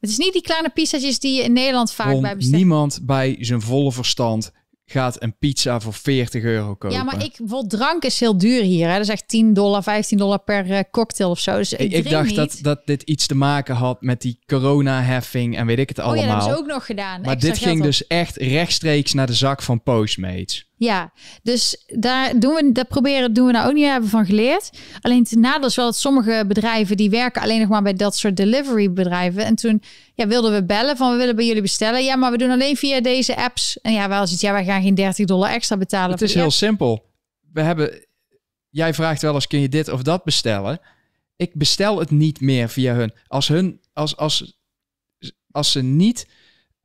Het 0.00 0.10
is 0.10 0.16
niet 0.18 0.32
die 0.32 0.42
kleine 0.42 0.68
pizza's 0.68 1.18
die 1.18 1.34
je 1.36 1.42
in 1.42 1.52
Nederland 1.52 1.92
vaak 1.92 2.20
bij 2.20 2.36
bestelt. 2.36 2.56
niemand 2.56 2.98
bij 3.02 3.36
zijn 3.40 3.60
volle 3.60 3.92
verstand 3.92 4.52
gaat 4.86 5.22
een 5.22 5.36
pizza 5.38 5.80
voor 5.80 5.92
40 5.92 6.42
euro 6.42 6.74
kopen. 6.74 6.96
Ja, 6.96 7.02
maar 7.02 7.24
ik, 7.24 7.34
bijvoorbeeld 7.38 7.70
drank 7.70 8.04
is 8.04 8.20
heel 8.20 8.38
duur 8.38 8.62
hier. 8.62 8.86
Hè? 8.86 8.92
Dat 8.92 9.02
is 9.02 9.08
echt 9.08 9.28
10 9.28 9.52
dollar, 9.54 9.82
15 9.82 10.18
dollar 10.18 10.38
per 10.38 10.70
eh, 10.70 10.80
cocktail 10.90 11.30
of 11.30 11.40
zo. 11.40 11.56
Dus 11.56 11.72
ik, 11.72 11.92
Ik, 11.92 12.10
dacht 12.10 12.26
niet. 12.26 12.36
dat, 12.36 12.58
dat 12.62 12.80
dit 12.84 13.02
iets 13.02 13.26
te 13.26 13.34
maken 13.34 13.74
had 13.74 14.02
met 14.02 14.20
die 14.20 14.38
corona-heffing 14.46 15.56
en 15.56 15.66
weet 15.66 15.78
ik 15.78 15.88
het 15.88 15.98
Oh 15.98 16.04
ja, 16.04 16.10
allemaal. 16.10 16.26
dat 16.26 16.38
hebben 16.44 16.56
ze 16.56 16.62
ook 16.62 16.70
nog 16.72 16.86
gedaan. 16.86 17.20
maar 17.20 17.38
dit 17.38 17.58
ging 17.58 17.78
op. 17.78 17.84
dus 17.84 18.06
echt 18.06 18.36
rechtstreeks 18.36 19.12
naar 19.12 19.26
de 19.26 19.34
zak 19.34 19.62
van 19.62 19.82
Postmates. 19.82 20.64
Ja, 20.78 21.12
dus 21.42 21.84
daar 21.86 22.38
doen 22.38 22.54
we, 22.54 22.72
dat 22.72 22.88
proberen 22.88 23.32
doen 23.32 23.46
we 23.46 23.52
nou 23.52 23.68
ook 23.68 23.74
niet 23.74 23.86
hebben 23.86 24.10
van 24.10 24.26
geleerd. 24.26 24.70
Alleen 25.00 25.22
het 25.22 25.38
nadeel 25.38 25.68
is 25.68 25.76
wel 25.76 25.84
dat 25.84 25.96
sommige 25.96 26.44
bedrijven 26.46 26.96
die 26.96 27.10
werken 27.10 27.42
alleen 27.42 27.60
nog 27.60 27.68
maar 27.68 27.82
bij 27.82 27.94
dat 27.94 28.16
soort 28.16 28.36
delivery 28.36 28.92
bedrijven. 28.92 29.44
En 29.44 29.54
toen 29.54 29.82
ja, 30.14 30.26
wilden 30.26 30.52
we 30.52 30.64
bellen 30.64 30.96
van 30.96 31.10
we 31.10 31.16
willen 31.16 31.36
bij 31.36 31.46
jullie 31.46 31.62
bestellen. 31.62 32.04
Ja, 32.04 32.16
maar 32.16 32.30
we 32.30 32.38
doen 32.38 32.50
alleen 32.50 32.76
via 32.76 33.00
deze 33.00 33.36
apps. 33.36 33.80
En 33.80 33.92
ja, 33.92 34.08
wel 34.08 34.20
eens 34.20 34.32
iets, 34.32 34.40
ja, 34.40 34.52
wij 34.52 34.64
gaan 34.64 34.82
geen 34.82 34.94
30 34.94 35.26
dollar 35.26 35.50
extra 35.50 35.76
betalen. 35.76 36.10
Het 36.10 36.22
is 36.22 36.34
heel 36.34 36.42
app. 36.42 36.52
simpel. 36.52 37.10
We 37.52 37.60
hebben, 37.60 38.06
jij 38.68 38.94
vraagt 38.94 39.22
wel 39.22 39.34
eens, 39.34 39.46
kun 39.46 39.60
je 39.60 39.68
dit 39.68 39.88
of 39.88 40.02
dat 40.02 40.24
bestellen? 40.24 40.80
Ik 41.36 41.54
bestel 41.54 41.98
het 41.98 42.10
niet 42.10 42.40
meer 42.40 42.68
via 42.68 42.94
hun. 42.94 43.12
Als 43.26 43.48
hun, 43.48 43.80
als, 43.92 44.16
als, 44.16 44.58
als 45.50 45.72
ze 45.72 45.82
niet, 45.82 46.26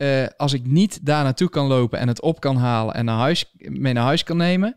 eh, 0.01 0.27
als 0.37 0.53
ik 0.53 0.65
niet 0.65 1.05
daar 1.05 1.23
naartoe 1.23 1.49
kan 1.49 1.67
lopen 1.67 1.99
en 1.99 2.07
het 2.07 2.21
op 2.21 2.39
kan 2.39 2.55
halen 2.57 2.93
en 2.95 3.05
naar 3.05 3.17
huis, 3.17 3.45
mee 3.57 3.93
naar 3.93 4.03
huis 4.03 4.23
kan 4.23 4.37
nemen, 4.37 4.75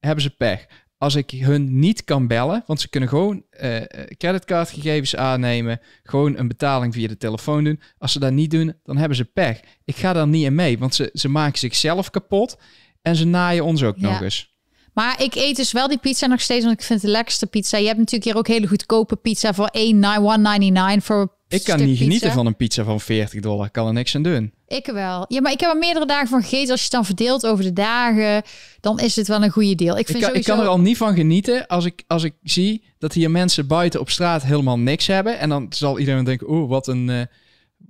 hebben 0.00 0.22
ze 0.22 0.30
pech. 0.30 0.66
Als 0.98 1.14
ik 1.14 1.30
hun 1.30 1.78
niet 1.78 2.04
kan 2.04 2.26
bellen, 2.26 2.62
want 2.66 2.80
ze 2.80 2.88
kunnen 2.88 3.08
gewoon 3.08 3.42
eh 3.50 3.80
creditcardgegevens 4.16 5.16
aannemen, 5.16 5.80
gewoon 6.02 6.38
een 6.38 6.48
betaling 6.48 6.94
via 6.94 7.08
de 7.08 7.16
telefoon 7.16 7.64
doen. 7.64 7.80
Als 7.98 8.12
ze 8.12 8.18
dat 8.18 8.32
niet 8.32 8.50
doen, 8.50 8.74
dan 8.84 8.96
hebben 8.96 9.16
ze 9.16 9.24
pech. 9.24 9.60
Ik 9.84 9.96
ga 9.96 10.12
daar 10.12 10.28
niet 10.28 10.44
in 10.44 10.54
mee, 10.54 10.78
want 10.78 10.94
ze, 10.94 11.10
ze 11.12 11.28
maken 11.28 11.58
zichzelf 11.58 12.10
kapot 12.10 12.58
en 13.02 13.16
ze 13.16 13.24
naaien 13.26 13.64
ons 13.64 13.82
ook 13.82 13.96
Ja. 13.98 14.10
nog 14.10 14.20
eens. 14.22 14.54
Maar 14.94 15.22
ik 15.22 15.34
eet 15.34 15.56
dus 15.56 15.72
wel 15.72 15.88
die 15.88 15.98
pizza 15.98 16.26
nog 16.26 16.40
steeds, 16.40 16.64
want 16.64 16.78
ik 16.80 16.84
vind 16.86 17.00
het 17.02 17.10
de 17.10 17.16
lekkerste 17.16 17.46
pizza. 17.46 17.78
Je 17.78 17.86
hebt 17.86 17.98
natuurlijk 17.98 18.24
hier 18.24 18.36
ook 18.36 18.46
hele 18.48 18.66
goedkope 18.66 19.16
pizza 19.16 19.54
voor 19.54 19.70
1,99 19.72 21.04
voor 21.04 21.20
een 21.20 21.30
Ik 21.48 21.64
kan 21.64 21.84
niet 21.84 21.98
genieten 21.98 22.32
van 22.32 22.46
een 22.46 22.56
pizza 22.56 22.84
van 22.84 23.00
40 23.00 23.40
dollar. 23.40 23.66
Ik 23.66 23.72
kan 23.72 23.86
er 23.86 23.92
niks 23.92 24.14
aan 24.14 24.22
doen. 24.22 24.52
Ik 24.70 24.86
wel. 24.86 25.24
Ja, 25.28 25.40
maar 25.40 25.52
ik 25.52 25.60
heb 25.60 25.70
er 25.70 25.78
meerdere 25.78 26.06
dagen 26.06 26.28
van 26.28 26.42
gegeten. 26.42 26.70
Als 26.70 26.78
je 26.78 26.84
het 26.84 26.94
dan 26.94 27.04
verdeelt 27.04 27.46
over 27.46 27.64
de 27.64 27.72
dagen, 27.72 28.42
dan 28.80 28.98
is 29.00 29.16
het 29.16 29.28
wel 29.28 29.42
een 29.42 29.50
goede 29.50 29.74
deal. 29.74 29.94
Ik 29.94 30.00
Ik 30.00 30.06
vind 30.06 30.18
kan, 30.18 30.28
ik 30.28 30.34
sowieso... 30.34 30.54
kan 30.54 30.62
er 30.62 30.70
al 30.70 30.80
niet 30.80 30.96
van 30.96 31.14
genieten 31.14 31.66
als 31.66 31.84
ik, 31.84 32.02
als 32.06 32.22
ik 32.22 32.34
zie 32.42 32.84
dat 32.98 33.12
hier 33.12 33.30
mensen 33.30 33.66
buiten 33.66 34.00
op 34.00 34.10
straat 34.10 34.42
helemaal 34.42 34.78
niks 34.78 35.06
hebben. 35.06 35.38
En 35.38 35.48
dan 35.48 35.66
zal 35.70 35.98
iedereen 35.98 36.24
denken, 36.24 36.50
oeh, 36.50 36.68
wat 36.68 36.86
een, 36.88 37.10
eh 37.10 37.20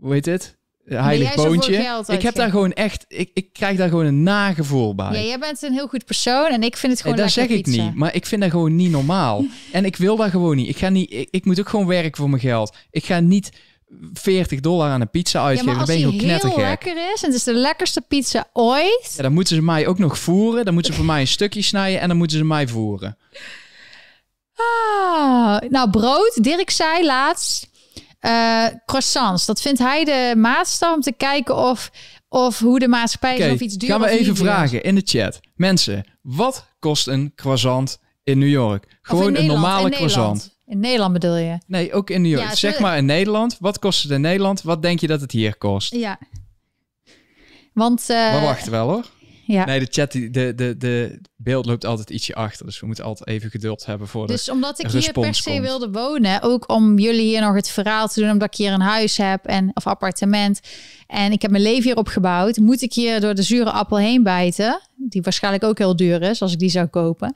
hoe 0.01 0.12
heet 0.12 0.24
dit? 0.24 0.59
Heilig 0.85 1.35
boontje. 1.35 2.02
Ik 2.07 2.23
heb 2.23 2.35
daar 2.35 2.51
gewoon 2.51 2.73
echt, 2.73 3.05
ik, 3.09 3.31
ik 3.35 3.52
krijg 3.52 3.77
daar 3.77 3.89
gewoon 3.89 4.07
een 4.07 4.23
nagevoel 4.23 4.94
bij. 4.94 5.12
Ja, 5.12 5.27
jij 5.27 5.39
bent 5.39 5.62
een 5.62 5.73
heel 5.73 5.86
goed 5.89 6.05
persoon 6.05 6.47
en 6.47 6.62
ik 6.62 6.77
vind 6.77 6.93
het 6.93 7.02
gewoon 7.02 7.16
dat 7.16 7.31
zeg 7.31 7.48
ik 7.48 7.62
pizza. 7.62 7.82
niet, 7.82 7.94
maar 7.94 8.15
ik 8.15 8.27
vind 8.27 8.40
dat 8.40 8.51
gewoon 8.51 8.77
niet 8.77 8.90
normaal. 8.90 9.44
en 9.73 9.85
ik 9.85 9.97
wil 9.97 10.16
dat 10.16 10.31
gewoon 10.31 10.57
niet. 10.57 10.69
Ik, 10.69 10.77
ga 10.77 10.89
niet 10.89 11.12
ik, 11.12 11.28
ik 11.31 11.44
moet 11.44 11.61
ook 11.61 11.69
gewoon 11.69 11.86
werken 11.86 12.16
voor 12.16 12.31
mijn 12.31 12.43
geld. 12.43 12.77
Ik 12.90 13.05
ga 13.05 13.20
niet 13.20 13.51
40 14.12 14.60
dollar 14.60 14.90
aan 14.90 15.00
een 15.00 15.10
pizza 15.10 15.38
Ja, 15.40 15.44
uitgeven. 15.46 15.66
maar 15.70 15.86
dan 15.86 15.86
ben 15.86 15.98
je 15.98 16.04
gewoon 16.04 16.18
heel 16.20 16.28
knettergek. 16.28 16.64
lekker 16.64 17.12
is 17.12 17.22
en 17.22 17.26
het 17.28 17.36
is 17.38 17.44
de 17.44 17.54
lekkerste 17.54 18.00
pizza 18.00 18.48
ooit. 18.52 19.12
Ja, 19.16 19.22
dan 19.22 19.32
moeten 19.32 19.56
ze 19.56 19.62
mij 19.62 19.86
ook 19.86 19.98
nog 19.98 20.18
voeren. 20.18 20.64
Dan 20.64 20.74
moeten 20.74 20.92
ze 20.92 20.98
voor 20.98 21.08
mij 21.08 21.20
een 21.20 21.26
stukje 21.26 21.62
snijden 21.62 22.00
en 22.00 22.08
dan 22.08 22.16
moeten 22.16 22.38
ze 22.38 22.44
mij 22.44 22.68
voeren. 22.68 23.18
Ah, 24.54 25.58
nou, 25.68 25.90
brood. 25.90 26.38
Dirk 26.42 26.70
zei 26.70 27.04
laatst 27.04 27.68
eh, 28.20 28.66
croissants. 28.86 29.46
Dat 29.46 29.60
vindt 29.60 29.78
hij 29.78 30.04
de 30.04 30.34
maatstaf 30.36 30.94
om 30.94 31.00
te 31.00 31.12
kijken 31.12 31.56
of, 31.56 31.90
of 32.28 32.58
hoe 32.58 32.78
de 32.78 32.88
maatschappij 32.88 33.36
is 33.38 33.52
of 33.52 33.60
iets 33.60 33.74
duur 33.76 33.90
gaan 33.90 34.00
we 34.00 34.08
even 34.08 34.24
duur 34.24 34.36
vragen 34.36 34.82
in 34.82 34.94
de 34.94 35.02
chat. 35.04 35.40
Mensen, 35.54 36.04
wat 36.22 36.66
kost 36.78 37.06
een 37.06 37.32
croissant 37.34 37.98
in 38.24 38.38
New 38.38 38.48
York? 38.48 38.98
Gewoon 39.02 39.36
een 39.36 39.46
normale 39.46 39.90
croissant. 39.90 40.58
In 40.70 40.80
Nederland 40.80 41.12
bedoel 41.12 41.36
je? 41.36 41.59
Nee, 41.66 41.92
ook 41.92 42.10
in 42.10 42.22
New 42.22 42.30
York. 42.30 42.44
Ja, 42.48 42.55
zeg 42.55 42.78
maar 42.80 42.97
in 42.97 43.05
Nederland. 43.05 43.56
Wat 43.60 43.78
kost 43.78 44.02
het 44.02 44.12
in 44.12 44.20
Nederland? 44.20 44.62
Wat 44.62 44.82
denk 44.82 45.01
je 45.01 45.06
dat 45.06 45.20
het 45.20 45.32
hier 45.32 45.56
kost? 45.56 45.94
Ja. 45.94 46.18
Want... 47.72 48.01
eh, 48.10 48.16
maar 48.16 48.40
wacht 48.42 48.68
wel 48.68 48.88
hoor. 48.88 49.05
Ja. 49.47 49.64
Nee, 49.64 49.78
de 49.80 49.86
chat, 49.90 50.12
die- 50.12 50.30
de, 50.30 50.55
de, 50.55 50.76
de 50.76 51.20
beeld 51.42 51.66
loopt 51.66 51.84
altijd 51.84 52.10
ietsje 52.10 52.34
achter. 52.34 52.66
Dus 52.66 52.80
we 52.80 52.86
moeten 52.86 53.04
altijd 53.04 53.28
even 53.28 53.50
geduld 53.50 53.86
hebben 53.86 54.08
voor 54.08 54.26
de... 54.26 54.32
Dus 54.32 54.50
omdat 54.50 54.78
ik 54.78 54.90
hier 54.90 55.12
per 55.12 55.34
se 55.34 55.50
komt. 55.50 55.60
wilde 55.60 55.90
wonen, 55.90 56.42
ook 56.42 56.68
om 56.68 56.98
jullie 56.98 57.26
hier 57.26 57.40
nog 57.40 57.54
het 57.54 57.70
verhaal 57.70 58.08
te 58.08 58.20
doen, 58.20 58.30
omdat 58.30 58.48
ik 58.48 58.58
hier 58.58 58.72
een 58.72 58.80
huis 58.80 59.16
heb 59.16 59.44
en 59.44 59.70
of 59.74 59.86
appartement 59.86 60.60
en 61.10 61.32
ik 61.32 61.42
heb 61.42 61.50
mijn 61.50 61.62
leven 61.62 61.82
hier 61.82 61.96
opgebouwd, 61.96 62.56
moet 62.56 62.82
ik 62.82 62.92
hier 62.92 63.20
door 63.20 63.34
de 63.34 63.42
zure 63.42 63.70
appel 63.70 63.98
heen 63.98 64.22
bijten, 64.22 64.80
die 64.96 65.22
waarschijnlijk 65.22 65.64
ook 65.64 65.78
heel 65.78 65.96
duur 65.96 66.22
is 66.22 66.42
als 66.42 66.52
ik 66.52 66.58
die 66.58 66.68
zou 66.68 66.86
kopen. 66.86 67.34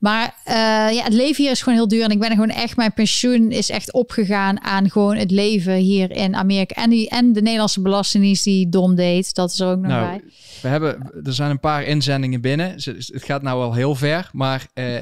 Maar 0.00 0.34
eh, 0.44 0.54
ja, 0.94 1.02
het 1.02 1.12
leven 1.12 1.42
hier 1.42 1.52
is 1.52 1.62
gewoon 1.62 1.78
heel 1.78 1.88
duur 1.88 2.02
en 2.02 2.10
ik 2.10 2.18
ben 2.18 2.30
gewoon 2.30 2.48
echt 2.48 2.76
mijn 2.76 2.92
pensioen 2.92 3.50
is 3.50 3.70
echt 3.70 3.92
opgegaan 3.92 4.60
aan 4.60 4.90
gewoon 4.90 5.16
het 5.16 5.30
leven 5.30 5.74
hier 5.74 6.10
in 6.10 6.36
Amerika 6.36 6.82
en 6.82 6.90
die 6.90 7.08
en 7.08 7.32
de 7.32 7.42
Nederlandse 7.42 7.80
belastingdienst 7.80 8.44
die 8.44 8.68
dom 8.68 8.94
deed, 8.94 9.34
dat 9.34 9.52
is 9.52 9.60
er 9.60 9.68
ook 9.68 9.80
nog 9.80 9.92
bij. 9.92 10.00
Nou, 10.00 10.22
we 10.62 10.68
hebben, 10.68 11.10
er 11.24 11.32
zijn 11.34 11.50
een 11.50 11.60
paar 11.60 11.84
inzendingen 11.84 12.40
binnen. 12.40 12.74
Het 12.74 13.24
gaat 13.24 13.42
nou 13.46 13.62
al 13.62 13.74
heel 13.74 13.94
ver, 13.94 14.30
maar 14.32 14.66
eh, 14.74 14.98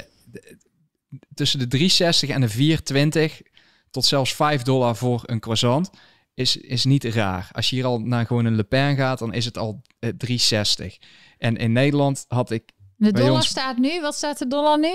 tussen 1.33 1.69
de 1.69 1.79
3,60 2.25 2.29
en 2.29 2.41
de 2.41 2.77
4,20 3.41 3.51
tot 3.91 4.05
zelfs 4.05 4.33
5 4.35 4.61
dollar 4.61 4.95
voor 4.95 5.21
een 5.25 5.39
croissant 5.39 5.89
is, 6.33 6.57
is 6.57 6.85
niet 6.85 7.03
raar. 7.03 7.49
Als 7.51 7.69
je 7.69 7.75
hier 7.75 7.85
al 7.85 7.99
naar 7.99 8.25
gewoon 8.25 8.45
een 8.45 8.55
Le 8.55 8.63
Pen 8.63 8.95
gaat, 8.95 9.19
dan 9.19 9.33
is 9.33 9.45
het 9.45 9.57
al 9.57 9.81
eh, 9.99 10.09
3,60. 10.79 10.85
En 11.37 11.55
in 11.57 11.71
Nederland 11.71 12.25
had 12.27 12.51
ik, 12.51 12.71
De 12.97 13.11
dollar 13.11 13.31
ons- 13.31 13.47
staat 13.47 13.77
nu, 13.77 14.01
wat 14.01 14.15
staat 14.15 14.37
de 14.39 14.47
dollar 14.47 14.79
nu? 14.79 14.93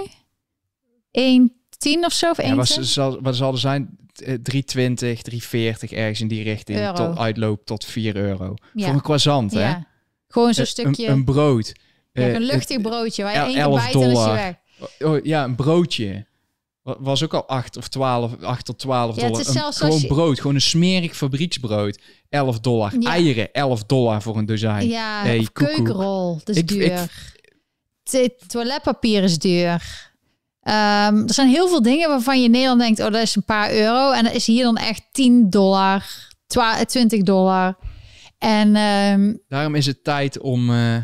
1,10 1.10 2.04
of 2.04 2.12
zo? 2.12 2.30
Of 2.30 2.38
1,20? 2.40 2.44
ja, 2.46 2.54
wat, 2.54 2.68
zal, 2.80 3.20
wat 3.22 3.36
zal 3.36 3.52
er 3.52 3.58
zijn? 3.58 3.98
Eh, 4.24 4.34
3,20, 4.34 5.22
3,40 5.22 5.92
ergens 5.92 6.20
in 6.20 6.28
die 6.28 6.42
richting. 6.42 6.78
Euro. 6.78 6.94
Tot 6.94 7.18
uitloop 7.18 7.64
tot 7.64 7.84
4 7.84 8.16
euro. 8.16 8.54
Ja. 8.74 8.84
Voor 8.86 8.94
een 8.94 9.00
croissant, 9.00 9.52
hè? 9.52 9.74
Gewoon 10.28 10.54
zo'n 10.54 10.64
Eh, 10.64 10.70
stukje. 10.70 11.06
Een, 11.06 11.12
een 11.12 11.24
brood. 11.24 11.72
Ja, 12.12 12.22
Eh, 12.22 12.32
een 12.34 12.42
luchtig 12.42 12.80
broodje 12.80 13.22
waar 13.22 13.32
je 13.32 13.38
één 13.38 13.52
keer 13.52 13.58
11 13.62 13.74
bijt 13.82 13.94
en 13.94 14.10
is 14.10 14.24
je 14.24 14.30
weg. 14.32 14.54
Oh, 15.10 15.24
ja, 15.24 15.44
een 15.44 15.54
broodje. 15.54 16.26
Wa- 16.82 16.96
Was 16.98 17.24
ook 17.24 17.34
al 17.34 17.46
8 17.46 17.76
of 17.76 17.88
12, 17.88 18.42
8 18.42 18.64
tot 18.64 18.78
12 18.78 19.16
Ja, 19.16 19.22
het 19.22 19.30
dollar. 19.32 19.40
is 19.40 19.46
Een- 19.46 19.52
zelfs 19.60 19.78
gewoon 19.78 20.00
je- 20.00 20.06
brood, 20.06 20.36
gewoon 20.40 20.54
een 20.54 20.60
smerig 20.60 21.16
fabrieksbrood. 21.16 21.98
11 22.28 22.60
dollar. 22.60 22.92
Ja. 22.98 23.10
Eieren, 23.10 23.52
11 23.52 23.84
dollar 23.84 24.22
voor 24.22 24.36
een 24.36 24.46
dozijn. 24.46 24.88
Ja, 24.88 25.22
Hey, 25.22 25.48
keukenrol. 25.52 26.34
Dat 26.44 26.48
is 26.48 26.56
Ik- 26.56 26.68
duur. 26.68 27.08
ik- 28.10 28.38
toiletpapier 28.46 29.22
is 29.22 29.38
duur. 29.38 30.08
Ehm, 30.62 31.16
er 31.26 31.34
zijn 31.34 31.48
heel 31.48 31.68
veel 31.68 31.82
dingen 31.82 32.08
waarvan 32.08 32.38
je 32.38 32.44
in 32.44 32.50
Nederland 32.50 32.80
denkt... 32.80 33.00
oh, 33.00 33.10
dat 33.12 33.22
is 33.22 33.36
een 33.36 33.44
paar 33.44 33.72
euro. 33.72 34.10
En 34.10 34.24
dat 34.24 34.32
is 34.34 34.46
hier 34.46 34.62
dan 34.64 34.76
echt 34.76 35.02
10 35.12 35.50
dollar, 35.50 36.06
twa- 36.46 36.84
20 36.84 37.22
dollar. 37.22 37.76
En, 38.38 38.76
ehm, 38.76 39.34
Daarom 39.48 39.74
is 39.74 39.86
het 39.86 40.04
tijd 40.04 40.40
om... 40.40 40.70
eh, 40.70 40.96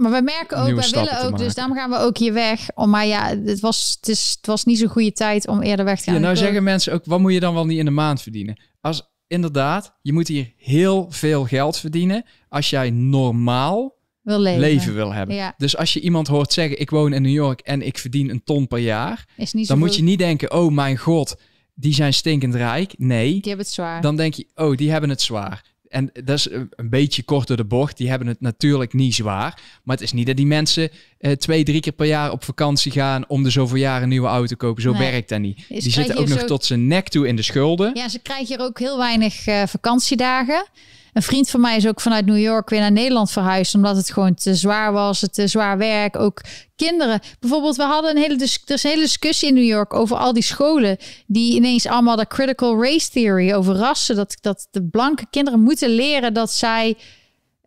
maar 0.00 0.10
wij 0.10 0.22
merken 0.22 0.58
ook, 0.58 0.74
wij 0.74 0.82
stappen 0.82 1.14
willen 1.14 1.32
ook... 1.32 1.38
dus 1.38 1.54
daarom 1.54 1.76
gaan 1.76 1.90
we 1.90 1.96
ook 1.96 2.18
hier 2.18 2.32
weg. 2.32 2.68
Oh, 2.74 2.86
maar 2.86 3.06
ja, 3.06 3.36
het 3.44 3.60
was, 3.60 3.96
het, 4.00 4.08
is, 4.08 4.34
het 4.36 4.46
was 4.46 4.64
niet 4.64 4.78
zo'n 4.78 4.88
goede 4.88 5.12
tijd 5.12 5.48
om 5.48 5.60
eerder 5.62 5.84
weg 5.84 5.98
te 5.98 6.04
gaan. 6.04 6.14
ja, 6.14 6.20
nou 6.20 6.36
zeggen 6.36 6.62
mensen 6.62 6.92
ook, 6.92 7.04
wat 7.04 7.20
moet 7.20 7.32
je 7.32 7.40
dan 7.40 7.54
wel 7.54 7.66
niet 7.66 7.78
in 7.78 7.84
de 7.84 7.90
maand 7.90 8.22
verdienen? 8.22 8.60
Als 8.80 9.10
inderdaad, 9.26 9.94
je 10.02 10.12
moet 10.12 10.28
hier 10.28 10.52
heel 10.56 11.06
veel 11.10 11.44
geld 11.44 11.76
verdienen... 11.76 12.24
als 12.48 12.70
jij 12.70 12.90
normaal 12.90 13.96
wil 14.22 14.38
leven. 14.40 14.60
leven 14.60 14.94
wil 14.94 15.12
hebben. 15.12 15.34
Ja. 15.36 15.54
Dus 15.56 15.76
als 15.76 15.92
je 15.92 16.00
iemand 16.00 16.26
hoort 16.26 16.52
zeggen, 16.52 16.80
ik 16.80 16.90
woon 16.90 17.12
in 17.12 17.22
New 17.22 17.32
York... 17.32 17.60
en 17.60 17.82
ik 17.82 17.98
verdien 17.98 18.30
een 18.30 18.44
ton 18.44 18.66
per 18.66 18.78
jaar... 18.78 19.28
Is 19.36 19.52
niet 19.52 19.66
zo 19.66 19.72
dan 19.72 19.82
moet 19.82 19.96
je 19.96 20.02
niet 20.02 20.18
denken, 20.18 20.52
oh 20.52 20.72
mijn 20.72 20.96
god, 20.96 21.36
die 21.74 21.94
zijn 21.94 22.14
stinkend 22.14 22.54
rijk. 22.54 22.94
Nee, 22.98 23.30
Die 23.30 23.40
hebben 23.40 23.64
het 23.64 23.74
zwaar. 23.74 24.00
dan 24.00 24.16
denk 24.16 24.34
je, 24.34 24.46
oh, 24.54 24.76
die 24.76 24.90
hebben 24.90 25.10
het 25.10 25.22
zwaar. 25.22 25.64
En 25.90 26.10
dat 26.24 26.36
is 26.36 26.48
een 26.50 26.90
beetje 26.90 27.22
kort 27.22 27.46
door 27.48 27.56
de 27.56 27.64
bocht. 27.64 27.96
Die 27.96 28.08
hebben 28.08 28.28
het 28.28 28.40
natuurlijk 28.40 28.92
niet 28.92 29.14
zwaar. 29.14 29.60
Maar 29.82 29.96
het 29.96 30.04
is 30.04 30.12
niet 30.12 30.26
dat 30.26 30.36
die 30.36 30.46
mensen 30.46 30.90
eh, 31.18 31.32
twee, 31.32 31.64
drie 31.64 31.80
keer 31.80 31.92
per 31.92 32.06
jaar 32.06 32.32
op 32.32 32.44
vakantie 32.44 32.92
gaan 32.92 33.28
om 33.28 33.42
de 33.42 33.50
zoveel 33.50 33.76
jaar 33.76 34.02
een 34.02 34.08
nieuwe 34.08 34.28
auto 34.28 34.46
te 34.46 34.56
kopen. 34.56 34.82
Zo 34.82 34.92
Nee. 34.92 35.10
werkt 35.10 35.28
dat 35.28 35.40
niet. 35.40 35.56
Dus 35.68 35.82
die 35.82 35.92
zitten 35.92 36.16
ook 36.16 36.28
nog 36.28 36.40
zo- 36.40 36.46
tot 36.46 36.64
zijn 36.64 36.86
nek 36.86 37.08
toe 37.08 37.28
in 37.28 37.36
de 37.36 37.42
schulden. 37.42 37.90
Ja, 37.94 38.08
ze 38.08 38.18
krijgen 38.18 38.46
hier 38.46 38.60
ook 38.60 38.78
heel 38.78 38.98
weinig 38.98 39.46
eh, 39.46 39.62
vakantiedagen. 39.66 40.66
Een 41.12 41.22
vriend 41.22 41.50
van 41.50 41.60
mij 41.60 41.76
is 41.76 41.86
ook 41.86 42.00
vanuit 42.00 42.26
New 42.26 42.38
York 42.38 42.70
weer 42.70 42.80
naar 42.80 42.92
Nederland 42.92 43.30
verhuisd. 43.30 43.74
Omdat 43.74 43.96
het 43.96 44.12
gewoon 44.12 44.34
te 44.34 44.54
zwaar 44.54 44.92
was. 44.92 45.20
Het 45.20 45.34
te 45.34 45.46
zwaar 45.46 45.78
werk. 45.78 46.18
Ook 46.18 46.40
kinderen. 46.76 47.20
Bijvoorbeeld, 47.40 47.76
we 47.76 47.82
hadden 47.82 48.10
een 48.10 48.22
hele, 48.22 48.48
hele 48.66 49.00
discussie 49.00 49.48
in 49.48 49.54
New 49.54 49.64
York 49.64 49.94
over 49.94 50.16
al 50.16 50.32
die 50.32 50.42
scholen. 50.42 50.96
Die 51.26 51.54
ineens 51.54 51.86
allemaal 51.86 52.16
de 52.16 52.26
critical 52.26 52.82
race 52.82 53.10
theory 53.10 53.52
over 53.52 53.74
rassen. 53.74 54.16
Dat, 54.16 54.36
dat 54.40 54.68
de 54.70 54.84
blanke 54.84 55.26
kinderen 55.30 55.60
moeten 55.60 55.88
leren 55.88 56.34
dat 56.34 56.52
zij 56.52 56.96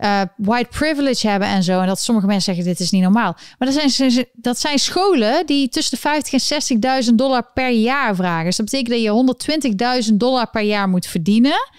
eh, 0.04 0.22
white 0.38 0.70
privilege 0.70 1.28
hebben 1.28 1.48
en 1.48 1.64
zo. 1.64 1.80
En 1.80 1.88
dat 1.88 2.00
sommige 2.00 2.28
mensen 2.28 2.56
zeggen, 2.56 2.72
dit 2.72 2.80
is 2.80 2.92
niet 2.92 3.02
normaal. 3.02 3.36
Maar 3.58 3.72
dat 3.72 3.92
zijn, 3.92 4.28
dat 4.34 4.60
zijn 4.60 4.80
scholen 4.80 5.46
die 5.46 5.70
tussen 5.70 5.96
de 5.96 6.02
50 6.02 6.50
en 6.50 7.04
60.000 7.04 7.16
dollar 7.16 7.52
per 7.54 7.70
jaar 7.70 8.16
vragen. 8.16 8.46
Dus 8.46 8.56
dat 8.56 8.66
betekent 8.66 8.90
dat 8.90 9.38
je 9.80 10.04
120.000 10.12 10.14
dollar 10.14 10.50
per 10.50 10.62
jaar 10.62 10.90
moet 10.90 11.06
verdienen. 11.06 11.70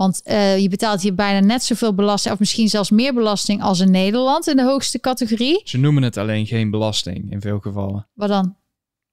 Want 0.00 0.22
eh, 0.22 0.58
je 0.58 0.68
betaalt 0.68 1.02
hier 1.02 1.14
bijna 1.14 1.46
net 1.46 1.62
zoveel 1.62 1.94
belasting, 1.94 2.34
of 2.34 2.40
misschien 2.40 2.68
zelfs 2.68 2.90
meer 2.90 3.14
belasting 3.14 3.62
als 3.62 3.80
in 3.80 3.90
Nederland 3.90 4.46
in 4.46 4.56
de 4.56 4.62
hoogste 4.62 5.00
categorie. 5.00 5.60
Ze 5.64 5.78
noemen 5.78 6.02
het 6.02 6.16
alleen 6.16 6.46
geen 6.46 6.70
belasting 6.70 7.30
in 7.30 7.40
veel 7.40 7.58
gevallen. 7.58 8.08
Wat 8.14 8.28
dan? 8.28 8.56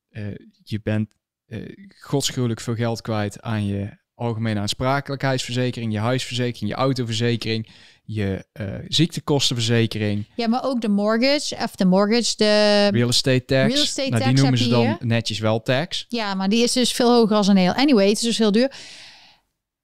Eh, 0.09 0.23
je 0.63 0.79
bent 0.83 1.15
eh 1.47 1.59
godschuwelijk 1.99 2.59
veel 2.59 2.75
geld 2.75 3.01
kwijt 3.01 3.41
aan 3.41 3.65
je 3.65 3.97
algemene 4.13 4.59
aansprakelijkheidsverzekering, 4.59 5.93
je 5.93 5.99
huisverzekering, 5.99 6.71
je 6.71 6.77
autoverzekering, 6.77 7.67
je 8.03 8.45
ziektekostenverzekering, 8.87 10.25
Ja, 10.35 10.47
maar 10.47 10.63
ook 10.63 10.81
de 10.81 10.89
mortgage, 10.89 11.55
of 11.63 11.75
de 11.75 11.85
mortgage, 11.85 12.33
de... 12.35 12.87
real 12.91 13.09
estate 13.09 13.45
tax. 13.45 13.73
Real 13.73 13.83
estate 13.83 14.09
nou, 14.09 14.23
die 14.23 14.33
tax 14.33 14.41
noemen 14.41 14.59
heb 14.59 14.67
ze 14.67 14.69
dan 14.69 14.81
hier. 14.81 14.97
netjes 14.99 15.39
wel 15.39 15.61
tax. 15.61 16.05
Ja, 16.09 16.33
maar 16.33 16.49
die 16.49 16.63
is 16.63 16.71
dus 16.71 16.91
veel 16.91 17.13
hoger 17.13 17.35
als 17.35 17.47
een 17.47 17.57
heel. 17.57 17.73
Anyway, 17.73 18.07
het 18.07 18.17
is 18.17 18.23
dus 18.23 18.37
heel 18.37 18.51
duur. 18.51 18.71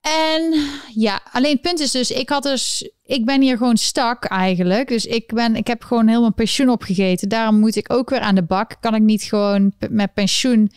En 0.03 0.53
ja, 0.93 1.21
alleen 1.31 1.51
het 1.51 1.61
punt 1.61 1.79
is 1.79 1.91
dus, 1.91 2.11
ik 2.11 2.29
had 2.29 2.43
dus, 2.43 2.89
ik 3.05 3.25
ben 3.25 3.41
hier 3.41 3.57
gewoon 3.57 3.77
stak 3.77 4.25
eigenlijk. 4.25 4.87
Dus 4.87 5.05
ik 5.05 5.33
ben, 5.33 5.55
ik 5.55 5.67
heb 5.67 5.83
gewoon 5.83 6.07
heel 6.07 6.21
mijn 6.21 6.33
pensioen 6.33 6.69
opgegeten. 6.69 7.29
Daarom 7.29 7.59
moet 7.59 7.75
ik 7.75 7.93
ook 7.93 8.09
weer 8.09 8.19
aan 8.19 8.35
de 8.35 8.43
bak. 8.43 8.75
Kan 8.79 8.95
ik 8.95 9.01
niet 9.01 9.23
gewoon 9.23 9.73
met 9.89 10.13
pensioen 10.13 10.71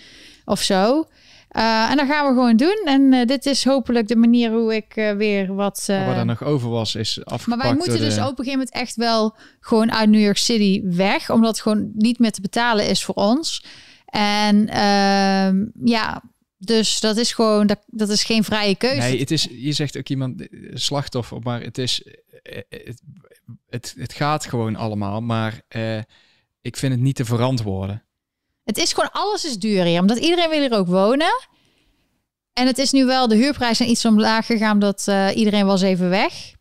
of 0.45 0.63
zo. 0.63 1.07
Eh, 1.49 1.91
en 1.91 1.97
dat 1.97 2.07
gaan 2.07 2.27
we 2.27 2.33
gewoon 2.33 2.57
doen. 2.57 2.83
En 2.85 3.13
eh, 3.13 3.27
dit 3.27 3.47
is 3.47 3.65
hopelijk 3.65 4.09
de 4.09 4.17
manier 4.17 4.51
hoe 4.51 4.75
ik 4.75 4.97
eh, 4.97 5.13
weer 5.13 5.55
wat. 5.55 5.85
wat 5.87 6.17
er 6.17 6.25
nog 6.25 6.43
over 6.43 6.71
was, 6.71 6.95
is 6.95 7.25
afgepakt 7.25 7.47
maar 7.47 7.59
wij 7.59 7.77
moeten 7.77 7.99
dus 7.99 8.19
op 8.19 8.23
een 8.23 8.45
gegeven 8.45 8.51
moment 8.51 8.71
echt 8.71 8.97
wel 8.97 9.37
gewoon 9.61 9.93
uit 9.93 10.11
New 10.11 10.23
York 10.23 10.37
City 10.37 10.83
weg. 10.85 11.31
Omdat 11.31 11.49
het 11.49 11.61
gewoon 11.61 11.91
niet 11.95 12.19
meer 12.19 12.33
te 12.33 12.41
betalen 12.41 12.89
is 12.89 13.05
voor 13.05 13.15
ons. 13.15 13.65
En 14.07 14.69
ehm, 14.69 15.65
ja, 15.85 16.23
dus 16.59 17.01
dat 17.01 17.17
is 17.17 17.33
gewoon, 17.33 17.67
dat, 17.67 17.79
dat 17.87 18.09
is 18.09 18.25
geen 18.25 18.45
vrije 18.45 18.75
keuze. 18.77 18.97
Nee, 18.97 19.19
het 19.19 19.31
is, 19.31 19.49
je 19.51 19.73
zegt 19.73 19.97
ook 19.99 20.09
iemand 20.09 20.41
eh, 20.49 20.71
slachtoffer, 20.75 21.39
maar 21.43 21.61
het 21.63 21.79
is, 21.79 22.03
eh, 22.43 22.61
het, 22.69 23.03
het, 23.69 23.95
het 23.99 24.13
gaat 24.13 24.47
gewoon 24.47 24.77
allemaal. 24.77 25.21
Maar 25.21 25.61
eh, 25.69 25.99
ik 26.61 26.77
vind 26.77 26.93
het 26.93 27.01
niet 27.03 27.17
te 27.17 27.25
verantwoorden. 27.25 28.03
Het 28.65 28.79
is 28.79 28.93
gewoon, 28.93 29.11
alles 29.13 29.45
is 29.45 29.59
duur 29.59 29.85
hier. 29.85 30.01
Omdat 30.01 30.19
iedereen 30.19 30.51
wil 30.51 30.61
hier 30.61 30.73
ook 30.73 30.87
wonen. 30.87 31.47
En 32.53 32.67
het 32.67 32.79
is 32.79 32.93
nu 32.93 33.05
wel, 33.05 33.29
de 33.29 33.35
huurprijzen 33.37 33.77
zijn 33.77 33.91
iets 33.91 34.05
omlaag 34.05 34.47
gegaan. 34.47 34.73
Omdat 34.73 35.09
eh, 35.09 35.29
iedereen 35.37 35.67
was 35.67 35.83
even 35.83 36.09
weg. 36.09 36.55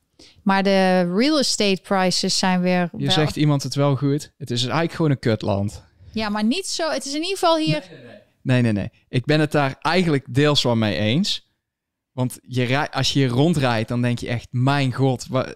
Maar 0.44 0.64
de 0.64 1.14
real 1.16 1.40
estate 1.40 1.80
prices 1.84 2.38
zijn 2.38 2.62
weer... 2.62 2.90
Je 2.98 3.06
wel- 3.06 3.12
zegt 3.12 3.36
iemand 3.36 3.64
het 3.64 3.76
wel 3.76 3.96
goed. 3.96 4.32
Het 4.38 4.52
is 4.52 4.62
eigenlijk 4.62 4.94
gewoon 4.94 5.12
een 5.12 5.20
kutland. 5.20 5.84
Ja, 6.12 6.30
maar 6.30 6.44
niet 6.44 6.68
zo. 6.68 6.90
Het 6.90 7.06
is 7.06 7.14
in 7.14 7.22
ieder 7.22 7.38
geval 7.38 7.58
hier... 7.58 7.84
Nee, 7.90 7.98
nee, 7.98 8.08
nee. 8.08 8.16
Ik 9.10 9.26
ben 9.26 9.40
het 9.40 9.52
daar 9.52 9.76
eigenlijk 9.82 10.26
deels 10.34 10.64
wel 10.64 10.76
mee 10.76 10.96
eens. 10.96 11.54
Want 12.12 12.40
je 12.42 12.64
rij, 12.64 12.90
als 12.90 13.14
je 13.14 13.20
hier 13.20 13.28
rondrijdt, 13.28 13.88
dan 13.88 14.02
denk 14.02 14.20
je 14.20 14.28
echt, 14.28 14.48
mijn 14.52 14.94
god, 14.94 15.28
wa- 15.28 15.54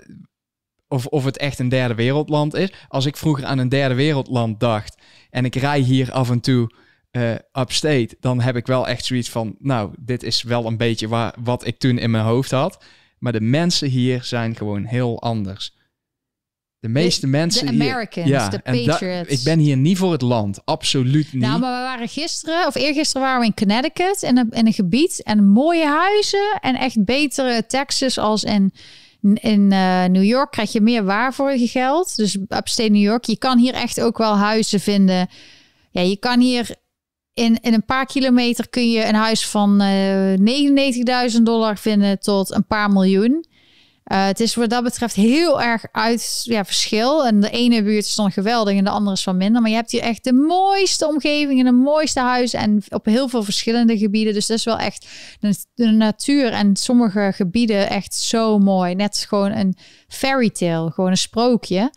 of, 0.87 1.05
of 1.05 1.25
het 1.25 1.37
echt 1.37 1.59
een 1.59 1.69
derde 1.69 1.95
wereldland 1.95 2.53
is. 2.53 2.73
Als 2.87 3.05
ik 3.05 3.17
vroeger 3.17 3.45
aan 3.45 3.57
een 3.57 3.69
derde 3.69 3.95
wereldland 3.95 4.59
dacht 4.59 5.01
en 5.29 5.45
ik 5.45 5.55
rij 5.55 5.79
hier 5.79 6.11
af 6.11 6.29
en 6.29 6.39
toe 6.39 6.71
eh 7.11 7.35
upstate, 7.53 8.17
dan 8.19 8.41
heb 8.41 8.55
ik 8.55 8.67
wel 8.67 8.87
echt 8.87 9.05
zoiets 9.05 9.29
van, 9.29 9.55
nou, 9.59 9.93
dit 9.99 10.23
is 10.23 10.43
wel 10.43 10.65
een 10.65 10.77
beetje 10.77 11.07
waar, 11.07 11.35
wat 11.43 11.65
ik 11.65 11.77
toen 11.77 11.97
in 11.97 12.11
mijn 12.11 12.23
hoofd 12.23 12.51
had. 12.51 12.85
Maar 13.19 13.31
de 13.31 13.41
mensen 13.41 13.89
hier 13.89 14.23
zijn 14.23 14.55
gewoon 14.55 14.85
heel 14.85 15.21
anders. 15.21 15.77
De 16.79 16.87
meeste 16.87 17.27
mensen 17.27 17.65
de 17.65 17.71
hier... 17.71 17.81
Americans, 17.81 18.49
de 18.49 18.59
en 18.63 18.83
da- 18.85 18.91
patriots. 18.91 19.29
ik 19.29 19.43
ben 19.43 19.59
hier 19.59 19.77
niet 19.77 19.97
voor 19.97 20.11
het 20.11 20.21
land, 20.21 20.59
absoluut 20.65 21.33
niet. 21.33 21.41
Nou, 21.41 21.59
maar 21.59 21.77
we 21.81 21.87
waren 21.87 22.07
gisteren, 22.07 22.67
of 22.67 22.75
eergisteren 22.75 23.21
waren 23.21 23.39
we 23.39 23.45
in 23.45 23.53
Connecticut 23.53 24.21
in 24.21 24.37
een, 24.37 24.49
in 24.51 24.65
een 24.67 24.73
gebied 24.73 25.23
en 25.23 25.47
mooie 25.47 25.85
huizen 25.85 26.57
en 26.61 26.75
echt 26.75 27.05
betere 27.05 27.65
taxes 27.65 28.17
als 28.17 28.43
in, 28.43 28.73
in 29.33 29.71
eh, 29.71 30.03
New 30.05 30.23
York 30.23 30.51
krijg 30.51 30.71
je 30.71 30.81
meer 30.81 31.03
waar 31.03 31.33
voor 31.33 31.51
je 31.51 31.67
geld. 31.67 32.15
Dus 32.15 32.35
upstate 32.35 32.89
New 32.89 33.01
York, 33.01 33.25
je 33.25 33.37
kan 33.37 33.57
hier 33.57 33.73
echt 33.73 34.01
ook 34.01 34.17
wel 34.17 34.37
huizen 34.37 34.79
vinden. 34.79 35.27
Ja, 35.91 36.01
je 36.01 36.17
kan 36.17 36.39
hier 36.39 36.75
in, 37.33 37.57
in 37.61 37.73
een 37.73 37.85
paar 37.85 38.05
kilometer 38.05 38.69
kun 38.69 38.91
je 38.91 39.05
een 39.05 39.15
huis 39.15 39.47
van 39.47 39.81
eh 39.81 41.29
99.000 41.33 41.41
dollar 41.43 41.77
vinden 41.77 42.19
tot 42.19 42.51
een 42.53 42.65
paar 42.65 42.89
miljoen. 42.91 43.45
Eh, 44.09 44.25
het 44.25 44.39
is 44.39 44.55
wat 44.55 44.69
dat 44.69 44.83
betreft 44.83 45.15
heel 45.15 45.61
erg 45.61 45.85
uit 45.91 46.41
ja, 46.43 46.65
verschil. 46.65 47.25
En 47.25 47.39
de 47.39 47.49
ene 47.49 47.83
buurt 47.83 48.05
is 48.05 48.15
dan 48.15 48.31
geweldig 48.31 48.77
en 48.77 48.83
de 48.83 48.89
andere 48.89 49.15
is 49.15 49.23
van 49.23 49.37
minder. 49.37 49.61
Maar 49.61 49.69
je 49.69 49.75
hebt 49.75 49.91
hier 49.91 50.01
echt 50.01 50.23
de 50.23 50.33
mooiste 50.33 51.07
omgeving 51.07 51.59
en 51.59 51.65
de 51.65 51.71
mooiste 51.71 52.19
huizen. 52.19 52.59
En 52.59 52.83
op 52.89 53.05
heel 53.05 53.27
veel 53.27 53.43
verschillende 53.43 53.97
gebieden. 53.97 54.33
Dus 54.33 54.47
dat 54.47 54.57
is 54.57 54.63
wel 54.63 54.77
echt 54.77 55.07
de, 55.39 55.55
de 55.73 55.85
natuur 55.85 56.51
en 56.51 56.75
sommige 56.75 57.31
gebieden 57.35 57.89
echt 57.89 58.15
zo 58.15 58.59
mooi. 58.59 58.95
Net 58.95 59.25
gewoon 59.27 59.51
een 59.51 59.77
fairy 60.07 60.49
tale, 60.49 60.91
gewoon 60.91 61.09
een 61.09 61.17
sprookje. 61.17 61.91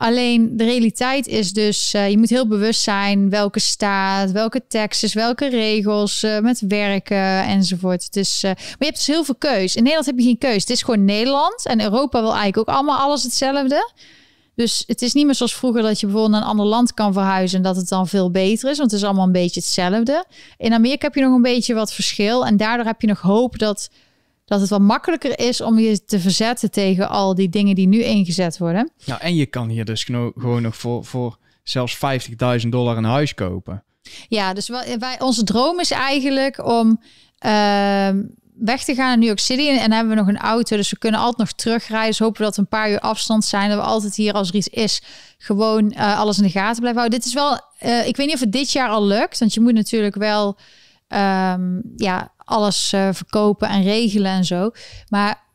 Alleen 0.00 0.56
de 0.56 0.64
realiteit 0.64 1.26
is 1.26 1.52
dus, 1.52 1.94
eh, 1.94 2.10
je 2.10 2.18
moet 2.18 2.28
heel 2.28 2.46
bewust 2.46 2.80
zijn 2.80 3.30
welke 3.30 3.60
staat, 3.60 4.30
welke 4.30 4.62
taxes, 4.68 5.14
welke 5.14 5.48
regels 5.48 6.22
eh, 6.22 6.38
met 6.38 6.60
werken 6.68 7.44
enzovoort. 7.44 8.16
Is, 8.16 8.42
eh, 8.42 8.50
maar 8.50 8.76
je 8.78 8.84
hebt 8.84 8.96
dus 8.96 9.06
heel 9.06 9.24
veel 9.24 9.34
keus. 9.34 9.76
In 9.76 9.82
Nederland 9.82 10.06
heb 10.06 10.18
je 10.18 10.24
geen 10.24 10.38
keus. 10.38 10.60
Het 10.60 10.70
is 10.70 10.82
gewoon 10.82 11.04
Nederland 11.04 11.66
en 11.66 11.80
Europa 11.80 12.20
wil 12.20 12.30
eigenlijk 12.30 12.58
ook 12.58 12.74
allemaal 12.76 12.98
alles 12.98 13.22
hetzelfde. 13.22 13.92
Dus 14.54 14.84
het 14.86 15.02
is 15.02 15.12
niet 15.12 15.26
meer 15.26 15.34
zoals 15.34 15.54
vroeger 15.54 15.82
dat 15.82 16.00
je 16.00 16.06
bijvoorbeeld 16.06 16.34
naar 16.34 16.42
een 16.42 16.56
ander 16.56 16.66
land 16.66 16.94
kan 16.94 17.12
verhuizen 17.12 17.56
en 17.56 17.64
dat 17.64 17.76
het 17.76 17.88
dan 17.88 18.08
veel 18.08 18.30
beter 18.30 18.70
is, 18.70 18.78
want 18.78 18.90
het 18.90 19.00
is 19.00 19.06
allemaal 19.06 19.26
een 19.26 19.32
beetje 19.32 19.60
hetzelfde. 19.60 20.24
In 20.56 20.72
Amerika 20.72 21.06
heb 21.06 21.14
je 21.14 21.22
nog 21.22 21.34
een 21.34 21.42
beetje 21.42 21.74
wat 21.74 21.92
verschil 21.92 22.46
en 22.46 22.56
daardoor 22.56 22.86
heb 22.86 23.00
je 23.00 23.06
nog 23.06 23.20
hoop 23.20 23.58
dat, 23.58 23.90
dat 24.50 24.60
het 24.60 24.70
wat 24.70 24.80
makkelijker 24.80 25.38
is 25.38 25.60
om 25.60 25.78
je 25.78 26.04
te 26.04 26.20
verzetten 26.20 26.70
tegen 26.70 27.08
al 27.08 27.34
die 27.34 27.48
dingen 27.48 27.74
die 27.74 27.86
nu 27.86 28.02
ingezet 28.02 28.58
worden. 28.58 28.90
Nou, 29.04 29.20
en 29.20 29.34
je 29.34 29.46
kan 29.46 29.68
hier 29.68 29.84
dus 29.84 30.04
gewoon 30.04 30.62
nog 30.62 30.76
voor, 30.76 31.04
voor 31.04 31.38
zelfs 31.62 31.98
50.000 32.62 32.68
dollar 32.68 32.96
een 32.96 33.04
huis 33.04 33.34
kopen. 33.34 33.84
Ja, 34.28 34.52
dus 34.52 34.68
wij, 34.68 34.98
wij- 34.98 35.20
onze 35.20 35.44
droom 35.44 35.80
is 35.80 35.90
eigenlijk 35.90 36.64
om 36.66 37.00
ehm, 37.38 38.22
weg 38.54 38.84
te 38.84 38.94
gaan 38.94 39.06
naar 39.06 39.18
New 39.18 39.26
York 39.26 39.38
City. 39.38 39.68
En, 39.68 39.92
hebben 39.92 40.14
we 40.14 40.20
nog 40.20 40.28
een 40.28 40.38
auto, 40.38 40.76
dus 40.76 40.90
we 40.90 40.98
kunnen 40.98 41.20
altijd 41.20 41.38
nog 41.38 41.52
terugrijden. 41.52 42.08
Dus 42.10 42.18
hopen 42.18 42.42
dat 42.42 42.56
we 42.56 42.62
een 42.62 42.68
paar 42.68 42.90
uur 42.90 43.00
afstand 43.00 43.44
zijn. 43.44 43.68
Dat 43.68 43.78
we 43.78 43.84
altijd 43.84 44.14
hier, 44.14 44.32
als 44.32 44.48
er 44.48 44.54
iets 44.54 44.68
is, 44.68 45.02
gewoon 45.38 45.92
eh, 45.92 46.18
alles 46.18 46.36
in 46.36 46.42
de 46.42 46.50
gaten 46.50 46.80
blijven 46.80 47.00
houden. 47.00 47.18
Dit 47.18 47.28
is 47.28 47.34
wel, 47.34 47.60
eh, 47.78 48.06
ik 48.06 48.16
weet 48.16 48.26
niet 48.26 48.34
of 48.34 48.40
het 48.40 48.52
dit 48.52 48.72
jaar 48.72 48.88
al 48.88 49.06
lukt. 49.06 49.38
Want 49.38 49.54
je 49.54 49.60
moet 49.60 49.74
natuurlijk 49.74 50.14
wel 50.14 50.56
ehm, 51.10 51.80
ja, 51.96 52.32
alles 52.50 52.92
eh, 52.92 53.08
verkopen 53.12 53.68
en 53.68 53.82
regelen 53.82 54.32
en 54.32 54.44
zo. 54.44 54.70
Maar 55.08 55.48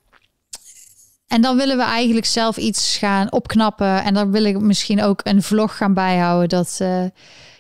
en 1.28 1.42
dan 1.42 1.58
willen 1.58 1.78
we 1.78 1.84
eigenlijk 1.84 2.26
zelf 2.26 2.58
iets 2.58 2.98
gaan 2.98 3.32
opknappen. 3.32 4.04
En 4.04 4.14
dan 4.14 4.32
wil 4.32 4.44
ik 4.44 4.60
misschien 4.60 5.04
ook 5.04 5.20
een 5.24 5.44
vlog 5.44 5.78
gaan 5.78 5.94
bijhouden. 5.94 6.50
Dat, 6.50 6.78
eh, 6.82 7.04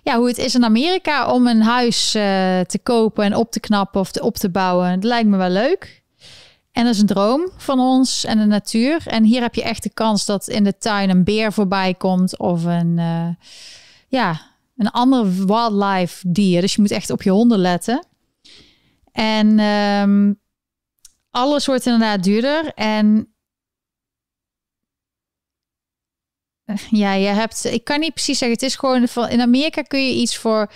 ja, 0.04 0.18
hoe 0.18 0.28
het 0.28 0.38
is 0.38 0.56
in 0.56 0.64
Amerika 0.64 1.32
om 1.32 1.48
een 1.48 1.62
huis 1.62 2.16
eh, 2.16 2.24
te 2.60 2.80
kopen 2.84 3.24
en 3.24 3.36
op 3.36 3.52
te 3.52 3.60
knappen 3.60 4.00
of 4.02 4.12
op 4.12 4.36
te 4.36 4.50
bouwen. 4.50 4.94
Dat 4.94 5.04
lijkt 5.04 5.30
me 5.30 5.38
wel 5.38 5.50
leuk. 5.50 6.04
En 6.72 6.84
dat 6.84 6.94
is 6.94 7.00
een 7.00 7.08
droom 7.08 7.50
van 7.58 7.80
ons 7.80 8.26
en 8.26 8.38
de 8.38 8.46
natuur. 8.46 9.02
En 9.06 9.24
hier 9.24 9.42
heb 9.42 9.56
je 9.56 9.64
echt 9.64 9.84
de 9.84 9.94
kans 9.94 10.26
dat 10.26 10.48
in 10.48 10.64
de 10.64 10.78
tuin 10.78 11.10
een 11.10 11.24
beer 11.24 11.54
voorbij 11.54 11.94
komt 11.94 12.40
of 12.40 12.64
een, 12.64 13.00
ja, 14.08 14.55
een 14.76 14.90
ander 14.92 15.46
wildlife 15.46 16.32
dier. 16.32 16.62
Dus 16.62 16.76
je 16.76 16.82
moet 16.82 16.92
echt 16.92 17.10
op 17.10 17.22
je 17.22 17.30
honden 17.30 17.60
letten. 17.60 18.06
En 19.12 19.60
ehm, 19.60 20.34
alles 21.30 21.66
wordt 21.66 21.86
inderdaad 21.86 22.24
duurder. 22.24 22.74
En 22.74 23.36
ja, 26.90 27.14
je 27.14 27.28
hebt, 27.28 27.66
ik 27.66 27.84
kan 27.84 28.00
niet 28.00 28.14
precies 28.14 28.38
zeggen, 28.38 28.58
het 28.58 28.68
is 28.68 28.76
gewoon 28.76 29.08
van 29.08 29.30
in 29.30 29.42
Amerika 29.42 29.82
kun 29.82 30.08
je 30.08 30.14
iets 30.14 30.38
voor 30.38 30.72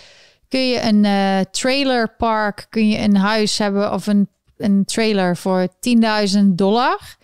kun 0.50 0.68
je 0.68 0.82
een 0.82 1.04
uh, 1.04 1.40
trailerpark, 1.52 2.68
kun 2.70 2.90
je 2.90 2.98
een 2.98 3.16
huis 3.16 3.58
hebben 3.58 3.94
of 3.94 4.08
een, 4.08 4.30
een 4.58 4.86
trailer 4.86 5.38
voor 5.38 5.68
10.000 6.30 6.40
dollar. 6.46 7.18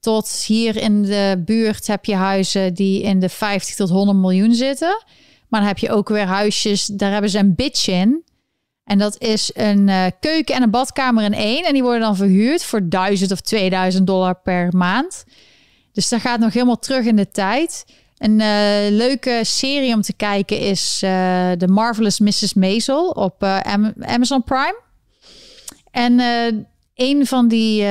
Tot 0.00 0.30
hier 0.30 0.76
in 0.76 1.02
de 1.02 1.42
buurt 1.44 1.86
heb 1.86 2.04
je 2.04 2.14
huizen 2.14 2.74
die 2.74 3.02
in 3.02 3.20
de 3.20 3.28
50 3.28 3.74
tot 3.74 3.90
100 3.90 4.18
miljoen 4.18 4.54
zitten. 4.54 5.04
Maar 5.52 5.60
dan 5.60 5.68
heb 5.68 5.78
je 5.78 5.90
ook 5.90 6.08
weer 6.08 6.26
huisjes, 6.26 6.86
daar 6.86 7.12
hebben 7.12 7.30
ze 7.30 7.38
een 7.38 7.54
bitch 7.54 7.88
in. 7.88 8.24
En 8.84 8.98
dat 8.98 9.20
is 9.20 9.50
een 9.54 9.88
uh, 9.88 10.06
keuken 10.20 10.54
en 10.54 10.62
een 10.62 10.70
badkamer 10.70 11.24
in 11.24 11.34
één. 11.34 11.64
En 11.64 11.72
die 11.72 11.82
worden 11.82 12.00
dan 12.00 12.16
verhuurd 12.16 12.64
voor 12.64 12.88
1000 12.88 13.32
of 13.32 13.40
2000 13.40 14.06
dollar 14.06 14.34
per 14.34 14.76
maand. 14.76 15.24
Dus 15.92 16.08
dat 16.08 16.20
gaat 16.20 16.40
nog 16.40 16.52
helemaal 16.52 16.78
terug 16.78 17.04
in 17.04 17.16
de 17.16 17.28
tijd. 17.28 17.84
Een 18.18 18.40
uh, 18.40 18.96
leuke 18.96 19.40
serie 19.42 19.94
om 19.94 20.02
te 20.02 20.12
kijken 20.12 20.58
is 20.58 21.00
uh, 21.04 21.10
The 21.50 21.68
Marvelous 21.68 22.20
Mrs. 22.20 22.54
Maisel 22.54 23.08
op 23.08 23.42
Amazon 24.00 24.44
Prime. 24.44 24.80
En 25.90 26.20
een 26.94 27.26
van 27.26 27.48
die 27.48 27.86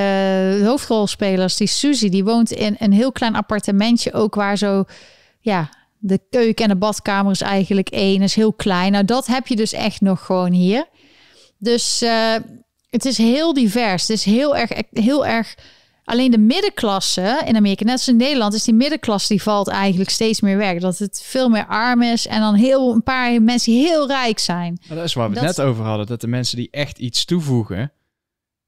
hoofdrolspelers, 0.64 1.58
die 1.58 1.68
Susie, 1.68 2.10
die 2.10 2.24
woont 2.24 2.52
in 2.52 2.76
een 2.80 2.94
heel 2.94 3.12
klein 3.12 3.36
appartementje 3.36 4.14
ook 4.14 4.36
waar 4.36 4.58
zo 4.58 4.84
ja, 5.40 5.70
de 6.02 6.20
keuken 6.30 6.64
en 6.64 6.70
de 6.70 6.76
badkamer 6.76 7.32
is 7.32 7.42
eigenlijk 7.42 7.90
één, 7.90 8.22
is 8.22 8.36
heel 8.36 8.54
klein. 8.54 8.92
Nou, 8.92 9.06
dat 9.06 9.28
heb 9.28 9.48
je 9.48 9.56
dus 9.56 9.74
echt 9.74 10.02
nog 10.02 10.26
gewoon 10.26 10.52
hier. 10.52 10.86
Dus 11.58 12.02
uh, 12.02 12.36
het 12.90 13.06
is 13.06 13.18
heel 13.18 13.54
divers. 13.54 14.02
Het 14.02 14.18
is 14.18 14.24
heel 14.24 14.56
erg, 14.56 14.72
heel 14.92 15.26
erg. 15.26 15.56
Alleen 16.04 16.32
de 16.32 16.38
middenklasse 16.38 17.42
in 17.46 17.56
Amerika, 17.56 17.84
net 17.84 17.94
als 17.94 18.08
in 18.08 18.16
Nederland, 18.16 18.54
is 18.54 18.64
die 18.64 18.74
middenklasse 18.74 19.28
die 19.28 19.42
valt 19.42 19.68
eigenlijk 19.68 20.10
steeds 20.10 20.42
meer 20.42 20.58
weg. 20.58 20.80
Dat 20.80 20.98
het 20.98 21.22
veel 21.26 21.50
meer 21.50 21.68
arm 21.68 22.02
is 22.02 22.28
en 22.28 22.40
dan 22.40 22.56
heel 22.56 22.94
een 22.94 23.04
paar 23.04 23.42
mensen 23.42 23.72
die 23.72 23.88
heel 23.88 24.08
rijk 24.08 24.40
zijn. 24.40 24.82
dat 24.90 25.04
is 25.04 25.14
waar 25.14 25.30
we 25.30 25.40
het 25.40 25.46
net 25.46 25.62
over 25.62 25.84
hadden. 25.84 26.08
Dat 26.08 26.22
de 26.22 26.28
mensen 26.28 26.58
die 26.58 26.68
echt 26.72 26.98
iets 26.98 27.26
toevoegen, 27.26 27.92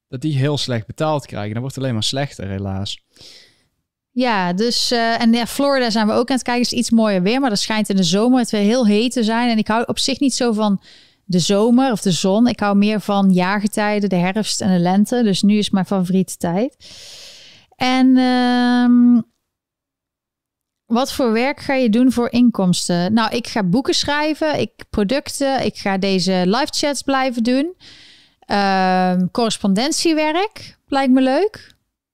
dat 0.08 0.22
die 0.22 0.38
heel 0.38 0.58
slecht 0.58 0.86
betaald 0.86 1.26
krijgen. 1.26 1.52
Dan 1.52 1.62
wordt 1.62 1.76
het 1.76 1.84
alleen 1.84 1.96
maar 1.96 2.04
slechter, 2.04 2.48
helaas. 2.48 3.04
Ja, 4.16 4.54
dus 4.54 4.92
uh, 4.92 5.22
en 5.22 5.34
ja, 5.34 5.46
Florida 5.46 5.90
zijn 5.90 6.08
we 6.08 6.14
ook 6.14 6.30
aan 6.30 6.36
het 6.36 6.46
kijken. 6.46 6.64
is 6.64 6.72
iets 6.72 6.90
mooier 6.90 7.22
weer, 7.22 7.40
maar 7.40 7.50
dat 7.50 7.60
schijnt 7.60 7.90
in 7.90 7.96
de 7.96 8.04
zomer 8.04 8.40
het 8.40 8.50
weer 8.50 8.62
heel 8.62 8.88
heet 8.88 9.12
te 9.12 9.24
zijn. 9.24 9.50
En 9.50 9.58
ik 9.58 9.68
hou 9.68 9.84
op 9.86 10.00
zich 10.00 10.20
niet 10.20 10.34
zo 10.34 10.52
van 10.52 10.82
de 11.26 11.40
zomer 11.40 11.92
of 11.92 12.02
de 12.02 12.12
zon. 12.12 12.48
Ik 12.48 12.60
hou 12.60 12.76
meer 12.76 13.02
van 13.02 13.32
jaargetijden, 13.32 14.10
de 14.10 14.16
herfst 14.16 14.62
en 14.62 14.74
de 14.74 14.80
lente. 14.80 15.24
Dus 15.24 15.42
nu 15.42 15.58
is 15.58 15.70
mijn 15.70 15.86
favoriete 15.86 16.38
tijd. 16.38 16.76
En 17.76 18.18
um, 18.18 19.24
wat 20.86 21.14
voor 21.14 21.32
werk 21.32 21.60
ga 21.60 21.74
je 21.74 21.90
doen 21.90 22.12
voor 22.12 22.32
inkomsten? 22.32 23.14
Nou, 23.14 23.36
ik 23.36 23.48
ga 23.48 23.64
boeken 23.64 23.94
schrijven, 23.94 24.60
ik 24.60 24.72
producten, 24.90 25.66
ik 25.66 25.78
ga 25.78 25.98
deze 25.98 26.44
live 26.46 26.68
chats 26.70 27.02
blijven 27.02 27.44
doen. 27.44 27.76
Um, 28.48 29.32
correspondentiewerk 29.32 30.78
lijkt 30.88 31.12
me 31.12 31.22
leuk. 31.22 31.73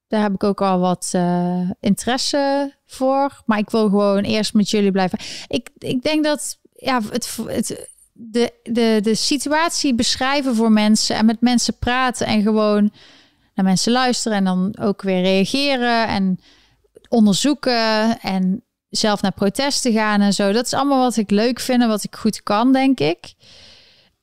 Daar 0.09 0.21
heb 0.21 0.33
ik 0.33 0.43
ook 0.43 0.61
al 0.61 0.79
wat 0.79 1.11
uh, 1.15 1.69
interesse 1.79 2.73
voor. 2.85 3.41
Maar 3.45 3.57
ik 3.57 3.69
wil 3.69 3.89
gewoon 3.89 4.23
eerst 4.23 4.53
met 4.53 4.69
jullie 4.69 4.91
blijven. 4.91 5.19
Ik, 5.47 5.69
ik 5.77 6.03
denk 6.03 6.23
dat 6.23 6.59
ja, 6.73 7.01
het, 7.11 7.37
het, 7.45 7.89
de, 8.13 8.53
de, 8.63 8.99
de 9.01 9.15
situatie 9.15 9.95
beschrijven 9.95 10.55
voor 10.55 10.71
mensen 10.71 11.15
en 11.15 11.25
met 11.25 11.41
mensen 11.41 11.77
praten 11.77 12.27
en 12.27 12.41
gewoon 12.41 12.91
naar 13.55 13.65
mensen 13.65 13.91
luisteren 13.91 14.37
en 14.37 14.43
dan 14.43 14.77
ook 14.79 15.01
weer 15.01 15.21
reageren 15.21 16.07
en 16.07 16.39
onderzoeken 17.09 18.19
en 18.19 18.63
zelf 18.89 19.21
naar 19.21 19.31
protesten 19.31 19.93
gaan 19.93 20.21
en 20.21 20.33
zo. 20.33 20.51
Dat 20.51 20.65
is 20.65 20.73
allemaal 20.73 21.01
wat 21.01 21.17
ik 21.17 21.31
leuk 21.31 21.59
vind 21.59 21.81
en 21.81 21.87
wat 21.87 22.03
ik 22.03 22.15
goed 22.15 22.43
kan, 22.43 22.73
denk 22.73 22.99
ik. 22.99 23.33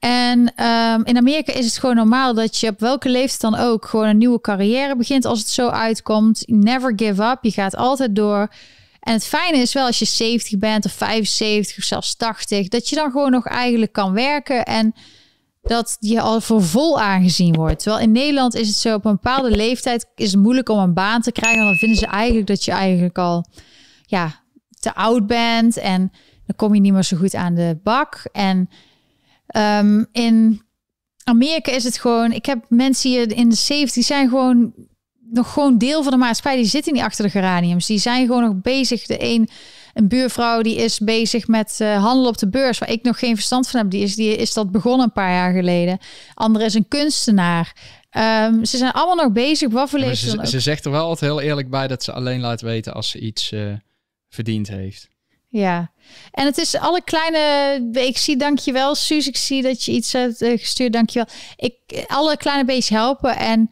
En 0.06 0.38
um, 0.64 1.04
in 1.04 1.16
Amerika 1.16 1.52
is 1.52 1.64
het 1.64 1.78
gewoon 1.78 1.96
normaal 1.96 2.34
dat 2.34 2.56
je 2.56 2.68
op 2.68 2.80
welke 2.80 3.08
leeftijd 3.08 3.40
dan 3.40 3.60
ook 3.60 3.86
gewoon 3.86 4.06
een 4.06 4.18
nieuwe 4.18 4.40
carrière 4.40 4.96
begint 4.96 5.24
als 5.24 5.38
het 5.38 5.48
zo 5.48 5.68
uitkomt. 5.68 6.42
Never 6.46 6.92
give 6.96 7.22
up. 7.22 7.38
Je 7.40 7.50
gaat 7.50 7.76
altijd 7.76 8.16
door. 8.16 8.48
En 9.00 9.12
het 9.12 9.24
fijne 9.24 9.58
is 9.58 9.72
wel 9.72 9.86
als 9.86 9.98
je 9.98 10.04
70 10.04 10.58
bent 10.58 10.84
of 10.84 10.92
75 10.92 11.78
of 11.78 11.84
zelfs 11.84 12.16
80, 12.16 12.68
dat 12.68 12.88
je 12.88 12.96
dan 12.96 13.10
gewoon 13.10 13.30
nog 13.30 13.46
eigenlijk 13.46 13.92
kan 13.92 14.12
werken 14.12 14.64
en 14.64 14.94
dat 15.62 15.96
je 16.00 16.20
al 16.20 16.40
voor 16.40 16.62
vol 16.62 17.00
aangezien 17.00 17.54
wordt. 17.54 17.82
Terwijl 17.82 18.02
in 18.02 18.12
Nederland 18.12 18.54
is 18.54 18.68
het 18.68 18.76
zo 18.76 18.94
op 18.94 19.04
een 19.04 19.12
bepaalde 19.12 19.56
leeftijd 19.56 20.06
is 20.14 20.32
het 20.32 20.40
moeilijk 20.40 20.68
om 20.68 20.78
een 20.78 20.94
baan 20.94 21.20
te 21.20 21.32
krijgen. 21.32 21.58
Want 21.58 21.70
dan 21.70 21.78
vinden 21.78 21.98
ze 21.98 22.06
eigenlijk 22.06 22.46
dat 22.46 22.64
je 22.64 22.72
eigenlijk 22.72 23.18
al 23.18 23.46
ja, 24.02 24.40
te 24.80 24.94
oud 24.94 25.26
bent 25.26 25.76
en 25.76 26.12
dan 26.46 26.56
kom 26.56 26.74
je 26.74 26.80
niet 26.80 26.92
meer 26.92 27.04
zo 27.04 27.16
goed 27.16 27.34
aan 27.34 27.54
de 27.54 27.78
bak. 27.82 28.28
En 28.32 28.68
um, 29.46 30.06
in 30.12 30.62
Amerika 31.24 31.72
is 31.72 31.84
het 31.84 31.98
gewoon, 31.98 32.32
ik 32.32 32.46
heb 32.46 32.64
mensen 32.68 33.10
hier 33.10 33.32
in 33.32 33.48
de 33.48 33.56
70 33.56 34.04
zijn 34.04 34.28
gewoon 34.28 34.74
nog 35.30 35.52
gewoon 35.52 35.78
deel 35.78 36.02
van 36.02 36.12
de 36.12 36.18
maatschappij. 36.18 36.60
Die 36.60 36.70
zitten 36.70 36.92
niet 36.92 37.02
achter 37.02 37.24
de 37.24 37.30
geraniums. 37.30 37.86
Die 37.86 37.98
zijn 37.98 38.26
gewoon 38.26 38.42
nog 38.42 38.54
bezig. 38.62 39.06
De 39.06 39.16
een, 39.18 39.48
een 39.94 40.08
buurvrouw 40.08 40.62
die 40.62 40.76
is 40.76 40.98
bezig 40.98 41.46
met 41.46 41.78
uh, 41.82 42.02
handel 42.02 42.26
op 42.26 42.38
de 42.38 42.48
beurs, 42.48 42.78
waar 42.78 42.90
ik 42.90 43.02
nog 43.02 43.18
geen 43.18 43.34
verstand 43.34 43.68
van 43.68 43.80
heb. 43.80 43.90
Die 43.90 44.02
is, 44.02 44.14
die 44.14 44.36
is 44.36 44.52
dat 44.52 44.70
begonnen 44.70 45.06
een 45.06 45.12
paar 45.12 45.32
jaar 45.32 45.52
geleden. 45.52 45.98
Andere 46.34 46.64
is 46.64 46.74
een 46.74 46.88
kunstenaar. 46.88 47.74
Um, 48.16 48.64
ze 48.64 48.76
zijn 48.76 48.92
allemaal 48.92 49.24
nog 49.24 49.32
bezig. 49.32 49.70
Wat 49.70 49.90
voor 49.90 50.14
ze, 50.14 50.46
ze, 50.46 50.60
zegt 50.60 50.84
er 50.84 50.90
wel 50.90 51.04
altijd 51.04 51.30
heel 51.30 51.40
eerlijk 51.40 51.70
bij 51.70 51.86
dat 51.86 52.02
ze 52.02 52.12
alleen 52.12 52.40
laat 52.40 52.60
weten 52.60 52.94
als 52.94 53.10
ze 53.10 53.18
iets 53.18 53.52
uh, 53.52 53.72
verdiend 54.28 54.68
heeft. 54.68 55.08
Ja, 55.48 55.90
en 56.30 56.46
het 56.46 56.58
is 56.58 56.76
alle 56.76 57.02
kleine. 57.02 57.80
Ik 57.92 58.18
zie, 58.18 58.36
dankjewel, 58.36 58.94
Suus. 58.94 59.26
Ik 59.26 59.36
zie 59.36 59.62
dat 59.62 59.84
je 59.84 59.92
iets 59.92 60.12
hebt 60.12 60.42
uh, 60.42 60.58
gestuurd. 60.58 60.92
Dankjewel. 60.92 61.28
Ik, 61.56 62.04
alle 62.06 62.36
kleine 62.36 62.64
beetjes 62.64 62.88
helpen. 62.88 63.36
En 63.36 63.70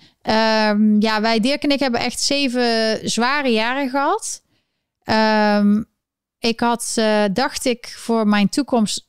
um, 0.68 1.00
ja, 1.00 1.20
wij, 1.20 1.40
Dirk 1.40 1.62
en 1.62 1.70
ik, 1.70 1.78
hebben 1.78 2.00
echt 2.00 2.20
zeven 2.20 3.00
zware 3.10 3.48
jaren 3.48 3.90
gehad. 3.90 4.42
Um, 5.60 5.92
ik 6.38 6.60
had, 6.60 6.94
uh, 6.98 7.24
dacht 7.32 7.64
ik, 7.64 7.94
voor 7.96 8.26
mijn 8.26 8.48
toekomst 8.48 9.08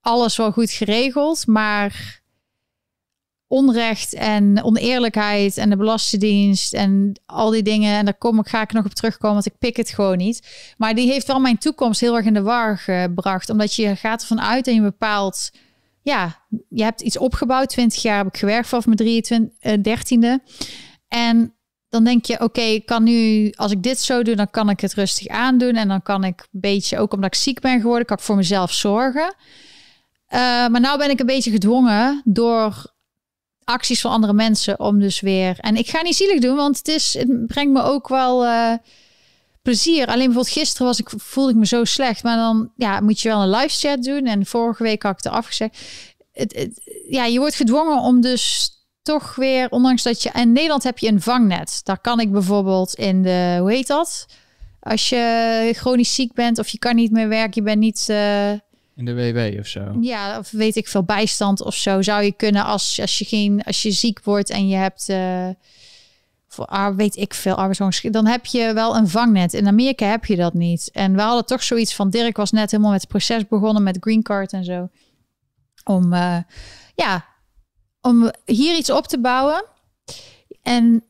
alles 0.00 0.36
wel 0.36 0.52
goed 0.52 0.70
geregeld. 0.70 1.46
Maar 1.46 2.19
onrecht 3.50 4.14
en 4.14 4.62
oneerlijkheid 4.62 5.56
en 5.56 5.70
de 5.70 5.76
Belastingdienst 5.76 6.72
en 6.72 7.20
al 7.26 7.50
die 7.50 7.62
dingen. 7.62 7.96
En 7.96 8.04
daar 8.04 8.18
kom 8.18 8.38
ik, 8.38 8.48
ga 8.48 8.62
ik 8.62 8.72
nog 8.72 8.84
op 8.84 8.94
terugkomen, 8.94 9.34
want 9.34 9.46
ik 9.46 9.58
pik 9.58 9.76
het 9.76 9.90
gewoon 9.90 10.16
niet. 10.16 10.74
Maar 10.76 10.94
die 10.94 11.10
heeft 11.10 11.26
wel 11.26 11.40
mijn 11.40 11.58
toekomst 11.58 12.00
heel 12.00 12.16
erg 12.16 12.26
in 12.26 12.34
de 12.34 12.42
war 12.42 12.78
gebracht. 12.78 13.50
Omdat 13.50 13.74
je 13.74 13.96
gaat 13.96 14.20
ervan 14.20 14.40
uit 14.40 14.66
en 14.66 14.74
je 14.74 14.80
bepaalt... 14.80 15.50
Ja, 16.02 16.44
je 16.68 16.82
hebt 16.82 17.00
iets 17.00 17.18
opgebouwd. 17.18 17.68
20 17.68 18.02
jaar 18.02 18.16
heb 18.16 18.26
ik 18.26 18.36
gewerkt 18.36 18.68
vanaf 18.68 18.84
mijn 18.84 18.96
23, 18.96 19.48
uh, 19.62 20.38
13e. 20.38 20.44
En 21.08 21.54
dan 21.88 22.04
denk 22.04 22.24
je, 22.24 22.40
oké, 22.40 22.60
ik 22.60 22.86
kan 22.86 23.02
nu, 23.02 23.50
als 23.56 23.72
ik 23.72 23.82
dit 23.82 24.00
zo 24.00 24.22
doe, 24.22 24.34
dan 24.34 24.50
kan 24.50 24.70
ik 24.70 24.80
het 24.80 24.94
rustig 24.94 25.26
aandoen. 25.26 25.74
En 25.74 25.88
dan 25.88 26.02
kan 26.02 26.24
ik 26.24 26.40
een 26.40 26.60
beetje, 26.60 26.98
ook 26.98 27.12
omdat 27.12 27.34
ik 27.34 27.40
ziek 27.40 27.60
ben 27.60 27.80
geworden, 27.80 28.06
kan 28.06 28.16
ik 28.16 28.22
voor 28.22 28.36
mezelf 28.36 28.72
zorgen. 28.72 29.34
Uh, 30.28 30.38
maar 30.68 30.80
nou 30.80 30.98
ben 30.98 31.10
ik 31.10 31.20
een 31.20 31.26
beetje 31.26 31.50
gedwongen 31.50 32.22
door 32.24 32.98
acties 33.70 34.00
van 34.00 34.10
andere 34.10 34.32
mensen 34.32 34.80
om 34.80 34.98
dus 35.00 35.20
weer. 35.20 35.58
En 35.58 35.76
ik 35.76 35.88
ga 35.88 36.02
niet 36.02 36.16
zielig 36.16 36.40
doen, 36.40 36.56
want 36.56 36.78
het, 36.78 36.88
is, 36.88 37.14
het 37.18 37.46
brengt 37.46 37.72
me 37.72 37.82
ook 37.82 38.08
wel 38.08 38.44
uh, 38.44 38.72
plezier. 39.62 40.06
Alleen 40.06 40.24
bijvoorbeeld 40.24 40.54
gisteren 40.54 40.86
was 40.86 40.98
ik, 40.98 41.10
voelde 41.16 41.50
ik 41.50 41.56
me 41.56 41.66
zo 41.66 41.84
slecht. 41.84 42.22
Maar 42.22 42.36
dan 42.36 42.72
ja, 42.76 43.00
moet 43.00 43.20
je 43.20 43.28
wel 43.28 43.42
een 43.42 43.50
live 43.50 43.78
chat 43.88 44.02
doen. 44.02 44.26
En 44.26 44.46
vorige 44.46 44.82
week 44.82 45.02
had 45.02 45.18
ik 45.18 45.24
het 45.24 45.32
afgezegd. 45.32 45.78
Het, 46.32 46.80
ja, 47.08 47.24
je 47.24 47.38
wordt 47.38 47.54
gedwongen 47.54 47.98
om 47.98 48.20
dus 48.20 48.70
toch 49.02 49.34
weer, 49.34 49.68
ondanks 49.70 50.02
dat 50.02 50.22
je. 50.22 50.30
In 50.34 50.52
Nederland 50.52 50.82
heb 50.82 50.98
je 50.98 51.08
een 51.08 51.20
vangnet. 51.20 51.80
Daar 51.84 52.00
kan 52.00 52.20
ik 52.20 52.32
bijvoorbeeld 52.32 52.94
in 52.94 53.22
de. 53.22 53.56
Hoe 53.60 53.72
heet 53.72 53.86
dat? 53.86 54.26
Als 54.80 55.08
je 55.08 55.72
chronisch 55.76 56.14
ziek 56.14 56.32
bent 56.32 56.58
of 56.58 56.68
je 56.68 56.78
kan 56.78 56.94
niet 56.94 57.10
meer 57.10 57.28
werken, 57.28 57.52
je 57.54 57.62
bent 57.62 57.78
niet. 57.80 58.06
Uh, 58.10 58.52
in 59.00 59.06
de 59.06 59.14
WW 59.14 59.58
of 59.58 59.66
zo. 59.66 59.96
Ja, 60.00 60.38
of 60.38 60.50
weet 60.50 60.76
ik 60.76 60.88
veel 60.88 61.02
bijstand 61.02 61.62
of 61.62 61.74
zo. 61.74 62.02
Zou 62.02 62.22
je 62.22 62.32
kunnen 62.32 62.64
als, 62.64 63.00
als, 63.00 63.18
je, 63.18 63.24
geen, 63.24 63.62
als 63.62 63.82
je 63.82 63.90
ziek 63.90 64.20
wordt 64.24 64.50
en 64.50 64.68
je 64.68 64.76
hebt. 64.76 65.08
Uh, 65.08 65.48
voor, 66.48 66.94
weet 66.96 67.16
ik 67.16 67.34
veel, 67.34 67.54
arbeidsongeschikt, 67.54 68.14
dan 68.14 68.26
heb 68.26 68.46
je 68.46 68.72
wel 68.74 68.96
een 68.96 69.08
vangnet. 69.08 69.54
In 69.54 69.66
Amerika 69.66 70.06
heb 70.06 70.24
je 70.24 70.36
dat 70.36 70.54
niet. 70.54 70.90
En 70.92 71.14
we 71.14 71.20
hadden 71.20 71.46
toch 71.46 71.62
zoiets 71.62 71.94
van, 71.94 72.10
Dirk 72.10 72.36
was 72.36 72.50
net 72.50 72.70
helemaal 72.70 72.92
met 72.92 73.00
het 73.00 73.10
proces 73.10 73.46
begonnen 73.48 73.82
met 73.82 73.96
green 74.00 74.22
card 74.22 74.52
en 74.52 74.64
zo. 74.64 74.88
Om, 75.84 76.12
uh, 76.12 76.36
ja, 76.94 77.26
om 78.00 78.32
hier 78.44 78.76
iets 78.76 78.90
op 78.90 79.06
te 79.06 79.20
bouwen. 79.20 79.64
En 80.62 81.04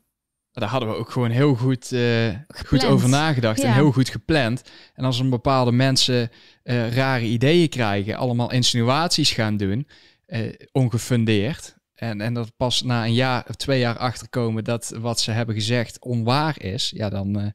daar 0.51 0.69
hadden 0.69 0.89
we 0.89 0.95
ook 0.95 1.09
gewoon 1.09 1.29
heel 1.29 1.55
goed, 1.55 1.91
uh, 1.91 2.35
goed 2.67 2.85
over 2.85 3.09
nagedacht 3.09 3.59
en 3.59 3.73
heel 3.73 3.91
goed 3.91 4.09
gepland. 4.09 4.61
En 4.93 5.05
als 5.05 5.19
een 5.19 5.29
bepaalde 5.29 5.71
mensen 5.71 6.31
uh, 6.63 6.93
rare 6.93 7.25
ideeën 7.25 7.69
krijgen, 7.69 8.15
allemaal 8.15 8.51
insinuaties 8.51 9.31
gaan 9.31 9.57
doen, 9.57 9.87
uh, 10.27 10.53
ongefundeerd. 10.71 11.75
En, 11.95 12.21
en 12.21 12.33
dat 12.33 12.51
pas 12.57 12.81
na 12.81 13.05
een 13.05 13.13
jaar 13.13 13.45
of 13.47 13.55
twee 13.55 13.79
jaar 13.79 13.97
achterkomen 13.97 14.63
dat 14.63 14.93
wat 14.99 15.19
ze 15.19 15.31
hebben 15.31 15.55
gezegd 15.55 15.99
onwaar 15.99 16.61
is, 16.63 16.91
ja, 16.95 17.09
dan 17.09 17.39
uh, 17.39 17.45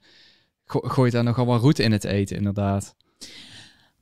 go 0.64 0.80
gooit 0.80 1.12
daar 1.12 1.24
nogal 1.24 1.46
wel 1.46 1.58
roet 1.58 1.78
in 1.78 1.92
het 1.92 2.04
eten, 2.04 2.36
inderdaad. 2.36 2.94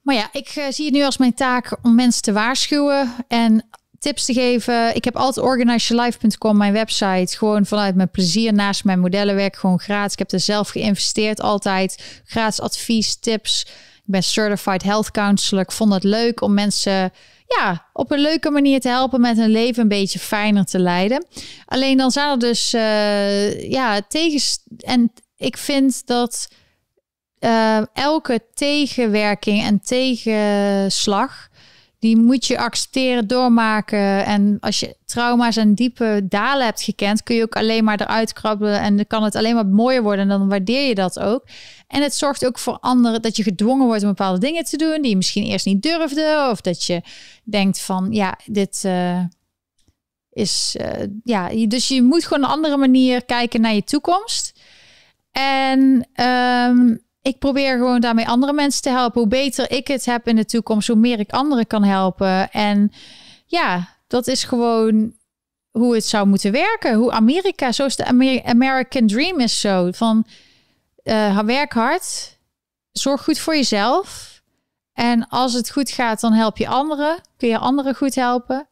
Maar 0.02 0.14
ja, 0.14 0.28
ik 0.32 0.48
zie 0.48 0.84
het 0.84 0.94
nu 0.94 1.02
als 1.02 1.16
mijn 1.16 1.34
taak 1.34 1.76
om 1.82 1.94
mensen 1.94 2.22
te 2.22 2.32
waarschuwen 2.32 3.14
en 3.28 3.64
tips 4.04 4.24
te 4.24 4.32
geven. 4.32 4.94
Ik 4.94 5.04
heb 5.04 5.16
altijd 5.16 5.46
organizeyourlife.com, 5.46 6.56
mijn 6.56 6.72
website, 6.72 7.36
gewoon 7.36 7.66
vanuit 7.66 7.94
mijn 7.94 8.10
plezier 8.10 8.52
naast 8.52 8.84
mijn 8.84 9.00
modellenwerk, 9.00 9.56
gewoon 9.56 9.80
gratis. 9.80 10.12
Ik 10.12 10.18
heb 10.18 10.32
er 10.32 10.40
zelf 10.40 10.68
geïnvesteerd 10.68 11.40
altijd. 11.40 12.22
Gratis 12.24 12.60
advies, 12.60 13.16
tips. 13.16 13.66
Ik 14.06 14.10
ben 14.10 14.22
certified 14.22 14.82
health 14.82 15.10
counselor. 15.10 15.62
Ik 15.62 15.72
vond 15.72 15.92
het 15.92 16.04
leuk 16.04 16.40
om 16.40 16.54
mensen 16.54 17.12
ja, 17.46 17.88
op 17.92 18.10
een 18.10 18.20
leuke 18.20 18.50
manier 18.50 18.80
te 18.80 18.88
helpen 18.88 19.20
met 19.20 19.36
hun 19.36 19.50
leven 19.50 19.82
een 19.82 19.88
beetje 19.88 20.18
fijner 20.18 20.64
te 20.64 20.78
leiden. 20.78 21.26
Alleen 21.64 21.96
dan 21.96 22.10
zijn 22.10 22.30
er 22.30 22.38
dus 22.38 22.74
uh, 22.74 23.70
ja, 23.70 24.00
tegen. 24.08 24.40
En 24.78 25.12
ik 25.36 25.56
vind 25.56 26.06
dat 26.06 26.48
uh, 27.40 27.82
elke 27.92 28.40
tegenwerking 28.54 29.62
en 29.62 29.80
tegenslag 29.80 31.48
die 32.04 32.16
moet 32.16 32.46
je 32.46 32.58
accepteren, 32.58 33.26
doormaken. 33.26 34.24
En 34.24 34.56
als 34.60 34.80
je 34.80 34.96
trauma's 35.04 35.56
en 35.56 35.74
diepe 35.74 36.26
dalen 36.28 36.64
hebt 36.64 36.82
gekend, 36.82 37.22
kun 37.22 37.36
je 37.36 37.42
ook 37.42 37.56
alleen 37.56 37.84
maar 37.84 38.00
eruit 38.00 38.32
krabbelen. 38.32 38.80
En 38.80 38.96
dan 38.96 39.06
kan 39.06 39.22
het 39.22 39.34
alleen 39.34 39.54
maar 39.54 39.66
mooier 39.66 40.02
worden. 40.02 40.20
En 40.30 40.38
dan 40.38 40.48
waardeer 40.48 40.88
je 40.88 40.94
dat 40.94 41.18
ook. 41.18 41.46
En 41.88 42.02
het 42.02 42.14
zorgt 42.14 42.46
ook 42.46 42.58
voor 42.58 42.78
anderen 42.80 43.22
dat 43.22 43.36
je 43.36 43.42
gedwongen 43.42 43.86
wordt 43.86 44.02
om 44.02 44.08
bepaalde 44.08 44.38
dingen 44.38 44.64
te 44.64 44.76
doen 44.76 45.00
die 45.00 45.10
je 45.10 45.16
misschien 45.16 45.44
eerst 45.44 45.66
niet 45.66 45.82
durfde. 45.82 46.48
Of 46.50 46.60
dat 46.60 46.84
je 46.84 47.02
denkt 47.44 47.80
van 47.80 48.12
ja, 48.12 48.38
dit. 48.46 48.82
Uh, 48.86 49.24
is 50.32 50.76
uh, 50.80 51.06
ja, 51.24 51.66
dus 51.66 51.88
je 51.88 52.02
moet 52.02 52.24
gewoon 52.24 52.42
een 52.42 52.50
andere 52.50 52.76
manier 52.76 53.24
kijken 53.24 53.60
naar 53.60 53.74
je 53.74 53.84
toekomst. 53.84 54.60
En 55.32 56.08
um, 56.24 57.03
ik 57.24 57.38
probeer 57.38 57.76
gewoon 57.76 58.00
daarmee 58.00 58.28
andere 58.28 58.52
mensen 58.52 58.82
te 58.82 58.90
helpen. 58.90 59.20
Hoe 59.20 59.28
beter 59.28 59.70
ik 59.70 59.88
het 59.88 60.04
heb 60.04 60.28
in 60.28 60.36
de 60.36 60.44
toekomst, 60.44 60.88
hoe 60.88 60.96
meer 60.96 61.18
ik 61.18 61.30
anderen 61.30 61.66
kan 61.66 61.84
helpen. 61.84 62.50
En 62.50 62.92
ja, 63.46 63.88
dat 64.06 64.26
is 64.26 64.44
gewoon 64.44 65.14
hoe 65.70 65.94
het 65.94 66.04
zou 66.04 66.26
moeten 66.26 66.52
werken. 66.52 66.94
Hoe 66.94 67.12
Amerika, 67.12 67.72
zoals 67.72 67.96
de 67.96 68.04
American 68.44 69.06
Dream 69.06 69.40
is 69.40 69.60
zo. 69.60 69.90
Van 69.92 70.26
uh, 71.04 71.38
werk 71.38 71.72
hard, 71.72 72.38
zorg 72.92 73.24
goed 73.24 73.38
voor 73.38 73.54
jezelf. 73.54 74.40
En 74.92 75.28
als 75.28 75.52
het 75.52 75.70
goed 75.70 75.90
gaat, 75.90 76.20
dan 76.20 76.32
help 76.32 76.56
je 76.56 76.68
anderen. 76.68 77.20
Kun 77.36 77.48
je 77.48 77.58
anderen 77.58 77.94
goed 77.94 78.14
helpen. 78.14 78.68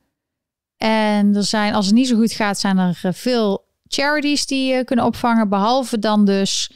En 0.77 1.35
er 1.37 1.45
zijn, 1.45 1.75
als 1.75 1.87
het 1.87 1.95
niet 1.95 2.09
zo 2.09 2.17
goed 2.17 2.33
gaat, 2.33 2.59
zijn 2.59 2.79
er 2.79 3.15
veel 3.15 3.65
charities 3.87 4.47
die 4.47 4.75
je 4.75 4.85
kunnen 4.85 5.05
opvangen. 5.05 5.49
Behalve 5.49 5.99
dan 5.99 6.25
dus 6.25 6.71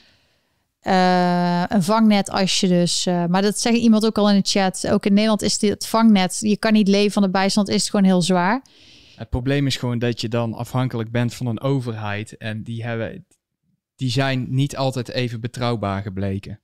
uh, 0.87 1.63
een 1.69 1.83
vangnet 1.83 2.31
als 2.31 2.61
je 2.61 2.69
dus... 2.69 3.07
Uh, 3.07 3.27
maar 3.27 3.43
dat 3.43 3.61
zegt 3.61 3.77
iemand 3.77 4.07
ook 4.07 4.19
al 4.19 4.31
in 4.31 4.37
de 4.37 4.49
chat. 4.49 4.89
Ook 4.89 5.07
in 5.07 5.13
Nederland 5.13 5.43
is 5.43 5.59
dit 5.59 5.87
vangnet. 5.87 6.39
Je 6.41 6.57
kan 6.57 6.73
niet 6.73 6.89
leven 6.89 7.13
van 7.13 7.23
de 7.23 7.31
bijstand, 7.31 7.69
is 7.69 7.81
het 7.81 7.91
gewoon 7.91 8.05
heel 8.05 8.23
zwaar. 8.23 8.65
Het 9.17 9.31
probleem 9.31 9.67
is 9.67 9.77
gewoon 9.77 9.99
dat 9.99 10.21
je 10.21 10.29
dan 10.29 10.55
afhankelijk 10.55 11.11
bent 11.11 11.35
van 11.35 11.47
een 11.47 11.61
overheid. 11.61 12.37
En 12.37 12.63
die, 12.63 12.85
hebben, 12.85 13.27
die 13.97 14.11
zijn 14.11 14.47
niet 14.49 14.77
altijd 14.77 15.09
even 15.09 15.41
betrouwbaar 15.41 16.03
gebleken. 16.03 16.61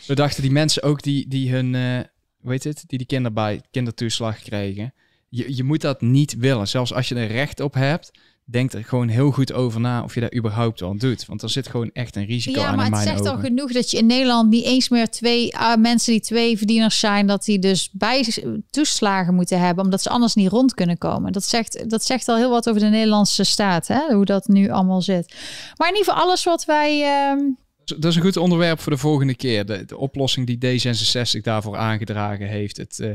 Zo 0.00 0.14
dachten 0.14 0.42
die 0.42 0.52
mensen 0.52 0.82
ook 0.82 1.02
die, 1.02 1.28
die 1.28 1.52
hun... 1.52 1.74
Uh, 1.74 2.00
weet 2.38 2.64
het? 2.64 2.84
Die 2.86 2.98
die 2.98 3.06
kinderbij, 3.06 3.62
kindertoeslag 3.70 4.38
kregen. 4.38 4.94
Je, 5.28 5.56
je 5.56 5.64
moet 5.64 5.80
dat 5.80 6.00
niet 6.00 6.36
willen. 6.36 6.68
Zelfs 6.68 6.92
als 6.92 7.08
je 7.08 7.14
er 7.14 7.26
recht 7.26 7.60
op 7.60 7.74
hebt 7.74 8.10
denk 8.44 8.72
er 8.72 8.84
gewoon 8.84 9.08
heel 9.08 9.30
goed 9.30 9.52
over 9.52 9.80
na 9.80 10.02
of 10.02 10.14
je 10.14 10.20
dat 10.20 10.34
überhaupt 10.34 10.80
wel 10.80 10.96
doet. 10.96 11.26
Want 11.26 11.42
er 11.42 11.50
zit 11.50 11.68
gewoon 11.68 11.90
echt 11.92 12.16
een 12.16 12.24
risico 12.24 12.60
ja, 12.60 12.66
aan. 12.66 12.78
Ja, 12.78 12.88
maar 12.88 13.00
het 13.00 13.08
zegt 13.08 13.26
al 13.26 13.38
genoeg 13.38 13.72
dat 13.72 13.90
je 13.90 13.96
in 13.98 14.06
Nederland 14.06 14.50
niet 14.50 14.64
eens 14.64 14.88
meer 14.88 15.08
twee 15.08 15.52
uh, 15.52 15.76
mensen 15.76 16.12
die 16.12 16.20
twee 16.20 16.56
verdieners 16.56 16.98
zijn, 16.98 17.26
dat 17.26 17.44
die 17.44 17.58
dus 17.58 17.90
bij 17.92 18.26
toeslagen 18.70 19.34
moeten 19.34 19.60
hebben, 19.60 19.84
omdat 19.84 20.02
ze 20.02 20.08
anders 20.08 20.34
niet 20.34 20.48
rond 20.48 20.74
kunnen 20.74 20.98
komen. 20.98 21.32
Dat 21.32 21.44
zegt, 21.44 21.90
dat 21.90 22.04
zegt 22.04 22.28
al 22.28 22.36
heel 22.36 22.50
wat 22.50 22.68
over 22.68 22.80
de 22.80 22.88
Nederlandse 22.88 23.44
staat, 23.44 23.86
hè? 23.86 24.14
hoe 24.14 24.24
dat 24.24 24.48
nu 24.48 24.70
allemaal 24.70 25.02
zit. 25.02 25.34
Maar 25.76 25.88
in 25.88 25.94
ieder 25.94 26.12
geval 26.12 26.26
alles 26.28 26.44
wat 26.44 26.64
wij. 26.64 27.00
Uh, 27.00 27.52
dat 27.84 28.04
is 28.04 28.16
een 28.16 28.22
goed 28.22 28.36
onderwerp 28.36 28.80
voor 28.80 28.92
de 28.92 28.98
volgende 28.98 29.34
keer. 29.34 29.66
De, 29.66 29.84
de 29.84 29.96
oplossing 29.96 30.46
die 30.46 30.80
D66 30.80 31.40
daarvoor 31.40 31.76
aangedragen 31.76 32.46
heeft. 32.46 32.76
Het, 32.76 32.98
uh, 32.98 33.10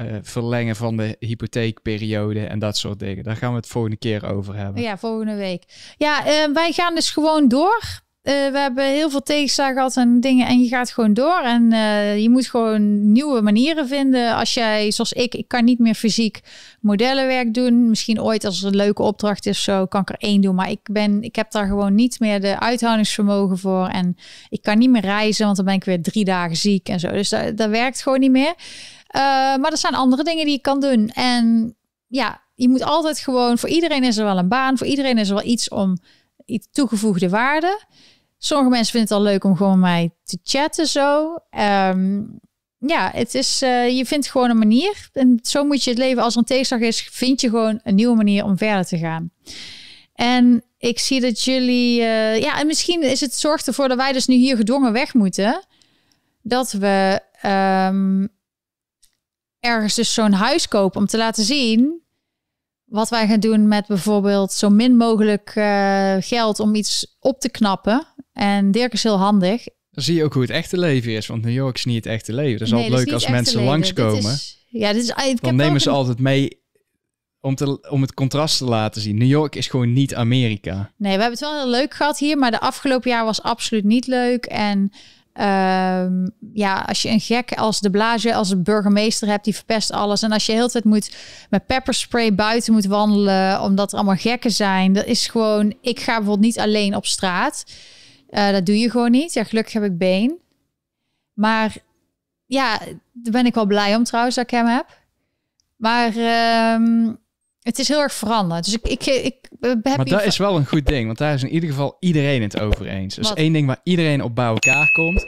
uh, 0.00 0.16
verlengen 0.22 0.76
van 0.76 0.96
de 0.96 1.16
hypotheekperiode 1.18 2.46
en 2.46 2.58
dat 2.58 2.76
soort 2.76 2.98
dingen. 2.98 3.24
Daar 3.24 3.36
gaan 3.36 3.50
we 3.50 3.56
het 3.56 3.66
volgende 3.66 3.96
keer 3.96 4.34
over 4.34 4.56
hebben. 4.56 4.82
Ja, 4.82 4.98
volgende 4.98 5.34
week. 5.34 5.64
Ja, 5.96 6.26
uh, 6.26 6.54
wij 6.54 6.72
gaan 6.72 6.94
dus 6.94 7.10
gewoon 7.10 7.48
door. 7.48 7.82
Uh, 8.22 8.32
we 8.32 8.58
hebben 8.58 8.86
heel 8.86 9.10
veel 9.10 9.22
tegenslagen 9.22 9.74
gehad 9.74 9.96
en 9.96 10.20
dingen 10.20 10.46
en 10.46 10.62
je 10.62 10.68
gaat 10.68 10.90
gewoon 10.90 11.14
door. 11.14 11.40
En 11.44 11.70
je 12.20 12.30
moet 12.30 12.46
gewoon 12.46 13.12
nieuwe 13.12 13.40
manieren 13.40 13.88
vinden. 13.88 14.34
Als 14.34 14.54
jij, 14.54 14.90
zoals 14.90 15.12
ik, 15.12 15.34
ik 15.34 15.48
kan 15.48 15.64
niet 15.64 15.78
meer 15.78 15.94
fysiek 15.94 16.40
modellenwerk 16.80 17.54
doen. 17.54 17.88
Misschien 17.88 18.20
ooit 18.20 18.44
als 18.44 18.62
er 18.62 18.68
een 18.68 18.76
leuke 18.76 19.02
opdracht 19.02 19.46
is 19.46 19.62
zo, 19.62 19.86
kan 19.86 20.00
ik 20.00 20.08
er 20.08 20.16
één 20.18 20.40
doen. 20.40 20.54
Maar 20.54 20.70
ik, 20.70 20.80
ben, 20.92 21.22
ik 21.22 21.36
heb 21.36 21.50
daar 21.50 21.66
gewoon 21.66 21.94
niet 21.94 22.20
meer 22.20 22.40
de 22.40 22.60
uithoudingsvermogen 22.60 23.58
voor. 23.58 23.86
En 23.86 24.16
ik 24.48 24.62
kan 24.62 24.78
niet 24.78 24.90
meer 24.90 25.02
reizen, 25.02 25.44
want 25.44 25.56
dan 25.56 25.64
ben 25.64 25.74
ik 25.74 25.84
weer 25.84 26.02
drie 26.02 26.24
dagen 26.24 26.56
ziek 26.56 26.88
en 26.88 27.00
zo. 27.00 27.10
Dus 27.10 27.28
dat 27.28 27.70
werkt 27.70 28.02
gewoon 28.02 28.20
niet 28.20 28.30
meer. 28.30 28.54
Uh, 29.16 29.22
maar 29.56 29.70
er 29.70 29.78
zijn 29.78 29.94
andere 29.94 30.24
dingen 30.24 30.44
die 30.44 30.54
je 30.54 30.60
kan 30.60 30.80
doen. 30.80 31.08
En 31.08 31.76
ja, 32.06 32.42
je 32.54 32.68
moet 32.68 32.82
altijd 32.82 33.18
gewoon, 33.18 33.58
voor 33.58 33.68
iedereen 33.68 34.04
is 34.04 34.16
er 34.16 34.24
wel 34.24 34.38
een 34.38 34.48
baan, 34.48 34.78
voor 34.78 34.86
iedereen 34.86 35.18
is 35.18 35.28
er 35.28 35.34
wel 35.34 35.44
iets 35.44 35.68
om 35.68 35.98
iets 36.44 36.68
toegevoegde 36.72 37.28
waarde. 37.28 37.80
Sommige 38.38 38.70
mensen 38.70 38.92
vinden 38.92 39.16
het 39.16 39.18
al 39.18 39.32
leuk 39.32 39.44
om 39.44 39.56
gewoon 39.56 39.78
met 39.78 39.90
mij 39.90 40.10
te 40.24 40.38
chatten 40.42 40.86
zo. 40.86 41.36
Um, 41.58 42.40
ja, 42.78 43.10
het 43.14 43.34
is, 43.34 43.62
uh, 43.62 43.96
je 43.96 44.06
vindt 44.06 44.30
gewoon 44.30 44.50
een 44.50 44.58
manier. 44.58 45.08
En 45.12 45.38
zo 45.42 45.64
moet 45.64 45.84
je 45.84 45.90
het 45.90 45.98
leven. 45.98 46.22
Als 46.22 46.32
er 46.32 46.38
een 46.38 46.44
tegenslag 46.44 46.80
is, 46.80 47.08
vind 47.10 47.40
je 47.40 47.48
gewoon 47.48 47.80
een 47.82 47.94
nieuwe 47.94 48.16
manier 48.16 48.44
om 48.44 48.58
verder 48.58 48.86
te 48.86 48.98
gaan. 48.98 49.30
En 50.14 50.62
ik 50.78 50.98
zie 50.98 51.20
dat 51.20 51.42
jullie, 51.42 52.00
uh, 52.00 52.40
ja, 52.40 52.60
en 52.60 52.66
misschien 52.66 53.02
is 53.02 53.20
het 53.20 53.34
zorgt 53.34 53.66
ervoor 53.66 53.88
dat 53.88 53.96
wij 53.96 54.12
dus 54.12 54.26
nu 54.26 54.34
hier 54.34 54.56
gedwongen 54.56 54.92
weg 54.92 55.14
moeten. 55.14 55.64
Dat 56.42 56.72
we 56.72 57.20
um, 57.46 58.28
ergens 59.62 59.94
dus 59.94 60.14
zo'n 60.14 60.32
huis 60.32 60.68
kopen 60.68 61.00
om 61.00 61.06
te 61.06 61.16
laten 61.16 61.44
zien 61.44 62.00
wat 62.84 63.08
wij 63.08 63.26
gaan 63.26 63.40
doen 63.40 63.68
met 63.68 63.86
bijvoorbeeld 63.86 64.52
zo 64.52 64.70
min 64.70 64.96
mogelijk 64.96 65.52
uh, 65.54 66.16
geld 66.20 66.60
om 66.60 66.74
iets 66.74 67.16
op 67.20 67.40
te 67.40 67.50
knappen. 67.50 68.06
En 68.32 68.70
Dirk 68.70 68.92
is 68.92 69.02
heel 69.02 69.18
handig. 69.18 69.64
Dan 69.90 70.04
zie 70.04 70.14
je 70.14 70.24
ook 70.24 70.32
hoe 70.32 70.42
het 70.42 70.50
echte 70.50 70.78
leven 70.78 71.12
is, 71.12 71.26
want 71.26 71.42
New 71.42 71.54
York 71.54 71.76
is 71.76 71.84
niet 71.84 72.04
het 72.04 72.12
echte 72.12 72.32
leven. 72.32 72.58
Dat 72.58 72.66
is 72.66 72.72
nee, 72.72 72.82
altijd 72.82 73.04
leuk 73.04 73.14
als 73.14 73.28
mensen 73.28 73.56
leven. 73.56 73.72
langskomen. 73.72 74.32
Is, 74.32 74.66
ja, 74.68 74.92
dit 74.92 75.02
is, 75.02 75.08
ik 75.08 75.42
dan 75.42 75.56
nemen 75.56 75.80
ze 75.80 75.90
altijd 75.90 76.18
mee 76.18 76.60
om, 77.40 77.54
te, 77.54 77.90
om 77.90 78.02
het 78.02 78.14
contrast 78.14 78.58
te 78.58 78.64
laten 78.64 79.00
zien. 79.00 79.18
New 79.18 79.28
York 79.28 79.54
is 79.54 79.66
gewoon 79.66 79.92
niet 79.92 80.14
Amerika. 80.14 80.92
Nee, 80.96 81.16
we 81.16 81.22
hebben 81.22 81.38
het 81.38 81.40
wel 81.40 81.58
heel 81.58 81.70
leuk 81.70 81.94
gehad 81.94 82.18
hier, 82.18 82.38
maar 82.38 82.50
de 82.50 82.60
afgelopen 82.60 83.10
jaar 83.10 83.24
was 83.24 83.42
absoluut 83.42 83.84
niet 83.84 84.06
leuk. 84.06 84.46
En 84.46 84.92
Um, 85.34 86.30
ja, 86.52 86.80
als 86.80 87.02
je 87.02 87.08
een 87.08 87.20
gek 87.20 87.52
als 87.52 87.80
de 87.80 87.90
Blage, 87.90 88.34
als 88.34 88.50
een 88.50 88.62
burgemeester 88.62 89.28
hebt, 89.28 89.44
die 89.44 89.54
verpest 89.54 89.92
alles. 89.92 90.22
En 90.22 90.32
als 90.32 90.46
je 90.46 90.52
heel 90.52 90.68
tijd 90.68 90.84
moet 90.84 91.16
met 91.50 91.66
pepperspray 91.66 92.34
buiten 92.34 92.72
moet 92.72 92.84
wandelen, 92.84 93.60
omdat 93.60 93.92
er 93.92 93.98
allemaal 93.98 94.16
gekken 94.16 94.50
zijn. 94.50 94.92
Dat 94.92 95.04
is 95.04 95.26
gewoon, 95.26 95.74
ik 95.80 96.00
ga 96.00 96.16
bijvoorbeeld 96.16 96.46
niet 96.46 96.58
alleen 96.58 96.96
op 96.96 97.06
straat. 97.06 97.64
Uh, 98.30 98.50
dat 98.50 98.66
doe 98.66 98.78
je 98.78 98.90
gewoon 98.90 99.10
niet. 99.10 99.32
Ja, 99.32 99.44
gelukkig 99.44 99.72
heb 99.72 99.82
ik 99.82 99.98
been. 99.98 100.38
Maar 101.32 101.76
ja, 102.46 102.78
daar 103.12 103.32
ben 103.32 103.46
ik 103.46 103.54
wel 103.54 103.66
blij 103.66 103.96
om 103.96 104.04
trouwens 104.04 104.34
dat 104.34 104.44
ik 104.44 104.50
hem 104.50 104.66
heb. 104.66 104.86
Maar 105.76 106.16
um, 106.74 107.18
het 107.62 107.78
is 107.78 107.88
heel 107.88 108.00
erg 108.00 108.12
veranderd. 108.12 108.64
Dus 108.64 108.74
ik, 108.74 108.86
ik, 108.86 109.04
ik 109.06 109.50
heb 109.60 109.84
Maar 109.84 110.04
dat 110.04 110.24
is 110.24 110.36
wel 110.36 110.56
een 110.56 110.66
goed 110.66 110.86
ding, 110.86 111.06
want 111.06 111.18
daar 111.18 111.34
is 111.34 111.42
in 111.42 111.52
ieder 111.52 111.68
geval 111.68 111.96
iedereen 112.00 112.42
het 112.42 112.60
over 112.60 112.86
eens. 112.86 113.14
Dat 113.14 113.24
is 113.24 113.32
één 113.32 113.52
ding 113.52 113.66
waar 113.66 113.80
iedereen 113.82 114.22
op 114.22 114.34
bij 114.34 114.46
elkaar 114.46 114.92
komt. 114.92 115.26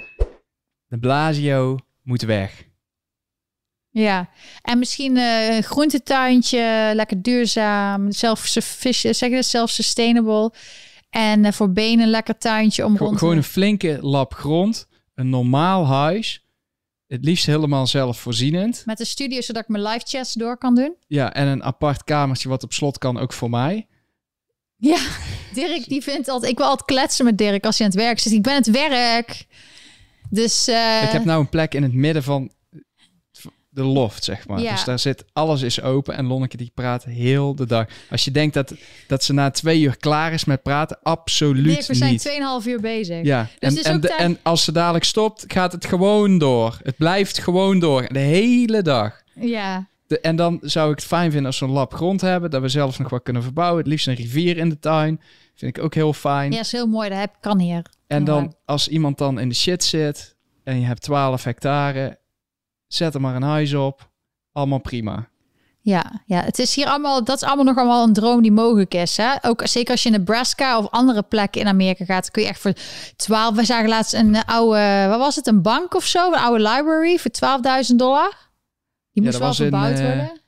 De 0.87 0.99
Blasio 0.99 1.77
moet 2.03 2.23
weg. 2.23 2.67
Ja, 3.91 4.29
en 4.63 4.79
misschien 4.79 5.17
uh, 5.17 5.57
een 5.57 5.63
groentetuintje, 5.63 6.93
lekker 6.95 7.23
duurzaam, 7.23 8.13
zelf 8.13 8.47
zeg 8.47 9.31
je 9.31 9.43
self-sustainable. 9.43 10.53
En 11.11 11.45
uh, 11.45 11.53
voor 11.53 11.73
benen 11.73 12.05
een 12.05 12.11
lekker 12.11 12.39
tuintje 12.39 12.85
om 12.85 12.97
rond 12.97 13.19
Gewoon 13.19 13.37
een 13.37 13.43
flinke 13.43 13.99
lap 14.01 14.35
grond, 14.35 14.89
een 15.15 15.29
normaal 15.29 15.87
huis 15.87 16.44
het 17.07 17.25
liefst 17.25 17.47
helemaal 17.47 17.87
zelfvoorzienend. 17.87 18.83
Met 18.87 19.01
een 19.01 19.07
studio 19.07 19.41
zodat 19.41 19.63
ik 19.63 19.69
mijn 19.69 19.83
live 19.83 20.05
chats 20.07 20.33
door 20.33 20.59
kan 20.59 20.75
doen. 20.75 20.95
Ja, 21.07 21.33
en 21.33 21.47
een 21.47 21.63
apart 21.63 22.05
kamertje 22.05 22.49
wat 22.49 22.63
op 22.63 22.73
slot 22.73 22.99
kan, 22.99 23.19
ook 23.19 23.33
voor 23.33 23.51
mij. 23.51 23.87
Ja, 24.77 24.99
Dirk 25.55 25.89
die 25.89 26.03
vindt 26.03 26.29
altijd... 26.29 26.53
Ik 26.53 26.59
wil 26.59 26.67
altijd 26.67 26.89
kletsen 26.89 27.25
met 27.25 27.39
Dirk 27.39 27.65
als 27.67 27.79
hij 27.79 27.87
aan 27.87 27.93
het 27.93 28.03
werk 28.03 28.19
zit. 28.19 28.33
Ik 28.33 28.43
ben 28.43 28.55
het 28.55 28.71
werk. 28.71 29.47
Dus... 30.31 30.69
Uh... 30.69 31.03
Ik 31.03 31.11
heb 31.11 31.25
nou 31.25 31.41
een 31.41 31.49
plek 31.49 31.75
in 31.75 31.83
het 31.83 31.93
midden 31.93 32.23
van... 32.23 32.53
de 33.75 33.83
loft, 33.83 34.25
zeg 34.25 34.49
maar. 34.49 34.61
Ja. 34.61 34.71
Dus 34.73 34.85
daar 34.85 34.99
zit, 34.99 35.25
alles 35.33 35.63
is 35.63 35.81
open 35.83 36.17
en 36.17 36.27
Lonneke 36.27 36.57
die 36.57 36.71
praat 36.75 37.05
heel 37.05 37.55
de 37.55 37.67
dag. 37.67 37.87
Als 38.11 38.25
je 38.25 38.31
denkt 38.31 38.55
dat, 38.55 38.75
dat 39.07 39.25
ze 39.25 39.33
na 39.33 39.51
twee 39.51 39.81
uur 39.81 39.97
klaar 39.97 40.33
is 40.33 40.45
met 40.45 40.63
praten, 40.63 40.99
absoluut 41.03 41.65
Nee, 41.67 41.85
we 41.87 41.95
zijn 41.95 42.11
niet. 42.11 42.63
2,5 42.63 42.67
uur 42.69 42.81
bezig. 42.81 43.25
Ja, 43.25 43.47
Dus 43.59 43.75
en, 43.75 43.85
en, 43.85 43.95
ook 43.97 44.03
de- 44.03 44.09
tijd- 44.09 44.21
en 44.21 44.39
als 44.43 44.65
ze 44.65 44.73
dadelijk 44.73 45.05
stopt, 45.05 45.45
gaat 45.49 45.73
het 45.73 45.87
gewoon 45.87 46.39
door. 46.39 46.79
Het 46.83 46.97
blijft 46.97 47.39
gewoon 47.39 47.79
door, 47.79 48.07
de 48.13 48.19
hele 48.19 48.83
dag. 48.83 49.23
Ja. 49.35 49.87
De, 50.07 50.21
en 50.21 50.37
dan 50.37 50.59
zou 50.63 50.91
ik 50.91 50.97
het 50.97 51.05
fijn 51.05 51.31
vinden 51.31 51.47
als 51.47 51.59
we 51.59 51.67
een 51.67 51.73
lab 51.73 51.95
grond 51.95 52.21
hebben, 52.21 52.51
dat 52.51 52.61
we 52.63 52.69
zelf 52.69 52.99
nog 52.99 53.09
wat 53.11 53.23
kunnen 53.23 53.43
verbouwen. 53.43 53.79
Het 53.79 53.87
liefst 53.87 54.07
een 54.07 54.15
rivier 54.15 54.57
in 54.57 54.69
de 54.69 54.79
tuin, 54.79 55.21
vind 55.55 55.77
ik 55.77 55.83
ook 55.85 55.95
heel 55.95 56.13
fijn. 56.13 56.53
ja, 56.53 56.61
is 56.61 56.73
heel 56.73 56.87
mooi. 56.87 57.09
Dat 57.09 57.19
heb, 57.19 57.35
kan 57.41 57.59
hier. 57.59 57.83
En 58.07 58.25
dan, 58.25 58.55
als 58.65 58.89
iemand 58.89 59.19
dan 59.19 59.39
in 59.41 59.49
de 59.49 59.55
shit 59.55 59.85
zit 59.85 60.37
en 60.65 60.81
je 60.81 60.87
hebt 60.87 61.01
12 61.03 61.45
hectare, 61.45 62.19
zet 62.95 63.15
er 63.15 63.21
maar 63.21 63.35
een 63.37 63.43
huis 63.43 63.75
op. 63.75 64.11
Allemaal 64.53 64.81
prima. 64.81 65.29
Ja, 65.81 66.23
ja, 66.27 66.41
het 66.43 66.59
is 66.59 66.75
hier 66.75 66.87
allemaal, 66.87 67.25
dat 67.25 67.37
is 67.37 67.43
allemaal 67.43 67.65
nog 67.65 67.77
allemaal 67.77 68.05
een 68.05 68.13
droom 68.13 68.43
die 68.43 68.53
mogelijk 68.53 68.95
is. 68.95 69.17
Hè? 69.17 69.35
Ook 69.43 69.63
zeker 69.67 69.91
als 69.91 70.03
je 70.03 70.09
in 70.11 70.15
Nebraska 70.19 70.79
of 70.79 70.91
andere 70.91 71.23
plekken 71.23 71.61
in 71.61 71.67
Amerika 71.67 72.05
gaat, 72.05 72.31
kun 72.31 72.43
je 72.43 72.49
echt 72.49 72.61
voor 72.61 72.73
12. 73.17 73.55
We 73.55 73.65
zagen 73.65 73.89
laatst 73.89 74.15
een 74.15 74.45
oude, 74.45 75.07
wat 75.09 75.19
was 75.19 75.37
het, 75.37 75.47
een 75.47 75.63
bank 75.63 75.95
of 75.95 76.05
zo, 76.07 76.33
een 76.33 76.39
oude 76.39 76.63
library 76.69 77.19
voor 77.19 77.31
12.000 77.91 77.97
dollar. 77.97 78.29
Die 79.13 79.23
Ja, 79.23 79.31
moest 79.31 79.33
dat 79.33 79.41
wel 79.41 79.49
was 79.49 79.61
in, 79.61 79.69
verbouwd 79.69 79.99
eh, 79.99 80.05
worden. 80.07 80.41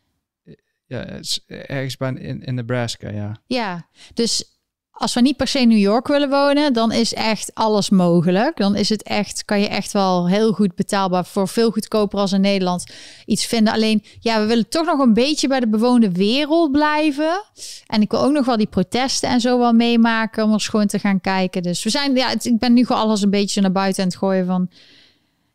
Ja, 0.86 0.98
het 0.98 1.24
is 1.24 1.44
ergens 1.46 1.96
bij 1.96 2.12
in, 2.12 2.42
in 2.42 2.54
Nebraska, 2.54 3.10
ja. 3.10 3.36
Ja, 3.46 3.88
dus 4.14 4.55
als 4.98 5.14
we 5.14 5.20
niet 5.20 5.36
per 5.36 5.46
se 5.48 5.58
New 5.58 5.78
York 5.78 6.06
willen 6.08 6.30
wonen, 6.30 6.72
dan 6.72 6.92
is 6.92 7.14
echt 7.14 7.50
alles 7.54 7.90
mogelijk. 7.90 8.56
Dan 8.56 8.74
is 8.76 8.88
het 8.88 9.02
echt, 9.02 9.44
kan 9.44 9.60
je 9.60 9.68
echt 9.68 9.92
wel 9.92 10.28
heel 10.28 10.52
goed 10.52 10.74
betaalbaar 10.74 11.24
voor 11.24 11.48
veel 11.48 11.70
goedkoper 11.70 12.18
als 12.18 12.32
in 12.32 12.40
Nederland 12.40 12.84
iets 13.26 13.46
vinden. 13.46 13.72
Alleen, 13.72 14.04
ja, 14.20 14.40
we 14.40 14.46
willen 14.46 14.68
toch 14.68 14.86
nog 14.86 14.98
een 14.98 15.12
beetje 15.14 15.48
bij 15.48 15.60
de 15.60 15.68
bewoonde 15.68 16.12
wereld 16.12 16.72
blijven. 16.72 17.42
En 17.86 18.00
ik 18.00 18.10
wil 18.10 18.20
ook 18.20 18.32
nog 18.32 18.46
wel 18.46 18.56
die 18.56 18.66
protesten 18.66 19.28
en 19.28 19.40
zo 19.40 19.58
wel 19.58 19.72
meemaken 19.72 20.44
om 20.44 20.52
eens 20.52 20.68
gewoon 20.68 20.86
te 20.86 20.98
gaan 20.98 21.20
kijken. 21.20 21.62
Dus 21.62 21.82
we 21.84 21.90
zijn, 21.90 22.14
ja, 22.14 22.28
het- 22.28 22.44
ik 22.44 22.58
ben 22.58 22.72
nu 22.72 22.86
gewoon 22.86 23.02
alles 23.02 23.22
een 23.22 23.30
beetje 23.30 23.60
naar 23.60 23.72
buiten 23.72 24.02
aan 24.02 24.08
het 24.08 24.18
gooien 24.18 24.46
van. 24.46 24.70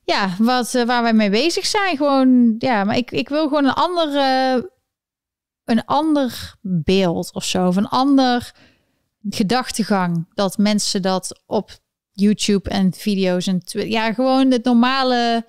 Ja, 0.03 0.29
wat, 0.39 0.75
eh, 0.75 0.83
waar 0.85 1.03
wij 1.03 1.13
mee 1.13 1.29
bezig 1.29 1.65
zijn. 1.65 1.97
Gewoon, 1.97 2.55
ja, 2.59 2.83
maar 2.83 2.97
ik, 2.97 3.11
ik 3.11 3.29
wil 3.29 3.43
gewoon 3.43 3.65
een 3.65 3.73
andere, 3.73 4.69
een 5.65 5.85
ander 5.85 6.55
beeld 6.61 7.33
of 7.33 7.43
zo. 7.43 7.67
Of 7.67 7.75
een 7.75 7.87
ander 7.89 8.51
gedachtegang. 9.29 10.27
Dat 10.33 10.57
mensen 10.57 11.01
dat 11.01 11.41
op 11.45 11.79
YouTube 12.11 12.69
en 12.69 12.93
video's 12.93 13.47
en 13.47 13.61
ja, 13.65 14.13
gewoon 14.13 14.51
het 14.51 14.63
normale, 14.63 15.45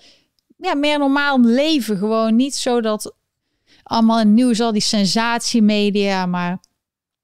ja, 0.57 0.75
meer 0.75 0.99
normaal 0.99 1.41
leven. 1.41 1.97
Gewoon 1.97 2.37
niet 2.37 2.55
zo 2.55 2.81
dat 2.81 3.15
allemaal 3.83 4.25
nieuws, 4.25 4.61
al 4.61 4.73
die 4.73 4.81
sensatiemedia, 4.81 6.27
maar 6.27 6.61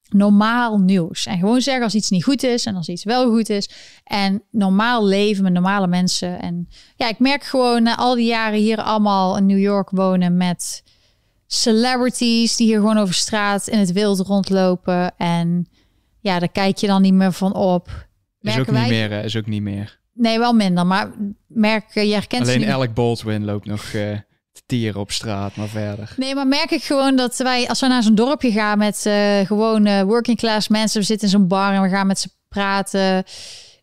normaal 0.08 0.78
nieuws. 0.78 1.26
En 1.26 1.38
gewoon 1.38 1.60
zeggen 1.60 1.84
als 1.84 1.94
iets 1.94 2.10
niet 2.10 2.24
goed 2.24 2.42
is 2.42 2.66
en 2.66 2.74
als 2.74 2.88
iets 2.88 3.04
wel 3.04 3.30
goed 3.30 3.48
is. 3.48 3.70
En 4.04 4.42
normaal 4.50 5.06
leven 5.06 5.42
met 5.42 5.52
normale 5.52 5.86
mensen. 5.86 6.40
En 6.40 6.68
ja, 6.96 7.08
ik 7.08 7.18
merk 7.18 7.44
gewoon 7.44 7.82
na 7.82 7.96
al 7.96 8.14
die 8.14 8.26
jaren 8.26 8.58
hier 8.58 8.82
allemaal 8.82 9.36
in 9.36 9.46
New 9.46 9.58
York 9.58 9.90
wonen 9.90 10.36
met 10.36 10.82
celebrities 11.46 12.56
die 12.56 12.66
hier 12.66 12.78
gewoon 12.78 12.98
over 12.98 13.14
straat 13.14 13.66
in 13.66 13.78
het 13.78 13.92
wild 13.92 14.20
rondlopen. 14.20 15.16
En 15.16 15.68
ja, 16.20 16.38
daar 16.38 16.48
kijk 16.52 16.76
je 16.78 16.86
dan 16.86 17.02
niet 17.02 17.14
meer 17.14 17.32
van 17.32 17.54
op. 17.54 17.86
Is 17.88 17.94
Merken 18.54 18.60
ook 18.60 18.80
niet 18.80 18.88
wij- 18.88 19.08
meer, 19.08 19.24
is 19.24 19.36
ook 19.36 19.46
niet 19.46 19.62
meer. 19.62 19.98
Nee, 20.12 20.38
wel 20.38 20.52
minder. 20.52 20.86
Maar 20.86 21.10
merk, 21.46 21.94
je 21.94 22.00
herkent 22.00 22.46
ze 22.46 22.52
Alleen 22.52 22.58
niet. 22.66 22.68
elk 22.74 22.94
Baldwin 22.94 23.44
loopt 23.44 23.66
nog 23.66 23.84
te 23.84 24.22
tieren 24.66 25.00
op 25.00 25.10
straat, 25.12 25.56
maar 25.56 25.68
verder. 25.68 26.12
Nee, 26.16 26.34
maar 26.34 26.46
merk 26.46 26.70
ik 26.70 26.82
gewoon 26.82 27.16
dat 27.16 27.36
wij, 27.36 27.68
als 27.68 27.80
we 27.80 27.86
naar 27.86 28.02
zo'n 28.02 28.14
dorpje 28.14 28.52
gaan 28.52 28.78
met 28.78 29.00
gewoon 29.44 29.86
eh, 29.86 30.02
working 30.02 30.38
class 30.38 30.68
mensen, 30.68 31.00
we 31.00 31.06
zitten 31.06 31.26
in 31.26 31.32
zo'n 31.32 31.48
bar 31.48 31.72
en 31.72 31.82
we 31.82 31.88
gaan 31.88 32.06
met 32.06 32.18
ze 32.18 32.28
praten. 32.48 33.24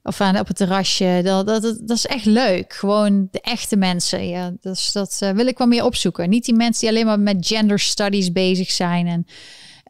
Of 0.04 0.22
aan, 0.22 0.40
op 0.40 0.48
het 0.48 0.58
terrasje. 0.58 1.22
Dat, 1.24 1.48
dat, 1.48 1.62
dat, 1.62 1.80
dat 1.88 1.98
is 1.98 2.06
echt 2.06 2.26
leuk. 2.26 2.74
Gewoon 2.74 3.28
de 3.32 3.42
echte 3.42 3.76
mensen. 3.76 4.28
Ja, 4.28 4.54
dus 4.62 4.92
dat 4.92 5.18
eh, 5.20 5.30
wil 5.30 5.48
ik 5.48 5.58
wel 5.58 5.68
meer 5.68 5.84
opzoeken. 5.84 6.30
Niet 6.30 6.46
die 6.46 6.56
mensen 6.56 6.80
die 6.80 6.90
alleen 6.90 7.06
maar 7.06 7.20
met 7.20 7.48
gender 7.48 7.80
studies 7.80 8.32
bezig 8.32 8.72
zijn. 8.72 9.08
En 9.08 9.26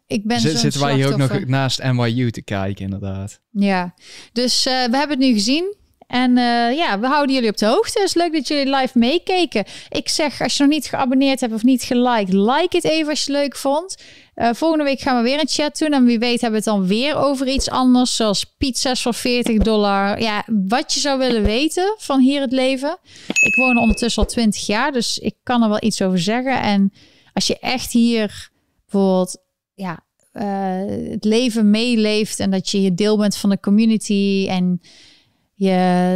ik 0.07 0.23
ben 0.23 0.39
Zit, 0.39 0.57
zitten 0.57 0.81
wij 0.81 0.95
hier 0.95 1.11
ook 1.11 1.17
nog 1.17 1.45
naast 1.45 1.83
NYU 1.83 2.31
te 2.31 2.41
kijken, 2.41 2.83
inderdaad. 2.83 3.39
Ja, 3.51 3.93
dus 4.33 4.65
eh, 4.65 4.73
we 4.73 4.97
hebben 4.97 5.09
het 5.09 5.27
nu 5.27 5.33
gezien. 5.33 5.75
En 6.07 6.37
eh, 6.37 6.75
ja, 6.75 6.99
we 6.99 7.07
houden 7.07 7.35
jullie 7.35 7.49
op 7.49 7.57
de 7.57 7.65
hoogte. 7.65 7.99
Het 7.99 8.07
is 8.07 8.13
leuk 8.13 8.33
dat 8.33 8.47
jullie 8.47 8.75
live 8.75 8.97
meekeken. 8.97 9.65
Ik 9.89 10.09
zeg, 10.09 10.41
als 10.41 10.57
je 10.57 10.63
nog 10.63 10.71
niet 10.71 10.85
geabonneerd 10.85 11.39
hebt 11.39 11.53
of 11.53 11.63
niet 11.63 11.83
geliked, 11.83 12.33
like 12.33 12.75
het 12.75 12.83
even 12.83 13.09
als 13.09 13.25
je 13.25 13.31
het 13.31 13.41
leuk 13.41 13.55
vond. 13.55 13.95
Eh, 14.33 14.49
volgende 14.53 14.83
week 14.83 14.99
gaan 14.99 15.17
we 15.17 15.29
weer 15.29 15.39
een 15.39 15.47
chat 15.47 15.77
doen. 15.77 15.93
En 15.93 16.05
wie 16.05 16.19
weet 16.19 16.41
hebben 16.41 16.63
we 16.63 16.69
het 16.69 16.77
dan 16.77 16.87
weer 16.87 17.15
over 17.15 17.47
iets 17.47 17.69
anders. 17.69 18.15
Zoals 18.15 18.55
pizza's 18.57 19.01
voor 19.01 19.13
40 19.13 19.57
dollar. 19.57 20.21
Ja, 20.21 20.43
wat 20.67 20.93
je 20.93 20.99
zou 20.99 21.19
willen 21.19 21.43
weten 21.43 21.95
van 21.97 22.19
hier 22.19 22.41
het 22.41 22.51
leven. 22.51 22.97
Ik 23.27 23.55
woon 23.55 23.77
ondertussen 23.77 24.23
al 24.23 24.29
20 24.29 24.65
jaar, 24.65 24.91
dus 24.91 25.17
ik 25.17 25.35
kan 25.43 25.63
er 25.63 25.69
wel 25.69 25.83
iets 25.83 26.01
over 26.01 26.19
zeggen. 26.19 26.61
En 26.61 26.93
als 27.33 27.47
je 27.47 27.59
echt 27.59 27.91
hier 27.91 28.49
bijvoorbeeld 28.85 29.43
ja, 29.75 29.99
eh, 30.31 31.09
het 31.11 31.23
leven 31.23 31.69
meeleeft 31.69 32.39
en 32.39 32.51
dat 32.51 32.69
je 32.69 32.81
je 32.81 32.93
deel 32.93 33.17
bent 33.17 33.35
van 33.37 33.49
de 33.49 33.59
community 33.59 34.45
en 34.49 34.81
je, 35.53 35.71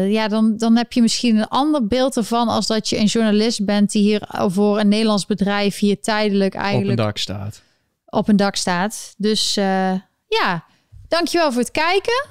ja, 0.10 0.28
dan, 0.28 0.58
dan 0.58 0.76
heb 0.78 0.94
je 0.94 1.02
misschien 1.02 1.38
een 1.38 1.48
ander 1.48 1.88
beeld 1.88 2.18
ervan 2.18 2.48
als 2.48 2.68
dat 2.68 2.90
je 2.90 2.98
een 2.98 3.06
journalist 3.06 3.66
bent 3.66 3.92
die 3.92 4.04
hier 4.04 4.22
voor 4.48 4.80
een 4.80 4.88
Nederlands 4.88 5.26
bedrijf 5.26 5.78
hier 5.80 6.02
tijdelijk 6.02 6.54
Op 6.54 6.60
een 6.60 6.66
eigenlijk 6.66 6.98
dak 6.98 7.18
staat. 7.18 7.62
op 8.06 8.28
een 8.28 8.36
dak 8.38 8.56
staat. 8.56 9.14
Dus 9.18 9.58
eh, 9.58 9.94
ja, 10.28 10.66
dankjewel 11.08 11.52
voor 11.52 11.62
het 11.62 11.72
kijken. 11.72 12.28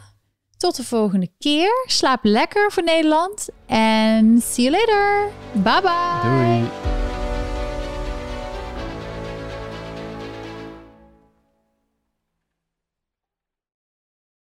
Tot 0.57 0.77
de 0.77 0.85
volgende 0.85 1.29
keer. 1.39 1.85
Slaap 1.87 2.25
lekker 2.25 2.73
voor 2.73 2.85
Nederland. 2.85 3.49
En 3.67 4.41
see 4.43 4.71
you 4.71 4.77
later. 4.77 5.29
Bye 5.53 5.81
bye. 5.83 6.31
Doei. 6.31 6.88